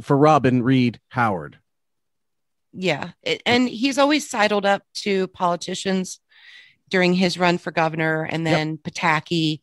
for 0.02 0.18
Robin 0.18 0.64
Reed 0.64 1.00
Howard. 1.10 1.60
Yeah. 2.72 3.12
It, 3.24 3.42
and 3.46 3.68
he's 3.68 3.98
always 3.98 4.30
sidled 4.30 4.66
up 4.66 4.84
to 4.96 5.28
politicians 5.30 6.20
during 6.88 7.14
his 7.16 7.38
run 7.38 7.58
for 7.58 7.72
governor 7.72 8.24
and 8.24 8.46
Yep. 8.46 8.56
then 8.56 8.78
Pataki 8.78 9.60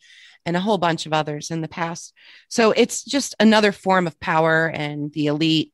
and 0.46 0.56
a 0.56 0.60
whole 0.60 0.78
bunch 0.78 1.04
of 1.04 1.12
others 1.12 1.50
in 1.50 1.60
the 1.60 1.68
past. 1.68 2.14
So 2.48 2.70
it's 2.70 3.04
just 3.04 3.34
another 3.38 3.72
form 3.72 4.06
of 4.06 4.18
power 4.20 4.68
and 4.68 5.12
the 5.12 5.26
elite 5.26 5.72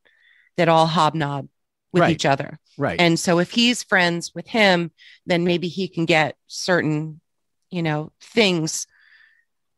that 0.57 0.69
all 0.69 0.86
hobnob 0.86 1.49
with 1.93 2.01
Right. 2.01 2.12
each 2.12 2.24
other. 2.27 2.59
Right. 2.78 2.99
And 2.99 3.20
so 3.20 3.39
if 3.39 3.51
he's 3.51 3.82
friends 3.82 4.32
with 4.35 4.47
him, 4.49 4.90
then 5.27 5.44
maybe 5.44 5.69
he 5.69 5.86
can 5.89 6.07
get 6.07 6.36
certain, 6.47 7.20
you 7.70 7.82
know, 7.82 8.11
things, 8.20 8.86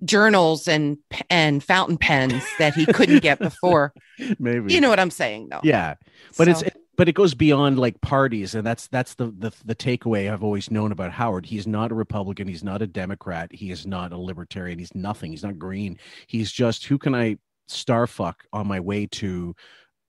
journals 0.05 0.69
and 0.69 0.99
and 1.31 1.63
fountain 1.63 1.97
pens 1.97 2.45
that 2.59 2.75
he 2.75 2.85
couldn't 2.87 3.23
get 3.23 3.39
before. 3.51 3.93
Maybe 4.39 4.73
You 4.75 4.81
know 4.81 4.89
what 4.91 5.01
I'm 5.01 5.11
saying 5.11 5.49
though. 5.51 5.61
Yeah, 5.63 5.95
but 6.37 6.49
it's 6.49 6.61
So- 6.61 6.67
it, 6.67 6.77
but 6.97 7.09
it 7.09 7.15
goes 7.15 7.35
beyond 7.35 7.79
like 7.79 8.01
parties, 8.01 8.55
and 8.55 8.67
that's 8.67 8.87
that's 8.89 9.15
the, 9.15 9.27
the 9.27 9.53
the 9.65 9.75
takeaway 9.75 10.33
I've 10.33 10.45
always 10.45 10.71
known 10.71 10.93
about 10.93 11.13
Howard. 11.13 11.47
He's 11.47 11.67
not 11.67 11.91
a 11.93 11.95
Republican. 11.95 12.49
He's 12.49 12.65
not 12.65 12.83
a 12.83 12.87
Democrat. 12.87 13.53
He 13.53 13.71
is 13.71 13.87
not 13.87 14.13
a 14.13 14.19
Libertarian. 14.19 14.79
He's 14.79 14.95
nothing. 14.95 15.31
He's 15.31 15.43
not 15.43 15.59
green. 15.59 15.99
He's 16.27 16.51
just 16.53 16.87
who 16.87 16.99
can 16.99 17.15
I 17.15 17.39
star 17.69 18.07
fuck 18.07 18.45
on 18.53 18.67
my 18.67 18.81
way 18.81 19.07
to 19.07 19.55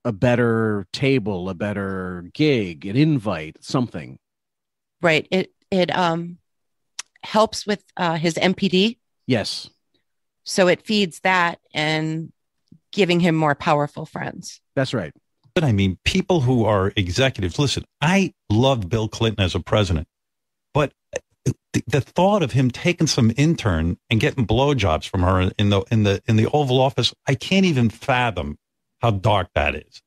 a 0.04 0.12
better 0.12 0.86
table, 0.92 1.48
a 1.48 1.54
better 1.54 2.30
gig, 2.32 2.86
an 2.86 2.96
invite, 2.96 3.56
something. 3.64 4.18
right 5.02 5.26
it 5.30 5.52
it 5.70 5.94
um 5.96 6.38
helps 7.24 7.66
with 7.66 7.82
uh 7.96 8.16
his 8.16 8.34
npd 8.34 8.98
Yes, 9.26 9.68
so 10.44 10.68
it 10.68 10.86
feeds 10.86 11.20
that 11.20 11.58
and 11.74 12.32
giving 12.92 13.18
him 13.20 13.34
more 13.34 13.54
powerful 13.56 14.06
friends 14.06 14.60
that's 14.76 14.94
right. 14.94 15.12
But 15.56 15.64
I 15.64 15.72
mean, 15.72 15.98
people 16.04 16.42
who 16.42 16.66
are 16.66 16.92
executives. 16.96 17.58
Listen, 17.58 17.84
I 18.02 18.34
loved 18.50 18.90
Bill 18.90 19.08
Clinton 19.08 19.42
as 19.42 19.54
a 19.54 19.60
president, 19.60 20.06
but 20.74 20.92
uh, 21.16 21.52
the, 21.72 21.82
the 21.86 22.00
thought 22.02 22.42
of 22.42 22.52
him 22.52 22.70
taking 22.70 23.06
some 23.06 23.32
intern 23.38 23.98
and 24.10 24.20
getting 24.20 24.46
blowjobs 24.46 25.08
from 25.08 25.22
her 25.22 25.50
in 25.58 25.70
the 25.70 25.82
in 25.90 26.02
the 26.02 26.22
in 26.26 26.36
the 26.36 26.46
Oval 26.52 26.78
Office, 26.80 27.14
I 27.26 27.34
can't 27.34 27.66
even 27.66 27.88
fathom 27.90 28.58
how 29.00 29.12
dark 29.12 29.48
that 29.54 29.74
is. 29.74 30.02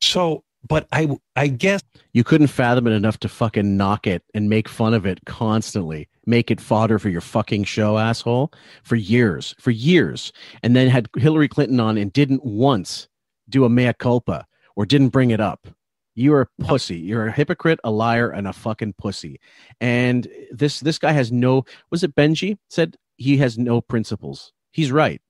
So, 0.00 0.42
but 0.66 0.88
I 0.90 1.16
I 1.36 1.48
guess 1.48 1.82
You 2.14 2.24
couldn't 2.24 2.48
fathom 2.48 2.86
it 2.86 2.92
enough 2.92 3.18
to 3.20 3.28
fucking 3.28 3.76
knock 3.76 4.06
it 4.06 4.22
and 4.34 4.48
make 4.48 4.68
fun 4.68 4.94
of 4.94 5.06
it 5.06 5.20
constantly. 5.26 6.08
make 6.26 6.50
it 6.50 6.60
fodder 6.60 6.98
for 6.98 7.08
your 7.08 7.20
fucking 7.20 7.64
show, 7.64 7.98
asshole, 7.98 8.52
for 8.84 8.96
years, 8.96 9.54
for 9.58 9.72
years, 9.72 10.32
and 10.62 10.76
then 10.76 10.88
had 10.88 11.08
Hillary 11.16 11.48
Clinton 11.48 11.80
on 11.80 11.98
and 11.98 12.12
didn't 12.12 12.44
once 12.44 13.08
do 13.48 13.64
a 13.64 13.68
mea 13.68 13.92
culpa 13.92 14.46
or 14.76 14.86
didn't 14.86 15.08
bring 15.08 15.30
it 15.30 15.40
up. 15.40 15.66
You're 16.14 16.42
a 16.42 16.62
pussy. 16.62 16.98
You're 16.98 17.28
a 17.28 17.32
hypocrite, 17.32 17.80
a 17.84 17.90
liar, 17.90 18.30
and 18.30 18.46
a 18.46 18.52
fucking 18.52 18.94
pussy. 18.98 19.40
And 19.80 20.28
this 20.50 20.80
this 20.80 20.98
guy 20.98 21.12
has 21.12 21.32
no. 21.32 21.64
Was 21.90 22.02
it 22.02 22.14
Benji 22.14 22.58
said 22.68 22.96
he 23.16 23.38
has 23.38 23.56
no 23.58 23.80
principles? 23.80 24.52
He's 24.72 24.92
right. 24.92 25.22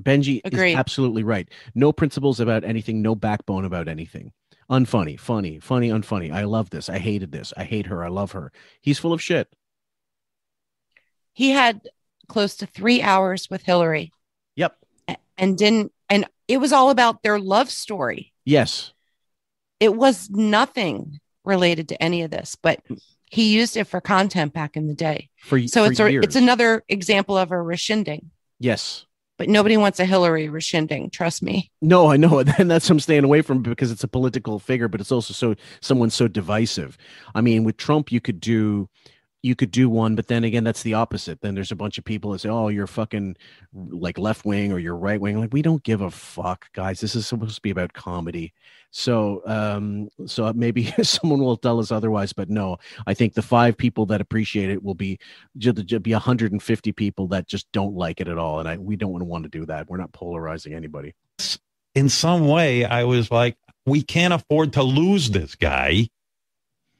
Benji 0.00 0.40
Agreed. 0.44 0.72
is 0.72 0.78
absolutely 0.78 1.22
right. 1.22 1.48
No 1.74 1.92
principles 1.92 2.40
about 2.40 2.64
anything. 2.64 3.00
No 3.00 3.14
backbone 3.14 3.64
about 3.64 3.88
anything. 3.88 4.32
Unfunny, 4.70 5.18
funny, 5.18 5.60
funny, 5.60 5.90
unfunny. 5.90 6.32
I 6.32 6.44
love 6.44 6.70
this. 6.70 6.88
I 6.88 6.98
hated 6.98 7.30
this. 7.30 7.54
I 7.56 7.64
hate 7.64 7.86
her. 7.86 8.04
I 8.04 8.08
love 8.08 8.32
her. 8.32 8.52
He's 8.80 8.98
full 8.98 9.12
of 9.12 9.22
shit. 9.22 9.48
He 11.32 11.50
had 11.50 11.82
close 12.28 12.56
to 12.56 12.66
three 12.66 13.00
hours 13.02 13.48
with 13.48 13.62
Hillary. 13.62 14.12
Yep. 14.56 14.76
And 15.38 15.56
didn't, 15.56 15.92
and 16.10 16.26
it 16.48 16.58
was 16.58 16.72
all 16.72 16.90
about 16.90 17.22
their 17.22 17.38
love 17.38 17.70
story. 17.70 18.32
Yes. 18.46 18.92
It 19.78 19.94
was 19.94 20.30
nothing 20.30 21.20
related 21.44 21.90
to 21.90 22.02
any 22.02 22.22
of 22.22 22.30
this, 22.30 22.56
but 22.56 22.80
he 23.30 23.52
used 23.52 23.76
it 23.76 23.84
for 23.84 24.00
content 24.00 24.54
back 24.54 24.76
in 24.76 24.86
the 24.86 24.94
day. 24.94 25.28
For 25.42 25.60
So 25.66 25.84
for 25.84 25.90
it's 25.90 26.00
a, 26.00 26.16
it's 26.18 26.36
another 26.36 26.82
example 26.88 27.36
of 27.36 27.50
a 27.50 27.60
rescinding, 27.60 28.30
yes. 28.58 29.04
but 29.36 29.48
nobody 29.48 29.76
wants 29.76 30.00
a 30.00 30.06
Hillary 30.06 30.48
rescinding. 30.48 31.10
Trust 31.10 31.42
me. 31.42 31.70
No, 31.82 32.10
I 32.10 32.16
know, 32.16 32.38
and 32.58 32.70
that's 32.70 32.88
I'm 32.88 33.00
staying 33.00 33.24
away 33.24 33.42
from 33.42 33.62
because 33.62 33.90
it's 33.90 34.04
a 34.04 34.08
political 34.08 34.58
figure, 34.58 34.88
but 34.88 35.00
it's 35.00 35.12
also 35.12 35.34
so 35.34 35.54
someone 35.80 36.10
so 36.10 36.28
divisive. 36.28 36.96
I 37.34 37.40
mean, 37.40 37.64
with 37.64 37.76
Trump, 37.76 38.10
you 38.10 38.20
could 38.20 38.40
do 38.40 38.88
you 39.42 39.54
could 39.54 39.70
do 39.70 39.88
one, 39.88 40.16
but 40.16 40.26
then 40.26 40.44
again, 40.44 40.64
that's 40.64 40.82
the 40.82 40.94
opposite. 40.94 41.40
Then 41.40 41.54
there's 41.54 41.72
a 41.72 41.76
bunch 41.76 41.98
of 41.98 42.04
people 42.04 42.32
that 42.32 42.40
say, 42.40 42.48
"Oh, 42.48 42.68
you're 42.68 42.86
fucking 42.86 43.36
like 43.72 44.18
left 44.18 44.44
wing 44.44 44.72
or 44.72 44.78
you're 44.78 44.96
right 44.96 45.20
wing." 45.20 45.38
Like 45.38 45.52
we 45.52 45.62
don't 45.62 45.82
give 45.82 46.00
a 46.00 46.10
fuck, 46.10 46.72
guys. 46.72 47.00
This 47.00 47.14
is 47.14 47.26
supposed 47.26 47.54
to 47.56 47.62
be 47.62 47.70
about 47.70 47.92
comedy. 47.92 48.52
So, 48.90 49.42
um, 49.46 50.08
so 50.26 50.52
maybe 50.54 50.84
someone 51.02 51.40
will 51.40 51.56
tell 51.56 51.78
us 51.78 51.92
otherwise, 51.92 52.32
but 52.32 52.48
no, 52.48 52.78
I 53.06 53.14
think 53.14 53.34
the 53.34 53.42
five 53.42 53.76
people 53.76 54.06
that 54.06 54.20
appreciate 54.20 54.70
it 54.70 54.82
will 54.82 54.94
be 54.94 55.18
just 55.58 56.02
be 56.02 56.12
150 56.12 56.92
people 56.92 57.28
that 57.28 57.46
just 57.46 57.70
don't 57.72 57.94
like 57.94 58.20
it 58.20 58.28
at 58.28 58.38
all, 58.38 58.58
and 58.60 58.68
I 58.68 58.78
we 58.78 58.96
don't 58.96 59.12
want 59.12 59.20
to 59.20 59.26
want 59.26 59.44
to 59.44 59.50
do 59.50 59.66
that. 59.66 59.88
We're 59.88 59.98
not 59.98 60.12
polarizing 60.12 60.74
anybody. 60.74 61.14
in 61.94 62.08
some 62.08 62.46
way, 62.48 62.84
I 62.84 63.04
was 63.04 63.30
like, 63.30 63.56
we 63.86 64.02
can't 64.02 64.34
afford 64.34 64.72
to 64.74 64.82
lose 64.82 65.30
this 65.30 65.54
guy 65.54 66.08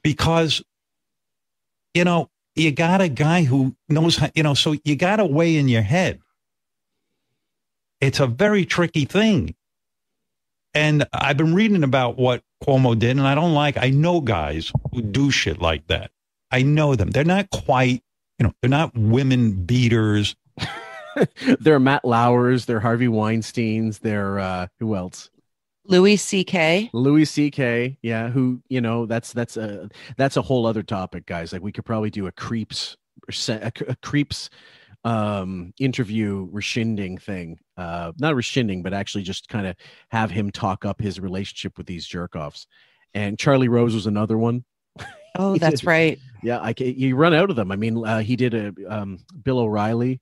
because, 0.01 0.63
you 1.93 2.03
know, 2.03 2.29
you 2.55 2.71
got 2.71 3.01
a 3.01 3.09
guy 3.09 3.43
who 3.43 3.75
knows 3.87 4.17
how, 4.17 4.29
you 4.35 4.43
know, 4.43 4.53
so 4.53 4.75
you 4.83 4.95
got 4.95 5.17
to 5.17 5.25
weigh 5.25 5.57
in 5.57 5.67
your 5.67 5.81
head. 5.81 6.19
It's 8.01 8.19
a 8.19 8.27
very 8.27 8.65
tricky 8.65 9.05
thing. 9.05 9.55
And 10.73 11.05
I've 11.11 11.37
been 11.37 11.55
reading 11.55 11.83
about 11.83 12.17
what 12.17 12.43
Cuomo 12.63 12.97
did, 12.97 13.17
and 13.17 13.25
I 13.25 13.35
don't 13.35 13.53
like, 13.53 13.77
I 13.77 13.89
know 13.89 14.21
guys 14.21 14.71
who 14.91 15.01
do 15.01 15.31
shit 15.31 15.61
like 15.61 15.87
that. 15.87 16.11
I 16.51 16.61
know 16.61 16.95
them. 16.95 17.09
They're 17.09 17.23
not 17.23 17.49
quite, 17.49 18.03
you 18.37 18.45
know, 18.45 18.53
they're 18.61 18.69
not 18.69 18.95
women 18.95 19.65
beaters. 19.65 20.35
they're 21.59 21.79
Matt 21.79 22.05
Lauers, 22.05 22.65
they're 22.65 22.79
Harvey 22.79 23.07
Weinstein's, 23.07 23.99
they're 23.99 24.39
uh 24.39 24.67
who 24.79 24.95
else? 24.95 25.29
Louis 25.87 26.17
C.K. 26.17 26.89
Louis 26.93 27.25
C.K. 27.25 27.97
Yeah, 28.01 28.29
who 28.29 28.61
you 28.69 28.81
know 28.81 29.05
that's 29.05 29.33
that's 29.33 29.57
a 29.57 29.89
that's 30.17 30.37
a 30.37 30.41
whole 30.41 30.65
other 30.65 30.83
topic, 30.83 31.25
guys. 31.25 31.53
Like 31.53 31.61
we 31.63 31.71
could 31.71 31.85
probably 31.85 32.09
do 32.09 32.27
a 32.27 32.31
creeps 32.31 32.97
a, 33.49 33.71
a 33.87 33.95
creeps 33.97 34.49
um 35.05 35.73
interview 35.79 36.47
rescinding 36.51 37.17
thing 37.19 37.57
uh 37.77 38.11
not 38.17 38.35
rescinding 38.35 38.81
but 38.81 38.93
actually 38.93 39.23
just 39.23 39.47
kind 39.47 39.67
of 39.67 39.75
have 40.09 40.31
him 40.31 40.49
talk 40.51 40.85
up 40.85 40.99
his 40.99 41.19
relationship 41.19 41.77
with 41.77 41.85
these 41.85 42.05
jerk 42.05 42.35
offs 42.35 42.65
and 43.13 43.37
charlie 43.37 43.67
rose 43.67 43.93
was 43.93 44.07
another 44.07 44.37
one 44.39 44.65
Oh, 45.35 45.55
that's 45.57 45.83
right. 45.83 46.17
yeah 46.43 46.59
i 46.59 46.73
you 46.79 47.15
run 47.15 47.33
out 47.33 47.51
of 47.51 47.55
them 47.55 47.71
i 47.71 47.75
mean 47.75 48.05
uh, 48.05 48.19
he 48.19 48.35
did 48.35 48.53
a 48.55 48.73
um 48.89 49.19
bill 49.43 49.59
o'reilly 49.59 50.19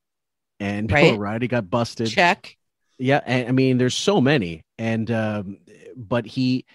and 0.60 0.92
Right. 0.92 1.04
bill 1.04 1.16
o'reilly 1.16 1.48
got 1.48 1.70
busted 1.70 2.10
Check. 2.10 2.58
Yeah, 2.98 3.22
and, 3.26 3.48
I 3.50 3.52
mean, 3.52 3.78
there's 3.78 3.96
so 3.96 4.22
many, 4.22 4.64
and 4.78 5.10
um, 5.12 5.58
but 5.96 6.26
he 6.26 6.66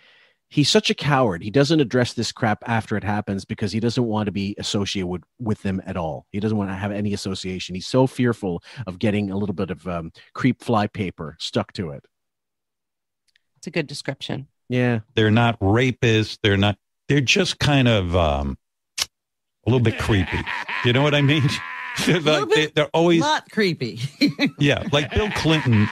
he's 0.50 0.68
such 0.68 0.90
a 0.90 0.94
coward. 0.94 1.42
He 1.42 1.50
doesn't 1.50 1.80
address 1.80 2.12
this 2.12 2.32
crap 2.32 2.62
after 2.66 2.96
it 2.96 3.04
happens 3.04 3.44
because 3.44 3.72
he 3.72 3.80
doesn't 3.80 4.04
want 4.04 4.26
to 4.26 4.32
be 4.32 4.54
associated 4.58 5.06
with, 5.06 5.22
with 5.38 5.62
them 5.62 5.80
at 5.86 5.96
all. 5.96 6.26
He 6.32 6.40
doesn't 6.40 6.58
want 6.58 6.70
to 6.70 6.74
have 6.74 6.92
any 6.92 7.14
association. 7.14 7.74
He's 7.74 7.86
so 7.86 8.06
fearful 8.06 8.62
of 8.86 8.98
getting 8.98 9.30
a 9.30 9.36
little 9.36 9.54
bit 9.54 9.70
of 9.70 9.86
um, 9.86 10.12
creep 10.34 10.62
fly 10.62 10.88
paper 10.88 11.36
stuck 11.38 11.72
to 11.74 11.90
it. 11.90 12.04
It's 13.58 13.68
a 13.68 13.70
good 13.70 13.86
description. 13.86 14.48
Yeah, 14.68 15.00
They're 15.14 15.30
not 15.30 15.58
rapists. 15.60 16.38
They're 16.42 16.56
not, 16.56 16.76
they're 17.08 17.20
just 17.20 17.58
kind 17.58 17.88
of 17.88 18.14
um, 18.14 18.56
a 19.66 19.70
little 19.70 19.80
bit 19.80 19.98
creepy. 19.98 20.38
You 20.84 20.92
know 20.92 21.02
what 21.02 21.14
I 21.14 21.22
mean? 21.22 21.42
They're, 22.06 22.20
like, 22.20 22.48
they, 22.48 22.66
they're 22.66 22.90
always, 22.92 23.20
Not 23.20 23.50
creepy. 23.50 24.00
yeah, 24.58 24.86
like 24.92 25.10
Bill 25.12 25.30
Clinton 25.30 25.88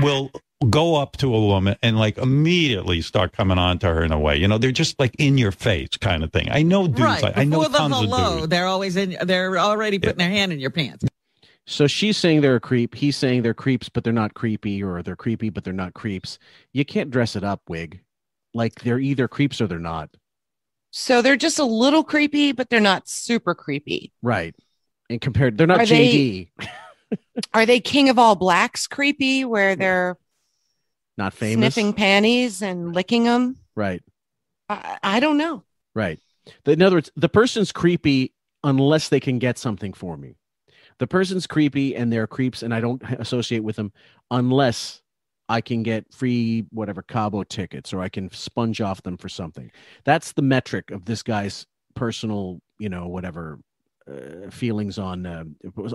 will 0.00 0.30
go 0.70 0.96
up 0.96 1.16
to 1.18 1.34
a 1.34 1.40
woman 1.40 1.76
and 1.82 1.98
like 1.98 2.18
immediately 2.18 3.02
start 3.02 3.32
coming 3.32 3.58
on 3.58 3.78
to 3.80 3.88
her 3.88 4.02
in 4.02 4.12
a 4.12 4.18
way. 4.18 4.36
You 4.36 4.48
know, 4.48 4.58
they're 4.58 4.72
just 4.72 4.98
like 4.98 5.14
in 5.18 5.38
your 5.38 5.52
face 5.52 5.96
kind 6.00 6.22
of 6.22 6.32
thing. 6.32 6.48
I 6.50 6.62
know 6.62 6.86
dudes. 6.86 7.00
right. 7.00 7.22
like, 7.22 7.36
I 7.36 7.44
know 7.44 7.62
Before 7.62 7.72
the 7.72 7.78
tons 7.78 8.12
of 8.12 8.36
dudes. 8.36 8.48
they're 8.48 8.66
always 8.66 8.96
in. 8.96 9.16
They're 9.22 9.58
already 9.58 9.98
putting 9.98 10.18
their 10.18 10.30
hand 10.30 10.52
in 10.52 10.60
your 10.60 10.70
pants. 10.70 11.04
So 11.66 11.86
she's 11.86 12.16
saying 12.16 12.40
they're 12.40 12.56
a 12.56 12.60
creep. 12.60 12.94
He's 12.94 13.16
saying 13.16 13.42
they're 13.42 13.54
creeps, 13.54 13.88
but 13.88 14.02
they're 14.02 14.12
not 14.12 14.34
creepy, 14.34 14.82
or 14.82 15.02
they're 15.02 15.16
creepy, 15.16 15.48
but 15.48 15.64
they're 15.64 15.72
not 15.72 15.94
creeps. 15.94 16.38
You 16.72 16.84
can't 16.84 17.10
dress 17.10 17.36
it 17.36 17.44
up, 17.44 17.62
wig. 17.68 18.00
Like 18.52 18.80
they're 18.82 18.98
either 18.98 19.28
creeps 19.28 19.60
or 19.60 19.66
they're 19.66 19.78
not. 19.78 20.10
So 20.90 21.22
they're 21.22 21.36
just 21.36 21.58
a 21.58 21.64
little 21.64 22.04
creepy, 22.04 22.52
but 22.52 22.68
they're 22.68 22.80
not 22.80 23.08
super 23.08 23.54
creepy. 23.54 24.12
Right. 24.22 24.54
And 25.12 25.20
compared, 25.20 25.58
they're 25.58 25.66
not 25.66 25.80
Are 25.80 25.86
they- 25.86 26.48
JD. 26.58 27.18
Are 27.54 27.66
they 27.66 27.80
king 27.80 28.08
of 28.08 28.18
all 28.18 28.34
blacks 28.34 28.86
creepy 28.86 29.44
where 29.44 29.76
they're 29.76 30.16
Not 31.18 31.34
famous. 31.34 31.74
sniffing 31.74 31.92
panties 31.92 32.62
and 32.62 32.94
licking 32.94 33.24
them? 33.24 33.56
Right. 33.76 34.02
I, 34.70 34.98
I 35.02 35.20
don't 35.20 35.36
know. 35.36 35.62
Right. 35.94 36.18
In 36.64 36.80
other 36.80 36.96
words, 36.96 37.10
the 37.14 37.28
person's 37.28 37.70
creepy 37.72 38.32
unless 38.64 39.10
they 39.10 39.20
can 39.20 39.38
get 39.38 39.58
something 39.58 39.92
for 39.92 40.16
me. 40.16 40.36
The 40.98 41.06
person's 41.06 41.46
creepy 41.46 41.94
and 41.94 42.10
they're 42.10 42.26
creeps, 42.26 42.62
and 42.62 42.72
I 42.74 42.80
don't 42.80 43.02
associate 43.18 43.62
with 43.62 43.76
them 43.76 43.92
unless 44.30 45.02
I 45.50 45.60
can 45.60 45.82
get 45.82 46.06
free 46.14 46.64
whatever 46.70 47.02
Cabo 47.02 47.42
tickets 47.42 47.92
or 47.92 48.00
I 48.00 48.08
can 48.08 48.30
sponge 48.32 48.80
off 48.80 49.02
them 49.02 49.18
for 49.18 49.28
something. 49.28 49.70
That's 50.04 50.32
the 50.32 50.42
metric 50.42 50.90
of 50.90 51.04
this 51.04 51.22
guy's 51.22 51.66
personal, 51.94 52.60
you 52.78 52.88
know, 52.88 53.08
whatever 53.08 53.58
uh, 54.10 54.50
feelings 54.50 54.98
on, 54.98 55.26
uh, 55.26 55.44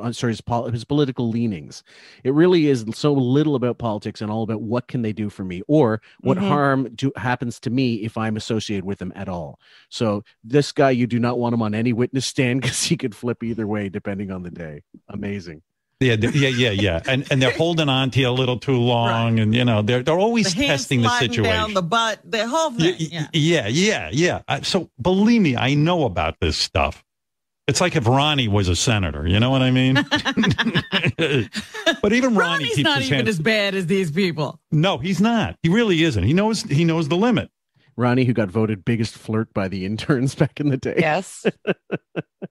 on 0.02 0.14
sorry, 0.14 0.34
his, 0.34 0.42
pol- 0.42 0.70
his 0.70 0.84
political 0.86 1.30
leanings. 1.30 1.84
It 2.24 2.34
really 2.34 2.68
is 2.68 2.86
so 2.94 3.14
little 3.14 3.56
about 3.56 3.78
politics 3.78 4.22
and 4.22 4.32
all 4.32 4.44
about 4.44 4.62
what 4.62 4.88
can 4.88 5.02
they 5.02 5.14
do 5.14 5.30
for 5.30 5.44
me 5.44 5.62
or 5.68 6.02
what 6.22 6.38
Mhm. 6.38 6.48
harm 6.48 6.90
do, 6.96 7.12
happens 7.16 7.60
to 7.62 7.70
me 7.70 7.96
if 7.96 8.18
I'm 8.18 8.38
associated 8.38 8.86
with 8.86 9.00
them 9.00 9.12
at 9.16 9.28
all. 9.30 9.60
So 9.90 10.24
this 10.44 10.72
guy, 10.72 10.92
you 10.92 11.08
do 11.08 11.20
not 11.20 11.38
want 11.40 11.54
him 11.54 11.62
on 11.62 11.74
any 11.76 11.94
witness 11.94 12.26
stand 12.26 12.62
because 12.62 12.84
he 12.84 12.98
could 12.98 13.16
flip 13.16 13.44
either 13.44 13.68
way 13.68 13.90
depending 13.90 14.32
on 14.32 14.44
the 14.44 14.52
day. 14.52 14.84
Amazing. 15.10 15.62
Yeah, 16.00 16.14
yeah, 16.22 16.50
yeah, 16.50 16.70
yeah. 16.70 17.02
And 17.08 17.26
and 17.32 17.42
they're 17.42 17.50
holding 17.58 17.90
on 17.90 18.12
to 18.12 18.20
you 18.20 18.30
a 18.30 18.30
little 18.30 18.60
too 18.60 18.78
long, 18.78 19.40
and 19.40 19.56
you 19.56 19.66
know 19.66 19.82
they're 19.82 20.04
they're 20.04 20.20
always 20.20 20.54
The 20.54 20.68
testing 20.68 21.02
the 21.02 21.10
situation. 21.18 21.44
down 21.44 21.74
the 21.74 21.82
butt, 21.82 22.20
the 22.24 22.48
whole 22.48 22.70
thing. 22.70 22.94
Yeah. 23.00 23.28
Yeah, 23.34 23.68
yeah, 23.68 24.10
yeah. 24.14 24.42
I- 24.48 24.62
So 24.62 24.92
believe 25.02 25.42
me, 25.42 25.56
I 25.58 25.74
know 25.74 26.04
about 26.06 26.36
this 26.40 26.56
stuff. 26.56 27.04
It's 27.68 27.82
like 27.82 27.98
if 27.98 28.08
Ronnie 28.08 28.48
was 28.48 28.70
a 28.70 28.76
senator, 28.76 29.28
you 29.28 29.40
know 29.42 29.50
what 29.50 29.62
I 29.62 29.72
mean? 29.72 29.96
but 32.02 32.14
even 32.14 32.36
Ronnie 32.36 32.36
Ronnie's 32.36 32.76
keeps 32.76 32.84
not 32.84 32.98
his 33.00 33.08
even 33.08 33.18
hands. 33.26 33.30
as 33.30 33.40
bad 33.40 33.76
as 33.76 33.88
these 33.88 34.12
people. 34.12 34.60
No, 34.72 34.98
he's 34.98 35.20
not. 35.20 35.58
He 35.64 35.70
really 35.70 36.04
isn't. 36.04 36.24
He 36.24 36.34
knows. 36.34 36.62
He 36.64 36.86
knows 36.86 37.10
the 37.10 37.18
limit. 37.18 37.50
Ronnie, 37.98 38.26
who 38.26 38.34
got 38.34 38.50
voted 38.50 38.86
biggest 38.86 39.18
flirt 39.18 39.54
by 39.54 39.68
the 39.68 39.86
interns 39.86 40.36
back 40.36 40.60
in 40.60 40.70
the 40.70 40.78
day. 40.78 40.96
Yes. 40.98 41.46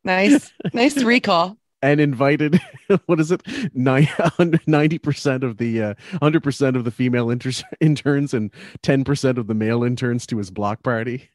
nice. 0.04 0.52
Nice 0.74 1.02
recall. 1.02 1.56
and 1.82 2.00
invited 2.00 2.60
what 3.06 3.20
is 3.20 3.30
it 3.30 3.42
90 3.74 4.98
percent 4.98 5.44
of 5.44 5.58
the 5.58 5.82
uh, 5.82 5.94
100 6.18 6.42
percent 6.42 6.76
of 6.76 6.84
the 6.84 6.90
female 6.90 7.30
inter- 7.30 7.52
interns 7.80 8.34
and 8.34 8.50
10 8.82 9.04
percent 9.04 9.38
of 9.38 9.46
the 9.46 9.54
male 9.54 9.84
interns 9.84 10.26
to 10.26 10.38
his 10.38 10.50
block 10.50 10.82
party 10.82 11.28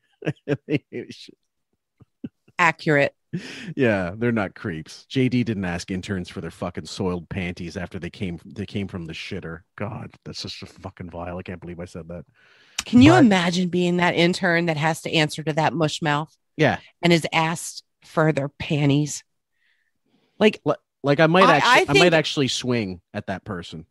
Accurate. 2.60 3.16
yeah 3.76 4.14
they're 4.18 4.32
not 4.32 4.56
creeps. 4.56 5.06
Jd 5.10 5.45
didn't 5.45 5.66
ask 5.66 5.90
interns 5.91 6.30
for 6.30 6.41
their 6.41 6.52
fucking 6.52 6.86
soiled 6.86 7.30
panties 7.30 7.78
after 7.78 7.99
they 7.99 8.10
came 8.10 8.40
they 8.45 8.66
came 8.66 8.88
from 8.88 9.06
the 9.06 9.14
shitter. 9.14 9.62
God 9.78 10.12
that's 10.26 10.41
just 10.41 10.62
a 10.62 10.66
fucking 10.66 11.10
vile. 11.10 11.38
I 11.38 11.44
can't 11.44 11.62
believe 11.62 11.80
i 11.80 11.86
said 11.86 12.08
that. 12.10 12.26
Can 12.86 13.02
you 13.02 13.14
imagine 13.16 13.70
being 13.70 13.98
that 13.98 14.16
intern 14.16 14.66
that 14.66 14.78
has 14.78 15.02
to 15.03 15.14
answer 15.14 15.44
to 15.44 15.53
that 15.53 15.74
mush 15.74 16.02
mouth 16.02 16.36
yeah. 16.58 16.80
and 17.02 17.14
is 17.14 17.28
asked 17.32 17.84
for 18.03 18.32
their 18.32 18.49
panties? 18.49 19.24
Like, 20.40 20.60
like 21.03 21.20
I 21.20 21.28
might 21.28 21.44
I- 21.44 21.58
actually, 21.58 21.95
I 21.95 21.99
I, 21.99 22.03
might 22.06 22.14
actually 22.16 22.48
swing 22.48 23.02
at 23.14 23.28
that 23.28 23.44
person. 23.45 23.86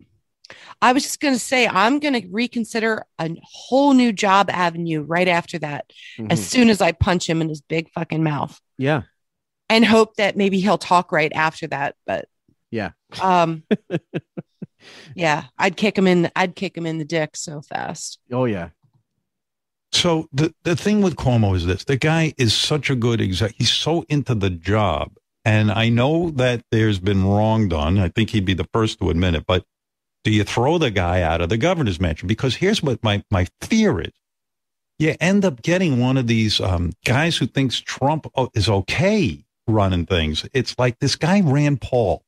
I 0.83 0.93
was 0.93 1.05
just 1.05 1.21
going 1.21 1.35
to 1.35 1.39
say, 1.41 1.69
I'm 1.69 2.01
going 2.01 2.21
to 2.21 2.27
reconsider 2.29 3.05
a 3.21 3.31
whole 3.45 3.93
new 3.93 4.12
job 4.12 4.51
avenue 4.51 5.03
right 5.03 5.29
after 5.29 5.61
that, 5.61 5.85
as 6.29 6.41
Mhm. 6.41 6.45
soon 6.45 6.71
as 6.71 6.81
I 6.81 6.91
punch 6.91 7.29
him 7.29 7.41
in 7.41 7.49
his 7.49 7.61
big 7.61 7.89
fucking 7.93 8.25
mouth, 8.25 8.61
Yeah, 8.77 9.03
and 9.70 9.84
hope 9.84 10.16
that 10.16 10.36
maybe 10.36 10.60
he'll 10.60 10.76
talk 10.76 11.12
right 11.12 11.32
after 11.32 11.66
that. 11.68 11.94
But 12.05 12.28
yeah. 12.70 12.90
um, 13.22 13.62
yeah, 15.14 15.44
I'd 15.56 15.76
kick 15.76 15.97
him 15.97 16.06
in. 16.06 16.30
I'd 16.36 16.56
kick 16.56 16.76
him 16.76 16.84
in 16.84 16.98
the 16.98 17.05
dick 17.05 17.36
so 17.36 17.62
fast. 17.62 18.18
Oh 18.30 18.44
yeah. 18.44 18.70
So 19.92 20.28
the 20.32 20.52
the 20.64 20.76
thing 20.76 21.01
with 21.01 21.16
Cuomo 21.16 21.56
is 21.56 21.64
this: 21.64 21.84
the 21.84 21.97
guy 21.97 22.34
is 22.36 22.52
such 22.52 22.90
a 22.90 22.97
good 22.97 23.20
exec. 23.20 23.55
He's 23.56 23.72
so 23.72 24.05
into 24.09 24.34
the 24.34 24.51
job, 24.51 25.12
and 25.44 25.70
I 25.70 25.88
know 25.88 26.30
that 26.32 26.64
there's 26.70 26.98
been 26.98 27.24
wrong 27.24 27.68
done. 27.68 27.98
I 27.98 28.09
think 28.09 28.30
he'd 28.30 28.44
be 28.44 28.55
the 28.55 28.68
first 28.72 28.98
to 28.98 29.10
admit 29.10 29.36
it. 29.36 29.47
But 29.47 29.64
do 30.24 30.32
you 30.32 30.44
throw 30.44 30.78
the 30.78 30.90
guy 30.90 31.22
out 31.22 31.40
of 31.40 31.48
the 31.48 31.56
governor's 31.56 32.01
mansion? 32.01 32.28
Because 32.28 32.56
here's 32.56 32.82
what 32.82 33.02
my 33.02 33.24
my 33.30 33.47
fear 33.60 34.01
is: 34.01 34.12
you 34.98 35.14
end 35.20 35.44
up 35.44 35.62
getting 35.62 36.01
one 36.01 36.16
of 36.16 36.26
these 36.26 36.60
um, 36.60 36.92
guys 37.05 37.36
who 37.36 37.47
thinks 37.47 37.80
Trump 37.80 38.30
oh, 38.36 38.51
is 38.55 38.68
okay 38.68 39.44
running 39.70 40.06
things. 40.06 40.47
It's 40.52 40.78
like 40.78 40.98
this 40.98 41.16
guy 41.16 41.40
Rand 41.40 41.80
Paul. 41.80 42.22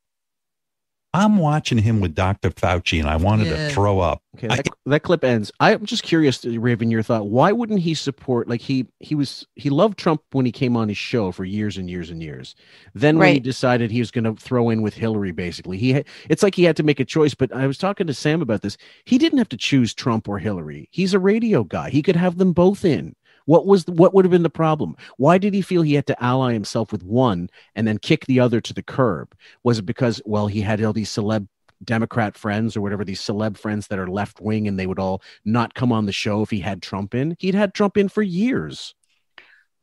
I'm 1.14 1.36
watching 1.36 1.76
him 1.76 2.00
with 2.00 2.14
Dr. 2.14 2.48
Fauci, 2.48 2.98
and 2.98 3.06
I 3.06 3.16
wanted 3.16 3.48
Yeah. 3.48 3.68
to 3.68 3.74
throw 3.74 4.00
up. 4.00 4.22
Okay, 4.34 4.48
that, 4.48 4.66
that 4.86 5.00
clip 5.02 5.22
ends. 5.24 5.52
I'm 5.60 5.84
just 5.84 6.02
curious, 6.02 6.42
Raven, 6.42 6.90
your 6.90 7.02
thought. 7.02 7.26
Why 7.26 7.52
wouldn't 7.52 7.80
he 7.80 7.92
support? 7.92 8.48
Like 8.48 8.62
he 8.62 8.86
he 8.98 9.14
was 9.14 9.46
he 9.54 9.68
loved 9.68 9.98
Trump 9.98 10.22
when 10.32 10.46
he 10.46 10.52
came 10.52 10.74
on 10.74 10.88
his 10.88 10.96
show 10.96 11.30
for 11.30 11.44
years 11.44 11.76
and 11.76 11.90
years 11.90 12.08
and 12.08 12.22
years. 12.22 12.54
Then 12.94 13.18
when 13.18 13.34
he 13.34 13.40
decided 13.40 13.90
he 13.90 13.98
was 13.98 14.10
going 14.10 14.24
to 14.24 14.34
throw 14.42 14.70
in 14.70 14.80
with 14.80 14.94
Hillary, 14.94 15.32
basically, 15.32 15.76
he 15.76 15.92
had, 15.92 16.06
it's 16.30 16.42
like 16.42 16.54
he 16.54 16.64
had 16.64 16.78
to 16.78 16.82
make 16.82 16.98
a 16.98 17.04
choice. 17.04 17.34
But 17.34 17.54
I 17.54 17.66
was 17.66 17.76
talking 17.76 18.06
to 18.06 18.14
Sam 18.14 18.40
about 18.40 18.62
this. 18.62 18.78
He 19.04 19.18
didn't 19.18 19.36
have 19.38 19.50
to 19.50 19.56
choose 19.58 19.92
Trump 19.92 20.30
or 20.30 20.38
Hillary. 20.38 20.88
He's 20.92 21.12
a 21.12 21.18
radio 21.18 21.62
guy. 21.62 21.90
He 21.90 22.00
could 22.00 22.16
have 22.16 22.38
them 22.38 22.54
both 22.54 22.86
in. 22.86 23.14
What 23.46 23.66
was 23.66 23.84
the, 23.84 23.92
what 23.92 24.14
would 24.14 24.24
have 24.24 24.30
been 24.32 24.42
the 24.42 24.50
problem? 24.50 24.96
Why 25.16 25.38
did 25.38 25.54
he 25.54 25.62
feel 25.62 25.82
he 25.82 25.94
had 25.94 26.06
to 26.06 26.22
ally 26.22 26.52
himself 26.52 26.92
with 26.92 27.02
one 27.02 27.50
and 27.74 27.86
then 27.86 27.98
kick 27.98 28.26
the 28.26 28.40
other 28.40 28.60
to 28.60 28.72
the 28.74 28.82
curb? 28.82 29.34
Was 29.62 29.78
it 29.78 29.86
because 29.86 30.20
well 30.24 30.46
he 30.46 30.60
had 30.60 30.82
all 30.82 30.92
these 30.92 31.10
celeb 31.10 31.48
Democrat 31.84 32.36
friends 32.36 32.76
or 32.76 32.80
whatever 32.80 33.04
these 33.04 33.20
celeb 33.20 33.58
friends 33.58 33.88
that 33.88 33.98
are 33.98 34.06
left 34.06 34.40
wing 34.40 34.68
and 34.68 34.78
they 34.78 34.86
would 34.86 35.00
all 35.00 35.20
not 35.44 35.74
come 35.74 35.90
on 35.90 36.06
the 36.06 36.12
show 36.12 36.42
if 36.42 36.50
he 36.50 36.60
had 36.60 36.80
Trump 36.82 37.14
in? 37.14 37.36
He'd 37.40 37.54
had 37.56 37.74
Trump 37.74 37.96
in 37.96 38.08
for 38.08 38.22
years. 38.22 38.94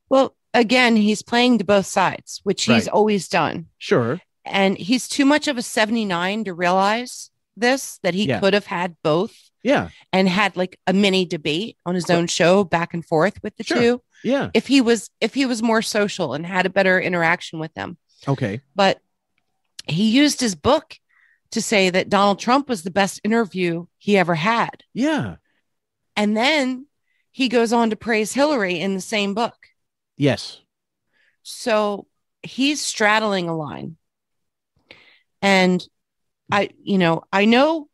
Well, 0.09 0.35
again, 0.53 0.95
he's 0.95 1.21
playing 1.21 1.57
to 1.57 1.65
both 1.65 1.85
sides, 1.85 2.39
which 2.43 2.63
he's 2.65 2.85
Right. 2.85 2.93
always 2.93 3.27
done. 3.27 3.67
Sure. 3.77 4.21
And 4.45 4.77
he's 4.77 5.07
too 5.07 5.25
much 5.25 5.47
of 5.47 5.57
a 5.57 5.61
79 5.61 6.45
to 6.45 6.53
realize 6.53 7.29
this, 7.57 7.99
that 8.03 8.13
he 8.13 8.25
Yeah. 8.27 8.39
could 8.39 8.53
have 8.53 8.67
had 8.67 8.95
both 9.03 9.48
Yeah. 9.63 9.89
and 10.13 10.27
had 10.29 10.55
like 10.55 10.79
a 10.87 10.93
mini 10.93 11.25
debate 11.25 11.77
on 11.85 11.95
his 11.95 12.09
own 12.09 12.27
show 12.27 12.63
back 12.63 12.93
and 12.93 13.05
forth 13.05 13.41
with 13.43 13.55
the 13.57 13.63
Sure. 13.63 13.77
two. 13.77 14.01
Yeah. 14.23 14.49
If 14.53 14.67
he 14.67 14.81
was 14.81 15.09
if 15.21 15.33
he 15.33 15.45
was 15.45 15.61
more 15.61 15.81
social 15.81 16.33
and 16.33 16.45
had 16.45 16.65
a 16.65 16.69
better 16.69 16.99
interaction 16.99 17.59
with 17.59 17.73
them. 17.73 17.97
Okay. 18.27 18.61
But 18.75 18.99
he 19.87 20.09
used 20.11 20.39
his 20.41 20.55
book 20.55 20.97
to 21.51 21.61
say 21.61 21.89
that 21.89 22.09
Donald 22.09 22.39
Trump 22.39 22.69
was 22.69 22.83
the 22.83 22.91
best 22.91 23.19
interview 23.23 23.85
he 23.97 24.17
ever 24.17 24.35
had. 24.35 24.83
Yeah. 24.93 25.35
And 26.15 26.35
then 26.37 26.85
he 27.31 27.47
goes 27.49 27.71
on 27.73 27.89
to 27.89 27.95
praise 27.95 28.33
Hillary 28.33 28.79
in 28.79 28.93
the 28.93 29.01
same 29.01 29.33
book. 29.33 29.55
Yes. 30.17 30.59
So 31.43 32.07
he's 32.43 32.81
straddling 32.81 33.49
a 33.49 33.55
line. 33.55 33.97
And 35.41 35.85
I, 36.51 36.69
you 36.83 36.97
know, 36.97 37.23
I 37.31 37.45
know 37.45 37.87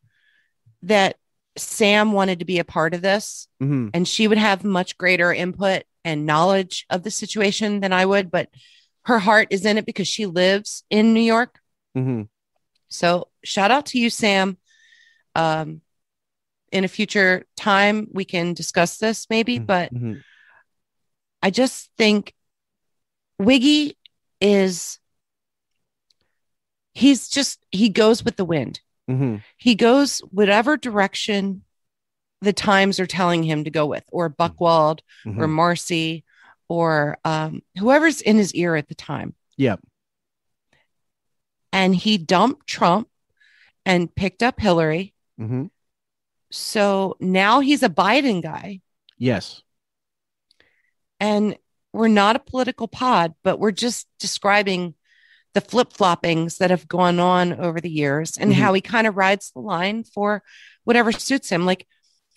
that 0.83 1.17
Sam 1.57 2.11
wanted 2.11 2.39
to 2.39 2.45
be 2.45 2.59
a 2.59 2.65
part 2.65 2.93
of 2.93 3.01
this 3.01 3.47
Mhm. 3.61 3.91
and 3.93 4.07
she 4.07 4.27
would 4.27 4.37
have 4.37 4.63
much 4.63 4.97
greater 4.97 5.33
input 5.33 5.83
and 6.03 6.25
knowledge 6.25 6.85
of 6.89 7.03
the 7.03 7.11
situation 7.11 7.79
than 7.79 7.93
I 7.93 8.05
would, 8.05 8.29
but 8.29 8.49
her 9.05 9.19
heart 9.19 9.47
is 9.51 9.65
in 9.65 9.77
it 9.77 9.85
because 9.85 10.07
she 10.07 10.25
lives 10.25 10.83
in 10.89 11.13
New 11.13 11.21
York. 11.21 11.59
Mm-hmm. 11.97 12.23
So 12.89 13.29
shout 13.43 13.71
out 13.71 13.85
to 13.87 13.99
you, 13.99 14.09
Sam. 14.09 14.57
Um, 15.33 15.81
in 16.71 16.83
a 16.83 16.87
future 16.89 17.45
time, 17.55 18.07
we 18.11 18.25
can 18.25 18.53
discuss 18.53 18.97
this 18.97 19.27
maybe, 19.29 19.59
but 19.59 19.93
Mhm. 19.93 20.23
I 21.41 21.49
just 21.51 21.89
think 21.97 22.33
Wiggy 23.39 23.97
is 24.41 24.99
he's 26.93 27.27
just 27.29 27.65
he 27.71 27.89
goes 27.89 28.23
with 28.23 28.35
the 28.37 28.45
wind. 28.45 28.79
Mhm. 29.09 29.43
He 29.57 29.75
goes 29.75 30.19
whatever 30.31 30.77
direction 30.77 31.63
the 32.41 32.53
times 32.53 32.99
are 32.99 33.05
telling 33.07 33.43
him 33.43 33.63
to 33.63 33.69
go 33.69 33.85
with, 33.85 34.03
or 34.11 34.29
Buchwald 34.29 34.99
or 35.25 35.31
Mhm. 35.31 35.49
Marcy 35.49 36.23
or 36.67 37.17
um, 37.23 37.61
whoever's 37.77 38.21
in 38.21 38.37
his 38.37 38.53
ear 38.53 38.75
at 38.75 38.87
the 38.87 38.95
time. 38.95 39.35
Yep. 39.57 39.81
And 41.71 41.95
he 41.95 42.17
dumped 42.17 42.67
Trump 42.67 43.09
and 43.85 44.13
picked 44.13 44.41
up 44.41 44.59
Hillary. 44.59 45.13
Mm-hmm. 45.39 45.65
So 46.51 47.17
now 47.19 47.59
he's 47.59 47.83
a 47.83 47.89
Biden 47.89 48.41
guy. 48.41 48.81
Yes. 49.17 49.61
And 51.19 51.57
we're 51.93 52.07
not 52.07 52.35
a 52.35 52.39
political 52.39 52.87
pod, 52.87 53.35
but 53.43 53.59
we're 53.59 53.71
just 53.71 54.07
describing 54.19 54.95
the 55.55 55.61
flip 55.61 55.91
floppings 55.91 56.57
that 56.59 56.69
have 56.69 56.87
gone 56.87 57.19
on 57.19 57.53
over 57.59 57.81
the 57.81 57.89
years 57.89 58.37
and 58.37 58.51
Mhm. 58.51 58.55
how 58.55 58.73
he 58.73 58.81
kind 58.81 59.07
of 59.07 59.15
rides 59.17 59.49
the 59.51 59.61
line 59.61 60.03
for 60.03 60.43
whatever 60.83 61.11
suits 61.11 61.49
him. 61.49 61.65
Like 61.65 61.87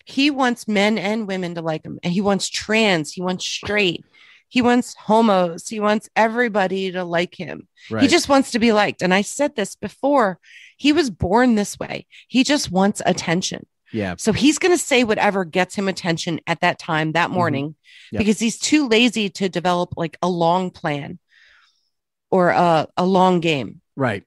he 0.07 0.31
wants 0.31 0.67
men 0.67 0.97
and 0.97 1.29
women 1.29 1.55
to 1.57 1.61
like 1.61 1.85
him, 1.85 1.99
and 2.03 2.13
he 2.15 2.23
wants 2.23 2.49
trans, 2.49 3.13
he 3.13 3.21
wants 3.21 3.45
straight, 3.45 4.05
he 4.49 4.63
wants 4.63 4.95
homos, 4.95 5.69
he 5.69 5.81
wants 5.81 6.09
everybody 6.17 6.91
to 6.93 7.05
like 7.05 7.35
him. 7.35 7.69
He 8.01 8.09
just 8.09 8.29
wants 8.31 8.53
to 8.53 8.59
be 8.59 8.73
liked. 8.73 9.03
And 9.03 9.13
I 9.13 9.21
said 9.21 9.55
this 9.57 9.75
before 9.77 10.39
he 10.79 10.93
was 10.93 11.11
born 11.11 11.57
this 11.57 11.79
way, 11.79 12.07
he 12.29 12.43
just 12.45 12.71
wants 12.71 13.03
attention. 13.05 13.67
Yeah. 13.93 14.15
So 14.17 14.33
he's 14.33 14.59
going 14.59 14.73
to 14.73 14.83
say 14.83 15.03
whatever 15.05 15.45
gets 15.45 15.75
him 15.75 15.89
attention 15.89 16.41
at 16.47 16.61
that 16.61 16.79
time, 16.79 17.13
that 17.13 17.31
morning, 17.31 17.75
Yep. 18.13 18.19
because 18.21 18.39
he's 18.39 18.59
too 18.59 18.87
lazy 18.89 19.29
to 19.31 19.49
develop 19.49 19.95
like 19.97 20.17
a 20.23 20.29
long 20.29 20.71
plan 20.71 21.19
or 22.31 22.51
a, 22.51 22.87
a 22.97 23.05
long 23.07 23.41
game. 23.41 23.81
Right. 23.97 24.25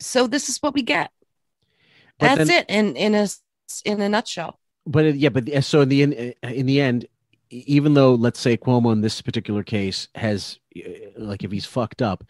So 0.00 0.26
this 0.26 0.48
is 0.48 0.58
what 0.58 0.74
we 0.74 0.82
get. 0.82 1.10
But 2.18 2.36
That's 2.36 2.48
then- 2.48 2.58
it 2.62 2.66
in 2.68 2.96
in 2.96 3.14
a 3.14 3.28
in 3.84 4.00
a 4.00 4.08
nutshell. 4.08 4.58
But 4.86 5.04
it- 5.06 5.16
yeah, 5.16 5.28
but 5.28 5.46
the- 5.46 5.60
so 5.62 5.80
in 5.82 5.88
the 5.88 6.02
end, 6.02 6.14
in 6.42 6.66
the 6.66 6.80
end, 6.80 7.06
even 7.50 7.94
though 7.94 8.14
let's 8.14 8.40
say 8.40 8.56
Cuomo 8.56 8.92
in 8.92 9.00
this 9.00 9.20
particular 9.22 9.62
case 9.62 10.08
has, 10.14 10.58
uh, 10.76 10.80
like, 11.16 11.44
if 11.44 11.50
he's 11.52 11.66
fucked 11.66 12.02
up, 12.02 12.24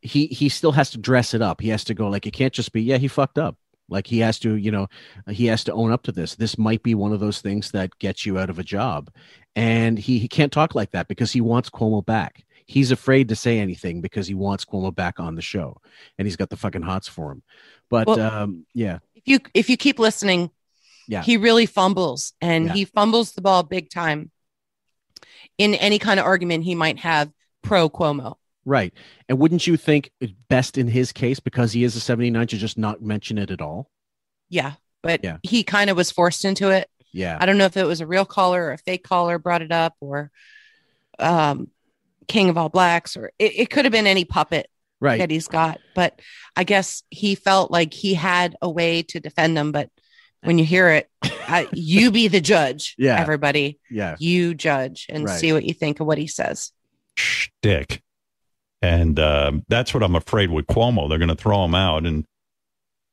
he 0.00 0.26
he 0.26 0.48
still 0.48 0.72
has 0.72 0.90
to 0.90 0.98
dress 0.98 1.34
it 1.34 1.42
up. 1.42 1.60
He 1.60 1.68
has 1.70 1.84
to 1.84 1.94
go 1.94 2.08
like 2.08 2.26
it 2.26 2.32
can't 2.32 2.52
just 2.52 2.72
be 2.72 2.82
yeah 2.82 2.98
he 2.98 3.08
fucked 3.08 3.38
up. 3.38 3.56
Like 3.90 4.06
he 4.06 4.18
has 4.18 4.38
to, 4.40 4.54
you 4.56 4.70
know, 4.70 4.86
he 5.30 5.46
has 5.46 5.64
to 5.64 5.72
own 5.72 5.90
up 5.92 6.02
to 6.02 6.12
this. 6.12 6.34
This 6.34 6.58
might 6.58 6.82
be 6.82 6.94
one 6.94 7.12
of 7.12 7.20
those 7.20 7.40
things 7.40 7.70
that 7.70 7.98
gets 7.98 8.26
you 8.26 8.38
out 8.38 8.50
of 8.50 8.58
a 8.58 8.62
job, 8.64 9.10
and 9.56 9.98
he 9.98 10.18
he 10.18 10.28
can't 10.28 10.52
talk 10.52 10.74
like 10.74 10.90
that 10.92 11.08
because 11.08 11.32
he 11.32 11.40
wants 11.40 11.70
Cuomo 11.70 12.04
back. 12.04 12.44
He's 12.68 12.90
afraid 12.90 13.30
to 13.30 13.34
say 13.36 13.58
anything 13.58 14.02
because 14.02 14.28
he 14.28 14.34
wants 14.34 14.64
Cuomo 14.66 14.94
back 14.94 15.18
on 15.18 15.34
the 15.34 15.42
show, 15.42 15.80
and 16.18 16.26
he's 16.26 16.36
got 16.36 16.50
the 16.50 16.56
fucking 16.56 16.82
hots 16.82 17.08
for 17.08 17.32
him. 17.32 17.42
But 17.90 18.06
Well- 18.06 18.20
um, 18.20 18.66
yeah, 18.74 18.98
If 19.16 19.22
you 19.26 19.38
if 19.54 19.68
you 19.70 19.76
keep 19.76 19.98
listening, 19.98 20.50
Yeah. 21.08 21.22
he 21.22 21.38
really 21.38 21.64
fumbles 21.66 22.34
and 22.40 22.66
Yeah. 22.66 22.72
he 22.74 22.84
fumbles 22.84 23.32
the 23.32 23.40
ball 23.40 23.62
big 23.62 23.88
time 23.90 24.30
in 25.56 25.74
any 25.74 25.98
kind 25.98 26.20
of 26.20 26.26
argument 26.26 26.64
he 26.64 26.74
might 26.74 26.98
have 27.00 27.32
pro 27.62 27.88
Cuomo. 27.88 28.36
Right. 28.66 28.92
And 29.30 29.38
wouldn't 29.38 29.66
you 29.66 29.78
think 29.78 30.10
best 30.48 30.76
in 30.76 30.88
his 30.88 31.10
case, 31.10 31.40
because 31.40 31.72
he 31.72 31.84
is 31.84 31.96
a 31.96 32.00
79, 32.00 32.46
to 32.48 32.58
just 32.58 32.76
not 32.76 33.00
mention 33.02 33.38
it 33.38 33.50
at 33.50 33.62
all? 33.62 33.90
Yeah, 34.50 34.74
but 35.02 35.24
Yeah. 35.24 35.38
he 35.42 35.64
kind 35.64 35.88
of 35.88 35.96
was 35.96 36.10
forced 36.10 36.44
into 36.44 36.68
it. 36.68 36.90
Yeah. 37.12 37.38
I 37.40 37.46
don't 37.46 37.56
know 37.56 37.64
if 37.64 37.78
it 37.78 37.84
was 37.84 38.02
a 38.02 38.06
real 38.06 38.26
caller 38.26 38.64
or 38.64 38.72
a 38.72 38.78
fake 38.78 39.04
caller 39.04 39.38
brought 39.38 39.62
it 39.62 39.72
up 39.72 39.96
or 40.00 40.30
um, 41.18 41.70
King 42.28 42.48
of 42.50 42.56
All 42.58 42.68
Blacks 42.68 43.16
or 43.16 43.32
it, 43.38 43.52
it 43.56 43.70
could 43.70 43.84
have 43.84 43.92
been 43.92 44.06
any 44.06 44.24
puppet 44.24 44.68
Right. 45.00 45.18
that 45.18 45.30
he's 45.30 45.46
got. 45.48 45.78
But 45.94 46.20
I 46.56 46.64
guess 46.64 47.02
he 47.10 47.34
felt 47.36 47.70
like 47.70 47.94
he 47.94 48.14
had 48.14 48.56
a 48.60 48.68
way 48.68 49.02
to 49.04 49.20
defend 49.20 49.56
them. 49.56 49.70
But 49.72 49.90
when 50.42 50.58
you 50.58 50.64
hear 50.64 50.88
it, 50.90 51.08
I, 51.22 51.68
you 51.72 52.10
be 52.10 52.26
the 52.28 52.40
judge. 52.40 52.94
Yeah. 52.98 53.20
Everybody, 53.20 53.78
Yeah. 53.90 54.16
you 54.18 54.54
judge 54.54 55.06
and 55.08 55.24
Right. 55.24 55.38
see 55.38 55.52
what 55.52 55.64
you 55.64 55.72
think 55.72 56.00
of 56.00 56.06
what 56.06 56.18
he 56.18 56.26
says. 56.26 56.72
shtick. 57.16 58.02
And 58.82 59.18
uh, 59.18 59.52
that's 59.68 59.92
what 59.94 60.02
I'm 60.02 60.14
afraid 60.16 60.50
with 60.50 60.66
Cuomo. 60.66 61.08
They're 61.08 61.18
going 61.18 61.28
to 61.28 61.34
throw 61.36 61.64
him 61.64 61.74
out 61.74 62.04
and 62.06 62.24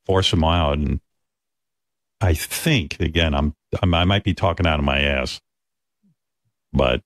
force 0.06 0.32
him 0.34 0.44
out. 0.44 0.78
And 0.78 1.00
I 2.22 2.34
think, 2.36 3.00
again, 3.00 3.34
I'm, 3.36 3.54
I'm 3.82 3.94
I 3.94 4.06
might 4.06 4.24
be 4.24 4.34
talking 4.34 4.66
out 4.68 4.80
of 4.80 4.86
my 4.86 5.00
ass, 5.02 5.40
but 6.74 7.02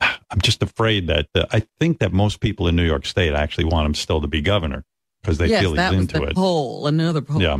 I'm 0.00 0.40
just 0.42 0.62
afraid 0.62 1.06
that 1.06 1.28
uh, 1.34 1.46
I 1.52 1.62
think 1.80 2.00
that 2.00 2.12
most 2.12 2.40
people 2.40 2.68
in 2.68 2.76
New 2.76 2.84
York 2.84 3.06
State 3.06 3.32
actually 3.32 3.64
want 3.64 3.86
him 3.86 3.94
still 3.94 4.20
to 4.20 4.26
be 4.26 4.40
governor 4.40 4.84
because 5.22 5.38
they 5.38 5.46
yes, 5.48 5.62
feel 5.62 5.70
he's 5.70 5.76
that 5.76 5.92
was 5.92 6.00
into 6.00 6.20
the 6.20 6.26
it. 6.26 6.34
poll. 6.34 6.86
Another 6.86 7.22
poll. 7.22 7.40
Yeah. 7.40 7.58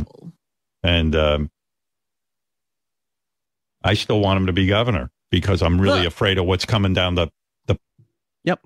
And 0.83 1.15
um, 1.15 1.51
I 3.83 3.93
still 3.95 4.19
want 4.19 4.37
him 4.39 4.45
to 4.47 4.53
be 4.53 4.67
governor 4.67 5.09
because 5.31 5.61
I'm 5.61 5.81
really 5.81 5.99
Look. 5.99 6.07
afraid 6.07 6.37
of 6.37 6.45
what's 6.45 6.65
coming 6.65 6.93
down 6.93 7.15
the 7.15 7.29
the. 7.65 7.79
Yep. 8.43 8.61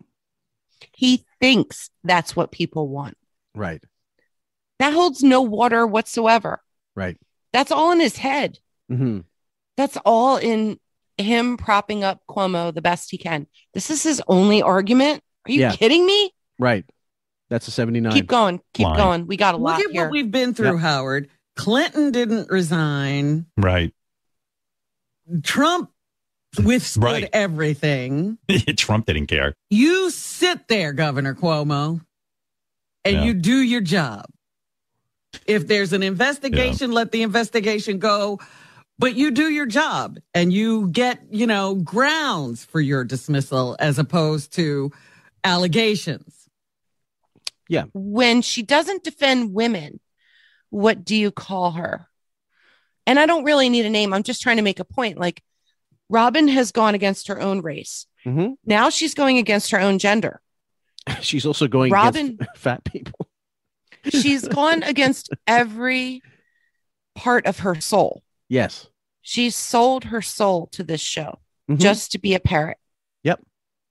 He 0.94 1.26
thinks 1.40 1.90
that's 2.04 2.36
what 2.36 2.52
people 2.52 2.90
want. 2.90 3.18
Right. 3.56 3.84
That 4.80 4.94
holds 4.94 5.24
no 5.24 5.42
water 5.42 5.86
whatsoever. 5.88 6.62
Right. 6.96 7.18
That's 7.54 7.72
all 7.72 7.92
in 7.92 8.00
his 8.00 8.18
head. 8.18 8.60
hmm 8.90 9.20
That's 9.78 9.98
all 10.06 10.38
in 10.38 10.80
him 11.22 11.58
propping 11.58 12.04
up 12.04 12.22
Cuomo 12.30 12.74
the 12.74 12.82
best 12.82 13.12
he 13.12 13.18
can. 13.18 13.48
This 13.74 13.90
is 13.90 14.04
his 14.04 14.22
only 14.28 14.62
argument. 14.62 15.22
Are 15.48 15.52
you 15.52 15.62
Yeah. 15.62 15.72
kidding 15.76 16.06
me? 16.06 16.34
Right. 16.60 16.86
That's 17.50 17.68
a 17.68 17.72
79. 17.72 18.14
Keep 18.14 18.28
going. 18.28 18.62
Keep 18.74 18.86
Line. 18.88 18.98
going. 18.98 19.28
We 19.28 19.38
got 19.38 19.56
a 19.56 19.58
lot 19.58 19.78
Look 19.78 19.80
lot 19.80 19.86
at 19.90 19.92
here. 19.92 20.04
what 20.04 20.12
we've 20.12 20.32
been 20.32 20.54
through, 20.54 20.74
Yep. 20.74 20.80
Howard. 20.80 21.30
Clinton 21.56 22.12
didn't 22.12 22.50
resign. 22.50 23.46
Right. 23.58 23.94
Trump 25.44 25.90
withstood 26.64 27.04
Right. 27.04 27.30
everything. 27.34 28.38
Trump 28.78 29.06
didn't 29.06 29.28
care. 29.28 29.54
You 29.70 30.10
sit 30.12 30.68
there, 30.68 30.94
Governor 30.94 31.36
Cuomo, 31.36 32.02
and 33.06 33.16
Yeah. 33.18 33.24
you 33.24 33.34
do 33.34 33.58
your 33.60 33.82
job. 33.82 34.26
If 35.46 35.68
there's 35.68 35.94
an 35.94 36.04
investigation, 36.04 36.92
let 36.92 37.12
the 37.12 37.22
investigation 37.22 38.00
go. 38.00 38.40
But 39.02 39.16
you 39.16 39.32
do 39.32 39.50
your 39.50 39.66
job 39.66 40.20
and 40.36 40.54
you 40.54 40.88
get, 40.90 41.20
you 41.32 41.48
know, 41.48 41.74
grounds 41.74 42.64
for 42.64 42.80
your 42.80 43.04
dismissal 43.04 43.76
as 43.80 43.98
opposed 43.98 44.54
to 44.54 44.92
allegations. 45.44 46.48
Yeah. 47.68 47.86
When 47.94 48.44
she 48.44 48.62
doesn't 48.62 49.04
defend 49.04 49.56
women, 49.56 50.00
what 50.70 51.04
do 51.04 51.16
you 51.16 51.32
call 51.32 51.72
her? 51.72 52.08
And 53.08 53.20
I 53.20 53.26
don't 53.26 53.44
really 53.44 53.70
need 53.70 53.88
a 53.88 53.90
name. 53.90 54.14
I'm 54.14 54.22
just 54.22 54.44
trying 54.44 54.58
to 54.58 54.62
make 54.62 54.80
a 54.80 54.86
point. 54.86 55.18
Like 55.18 55.42
Robin 56.08 56.48
has 56.50 56.72
gone 56.72 56.94
against 56.94 57.28
her 57.30 57.42
own 57.42 57.62
race. 57.62 58.06
Mhm. 58.24 58.54
Now 58.68 58.92
she's 58.92 59.16
going 59.16 59.40
against 59.40 59.72
her 59.72 59.80
own 59.80 59.98
gender. 59.98 60.42
She's 61.22 61.48
also 61.48 61.68
going 61.68 61.92
Robin- 61.92 62.38
against 62.40 62.52
fat 62.58 62.84
people. 62.84 63.28
She's 64.08 64.48
gone 64.48 64.84
against 64.84 65.32
every 65.48 66.22
part 67.16 67.48
of 67.48 67.60
her 67.60 67.82
soul. 67.82 68.22
Yes. 68.48 68.88
She's 69.22 69.56
sold 69.56 70.06
her 70.06 70.22
soul 70.22 70.68
to 70.68 70.84
this 70.84 71.02
show 71.02 71.40
Mhm. 71.70 71.80
just 71.80 72.12
to 72.12 72.20
be 72.20 72.34
a 72.34 72.40
parrot. 72.40 72.78
Yep. 73.24 73.42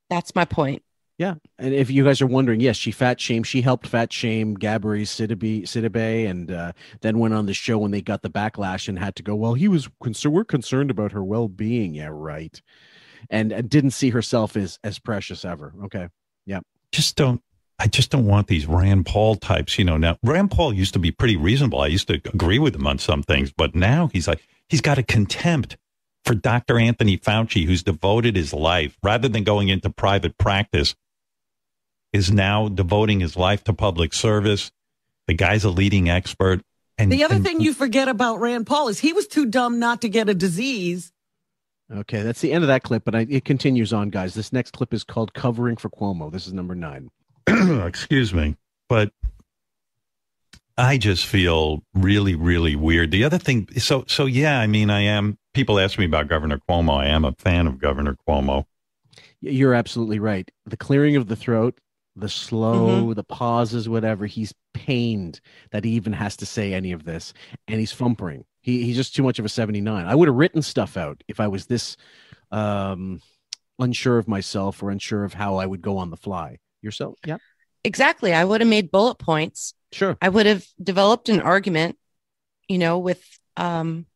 That's 0.08 0.34
my 0.34 0.44
point. 0.44 0.82
Yeah. 1.18 1.34
And 1.58 1.74
if 1.74 1.90
you 1.90 2.02
guys 2.04 2.22
are 2.22 2.26
wondering, 2.26 2.60
yes, 2.60 2.76
she 2.76 2.90
fat 2.92 3.20
shamed. 3.20 3.46
She 3.46 3.60
helped 3.60 3.86
fat 3.86 4.10
shame 4.10 4.56
Gabri 4.56 5.02
Sidibe, 5.02 5.64
Sidibe 5.64 6.28
and 6.28 6.50
uh, 6.50 6.72
then 7.02 7.18
went 7.18 7.34
on 7.34 7.44
the 7.44 7.52
show 7.52 7.76
when 7.76 7.90
they 7.90 8.00
got 8.00 8.22
the 8.22 8.30
backlash 8.30 8.88
and 8.88 8.98
had 8.98 9.14
to 9.16 9.22
go, 9.22 9.34
well, 9.34 9.52
he 9.52 9.68
was 9.68 9.88
concerned. 10.02 10.34
We're 10.34 10.44
concerned 10.44 10.90
about 10.90 11.12
her 11.12 11.22
well 11.22 11.46
being. 11.46 11.94
Yeah, 11.94 12.08
right. 12.10 12.60
And, 13.28 13.52
and 13.52 13.68
didn't 13.68 13.90
see 13.90 14.08
herself 14.10 14.56
as, 14.56 14.78
as 14.82 14.98
precious 14.98 15.44
ever. 15.44 15.74
Okay. 15.84 16.08
Yeah. 16.46 16.60
Just 16.90 17.16
don't. 17.16 17.42
I 17.78 17.86
just 17.86 18.10
don't 18.10 18.26
want 18.26 18.46
these 18.46 18.66
Rand 18.66 19.06
Paul 19.06 19.36
types. 19.36 19.78
You 19.78 19.84
know, 19.84 19.96
now 19.96 20.18
Rand 20.22 20.50
Paul 20.50 20.72
used 20.72 20.92
to 20.94 20.98
be 20.98 21.10
pretty 21.10 21.36
reasonable. 21.36 21.80
I 21.80 21.86
used 21.86 22.08
to 22.08 22.14
agree 22.32 22.58
with 22.58 22.74
him 22.74 22.86
on 22.86 22.98
some 22.98 23.22
things, 23.22 23.52
but 23.52 23.74
now 23.74 24.08
he's 24.12 24.28
like 24.28 24.46
he's 24.70 24.80
got 24.80 24.98
a 24.98 25.02
contempt 25.02 25.76
for 26.24 26.34
Dr. 26.34 26.78
Anthony 26.78 27.18
Fauci, 27.18 27.66
who's 27.66 27.82
devoted 27.82 28.36
his 28.36 28.54
life 28.54 28.96
rather 29.02 29.28
than 29.28 29.44
going 29.44 29.68
into 29.68 29.90
private 29.90 30.38
practice, 30.38 30.94
is 32.12 32.30
now 32.32 32.68
devoting 32.68 33.20
his 33.20 33.36
life 33.36 33.64
to 33.64 33.72
public 33.72 34.14
service. 34.14 34.70
The 35.26 35.34
guy's 35.34 35.64
a 35.64 35.70
leading 35.70 36.08
expert. 36.08 36.62
And 36.98 37.10
The 37.10 37.24
other 37.24 37.36
and- 37.36 37.44
thing 37.44 37.60
you 37.60 37.74
forget 37.74 38.08
about 38.08 38.40
Rand 38.40 38.66
Paul 38.66 38.88
is 38.88 38.98
he 39.00 39.12
was 39.12 39.26
too 39.26 39.46
dumb 39.46 39.78
not 39.78 40.00
to 40.02 40.08
get 40.08 40.28
a 40.28 40.34
disease. 40.34 41.12
Okay. 41.92 42.22
That's 42.22 42.40
the 42.40 42.52
end 42.52 42.62
of 42.62 42.68
that 42.68 42.82
clip, 42.82 43.04
but 43.04 43.14
I, 43.14 43.26
it 43.28 43.44
continues 43.44 43.92
on, 43.92 44.10
guys. 44.10 44.34
This 44.34 44.52
next 44.52 44.72
clip 44.72 44.94
is 44.94 45.02
called 45.02 45.34
Covering 45.34 45.76
for 45.76 45.88
Cuomo. 45.88 46.30
This 46.30 46.46
is 46.46 46.52
number 46.52 46.74
nine. 46.74 47.10
excuse 47.48 48.32
me, 48.32 48.56
but 48.88 49.12
I 50.80 50.96
just 50.96 51.26
feel 51.26 51.82
really, 51.92 52.34
really 52.34 52.74
weird. 52.74 53.10
The 53.10 53.24
other 53.24 53.36
thing, 53.36 53.68
so, 53.76 54.04
so 54.08 54.24
yeah, 54.24 54.58
I 54.58 54.66
mean, 54.66 54.88
I 54.88 55.00
am. 55.02 55.36
People 55.52 55.78
ask 55.78 55.98
me 55.98 56.06
about 56.06 56.28
Governor 56.28 56.58
Cuomo. 56.68 56.96
I 56.96 57.08
am 57.08 57.24
a 57.26 57.32
fan 57.32 57.66
of 57.66 57.78
Governor 57.78 58.16
Cuomo. 58.26 58.64
You're 59.42 59.74
absolutely 59.74 60.20
right. 60.20 60.50
The 60.64 60.78
clearing 60.78 61.16
of 61.16 61.28
the 61.28 61.36
throat, 61.36 61.78
the 62.16 62.30
slow, 62.30 63.12
the 63.12 63.24
pauses, 63.24 63.90
whatever. 63.90 64.24
He's 64.24 64.54
pained 64.72 65.40
that 65.70 65.84
he 65.84 65.90
even 65.92 66.14
has 66.14 66.36
to 66.38 66.46
say 66.46 66.72
any 66.72 66.92
of 66.92 67.04
this, 67.04 67.34
and 67.68 67.78
he's 67.78 67.92
fumpering. 67.92 68.44
He, 68.62 68.84
he's 68.84 68.96
just 68.96 69.14
too 69.14 69.22
much 69.22 69.38
of 69.38 69.44
a 69.44 69.50
79. 69.50 70.06
I 70.06 70.14
would 70.14 70.28
have 70.28 70.36
written 70.36 70.62
stuff 70.62 70.96
out 70.96 71.22
if 71.28 71.40
I 71.40 71.48
was 71.48 71.66
this 71.66 71.98
um, 72.50 73.20
unsure 73.78 74.16
of 74.16 74.28
myself 74.28 74.82
or 74.82 74.90
unsure 74.90 75.24
of 75.24 75.34
how 75.34 75.56
I 75.56 75.66
would 75.66 75.82
go 75.82 75.98
on 75.98 76.10
the 76.10 76.16
fly. 76.16 76.58
Yourself? 76.80 77.18
Yeah. 77.26 77.36
Exactly. 77.84 78.32
I 78.32 78.44
would 78.44 78.62
have 78.62 78.70
made 78.70 78.90
bullet 78.90 79.18
points. 79.18 79.74
Sure. 79.92 80.16
I 80.20 80.28
would 80.28 80.46
have 80.46 80.64
developed 80.82 81.28
an 81.28 81.40
argument, 81.40 81.98
you 82.68 82.78
know, 82.78 82.98
with 82.98 83.22
um, 83.56 84.06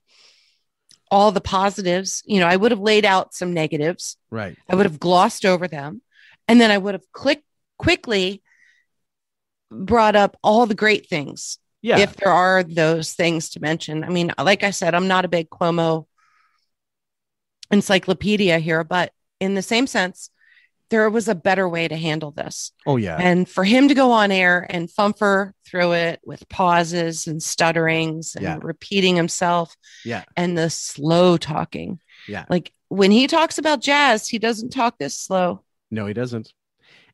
all 1.10 1.32
the 1.32 1.40
positives. 1.40 2.22
You 2.26 2.40
know, 2.40 2.46
I 2.46 2.56
would 2.56 2.70
have 2.70 2.80
laid 2.80 3.04
out 3.04 3.34
some 3.34 3.52
negatives. 3.52 4.16
Right. 4.30 4.56
I 4.68 4.76
would 4.76 4.86
have 4.86 5.00
glossed 5.00 5.44
over 5.44 5.68
them. 5.68 6.02
And 6.46 6.60
then 6.60 6.70
I 6.70 6.78
would 6.78 6.94
have 6.94 7.12
click 7.12 7.42
quickly 7.78 8.42
brought 9.70 10.14
up 10.14 10.36
all 10.42 10.66
the 10.66 10.74
great 10.74 11.08
things. 11.08 11.58
Yeah. 11.82 11.98
If 11.98 12.16
there 12.16 12.32
are 12.32 12.62
those 12.62 13.12
things 13.12 13.50
to 13.50 13.60
mention. 13.60 14.04
I 14.04 14.08
mean, 14.08 14.32
like 14.38 14.62
I 14.62 14.70
said, 14.70 14.94
I'm 14.94 15.08
not 15.08 15.26
a 15.26 15.28
big 15.28 15.50
Cuomo 15.50 16.06
encyclopedia 17.70 18.58
here, 18.58 18.84
but 18.84 19.12
in 19.40 19.54
the 19.54 19.62
same 19.62 19.86
sense, 19.86 20.30
there 20.90 21.08
was 21.10 21.28
a 21.28 21.34
better 21.34 21.68
way 21.68 21.88
to 21.88 21.96
handle 21.96 22.30
this. 22.30 22.72
Oh, 22.86 22.96
yeah. 22.96 23.16
And 23.18 23.48
for 23.48 23.64
him 23.64 23.88
to 23.88 23.94
go 23.94 24.12
on 24.12 24.30
air 24.30 24.66
and 24.68 24.88
fumfer 24.88 25.52
through 25.66 25.92
it 25.92 26.20
with 26.24 26.48
pauses 26.48 27.26
and 27.26 27.42
stutterings 27.42 28.36
and 28.36 28.44
Yeah. 28.44 28.58
repeating 28.62 29.16
himself 29.16 29.74
yeah. 30.04 30.24
and 30.36 30.56
the 30.56 30.70
slow 30.70 31.36
talking. 31.36 32.00
Yeah. 32.28 32.44
Like 32.48 32.72
when 32.88 33.10
he 33.10 33.26
talks 33.26 33.58
about 33.58 33.80
jazz, 33.80 34.28
he 34.28 34.38
doesn't 34.38 34.70
talk 34.70 34.98
this 34.98 35.16
slow. 35.16 35.64
No, 35.90 36.06
he 36.06 36.14
doesn't. 36.14 36.52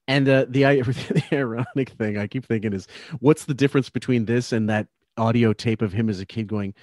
And 0.09 0.29
uh, 0.29 0.47
the, 0.49 0.63
the 0.83 1.25
ironic 1.33 1.91
thing 1.91 2.19
I 2.19 2.27
keep 2.27 2.47
thinking 2.47 2.73
is, 2.73 2.89
what's 3.21 3.45
the 3.45 3.55
difference 3.55 3.89
between 3.91 4.25
this 4.25 4.53
and 4.53 4.69
that 4.69 4.89
audio 5.17 5.53
tape 5.53 5.83
of 5.83 5.93
him 5.93 6.09
as 6.09 6.21
a 6.21 6.27
kid 6.27 6.49
going, 6.49 6.75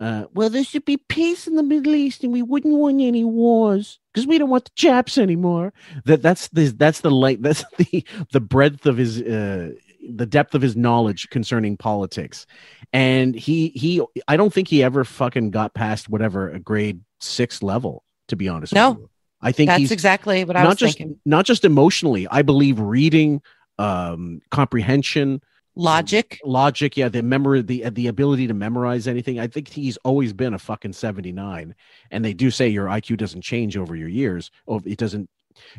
uh, 0.00 0.24
"Well, 0.34 0.50
there 0.50 0.64
should 0.64 0.84
be 0.84 0.96
peace 0.96 1.46
in 1.46 1.56
the 1.56 1.62
Middle 1.62 1.94
East, 1.94 2.24
and 2.24 2.32
we 2.32 2.42
wouldn't 2.42 2.74
want 2.74 3.00
any 3.00 3.24
wars 3.24 3.98
because 4.12 4.26
we 4.26 4.38
don't 4.38 4.50
want 4.50 4.64
the 4.64 4.70
Japs 4.74 5.18
anymore." 5.18 5.72
That 6.06 6.22
that's 6.22 6.48
the 6.48 6.68
that's 6.68 7.00
the 7.00 7.10
light 7.10 7.42
that's 7.42 7.64
the 7.78 8.04
the 8.32 8.40
breadth 8.40 8.86
of 8.86 8.96
his 8.96 9.20
uh, 9.20 9.72
the 10.08 10.26
depth 10.26 10.54
of 10.54 10.62
his 10.62 10.76
knowledge 10.76 11.28
concerning 11.30 11.76
politics, 11.76 12.46
and 12.92 13.34
he 13.34 13.68
he 13.68 14.00
I 14.26 14.36
don't 14.36 14.52
think 14.52 14.68
he 14.68 14.82
ever 14.82 15.04
fucking 15.04 15.50
got 15.50 15.74
past 15.74 16.08
whatever 16.08 16.48
a 16.50 16.58
grade 16.58 17.00
six 17.20 17.62
level. 17.62 18.04
To 18.28 18.36
be 18.36 18.48
honest, 18.48 18.72
No. 18.72 18.90
with 18.92 18.98
you. 19.00 19.10
I 19.42 19.52
think 19.52 19.68
That's 19.68 19.80
he's 19.80 19.90
exactly 19.90 20.44
what 20.44 20.56
I 20.56 20.62
not 20.62 20.68
was 20.70 20.78
just 20.78 20.98
thinking. 20.98 21.18
not 21.24 21.44
just 21.46 21.64
emotionally. 21.64 22.28
I 22.30 22.42
believe 22.42 22.78
reading, 22.78 23.42
um, 23.78 24.40
comprehension, 24.50 25.40
Logic. 25.80 26.38
logic. 26.44 26.96
Yeah, 26.96 27.08
the 27.08 27.22
memory, 27.22 27.62
the 27.62 27.86
uh, 27.86 27.90
the 27.90 28.08
ability 28.08 28.46
to 28.46 28.54
memorize 28.54 29.08
anything. 29.08 29.40
I 29.40 29.46
think 29.46 29.68
he's 29.68 29.96
always 29.98 30.32
been 30.34 30.52
a 30.52 30.58
fucking 30.58 30.92
seventy 30.92 31.32
nine. 31.32 31.74
And 32.10 32.22
they 32.22 32.34
do 32.34 32.50
say 32.50 32.68
your 32.68 32.86
IQ 32.86 33.16
doesn't 33.16 33.40
change 33.40 33.76
over 33.78 33.96
your 33.96 34.08
years. 34.08 34.50
It 34.68 34.98
doesn't. 34.98 35.30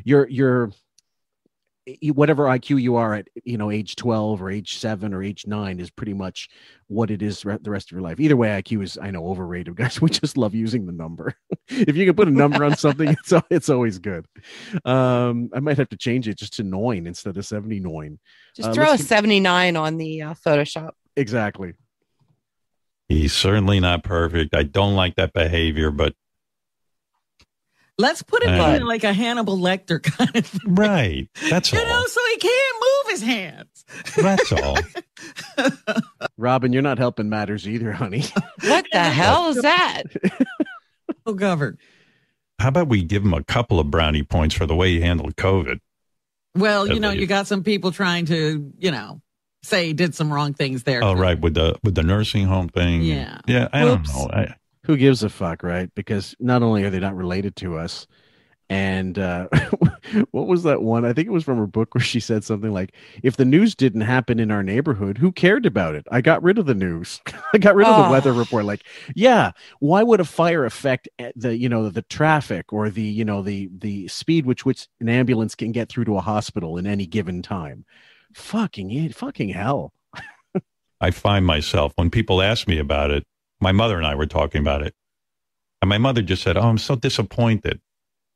Your 0.04 0.28
your 0.28 0.66
you- 0.66 0.72
whatever 2.12 2.44
IQ 2.44 2.80
you 2.80 2.96
are 2.96 3.14
at, 3.14 3.26
you 3.44 3.58
know, 3.58 3.70
age 3.70 3.96
12 3.96 4.40
or 4.40 4.50
age 4.50 4.76
seven 4.78 5.12
or 5.12 5.22
age 5.22 5.46
nine 5.46 5.80
is 5.80 5.90
pretty 5.90 6.14
much 6.14 6.48
what 6.86 7.10
it 7.10 7.22
is 7.22 7.44
re- 7.44 7.58
the 7.60 7.70
rest 7.70 7.88
of 7.88 7.92
your 7.92 8.02
life. 8.02 8.20
Either 8.20 8.36
way, 8.36 8.48
IQ 8.50 8.84
is, 8.84 8.98
I 9.02 9.10
know, 9.10 9.26
overrated. 9.26 9.74
Guys, 9.76 10.00
we 10.00 10.08
just 10.10 10.36
love 10.36 10.54
using 10.54 10.86
the 10.86 10.92
number. 10.92 11.34
if 11.68 11.96
you 11.96 12.06
can 12.06 12.14
put 12.14 12.28
a 12.28 12.32
number 12.32 12.64
on 12.64 12.76
something, 12.76 13.08
it's, 13.24 13.32
it's 13.50 13.68
always 13.68 13.98
good. 13.98 14.26
Um, 14.84 15.50
I 15.54 15.60
might 15.60 15.78
have 15.78 15.88
to 15.88 15.96
change 15.96 16.28
it 16.28 16.38
just 16.38 16.54
to 16.54 16.62
nine 16.62 17.06
instead 17.06 17.36
of 17.36 17.44
79. 17.44 18.18
Just 18.56 18.68
Uh, 18.68 18.72
throw 18.74 18.92
a 18.92 18.96
keep- 18.96 19.06
79 19.06 19.76
on 19.76 19.96
the 19.96 20.22
uh, 20.22 20.34
Photoshop. 20.34 20.90
Exactly. 21.16 21.72
He's 23.08 23.32
certainly 23.32 23.80
not 23.80 24.04
perfect. 24.04 24.54
I 24.54 24.62
don't 24.62 24.94
like 24.94 25.16
that 25.16 25.32
behavior, 25.32 25.90
but 25.90 26.14
Let's 27.98 28.22
put 28.22 28.42
it 28.42 28.46
Right. 28.46 28.76
in 28.76 28.86
like 28.86 29.04
a 29.04 29.12
Hannibal 29.12 29.56
Lecter 29.58 30.02
kind 30.18 30.34
of 30.34 30.46
thing. 30.46 30.74
right. 30.74 31.28
That's 31.50 31.72
You 31.72 31.78
all. 31.80 31.84
know, 31.86 32.04
so 32.06 32.20
he 32.30 32.36
can't 32.38 32.76
move 32.80 33.12
his 33.12 33.22
hands. 33.22 33.84
That's 34.16 34.52
all. 34.52 34.78
Robin, 36.38 36.72
you're 36.72 36.82
not 36.82 36.98
helping 36.98 37.28
matters 37.28 37.68
either, 37.68 37.92
honey. 37.92 38.24
What 38.64 38.86
the 38.92 38.98
hell 39.02 39.48
is 39.50 39.62
that? 39.62 40.04
Oh, 41.26 41.34
govern. 41.34 41.78
how 42.58 42.68
about 42.68 42.88
we 42.88 43.02
give 43.04 43.22
him 43.24 43.34
a 43.34 43.44
couple 43.44 43.78
of 43.78 43.90
brownie 43.90 44.22
points 44.22 44.54
for 44.54 44.66
the 44.66 44.74
way 44.74 44.92
he 44.92 45.00
handled 45.00 45.36
COVID? 45.36 45.78
Well, 46.56 46.86
you 46.88 47.00
know, 47.00 47.10
least. 47.10 47.20
you 47.20 47.26
got 47.26 47.46
some 47.46 47.62
people 47.62 47.92
trying 47.92 48.26
to, 48.26 48.72
you 48.78 48.90
know, 48.90 49.20
say 49.62 49.86
he 49.86 49.92
did 49.92 50.14
some 50.14 50.32
wrong 50.32 50.52
things 50.54 50.82
there. 50.82 51.02
Oh, 51.04 51.14
right, 51.14 51.38
with 51.40 51.54
the 51.54 51.76
with 51.82 51.94
the 51.94 52.02
nursing 52.02 52.46
home 52.46 52.68
thing. 52.68 53.02
Yeah. 53.02 53.38
yeah. 53.46 53.68
I 53.72 53.84
don't 53.84 54.06
know. 54.08 54.28
I, 54.32 54.54
Who 54.84 54.96
gives 54.96 55.22
a 55.22 55.28
fuck, 55.28 55.62
right? 55.62 55.90
Because 55.94 56.34
not 56.40 56.62
only 56.62 56.82
are 56.84 56.90
they 56.90 56.98
not 57.00 57.14
related 57.16 57.54
to 57.56 57.76
us, 57.78 58.06
and 58.68 59.18
uh, 59.18 59.48
what 60.32 60.46
was 60.48 60.62
that 60.64 60.82
one? 60.82 61.04
I 61.04 61.12
think 61.12 61.28
it 61.28 61.32
was 61.32 61.44
from 61.44 61.58
her 61.58 61.66
book 61.66 61.94
where 61.94 62.02
she 62.02 62.20
said 62.20 62.42
something 62.44 62.72
like, 62.72 62.94
"If 63.22 63.36
the 63.36 63.44
news 63.44 63.74
didn't 63.74 64.00
happen 64.02 64.40
in 64.40 64.50
our 64.50 64.62
neighborhood, 64.62 65.18
who 65.18 65.30
cared 65.30 65.66
about 65.66 65.94
it? 65.94 66.06
I 66.10 66.20
got 66.20 66.42
rid 66.42 66.58
of 66.58 66.66
the 66.66 66.74
news. 66.74 67.20
I 67.54 67.58
got 67.58 67.74
rid 67.76 67.86
of 67.86 67.96
the 67.96 68.08
Oh. 68.08 68.10
weather 68.10 68.32
report." 68.32 68.64
Like, 68.64 68.84
yeah, 69.14 69.52
why 69.80 70.02
would 70.02 70.20
a 70.20 70.24
fire 70.24 70.64
affect 70.64 71.08
eh, 71.18 71.32
the 71.36 71.56
you 71.56 71.68
know 71.68 71.88
the 71.90 72.02
traffic 72.02 72.72
or 72.72 72.90
the 72.90 73.02
you 73.02 73.24
know 73.24 73.42
the 73.42 73.70
the 73.78 74.08
speed 74.08 74.46
which 74.46 74.64
which 74.64 74.88
an 75.00 75.08
ambulance 75.08 75.54
can 75.54 75.72
get 75.72 75.88
through 75.88 76.06
to 76.06 76.16
a 76.16 76.20
hospital 76.22 76.76
in 76.78 76.86
any 76.86 77.06
given 77.06 77.42
time? 77.42 77.84
Fucking 78.34 78.90
it, 78.90 79.14
fucking 79.14 79.50
hell. 79.50 79.92
I 81.00 81.10
find 81.10 81.44
myself 81.46 81.92
when 81.96 82.10
people 82.10 82.40
ask 82.42 82.66
me 82.66 82.78
about 82.78 83.10
it. 83.10 83.24
My 83.62 83.72
mother 83.72 83.96
and 83.96 84.06
I 84.06 84.14
were 84.14 84.26
talking 84.26 84.60
about 84.60 84.82
it, 84.82 84.94
and 85.80 85.88
my 85.88 85.98
mother 85.98 86.20
just 86.20 86.42
said, 86.42 86.56
"Oh, 86.56 86.68
I'm 86.68 86.78
so 86.78 86.96
disappointed," 86.96 87.80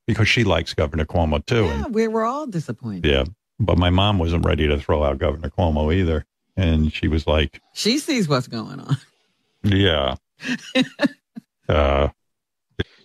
because 0.06 0.28
she 0.28 0.44
likes 0.44 0.72
Governor 0.72 1.04
Cuomo 1.04 1.44
too, 1.44 1.64
and 1.66 1.80
Yeah, 1.80 1.86
we 1.88 2.08
were 2.08 2.24
all 2.24 2.46
disappointed. 2.46 3.04
Yeah. 3.04 3.24
But 3.58 3.78
my 3.78 3.90
mom 3.90 4.18
wasn't 4.18 4.44
ready 4.44 4.68
to 4.68 4.78
throw 4.78 5.02
out 5.02 5.18
Governor 5.18 5.50
Cuomo 5.50 5.94
either. 5.94 6.24
And 6.56 6.92
she 6.92 7.08
was 7.08 7.26
like, 7.26 7.60
She 7.72 7.98
sees 7.98 8.28
what's 8.28 8.48
going 8.48 8.80
on. 8.80 8.96
yeah. 9.62 10.16
uh, 11.68 12.08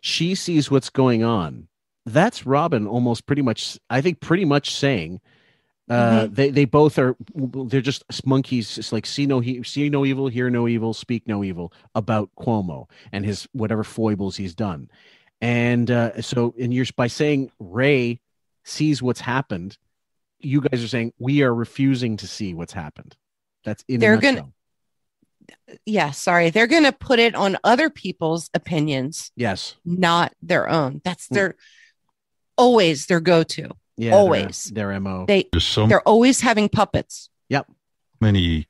she 0.01 0.35
sees 0.35 0.69
what's 0.69 0.89
going 0.89 1.23
on. 1.23 1.67
That's 2.05 2.45
Robin 2.45 2.87
almost 2.87 3.25
pretty 3.25 3.41
much, 3.41 3.77
I 3.89 4.01
think, 4.01 4.19
pretty 4.19 4.45
much 4.45 4.73
saying 4.73 5.21
uh, 5.91 6.27
they 6.31 6.49
they 6.49 6.65
both 6.65 6.97
are 6.97 7.15
they're 7.35 7.81
just 7.81 8.03
monkeys. 8.25 8.77
It's 8.77 8.91
like 8.91 9.05
see 9.05 9.25
no 9.25 9.39
he, 9.39 9.61
see 9.63 9.89
no 9.89 10.05
evil, 10.05 10.27
hear 10.27 10.49
no 10.49 10.67
evil, 10.67 10.93
speak 10.93 11.27
no 11.27 11.43
evil 11.43 11.73
about 11.95 12.29
Cuomo 12.37 12.87
and 13.11 13.25
his 13.25 13.47
whatever 13.51 13.83
foibles 13.83 14.37
he's 14.37 14.55
done. 14.55 14.89
And 15.41 15.89
uh, 15.89 16.21
so, 16.21 16.53
and 16.59 16.73
you're 16.73 16.85
by 16.95 17.07
saying 17.07 17.51
Ray 17.59 18.19
sees 18.63 19.01
what's 19.01 19.21
happened, 19.21 19.77
you 20.39 20.61
guys 20.61 20.83
are 20.83 20.87
saying 20.87 21.13
we 21.19 21.41
are 21.41 21.53
refusing 21.53 22.17
to 22.17 22.27
see 22.27 22.53
what's 22.53 22.73
happened. 22.73 23.15
That's 23.65 23.83
in 23.87 23.99
They're 23.99 24.17
gonna-. 24.17 24.53
Yeah, 25.85 26.11
sorry. 26.11 26.51
They're 26.51 26.67
going 26.67 26.83
to 26.83 26.91
put 26.91 27.19
it 27.19 27.35
on 27.35 27.57
other 27.63 27.89
people's 27.89 28.49
opinions, 28.53 29.31
Yes. 29.35 29.75
not 29.83 30.33
their 30.41 30.69
own. 30.69 31.01
That's 31.03 31.27
their 31.27 31.55
always 32.57 33.07
their 33.07 33.19
go-to. 33.19 33.71
Yeah. 34.01 34.15
always. 34.15 34.65
their, 34.65 34.87
their 34.87 34.99
mo. 34.99 35.25
They 35.27 35.47
so 35.59 35.85
they're 35.85 36.01
always 36.01 36.41
having 36.41 36.69
puppets. 36.69 37.29
Yep. 37.49 37.67
many 38.19 38.67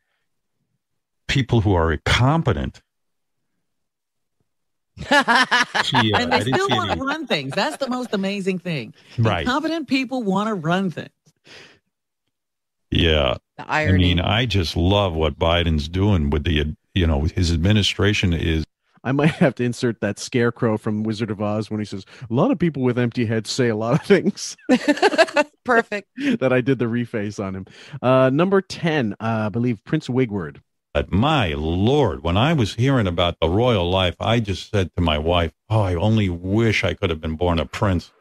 people 1.27 1.61
who 1.61 1.73
are 1.73 1.93
incompetent. 1.93 2.81
She, 5.83 6.11
and 6.13 6.31
they 6.31 6.39
didn't 6.39 6.53
still 6.53 6.69
want 6.69 6.91
to 6.91 6.97
run 6.97 7.25
things. 7.25 7.53
That's 7.53 7.77
the 7.77 7.89
most 7.89 8.13
amazing 8.13 8.59
thing. 8.59 8.93
Right. 9.17 9.45
Competent 9.45 9.87
people 9.87 10.21
want 10.21 10.47
to 10.49 10.53
run 10.53 10.91
things. 10.91 11.09
Yeah. 12.91 13.37
The 13.57 13.69
irony. 13.71 13.93
I 13.93 13.97
mean, 13.97 14.19
I 14.19 14.45
just 14.45 14.75
love 14.75 15.13
what 15.13 15.39
Biden's 15.39 15.87
doing 15.87 16.29
with 16.29 16.43
the, 16.43 16.75
you 16.93 17.07
know, 17.07 17.21
his 17.21 17.51
administration 17.51 18.33
is 18.33 18.63
I 19.03 19.11
might 19.11 19.31
have 19.31 19.55
to 19.55 19.63
insert 19.63 20.01
that 20.01 20.19
scarecrow 20.19 20.77
from 20.77 21.03
Wizard 21.03 21.31
of 21.31 21.41
Oz 21.41 21.69
when 21.69 21.79
he 21.79 21.85
says, 21.85 22.05
A 22.29 22.33
lot 22.33 22.51
of 22.51 22.59
people 22.59 22.83
with 22.83 22.99
empty 22.99 23.25
heads 23.25 23.49
say 23.49 23.69
a 23.69 23.75
lot 23.75 23.93
of 23.93 24.01
things. 24.05 24.57
Perfect. 25.63 26.09
that 26.39 26.51
I 26.51 26.61
did 26.61 26.79
the 26.79 26.85
reface 26.85 27.43
on 27.43 27.55
him. 27.55 27.65
Uh, 28.01 28.29
number 28.31 28.61
10, 28.61 29.13
uh, 29.13 29.15
I 29.19 29.49
believe 29.49 29.83
Prince 29.83 30.09
Wigward. 30.09 30.61
But 30.93 31.11
my 31.11 31.53
lord, 31.53 32.23
when 32.23 32.35
I 32.35 32.53
was 32.53 32.75
hearing 32.75 33.07
about 33.07 33.37
the 33.39 33.47
royal 33.47 33.89
life, 33.89 34.15
I 34.19 34.41
just 34.41 34.71
said 34.71 34.91
to 34.97 35.01
my 35.01 35.17
wife, 35.17 35.53
"Oh, 35.69 35.81
I 35.81 35.95
only 35.95 36.27
wish 36.27 36.83
I 36.83 36.93
could 36.93 37.09
have 37.09 37.21
been 37.21 37.37
born 37.37 37.59
a 37.59 37.65
prince." 37.65 38.11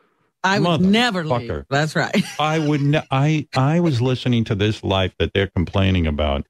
I 0.45 0.61
would 0.61 0.81
never 0.81 1.25
leave. 1.25 1.65
That's 1.69 1.97
right. 1.97 2.15
I 2.39 2.61
would. 2.61 2.81
Ne- 2.81 3.07
I 3.11 3.49
I 3.57 3.81
was 3.81 4.01
listening 4.01 4.45
to 4.45 4.55
this 4.55 4.85
life 4.85 5.13
that 5.19 5.33
they're 5.35 5.49
complaining 5.49 6.07
about. 6.07 6.47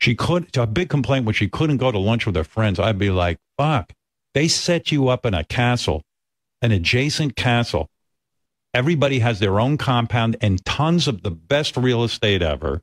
She 0.00 0.14
could. 0.14 0.56
A 0.56 0.66
big 0.66 0.88
complaint 0.88 1.24
when 1.26 1.34
she 1.34 1.48
couldn't 1.48 1.78
go 1.78 1.90
to 1.90 1.98
lunch 1.98 2.24
with 2.26 2.36
her 2.36 2.44
friends. 2.44 2.78
I'd 2.78 2.98
be 2.98 3.10
like, 3.10 3.38
"Fuck!" 3.56 3.92
They 4.34 4.46
set 4.48 4.92
you 4.92 5.08
up 5.08 5.26
in 5.26 5.34
a 5.34 5.44
castle, 5.44 6.02
an 6.62 6.70
adjacent 6.72 7.34
castle. 7.36 7.90
Everybody 8.74 9.18
has 9.20 9.40
their 9.40 9.58
own 9.58 9.76
compound 9.78 10.36
and 10.40 10.64
tons 10.64 11.08
of 11.08 11.22
the 11.22 11.30
best 11.30 11.76
real 11.76 12.04
estate 12.04 12.42
ever. 12.42 12.82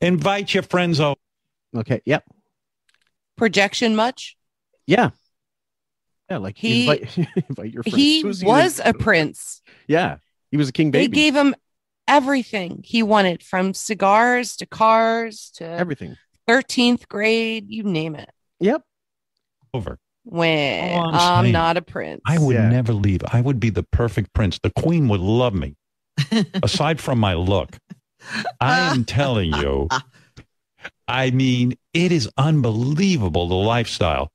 Invite 0.00 0.54
your 0.54 0.62
friends 0.62 1.00
over. 1.00 1.16
Okay. 1.76 2.00
Yep. 2.06 2.24
Projection 3.36 3.94
much? 3.96 4.36
Yeah. 4.86 5.10
Yeah. 6.30 6.38
Like 6.38 6.56
He- 6.56 6.82
invite, 6.88 7.18
invite 7.48 7.72
your 7.72 7.82
friends. 7.82 7.96
He 7.96 8.20
Who's 8.22 8.44
was 8.44 8.80
a 8.84 8.94
prince. 8.94 9.60
Yeah. 9.86 10.16
He 10.50 10.56
was 10.56 10.68
a 10.68 10.72
king 10.72 10.90
baby. 10.90 11.08
They 11.08 11.14
gave 11.14 11.34
him 11.34 11.54
everything 12.16 12.80
he 12.84 13.02
wanted 13.02 13.42
from 13.42 13.74
cigars 13.74 14.56
to 14.56 14.66
cars 14.66 15.50
to 15.56 15.64
Everything. 15.64 16.16
13th 16.48 17.08
grade, 17.08 17.66
you 17.68 17.82
name 17.84 18.14
it. 18.14 18.30
Yep. 18.60 18.82
over. 19.74 19.98
When 20.24 20.92
All 20.92 21.08
I'm 21.14 21.46
I'm, 21.46 21.52
not 21.52 21.76
a 21.76 21.82
prince. 21.82 22.20
I 22.26 22.38
would 22.38 22.54
Yeah. 22.54 22.68
never 22.68 22.92
leave. 22.92 23.22
I 23.32 23.40
would 23.40 23.58
be 23.58 23.70
the 23.70 23.82
perfect 23.82 24.32
prince. 24.34 24.58
The 24.62 24.70
queen 24.70 25.08
would 25.08 25.20
love 25.20 25.54
me. 25.54 25.74
Aside 26.62 27.00
from 27.00 27.18
my 27.18 27.34
look, 27.34 27.76
I 28.60 28.80
am 28.80 29.04
telling 29.18 29.52
you, 29.54 29.88
I 31.08 31.30
mean, 31.30 31.74
it 31.94 32.12
is 32.12 32.28
unbelievable 32.36 33.48
the 33.48 33.54
lifestyle. 33.56 34.30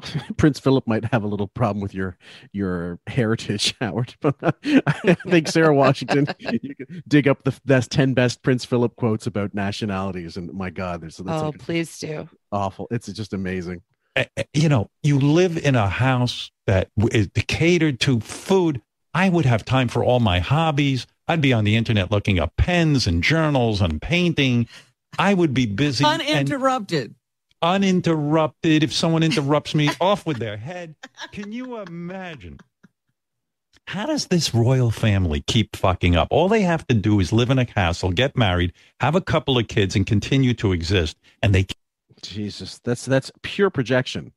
Prince 0.36 0.58
Philip 0.58 0.86
might 0.86 1.04
have 1.06 1.22
a 1.22 1.26
little 1.26 1.46
problem 1.46 1.80
with 1.80 1.94
your 1.94 2.16
your 2.52 2.98
heritage, 3.06 3.74
Howard. 3.80 4.14
But 4.20 4.36
I 4.64 5.14
think 5.28 5.48
Sarah 5.48 5.74
Washington, 5.74 6.26
you 6.38 6.74
can 6.74 7.02
dig 7.08 7.28
up 7.28 7.44
the 7.44 7.58
best 7.64 7.90
ten 7.90 8.14
best 8.14 8.42
Prince 8.42 8.64
Philip 8.64 8.96
quotes 8.96 9.26
about 9.26 9.54
nationalities, 9.54 10.36
and 10.36 10.52
my 10.52 10.70
God, 10.70 11.00
there's 11.00 11.16
that's 11.16 11.42
oh, 11.42 11.46
like 11.50 11.58
please 11.58 11.98
do. 11.98 12.28
awful. 12.52 12.86
It's 12.90 13.06
just 13.12 13.32
amazing. 13.32 13.82
Eh, 14.16 14.24
eh, 14.36 14.44
You 14.54 14.68
know, 14.68 14.90
you 15.02 15.18
live 15.18 15.56
in 15.56 15.74
a 15.76 15.88
house 15.88 16.50
that 16.66 16.88
w- 16.98 17.16
is 17.16 17.28
catered 17.46 18.00
to 18.00 18.20
food. 18.20 18.82
I 19.14 19.28
would 19.28 19.44
have 19.44 19.64
time 19.64 19.88
for 19.88 20.04
all 20.04 20.20
my 20.20 20.38
hobbies. 20.40 21.06
I'd 21.28 21.40
be 21.40 21.52
on 21.52 21.64
the 21.64 21.76
internet 21.76 22.10
looking 22.10 22.38
up 22.38 22.56
pens 22.56 23.06
and 23.06 23.22
journals 23.22 23.80
and 23.80 24.00
painting. 24.02 24.68
I 25.18 25.34
would 25.34 25.54
be 25.54 25.66
busy 25.66 26.04
and 26.04 26.22
Uninterrupted. 26.22 27.14
Uninterrupted. 27.62 28.82
If 28.82 28.92
someone 28.92 29.22
interrupts 29.22 29.74
me, 29.74 29.90
off 30.00 30.26
with 30.26 30.38
their 30.38 30.56
head. 30.56 30.94
Can 31.32 31.52
you 31.52 31.78
imagine? 31.78 32.58
How 33.86 34.06
does 34.06 34.26
this 34.26 34.54
royal 34.54 34.90
family 34.90 35.42
keep 35.46 35.74
fucking 35.74 36.14
up? 36.14 36.28
All 36.30 36.48
they 36.48 36.62
have 36.62 36.86
to 36.86 36.94
do 36.94 37.18
is 37.18 37.32
live 37.32 37.50
in 37.50 37.58
a 37.58 37.66
castle, 37.66 38.12
get 38.12 38.36
married, 38.36 38.72
have 39.00 39.16
a 39.16 39.20
couple 39.20 39.58
of 39.58 39.66
kids, 39.66 39.96
and 39.96 40.06
continue 40.06 40.54
to 40.54 40.72
exist. 40.72 41.16
And 41.42 41.54
they 41.54 41.66
Jesus, 42.22 42.78
that's 42.84 43.04
that's 43.04 43.32
pure 43.42 43.70
projection. 43.70 44.32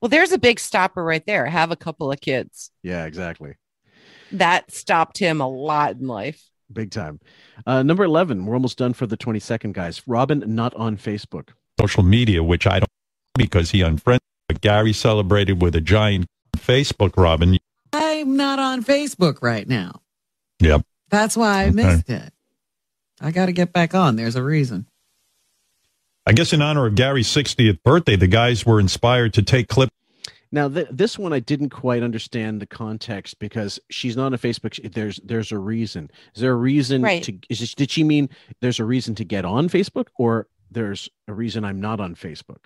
Well, 0.00 0.08
there's 0.08 0.32
a 0.32 0.38
big 0.38 0.58
stopper 0.58 1.04
right 1.04 1.24
there. 1.26 1.46
Have 1.46 1.70
a 1.70 1.76
couple 1.76 2.10
of 2.10 2.20
kids. 2.20 2.70
Yeah, 2.82 3.04
exactly. 3.04 3.56
That 4.32 4.72
stopped 4.72 5.18
him 5.18 5.40
a 5.40 5.48
lot 5.48 5.96
in 5.96 6.06
life. 6.06 6.42
Big 6.72 6.90
time. 6.90 7.20
Uh, 7.66 7.82
number 7.82 8.02
11, 8.02 8.46
we're 8.46 8.54
almost 8.54 8.78
done 8.78 8.94
for 8.94 9.06
the 9.06 9.16
22nd, 9.16 9.72
guys. 9.72 10.02
Robin, 10.06 10.42
not 10.46 10.74
on 10.74 10.96
Facebook. 10.96 11.50
Social 11.82 12.02
media, 12.02 12.42
which 12.42 12.66
I 12.66 12.78
don't 12.78 12.88
because 13.36 13.70
he 13.72 13.82
unfriended. 13.82 14.20
But 14.48 14.60
Gary 14.60 14.92
celebrated 14.92 15.60
with 15.62 15.74
a 15.74 15.80
giant 15.80 16.26
Facebook, 16.56 17.16
Robin. 17.16 17.58
I'm 17.92 18.36
not 18.36 18.58
on 18.58 18.84
Facebook 18.84 19.38
right 19.42 19.68
now. 19.68 20.00
Yep. 20.60 20.82
That's 21.10 21.36
why 21.36 21.62
I 21.62 21.66
Okay. 21.66 21.70
missed 21.72 22.08
it. 22.10 22.32
I 23.20 23.30
got 23.32 23.46
to 23.46 23.52
get 23.52 23.72
back 23.72 23.94
on. 23.94 24.16
There's 24.16 24.36
a 24.36 24.42
reason. 24.42 24.86
I 26.26 26.32
guess 26.32 26.52
in 26.52 26.62
honor 26.62 26.86
of 26.86 26.94
Gary's 26.94 27.26
60th 27.28 27.82
birthday, 27.82 28.14
the 28.16 28.28
guys 28.28 28.64
were 28.64 28.78
inspired 28.78 29.34
to 29.34 29.42
take 29.42 29.68
clips. 29.68 29.92
Now, 30.54 30.68
th- 30.68 30.88
this 30.90 31.18
one 31.18 31.32
I 31.32 31.40
didn't 31.40 31.70
quite 31.70 32.02
understand 32.02 32.60
the 32.60 32.66
context 32.66 33.38
because 33.38 33.80
she's 33.90 34.16
not 34.16 34.32
on 34.32 34.38
Facebook. 34.38 34.74
She- 34.74 34.86
There's 34.86 35.18
there's 35.24 35.50
a 35.50 35.58
reason. 35.58 36.10
Is 36.34 36.42
there 36.42 36.52
a 36.52 36.56
reason 36.56 37.02
Right. 37.02 37.22
to? 37.24 37.34
Is 37.48 37.60
this, 37.60 37.74
did 37.74 37.90
she 37.90 38.04
mean 38.04 38.28
there's 38.60 38.78
a 38.78 38.84
reason 38.84 39.14
to 39.16 39.24
get 39.24 39.44
on 39.46 39.68
Facebook, 39.68 40.08
or 40.18 40.46
there's 40.72 41.08
a 41.28 41.32
reason 41.32 41.64
I'm 41.64 41.80
not 41.80 42.00
on 42.00 42.14
Facebook? 42.14 42.64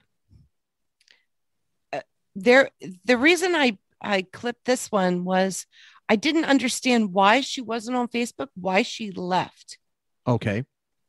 There 2.35 2.71
the 3.05 3.17
reason 3.17 3.55
I 3.55 3.79
I 4.01 4.23
clipped 4.23 4.67
this 4.67 4.93
one 4.93 5.25
was 5.25 5.67
I 6.09 6.17
didn't 6.17 6.45
understand 6.45 7.13
why 7.13 7.41
she 7.41 7.63
wasn't 7.63 7.97
on 7.97 8.09
Facebook, 8.09 8.49
why 8.55 8.83
she 8.83 9.11
left. 9.11 9.79
Okay. 10.27 10.65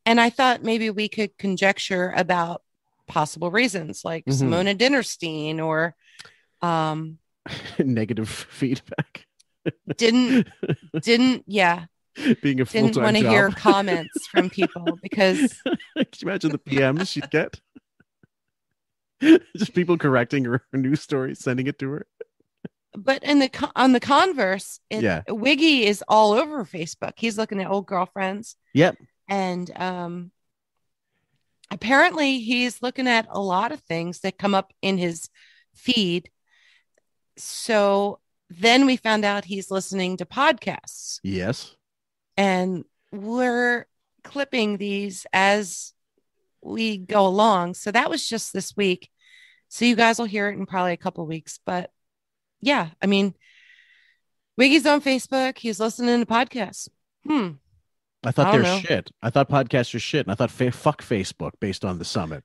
And 0.06 0.22
I 0.22 0.30
thought 0.30 0.64
maybe 0.64 0.90
we 0.90 1.10
could 1.10 1.38
conjecture 1.38 2.14
about 2.16 2.62
possible 3.08 3.52
reasons 3.52 4.04
like 4.06 4.24
Mhm. 4.26 4.34
Simona 4.50 4.78
Dinnerstein 4.78 5.60
or 5.60 5.96
um 6.62 7.20
Negative 7.80 8.30
feedback. 8.50 9.26
didn't 9.98 10.48
didn't 11.02 11.44
yeah 11.46 11.86
Being 12.42 12.62
a 12.62 12.66
full 12.66 12.88
didn't 12.88 13.04
want 13.04 13.16
to 13.18 13.30
hear 13.30 13.50
comments 13.56 14.28
from 14.28 14.50
people 14.50 14.98
because 15.02 15.54
Can 15.64 15.78
you 15.96 16.06
imagine 16.24 16.52
the 16.52 16.58
PMs 16.60 17.10
she'd 17.10 17.30
get? 17.30 17.60
Just 19.56 19.74
people 19.74 19.98
correcting 19.98 20.46
her 20.46 20.64
news 20.74 21.02
story, 21.02 21.36
sending 21.36 21.68
it 21.68 21.80
to 21.80 21.90
her. 21.90 22.08
but 22.96 23.24
in 23.24 23.40
the 23.40 23.50
on 23.76 23.92
the 23.94 24.00
converse 24.00 24.80
it, 24.90 25.04
Yeah. 25.04 25.22
wiggy 25.28 25.86
is 25.86 26.04
all 26.08 26.34
over 26.34 26.66
facebook 26.66 27.14
he's 27.18 27.38
looking 27.38 27.62
at 27.62 27.70
old 27.70 27.86
girlfriends 27.86 28.56
Yep. 28.74 28.98
and 29.28 29.70
um 29.76 30.32
apparently 31.70 32.40
he's 32.40 32.82
looking 32.82 33.08
at 33.08 33.28
a 33.30 33.40
lot 33.40 33.72
of 33.72 33.82
things 33.82 34.22
that 34.22 34.38
come 34.40 34.56
up 34.56 34.74
in 34.82 34.98
his 34.98 35.30
feed 35.76 36.32
so 37.38 38.20
then 38.50 38.86
we 38.86 38.98
found 38.98 39.26
out 39.26 39.46
he's 39.46 39.70
listening 39.70 40.18
to 40.18 40.26
podcasts 40.26 41.20
Yes. 41.24 41.76
And 42.38 42.86
we're 43.12 43.86
clipping 44.24 44.78
these 44.78 45.26
as 45.34 45.94
we 46.62 46.98
go 46.98 47.26
along 47.28 47.74
so 47.74 47.92
that 47.92 48.10
was 48.10 48.28
just 48.28 48.54
this 48.54 48.76
week 48.78 49.10
so 49.70 49.86
you 49.86 49.96
guys 49.96 50.20
will 50.20 50.26
hear 50.26 50.50
it 50.50 50.54
in 50.58 50.66
probably 50.66 50.94
a 50.94 50.98
couple 50.98 51.26
weeks 51.26 51.60
but 51.66 51.92
yeah 52.62 52.90
i 53.02 53.06
mean 53.06 53.34
wiggy's 54.58 54.86
on 54.86 55.02
facebook 55.02 55.58
he's 55.58 55.80
listening 55.80 56.20
to 56.20 56.26
podcasts 56.26 56.90
hmm 57.26 57.50
I 58.24 58.32
thought 58.32 58.48
I 58.48 58.52
they're 58.54 58.64
know. 58.64 58.80
shit. 58.80 59.12
I 59.22 59.30
thought 59.30 59.48
podcasts 59.48 59.94
are 59.94 60.00
shit. 60.00 60.26
And 60.26 60.32
I 60.32 60.36
thought 60.36 60.50
fa- 60.52 60.72
fuck 60.72 61.04
Facebook 61.04 61.52
based 61.62 61.86
on 61.86 62.00
the 62.00 62.04
summit. 62.04 62.44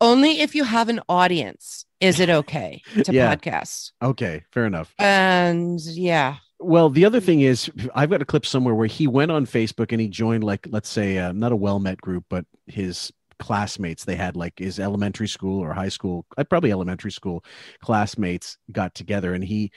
only 0.00 0.40
if 0.40 0.54
you 0.54 0.64
have 0.64 0.88
an 0.88 1.00
audience 1.10 1.84
is 2.00 2.18
it 2.20 2.30
okay 2.30 2.80
to 3.04 3.12
Yeah. 3.12 3.32
podcast 3.36 3.92
Okay, 4.02 4.44
fair 4.50 4.64
enough. 4.64 4.92
and 4.98 5.78
yeah 5.80 6.36
Well, 6.64 6.88
the 6.90 7.04
other 7.04 7.20
thing 7.20 7.40
is, 7.42 7.70
I've 7.94 8.10
got 8.10 8.22
a 8.22 8.24
clip 8.24 8.46
somewhere 8.46 8.74
where 8.74 8.86
he 8.86 9.06
went 9.06 9.30
on 9.30 9.46
Facebook 9.46 9.92
and 9.92 10.00
he 10.00 10.08
joined, 10.08 10.44
like, 10.44 10.66
let's 10.70 10.88
say, 10.88 11.18
uh, 11.18 11.32
not 11.32 11.52
a 11.52 11.56
well 11.56 11.78
met 11.78 12.00
group, 12.00 12.24
but 12.30 12.46
his 12.66 13.12
classmates. 13.38 14.04
They 14.04 14.16
had 14.16 14.36
like 14.36 14.58
his 14.58 14.78
elementary 14.80 15.28
school 15.28 15.60
or 15.60 15.72
high 15.74 15.88
school, 15.90 16.24
uh, 16.38 16.44
probably 16.44 16.72
elementary 16.72 17.12
school 17.12 17.44
classmates 17.80 18.56
got 18.72 18.94
together 18.94 19.34
and 19.34 19.44
he. 19.44 19.70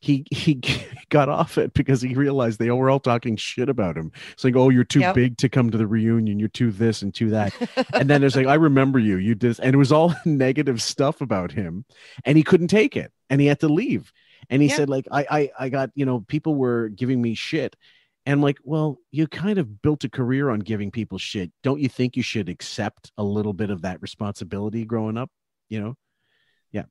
He, 0.00 0.26
he 0.30 0.60
got 1.08 1.30
off 1.30 1.56
it 1.56 1.72
because 1.72 2.02
he 2.02 2.14
realized 2.14 2.58
they 2.58 2.70
were 2.70 2.90
all 2.90 3.00
talking 3.00 3.36
shit 3.36 3.70
about 3.70 3.96
him. 3.96 4.12
It's 4.32 4.44
like, 4.44 4.54
oh, 4.54 4.68
you're 4.68 4.84
too 4.84 5.00
Yep. 5.00 5.14
big 5.14 5.38
to 5.38 5.48
come 5.48 5.70
to 5.70 5.78
the 5.78 5.86
reunion. 5.86 6.38
You're 6.38 6.50
too 6.50 6.70
this 6.72 7.00
and 7.00 7.14
too 7.14 7.30
that. 7.30 7.54
and 7.94 8.10
then 8.10 8.20
there's 8.20 8.36
like, 8.36 8.46
I 8.46 8.56
remember 8.56 8.98
you. 8.98 9.16
You 9.16 9.34
did, 9.34 9.58
and 9.60 9.72
it 9.74 9.78
was 9.78 9.92
all 9.92 10.14
negative 10.26 10.82
stuff 10.82 11.22
about 11.22 11.52
him, 11.52 11.86
and 12.26 12.36
he 12.36 12.42
couldn't 12.44 12.68
take 12.68 12.98
it, 12.98 13.12
and 13.30 13.40
he 13.40 13.46
had 13.46 13.60
to 13.60 13.68
leave. 13.68 14.12
And 14.50 14.62
he 14.62 14.68
Yeah. 14.68 14.76
said, 14.76 14.88
like, 14.88 15.06
I, 15.10 15.26
I, 15.30 15.50
I 15.58 15.68
got, 15.68 15.90
you 15.94 16.04
know, 16.06 16.20
people 16.20 16.54
were 16.54 16.88
giving 16.88 17.20
me 17.20 17.34
shit, 17.34 17.76
and 18.26 18.40
like, 18.40 18.58
well, 18.62 18.98
you 19.10 19.26
kind 19.26 19.58
of 19.58 19.82
built 19.82 20.04
a 20.04 20.08
career 20.08 20.50
on 20.50 20.60
giving 20.60 20.90
people 20.90 21.18
shit. 21.18 21.52
Don't 21.62 21.80
you 21.80 21.88
think 21.88 22.16
you 22.16 22.22
should 22.22 22.48
accept 22.48 23.12
a 23.18 23.24
little 23.24 23.52
bit 23.52 23.70
of 23.70 23.82
that 23.82 24.00
responsibility 24.00 24.84
growing 24.84 25.16
up? 25.18 25.30
You 25.68 25.80
know? 25.80 25.94
Yeah. 26.72 26.84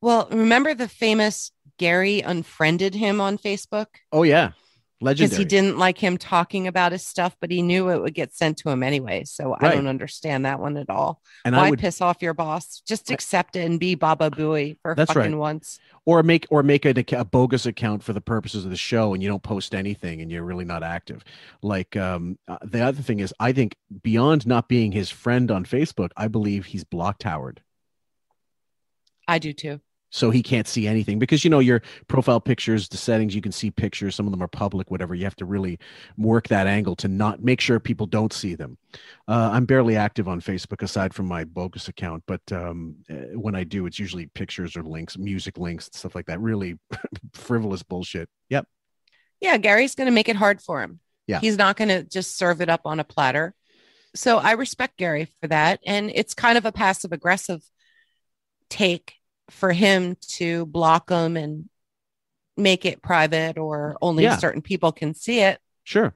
well 0.00 0.28
remember 0.30 0.74
the 0.74 0.88
famous 0.88 1.50
gary 1.78 2.20
unfriended 2.20 2.94
him 2.94 3.20
on 3.20 3.38
facebook 3.38 3.86
Oh 4.12 4.22
yeah, 4.22 4.52
because 5.00 5.36
he 5.36 5.44
didn't 5.44 5.76
like 5.78 5.98
him 5.98 6.16
talking 6.16 6.66
about 6.66 6.92
his 6.92 7.06
stuff, 7.06 7.36
but 7.40 7.50
he 7.50 7.60
knew 7.62 7.90
it 7.90 8.00
would 8.00 8.14
get 8.14 8.34
sent 8.34 8.56
to 8.58 8.70
him 8.70 8.82
anyway. 8.82 9.24
So 9.24 9.54
I 9.60 9.70
don't 9.74 9.86
understand 9.86 10.46
that 10.46 10.58
one 10.58 10.76
at 10.76 10.88
all. 10.88 11.20
And 11.44 11.54
I 11.54 11.62
Why 11.62 11.70
would- 11.70 11.78
piss 11.78 12.00
off 12.00 12.22
your 12.22 12.32
boss? 12.34 12.80
Just 12.86 13.10
accept 13.10 13.56
it 13.56 13.66
and 13.66 13.78
be 13.78 13.94
Baba 13.94 14.30
Booey 14.30 14.78
for 14.80 14.94
That's 14.94 15.12
fucking 15.12 15.32
right. 15.32 15.38
once. 15.38 15.78
or 16.06 16.22
make 16.22 16.46
or 16.50 16.62
make 16.62 16.84
a, 16.86 16.94
a 17.16 17.24
bogus 17.24 17.66
account 17.66 18.02
for 18.02 18.12
the 18.14 18.20
purposes 18.20 18.64
of 18.64 18.70
the 18.70 18.76
show 18.76 19.12
and 19.12 19.22
you 19.22 19.28
don't 19.28 19.42
post 19.42 19.74
anything 19.74 20.22
and 20.22 20.30
you're 20.30 20.44
really 20.44 20.64
not 20.64 20.82
active 20.82 21.24
like 21.62 21.96
um 21.96 22.38
uh, 22.48 22.56
the 22.62 22.80
other 22.80 23.02
thing 23.02 23.18
is 23.18 23.34
i 23.40 23.52
think 23.52 23.74
beyond 24.02 24.46
not 24.46 24.68
being 24.68 24.92
his 24.92 25.10
friend 25.10 25.50
on 25.50 25.64
facebook 25.64 26.10
i 26.16 26.28
believe 26.28 26.66
he's 26.66 26.84
blocked 26.84 27.24
howard 27.24 27.60
I 29.28 29.40
do 29.40 29.52
too. 29.52 29.80
So 30.10 30.30
he 30.30 30.42
can't 30.42 30.68
see 30.68 30.86
anything 30.86 31.18
because 31.18 31.44
you 31.44 31.50
know 31.50 31.58
your 31.58 31.82
profile 32.08 32.40
pictures 32.40 32.88
the 32.88 32.96
settings 32.96 33.34
you 33.34 33.42
can 33.42 33.52
see 33.52 33.70
pictures 33.70 34.14
some 34.14 34.26
of 34.26 34.32
them 34.32 34.42
are 34.42 34.48
public 34.48 34.90
whatever 34.90 35.14
you 35.14 35.24
have 35.24 35.36
to 35.36 35.44
really 35.44 35.78
work 36.16 36.48
that 36.48 36.66
angle 36.66 36.96
to 36.96 37.08
not 37.08 37.42
make 37.42 37.60
sure 37.60 37.80
people 37.80 38.06
don't 38.06 38.32
see 38.32 38.54
them 38.54 38.78
uh, 39.28 39.50
i'm 39.52 39.66
barely 39.66 39.96
active 39.96 40.28
on 40.28 40.40
facebook 40.40 40.82
aside 40.82 41.12
from 41.12 41.26
my 41.26 41.44
bogus 41.44 41.88
account 41.88 42.22
but 42.26 42.40
um, 42.52 42.96
uh, 43.10 43.38
when 43.38 43.54
i 43.54 43.64
do 43.64 43.86
it's 43.86 43.98
usually 43.98 44.26
pictures 44.26 44.76
or 44.76 44.82
links 44.82 45.18
music 45.18 45.58
links 45.58 45.90
stuff 45.92 46.14
like 46.14 46.26
that 46.26 46.40
really 46.40 46.78
frivolous 47.34 47.82
bullshit 47.82 48.28
yep 48.48 48.66
Yeah, 49.40 49.58
Gary's 49.58 49.94
going 49.94 50.06
to 50.06 50.12
make 50.12 50.28
it 50.28 50.36
hard 50.36 50.62
for 50.62 50.82
him. 50.82 51.00
Yeah. 51.26 51.40
He's 51.40 51.58
not 51.58 51.76
going 51.76 51.88
to 51.88 52.02
just 52.04 52.36
serve 52.36 52.60
it 52.60 52.68
up 52.68 52.82
on 52.84 53.00
a 53.00 53.04
platter. 53.04 53.54
So 54.14 54.38
I 54.38 54.52
respect 54.52 54.96
Gary 54.96 55.32
for 55.40 55.48
that. 55.48 55.80
And 55.84 56.10
it's 56.14 56.34
kind 56.34 56.56
of 56.56 56.64
a 56.64 56.72
passive 56.72 57.12
aggressive 57.12 57.62
take 58.70 59.14
for 59.50 59.72
him 59.72 60.16
to 60.28 60.66
block 60.66 61.08
them 61.08 61.36
and 61.36 61.68
make 62.56 62.84
it 62.84 63.02
private 63.02 63.58
or 63.58 63.96
only 64.00 64.24
Yeah. 64.24 64.36
certain 64.38 64.62
people 64.62 64.92
can 64.92 65.14
see 65.14 65.40
it. 65.40 65.60
sure 65.84 66.14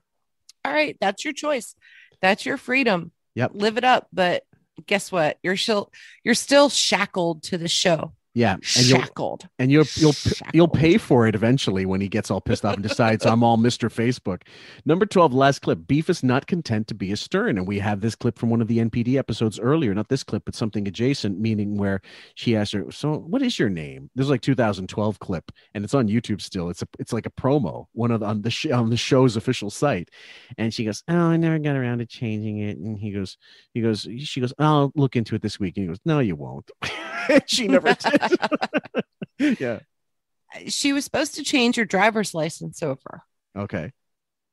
All 0.64 0.72
right, 0.72 0.96
that's 1.00 1.24
your 1.24 1.32
choice. 1.32 1.74
That's 2.20 2.44
your 2.44 2.56
freedom. 2.58 3.12
Yep. 3.34 3.52
Live 3.54 3.78
it 3.78 3.84
up. 3.84 4.08
But 4.12 4.42
guess 4.86 5.10
what? 5.12 5.38
You're 5.42 5.56
still 5.56 5.90
you're 6.24 6.34
still 6.34 6.68
shackled 6.68 7.42
to 7.44 7.56
the 7.58 7.68
show. 7.68 8.12
Yeah, 8.32 8.54
and 8.54 8.86
you'll 8.86 9.00
Shackled. 9.00 9.48
and 9.58 9.72
you'll 9.72 9.86
you'll 9.96 10.14
you'll 10.54 10.68
pay 10.68 10.98
for 10.98 11.26
it 11.26 11.34
eventually 11.34 11.84
when 11.84 12.00
he 12.00 12.06
gets 12.08 12.30
all 12.30 12.40
pissed 12.40 12.64
off 12.64 12.74
and 12.74 12.82
decides 12.82 13.26
I'm 13.26 13.42
all 13.42 13.58
Mr. 13.58 13.92
Facebook. 13.92 14.42
Number 14.86 15.04
12, 15.04 15.34
last 15.34 15.62
clip. 15.62 15.88
Beef 15.88 16.08
is 16.08 16.22
not 16.22 16.46
content 16.46 16.86
to 16.88 16.94
be 16.94 17.10
a 17.10 17.16
stern. 17.16 17.58
And 17.58 17.66
we 17.66 17.80
have 17.80 18.00
this 18.00 18.14
clip 18.14 18.38
from 18.38 18.48
one 18.50 18.60
of 18.62 18.68
the 18.68 18.78
NPD 18.78 19.16
episodes 19.16 19.58
earlier, 19.58 19.92
not 19.94 20.08
this 20.08 20.22
clip, 20.22 20.44
but 20.44 20.54
something 20.54 20.86
adjacent, 20.86 21.40
meaning 21.40 21.76
where 21.76 22.00
she 22.36 22.54
asked 22.54 22.72
her, 22.72 22.88
So 22.92 23.14
what 23.18 23.42
is 23.42 23.58
your 23.58 23.68
name? 23.68 24.08
This 24.14 24.24
is 24.26 24.30
like 24.30 24.42
2012 24.42 25.18
clip, 25.18 25.50
and 25.74 25.84
it's 25.84 25.94
on 25.94 26.06
YouTube 26.06 26.40
still. 26.40 26.70
It's 26.70 26.82
a 26.82 26.88
it's 27.00 27.12
like 27.12 27.26
a 27.26 27.30
promo, 27.30 27.86
one 27.94 28.12
of 28.12 28.20
the, 28.20 28.26
on 28.26 28.42
the 28.42 28.50
sh- 28.50 28.66
on 28.70 28.90
the 28.90 28.96
show's 28.96 29.36
official 29.36 29.70
site. 29.70 30.08
And 30.56 30.72
she 30.72 30.84
goes, 30.84 31.02
Oh, 31.08 31.16
I 31.16 31.36
never 31.36 31.58
got 31.58 31.74
around 31.74 31.98
to 31.98 32.06
changing 32.06 32.58
it. 32.58 32.78
And 32.78 32.96
he 32.96 33.10
goes, 33.10 33.36
he 33.74 33.80
goes, 33.80 34.06
she 34.20 34.40
goes, 34.40 34.52
I'll 34.60 34.92
look 34.94 35.16
into 35.16 35.34
it 35.34 35.42
this 35.42 35.58
week. 35.58 35.76
And 35.76 35.82
he 35.84 35.88
goes, 35.88 36.00
No, 36.04 36.20
you 36.20 36.36
won't. 36.36 36.70
she 37.46 37.66
never 37.66 37.92
did. 37.94 38.29
yeah. 39.38 39.80
She 40.66 40.92
was 40.92 41.04
supposed 41.04 41.34
to 41.36 41.42
change 41.44 41.76
her 41.76 41.84
driver's 41.84 42.34
license 42.34 42.82
over 42.82 43.22
Okay. 43.56 43.92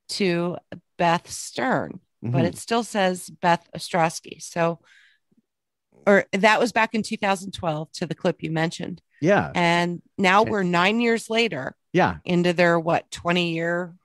to 0.09 0.57
Beth 0.97 1.29
Stern, 1.29 1.99
but 2.21 2.43
Mhm. 2.43 2.45
it 2.45 2.57
still 2.57 2.83
says 2.83 3.29
Beth 3.29 3.67
Ostrowski. 3.75 4.41
So, 4.41 4.79
or 6.05 6.25
that 6.31 6.59
was 6.59 6.71
back 6.71 6.93
in 6.95 7.03
2012 7.03 7.91
to 7.93 8.05
the 8.05 8.15
clip 8.15 8.41
you 8.43 8.51
mentioned. 8.51 9.01
Yeah. 9.21 9.51
And 9.55 10.01
now 10.17 10.43
we're 10.43 10.63
nine 10.63 11.01
years 11.01 11.29
later 11.29 11.75
Yeah. 11.93 12.17
into 12.23 12.53
their 12.53 12.79
what 12.79 13.09
20 13.11 13.53
year 13.53 13.95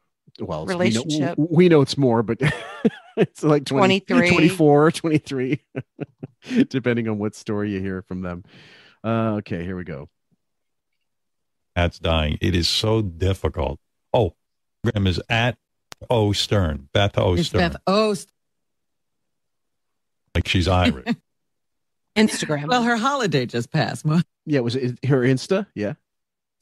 Well, 0.40 0.62
it's- 0.62 0.68
we 0.68 0.72
know- 0.74 0.78
relationship. 1.02 1.38
We 1.38 1.44
know, 1.44 1.48
we 1.50 1.68
know 1.68 1.80
it's 1.82 1.98
more, 1.98 2.22
but 2.22 2.38
it's 3.18 3.42
like 3.42 3.66
20, 3.66 4.00
23. 4.00 4.30
24, 4.30 4.90
23, 4.92 5.60
depending 6.68 7.08
on 7.08 7.18
what 7.18 7.34
story 7.34 7.72
you 7.72 7.80
hear 7.80 8.00
from 8.02 8.22
them. 8.22 8.44
Uh, 9.04 9.34
okay, 9.38 9.64
here 9.64 9.76
we 9.76 9.84
go. 9.84 10.08
That's 11.74 11.98
dying. 11.98 12.38
It 12.40 12.54
is 12.54 12.68
so 12.68 13.02
difficult. 13.02 13.80
Oh, 14.12 14.34
Graham 14.84 15.06
is 15.06 15.20
at 15.28 15.56
O 16.10 16.32
Stern, 16.32 16.88
Beth 16.92 17.16
O 17.18 17.34
It's 17.34 17.48
Stern, 17.48 17.60
Beth 17.72 17.76
Ost. 17.86 18.30
like 20.34 20.46
she's 20.48 20.68
Irish. 20.68 21.06
Instagram. 22.16 22.68
Well, 22.68 22.82
her 22.82 22.96
holiday 22.96 23.46
just 23.46 23.72
passed. 23.72 24.04
Well, 24.04 24.22
Yeah, 24.44 24.60
was 24.60 24.76
it 24.76 25.02
her 25.06 25.20
Insta? 25.20 25.66
Yeah. 25.74 25.94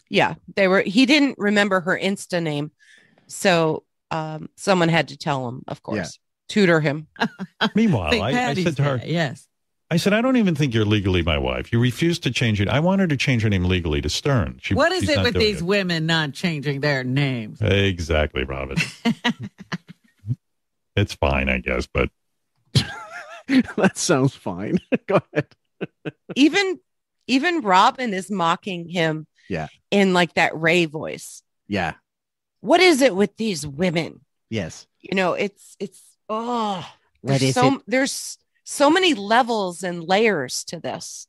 yeah, 0.09 0.35
they 0.55 0.69
were. 0.69 0.81
He 0.83 1.07
didn't 1.07 1.37
remember 1.39 1.81
her 1.81 1.99
Insta 1.99 2.41
name, 2.43 2.71
so 3.27 3.83
um, 4.13 4.49
someone 4.57 4.89
had 4.89 5.09
to 5.09 5.17
tell 5.19 5.49
him. 5.49 5.63
Of 5.67 5.83
course, 5.83 6.19
tutor 6.49 6.81
him. 6.81 7.09
Meanwhile, 7.75 8.13
St. 8.13 8.23
I, 8.23 8.29
I 8.29 8.33
Patty's 8.33 8.65
said 8.65 8.77
to 8.77 8.83
her, 8.85 8.99
Day, 8.99 9.07
yes. 9.13 9.49
I 9.93 9.97
said, 9.97 10.13
I 10.13 10.21
don't 10.23 10.37
even 10.37 10.55
think 10.55 10.73
you're 10.73 10.85
legally 10.85 11.23
my 11.23 11.37
wife. 11.37 11.73
You 11.73 11.81
refused 11.81 12.23
to 12.23 12.31
change 12.31 12.61
it. 12.61 12.69
I 12.69 12.79
want 12.79 13.01
her 13.01 13.09
to 13.09 13.17
change 13.17 13.43
her 13.43 13.49
name 13.49 13.65
legally 13.65 14.01
to 14.03 14.09
Stern. 14.09 14.59
She, 14.63 14.75
What 14.75 14.93
is 14.93 15.09
it 15.09 15.21
with 15.21 15.35
doing 15.35 15.45
these 15.47 15.63
women 15.65 16.07
not 16.07 16.33
changing 16.33 16.81
their 16.81 17.03
names? 17.03 17.61
Exactly, 17.61 18.45
Robin. 18.45 18.77
it's 20.97 21.15
fine, 21.15 21.49
I 21.49 21.59
guess, 21.59 21.87
but 21.93 22.09
that 23.77 23.97
sounds 23.97 24.35
fine. 24.35 24.79
go 25.09 25.21
ahead. 25.33 25.47
even 26.37 26.79
even 27.27 27.61
Robin 27.63 28.13
is 28.15 28.31
mocking 28.31 28.89
him 28.89 29.27
Yeah. 29.49 29.69
in 29.91 30.13
like 30.13 30.35
that 30.35 30.59
Ray 30.59 30.85
voice. 30.85 31.43
Yeah. 31.69 31.95
What 32.61 32.81
is 32.81 33.03
it 33.03 33.15
with 33.17 33.37
these 33.37 33.67
women? 33.67 34.21
Yes. 34.51 34.87
You 35.01 35.15
know, 35.17 35.33
it's 35.33 35.77
it's 35.81 36.01
oh 36.29 36.87
What 37.23 37.31
there's 37.41 37.43
is 37.43 37.55
so 37.55 37.75
it? 37.77 37.83
there's 37.87 38.39
so 38.71 38.89
many 38.89 39.15
levels 39.15 39.83
and 39.83 40.05
layers 40.05 40.63
to 40.65 40.79
this. 40.79 41.27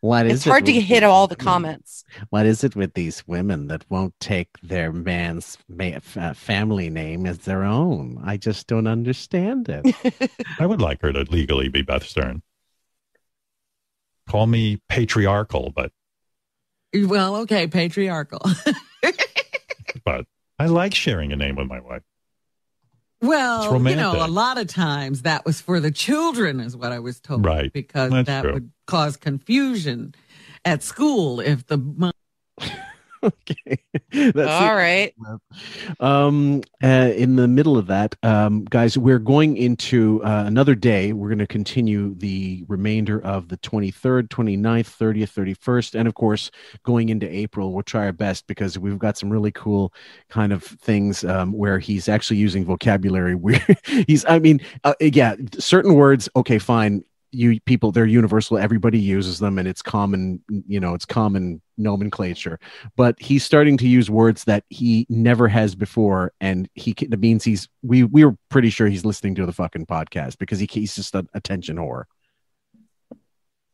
What 0.00 0.24
is 0.24 0.32
It's 0.32 0.46
it 0.46 0.50
hard 0.50 0.64
to 0.66 0.72
hit 0.72 1.02
all 1.02 1.26
the 1.26 1.36
comments. 1.36 2.02
What 2.30 2.46
is 2.46 2.64
it 2.64 2.74
with 2.74 2.94
these 2.94 3.28
women 3.28 3.66
that 3.66 3.84
won't 3.90 4.18
take 4.18 4.48
their 4.62 4.90
man's 4.90 5.58
ma- 5.68 5.84
f- 5.84 6.16
uh, 6.16 6.32
family 6.32 6.88
name 6.88 7.26
as 7.26 7.40
their 7.40 7.64
own? 7.64 8.18
I 8.24 8.38
just 8.38 8.66
don't 8.66 8.86
understand 8.86 9.68
it. 9.68 10.30
I 10.58 10.64
would 10.64 10.80
like 10.80 11.02
her 11.02 11.12
to 11.12 11.24
legally 11.30 11.68
be 11.68 11.82
Beth 11.82 12.06
Stern. 12.06 12.42
Call 14.26 14.46
me 14.46 14.80
patriarchal, 14.88 15.70
but 15.76 15.92
Well, 16.94 17.36
okay, 17.36 17.66
patriarchal. 17.66 18.40
but 20.04 20.24
I 20.58 20.66
like 20.66 20.94
sharing 20.94 21.32
a 21.32 21.36
name 21.36 21.56
with 21.56 21.66
my 21.66 21.80
wife. 21.80 22.02
Well, 23.20 23.82
you 23.88 23.96
know, 23.96 24.24
a 24.24 24.28
lot 24.28 24.58
of 24.58 24.68
times 24.68 25.22
that 25.22 25.44
was 25.44 25.60
for 25.60 25.80
the 25.80 25.90
children, 25.90 26.60
is 26.60 26.76
what 26.76 26.92
I 26.92 26.98
was 26.98 27.20
told. 27.20 27.44
Right. 27.44 27.72
Because 27.72 28.10
That's 28.10 28.26
that 28.26 28.42
true. 28.42 28.52
would 28.54 28.70
cause 28.86 29.16
confusion 29.16 30.14
at 30.64 30.82
school 30.82 31.40
if 31.40 31.66
the 31.66 32.12
mo- 33.22 33.32
That's 34.12 34.48
All 34.50 34.74
right. 34.74 35.14
um 36.00 36.62
uh, 36.82 37.12
in 37.16 37.36
the 37.36 37.48
middle 37.48 37.76
of 37.76 37.86
that 37.86 38.14
um 38.22 38.64
guys 38.64 38.96
we're 38.96 39.18
going 39.18 39.56
into 39.56 40.22
uh, 40.24 40.44
another 40.46 40.74
day. 40.74 41.12
We're 41.12 41.28
going 41.28 41.38
to 41.38 41.46
continue 41.46 42.14
the 42.14 42.64
remainder 42.68 43.20
of 43.22 43.48
the 43.48 43.56
23rd 43.58 44.28
29th 44.28 44.96
30th 44.96 45.56
31st 45.56 45.98
and 45.98 46.08
of 46.08 46.14
course 46.14 46.50
going 46.84 47.08
into 47.08 47.28
april 47.28 47.72
we'll 47.72 47.82
try 47.82 48.04
our 48.06 48.12
best 48.12 48.46
because 48.46 48.78
we've 48.78 48.98
got 48.98 49.16
some 49.16 49.30
really 49.30 49.52
cool 49.52 49.92
kind 50.28 50.52
of 50.52 50.62
things 50.62 51.24
um, 51.24 51.52
where 51.52 51.78
he's 51.78 52.08
actually 52.08 52.36
using 52.36 52.64
vocabulary. 52.64 53.34
Where 53.34 53.64
he's 54.06 54.24
i 54.26 54.38
mean 54.38 54.60
uh, 54.84 54.94
yeah 55.00 55.36
certain 55.58 55.94
words 55.94 56.28
okay 56.36 56.58
fine 56.58 57.04
you 57.30 57.60
people 57.60 57.92
they're 57.92 58.06
universal 58.06 58.56
everybody 58.56 58.98
uses 58.98 59.38
them 59.38 59.58
and 59.58 59.68
it's 59.68 59.82
common 59.82 60.42
you 60.66 60.80
know 60.80 60.94
it's 60.94 61.04
common 61.04 61.60
nomenclature 61.76 62.58
but 62.96 63.14
he's 63.20 63.44
starting 63.44 63.76
to 63.76 63.86
use 63.86 64.10
words 64.10 64.44
that 64.44 64.64
he 64.70 65.06
never 65.08 65.46
has 65.46 65.74
before 65.74 66.32
and 66.40 66.68
he 66.74 66.94
that 67.08 67.20
means 67.20 67.44
he's 67.44 67.68
we 67.82 68.02
we 68.04 68.24
were 68.24 68.34
pretty 68.48 68.70
sure 68.70 68.88
he's 68.88 69.04
listening 69.04 69.34
to 69.34 69.44
the 69.44 69.52
fucking 69.52 69.84
podcast 69.84 70.38
because 70.38 70.58
he, 70.58 70.68
he's 70.70 70.94
just 70.94 71.14
an 71.14 71.28
attention 71.34 71.76
whore 71.76 72.04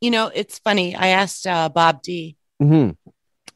You 0.01 0.11
know, 0.11 0.31
it's 0.35 0.59
funny. 0.59 0.95
I 0.95 1.09
asked 1.09 1.47
uh, 1.47 1.69
Bob 1.71 2.03
D 2.03 2.37
mm-hmm. 2.61 2.91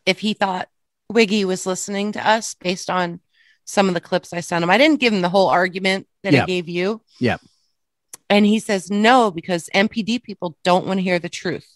if 0.07 0.21
he 0.21 0.33
thought 0.33 0.69
Wiggy 1.11 1.45
was 1.45 1.67
listening 1.67 2.13
to 2.13 2.27
us 2.27 2.55
based 2.55 2.89
on 2.89 3.21
some 3.65 3.89
of 3.89 3.95
the 3.95 4.01
clips 4.01 4.33
I 4.33 4.41
sent 4.41 4.63
him. 4.63 4.71
I 4.71 4.79
didn't 4.79 5.01
give 5.01 5.13
him 5.13 5.21
the 5.21 5.29
whole 5.29 5.49
argument 5.49 6.07
that 6.23 6.33
Yeah. 6.33 6.45
I 6.45 6.47
gave 6.47 6.69
you. 6.69 7.03
yeah 7.21 7.37
And 8.31 8.45
he 8.45 8.59
says 8.59 8.91
no, 8.91 9.31
because 9.31 9.71
NPD 9.75 10.23
people 10.23 10.57
don't 10.63 10.87
want 10.87 10.99
to 10.99 11.03
hear 11.03 11.19
the 11.19 11.29
truth. 11.29 11.67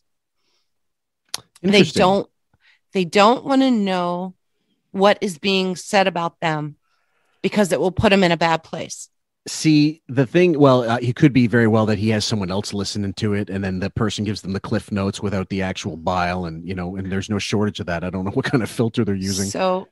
They 1.62 1.82
don't 1.84 2.28
they 2.92 3.04
don't 3.04 3.44
want 3.44 3.62
to 3.62 3.70
know 3.70 4.34
what 4.90 5.16
is 5.20 5.38
being 5.38 5.76
said 5.76 6.06
about 6.06 6.38
them 6.40 6.76
because 7.40 7.72
it 7.72 7.80
will 7.80 7.92
put 7.92 8.10
them 8.10 8.22
in 8.22 8.32
a 8.32 8.36
bad 8.36 8.62
place. 8.62 9.08
see 9.48 10.02
the 10.08 10.26
thing 10.26 10.58
well 10.58 10.88
uh, 10.88 10.98
it 11.00 11.16
could 11.16 11.32
be 11.32 11.46
very 11.46 11.66
well 11.66 11.86
that 11.86 11.98
he 11.98 12.10
has 12.10 12.24
someone 12.24 12.50
else 12.50 12.72
listening 12.74 13.12
to 13.14 13.32
it 13.34 13.48
and 13.50 13.64
then 13.64 13.80
the 13.80 13.90
person 13.90 14.24
gives 14.24 14.42
them 14.42 14.52
the 14.52 14.60
cliff 14.60 14.92
notes 14.92 15.20
without 15.22 15.48
the 15.48 15.62
actual 15.62 15.96
bile 15.96 16.44
and 16.44 16.68
you 16.68 16.74
know 16.74 16.94
and 16.96 17.10
there's 17.10 17.30
no 17.30 17.38
shortage 17.38 17.80
of 17.80 17.86
that 17.86 18.04
i 18.04 18.10
don't 18.10 18.24
know 18.24 18.30
what 18.38 18.44
kind 18.44 18.62
of 18.62 18.70
filter 18.70 19.04
they're 19.04 19.14
using 19.14 19.46
So 19.46 19.88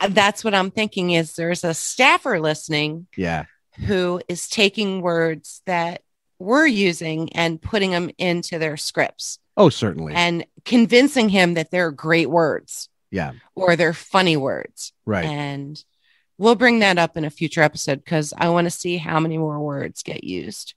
uh, 0.00 0.08
that's 0.08 0.44
what 0.44 0.54
I'm 0.54 0.70
thinking 0.70 1.12
is 1.12 1.34
there's 1.34 1.64
a 1.64 1.72
staffer 1.74 2.38
listening 2.40 3.06
yeah 3.16 3.46
who 3.86 4.20
is 4.28 4.48
taking 4.48 5.00
words 5.02 5.62
that 5.66 6.02
we're 6.38 6.66
using 6.66 7.32
and 7.34 7.60
putting 7.60 7.90
them 7.92 8.10
into 8.18 8.58
their 8.58 8.76
scripts 8.76 9.38
oh 9.56 9.68
certainly 9.68 10.12
and 10.14 10.44
convincing 10.64 11.28
him 11.28 11.54
that 11.54 11.70
they're 11.70 11.90
great 11.90 12.28
words 12.28 12.88
yeah 13.10 13.32
or 13.54 13.76
they're 13.76 13.92
funny 13.94 14.36
words. 14.36 14.92
Right. 15.06 15.24
And 15.24 15.82
we'll 16.36 16.56
bring 16.56 16.80
that 16.80 16.98
up 16.98 17.16
in 17.16 17.24
a 17.24 17.30
future 17.30 17.62
episode 17.62 18.02
because 18.04 18.34
I 18.36 18.48
want 18.48 18.64
to 18.64 18.70
see 18.70 18.96
how 18.96 19.20
many 19.20 19.38
more 19.38 19.60
words 19.60 20.02
get 20.02 20.24
used. 20.24 20.74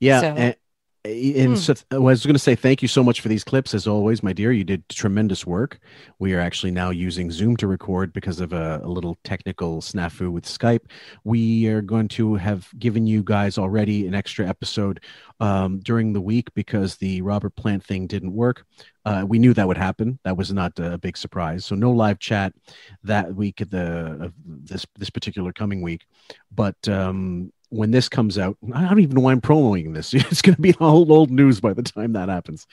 Yeah, 0.00 0.20
So- 0.22 0.34
and, 0.34 0.56
and 1.04 1.50
Hmm. 1.50 1.54
so 1.56 1.74
I 1.90 1.98
was 1.98 2.24
going 2.24 2.34
to 2.34 2.38
say 2.38 2.54
thank 2.54 2.80
you 2.80 2.88
so 2.88 3.04
much 3.04 3.20
for 3.20 3.28
these 3.28 3.44
clips 3.44 3.74
as 3.74 3.86
always, 3.86 4.22
my 4.22 4.32
dear. 4.32 4.52
You 4.52 4.64
did 4.64 4.88
tremendous 4.88 5.46
work. 5.46 5.78
We 6.18 6.32
are 6.32 6.40
actually 6.40 6.70
now 6.70 6.88
using 6.90 7.30
Zoom 7.30 7.56
to 7.58 7.66
record 7.66 8.12
because 8.14 8.40
of 8.40 8.54
a, 8.54 8.80
a 8.82 8.88
little 8.88 9.18
technical 9.22 9.82
snafu 9.82 10.32
with 10.32 10.44
Skype. 10.44 10.80
We 11.22 11.66
are 11.68 11.82
going 11.82 12.08
to 12.08 12.36
have 12.36 12.68
given 12.78 13.06
you 13.06 13.22
guys 13.22 13.58
already 13.58 14.06
an 14.06 14.14
extra 14.14 14.48
episode 14.48 15.00
um, 15.40 15.80
during 15.80 16.14
the 16.14 16.22
week 16.22 16.48
because 16.54 16.96
the 16.96 17.20
Robert 17.20 17.54
Plant 17.56 17.84
thing 17.84 18.06
didn't 18.06 18.32
work. 18.32 18.64
Uh, 19.04 19.26
we 19.28 19.38
knew 19.38 19.52
that 19.52 19.68
would 19.68 19.76
happen. 19.76 20.18
That 20.24 20.38
was 20.38 20.50
not 20.52 20.78
a 20.78 20.96
big 20.96 21.18
surprise. 21.18 21.66
So 21.66 21.74
no 21.74 21.90
live 21.90 22.18
chat 22.18 22.54
that 23.02 23.34
week 23.34 23.60
at 23.60 23.70
the 23.70 24.16
of 24.22 24.32
this 24.46 24.86
this 24.96 25.10
particular 25.10 25.52
coming 25.52 25.82
week. 25.82 26.06
But 26.50 26.88
um, 26.88 27.52
when 27.70 27.90
this 27.90 28.08
comes 28.08 28.38
out, 28.38 28.56
I 28.72 28.88
don't 28.88 29.00
even 29.00 29.14
know 29.14 29.22
why 29.22 29.32
I'm 29.32 29.40
promoting 29.40 29.92
this. 29.92 30.14
It's 30.34 30.42
going 30.42 30.56
to 30.56 30.60
be 30.60 30.74
all 30.74 31.10
old 31.12 31.30
news 31.30 31.60
by 31.60 31.72
the 31.72 31.82
time 31.82 32.12
that 32.12 32.28
happens. 32.28 32.66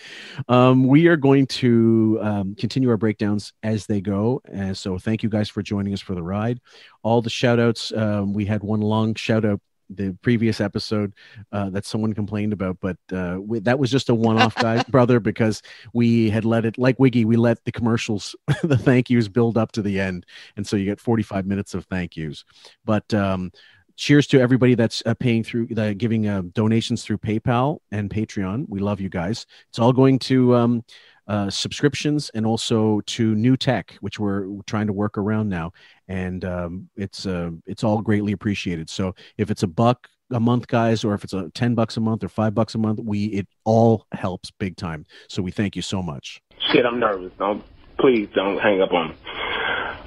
Um, 0.48 0.88
we 0.88 1.08
are 1.08 1.18
going 1.18 1.48
to 1.48 2.20
um, 2.22 2.56
continue 2.56 2.90
our 2.90 2.98
breakdowns 2.98 3.54
as 3.64 3.86
they 3.86 4.02
go. 4.02 4.42
And 4.52 4.78
so 4.78 4.98
thank 4.98 5.24
you 5.24 5.30
guys 5.30 5.50
for 5.50 5.62
joining 5.62 5.94
us 5.94 6.02
for 6.02 6.16
the 6.16 6.24
ride. 6.24 6.60
All 7.04 7.22
the 7.22 7.30
shout 7.30 7.60
outs. 7.60 7.92
Um, 7.94 8.34
we 8.34 8.46
had 8.46 8.64
one 8.64 8.82
long 8.82 9.16
shout 9.16 9.46
out 9.46 9.60
the 9.96 10.18
previous 10.22 10.62
episode 10.62 11.14
uh, 11.52 11.70
that 11.70 11.86
someone 11.86 12.14
complained 12.14 12.54
about, 12.54 12.78
but 12.80 12.98
uh, 13.12 13.38
we, 13.42 13.60
that 13.60 13.78
was 13.78 13.92
just 13.92 14.10
a 14.10 14.16
one-off 14.16 14.56
guy, 14.56 14.84
brother, 14.90 15.20
because 15.20 15.62
we 15.94 16.30
had 16.30 16.46
let 16.46 16.66
it 16.66 16.78
like 16.78 16.98
Wiggy, 17.00 17.26
we 17.26 17.36
let 17.36 17.64
the 17.66 17.72
commercials, 17.72 18.36
the 18.64 18.78
thank 18.78 19.10
yous 19.10 19.28
build 19.28 19.58
up 19.58 19.72
to 19.74 19.82
the 19.82 20.00
end, 20.00 20.26
and 20.56 20.66
so 20.66 20.76
you 20.76 20.86
get 20.86 21.00
45 21.00 21.46
minutes 21.46 21.74
of 21.74 21.86
thank 21.86 22.16
yous. 22.16 22.46
But 22.86 23.14
um, 23.14 23.52
cheers 23.96 24.28
to 24.28 24.40
everybody 24.40 24.76
that's 24.76 25.04
uh, 25.06 25.14
paying 25.14 25.44
through 25.44 25.68
the 25.68 25.94
giving 25.94 26.28
uh, 26.28 26.44
donations 26.54 27.04
through 27.04 27.18
PayPal 27.20 27.80
and 27.92 28.10
Patreon. 28.10 28.66
We 28.70 28.80
love 28.80 29.00
you 29.00 29.10
guys. 29.10 29.46
It's 29.70 29.80
all 29.80 29.94
going 29.94 30.20
to 30.20 30.56
um, 30.56 30.84
uh, 31.28 31.50
subscriptions 31.50 32.30
and 32.34 32.46
also 32.46 33.02
to 33.02 33.36
new 33.36 33.56
tech, 33.56 33.96
which 34.02 34.20
we're 34.20 34.48
trying 34.66 34.88
to 34.88 34.94
work 34.94 35.18
around 35.18 35.50
now, 35.50 35.72
and 36.08 36.44
um, 36.44 36.90
it's 36.96 37.26
uh, 37.26 37.52
it's 37.66 37.84
all 37.84 38.02
greatly 38.02 38.34
appreciated. 38.34 38.90
So 38.90 39.16
if 39.38 39.50
it's 39.52 39.64
a 39.64 39.68
buck 39.68 40.08
a 40.32 40.40
month, 40.40 40.68
guys, 40.68 41.04
or 41.04 41.14
if 41.14 41.24
it's 41.24 41.34
a 41.34 41.50
ten 41.52 41.76
bucks 41.76 41.98
a 41.98 42.02
month 42.02 42.24
or 42.24 42.30
five 42.30 42.54
bucks 42.54 42.76
a 42.76 42.78
month, 42.78 43.00
we 43.00 43.26
it 43.26 43.48
all 43.64 44.08
helps 44.12 44.52
big 44.52 44.76
time. 44.78 45.06
So 45.30 45.42
we 45.42 45.52
thank 45.52 45.76
you 45.76 45.82
so 45.82 46.02
much. 46.02 46.42
Shit, 46.72 46.86
I'm 46.86 47.00
nervous. 47.00 47.32
Don't 47.38 47.64
please 47.98 48.28
don't 48.34 48.58
hang 48.58 48.82
up 48.82 48.92
on 48.92 49.10
me. 49.10 49.16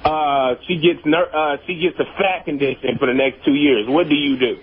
Uh, 0.05 0.55
she 0.67 0.77
gets 0.79 0.99
ner- 1.05 1.33
uh, 1.33 1.57
she 1.65 1.79
gets 1.79 1.97
a 1.99 2.05
fat 2.17 2.45
condition 2.45 2.97
for 2.99 3.07
the 3.07 3.13
next 3.13 3.43
two 3.43 3.55
years. 3.55 3.87
What 3.89 4.07
do 4.07 4.13
you 4.15 4.37
do? 4.37 4.57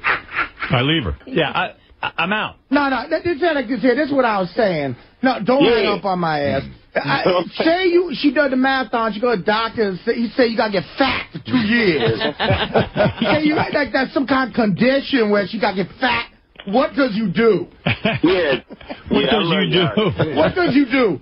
I 0.71 0.83
leave 0.83 1.03
her. 1.05 1.17
Yeah, 1.27 1.51
I, 1.51 1.75
I- 2.01 2.13
I'm 2.19 2.33
out. 2.33 2.57
No, 2.71 2.89
no, 2.89 3.09
this 3.11 3.27
is 3.27 3.43
like 3.43 3.67
this 3.67 3.83
here. 3.83 3.97
This 3.97 4.09
is 4.09 4.15
what 4.15 4.25
I 4.25 4.39
was 4.39 4.51
saying. 4.55 4.95
No, 5.21 5.39
don't 5.45 5.65
hang 5.65 5.87
up 5.99 6.05
on 6.05 6.21
my 6.21 6.41
ass. 6.41 6.63
I, 6.95 7.43
say 7.55 7.87
you, 7.89 8.11
she 8.15 8.33
does 8.33 8.51
the 8.51 8.57
marathon. 8.57 9.13
She 9.15 9.21
go 9.21 9.33
to 9.33 9.39
the 9.39 9.45
doctor 9.45 9.83
and 9.89 9.99
say, 10.05 10.15
he 10.15 10.29
say 10.37 10.47
you 10.47 10.57
gotta 10.57 10.73
get 10.73 10.85
fat 10.99 11.27
for 11.33 11.39
two 11.39 11.57
years. 11.59 12.21
say 13.21 13.43
you 13.43 13.55
like 13.57 13.73
like 13.73 13.93
that's 13.93 14.13
some 14.15 14.27
kind 14.27 14.51
of 14.51 14.55
condition 14.55 15.31
where 15.31 15.47
she 15.49 15.59
gotta 15.61 15.85
get 15.85 15.93
fat. 16.01 16.29
What 16.67 16.95
does 16.95 17.17
you 17.17 17.33
do? 17.33 17.67
Yeah. 18.23 18.61
What 19.09 19.25
yeah, 19.25 19.31
does 19.31 19.35
I 19.35 19.63
you 19.63 19.81
love 19.83 19.97
y'all. 19.97 20.13
do? 20.13 20.37
What 20.37 20.55
does 20.55 20.75
you 20.77 20.87
do? 20.87 21.19